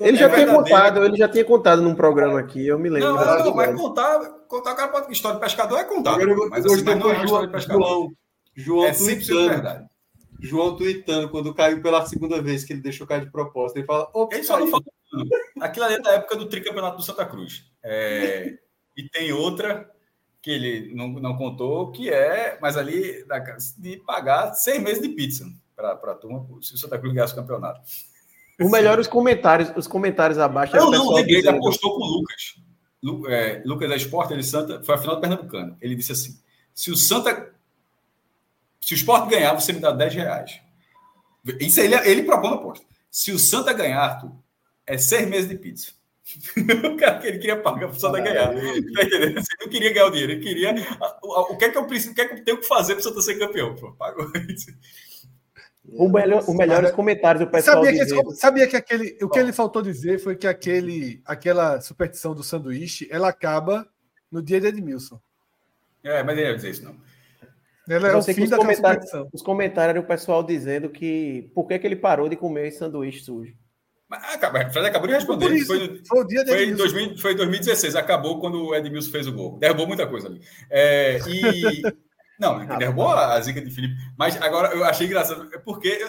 Ele 0.00 0.16
já 0.16 0.26
é 0.26 0.34
tinha 0.34 0.54
contado, 0.54 1.04
ele 1.04 1.16
já 1.16 1.28
tinha 1.28 1.44
contado 1.44 1.82
num 1.82 1.94
programa 1.94 2.38
aqui, 2.38 2.66
eu 2.66 2.78
me 2.78 2.88
lembro. 2.88 3.14
Não, 3.14 3.16
não, 3.16 3.44
não 3.44 3.54
mas 3.54 3.74
contar, 3.74 4.20
contar 4.46 4.74
cara 4.74 4.88
pode, 4.88 5.12
história 5.12 5.38
de 5.38 5.44
pescador 5.44 5.78
é 5.78 5.84
contar. 5.84 6.18
Mas, 6.50 6.66
assim, 6.66 6.84
mas 6.84 6.98
não 6.98 7.10
é 7.10 7.24
história 7.24 7.46
de 7.46 7.52
pescador. 7.52 7.82
João, 7.82 8.12
João 8.54 8.86
é 8.86 8.92
sempre 8.92 9.48
verdade. 9.48 9.86
João 10.40 10.76
tweetando 10.76 11.28
quando 11.28 11.54
caiu 11.54 11.82
pela 11.82 12.06
segunda 12.06 12.40
vez 12.40 12.64
que 12.64 12.72
ele 12.72 12.82
deixou 12.82 13.06
cair 13.06 13.24
de 13.24 13.30
proposta. 13.30 13.78
Ele 13.78 13.86
fala. 13.86 14.10
Ele 14.30 14.44
só 14.44 14.58
não 14.58 14.68
falou. 14.68 14.84
Aquilo 15.60 15.86
ali 15.86 15.94
é 15.94 16.00
da 16.00 16.12
época 16.12 16.36
do 16.36 16.48
tricampeonato 16.48 16.96
do 16.96 17.02
Santa 17.02 17.24
Cruz. 17.24 17.64
É, 17.82 18.58
e 18.96 19.08
tem 19.08 19.32
outra 19.32 19.90
que 20.40 20.50
ele 20.50 20.94
não, 20.94 21.08
não 21.08 21.36
contou, 21.36 21.90
que 21.90 22.10
é, 22.10 22.58
mas 22.60 22.76
ali 22.76 23.24
de 23.76 23.96
pagar 23.98 24.54
seis 24.54 24.80
mes 24.82 25.00
de 25.00 25.08
pizza 25.08 25.44
para 25.74 25.92
a 25.92 26.14
turma, 26.14 26.46
se 26.60 26.74
o 26.74 26.78
Santa 26.78 26.98
Cruz 26.98 27.14
ganhasse 27.14 27.32
o 27.32 27.36
campeonato. 27.36 27.80
O 28.60 28.68
melhor 28.68 28.98
os 28.98 29.06
comentários, 29.06 29.72
os 29.76 29.86
comentários 29.86 30.38
abaixo. 30.38 30.76
Não, 30.76 30.90
não, 30.90 31.18
ele 31.18 31.48
apostou 31.48 31.96
com 31.96 32.02
o 32.02 32.18
Lucas. 32.18 32.56
Lu, 33.00 33.28
é, 33.28 33.62
Lucas 33.64 33.88
da 33.88 33.96
Esporte, 33.96 34.32
ele 34.32 34.42
Santa, 34.42 34.82
foi 34.82 34.94
a 34.94 34.98
final 34.98 35.14
do 35.14 35.20
Pernambucano. 35.20 35.76
Ele 35.80 35.94
disse 35.94 36.12
assim: 36.12 36.40
se 36.74 36.90
o 36.90 36.96
Santa 36.96 37.54
se 38.80 38.94
o 38.94 38.96
Sport 38.96 39.28
ganhar, 39.28 39.54
você 39.54 39.72
me 39.72 39.80
dá 39.80 39.90
10 39.90 40.14
reais. 40.14 40.60
Isso 41.60 41.80
ele, 41.80 41.94
ele 42.08 42.22
propõe 42.22 42.50
a 42.50 42.54
aposta. 42.54 42.86
Se 43.10 43.32
o 43.32 43.38
Santa 43.38 43.72
ganhar, 43.72 44.00
Arthur, 44.00 44.32
é 44.86 44.98
seis 44.98 45.28
meses 45.28 45.48
de 45.48 45.56
pizza. 45.56 45.92
o 46.92 46.96
cara 46.96 47.18
que 47.18 47.26
ele 47.26 47.38
queria 47.38 47.60
pagar 47.60 47.88
para 47.88 47.96
o 47.96 48.00
Santa 48.00 48.20
ganhar. 48.20 48.48
Tá 48.48 48.54
entendendo? 48.54 49.38
Ele 49.38 49.44
não 49.60 49.68
queria 49.68 49.92
ganhar 49.92 50.06
o 50.06 50.10
dinheiro, 50.10 50.32
ele 50.32 50.42
queria. 50.42 50.74
O 51.22 51.56
que 51.56 51.64
é 51.64 51.70
que 51.70 51.78
eu 51.78 51.86
preciso, 51.86 52.12
o 52.12 52.14
que 52.14 52.20
é 52.20 52.28
que 52.28 52.34
eu 52.34 52.44
tenho 52.44 52.58
que 52.58 52.66
fazer 52.66 52.94
para 52.94 53.00
o 53.00 53.04
Santa 53.04 53.22
ser 53.22 53.38
campeão? 53.38 53.74
Pô, 53.74 53.92
pagou 53.92 54.30
isso. 54.48 54.70
O 55.90 56.06
melhor, 56.08 56.42
os 56.46 56.54
melhores 56.54 56.90
comentários 56.90 57.42
do 57.42 57.50
pessoal. 57.50 57.82
Sabia 57.82 58.04
que, 58.04 58.34
sabia 58.34 58.66
que 58.66 58.76
aquele, 58.76 59.18
o 59.22 59.28
que 59.28 59.38
ele 59.38 59.54
faltou 59.54 59.80
dizer 59.80 60.18
foi 60.18 60.36
que 60.36 60.46
aquele, 60.46 61.22
aquela 61.24 61.80
superstição 61.80 62.34
do 62.34 62.42
sanduíche 62.42 63.08
ela 63.10 63.28
acaba 63.28 63.88
no 64.30 64.42
dia 64.42 64.60
de 64.60 64.66
Edmilson. 64.66 65.18
É, 66.04 66.22
mas 66.22 66.36
ele 66.36 66.46
ia 66.46 66.54
dizer 66.54 66.70
isso 66.70 66.84
não. 66.84 67.07
Ela 67.88 68.08
é 68.08 68.16
o 68.16 68.22
fim 68.22 68.48
da 68.48 68.56
comentários, 68.56 69.10
Os 69.32 69.42
comentários 69.42 69.90
eram 69.90 70.02
o 70.02 70.06
pessoal 70.06 70.42
dizendo 70.42 70.90
que 70.90 71.50
por 71.54 71.66
que, 71.66 71.78
que 71.78 71.86
ele 71.86 71.96
parou 71.96 72.28
de 72.28 72.36
comer 72.36 72.70
sanduíche 72.70 73.24
sujo. 73.24 73.54
Mas, 74.08 74.22
ah, 74.24 74.70
Fred 74.70 74.86
acabou 74.86 75.06
de 75.06 75.14
responder. 75.14 75.52
Isso, 75.52 75.66
foi, 75.66 76.02
foi, 76.06 76.20
o 76.20 76.26
dia 76.26 76.46
foi, 76.46 76.64
em 76.64 76.74
2000, 76.74 77.18
foi 77.18 77.32
em 77.32 77.36
2016, 77.36 77.94
acabou 77.94 78.40
quando 78.40 78.66
o 78.66 78.74
Edmilson 78.74 79.10
fez 79.10 79.26
o 79.26 79.32
gol. 79.32 79.58
Derrubou 79.58 79.86
muita 79.86 80.06
coisa 80.06 80.28
ali. 80.28 80.40
É, 80.70 81.18
e. 81.28 81.82
Não, 82.40 82.64
derrubou 82.78 83.08
a 83.08 83.40
zica 83.40 83.60
de 83.60 83.70
Felipe. 83.70 83.94
Mas 84.16 84.40
agora 84.40 84.72
eu 84.72 84.84
achei 84.84 85.08
engraçado, 85.08 85.48
é 85.52 85.58
porque 85.58 86.08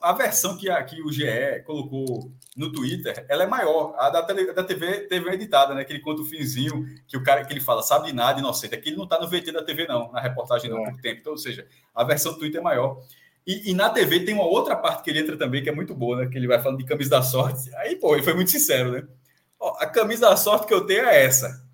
a 0.00 0.12
versão 0.12 0.56
que, 0.56 0.68
a, 0.70 0.82
que 0.82 1.02
o 1.02 1.12
GE 1.12 1.62
colocou 1.64 2.32
no 2.56 2.72
Twitter, 2.72 3.24
ela 3.28 3.44
é 3.44 3.46
maior. 3.46 3.94
A 3.98 4.08
da, 4.08 4.22
tele, 4.22 4.52
da 4.52 4.64
TV 4.64 5.00
teve 5.02 5.30
editada, 5.30 5.74
né? 5.74 5.84
Que 5.84 5.92
ele 5.92 6.00
conta 6.00 6.22
o 6.22 6.24
finzinho, 6.24 6.86
que 7.06 7.16
o 7.16 7.22
cara 7.22 7.44
que 7.44 7.52
ele 7.52 7.60
fala, 7.60 7.82
sabe 7.82 8.06
de 8.06 8.12
nada, 8.12 8.40
inocente. 8.40 8.74
Aqui 8.74 8.88
ele 8.88 8.96
não 8.96 9.06
tá 9.06 9.20
no 9.20 9.28
VT 9.28 9.52
da 9.52 9.62
TV, 9.62 9.86
não, 9.86 10.10
na 10.12 10.20
reportagem, 10.20 10.70
não, 10.70 10.86
é. 10.86 10.90
por 10.90 11.00
tempo. 11.00 11.20
Então, 11.20 11.32
ou 11.32 11.38
seja, 11.38 11.66
a 11.94 12.04
versão 12.04 12.32
do 12.32 12.38
Twitter 12.38 12.60
é 12.60 12.64
maior. 12.64 12.98
E, 13.46 13.70
e, 13.70 13.74
na 13.74 13.90
TV 13.90 14.20
tem 14.20 14.34
uma 14.34 14.44
outra 14.44 14.74
parte 14.74 15.02
que 15.04 15.10
ele 15.10 15.20
entra 15.20 15.36
também, 15.36 15.62
que 15.62 15.68
é 15.68 15.74
muito 15.74 15.94
boa, 15.94 16.16
né? 16.16 16.26
Que 16.26 16.36
ele 16.36 16.48
vai 16.48 16.60
falando 16.60 16.78
de 16.78 16.84
camisa 16.84 17.10
da 17.10 17.22
sorte. 17.22 17.72
Aí, 17.76 17.96
pô, 17.96 18.14
ele 18.14 18.24
foi 18.24 18.34
muito 18.34 18.50
sincero, 18.50 18.90
né? 18.90 19.04
Ó, 19.60 19.76
a 19.78 19.86
camisa 19.86 20.28
da 20.28 20.36
sorte 20.36 20.66
que 20.66 20.74
eu 20.74 20.84
tenho 20.84 21.04
é 21.04 21.24
essa. 21.24 21.65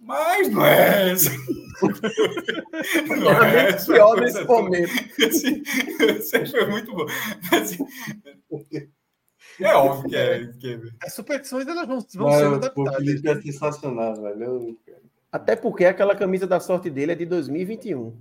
Mas 0.00 0.48
não 0.48 0.64
é 0.64 1.14
não 3.08 3.44
é 3.44 3.68
essa. 3.68 3.92
Pior 3.92 4.20
nesse 4.20 4.44
momento. 4.44 4.92
Assim, 5.26 5.62
foi 6.50 6.66
muito 6.66 6.94
bom. 6.94 7.06
Assim, 7.52 7.86
é 9.60 9.74
óbvio 9.74 10.08
que 10.08 10.16
é. 10.16 10.46
Que 10.52 10.74
é. 10.74 10.80
As 11.02 11.14
superstições 11.14 11.66
elas 11.66 11.86
vão, 11.86 11.98
vão 12.14 12.32
ser 12.32 12.46
adaptadas. 12.46 13.24
é 13.24 13.42
sensacional, 13.42 14.20
velho. 14.22 14.78
Até 15.30 15.56
porque 15.56 15.84
aquela 15.84 16.16
camisa 16.16 16.46
da 16.46 16.60
sorte 16.60 16.88
dele 16.88 17.12
é 17.12 17.14
de 17.14 17.26
2021. 17.26 18.16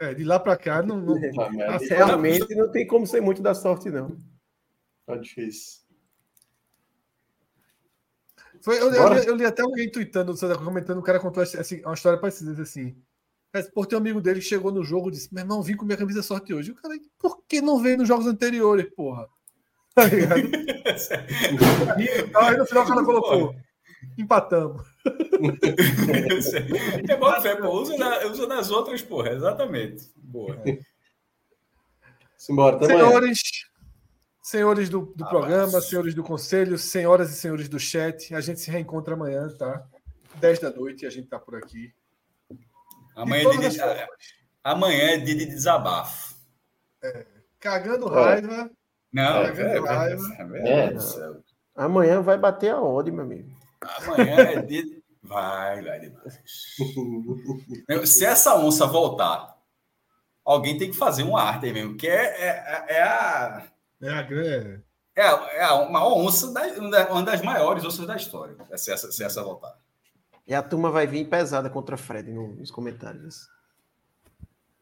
É, 0.00 0.14
de 0.14 0.22
lá 0.22 0.38
para 0.38 0.56
cá 0.56 0.80
não, 0.80 1.00
não... 1.00 1.16
Ah, 1.68 1.78
realmente 1.78 2.54
não 2.54 2.70
tem 2.70 2.86
como 2.86 3.06
ser 3.06 3.20
muito 3.20 3.42
da 3.42 3.54
sorte 3.54 3.90
não. 3.90 4.16
Tá 5.04 5.16
difícil. 5.16 5.87
Foi, 8.62 8.78
eu, 8.78 8.92
eu, 8.92 9.14
eu, 9.14 9.36
li 9.36 9.44
até 9.44 9.62
alguém 9.62 9.90
tweetando, 9.90 10.34
comentando, 10.58 10.98
o 10.98 11.02
cara 11.02 11.20
contou 11.20 11.42
assim, 11.42 11.80
uma 11.84 11.94
história 11.94 12.18
parecida 12.18 12.60
assim. 12.62 12.96
Mas, 13.52 13.70
por 13.70 13.86
ter 13.86 13.96
um 13.96 13.98
amigo 13.98 14.20
dele 14.20 14.40
que 14.40 14.46
chegou 14.46 14.70
no 14.70 14.84
jogo 14.84 15.08
e 15.08 15.12
disse: 15.12 15.32
Meu 15.32 15.42
irmão, 15.42 15.62
vim 15.62 15.76
com 15.76 15.84
minha 15.84 15.96
camisa 15.96 16.22
sorte 16.22 16.52
hoje. 16.52 16.70
E 16.70 16.72
o 16.72 16.76
cara, 16.76 16.94
por 17.18 17.42
que 17.46 17.60
não 17.60 17.78
veio 17.80 17.98
nos 17.98 18.08
jogos 18.08 18.26
anteriores, 18.26 18.86
porra? 18.94 19.26
Tá 19.98 20.04
ligado? 20.04 20.38
aí, 22.36 22.56
no 22.56 22.66
final 22.66 22.84
o 22.84 22.86
cara 22.86 23.04
colocou: 23.04 23.54
Empatamos. 24.16 24.82
é 27.08 27.16
bom, 27.16 27.40
fé, 27.40 27.56
pô. 27.56 27.70
Usa, 27.80 27.96
na, 27.96 28.26
usa 28.26 28.46
nas 28.46 28.70
outras, 28.70 29.02
porra. 29.02 29.30
Exatamente. 29.30 30.08
Boa. 30.16 30.56
Simbora, 32.36 32.86
Senhores, 32.86 33.40
senhores 34.48 34.88
do, 34.88 35.12
do 35.14 35.28
programa, 35.28 35.78
senhores 35.82 36.14
do 36.14 36.22
conselho, 36.22 36.78
senhoras 36.78 37.30
e 37.30 37.34
senhores 37.34 37.68
do 37.68 37.78
chat, 37.78 38.34
a 38.34 38.40
gente 38.40 38.60
se 38.60 38.70
reencontra 38.70 39.12
amanhã, 39.12 39.46
tá? 39.58 39.86
10 40.36 40.60
da 40.60 40.70
noite 40.70 41.04
a 41.04 41.10
gente 41.10 41.28
tá 41.28 41.38
por 41.38 41.56
aqui. 41.56 41.92
Amanhã, 43.14 43.50
é 43.50 43.56
dia, 43.58 43.68
de, 43.68 43.78
amanhã 44.64 45.10
é 45.10 45.16
dia 45.18 45.34
de 45.34 45.44
desabafo. 45.44 46.34
É, 47.04 47.26
cagando 47.60 48.08
raiva. 48.08 48.70
Não, 49.12 49.44
cagando 49.44 49.86
é, 49.86 49.90
raiva. 49.90 50.22
É, 50.38 50.84
é, 50.84 50.96
amanhã 51.74 52.22
vai 52.22 52.38
bater 52.38 52.70
aonde, 52.70 53.12
meu 53.12 53.24
amigo? 53.24 53.50
Amanhã 53.82 54.34
é 54.34 54.62
dia. 54.62 54.82
De... 54.82 55.02
Vai, 55.22 55.82
vai 55.82 56.00
demais. 56.00 56.40
Se 58.08 58.24
essa 58.24 58.56
onça 58.56 58.86
voltar, 58.86 59.58
alguém 60.42 60.78
tem 60.78 60.90
que 60.90 60.96
fazer 60.96 61.24
uma 61.24 61.42
arte 61.42 61.66
aí 61.66 61.72
mesmo, 61.74 61.98
que 61.98 62.08
é, 62.08 62.24
é, 62.24 62.84
é 62.96 63.02
a. 63.02 63.77
É 64.00 64.10
a 64.10 64.22
grande. 64.22 64.82
É, 65.16 65.22
é 65.22 65.64
a 65.64 65.88
maior 65.90 66.16
onça, 66.16 66.52
da, 66.52 66.62
uma 67.10 67.22
das 67.22 67.42
maiores 67.42 67.84
onças 67.84 68.06
da 68.06 68.14
história, 68.14 68.56
se 68.76 68.92
essa, 68.92 69.10
se 69.10 69.24
essa 69.24 69.42
voltar. 69.42 69.76
E 70.46 70.54
a 70.54 70.62
turma 70.62 70.90
vai 70.90 71.06
vir 71.06 71.28
pesada 71.28 71.68
contra 71.68 71.96
Fred 71.96 72.30
nos 72.32 72.70
comentários. 72.70 73.48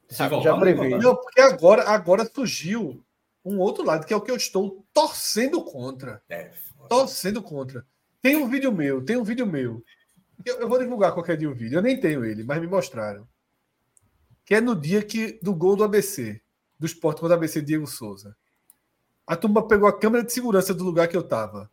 Se 0.09 0.28
voltar, 0.28 0.51
já 0.51 0.59
previ. 0.59 0.90
Não, 0.90 1.16
porque 1.16 1.40
agora, 1.40 1.88
agora 1.88 2.30
surgiu 2.32 3.02
um 3.44 3.59
outro 3.59 3.84
lado, 3.84 4.06
que 4.06 4.12
é 4.12 4.16
o 4.16 4.20
que 4.20 4.30
eu 4.30 4.36
estou 4.36 4.84
torcendo 4.93 5.64
contra. 5.64 6.22
É, 6.28 6.52
torcendo 6.88 7.43
contra. 7.43 7.86
Tem 8.20 8.36
um 8.36 8.48
vídeo 8.48 8.70
meu, 8.72 9.05
tem 9.05 9.16
um 9.16 9.24
vídeo 9.24 9.47
meu. 9.47 9.82
Eu, 10.44 10.60
eu, 10.60 10.68
vou 10.68 10.78
divulgar 10.78 11.14
qualquer 11.14 11.36
dia 11.36 11.51
o 11.51 11.55
vídeo. 11.55 11.78
Eu 11.78 11.82
nem 11.82 11.98
tenho 11.98 12.24
ele, 12.24 12.44
mas 12.44 12.60
me 12.60 12.66
mostraram. 12.66 13.26
Que 14.44 14.56
é 14.56 14.60
no 14.60 14.76
dia 14.76 15.02
que, 15.02 15.38
do 15.43 15.55
gol 15.55 15.76
do 15.76 15.84
ABC, 15.84 16.40
do 16.78 16.86
esporte 16.86 17.20
contra 17.20 17.34
o 17.34 17.38
ABC 17.38 17.62
Diego 17.62 17.86
Souza. 17.86 18.36
A 19.26 19.34
turma 19.34 19.66
pegou 19.66 19.88
a 19.88 19.98
câmera 19.98 20.24
de 20.24 20.32
segurança 20.32 20.72
do 20.72 20.84
lugar 20.84 21.08
que 21.08 21.16
eu 21.16 21.22
tava. 21.22 21.68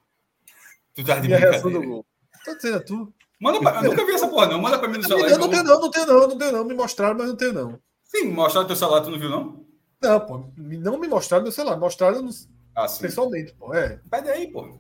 Tu 0.96 1.04
tá 1.04 1.20
de 1.20 1.28
e 1.28 1.34
a 1.34 1.38
reação 1.38 1.72
do 1.72 1.82
gol. 1.84 2.06
Tô 2.44 2.56
dizendo 2.56 2.78
a 2.78 2.80
tu. 2.80 3.14
Manda 3.40 3.60
pra, 3.60 3.84
eu 3.84 3.92
nunca 3.92 4.06
vi 4.06 4.14
essa 4.14 4.28
porra, 4.28 4.48
não. 4.48 4.62
Manda 4.62 4.80
pra 4.80 4.88
mim 4.88 4.98
no 4.98 5.04
celular. 5.04 5.30
Eu 5.30 5.38
não 5.38 5.50
tenho, 5.50 5.64
não, 5.64 5.82
não 5.82 5.92
tenho, 5.92 6.08
não, 6.08 6.28
não 6.28 6.38
tenho, 6.38 6.52
não. 6.52 6.66
Me 6.66 6.74
mostraram, 6.74 7.18
mas 7.18 7.28
não 7.28 7.36
tenho, 7.36 7.54
não. 7.54 7.80
Sim, 8.06 8.32
mostraram 8.32 8.68
teu 8.68 8.76
celular, 8.76 9.02
tu 9.02 9.10
não 9.12 9.20
viu, 9.20 9.30
não? 9.30 9.66
Não, 10.02 10.20
pô. 10.20 10.46
Não 10.58 11.00
me 11.00 11.08
mostraram 11.08 11.44
meu 11.44 11.52
celular, 11.52 11.78
mostraram 11.78 12.22
no... 12.22 12.30
ah, 12.76 12.88
pessoalmente, 13.00 13.54
pô. 13.54 13.74
É. 13.74 14.00
Pede 14.10 14.30
aí, 14.30 14.48
pô. 14.52 14.80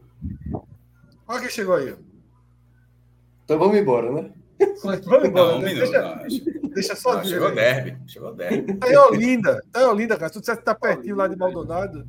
Olha 1.27 1.41
quem 1.41 1.49
chegou 1.49 1.75
aí. 1.75 1.95
Então 3.43 3.59
vamos 3.59 3.77
embora, 3.77 4.11
né? 4.11 4.31
Vamos 4.83 5.27
embora. 5.27 5.53
Não, 5.53 5.59
né? 5.59 5.73
deixa, 5.73 6.01
não. 6.01 6.69
deixa 6.69 6.95
só 6.95 7.15
não, 7.15 7.23
Chegou 7.23 7.53
derby. 7.53 7.97
Chegou 8.07 8.33
derby. 8.33 8.77
Tá 8.77 8.91
em 8.91 8.97
Olinda. 8.97 9.63
Tá 9.71 9.81
em 9.81 9.85
Olinda, 9.85 10.17
cara. 10.17 10.29
Se 10.29 10.33
tu 10.33 10.39
disser 10.39 10.57
que 10.57 10.63
tá 10.63 10.75
pertinho 10.75 11.15
lá 11.15 11.27
de 11.27 11.35
Maldonado. 11.35 12.07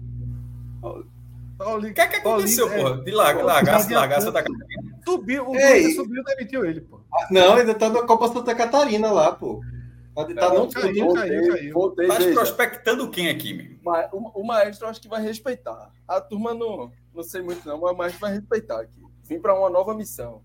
O 1.58 1.92
que 1.94 2.00
é 2.00 2.06
que 2.06 2.16
aconteceu, 2.16 2.68
pô? 2.68 2.96
De 2.96 3.10
larga, 3.12 3.42
largaça, 3.42 3.94
largaça 3.94 4.32
da 4.32 4.42
Catarina. 4.42 4.98
Subiu, 5.04 5.50
o 5.50 5.56
Ei. 5.56 5.92
subiu 5.92 6.22
e 6.22 6.24
demitiu 6.24 6.64
ele, 6.64 6.80
pô. 6.80 7.00
Não, 7.30 7.54
ainda 7.54 7.74
tá 7.74 7.88
na 7.88 8.02
Copa 8.02 8.28
Santa 8.28 8.54
Catarina 8.54 9.10
lá, 9.10 9.32
pô. 9.32 9.60
Tá, 10.14 10.24
tá 10.24 10.48
não, 10.48 10.54
não 10.54 10.70
caiu, 10.70 11.12
caiu, 11.12 11.52
caiu. 11.52 11.74
Voltei, 11.74 12.06
tá 12.06 12.16
prospectando 12.16 13.10
quem 13.10 13.28
aqui, 13.28 13.52
meu? 13.52 13.78
O, 14.12 14.40
o 14.40 14.46
maestro 14.46 14.86
acho 14.86 15.00
que 15.00 15.08
vai 15.08 15.20
respeitar. 15.20 15.90
A 16.06 16.20
turma 16.20 16.54
não, 16.54 16.92
não 17.12 17.22
sei 17.22 17.42
muito, 17.42 17.66
não, 17.66 17.80
mas 17.80 17.92
o 17.92 17.96
maestro 17.96 18.20
vai 18.20 18.32
respeitar 18.32 18.80
aqui. 18.80 19.02
Vim 19.24 19.40
para 19.40 19.58
uma 19.58 19.70
nova 19.70 19.94
missão. 19.94 20.42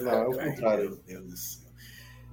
Não, 0.00 0.10
é 0.10 0.28
o 0.28 0.32
contrário. 0.32 0.90
Meu 0.90 1.00
Deus 1.06 1.24
do 1.24 1.36
céu. 1.36 1.66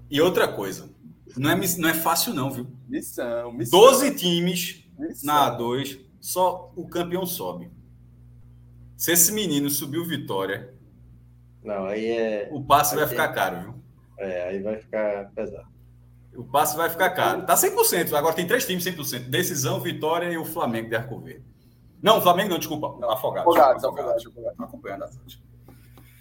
E 0.09 0.21
outra 0.21 0.47
coisa, 0.47 0.89
não 1.35 1.49
é, 1.49 1.55
não 1.77 1.89
é 1.89 1.93
fácil, 1.93 2.33
não, 2.33 2.49
viu? 2.49 2.67
Missão, 2.87 3.51
missão. 3.51 3.79
12 3.79 4.15
times 4.15 4.85
missão. 4.97 5.33
na 5.33 5.57
A2 5.57 5.99
só 6.23 6.71
o 6.73 6.87
campeão 6.87 7.25
sobe. 7.25 7.69
Se 8.95 9.11
esse 9.11 9.33
menino 9.33 9.69
subiu 9.69 10.05
Vitória. 10.05 10.73
Não, 11.61 11.85
aí 11.85 12.05
é. 12.05 12.49
O 12.49 12.63
passe 12.63 12.95
vai 12.95 13.05
ficar 13.05 13.27
caro, 13.33 13.61
viu? 13.61 13.83
É, 14.17 14.47
aí 14.47 14.61
vai 14.61 14.77
ficar 14.77 15.29
pesado. 15.35 15.67
O 16.33 16.45
passe 16.45 16.77
vai 16.77 16.89
ficar 16.89 17.09
caro. 17.09 17.45
Tá 17.45 17.55
100%. 17.55 18.13
Agora 18.13 18.33
tem 18.33 18.47
três 18.47 18.65
times 18.65 18.85
100%. 18.85 19.29
Decisão, 19.29 19.81
Vitória 19.81 20.31
e 20.31 20.37
o 20.37 20.45
Flamengo 20.45 20.87
de 20.87 20.95
Arco 20.95 21.19
Verde. 21.19 21.43
Não, 22.01 22.21
Flamengo 22.21 22.51
não, 22.51 22.57
desculpa. 22.57 22.95
Não, 23.01 23.11
Afogados. 23.11 23.53
Afogados, 23.53 23.83
Afogados. 23.83 24.25
Afogados. 24.25 24.59
Acompanhando 24.61 25.03
a 25.03 25.07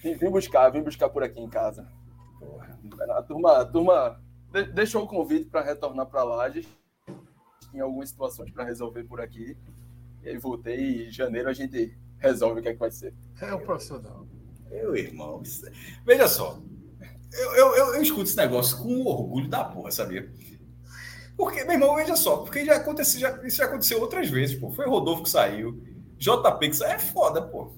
vim, 0.03 0.15
vim 0.15 0.31
buscar, 0.31 0.69
vim 0.71 0.83
buscar 0.83 1.09
por 1.11 1.23
aqui 1.23 1.39
em 1.39 1.49
casa. 1.49 1.87
A 3.11 3.23
turma, 3.23 3.59
a 3.59 3.65
turma 3.65 4.21
deixou 4.75 5.05
o 5.05 5.07
convite 5.07 5.49
para 5.49 5.63
retornar 5.63 6.07
para 6.07 6.25
Lages. 6.25 6.67
Tinha 7.71 7.85
algumas 7.85 8.09
situações 8.09 8.51
para 8.51 8.65
resolver 8.65 9.05
por 9.05 9.21
aqui. 9.21 9.57
E 10.23 10.29
aí 10.29 10.39
voltei 10.39 10.79
e 10.79 11.09
em 11.09 11.11
janeiro 11.11 11.49
a 11.49 11.53
gente 11.53 11.97
resolve 12.19 12.61
o 12.61 12.63
que 12.63 12.69
é 12.69 12.73
que 12.73 12.79
vai 12.79 12.91
ser. 12.91 13.13
É 13.41 13.53
o 13.53 13.61
profissional. 13.61 14.27
Meu 14.71 14.97
irmão, 14.97 15.43
veja 16.07 16.29
só. 16.29 16.59
Eu, 17.33 17.55
eu, 17.55 17.77
eu, 17.77 17.95
eu, 17.95 18.03
escuto 18.03 18.25
esse 18.25 18.37
negócio 18.37 18.79
com 18.79 19.05
orgulho 19.05 19.49
da 19.49 19.65
porra, 19.65 19.91
sabia? 19.91 20.31
Porque, 21.37 21.65
meu 21.65 21.73
irmão, 21.73 21.97
veja 21.97 22.15
só, 22.15 22.39
porque 22.39 22.65
já 22.65 22.77
aconteceu, 22.77 23.21
já, 23.21 23.47
isso 23.47 23.57
já 23.57 23.65
aconteceu 23.65 24.01
outras 24.01 24.29
vezes, 24.29 24.59
pô. 24.59 24.71
Foi 24.71 24.87
Rodolfo 24.87 25.23
que 25.23 25.31
saiu, 25.31 25.83
JP 26.19 26.69
que 26.69 26.77
saiu, 26.77 26.93
é 26.93 26.99
foda, 26.99 27.43
pô. 27.43 27.73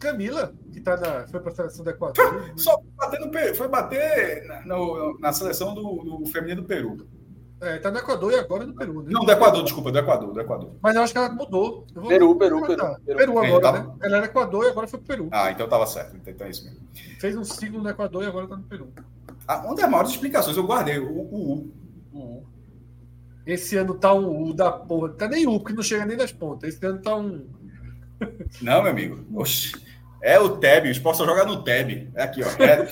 Camila, 0.00 0.52
que 0.72 0.80
tá 0.80 0.96
na, 0.96 1.28
foi 1.28 1.40
para 1.40 1.52
a 1.52 1.54
seleção 1.54 1.84
do 1.84 1.90
Equador. 1.90 2.52
Só 2.56 2.82
bater 2.96 3.20
no, 3.20 3.54
foi 3.54 3.68
bater 3.68 4.44
na, 4.46 4.66
no, 4.66 5.18
na 5.20 5.32
seleção 5.32 5.74
do, 5.74 6.22
do 6.22 6.26
feminino 6.26 6.62
do 6.62 6.66
Peru. 6.66 7.06
É, 7.62 7.78
tá 7.78 7.92
no 7.92 7.98
Equador 7.98 8.32
e 8.32 8.36
agora 8.40 8.66
no 8.66 8.74
Peru. 8.74 9.02
Né? 9.02 9.10
Não, 9.12 9.24
do 9.24 9.30
Equador, 9.30 9.62
desculpa, 9.62 9.92
do 9.92 9.98
Equador, 9.98 10.32
do 10.32 10.40
Equador. 10.40 10.72
Mas 10.82 10.96
eu 10.96 11.02
acho 11.02 11.12
que 11.12 11.18
ela 11.18 11.28
mudou. 11.28 11.86
Peru, 11.86 12.08
Peru, 12.08 12.36
Peru, 12.36 12.60
Peru, 12.66 12.96
Peru. 13.04 13.38
agora, 13.38 13.60
tava... 13.60 13.78
né? 13.78 13.94
Ela 14.02 14.16
era 14.16 14.26
Equador 14.26 14.64
e 14.64 14.68
agora 14.68 14.88
foi 14.88 14.98
pro 14.98 15.08
Peru. 15.08 15.28
Ah, 15.30 15.50
então 15.52 15.68
tava 15.68 15.86
certo. 15.86 16.16
Então, 16.16 16.32
então 16.32 16.46
é 16.46 16.50
isso 16.50 16.64
mesmo. 16.64 16.80
Fez 17.20 17.36
um 17.36 17.44
ciclo 17.44 17.80
no 17.80 17.88
Equador 17.88 18.24
e 18.24 18.26
agora 18.26 18.48
tá 18.48 18.56
no 18.56 18.64
Peru. 18.64 18.92
Ah, 19.46 19.58
uma 19.64 19.76
das 19.76 19.88
maiores 19.88 20.10
explicações, 20.10 20.56
eu 20.56 20.66
guardei, 20.66 20.98
o, 20.98 21.08
o 21.08 21.72
U. 22.12 22.46
Esse 23.46 23.76
ano 23.76 23.94
tá 23.94 24.12
um 24.12 24.48
U 24.48 24.52
da 24.52 24.72
porra. 24.72 25.10
Tá 25.10 25.28
nem 25.28 25.46
U, 25.46 25.60
porque 25.60 25.72
não 25.72 25.82
chega 25.84 26.04
nem 26.04 26.16
nas 26.16 26.32
pontas. 26.32 26.74
Esse 26.74 26.84
ano 26.84 27.00
tá 27.00 27.14
um. 27.16 27.46
Não, 28.60 28.82
meu 28.82 28.90
amigo. 28.90 29.24
Oxi. 29.34 29.72
É 30.22 30.38
o 30.38 30.56
Teb, 30.56 30.86
o 30.86 30.90
esporte 30.92 31.18
só 31.18 31.26
joga 31.26 31.44
no 31.44 31.64
Teb. 31.64 32.08
É 32.14 32.22
aqui, 32.22 32.42
ó. 32.44 32.46
É. 32.62 32.86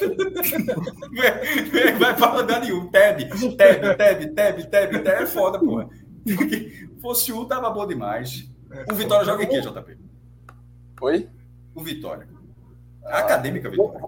vai 1.96 2.16
para 2.16 2.40
andar 2.40 2.60
nenhum. 2.60 2.88
Teb, 2.88 3.28
Teb, 3.56 3.96
Teb, 3.96 4.34
Teb, 4.34 4.64
Teb, 4.66 4.98
Teb. 4.98 5.06
É 5.06 5.26
foda, 5.26 5.60
porra. 5.60 5.88
Fosse 7.00 7.32
um, 7.32 7.44
tava 7.44 7.70
bom 7.70 7.86
demais. 7.86 8.50
O 8.90 8.94
Vitória 8.94 9.24
joga 9.24 9.44
em 9.44 9.48
quê, 9.48 9.60
JP? 9.60 9.96
Oi? 11.02 11.30
O 11.72 11.80
Vitória. 11.80 12.28
A 13.04 13.18
ah, 13.18 13.20
acadêmica 13.20 13.70
Vitória. 13.70 14.00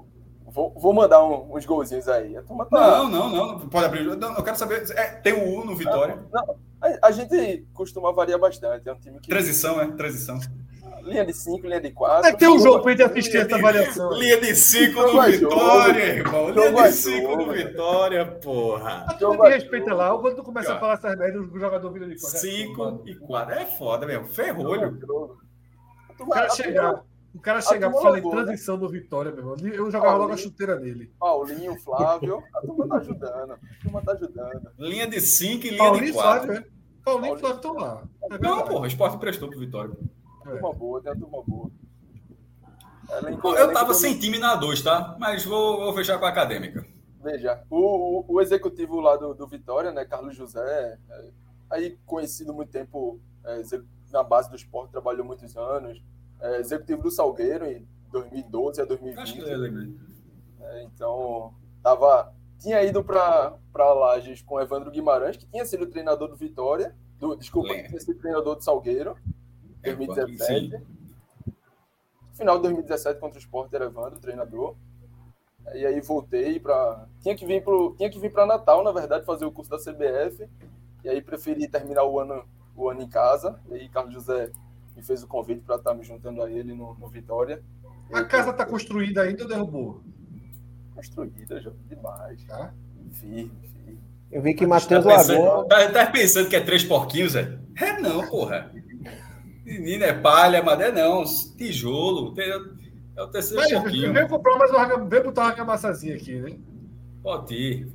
Vou, 0.47 0.75
vou 0.77 0.93
mandar 0.93 1.25
um, 1.25 1.57
uns 1.57 1.65
golzinhos 1.65 2.09
aí. 2.09 2.35
Tá... 2.35 2.43
Não, 2.71 3.09
não, 3.09 3.31
não. 3.31 3.69
Pode 3.69 3.87
abrir. 3.87 4.05
Não, 4.17 4.35
eu 4.35 4.43
quero 4.43 4.57
saber. 4.57 4.85
É, 4.91 5.05
tem 5.13 5.33
o 5.33 5.61
U 5.61 5.65
no 5.65 5.77
Vitória. 5.77 6.17
Não, 6.31 6.47
não. 6.47 6.57
A, 6.81 7.07
a, 7.07 7.11
gente 7.13 7.67
costuma 7.73 8.13
variar 8.13 8.39
bastante. 8.39 8.89
É 8.89 8.93
um 8.93 8.99
time 8.99 9.21
que. 9.21 9.29
Transição, 9.29 9.81
é? 9.81 9.91
Transição. 9.93 10.41
Linha 11.05 11.27
de 11.27 11.33
5, 11.33 11.67
linha 11.67 11.81
de 11.81 11.91
4. 11.91 12.29
É 12.29 12.33
que 12.33 12.39
tem 12.39 12.49
um 12.49 12.59
jogo 12.59 12.83
pra 12.83 12.93
gente 12.93 13.03
assistir 13.03 13.39
essa 13.39 13.57
avaliação. 13.57 14.13
Linha 14.13 14.41
de 14.41 14.55
5 14.55 15.01
no 15.01 15.23
Vitória, 15.23 16.05
irmão. 16.05 16.51
Linha 16.51 16.73
de 16.73 16.93
5 16.93 17.37
no 17.37 17.53
Vitória, 17.53 18.27
porra. 18.27 19.05
A 19.09 19.15
turma 19.15 19.45
me 19.45 19.51
respeita 19.51 19.95
lá. 19.95 20.17
Quando 20.17 20.37
tu 20.37 20.43
começa 20.43 20.75
a 20.75 20.79
falar 20.79 20.95
essas 20.95 21.19
merdas, 21.19 21.43
o 21.43 21.59
jogador 21.59 21.93
vira 21.93 22.07
de 22.07 22.21
4. 22.21 22.39
5 22.39 23.03
e 23.07 23.15
4. 23.17 23.55
É 23.55 23.67
foda 23.67 24.07
mesmo. 24.07 24.27
Ferrolho. 24.27 24.99
O 26.19 26.27
cara 26.29 26.49
chegar. 26.51 27.03
O 27.35 27.41
cara 27.41 27.63
chegar 27.63 27.91
pra 27.91 28.01
falar 28.01 28.19
em 28.19 28.31
transição 28.31 28.77
no 28.77 28.89
Vitória, 28.89 29.33
meu 29.33 29.41
irmão. 29.41 29.57
Eu 29.73 29.91
jogava 29.91 30.19
logo 30.19 30.35
a 30.35 30.37
chuteira 30.37 30.79
nele. 30.79 31.11
Paulinho, 31.19 31.75
Flávio. 31.81 32.43
A 32.55 32.61
turma 32.61 32.87
tá 32.87 32.97
ajudando. 32.97 33.53
A 33.53 33.59
turma 33.83 34.03
tá 34.03 34.13
ajudando. 34.13 34.71
Linha 34.79 35.07
de 35.07 35.21
5 35.21 35.67
e 35.67 35.71
linha 35.71 35.79
Paulinho 35.79 36.07
de 36.07 36.13
4. 36.13 36.47
Flávio, 36.47 36.63
é. 36.63 36.65
Paulinho 37.03 37.37
e 37.37 37.41
Flávio 37.41 37.57
estão 37.57 37.73
lá. 37.73 38.03
É 38.31 38.39
não, 38.39 38.63
porra, 38.65 38.81
o 38.83 38.87
esporte 38.87 39.17
prestou 39.17 39.49
pro 39.49 39.59
Vitória. 39.59 39.95
Tem 40.43 40.59
uma 40.59 40.73
boa, 40.73 41.01
tem 41.01 41.13
uma 41.13 41.21
turma 41.21 41.43
boa. 41.47 41.71
eu 43.59 43.73
tava 43.73 43.95
sem 43.95 44.19
time 44.19 44.39
na 44.39 44.55
2, 44.55 44.83
tá? 44.83 45.17
Mas 45.19 45.45
vou, 45.45 45.81
vou 45.81 45.93
fechar 45.95 46.19
com 46.19 46.27
a 46.27 46.29
acadêmica. 46.29 46.87
Veja, 47.23 47.63
o, 47.71 47.79
o, 47.79 48.25
o 48.35 48.41
executivo 48.41 49.01
lá 49.01 49.17
do, 49.17 49.33
do, 49.33 49.47
Vitória, 49.47 49.93
né, 49.93 50.05
Carlos 50.05 50.35
José, 50.35 50.99
é, 51.09 51.31
aí 51.71 51.97
conhecido 52.05 52.53
muito 52.53 52.73
tempo 52.73 53.21
é, 53.45 53.63
na 54.13 54.25
base 54.25 54.51
do 54.51 54.57
esporte, 54.57 54.91
trabalhou 54.91 55.25
muitos 55.25 55.57
anos, 55.57 56.03
é, 56.41 56.59
executivo 56.59 57.03
do 57.03 57.11
Salgueiro 57.13 57.65
em 57.65 57.87
2012 58.11 58.81
a 58.83 58.85
2020. 58.85 59.23
Acho 59.23 59.35
que 59.35 59.41
é, 59.41 60.69
é, 60.69 60.83
então, 60.83 61.55
tava, 61.81 62.35
tinha 62.59 62.83
ido 62.83 63.05
para 63.05 63.55
Lages 63.75 64.43
com 64.43 64.61
Evandro 64.61 64.91
Guimarães, 64.91 65.37
que 65.37 65.47
tinha 65.47 65.65
sido 65.65 65.87
treinador 65.87 66.29
do 66.29 66.37
Vitória, 66.37 66.93
do, 67.21 67.37
desculpa, 67.37 67.73
tinha 67.73 68.01
sido 68.01 68.19
treinador 68.19 68.57
do 68.57 68.65
Salgueiro, 68.65 69.17
2017. 69.83 70.83
Final 72.35 72.57
de 72.57 72.63
2017 72.63 73.21
contra 73.21 73.39
o 73.39 73.43
Sport 73.43 73.73
era 73.73 73.87
Evandro, 73.87 74.21
treinador. 74.21 74.75
E 75.75 75.87
aí 75.87 76.01
voltei 76.01 76.59
para 76.59 77.07
tinha 77.21 77.37
que 77.37 77.47
vir 77.47 77.63
pro 77.63 77.95
tinha 77.97 78.11
que 78.11 78.19
vir 78.19 78.33
para 78.33 78.47
Natal, 78.47 78.83
na 78.83 78.91
verdade, 78.91 79.25
fazer 79.25 79.45
o 79.45 79.53
curso 79.53 79.71
da 79.71 79.79
CBF. 79.79 80.49
E 81.05 81.09
aí 81.09 81.21
preferi 81.23 81.69
terminar 81.69 82.05
o 82.05 82.19
ano 82.19 82.45
o 82.75 82.89
ano 82.89 83.03
em 83.03 83.09
casa. 83.09 83.61
E 83.71 83.75
aí 83.75 83.89
Carlos 83.89 84.15
José 84.15 84.51
me 84.97 85.03
fez 85.03 85.23
o 85.23 85.27
convite 85.27 85.63
para 85.63 85.77
estar 85.77 85.95
me 85.95 86.05
juntando 86.05 86.43
a 86.43 86.51
ele 86.51 86.75
no, 86.75 86.95
no 86.95 87.09
Vitória. 87.09 87.63
A 88.13 88.25
casa 88.25 88.51
está 88.51 88.67
construída 88.67 89.23
ainda 89.23 89.45
ou 89.45 89.49
derrubou? 89.49 90.03
Construída, 90.95 91.61
já 91.61 91.71
demais. 91.89 92.45
Tá? 92.45 92.75
Firme, 93.13 93.51
firme. 93.63 94.01
Eu 94.31 94.43
vi 94.43 94.55
que 94.55 94.67
Matheus 94.67 95.05
tá 95.05 95.17
Lagoa. 95.17 95.67
Tá, 95.69 95.91
tá, 95.91 96.07
pensando 96.07 96.49
que 96.49 96.57
é 96.57 96.61
três 96.61 96.85
porquinhos, 96.85 97.35
é? 97.37 97.59
É 97.77 97.99
não, 98.01 98.27
porra. 98.29 98.71
Menina 99.65 100.07
é 100.07 100.13
palha, 100.13 100.63
madeira 100.63 100.93
não. 100.93 101.25
Tijolo. 101.57 102.35
É 103.17 103.23
o 103.23 103.29
terceiro 103.29 103.63
porquinho. 103.83 104.13
Vem 104.13 104.29
comprar 104.29 104.59
mais 104.59 104.71
uma, 104.71 105.05
vem 105.05 105.23
botar 105.23 105.43
uma 105.43 105.51
argamassazinha 105.51 106.17
aqui, 106.17 106.35
né? 106.41 106.57
Pode 107.23 107.55
ir. 107.55 107.89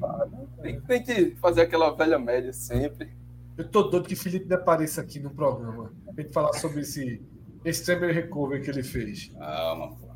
Tem, 0.61 0.79
tem 0.81 1.03
que 1.03 1.35
fazer 1.41 1.61
aquela 1.61 1.89
velha 1.91 2.17
média 2.17 2.53
sempre. 2.53 3.09
Eu 3.57 3.67
tô 3.67 3.83
doido 3.83 4.07
que 4.07 4.15
Felipe 4.15 4.53
apareça 4.53 5.01
aqui 5.01 5.19
no 5.19 5.31
programa. 5.31 5.91
Tem 6.15 6.25
que 6.25 6.33
falar 6.33 6.53
sobre 6.53 6.81
esse 6.81 7.21
extreme 7.65 8.11
recovery 8.11 8.63
que 8.63 8.69
ele 8.69 8.83
fez. 8.83 9.31
Calma, 9.37 9.89
pô. 9.95 10.07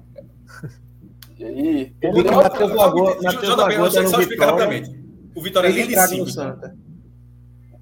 E 1.37 1.43
aí? 1.43 1.95
Ele 2.01 2.21
o 2.21 2.35
Matheus 2.35 2.71
Lagoa. 2.73 3.21
Matheus 3.21 3.57
Lagoa 3.57 3.91
só 3.91 4.21
explicar 4.21 4.45
rapidamente. 4.45 5.01
O 5.35 5.41
Vitória 5.41 5.67
é 5.67 5.71
líder 5.71 6.07
de 6.07 6.31
Santa. 6.31 6.75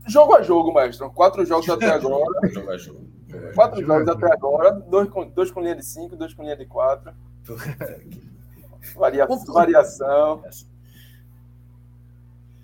Jogo 0.08 0.36
a 0.36 0.42
jogo, 0.42 0.74
mestre. 0.74 1.08
Quatro 1.10 1.46
jogos 1.46 1.70
até 1.70 1.88
agora. 1.92 2.50
jogo 2.50 2.72
a 2.72 2.78
jogo. 2.78 3.19
Quatro 3.54 3.86
jogos 3.86 4.08
até 4.08 4.32
agora. 4.32 4.72
Dois 4.72 5.10
com, 5.10 5.28
dois 5.30 5.52
com 5.52 5.62
linha 5.62 5.76
de 5.76 5.86
cinco, 5.86 6.16
dois 6.16 6.34
com 6.34 6.44
linha 6.44 6.58
de 6.58 6.66
quatro. 6.66 7.14
Varia, 8.96 9.28
variação. 9.48 10.44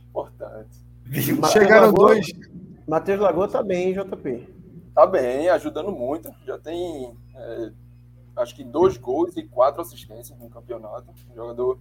Importante. 0.09 0.85
Chegaram 1.51 1.93
dois. 1.93 2.27
Matheus 2.87 3.19
Lagoa 3.19 3.47
tá 3.47 3.61
bem, 3.61 3.93
JP. 3.93 4.53
Tá 4.93 5.05
bem, 5.05 5.49
ajudando 5.49 5.91
muito. 5.91 6.33
Já 6.45 6.57
tem 6.57 7.13
é, 7.35 7.71
acho 8.35 8.55
que 8.55 8.63
dois 8.63 8.97
gols 8.97 9.35
e 9.37 9.43
quatro 9.43 9.81
assistências 9.81 10.37
no 10.39 10.49
campeonato. 10.49 11.05
jogador. 11.35 11.77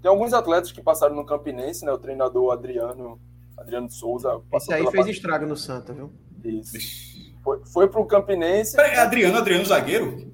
Tem 0.00 0.10
alguns 0.10 0.32
atletas 0.32 0.70
que 0.72 0.80
passaram 0.80 1.14
no 1.14 1.24
Campinense, 1.24 1.84
né? 1.84 1.92
O 1.92 1.98
treinador 1.98 2.52
Adriano, 2.52 3.18
Adriano 3.56 3.90
Souza. 3.90 4.40
Esse 4.52 4.72
aí 4.72 4.82
fez 4.82 4.94
parte... 4.94 5.10
estrago 5.10 5.46
no 5.46 5.56
Santa, 5.56 5.92
viu? 5.92 6.12
Isso. 6.44 7.27
Foi, 7.42 7.60
foi 7.64 7.88
pro 7.88 8.06
Campinense. 8.06 8.76
Peraí, 8.76 8.96
Adriano, 8.96 9.38
Adriano 9.38 9.64
zagueiro? 9.64 10.28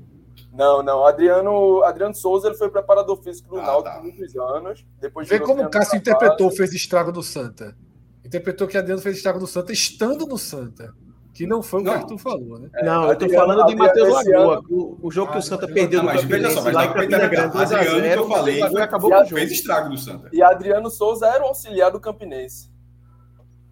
Não, 0.53 0.83
não. 0.83 1.05
Adriano, 1.05 1.83
Adriano 1.83 2.15
Souza 2.15 2.49
ele 2.49 2.57
foi 2.57 2.71
preparador 2.71 3.21
físico 3.23 3.51
do 3.51 3.61
ah, 3.61 3.67
Náutico 3.67 3.97
tá. 3.97 4.03
muitos 4.03 4.37
anos. 4.37 4.87
Depois 5.01 5.29
Vê 5.29 5.41
como 5.41 5.65
o 5.65 5.71
Cássio 5.71 5.99
interpretou, 5.99 6.51
fez 6.51 6.73
estrago 6.73 7.11
no 7.13 7.23
Santa. 7.23 7.77
Interpretou 8.25 8.67
que 8.67 8.79
Adriano 8.79 9.03
fez 9.03 9.17
estrago 9.17 9.41
no 9.41 9.47
Santa 9.47 9.73
estando 9.73 10.27
no 10.27 10.39
Santa. 10.39 10.95
Que 11.35 11.49
não 11.49 11.61
foi 11.61 11.81
o 11.81 11.83
não. 11.83 11.93
que 11.93 11.99
Arthur 11.99 12.19
falou, 12.19 12.61
né? 12.61 12.71
Não, 12.85 13.09
eu 13.09 13.19
tô 13.19 13.29
falando 13.29 13.67
de 13.67 13.75
Matheus 13.75 14.09
Lagoa. 14.09 14.63
O, 14.71 14.99
o, 15.03 15.11
jogo 15.11 15.31
ah, 15.31 15.33
que 15.33 15.39
o 15.39 15.43
Santa 15.43 15.67
perdeu 15.67 16.01
no 16.01 16.09
Campinense, 16.09 16.55
só, 16.55 16.71
lá 16.71 16.85
em 16.85 16.93
Campina 16.93 17.27
Grande, 17.27 17.59
Adriano, 17.59 18.03
que 18.03 18.19
eu 18.19 18.29
falei, 18.29 18.63
acabou 18.63 19.11
com 19.11 19.17
o 19.17 19.25
jogo. 19.25 19.37
fez 19.41 19.51
estrago 19.51 19.89
no 19.89 19.99
Santa. 19.99 20.31
E 20.33 20.41
Adriano 20.41 20.89
Souza 20.89 21.27
era 21.27 21.43
o 21.43 21.49
auxiliar 21.49 21.91
do 21.91 21.99
Campinense 21.99 22.73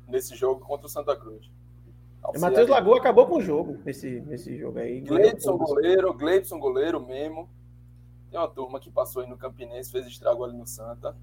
nesse 0.09 0.35
jogo 0.35 0.61
contra 0.61 0.89
o 0.89 0.91
Santa 0.91 1.15
Cruz. 1.15 1.49
Matheus 2.39 2.69
Lagoa 2.69 2.99
acabou 2.99 3.27
com 3.27 3.37
o 3.37 3.43
jogo, 3.43 3.79
nesse, 3.85 4.21
nesse 4.21 4.57
jogo 4.57 4.79
aí. 4.79 5.01
Gleidson 5.01 5.57
goleiro, 5.59 6.15
Gleidson 6.15 6.59
goleiro 6.59 7.05
mesmo. 7.05 7.49
Tem 8.31 8.39
uma 8.39 8.49
turma 8.49 8.81
que 8.81 8.91
passou 8.91 9.23
aí 9.23 9.29
no 9.29 9.37
Campinense, 9.37 9.91
fez 9.91 10.07
estrago 10.07 10.45
ali 10.45 10.57
no 10.57 10.67
Santa. 10.67 11.17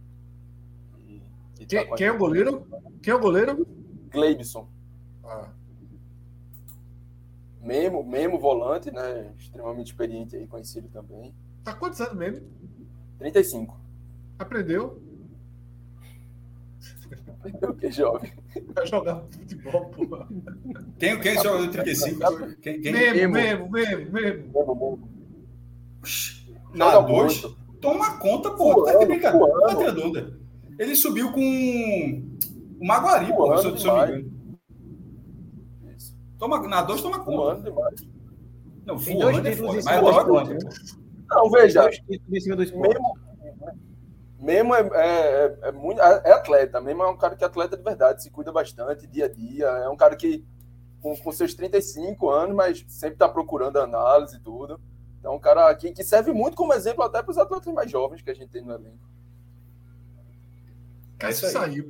E, 1.00 1.22
e 1.60 1.66
quem, 1.66 1.88
tá 1.88 1.96
quem 1.96 2.08
é 2.08 2.12
o 2.12 2.18
goleiro? 2.18 2.68
Quem 3.02 3.12
é 3.12 3.16
o 3.16 3.20
goleiro? 3.20 3.66
Gleibson. 4.12 4.68
Ah. 5.24 5.50
Memo, 7.62 8.04
Memo 8.04 8.38
volante, 8.38 8.92
né? 8.92 9.34
Extremamente 9.38 9.88
experiente 9.88 10.36
aí, 10.36 10.48
conhecido 10.48 10.88
também. 10.90 11.34
Tá 11.64 11.74
quantos 11.74 12.00
anos 12.02 12.16
mesmo? 12.16 12.48
35. 13.18 13.80
Aprendeu? 14.38 15.02
Aprendeu 17.40 17.70
o 17.70 17.76
que, 17.76 17.90
jovem? 17.90 18.34
Vai 18.76 18.86
jogar 18.86 19.24
futebol, 19.32 19.86
porra. 19.86 20.28
Quem, 21.00 21.20
quem 21.22 21.36
joga 21.42 21.60
no 21.60 21.72
35? 21.72 22.56
Quem, 22.62 22.82
quem? 22.82 22.92
Memo, 22.92 23.34
Memo, 23.34 23.70
Memo, 23.72 24.12
Memo. 24.12 25.10
Na 26.74 27.00
dois, 27.00 27.42
toma 27.80 28.18
conta, 28.20 28.52
pô. 28.52 28.84
Tá 28.84 28.98
de 28.98 29.06
brincadeira. 29.06 29.48
Tá 29.62 30.32
Ele 30.78 30.96
subiu 30.96 31.32
com 31.32 31.40
o 32.80 32.86
Maguari, 32.86 33.34
pô, 33.34 33.58
se 33.58 33.68
eu 33.68 33.72
não 33.72 34.08
me 34.08 34.14
engano. 34.14 34.40
Toma, 36.38 36.66
na 36.68 36.82
2 36.82 37.02
toma 37.02 37.20
conta. 37.20 37.62
demais. 37.62 37.96
Não, 38.86 38.98
voando 38.98 39.48
é 39.48 39.56
foda, 39.56 39.82
mas 39.84 40.02
logo... 40.02 40.42
Né? 40.42 40.58
Não, 41.30 41.50
veja, 41.52 41.90
mesmo, 42.28 42.56
mesmo 44.40 44.74
é, 44.74 44.82
é, 44.82 45.58
é, 45.64 45.72
muito, 45.72 46.02
é 46.02 46.32
atleta, 46.32 46.80
mesmo 46.80 47.04
é 47.04 47.08
um 47.08 47.18
cara 47.18 47.36
que 47.36 47.44
é 47.44 47.48
atleta 47.48 47.76
de 47.76 47.84
verdade, 47.84 48.24
se 48.24 48.32
cuida 48.32 48.52
bastante 48.52 49.06
dia 49.06 49.26
a 49.26 49.30
dia, 49.30 49.66
é 49.66 49.90
um 49.90 49.98
cara 49.98 50.16
que 50.16 50.46
com, 51.02 51.16
com 51.18 51.32
seus 51.32 51.54
35 51.54 52.30
anos, 52.30 52.56
mas 52.56 52.86
sempre 52.88 53.16
está 53.16 53.28
procurando 53.28 53.78
análise 53.78 54.38
e 54.38 54.40
tudo. 54.40 54.80
Então, 55.20 55.36
um 55.36 55.40
cara 55.40 55.74
que, 55.76 55.92
que 55.92 56.04
serve 56.04 56.32
muito 56.32 56.56
como 56.56 56.74
exemplo 56.74 57.04
até 57.04 57.22
para 57.22 57.32
os 57.32 57.38
atletas 57.38 57.74
mais 57.74 57.92
jovens 57.92 58.22
que 58.22 58.30
a 58.30 58.34
gente 58.34 58.50
tem 58.50 58.64
no 58.64 58.74
elenco. 58.74 59.10
Cássio 61.18 61.48
é 61.48 61.50
saiu. 61.50 61.90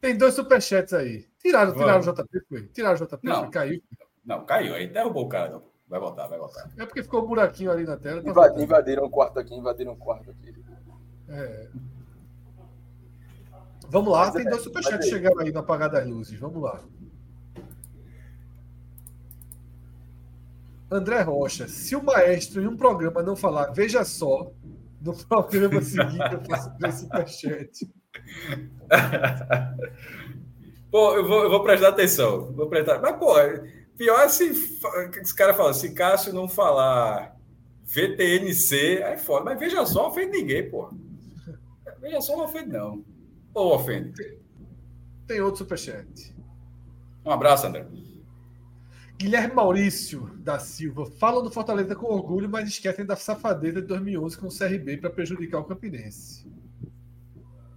Tem 0.00 0.16
dois 0.16 0.34
superchats 0.34 0.92
aí. 0.92 1.26
Tiraram, 1.38 1.72
tiraram 1.72 2.00
o 2.00 2.12
JP, 2.12 2.40
foi? 2.48 2.66
Tiraram 2.68 2.94
o 2.94 3.06
JP, 3.06 3.18
não, 3.22 3.50
caiu. 3.50 3.82
Não, 4.24 4.44
caiu. 4.44 4.74
Aí 4.74 4.86
derrubou 4.86 5.24
o 5.24 5.28
cara. 5.28 5.62
Vai 5.88 6.00
voltar, 6.00 6.26
vai 6.26 6.38
voltar. 6.38 6.68
É 6.76 6.84
porque 6.84 7.02
ficou 7.02 7.22
um 7.22 7.26
buraquinho 7.26 7.70
ali 7.70 7.84
na 7.84 7.96
tela. 7.96 8.22
Tá 8.22 8.60
invadiram 8.60 9.04
o 9.04 9.10
quarto 9.10 9.38
aqui, 9.38 9.54
invadiram 9.54 9.92
o 9.92 9.96
quarto 9.96 10.30
aqui. 10.30 10.54
É. 11.28 11.68
Vamos 13.88 14.12
lá, 14.12 14.26
Mas 14.26 14.34
tem 14.34 14.46
é, 14.46 14.50
dois 14.50 14.62
superchats 14.62 15.08
chegando 15.08 15.40
aí 15.40 15.52
no 15.52 15.60
apagar 15.60 15.90
das 15.90 16.06
luzes. 16.06 16.38
Vamos 16.38 16.60
lá. 16.60 16.80
André 20.90 21.20
Rocha, 21.22 21.68
se 21.68 21.94
o 21.94 22.02
maestro 22.02 22.62
em 22.62 22.66
um 22.66 22.76
programa 22.76 23.22
não 23.22 23.36
falar, 23.36 23.72
veja 23.72 24.04
só, 24.04 24.50
no 25.00 25.14
programa 25.26 25.80
seguinte 25.82 26.32
eu 26.32 26.44
faço 26.44 26.76
três 26.78 26.94
superchats. 26.96 27.84
pô, 30.90 31.14
eu 31.14 31.26
vou, 31.26 31.44
eu 31.44 31.50
vou 31.50 31.62
prestar 31.62 31.88
atenção. 31.88 32.52
Vou 32.52 32.68
prestar. 32.68 33.00
Mas, 33.00 33.16
pô, 33.16 33.34
pior 33.96 34.20
é 34.20 34.28
se 34.28 34.44
esse 35.20 35.34
cara 35.34 35.54
fala, 35.54 35.74
se 35.74 35.92
Cássio 35.92 36.32
não 36.32 36.48
falar 36.48 37.36
VTNC, 37.84 39.02
aí 39.02 39.18
foda. 39.18 39.44
Mas 39.44 39.58
veja 39.58 39.84
só, 39.86 40.02
não 40.02 40.08
ofende 40.10 40.38
ninguém, 40.38 40.70
pô. 40.70 40.90
Veja 42.00 42.20
só, 42.20 42.36
não 42.36 42.44
ofende, 42.44 42.68
não. 42.70 43.04
Ou 43.54 43.74
ofende? 43.74 44.38
Tem 45.26 45.40
outro 45.40 45.58
superchat. 45.58 46.34
Um 47.24 47.30
abraço, 47.30 47.66
André. 47.66 47.86
Guilherme 49.18 49.54
Maurício 49.54 50.30
da 50.36 50.58
Silva 50.58 51.06
fala 51.06 51.42
do 51.42 51.50
Fortaleza 51.50 51.96
com 51.96 52.06
orgulho, 52.06 52.48
mas 52.48 52.68
esquecem 52.68 53.04
da 53.04 53.16
safadeza 53.16 53.80
de 53.80 53.88
2011 53.88 54.36
com 54.36 54.46
o 54.46 54.56
CRB 54.56 54.98
para 54.98 55.08
prejudicar 55.08 55.58
o 55.58 55.64
Campinense 55.64 56.46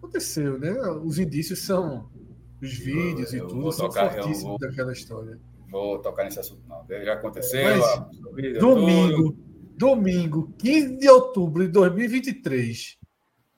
aconteceu, 0.09 0.57
né? 0.59 0.73
Os 1.03 1.19
indícios 1.19 1.59
são 1.59 2.09
os 2.61 2.73
vídeos 2.73 3.33
eu, 3.33 3.45
e 3.45 3.47
tudo, 3.47 3.71
são 3.71 3.91
fortíssimos 3.91 4.41
vou, 4.41 4.57
daquela 4.57 4.91
história. 4.91 5.39
Vou 5.69 5.99
tocar 5.99 6.23
nesse 6.23 6.39
assunto, 6.39 6.61
não. 6.67 6.85
Já 6.87 7.13
aconteceu. 7.13 7.63
Mas, 7.63 8.59
domingo, 8.59 9.37
domingo, 9.77 10.53
15 10.57 10.97
de 10.97 11.09
outubro 11.09 11.63
de 11.63 11.69
2023, 11.69 12.97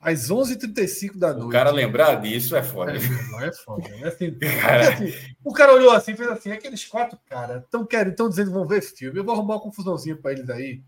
às 0.00 0.30
11h35 0.30 1.16
da 1.16 1.32
noite. 1.32 1.46
O 1.46 1.50
cara 1.50 1.70
lembrar 1.70 2.16
disso 2.16 2.54
é 2.54 2.62
foda. 2.62 2.92
É, 2.92 2.96
é 2.96 3.52
foda. 3.52 3.88
É 3.88 4.08
assim, 4.08 4.34
cara... 4.60 4.88
assim, 4.92 5.14
o 5.44 5.52
cara 5.52 5.74
olhou 5.74 5.92
assim 5.92 6.12
e 6.12 6.16
fez 6.16 6.28
assim: 6.28 6.52
aqueles 6.52 6.84
quatro 6.84 7.18
caras 7.28 7.62
estão 7.62 7.86
estão 7.90 8.28
dizendo 8.28 8.48
que 8.48 8.54
vão 8.54 8.66
ver 8.66 8.82
filme. 8.82 9.18
Eu 9.18 9.24
vou 9.24 9.34
arrumar 9.34 9.54
uma 9.54 9.62
confusãozinha 9.62 10.16
para 10.16 10.32
eles 10.32 10.50
aí. 10.50 10.82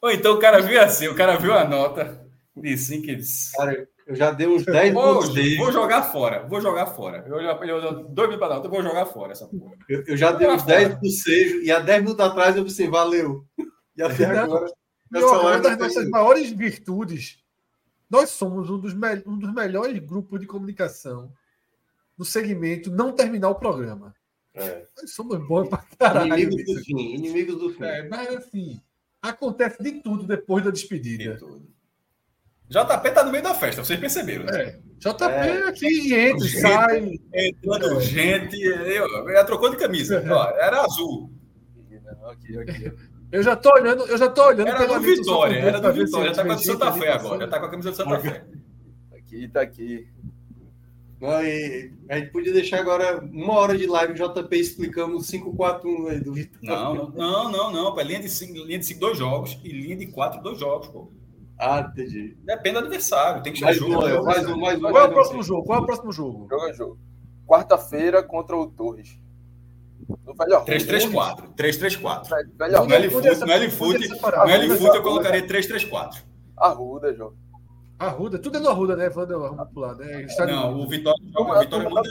Ou 0.00 0.10
então 0.10 0.34
o 0.34 0.38
cara 0.38 0.60
viu 0.62 0.80
assim, 0.80 1.08
o 1.08 1.14
cara 1.14 1.36
viu 1.36 1.52
a 1.52 1.64
nota. 1.64 2.24
Disse 2.56 2.94
assim 2.94 3.02
que 3.02 3.10
eles. 3.10 3.50
Cara, 3.52 3.86
eu 4.06 4.14
já 4.14 4.30
dei 4.30 4.46
uns 4.46 4.64
10 4.64 4.94
minutos. 4.94 5.56
Vou 5.56 5.72
jogar 5.72 6.04
fora, 6.04 6.46
vou 6.46 6.60
jogar 6.60 6.86
fora. 6.86 7.24
Eu, 7.26 7.40
eu, 7.40 7.64
eu 7.64 8.04
dois 8.04 8.28
minutos 8.28 8.38
para 8.38 8.58
dar, 8.58 8.64
eu 8.64 8.70
vou 8.70 8.82
jogar 8.82 9.04
fora 9.06 9.32
essa 9.32 9.48
porra. 9.48 9.74
Eu, 9.88 10.04
eu 10.06 10.16
já 10.16 10.30
dei 10.30 10.48
uns 10.48 10.62
10 10.62 11.00
do 11.00 11.10
sejo 11.10 11.60
e 11.62 11.72
há 11.72 11.80
10 11.80 12.02
minutos 12.02 12.24
atrás 12.24 12.56
eu 12.56 12.62
pensei, 12.62 12.88
valeu. 12.88 13.44
E 13.96 14.02
até 14.02 14.24
agora. 14.26 14.72
Meu, 15.10 15.28
uma 15.28 15.58
das 15.58 15.78
nossas 15.78 16.08
maiores 16.08 16.50
virtudes 16.50 17.38
Nós 18.10 18.30
somos 18.30 18.68
um 18.68 18.78
dos, 18.78 18.92
um 19.24 19.38
dos 19.38 19.52
melhores 19.52 19.98
grupos 19.98 20.40
de 20.40 20.46
comunicação 20.46 21.32
no 22.16 22.24
segmento 22.24 22.90
não 22.90 23.12
terminar 23.12 23.50
o 23.50 23.54
programa. 23.54 24.14
É. 24.54 24.86
Nós 24.96 25.12
somos 25.12 25.38
bons 25.46 25.68
pra 25.68 25.84
caralho. 25.98 26.32
Inimigos 26.32 26.64
do 26.64 26.84
fim, 26.84 27.14
inimigos 27.14 27.58
do 27.58 27.70
fim. 27.70 27.84
É, 27.84 28.08
mas 28.08 28.36
assim, 28.36 28.80
acontece 29.20 29.82
de 29.82 30.00
tudo 30.00 30.24
depois 30.24 30.64
da 30.64 30.70
despedida. 30.70 31.34
De 31.34 31.38
tudo. 31.38 31.75
JP 32.68 33.10
tá 33.12 33.24
no 33.24 33.30
meio 33.30 33.44
da 33.44 33.54
festa, 33.54 33.84
vocês 33.84 33.98
perceberam. 33.98 34.44
Né? 34.44 34.60
É. 34.60 34.78
JP 34.98 35.24
é. 35.24 35.68
aqui 35.68 36.14
entra, 36.14 36.46
gente, 36.46 36.60
sai. 36.60 37.20
Entrando 37.32 38.00
gente. 38.00 38.60
Eu, 38.60 39.28
eu, 39.28 39.46
trocou 39.46 39.70
de 39.70 39.76
camisa. 39.76 40.16
É. 40.16 40.30
Ó, 40.32 40.50
era 40.58 40.82
azul. 40.82 41.30
Eu 43.30 43.42
já 43.42 43.54
tô 43.54 43.72
olhando, 43.72 44.04
eu 44.06 44.18
já 44.18 44.28
tô 44.28 44.46
olhando. 44.46 44.68
Era 44.68 44.86
do 44.86 45.00
Vitória, 45.00 45.58
era 45.58 45.80
do 45.80 45.92
Vitória. 45.92 46.34
Já 46.34 46.42
tá 46.42 46.44
com 46.44 46.52
a 46.52 46.58
Santa 46.58 46.92
Fé 46.92 47.12
agora. 47.12 47.40
Já 47.40 47.48
tá 47.48 47.60
com 47.60 47.66
a 47.66 47.70
camisa 47.70 47.90
do 47.90 47.96
Santa 47.96 48.20
Fé. 48.20 48.44
Tá 49.10 49.16
aqui, 49.16 49.48
tá 49.48 49.60
aqui. 49.60 50.08
a 52.08 52.18
gente 52.18 52.32
podia 52.32 52.52
deixar 52.52 52.80
agora 52.80 53.20
uma 53.20 53.54
hora 53.54 53.78
de 53.78 53.86
live 53.86 54.14
JP 54.14 54.56
explicando 54.56 55.16
o 55.16 55.20
5-4-1 55.20 56.10
aí 56.10 56.20
do 56.20 56.32
Vitória. 56.32 56.62
Não, 56.62 56.94
não, 56.94 57.10
não, 57.10 57.72
não, 57.72 57.94
não. 57.94 58.02
Linha 58.02 58.20
de 58.20 58.28
5, 58.28 58.52
linha 58.52 58.78
de 58.78 58.86
cinco, 58.86 59.00
dois 59.00 59.18
jogos 59.18 59.56
e 59.62 59.68
linha 59.68 59.96
de 59.96 60.06
4, 60.08 60.42
dois 60.42 60.58
jogos, 60.58 60.88
pô. 60.88 61.12
Ah, 61.58 61.80
entendi. 61.80 62.36
Depende 62.44 62.74
do 62.74 62.78
adversário, 62.80 63.42
tem 63.42 63.52
que 63.52 63.74
jogo. 63.74 63.92
Mais 63.92 64.12
um, 64.12 64.22
mais 64.22 64.46
um, 64.46 64.56
mais 64.56 64.78
um. 64.78 64.90
Qual 64.90 65.04
é 65.04 65.08
o 65.08 65.12
próximo 65.12 65.42
jogo? 65.42 65.64
Qual 65.64 65.78
é 65.78 65.82
o 65.82 65.86
próximo 65.86 66.12
jogo? 66.12 66.46
Jogo 66.50 66.68
é 66.68 66.74
jogo. 66.74 66.98
Quarta-feira 67.46 68.22
contra 68.22 68.56
o 68.56 68.66
Torres. 68.66 69.18
No 70.24 70.34
Velho 70.34 70.64
334. 70.64 71.48
334. 71.56 72.36
No 72.58 72.94
L-Foot, 72.94 74.96
eu 74.96 75.02
colocaria 75.02 75.46
334. 75.46 76.22
Arruda, 76.56 77.14
João. 77.14 77.32
Arruda, 77.98 78.38
tudo 78.38 78.58
é 78.58 78.60
no 78.60 78.68
Arruda, 78.68 78.94
né? 78.94 79.08
Vanda 79.08 79.36
arruma 79.36 79.64
pro 79.64 79.80
lado, 79.80 80.00
né? 80.00 80.26
Não, 80.46 80.80
o 80.80 80.88
Vitória, 80.88 81.18
o 81.34 81.58
Vitória 81.58 81.88
muda. 81.88 82.08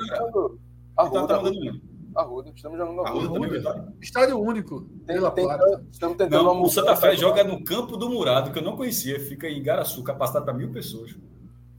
Arruda, 0.97 1.27
tá 1.27 1.41
mandando 1.41 1.81
Arruda, 2.15 2.51
estamos 2.55 2.77
jogando 2.77 2.95
no 2.95 3.05
Arruda. 3.05 3.45
Arruda. 3.45 3.93
Estádio 4.01 4.39
único. 4.39 4.81
Tem, 5.05 5.17
tem, 5.31 5.47
estamos 5.91 6.17
tentando 6.17 6.43
não, 6.43 6.63
o 6.63 6.69
Santa 6.69 6.95
Fé 6.95 7.15
joga 7.15 7.43
no 7.43 7.63
campo 7.63 7.97
do 7.97 8.09
Murado, 8.09 8.51
que 8.51 8.59
eu 8.59 8.63
não 8.63 8.77
conhecia, 8.77 9.19
fica 9.19 9.49
em 9.49 9.61
Garaçu, 9.61 10.03
capacidade 10.03 10.45
para 10.45 10.53
mil 10.53 10.71
pessoas. 10.71 11.15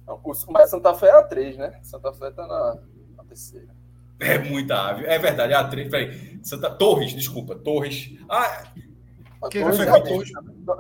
Não, 0.07 0.21
mas 0.51 0.71
Santa 0.71 0.95
Fé 0.95 1.09
é 1.09 1.13
a 1.13 1.23
3, 1.23 1.57
né? 1.57 1.81
Santa 1.83 2.13
Fé 2.13 2.29
está 2.29 2.47
na, 2.47 2.79
na 3.17 3.25
terceira. 3.25 3.75
É 4.21 4.39
muita 4.39 4.77
ave. 4.77 5.05
É 5.05 5.19
verdade, 5.19 5.53
é 5.53 5.57
a 5.57 5.65
3. 5.65 5.91
Peraí. 5.91 6.39
Santa... 6.43 6.71
Torres, 6.71 7.13
desculpa. 7.13 7.55
Torres. 7.55 8.17
Ah. 8.29 8.65
Quem 9.51 9.63
Torres, 9.63 9.79
vai 9.79 10.03
Torres? 10.03 10.31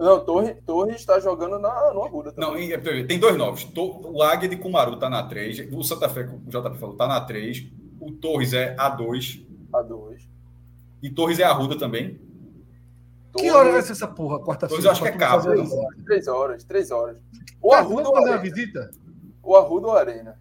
Não, 0.01 0.25
Torres, 0.25 0.57
Torres 0.65 0.97
está 0.97 1.21
jogando 1.21 1.59
na, 1.59 1.93
no 1.93 2.05
Arruda. 2.05 2.33
Também. 2.33 2.71
Não, 2.71 3.07
tem 3.07 3.19
dois 3.19 3.37
novos. 3.37 3.67
O 3.77 4.23
Águia 4.23 4.49
de 4.49 4.57
Kumaru 4.57 4.95
está 4.95 5.11
na 5.11 5.23
3. 5.23 5.69
O 5.73 5.83
Santa 5.83 6.09
Fé, 6.09 6.23
o 6.23 6.49
JP 6.49 6.79
falou, 6.79 6.93
está 6.93 7.07
na 7.07 7.21
3. 7.21 7.67
O 8.07 8.13
Torres 8.13 8.53
é 8.53 8.77
A2. 8.77 9.45
A2. 9.73 10.29
E 11.03 11.11
Torres 11.11 11.41
é 11.41 11.43
Arruda 11.45 11.77
também. 11.77 12.21
Que 13.37 13.51
hora 13.51 13.73
vai 13.73 13.83
ser 13.83 13.93
essa 13.93 14.07
porra, 14.07 14.39
quarta-feira? 14.39 14.85
eu 14.85 14.91
acho 14.93 15.03
que 15.03 15.09
é 15.09 15.13
cabo. 15.13 15.49
Três 16.05 16.29
horas, 16.29 16.63
três 16.63 16.91
horas. 16.93 17.17
O 17.61 17.71
tá, 17.71 17.79
Arruda 17.79 18.09
ou 18.09 18.17
Arena? 18.17 18.39
visita? 18.39 18.91
O 19.43 19.57
Arruda 19.57 19.89
ou 19.89 19.97
Arena? 19.97 20.41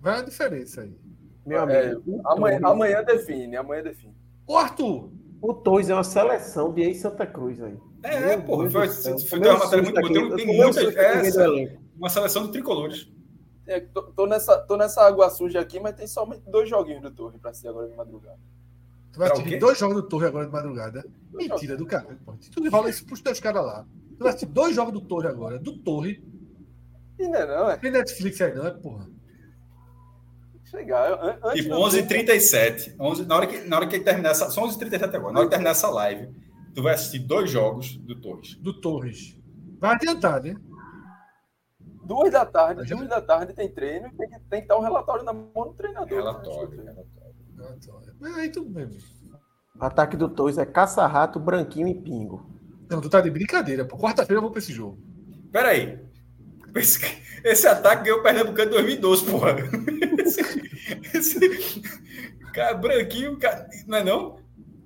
Vai 0.00 0.20
a 0.20 0.22
diferença 0.22 0.82
aí. 0.82 0.96
Meu 1.44 1.68
é, 1.68 1.88
amigo. 1.88 2.20
amanhã, 2.24 2.60
amanhã 2.62 3.02
define, 3.02 3.56
amanhã 3.56 3.82
define. 3.82 4.14
Ô, 4.46 4.56
Arthur! 4.56 5.10
O 5.42 5.52
Torres 5.52 5.90
é 5.90 5.94
uma 5.94 6.04
seleção 6.04 6.72
de 6.72 6.82
ex-Santa 6.82 7.26
Cruz 7.26 7.60
aí. 7.60 7.76
É, 8.04 8.34
é 8.34 8.36
porra. 8.38 8.70
Foi, 8.70 8.88
foi, 8.88 9.18
foi 9.18 9.38
uma 9.40 9.58
matéria 9.58 9.82
muito 9.82 10.00
boa. 10.00 10.36
Tem, 10.36 10.46
tem 10.46 10.56
muitas. 10.56 10.96
É, 10.96 11.76
uma 11.98 12.08
seleção 12.08 12.46
de 12.46 12.52
tricolores. 12.52 13.12
É, 13.66 13.80
tô, 13.80 14.26
nessa, 14.26 14.58
tô 14.58 14.76
nessa 14.76 15.02
água 15.02 15.30
suja 15.30 15.60
aqui, 15.60 15.80
mas 15.80 15.94
tem 15.94 16.06
somente 16.06 16.42
dois 16.50 16.68
joguinhos 16.68 17.02
do 17.02 17.10
Torre 17.10 17.38
para 17.38 17.54
ser 17.54 17.68
agora 17.68 17.88
de 17.88 17.96
madrugada. 17.96 18.38
Tu 19.12 19.18
vai 19.18 19.30
assistir 19.30 19.58
dois 19.58 19.78
jogos 19.78 19.96
do 19.96 20.02
Torre 20.02 20.26
agora 20.26 20.46
de 20.46 20.52
madrugada? 20.52 21.04
Mentira 21.32 21.76
do 21.76 21.86
cara. 21.86 22.18
Tu 22.52 22.70
fala 22.70 22.90
isso 22.90 23.06
pros 23.06 23.22
teus 23.22 23.40
caras 23.40 23.64
lá. 23.64 23.86
Tu 24.18 24.18
vai 24.18 24.28
assistir 24.28 24.46
dois 24.46 24.74
jogos 24.74 24.92
do 24.92 25.00
Torre 25.00 25.28
agora, 25.28 25.58
do 25.58 25.78
Torre. 25.78 26.22
E 27.18 27.28
não 27.28 27.38
é 27.38 27.46
não, 27.46 27.70
é? 27.70 27.76
Tem 27.76 27.90
Netflix 27.90 28.40
aí 28.40 28.54
não, 28.54 28.66
é 28.66 28.70
porra. 28.72 29.08
Chegar. 30.64 31.38
Antes 31.44 31.62
tipo, 31.62 31.74
11h37. 31.74 32.96
11, 32.98 33.26
na, 33.26 33.36
hora 33.36 33.46
que, 33.46 33.60
na 33.60 33.76
hora 33.76 33.86
que 33.86 34.00
terminar 34.00 34.30
essa. 34.30 34.50
São 34.50 34.66
11h37 34.68 35.14
agora. 35.14 35.32
Na 35.32 35.40
hora 35.40 35.48
que 35.48 35.50
terminar 35.50 35.70
essa 35.70 35.88
live, 35.88 36.28
tu 36.74 36.82
vai 36.82 36.94
assistir 36.94 37.20
dois 37.20 37.50
jogos 37.50 37.96
do 37.96 38.20
Torres. 38.20 38.54
Do 38.56 38.80
Torres. 38.80 39.38
Vai 39.78 39.94
adiantar, 39.94 40.42
né? 40.42 40.56
Duas 42.04 42.30
da 42.30 42.44
tarde, 42.44 42.84
duas 42.94 43.08
da 43.08 43.20
tarde 43.20 43.54
tem 43.54 43.68
treino 43.68 44.10
tem 44.16 44.28
que, 44.28 44.40
tem 44.50 44.62
que 44.62 44.68
dar 44.68 44.78
um 44.78 44.82
relatório 44.82 45.24
na 45.24 45.32
mão 45.32 45.68
do 45.68 45.74
treinador. 45.74 46.08
Relatório, 46.08 46.82
né? 46.82 46.94
relatório. 47.56 48.14
Mas 48.20 48.36
aí 48.36 48.50
tudo 48.50 48.70
bem. 48.70 48.90
Ataque 49.80 50.16
do 50.16 50.28
Torres 50.28 50.58
é 50.58 50.66
caça-rato, 50.66 51.40
branquinho 51.40 51.88
e 51.88 51.94
pingo. 51.94 52.46
Não, 52.88 53.00
tu 53.00 53.08
tá 53.08 53.20
de 53.20 53.30
brincadeira. 53.30 53.84
Por 53.84 53.98
quarta-feira 53.98 54.38
eu 54.38 54.42
vou 54.42 54.50
pra 54.50 54.60
esse 54.60 54.72
jogo. 54.72 54.98
Peraí. 55.50 55.98
Esse, 56.74 57.00
esse 57.44 57.66
ataque 57.66 58.04
ganhou 58.04 58.18
o 58.18 58.22
Pernambucano 58.22 58.70
em 58.70 58.74
2012, 58.74 59.30
porra. 59.30 59.56
Esse, 60.18 60.40
esse, 61.14 61.82
cara, 62.52 62.74
branquinho, 62.74 63.38
cara, 63.38 63.68
não 63.86 63.98
é 63.98 64.04
não? 64.04 64.36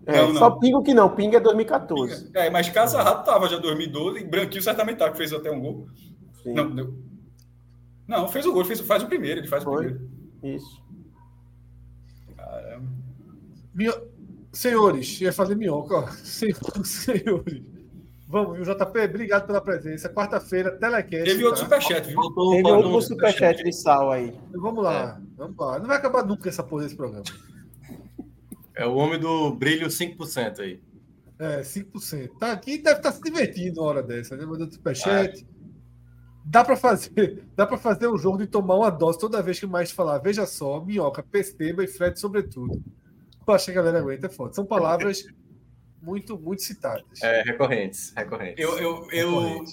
É, 0.07 0.23
não, 0.23 0.35
só 0.37 0.51
Pingo 0.53 0.83
que 0.83 0.95
não, 0.95 1.15
Pingo 1.15 1.37
é 1.37 1.41
2014. 1.41 2.27
Pinga. 2.27 2.41
É, 2.41 2.51
mas 2.51 2.69
Caça-Rato 2.71 3.25
tava 3.25 3.49
já 3.49 3.59
2012 3.59 4.21
e 4.21 4.25
Branquinho 4.25 4.63
certamente 4.63 4.99
tá, 4.99 5.11
que 5.11 5.17
fez 5.17 5.33
até 5.33 5.51
um 5.51 5.61
gol. 5.61 5.87
Sim. 6.43 6.55
Não, 6.55 6.75
deu. 6.75 7.08
Não, 8.09 8.27
fez 8.27 8.47
o 8.47 8.53
gol, 8.53 8.65
fez, 8.65 8.81
faz 8.81 9.03
o 9.03 9.07
primeiro, 9.07 9.41
ele 9.41 9.49
faz 9.49 9.63
Foi. 9.63 9.75
o 9.75 9.79
primeiro. 9.79 10.11
Isso. 10.43 10.83
Caramba. 12.35 12.89
Senhores, 14.51 15.21
ia 15.21 15.33
fazer 15.33 15.55
minhoca, 15.55 16.11
Senhores. 16.25 17.63
Vamos, 18.27 18.59
o 18.59 18.63
JP, 18.63 18.99
obrigado 19.05 19.47
pela 19.47 19.61
presença. 19.61 20.09
Quarta-feira, 20.09 20.73
telecast. 20.73 21.25
Teve 21.25 21.45
outro 21.45 21.61
tá? 21.61 21.65
superchat, 21.65 22.09
viu? 22.09 22.21
Teve 22.51 22.71
outro 22.71 23.01
superchat 23.03 23.63
de 23.63 23.73
sal 23.73 24.11
aí. 24.11 24.35
Vamos 24.53 24.85
lá, 24.85 25.19
é. 25.19 25.37
vamos 25.37 25.57
lá. 25.59 25.79
Não 25.79 25.87
vai 25.87 25.97
acabar 25.97 26.25
nunca 26.25 26.49
essa 26.49 26.63
porra 26.63 26.85
desse 26.85 26.97
programa. 26.97 27.25
É 28.75 28.87
o 28.87 28.95
homem 28.95 29.19
do 29.19 29.55
brilho 29.55 29.89
5% 29.89 30.61
aí. 30.61 30.81
É, 31.39 31.61
5%. 31.61 32.31
Tá 32.39 32.53
aqui 32.53 32.79
deve 32.79 32.99
estar 32.99 33.11
tá 33.11 33.13
se 33.13 33.23
divertindo 33.23 33.81
uma 33.81 33.89
hora 33.89 34.03
dessa, 34.03 34.37
né? 34.37 34.45
Mandando 34.45 34.75
superchat. 34.75 35.47
Ah. 35.49 35.58
Dá 36.45 36.65
para 36.65 36.77
fazer, 36.77 37.45
dá 37.57 37.67
para 37.67 37.79
fazer 37.79 38.07
o 38.07 38.17
jogo 38.17 38.39
de 38.39 38.47
tomar 38.47 38.77
uma 38.77 38.91
dose 38.91 39.19
toda 39.19 39.43
vez 39.43 39.59
que 39.59 39.67
o 39.67 39.69
mais 39.69 39.91
falar, 39.91 40.19
veja 40.19 40.47
só, 40.47 40.81
minhoca, 40.81 41.23
pesteba 41.23 41.85
e 41.85 41.87
Fred 41.87 42.19
sobretudo. 42.19 42.83
Eu 43.47 43.55
acho 43.55 43.67
que 43.67 43.71
a 43.71 43.75
galera 43.75 43.99
aguenta 43.99 44.27
é 44.27 44.31
foda. 44.31 44.53
São 44.53 44.67
palavras 44.67 45.25
muito, 46.03 46.39
muito 46.39 46.63
citadas. 46.63 47.23
É, 47.23 47.43
recorrentes, 47.43 48.13
recorrentes. 48.15 48.63
Eu, 48.63 48.79
eu, 48.79 49.09
eu 49.11 49.65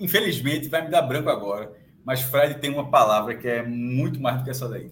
infelizmente, 0.00 0.68
vai 0.68 0.84
me 0.84 0.90
dar 0.90 1.02
branco 1.02 1.28
agora, 1.28 1.72
mas 2.04 2.20
Fred 2.22 2.60
tem 2.60 2.70
uma 2.70 2.90
palavra 2.90 3.34
que 3.34 3.48
é 3.48 3.62
muito 3.62 4.20
mais 4.20 4.38
do 4.38 4.44
que 4.44 4.50
essa 4.50 4.68
daí. 4.68 4.90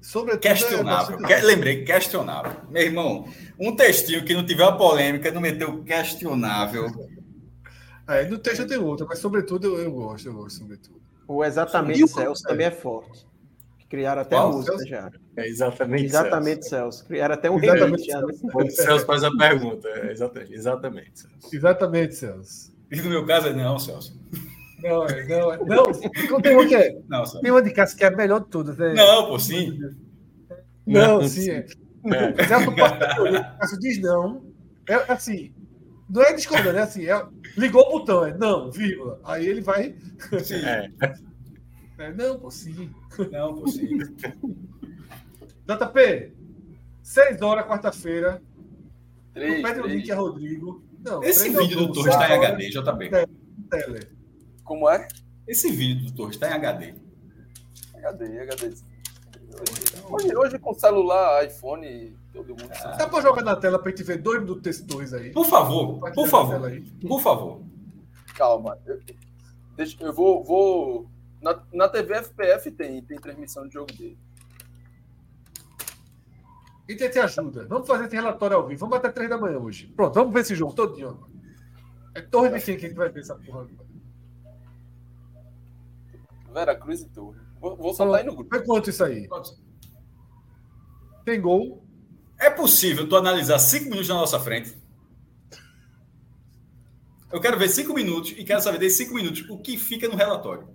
Sobretudo 0.00 0.46
é 0.46 0.50
questionável. 0.50 1.18
É 1.26 1.40
Lembrei, 1.42 1.84
questionável. 1.84 2.52
Meu 2.70 2.82
irmão, 2.82 3.28
um 3.58 3.74
textinho 3.74 4.24
que 4.24 4.32
não 4.32 4.46
tiver 4.46 4.62
uma 4.62 4.76
polêmica, 4.76 5.30
não 5.30 5.40
meteu 5.40 5.82
questionável. 5.82 6.86
É, 8.08 8.26
no 8.26 8.38
texto 8.38 8.66
tem 8.66 8.78
outra, 8.78 9.06
mas 9.06 9.18
sobretudo 9.18 9.66
eu, 9.66 9.84
eu 9.84 9.92
gosto, 9.92 10.26
eu 10.26 10.32
gosto 10.32 10.58
sobretudo. 10.58 11.00
O 11.26 11.44
exatamente 11.44 12.08
Celso 12.08 12.42
também 12.42 12.66
é 12.66 12.70
forte. 12.70 13.28
Criaram 13.88 14.22
até 14.22 14.36
Qual, 14.36 14.52
música 14.52 14.78
Celso? 14.78 14.88
já. 14.88 15.10
É 15.36 15.46
exatamente, 15.46 16.04
exatamente 16.04 16.68
Celso. 16.68 16.98
Celso. 16.98 17.06
Criaram 17.06 17.34
até 17.34 17.50
um 17.50 17.58
exatamente, 17.62 18.06
já. 18.06 18.20
Né? 18.20 18.34
O 18.54 18.70
Celso 18.70 19.06
faz 19.06 19.24
a 19.24 19.30
pergunta. 19.30 19.88
É, 19.88 20.10
exatamente, 20.10 20.54
exatamente 20.54 21.20
Celso. 21.20 21.50
Exatamente, 21.52 22.14
Celso. 22.14 22.72
E 22.90 22.96
no 22.96 23.10
meu 23.10 23.26
caso 23.26 23.48
é 23.48 23.52
não, 23.52 23.78
Celso. 23.78 24.18
Não, 24.82 25.06
é, 25.06 25.26
não, 25.26 25.52
é, 25.52 25.58
não. 25.58 26.40
Tem 26.40 26.54
uma 26.54 26.66
que 26.66 26.74
é. 26.74 26.98
Não, 27.08 27.22
tem 27.24 27.50
uma 27.50 27.62
de 27.62 27.70
casa 27.70 27.96
que 27.96 28.04
é 28.04 28.08
a 28.08 28.10
melhor 28.10 28.40
de 28.40 28.46
todas. 28.46 28.78
Né? 28.78 28.94
Não, 28.94 29.26
pô, 29.26 29.38
sim. 29.38 29.78
Não, 30.86 31.20
não 31.20 31.28
sim. 31.28 31.50
É. 31.50 31.66
é. 32.36 32.46
Celso 32.46 33.80
diz 33.80 34.00
não. 34.00 34.42
É 34.88 34.94
assim, 35.12 35.52
não 36.08 36.22
é 36.22 36.32
discordando, 36.32 36.78
é 36.78 36.82
assim, 36.82 37.06
é, 37.06 37.26
ligou 37.56 37.86
o 37.86 37.90
botão, 37.98 38.24
é 38.24 38.36
não, 38.36 38.70
vírgula. 38.70 39.20
Aí 39.24 39.46
ele 39.46 39.60
vai. 39.60 39.94
Sim. 40.42 40.64
É. 40.64 40.90
é 41.98 42.12
não, 42.12 42.38
pô, 42.38 42.50
sim. 42.50 42.90
Não, 43.30 43.54
pô, 43.54 43.68
sim. 43.68 43.98
JP, 45.66 46.32
6 47.02 47.42
horas, 47.42 47.66
quarta-feira. 47.66 48.42
Pede 49.34 49.80
o 49.80 49.86
link 49.86 50.10
a 50.10 50.16
Rodrigo. 50.16 50.82
Não, 51.04 51.22
Esse 51.22 51.50
vídeo 51.50 51.86
do 51.86 51.92
Torres 51.92 52.14
está 52.14 52.28
em 52.28 52.32
HD, 52.32 52.70
JP. 52.70 53.10
Tele. 53.70 54.08
Como 54.64 54.88
é? 54.88 55.06
Esse 55.46 55.70
vídeo 55.70 56.06
do 56.06 56.14
Torres 56.14 56.36
está 56.36 56.48
em 56.50 56.54
HD. 56.54 56.94
HD, 57.94 58.40
HD. 58.40 58.74
Hoje, 60.10 60.36
hoje 60.36 60.58
com 60.58 60.74
celular, 60.74 61.44
iPhone, 61.44 62.16
todo 62.38 62.48
mundo 62.50 62.74
sabe. 62.74 62.98
Dá 62.98 63.08
pra 63.08 63.20
jogar 63.20 63.42
na 63.42 63.56
tela 63.56 63.78
pra 63.78 63.90
gente 63.90 64.02
ver 64.04 64.18
dois 64.18 64.40
minutos 64.40 64.80
dois 64.80 65.12
aí? 65.12 65.32
Por 65.32 65.46
favor, 65.46 65.98
por 66.12 66.28
favor. 66.28 66.60
Por 67.06 67.20
favor. 67.20 67.62
Calma. 68.34 68.78
Deixa, 69.76 70.02
eu 70.02 70.12
vou. 70.12 70.44
vou 70.44 71.10
na, 71.42 71.60
na 71.72 71.88
TV 71.88 72.14
FPF 72.14 72.70
tem, 72.72 73.02
tem 73.02 73.18
transmissão 73.18 73.66
de 73.66 73.74
jogo 73.74 73.92
dele. 73.92 74.18
Inter 76.88 77.10
te 77.10 77.18
ajuda. 77.18 77.66
Vamos 77.66 77.86
fazer 77.86 78.06
esse 78.06 78.16
relatório 78.16 78.56
ao 78.56 78.66
vivo. 78.66 78.80
Vamos 78.80 78.96
até 78.96 79.10
três 79.10 79.28
da 79.28 79.36
manhã 79.36 79.58
hoje. 79.58 79.88
Pronto, 79.88 80.14
vamos 80.14 80.32
ver 80.32 80.40
esse 80.40 80.54
jogo 80.54 80.72
todinho. 80.72 81.20
É 82.14 82.22
torre 82.22 82.50
de 82.50 82.64
quem 82.64 82.76
que 82.76 82.86
a 82.86 82.88
gente 82.88 82.96
vai 82.96 83.10
ver 83.10 83.20
essa 83.20 83.34
porra 83.34 83.62
agora. 83.62 83.88
Vera 86.52 86.74
Cruz 86.76 87.02
e 87.02 87.08
Torre. 87.10 87.38
Vou, 87.60 87.76
vou 87.76 87.94
soltar 87.94 88.20
aí 88.20 88.26
no 88.26 88.34
grupo. 88.34 88.50
Vê 88.50 88.64
quanto 88.64 88.88
isso 88.90 89.04
aí. 89.04 89.28
Tem 91.24 91.40
gol. 91.40 91.87
É 92.38 92.48
possível 92.48 93.08
tu 93.08 93.16
analisar 93.16 93.58
cinco 93.58 93.86
minutos 93.86 94.08
na 94.08 94.14
nossa 94.14 94.38
frente? 94.38 94.76
Eu 97.32 97.40
quero 97.40 97.58
ver 97.58 97.68
cinco 97.68 97.92
minutos 97.92 98.30
e 98.30 98.44
quero 98.44 98.60
saber 98.60 98.78
desses 98.78 98.98
cinco 98.98 99.14
minutos 99.14 99.44
o 99.50 99.58
que 99.58 99.76
fica 99.76 100.08
no 100.08 100.16
relatório. 100.16 100.68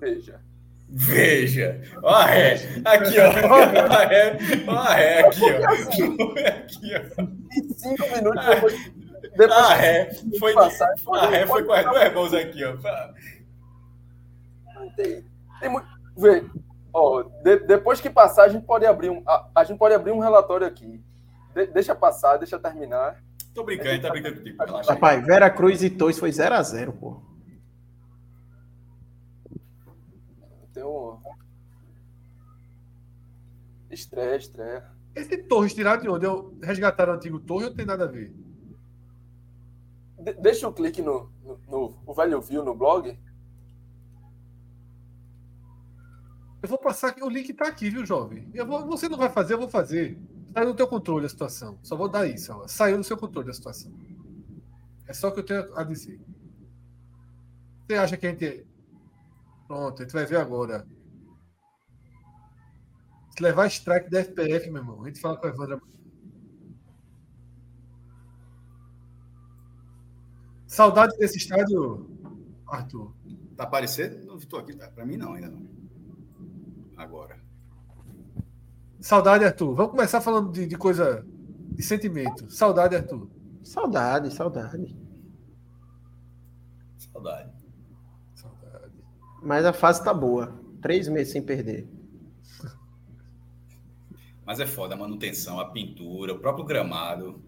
Veja. 0.00 0.40
Veja. 0.88 1.80
Ó 2.02 2.08
a 2.08 2.26
ré. 2.26 2.54
Aqui, 2.84 3.14
ó. 3.18 3.28
Ó 3.48 3.94
a 3.94 4.04
ré. 4.04 4.38
Ó 4.66 4.72
a 4.72 4.94
ré 4.94 5.20
aqui, 5.20 5.40
ó. 5.42 5.68
Aqui, 6.48 6.92
ó. 6.94 7.22
E 7.50 7.74
cinco 7.74 8.16
minutos 8.16 8.46
depois. 8.46 8.92
depois 9.22 9.52
A 9.52 9.74
ré 9.74 10.10
foi, 10.38 10.54
passar, 10.54 10.88
a 11.14 11.26
ré 11.28 11.46
foi 11.46 11.64
com 11.64 11.72
as 11.72 11.84
duas 11.84 12.14
mãos 12.14 12.34
aqui, 12.34 12.64
ó. 12.64 12.76
Tem, 14.96 15.24
tem 15.60 15.70
muito. 15.70 15.86
Vê, 16.16 16.44
ó, 16.92 17.22
de- 17.22 17.60
depois 17.60 18.00
que 18.00 18.10
passar, 18.10 18.44
a 18.44 18.48
gente 18.48 18.64
pode 18.64 18.84
abrir 18.86 19.10
um, 19.10 19.22
a, 19.26 19.48
a 19.56 19.64
gente 19.64 19.78
pode 19.78 19.94
abrir 19.94 20.12
um 20.12 20.18
relatório 20.20 20.66
aqui. 20.66 21.02
De- 21.54 21.66
deixa 21.66 21.94
passar, 21.94 22.36
deixa 22.38 22.58
terminar. 22.58 23.22
Tô 23.54 23.64
brincando, 23.64 24.00
tá 24.02 24.10
brincando 24.10 24.36
contigo. 24.38 24.64
Relaxa 24.64 24.90
aí. 24.92 24.94
Rapaz, 24.96 25.26
Vera 25.26 25.50
Cruz 25.50 25.82
e 25.82 25.90
Torres 25.90 26.18
foi 26.18 26.30
0x0, 26.30 26.92
pô. 26.98 27.20
Tem 30.72 30.82
um. 30.84 31.18
Estreia, 33.90 34.36
estreia. 34.36 34.84
Esse 35.14 35.36
Torres 35.36 35.74
tirado 35.74 36.00
de 36.00 36.08
onde? 36.08 36.24
Eu 36.24 36.56
resgataram 36.62 37.12
o 37.12 37.16
antigo 37.16 37.38
Torres 37.38 37.68
ou 37.68 37.74
tem 37.74 37.84
nada 37.84 38.04
a 38.04 38.06
ver? 38.08 38.34
De- 40.18 40.32
deixa 40.34 40.66
o 40.66 40.72
clique 40.72 41.02
no, 41.02 41.30
no, 41.44 41.58
no- 41.68 42.02
O 42.06 42.14
velho 42.14 42.40
viu 42.40 42.64
no 42.64 42.74
blog. 42.74 43.18
Eu 46.62 46.68
vou 46.68 46.78
passar 46.78 47.08
aqui. 47.08 47.22
O 47.22 47.28
link 47.28 47.52
tá 47.52 47.66
aqui, 47.68 47.90
viu, 47.90 48.06
jovem? 48.06 48.50
Vou- 48.66 48.86
você 48.86 49.08
não 49.08 49.18
vai 49.18 49.28
fazer, 49.28 49.54
eu 49.54 49.58
vou 49.58 49.68
fazer. 49.68 50.18
Saiu 50.54 50.66
do 50.68 50.74
teu 50.76 50.86
controle 50.86 51.26
a 51.26 51.28
situação. 51.28 51.78
Só 51.82 51.96
vou 51.96 52.08
dar 52.08 52.26
isso. 52.26 52.52
Ó. 52.52 52.66
Saiu 52.68 52.98
do 52.98 53.04
seu 53.04 53.16
controle 53.16 53.50
a 53.50 53.54
situação. 53.54 53.92
É 55.06 55.12
só 55.12 55.28
o 55.28 55.32
que 55.32 55.40
eu 55.40 55.44
tenho 55.44 55.76
a 55.76 55.84
dizer. 55.84 56.20
Você 57.86 57.96
acha 57.96 58.16
que 58.16 58.26
a 58.26 58.30
gente. 58.30 58.66
Pronto, 59.66 60.02
a 60.02 60.04
gente 60.04 60.12
vai 60.14 60.26
ver 60.26 60.36
agora. 60.36 60.86
Se 63.36 63.42
levar 63.42 63.66
strike 63.66 64.08
da 64.10 64.20
FPF, 64.20 64.70
meu 64.70 64.80
irmão, 64.82 65.02
a 65.02 65.08
gente 65.08 65.20
fala 65.20 65.36
com 65.36 65.46
a 65.46 65.50
Evandra. 65.50 65.80
Saudade 70.66 71.16
desse 71.18 71.36
estádio, 71.38 72.08
Arthur. 72.66 73.12
Tá 73.56 73.64
aparecendo? 73.64 74.24
Não 74.24 74.36
estou 74.36 74.58
aqui, 74.58 74.74
tá? 74.74 74.88
Pra 74.88 75.04
mim 75.04 75.16
não, 75.16 75.34
ainda 75.34 75.50
não. 75.50 75.81
Agora. 77.02 77.36
Saudade, 79.00 79.44
Arthur. 79.44 79.74
Vamos 79.74 79.90
começar 79.92 80.20
falando 80.20 80.52
de, 80.52 80.66
de 80.66 80.76
coisa 80.76 81.26
de 81.26 81.82
sentimento. 81.82 82.48
Saudade, 82.50 82.94
Arthur. 82.96 83.28
Saudade, 83.64 84.32
saudade. 84.32 84.96
Saudade. 86.98 87.50
Saudade. 88.34 88.92
Mas 89.42 89.64
a 89.64 89.72
fase 89.72 90.04
tá 90.04 90.14
boa. 90.14 90.52
Três 90.80 91.08
meses 91.08 91.32
sem 91.32 91.42
perder. 91.42 91.88
Mas 94.46 94.60
é 94.60 94.66
foda 94.66 94.94
a 94.94 94.98
manutenção, 94.98 95.58
a 95.60 95.70
pintura, 95.70 96.32
o 96.34 96.38
próprio 96.38 96.64
gramado. 96.64 97.42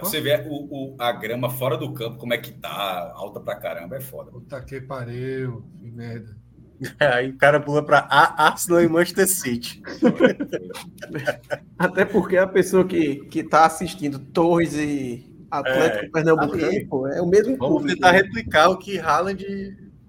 Você 0.00 0.20
vê 0.20 0.46
o, 0.48 0.94
o- 0.94 0.96
a 0.98 1.10
grama 1.10 1.50
fora 1.50 1.76
do 1.76 1.92
campo, 1.92 2.18
como 2.18 2.32
é 2.32 2.38
que 2.38 2.52
tá, 2.52 3.12
alta 3.16 3.40
pra 3.40 3.56
caramba, 3.56 3.96
é 3.96 4.00
foda. 4.00 4.30
Puta 4.30 4.62
que 4.62 4.80
pariu. 4.80 5.64
Que 5.80 5.90
merda. 5.90 6.36
Aí 7.00 7.30
o 7.30 7.36
cara 7.38 7.60
pula 7.60 7.84
para 7.84 8.06
Arsenal 8.10 8.82
e 8.82 8.88
Manchester 8.88 9.28
City. 9.28 9.82
Até 11.78 12.04
porque 12.04 12.36
a 12.36 12.46
pessoa 12.46 12.86
que, 12.86 13.24
que 13.26 13.42
tá 13.42 13.64
assistindo 13.66 14.18
Torres 14.18 14.74
e 14.74 15.24
Atlético 15.50 16.04
É, 16.04 16.08
Pernambucano, 16.10 16.88
pô, 16.88 17.06
é 17.08 17.20
o 17.20 17.26
mesmo 17.26 17.56
Vamos 17.56 17.78
público. 17.78 17.94
tentar 17.94 18.10
replicar 18.12 18.68
o 18.70 18.78
que 18.78 18.98
Haaland 18.98 19.44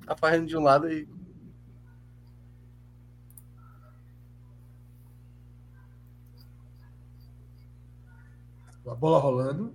tá 0.06 0.16
fazendo 0.16 0.48
de 0.48 0.58
um 0.58 0.62
lado 0.62 0.90
e 0.92 1.08
A 8.88 8.96
bola 8.96 9.20
rolando. 9.20 9.74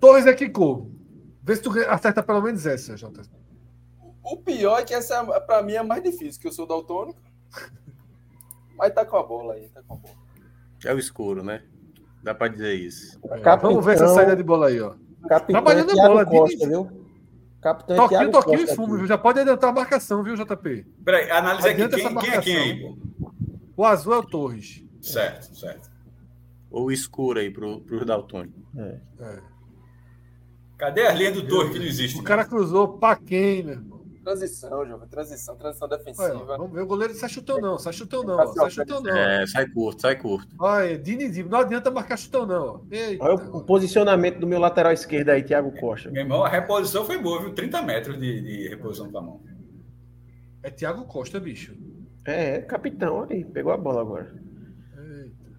Torres 0.00 0.26
é 0.26 0.32
Kiko. 0.32 0.90
Vê 1.42 1.56
se 1.56 1.62
tu 1.62 1.70
acerta 1.88 2.22
pelo 2.22 2.40
menos 2.40 2.64
essa, 2.66 2.96
Jota. 2.96 3.22
O 4.30 4.36
pior 4.36 4.78
é 4.80 4.84
que 4.84 4.94
essa, 4.94 5.16
é- 5.34 5.40
pra 5.40 5.62
mim, 5.62 5.72
é 5.74 5.82
mais 5.82 6.02
difícil, 6.02 6.40
que 6.40 6.46
eu 6.48 6.52
sou 6.52 6.66
daltônico. 6.66 7.18
Mas 8.76 8.92
tá 8.94 9.04
com 9.04 9.16
a 9.16 9.22
bola 9.22 9.54
aí, 9.54 9.68
tá 9.68 9.82
com 9.82 9.94
a 9.94 9.96
bola. 9.96 10.14
é 10.84 10.94
o 10.94 10.98
escuro, 10.98 11.42
né? 11.42 11.62
Dá 12.22 12.34
para 12.34 12.48
dizer 12.48 12.74
isso. 12.74 13.18
É, 13.24 13.38
Capitão- 13.40 13.70
Vamos 13.70 13.84
ver 13.84 13.94
essa 13.94 14.08
saída 14.08 14.36
de 14.36 14.42
bola 14.42 14.68
aí, 14.68 14.80
ó. 14.80 14.94
Capitão 15.28 15.46
Trabalhando 15.62 15.90
a 15.90 15.94
bola, 16.06 16.24
Costa, 16.26 16.68
viu? 16.68 17.06
Capitão 17.60 17.96
Toquinho, 17.96 18.08
Thiago 18.20 18.32
toquinho 18.32 18.56
e 18.56 18.60
Costa 18.60 18.74
fumo, 18.76 18.88
aqui. 18.88 18.96
viu? 18.98 19.06
Já 19.06 19.18
pode 19.18 19.40
adiantar 19.40 19.70
a 19.70 19.72
marcação, 19.72 20.22
viu, 20.22 20.36
JP? 20.36 20.86
Peraí, 21.04 21.30
analisa 21.30 21.70
aqui 21.70 21.82
Adianta 21.82 21.96
quem, 21.96 22.06
essa 22.06 22.20
quem 22.20 22.30
é 22.30 22.40
quem 22.40 22.56
aí. 22.56 22.96
O 23.76 23.84
azul 23.84 24.14
é 24.14 24.18
o 24.18 24.22
Torres. 24.22 24.84
Certo, 25.00 25.56
certo. 25.56 25.90
Ou 26.70 26.92
escuro 26.92 27.40
aí 27.40 27.50
pro, 27.50 27.80
pro 27.80 28.04
Daltônico. 28.04 28.60
É. 28.76 28.98
Cadê 30.76 31.06
as 31.06 31.18
linhas 31.18 31.34
do 31.34 31.48
Torre 31.48 31.72
que 31.72 31.78
não 31.80 31.86
existe? 31.86 32.20
O 32.20 32.22
cara 32.22 32.44
cruzou 32.44 32.98
pra 32.98 33.16
quem, 33.16 33.64
meu 33.64 33.74
irmão? 33.74 33.97
Transição, 34.28 34.86
jovem. 34.86 35.08
Transição, 35.08 35.56
transição 35.56 35.88
Olha, 35.88 35.96
defensiva. 35.96 36.44
vamos 36.44 36.70
ver 36.70 36.82
o 36.82 36.86
goleiro 36.86 37.14
sai 37.14 37.30
chutão 37.30 37.58
não, 37.58 37.78
sai 37.78 37.94
chutão 37.94 38.22
não, 38.22 38.36
ó, 38.36 38.46
sai 38.46 38.70
chutão 38.70 39.00
não. 39.00 39.16
É, 39.16 39.46
sai 39.46 39.66
curto, 39.66 40.02
sai 40.02 40.16
curto. 40.16 40.54
Olha, 40.58 40.98
Diniz, 40.98 41.34
não 41.46 41.60
adianta 41.60 41.90
marcar 41.90 42.18
chutão 42.18 42.44
não. 42.44 42.86
Eita, 42.90 43.24
Olha 43.24 43.36
o, 43.36 43.56
o 43.56 43.64
posicionamento 43.64 44.38
do 44.38 44.46
meu 44.46 44.60
lateral 44.60 44.92
esquerdo 44.92 45.30
aí, 45.30 45.42
Thiago 45.42 45.72
Costa. 45.80 46.10
Meu 46.10 46.20
irmão, 46.22 46.44
a 46.44 46.48
reposição 46.48 47.06
foi 47.06 47.16
boa, 47.16 47.40
viu? 47.40 47.54
30 47.54 47.80
metros 47.80 48.18
de, 48.18 48.42
de 48.42 48.68
reposição 48.68 49.10
com 49.10 49.16
a 49.16 49.22
mão. 49.22 49.40
É 50.62 50.70
Thiago 50.70 51.06
Costa, 51.06 51.40
bicho. 51.40 51.74
É, 52.26 52.56
é, 52.56 52.60
capitão, 52.60 53.14
olha 53.14 53.34
aí, 53.34 53.44
pegou 53.46 53.72
a 53.72 53.78
bola 53.78 54.02
agora. 54.02 54.30
Eita. 54.94 55.58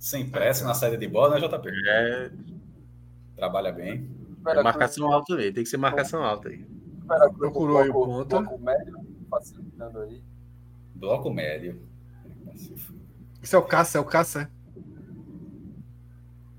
Sem 0.00 0.28
pressa 0.28 0.64
na 0.64 0.74
saída 0.74 0.98
de 0.98 1.06
bola, 1.06 1.38
né, 1.38 1.46
JP? 1.46 1.70
É, 1.88 2.30
Trabalha 3.36 3.70
bem. 3.70 4.21
É 4.46 4.62
marcação 4.62 5.12
alta 5.12 5.34
aí, 5.36 5.52
tem 5.52 5.64
que 5.64 5.70
ser 5.70 5.76
marcação 5.76 6.22
alta 6.22 6.48
aí. 6.48 6.64
Procurou 7.36 7.78
aí 7.78 7.88
o 7.88 7.92
ponta. 7.92 8.40
Bloco 8.40 8.58
médio, 8.58 8.94
facilitando 9.30 9.98
aí. 10.00 10.22
Bloco 10.94 11.30
médio. 11.30 11.82
Esse 13.42 13.54
é 13.54 13.58
o 13.58 13.62
Caça, 13.62 13.98
é 13.98 14.00
o 14.00 14.04
Caça. 14.04 14.50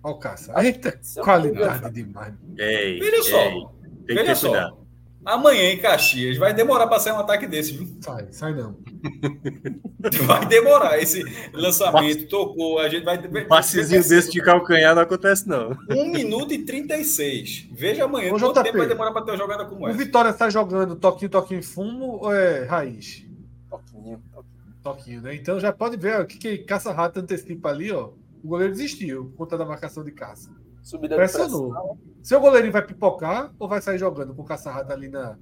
Olha 0.04 0.16
o 0.16 0.20
Caça. 0.20 0.64
Eita, 0.64 1.00
qualidade 1.24 1.92
demais. 1.92 2.34
Ei, 2.58 3.00
Veja 3.00 3.24
só. 3.24 3.38
ei, 3.38 3.68
tem 4.06 4.18
que 4.18 4.24
ter 4.24 4.36
só. 4.36 4.50
cuidado. 4.50 4.83
Amanhã 5.26 5.72
em 5.72 5.78
Caxias 5.78 6.38
vai 6.38 6.54
demorar 6.54 6.88
para 6.88 7.00
sair 7.00 7.14
um 7.14 7.20
ataque 7.20 7.48
desse, 7.48 7.74
viu? 7.74 7.88
Sai, 8.02 8.28
sai 8.32 8.54
não. 8.54 8.78
Vai 10.26 10.46
demorar. 10.48 11.00
Esse 11.00 11.24
lançamento 11.54 12.28
tocou. 12.28 12.80
A 12.80 12.90
gente 12.90 13.06
vai. 13.06 13.18
Um 13.18 13.48
passezinho 13.48 14.04
desse 14.04 14.32
de 14.32 14.42
calcanhar 14.42 14.94
não 14.94 15.02
acontece, 15.02 15.48
não. 15.48 15.78
1 15.90 16.12
minuto 16.12 16.54
e 16.54 16.66
36. 16.66 17.70
Veja 17.72 18.04
amanhã 18.04 18.34
Ô, 18.34 18.40
quanto 18.40 18.54
JP. 18.54 18.64
tempo 18.64 18.78
vai 18.80 18.88
demorar 18.88 19.12
para 19.14 19.22
ter 19.24 19.32
uma 19.32 19.38
jogada 19.38 19.66
como 19.66 19.86
O 19.86 19.88
essa. 19.88 19.98
Vitória 19.98 20.34
tá 20.34 20.50
jogando 20.50 20.96
toquinho, 20.98 21.32
toquinho, 21.32 21.64
fumo 21.64 22.20
ou 22.22 22.34
é 22.34 22.66
raiz? 22.66 23.26
Toquinho, 23.70 24.22
toquinho. 24.34 24.54
Toquinho, 24.84 25.22
né? 25.22 25.36
Então 25.36 25.58
já 25.60 25.72
pode 25.72 25.96
ver 25.96 26.20
o 26.20 26.26
que, 26.26 26.38
que 26.38 26.58
caça-rato 26.60 27.20
antecipa 27.22 27.70
ali, 27.70 27.92
ó. 27.92 28.10
O 28.44 28.48
goleiro 28.50 28.74
desistiu 28.74 29.26
por 29.28 29.38
conta 29.38 29.58
da 29.58 29.64
marcação 29.66 30.04
de 30.04 30.12
caça. 30.12 30.50
Subida 30.84 31.16
Pressionou. 31.16 31.68
de 31.68 31.74
pressão. 31.74 31.98
Seu 32.22 32.40
goleirinho 32.40 32.74
vai 32.74 32.86
pipocar 32.86 33.52
ou 33.58 33.68
vai 33.68 33.82
sair 33.82 33.98
jogando 33.98 34.36
com 34.36 34.42
o 34.42 34.46
caça-rato 34.46 34.92
ali 34.92 35.08
na, 35.08 35.38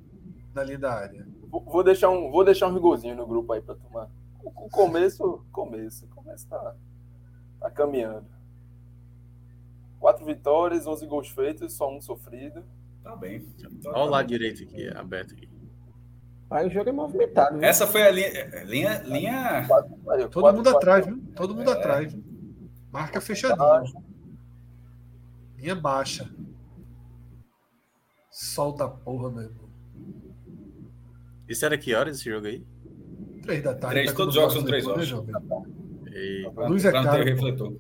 na 0.54 0.64
linha 0.64 0.80
da 0.80 0.94
área? 0.94 1.28
Vou 1.50 1.62
vou 1.66 1.84
deixar 1.84 2.10
um, 2.10 2.32
vou 2.32 2.46
deixar 2.46 2.68
um 2.68 2.74
rigorzinho 2.74 3.16
no 3.16 3.26
grupo 3.28 3.52
aí 3.52 3.62
pra 3.62 3.76
tomar. 3.76 4.08
O 4.44 4.66
o 4.66 4.70
começo, 4.70 5.44
começo, 5.52 6.08
começo 6.08 6.48
tá, 6.48 6.76
tá 7.60 7.70
caminhando. 7.72 8.26
Quatro 10.00 10.26
vitórias, 10.26 10.88
11 10.88 11.06
gols 11.08 11.30
feitos, 11.30 11.74
só 11.74 11.92
um 11.92 12.00
sofrido. 12.02 12.64
Tá 13.04 13.16
bem. 13.16 13.48
Olha 13.88 13.98
o 14.04 14.10
lado 14.10 14.28
direito 14.28 14.64
aqui, 14.64 14.88
aberto 14.96 15.34
aqui. 15.34 15.50
Aí 16.50 16.68
o 16.68 16.70
jogo 16.70 16.90
é 16.90 16.92
movimentado, 16.94 17.58
viu? 17.58 17.64
Essa 17.68 17.88
foi 17.88 18.04
a 18.04 18.12
linha. 18.12 18.64
Linha. 18.66 19.02
linha... 19.06 19.66
Quatro, 19.68 20.12
aí, 20.12 20.28
Todo 20.28 20.42
quatro, 20.44 20.58
mundo 20.58 20.72
quatro, 20.72 20.78
atrás, 20.78 21.06
viu? 21.06 21.24
Todo 21.36 21.56
mundo 21.56 21.70
É. 21.72 21.74
atrás, 21.74 22.14
viu? 22.14 22.24
Marca 22.92 23.22
fechadinha. 23.22 23.58
Linha 25.62 25.76
baixa. 25.76 26.28
Solta 28.32 28.86
a 28.86 28.88
porra, 28.90 29.30
meu 29.30 29.44
irmão. 29.44 29.70
Isso 31.48 31.64
era 31.64 31.78
que 31.78 31.94
horas 31.94 32.18
esse 32.18 32.30
jogo 32.30 32.48
aí? 32.48 32.66
Três 33.44 33.64
da 33.64 33.76
tarde. 33.76 33.96
Três, 33.96 34.12
tá 34.12 34.18
todos 34.18 34.36
os 34.36 34.42
jogos 34.42 34.54
são 34.56 34.64
três 34.64 34.86
né, 34.86 34.92
horas. 34.92 35.08
jovem? 35.08 35.36
E... 36.08 36.50
Pra- 36.56 36.68
Luz 36.68 36.84
é 36.84 37.24
refletor. 37.24 37.78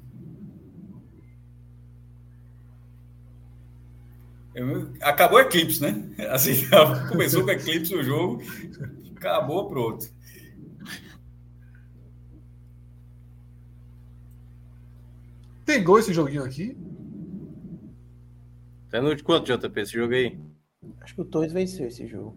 Eu- 4.53 4.93
Acabou 5.01 5.39
o 5.39 5.41
eclipse, 5.41 5.81
né? 5.81 6.13
Assim, 6.29 6.53
começou 7.09 7.41
com 7.41 7.47
o 7.47 7.51
eclipse 7.51 7.95
o 7.95 8.03
jogo, 8.03 8.43
acabou, 9.15 9.67
pronto. 9.67 10.05
Tem 15.65 15.83
gol 15.83 15.97
esse 15.99 16.13
joguinho 16.13 16.43
aqui? 16.43 16.77
Tá 18.91 19.01
no 19.01 19.15
de 19.15 19.23
quanto, 19.23 19.45
JP, 19.45 19.79
esse 19.79 19.93
jogo 19.93 20.13
aí? 20.13 20.37
Acho 20.99 21.15
que 21.15 21.21
o 21.21 21.25
Torres 21.25 21.53
venceu 21.53 21.87
esse 21.87 22.05
jogo. 22.05 22.35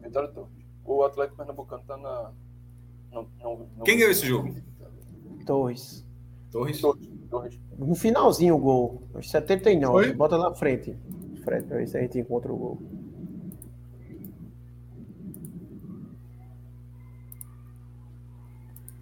Vitória 0.00 0.28
Torres. 0.28 0.52
O 0.84 1.02
Atlético 1.02 1.36
Pernambucano 1.36 1.82
tá 1.84 1.96
na. 1.96 2.32
Não, 3.10 3.28
não, 3.40 3.68
não... 3.76 3.84
Quem 3.84 3.96
ganhou 3.96 4.12
esse 4.12 4.24
jogo? 4.24 4.54
Torres. 5.44 6.06
Torres. 6.52 6.80
Torres. 6.80 7.08
Torres. 7.28 7.60
No 7.76 7.96
finalzinho 7.96 8.54
o 8.54 8.58
gol. 8.58 9.02
Aos 9.12 9.28
79. 9.28 10.06
Foi? 10.06 10.14
Bota 10.14 10.38
na 10.38 10.54
frente. 10.54 10.96
Fred, 11.42 11.66
pra 11.66 11.78
ver 11.78 11.88
se 11.88 11.98
a 11.98 12.00
gente 12.00 12.18
encontra 12.18 12.52
o 12.52 12.56
gol. 12.56 12.82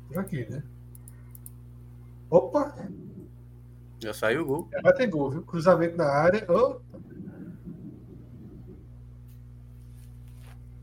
Por 0.08 0.18
aqui, 0.18 0.48
né? 0.48 0.62
Opa! 2.30 2.74
Já 4.04 4.12
saiu 4.14 4.42
o 4.42 4.44
gol. 4.46 4.68
Vai 4.82 4.92
ter 4.92 5.06
gol, 5.06 5.30
viu? 5.30 5.42
Cruzamento 5.42 5.96
na 5.96 6.04
área. 6.06 6.44
Oh, 6.50 6.76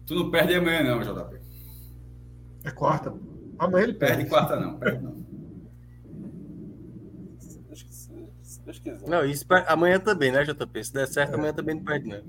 Tu 0.06 0.16
não 0.16 0.30
perde 0.32 0.56
amanhã, 0.56 0.84
não, 0.84 1.02
JP. 1.02 1.40
é 2.66 2.72
quarta. 2.72 3.14
Amanhã 3.58 3.84
ele 3.84 3.94
Perde 3.94 4.16
perde. 4.26 4.30
quarta, 4.30 4.60
não. 4.60 4.78
Perde, 4.78 5.04
não. 5.04 5.22
Não, 9.08 9.26
isso 9.26 9.46
per- 9.48 9.66
amanhã 9.68 10.00
também, 10.00 10.32
né, 10.32 10.44
JP? 10.44 10.84
Se 10.84 10.94
der 10.94 11.08
certo, 11.08 11.36
amanhã 11.36 11.54
também 11.54 11.76
não 11.76 11.84
perde, 11.84 12.08
não. 12.10 12.22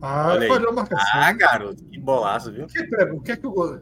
Ah, 0.00 0.34
falhou 0.46 0.70
a 0.70 0.72
marcação. 0.72 1.06
Ah, 1.20 1.32
garoto, 1.32 1.84
que 1.84 1.98
bolaço, 1.98 2.52
viu? 2.52 2.64
O 2.64 2.68
que 2.68 2.78
é, 2.94 3.04
o 3.12 3.20
que 3.20 3.32
é 3.32 3.36
que 3.36 3.46
o 3.46 3.50
gol. 3.50 3.78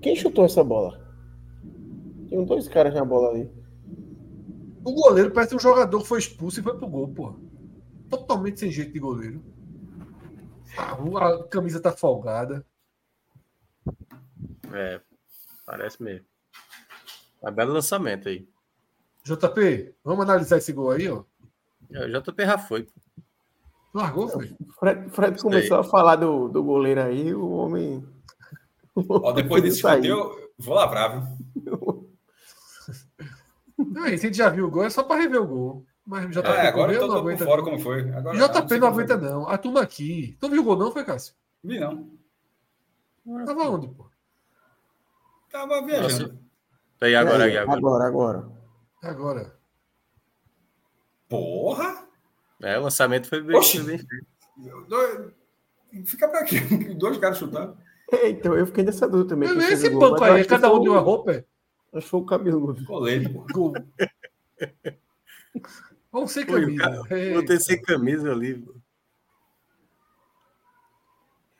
Quem 0.00 0.16
chutou 0.16 0.44
essa 0.44 0.62
bola? 0.64 1.00
Tinham 2.28 2.44
dois 2.44 2.68
caras 2.68 2.94
na 2.94 3.04
bola 3.04 3.30
ali. 3.30 3.50
O 4.88 4.92
goleiro 4.94 5.30
parece 5.30 5.54
um 5.54 5.58
jogador 5.60 6.00
que 6.00 6.08
foi 6.08 6.18
expulso 6.18 6.60
e 6.60 6.62
foi 6.62 6.74
pro 6.74 6.88
gol, 6.88 7.08
porra. 7.08 7.36
Totalmente 8.08 8.60
sem 8.60 8.72
jeito 8.72 8.90
de 8.90 8.98
goleiro. 8.98 9.44
Ah, 10.78 10.96
a 11.26 11.44
camisa 11.48 11.78
tá 11.78 11.92
folgada. 11.92 12.64
É, 14.72 14.98
parece 15.66 16.02
mesmo. 16.02 16.24
Um 17.42 17.52
belo 17.52 17.74
lançamento 17.74 18.30
aí. 18.30 18.48
JP, 19.24 19.94
vamos 20.02 20.24
analisar 20.24 20.56
esse 20.56 20.72
gol 20.72 20.92
aí, 20.92 21.06
ó. 21.06 21.22
É, 21.92 22.06
O 22.06 22.22
JP 22.22 22.46
já 22.46 22.56
foi. 22.56 22.88
Largou, 23.92 24.26
foi? 24.28 24.56
Fred, 24.78 25.10
Fred 25.10 25.42
começou 25.42 25.80
a 25.80 25.84
falar 25.84 26.16
do, 26.16 26.48
do 26.48 26.64
goleiro 26.64 27.02
aí, 27.02 27.34
o 27.34 27.50
homem. 27.50 28.02
Ó, 28.96 29.32
depois 29.32 29.60
desse 29.62 29.84
eu 30.06 30.50
vou 30.58 30.74
lavrar, 30.74 31.20
viu? 31.20 31.97
Se 33.78 33.98
a 34.04 34.16
gente 34.16 34.36
já 34.36 34.48
viu 34.48 34.66
o 34.66 34.70
gol, 34.70 34.84
é 34.84 34.90
só 34.90 35.02
para 35.02 35.20
rever 35.20 35.40
o 35.40 35.46
gol. 35.46 35.86
Mas 36.04 36.24
o 36.24 36.28
JP 36.30 36.48
É, 36.48 36.68
agora 36.68 36.92
eu 36.92 37.00
tô, 37.00 37.06
não 37.06 37.14
tô 37.14 37.20
aguenta. 37.20 37.44
fora 37.44 37.58
não. 37.58 37.64
como 37.64 37.78
foi. 37.78 38.10
Agora, 38.12 38.36
JP 38.38 38.78
não 38.78 38.88
aguenta, 38.88 39.16
não. 39.16 39.48
A 39.48 39.58
turma 39.58 39.82
aqui. 39.82 40.36
Tu 40.40 40.48
viu 40.48 40.62
o 40.62 40.64
gol, 40.64 40.76
não, 40.76 40.90
foi, 40.90 41.04
Cássio? 41.04 41.34
Vi, 41.62 41.78
não. 41.78 42.08
Tava 43.44 43.68
onde, 43.68 43.88
pô? 43.88 44.06
Tava 45.50 45.82
viajando. 45.84 46.38
Aí 47.00 47.14
agora, 47.14 47.44
Aí, 47.44 47.56
agora. 47.56 47.78
agora, 47.78 48.04
agora. 48.06 48.48
Agora. 49.02 49.58
Porra! 51.28 52.06
É, 52.62 52.78
o 52.78 52.82
lançamento 52.82 53.28
foi 53.28 53.40
bem, 53.42 53.56
Oxi. 53.56 53.78
foi 53.78 53.86
bem 53.86 53.98
feito. 53.98 55.34
Fica 56.06 56.26
pra 56.28 56.42
quê? 56.44 56.56
Dois 56.98 57.18
caras 57.18 57.38
chutaram. 57.38 57.76
É, 58.10 58.30
então, 58.30 58.56
eu 58.56 58.66
fiquei 58.66 58.82
nessa 58.84 59.06
dúvida 59.06 59.28
também. 59.30 59.48
fez 59.48 59.84
esse 59.84 59.90
banco 59.90 60.24
aí, 60.24 60.44
cada 60.44 60.72
um 60.72 60.80
de 60.80 60.88
uma 60.88 61.00
roupa, 61.00 61.44
é? 61.92 61.96
Acho 61.98 62.04
que 62.06 62.10
foi 62.10 62.20
o 62.20 62.24
cabeludo. 62.26 62.84
Gol. 62.84 63.72
Vamos 66.12 66.32
sem 66.32 66.46
Foi, 66.46 66.60
o 66.60 66.76
camisa. 66.76 66.82
cara- 67.08 67.18
Ei, 67.20 67.32
Vou 67.34 67.44
ter 67.44 67.60
sem 67.60 67.80
camisa 67.82 68.32
ali. 68.32 68.64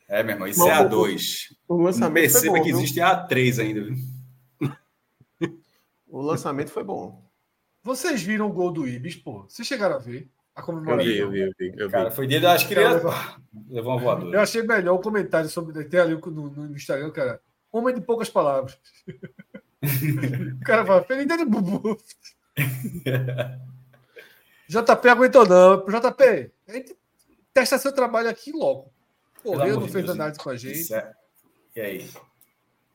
É, 0.09 0.23
meu 0.23 0.33
irmão, 0.35 0.49
isso 0.49 0.61
Não, 0.61 0.69
é 0.71 0.81
o- 0.81 0.89
A2. 0.89 1.55
O 1.69 1.77
lançamento 1.83 2.15
Perceba 2.23 2.41
foi 2.53 2.59
bom. 2.59 2.65
que 2.65 2.71
viu? 2.73 2.79
existe 2.81 2.99
A3 3.01 3.59
ainda, 3.63 3.83
viu? 3.85 3.97
O 6.09 6.23
lançamento 6.23 6.71
foi 6.71 6.83
bom. 6.83 7.23
Vocês 7.83 8.23
viram 8.23 8.49
o 8.49 8.53
gol 8.53 8.73
do 8.73 8.89
Ibis, 8.89 9.17
pô? 9.17 9.43
Vocês 9.43 9.69
chegaram 9.69 9.97
a 9.97 9.99
ver 9.99 10.31
a 10.57 10.63
Eu 10.63 10.97
vi, 10.99 11.19
eu 11.19 11.31
vi, 11.31 11.41
eu 11.41 11.53
vi. 11.59 11.73
Eu 11.77 11.87
vi. 11.89 11.93
Cara, 11.93 12.11
foi 12.11 12.27
dia 12.27 12.41
das 12.41 12.65
crianças. 12.65 13.03
Levou 13.69 13.93
uma 13.93 14.01
voadora. 14.01 14.35
Eu 14.37 14.41
achei 14.41 14.63
melhor 14.63 14.95
o 14.95 15.01
comentário 15.03 15.49
sobre. 15.51 15.85
Tem 15.85 16.01
ali 16.01 16.15
no, 16.15 16.51
no 16.51 16.75
Instagram, 16.75 17.11
cara. 17.11 17.41
Homem 17.71 17.95
de 17.95 18.01
poucas 18.01 18.31
palavras. 18.31 18.79
O 19.83 20.61
cara 20.65 20.85
fala, 20.85 21.03
feliz 21.05 21.27
dia 21.27 21.37
do 21.39 21.47
bubu. 21.47 21.97
JP 24.69 25.09
aguentou, 25.09 25.47
não. 25.47 25.85
JP, 25.87 26.53
a 26.67 26.73
gente 26.73 26.97
testa 27.55 27.79
seu 27.79 27.93
trabalho 27.93 28.29
aqui 28.29 28.53
logo. 28.53 28.93
Correu, 29.43 29.77
não 29.81 29.89
fez 29.89 30.05
Deus, 30.05 30.11
análise 30.11 30.39
com 30.39 30.51
a 30.51 30.57
gente. 30.57 30.81
Isso 30.81 30.95
é- 30.95 31.13
E 31.75 31.81
aí? 31.81 32.11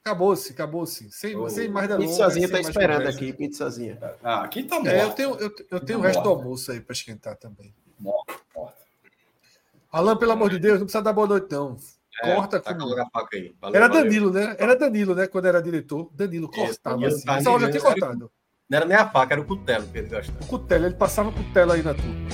Acabou-se, 0.05 0.51
acabou-se. 0.51 1.09
Sem, 1.11 1.35
Ô, 1.35 1.49
sem 1.49 1.69
mais 1.69 1.87
delongas. 1.87 2.11
Pizzazinha 2.11 2.47
sem 2.47 2.61
tá 2.61 2.69
esperando 2.69 2.97
conversa. 2.97 3.17
aqui, 3.17 3.33
pizzazinha. 3.33 3.97
Ah, 4.21 4.43
aqui 4.43 4.63
tá 4.63 4.75
morto. 4.75 4.89
É, 4.89 5.03
eu 5.03 5.11
tenho, 5.13 5.35
eu, 5.35 5.51
eu 5.71 5.79
tenho 5.79 5.99
o 5.99 6.01
Tá 6.01 6.07
resto 6.09 6.21
do 6.23 6.29
morto. 6.29 6.43
almoço 6.43 6.71
aí 6.73 6.81
para 6.81 6.93
esquentar 6.93 7.37
também. 7.37 7.73
Morto, 7.97 8.39
morto. 8.53 8.83
Alan, 9.91 10.17
pelo 10.17 10.33
amor 10.33 10.49
de 10.49 10.59
Deus, 10.59 10.79
não 10.79 10.85
precisa 10.85 11.01
dar 11.01 11.13
boa 11.13 11.27
noite, 11.27 11.47
não. 11.49 11.77
É, 12.21 12.35
Corta 12.35 12.59
tá 12.59 12.73
com 12.75 12.83
a 12.83 13.09
faca 13.09 13.37
aí. 13.37 13.53
Valeu, 13.59 13.75
Era 13.75 13.87
valeu. 13.87 14.03
Danilo, 14.03 14.31
né? 14.31 14.55
Era 14.59 14.75
Danilo, 14.75 15.15
né? 15.15 15.27
Quando 15.27 15.45
era 15.45 15.61
diretor. 15.61 16.09
Danilo 16.13 16.49
cortava 16.49 16.97
Danilo, 16.97 17.15
assim. 17.15 17.29
Essa 17.29 17.51
hora 17.51 17.65
já 17.65 17.71
tinha 17.71 17.81
cortado. 17.81 18.31
Não 18.69 18.77
era 18.77 18.85
nem 18.85 18.97
a 18.97 19.09
faca, 19.09 19.33
era 19.33 19.41
o 19.41 19.45
cutelo 19.45 19.85
que 19.87 19.97
ele 19.97 20.07
gostava. 20.07 20.39
O 20.41 20.47
cutelo, 20.47 20.85
ele 20.85 20.95
passava 20.95 21.29
o 21.29 21.33
cutelo 21.33 21.71
aí 21.73 21.83
na 21.83 21.93
turma. 21.93 22.29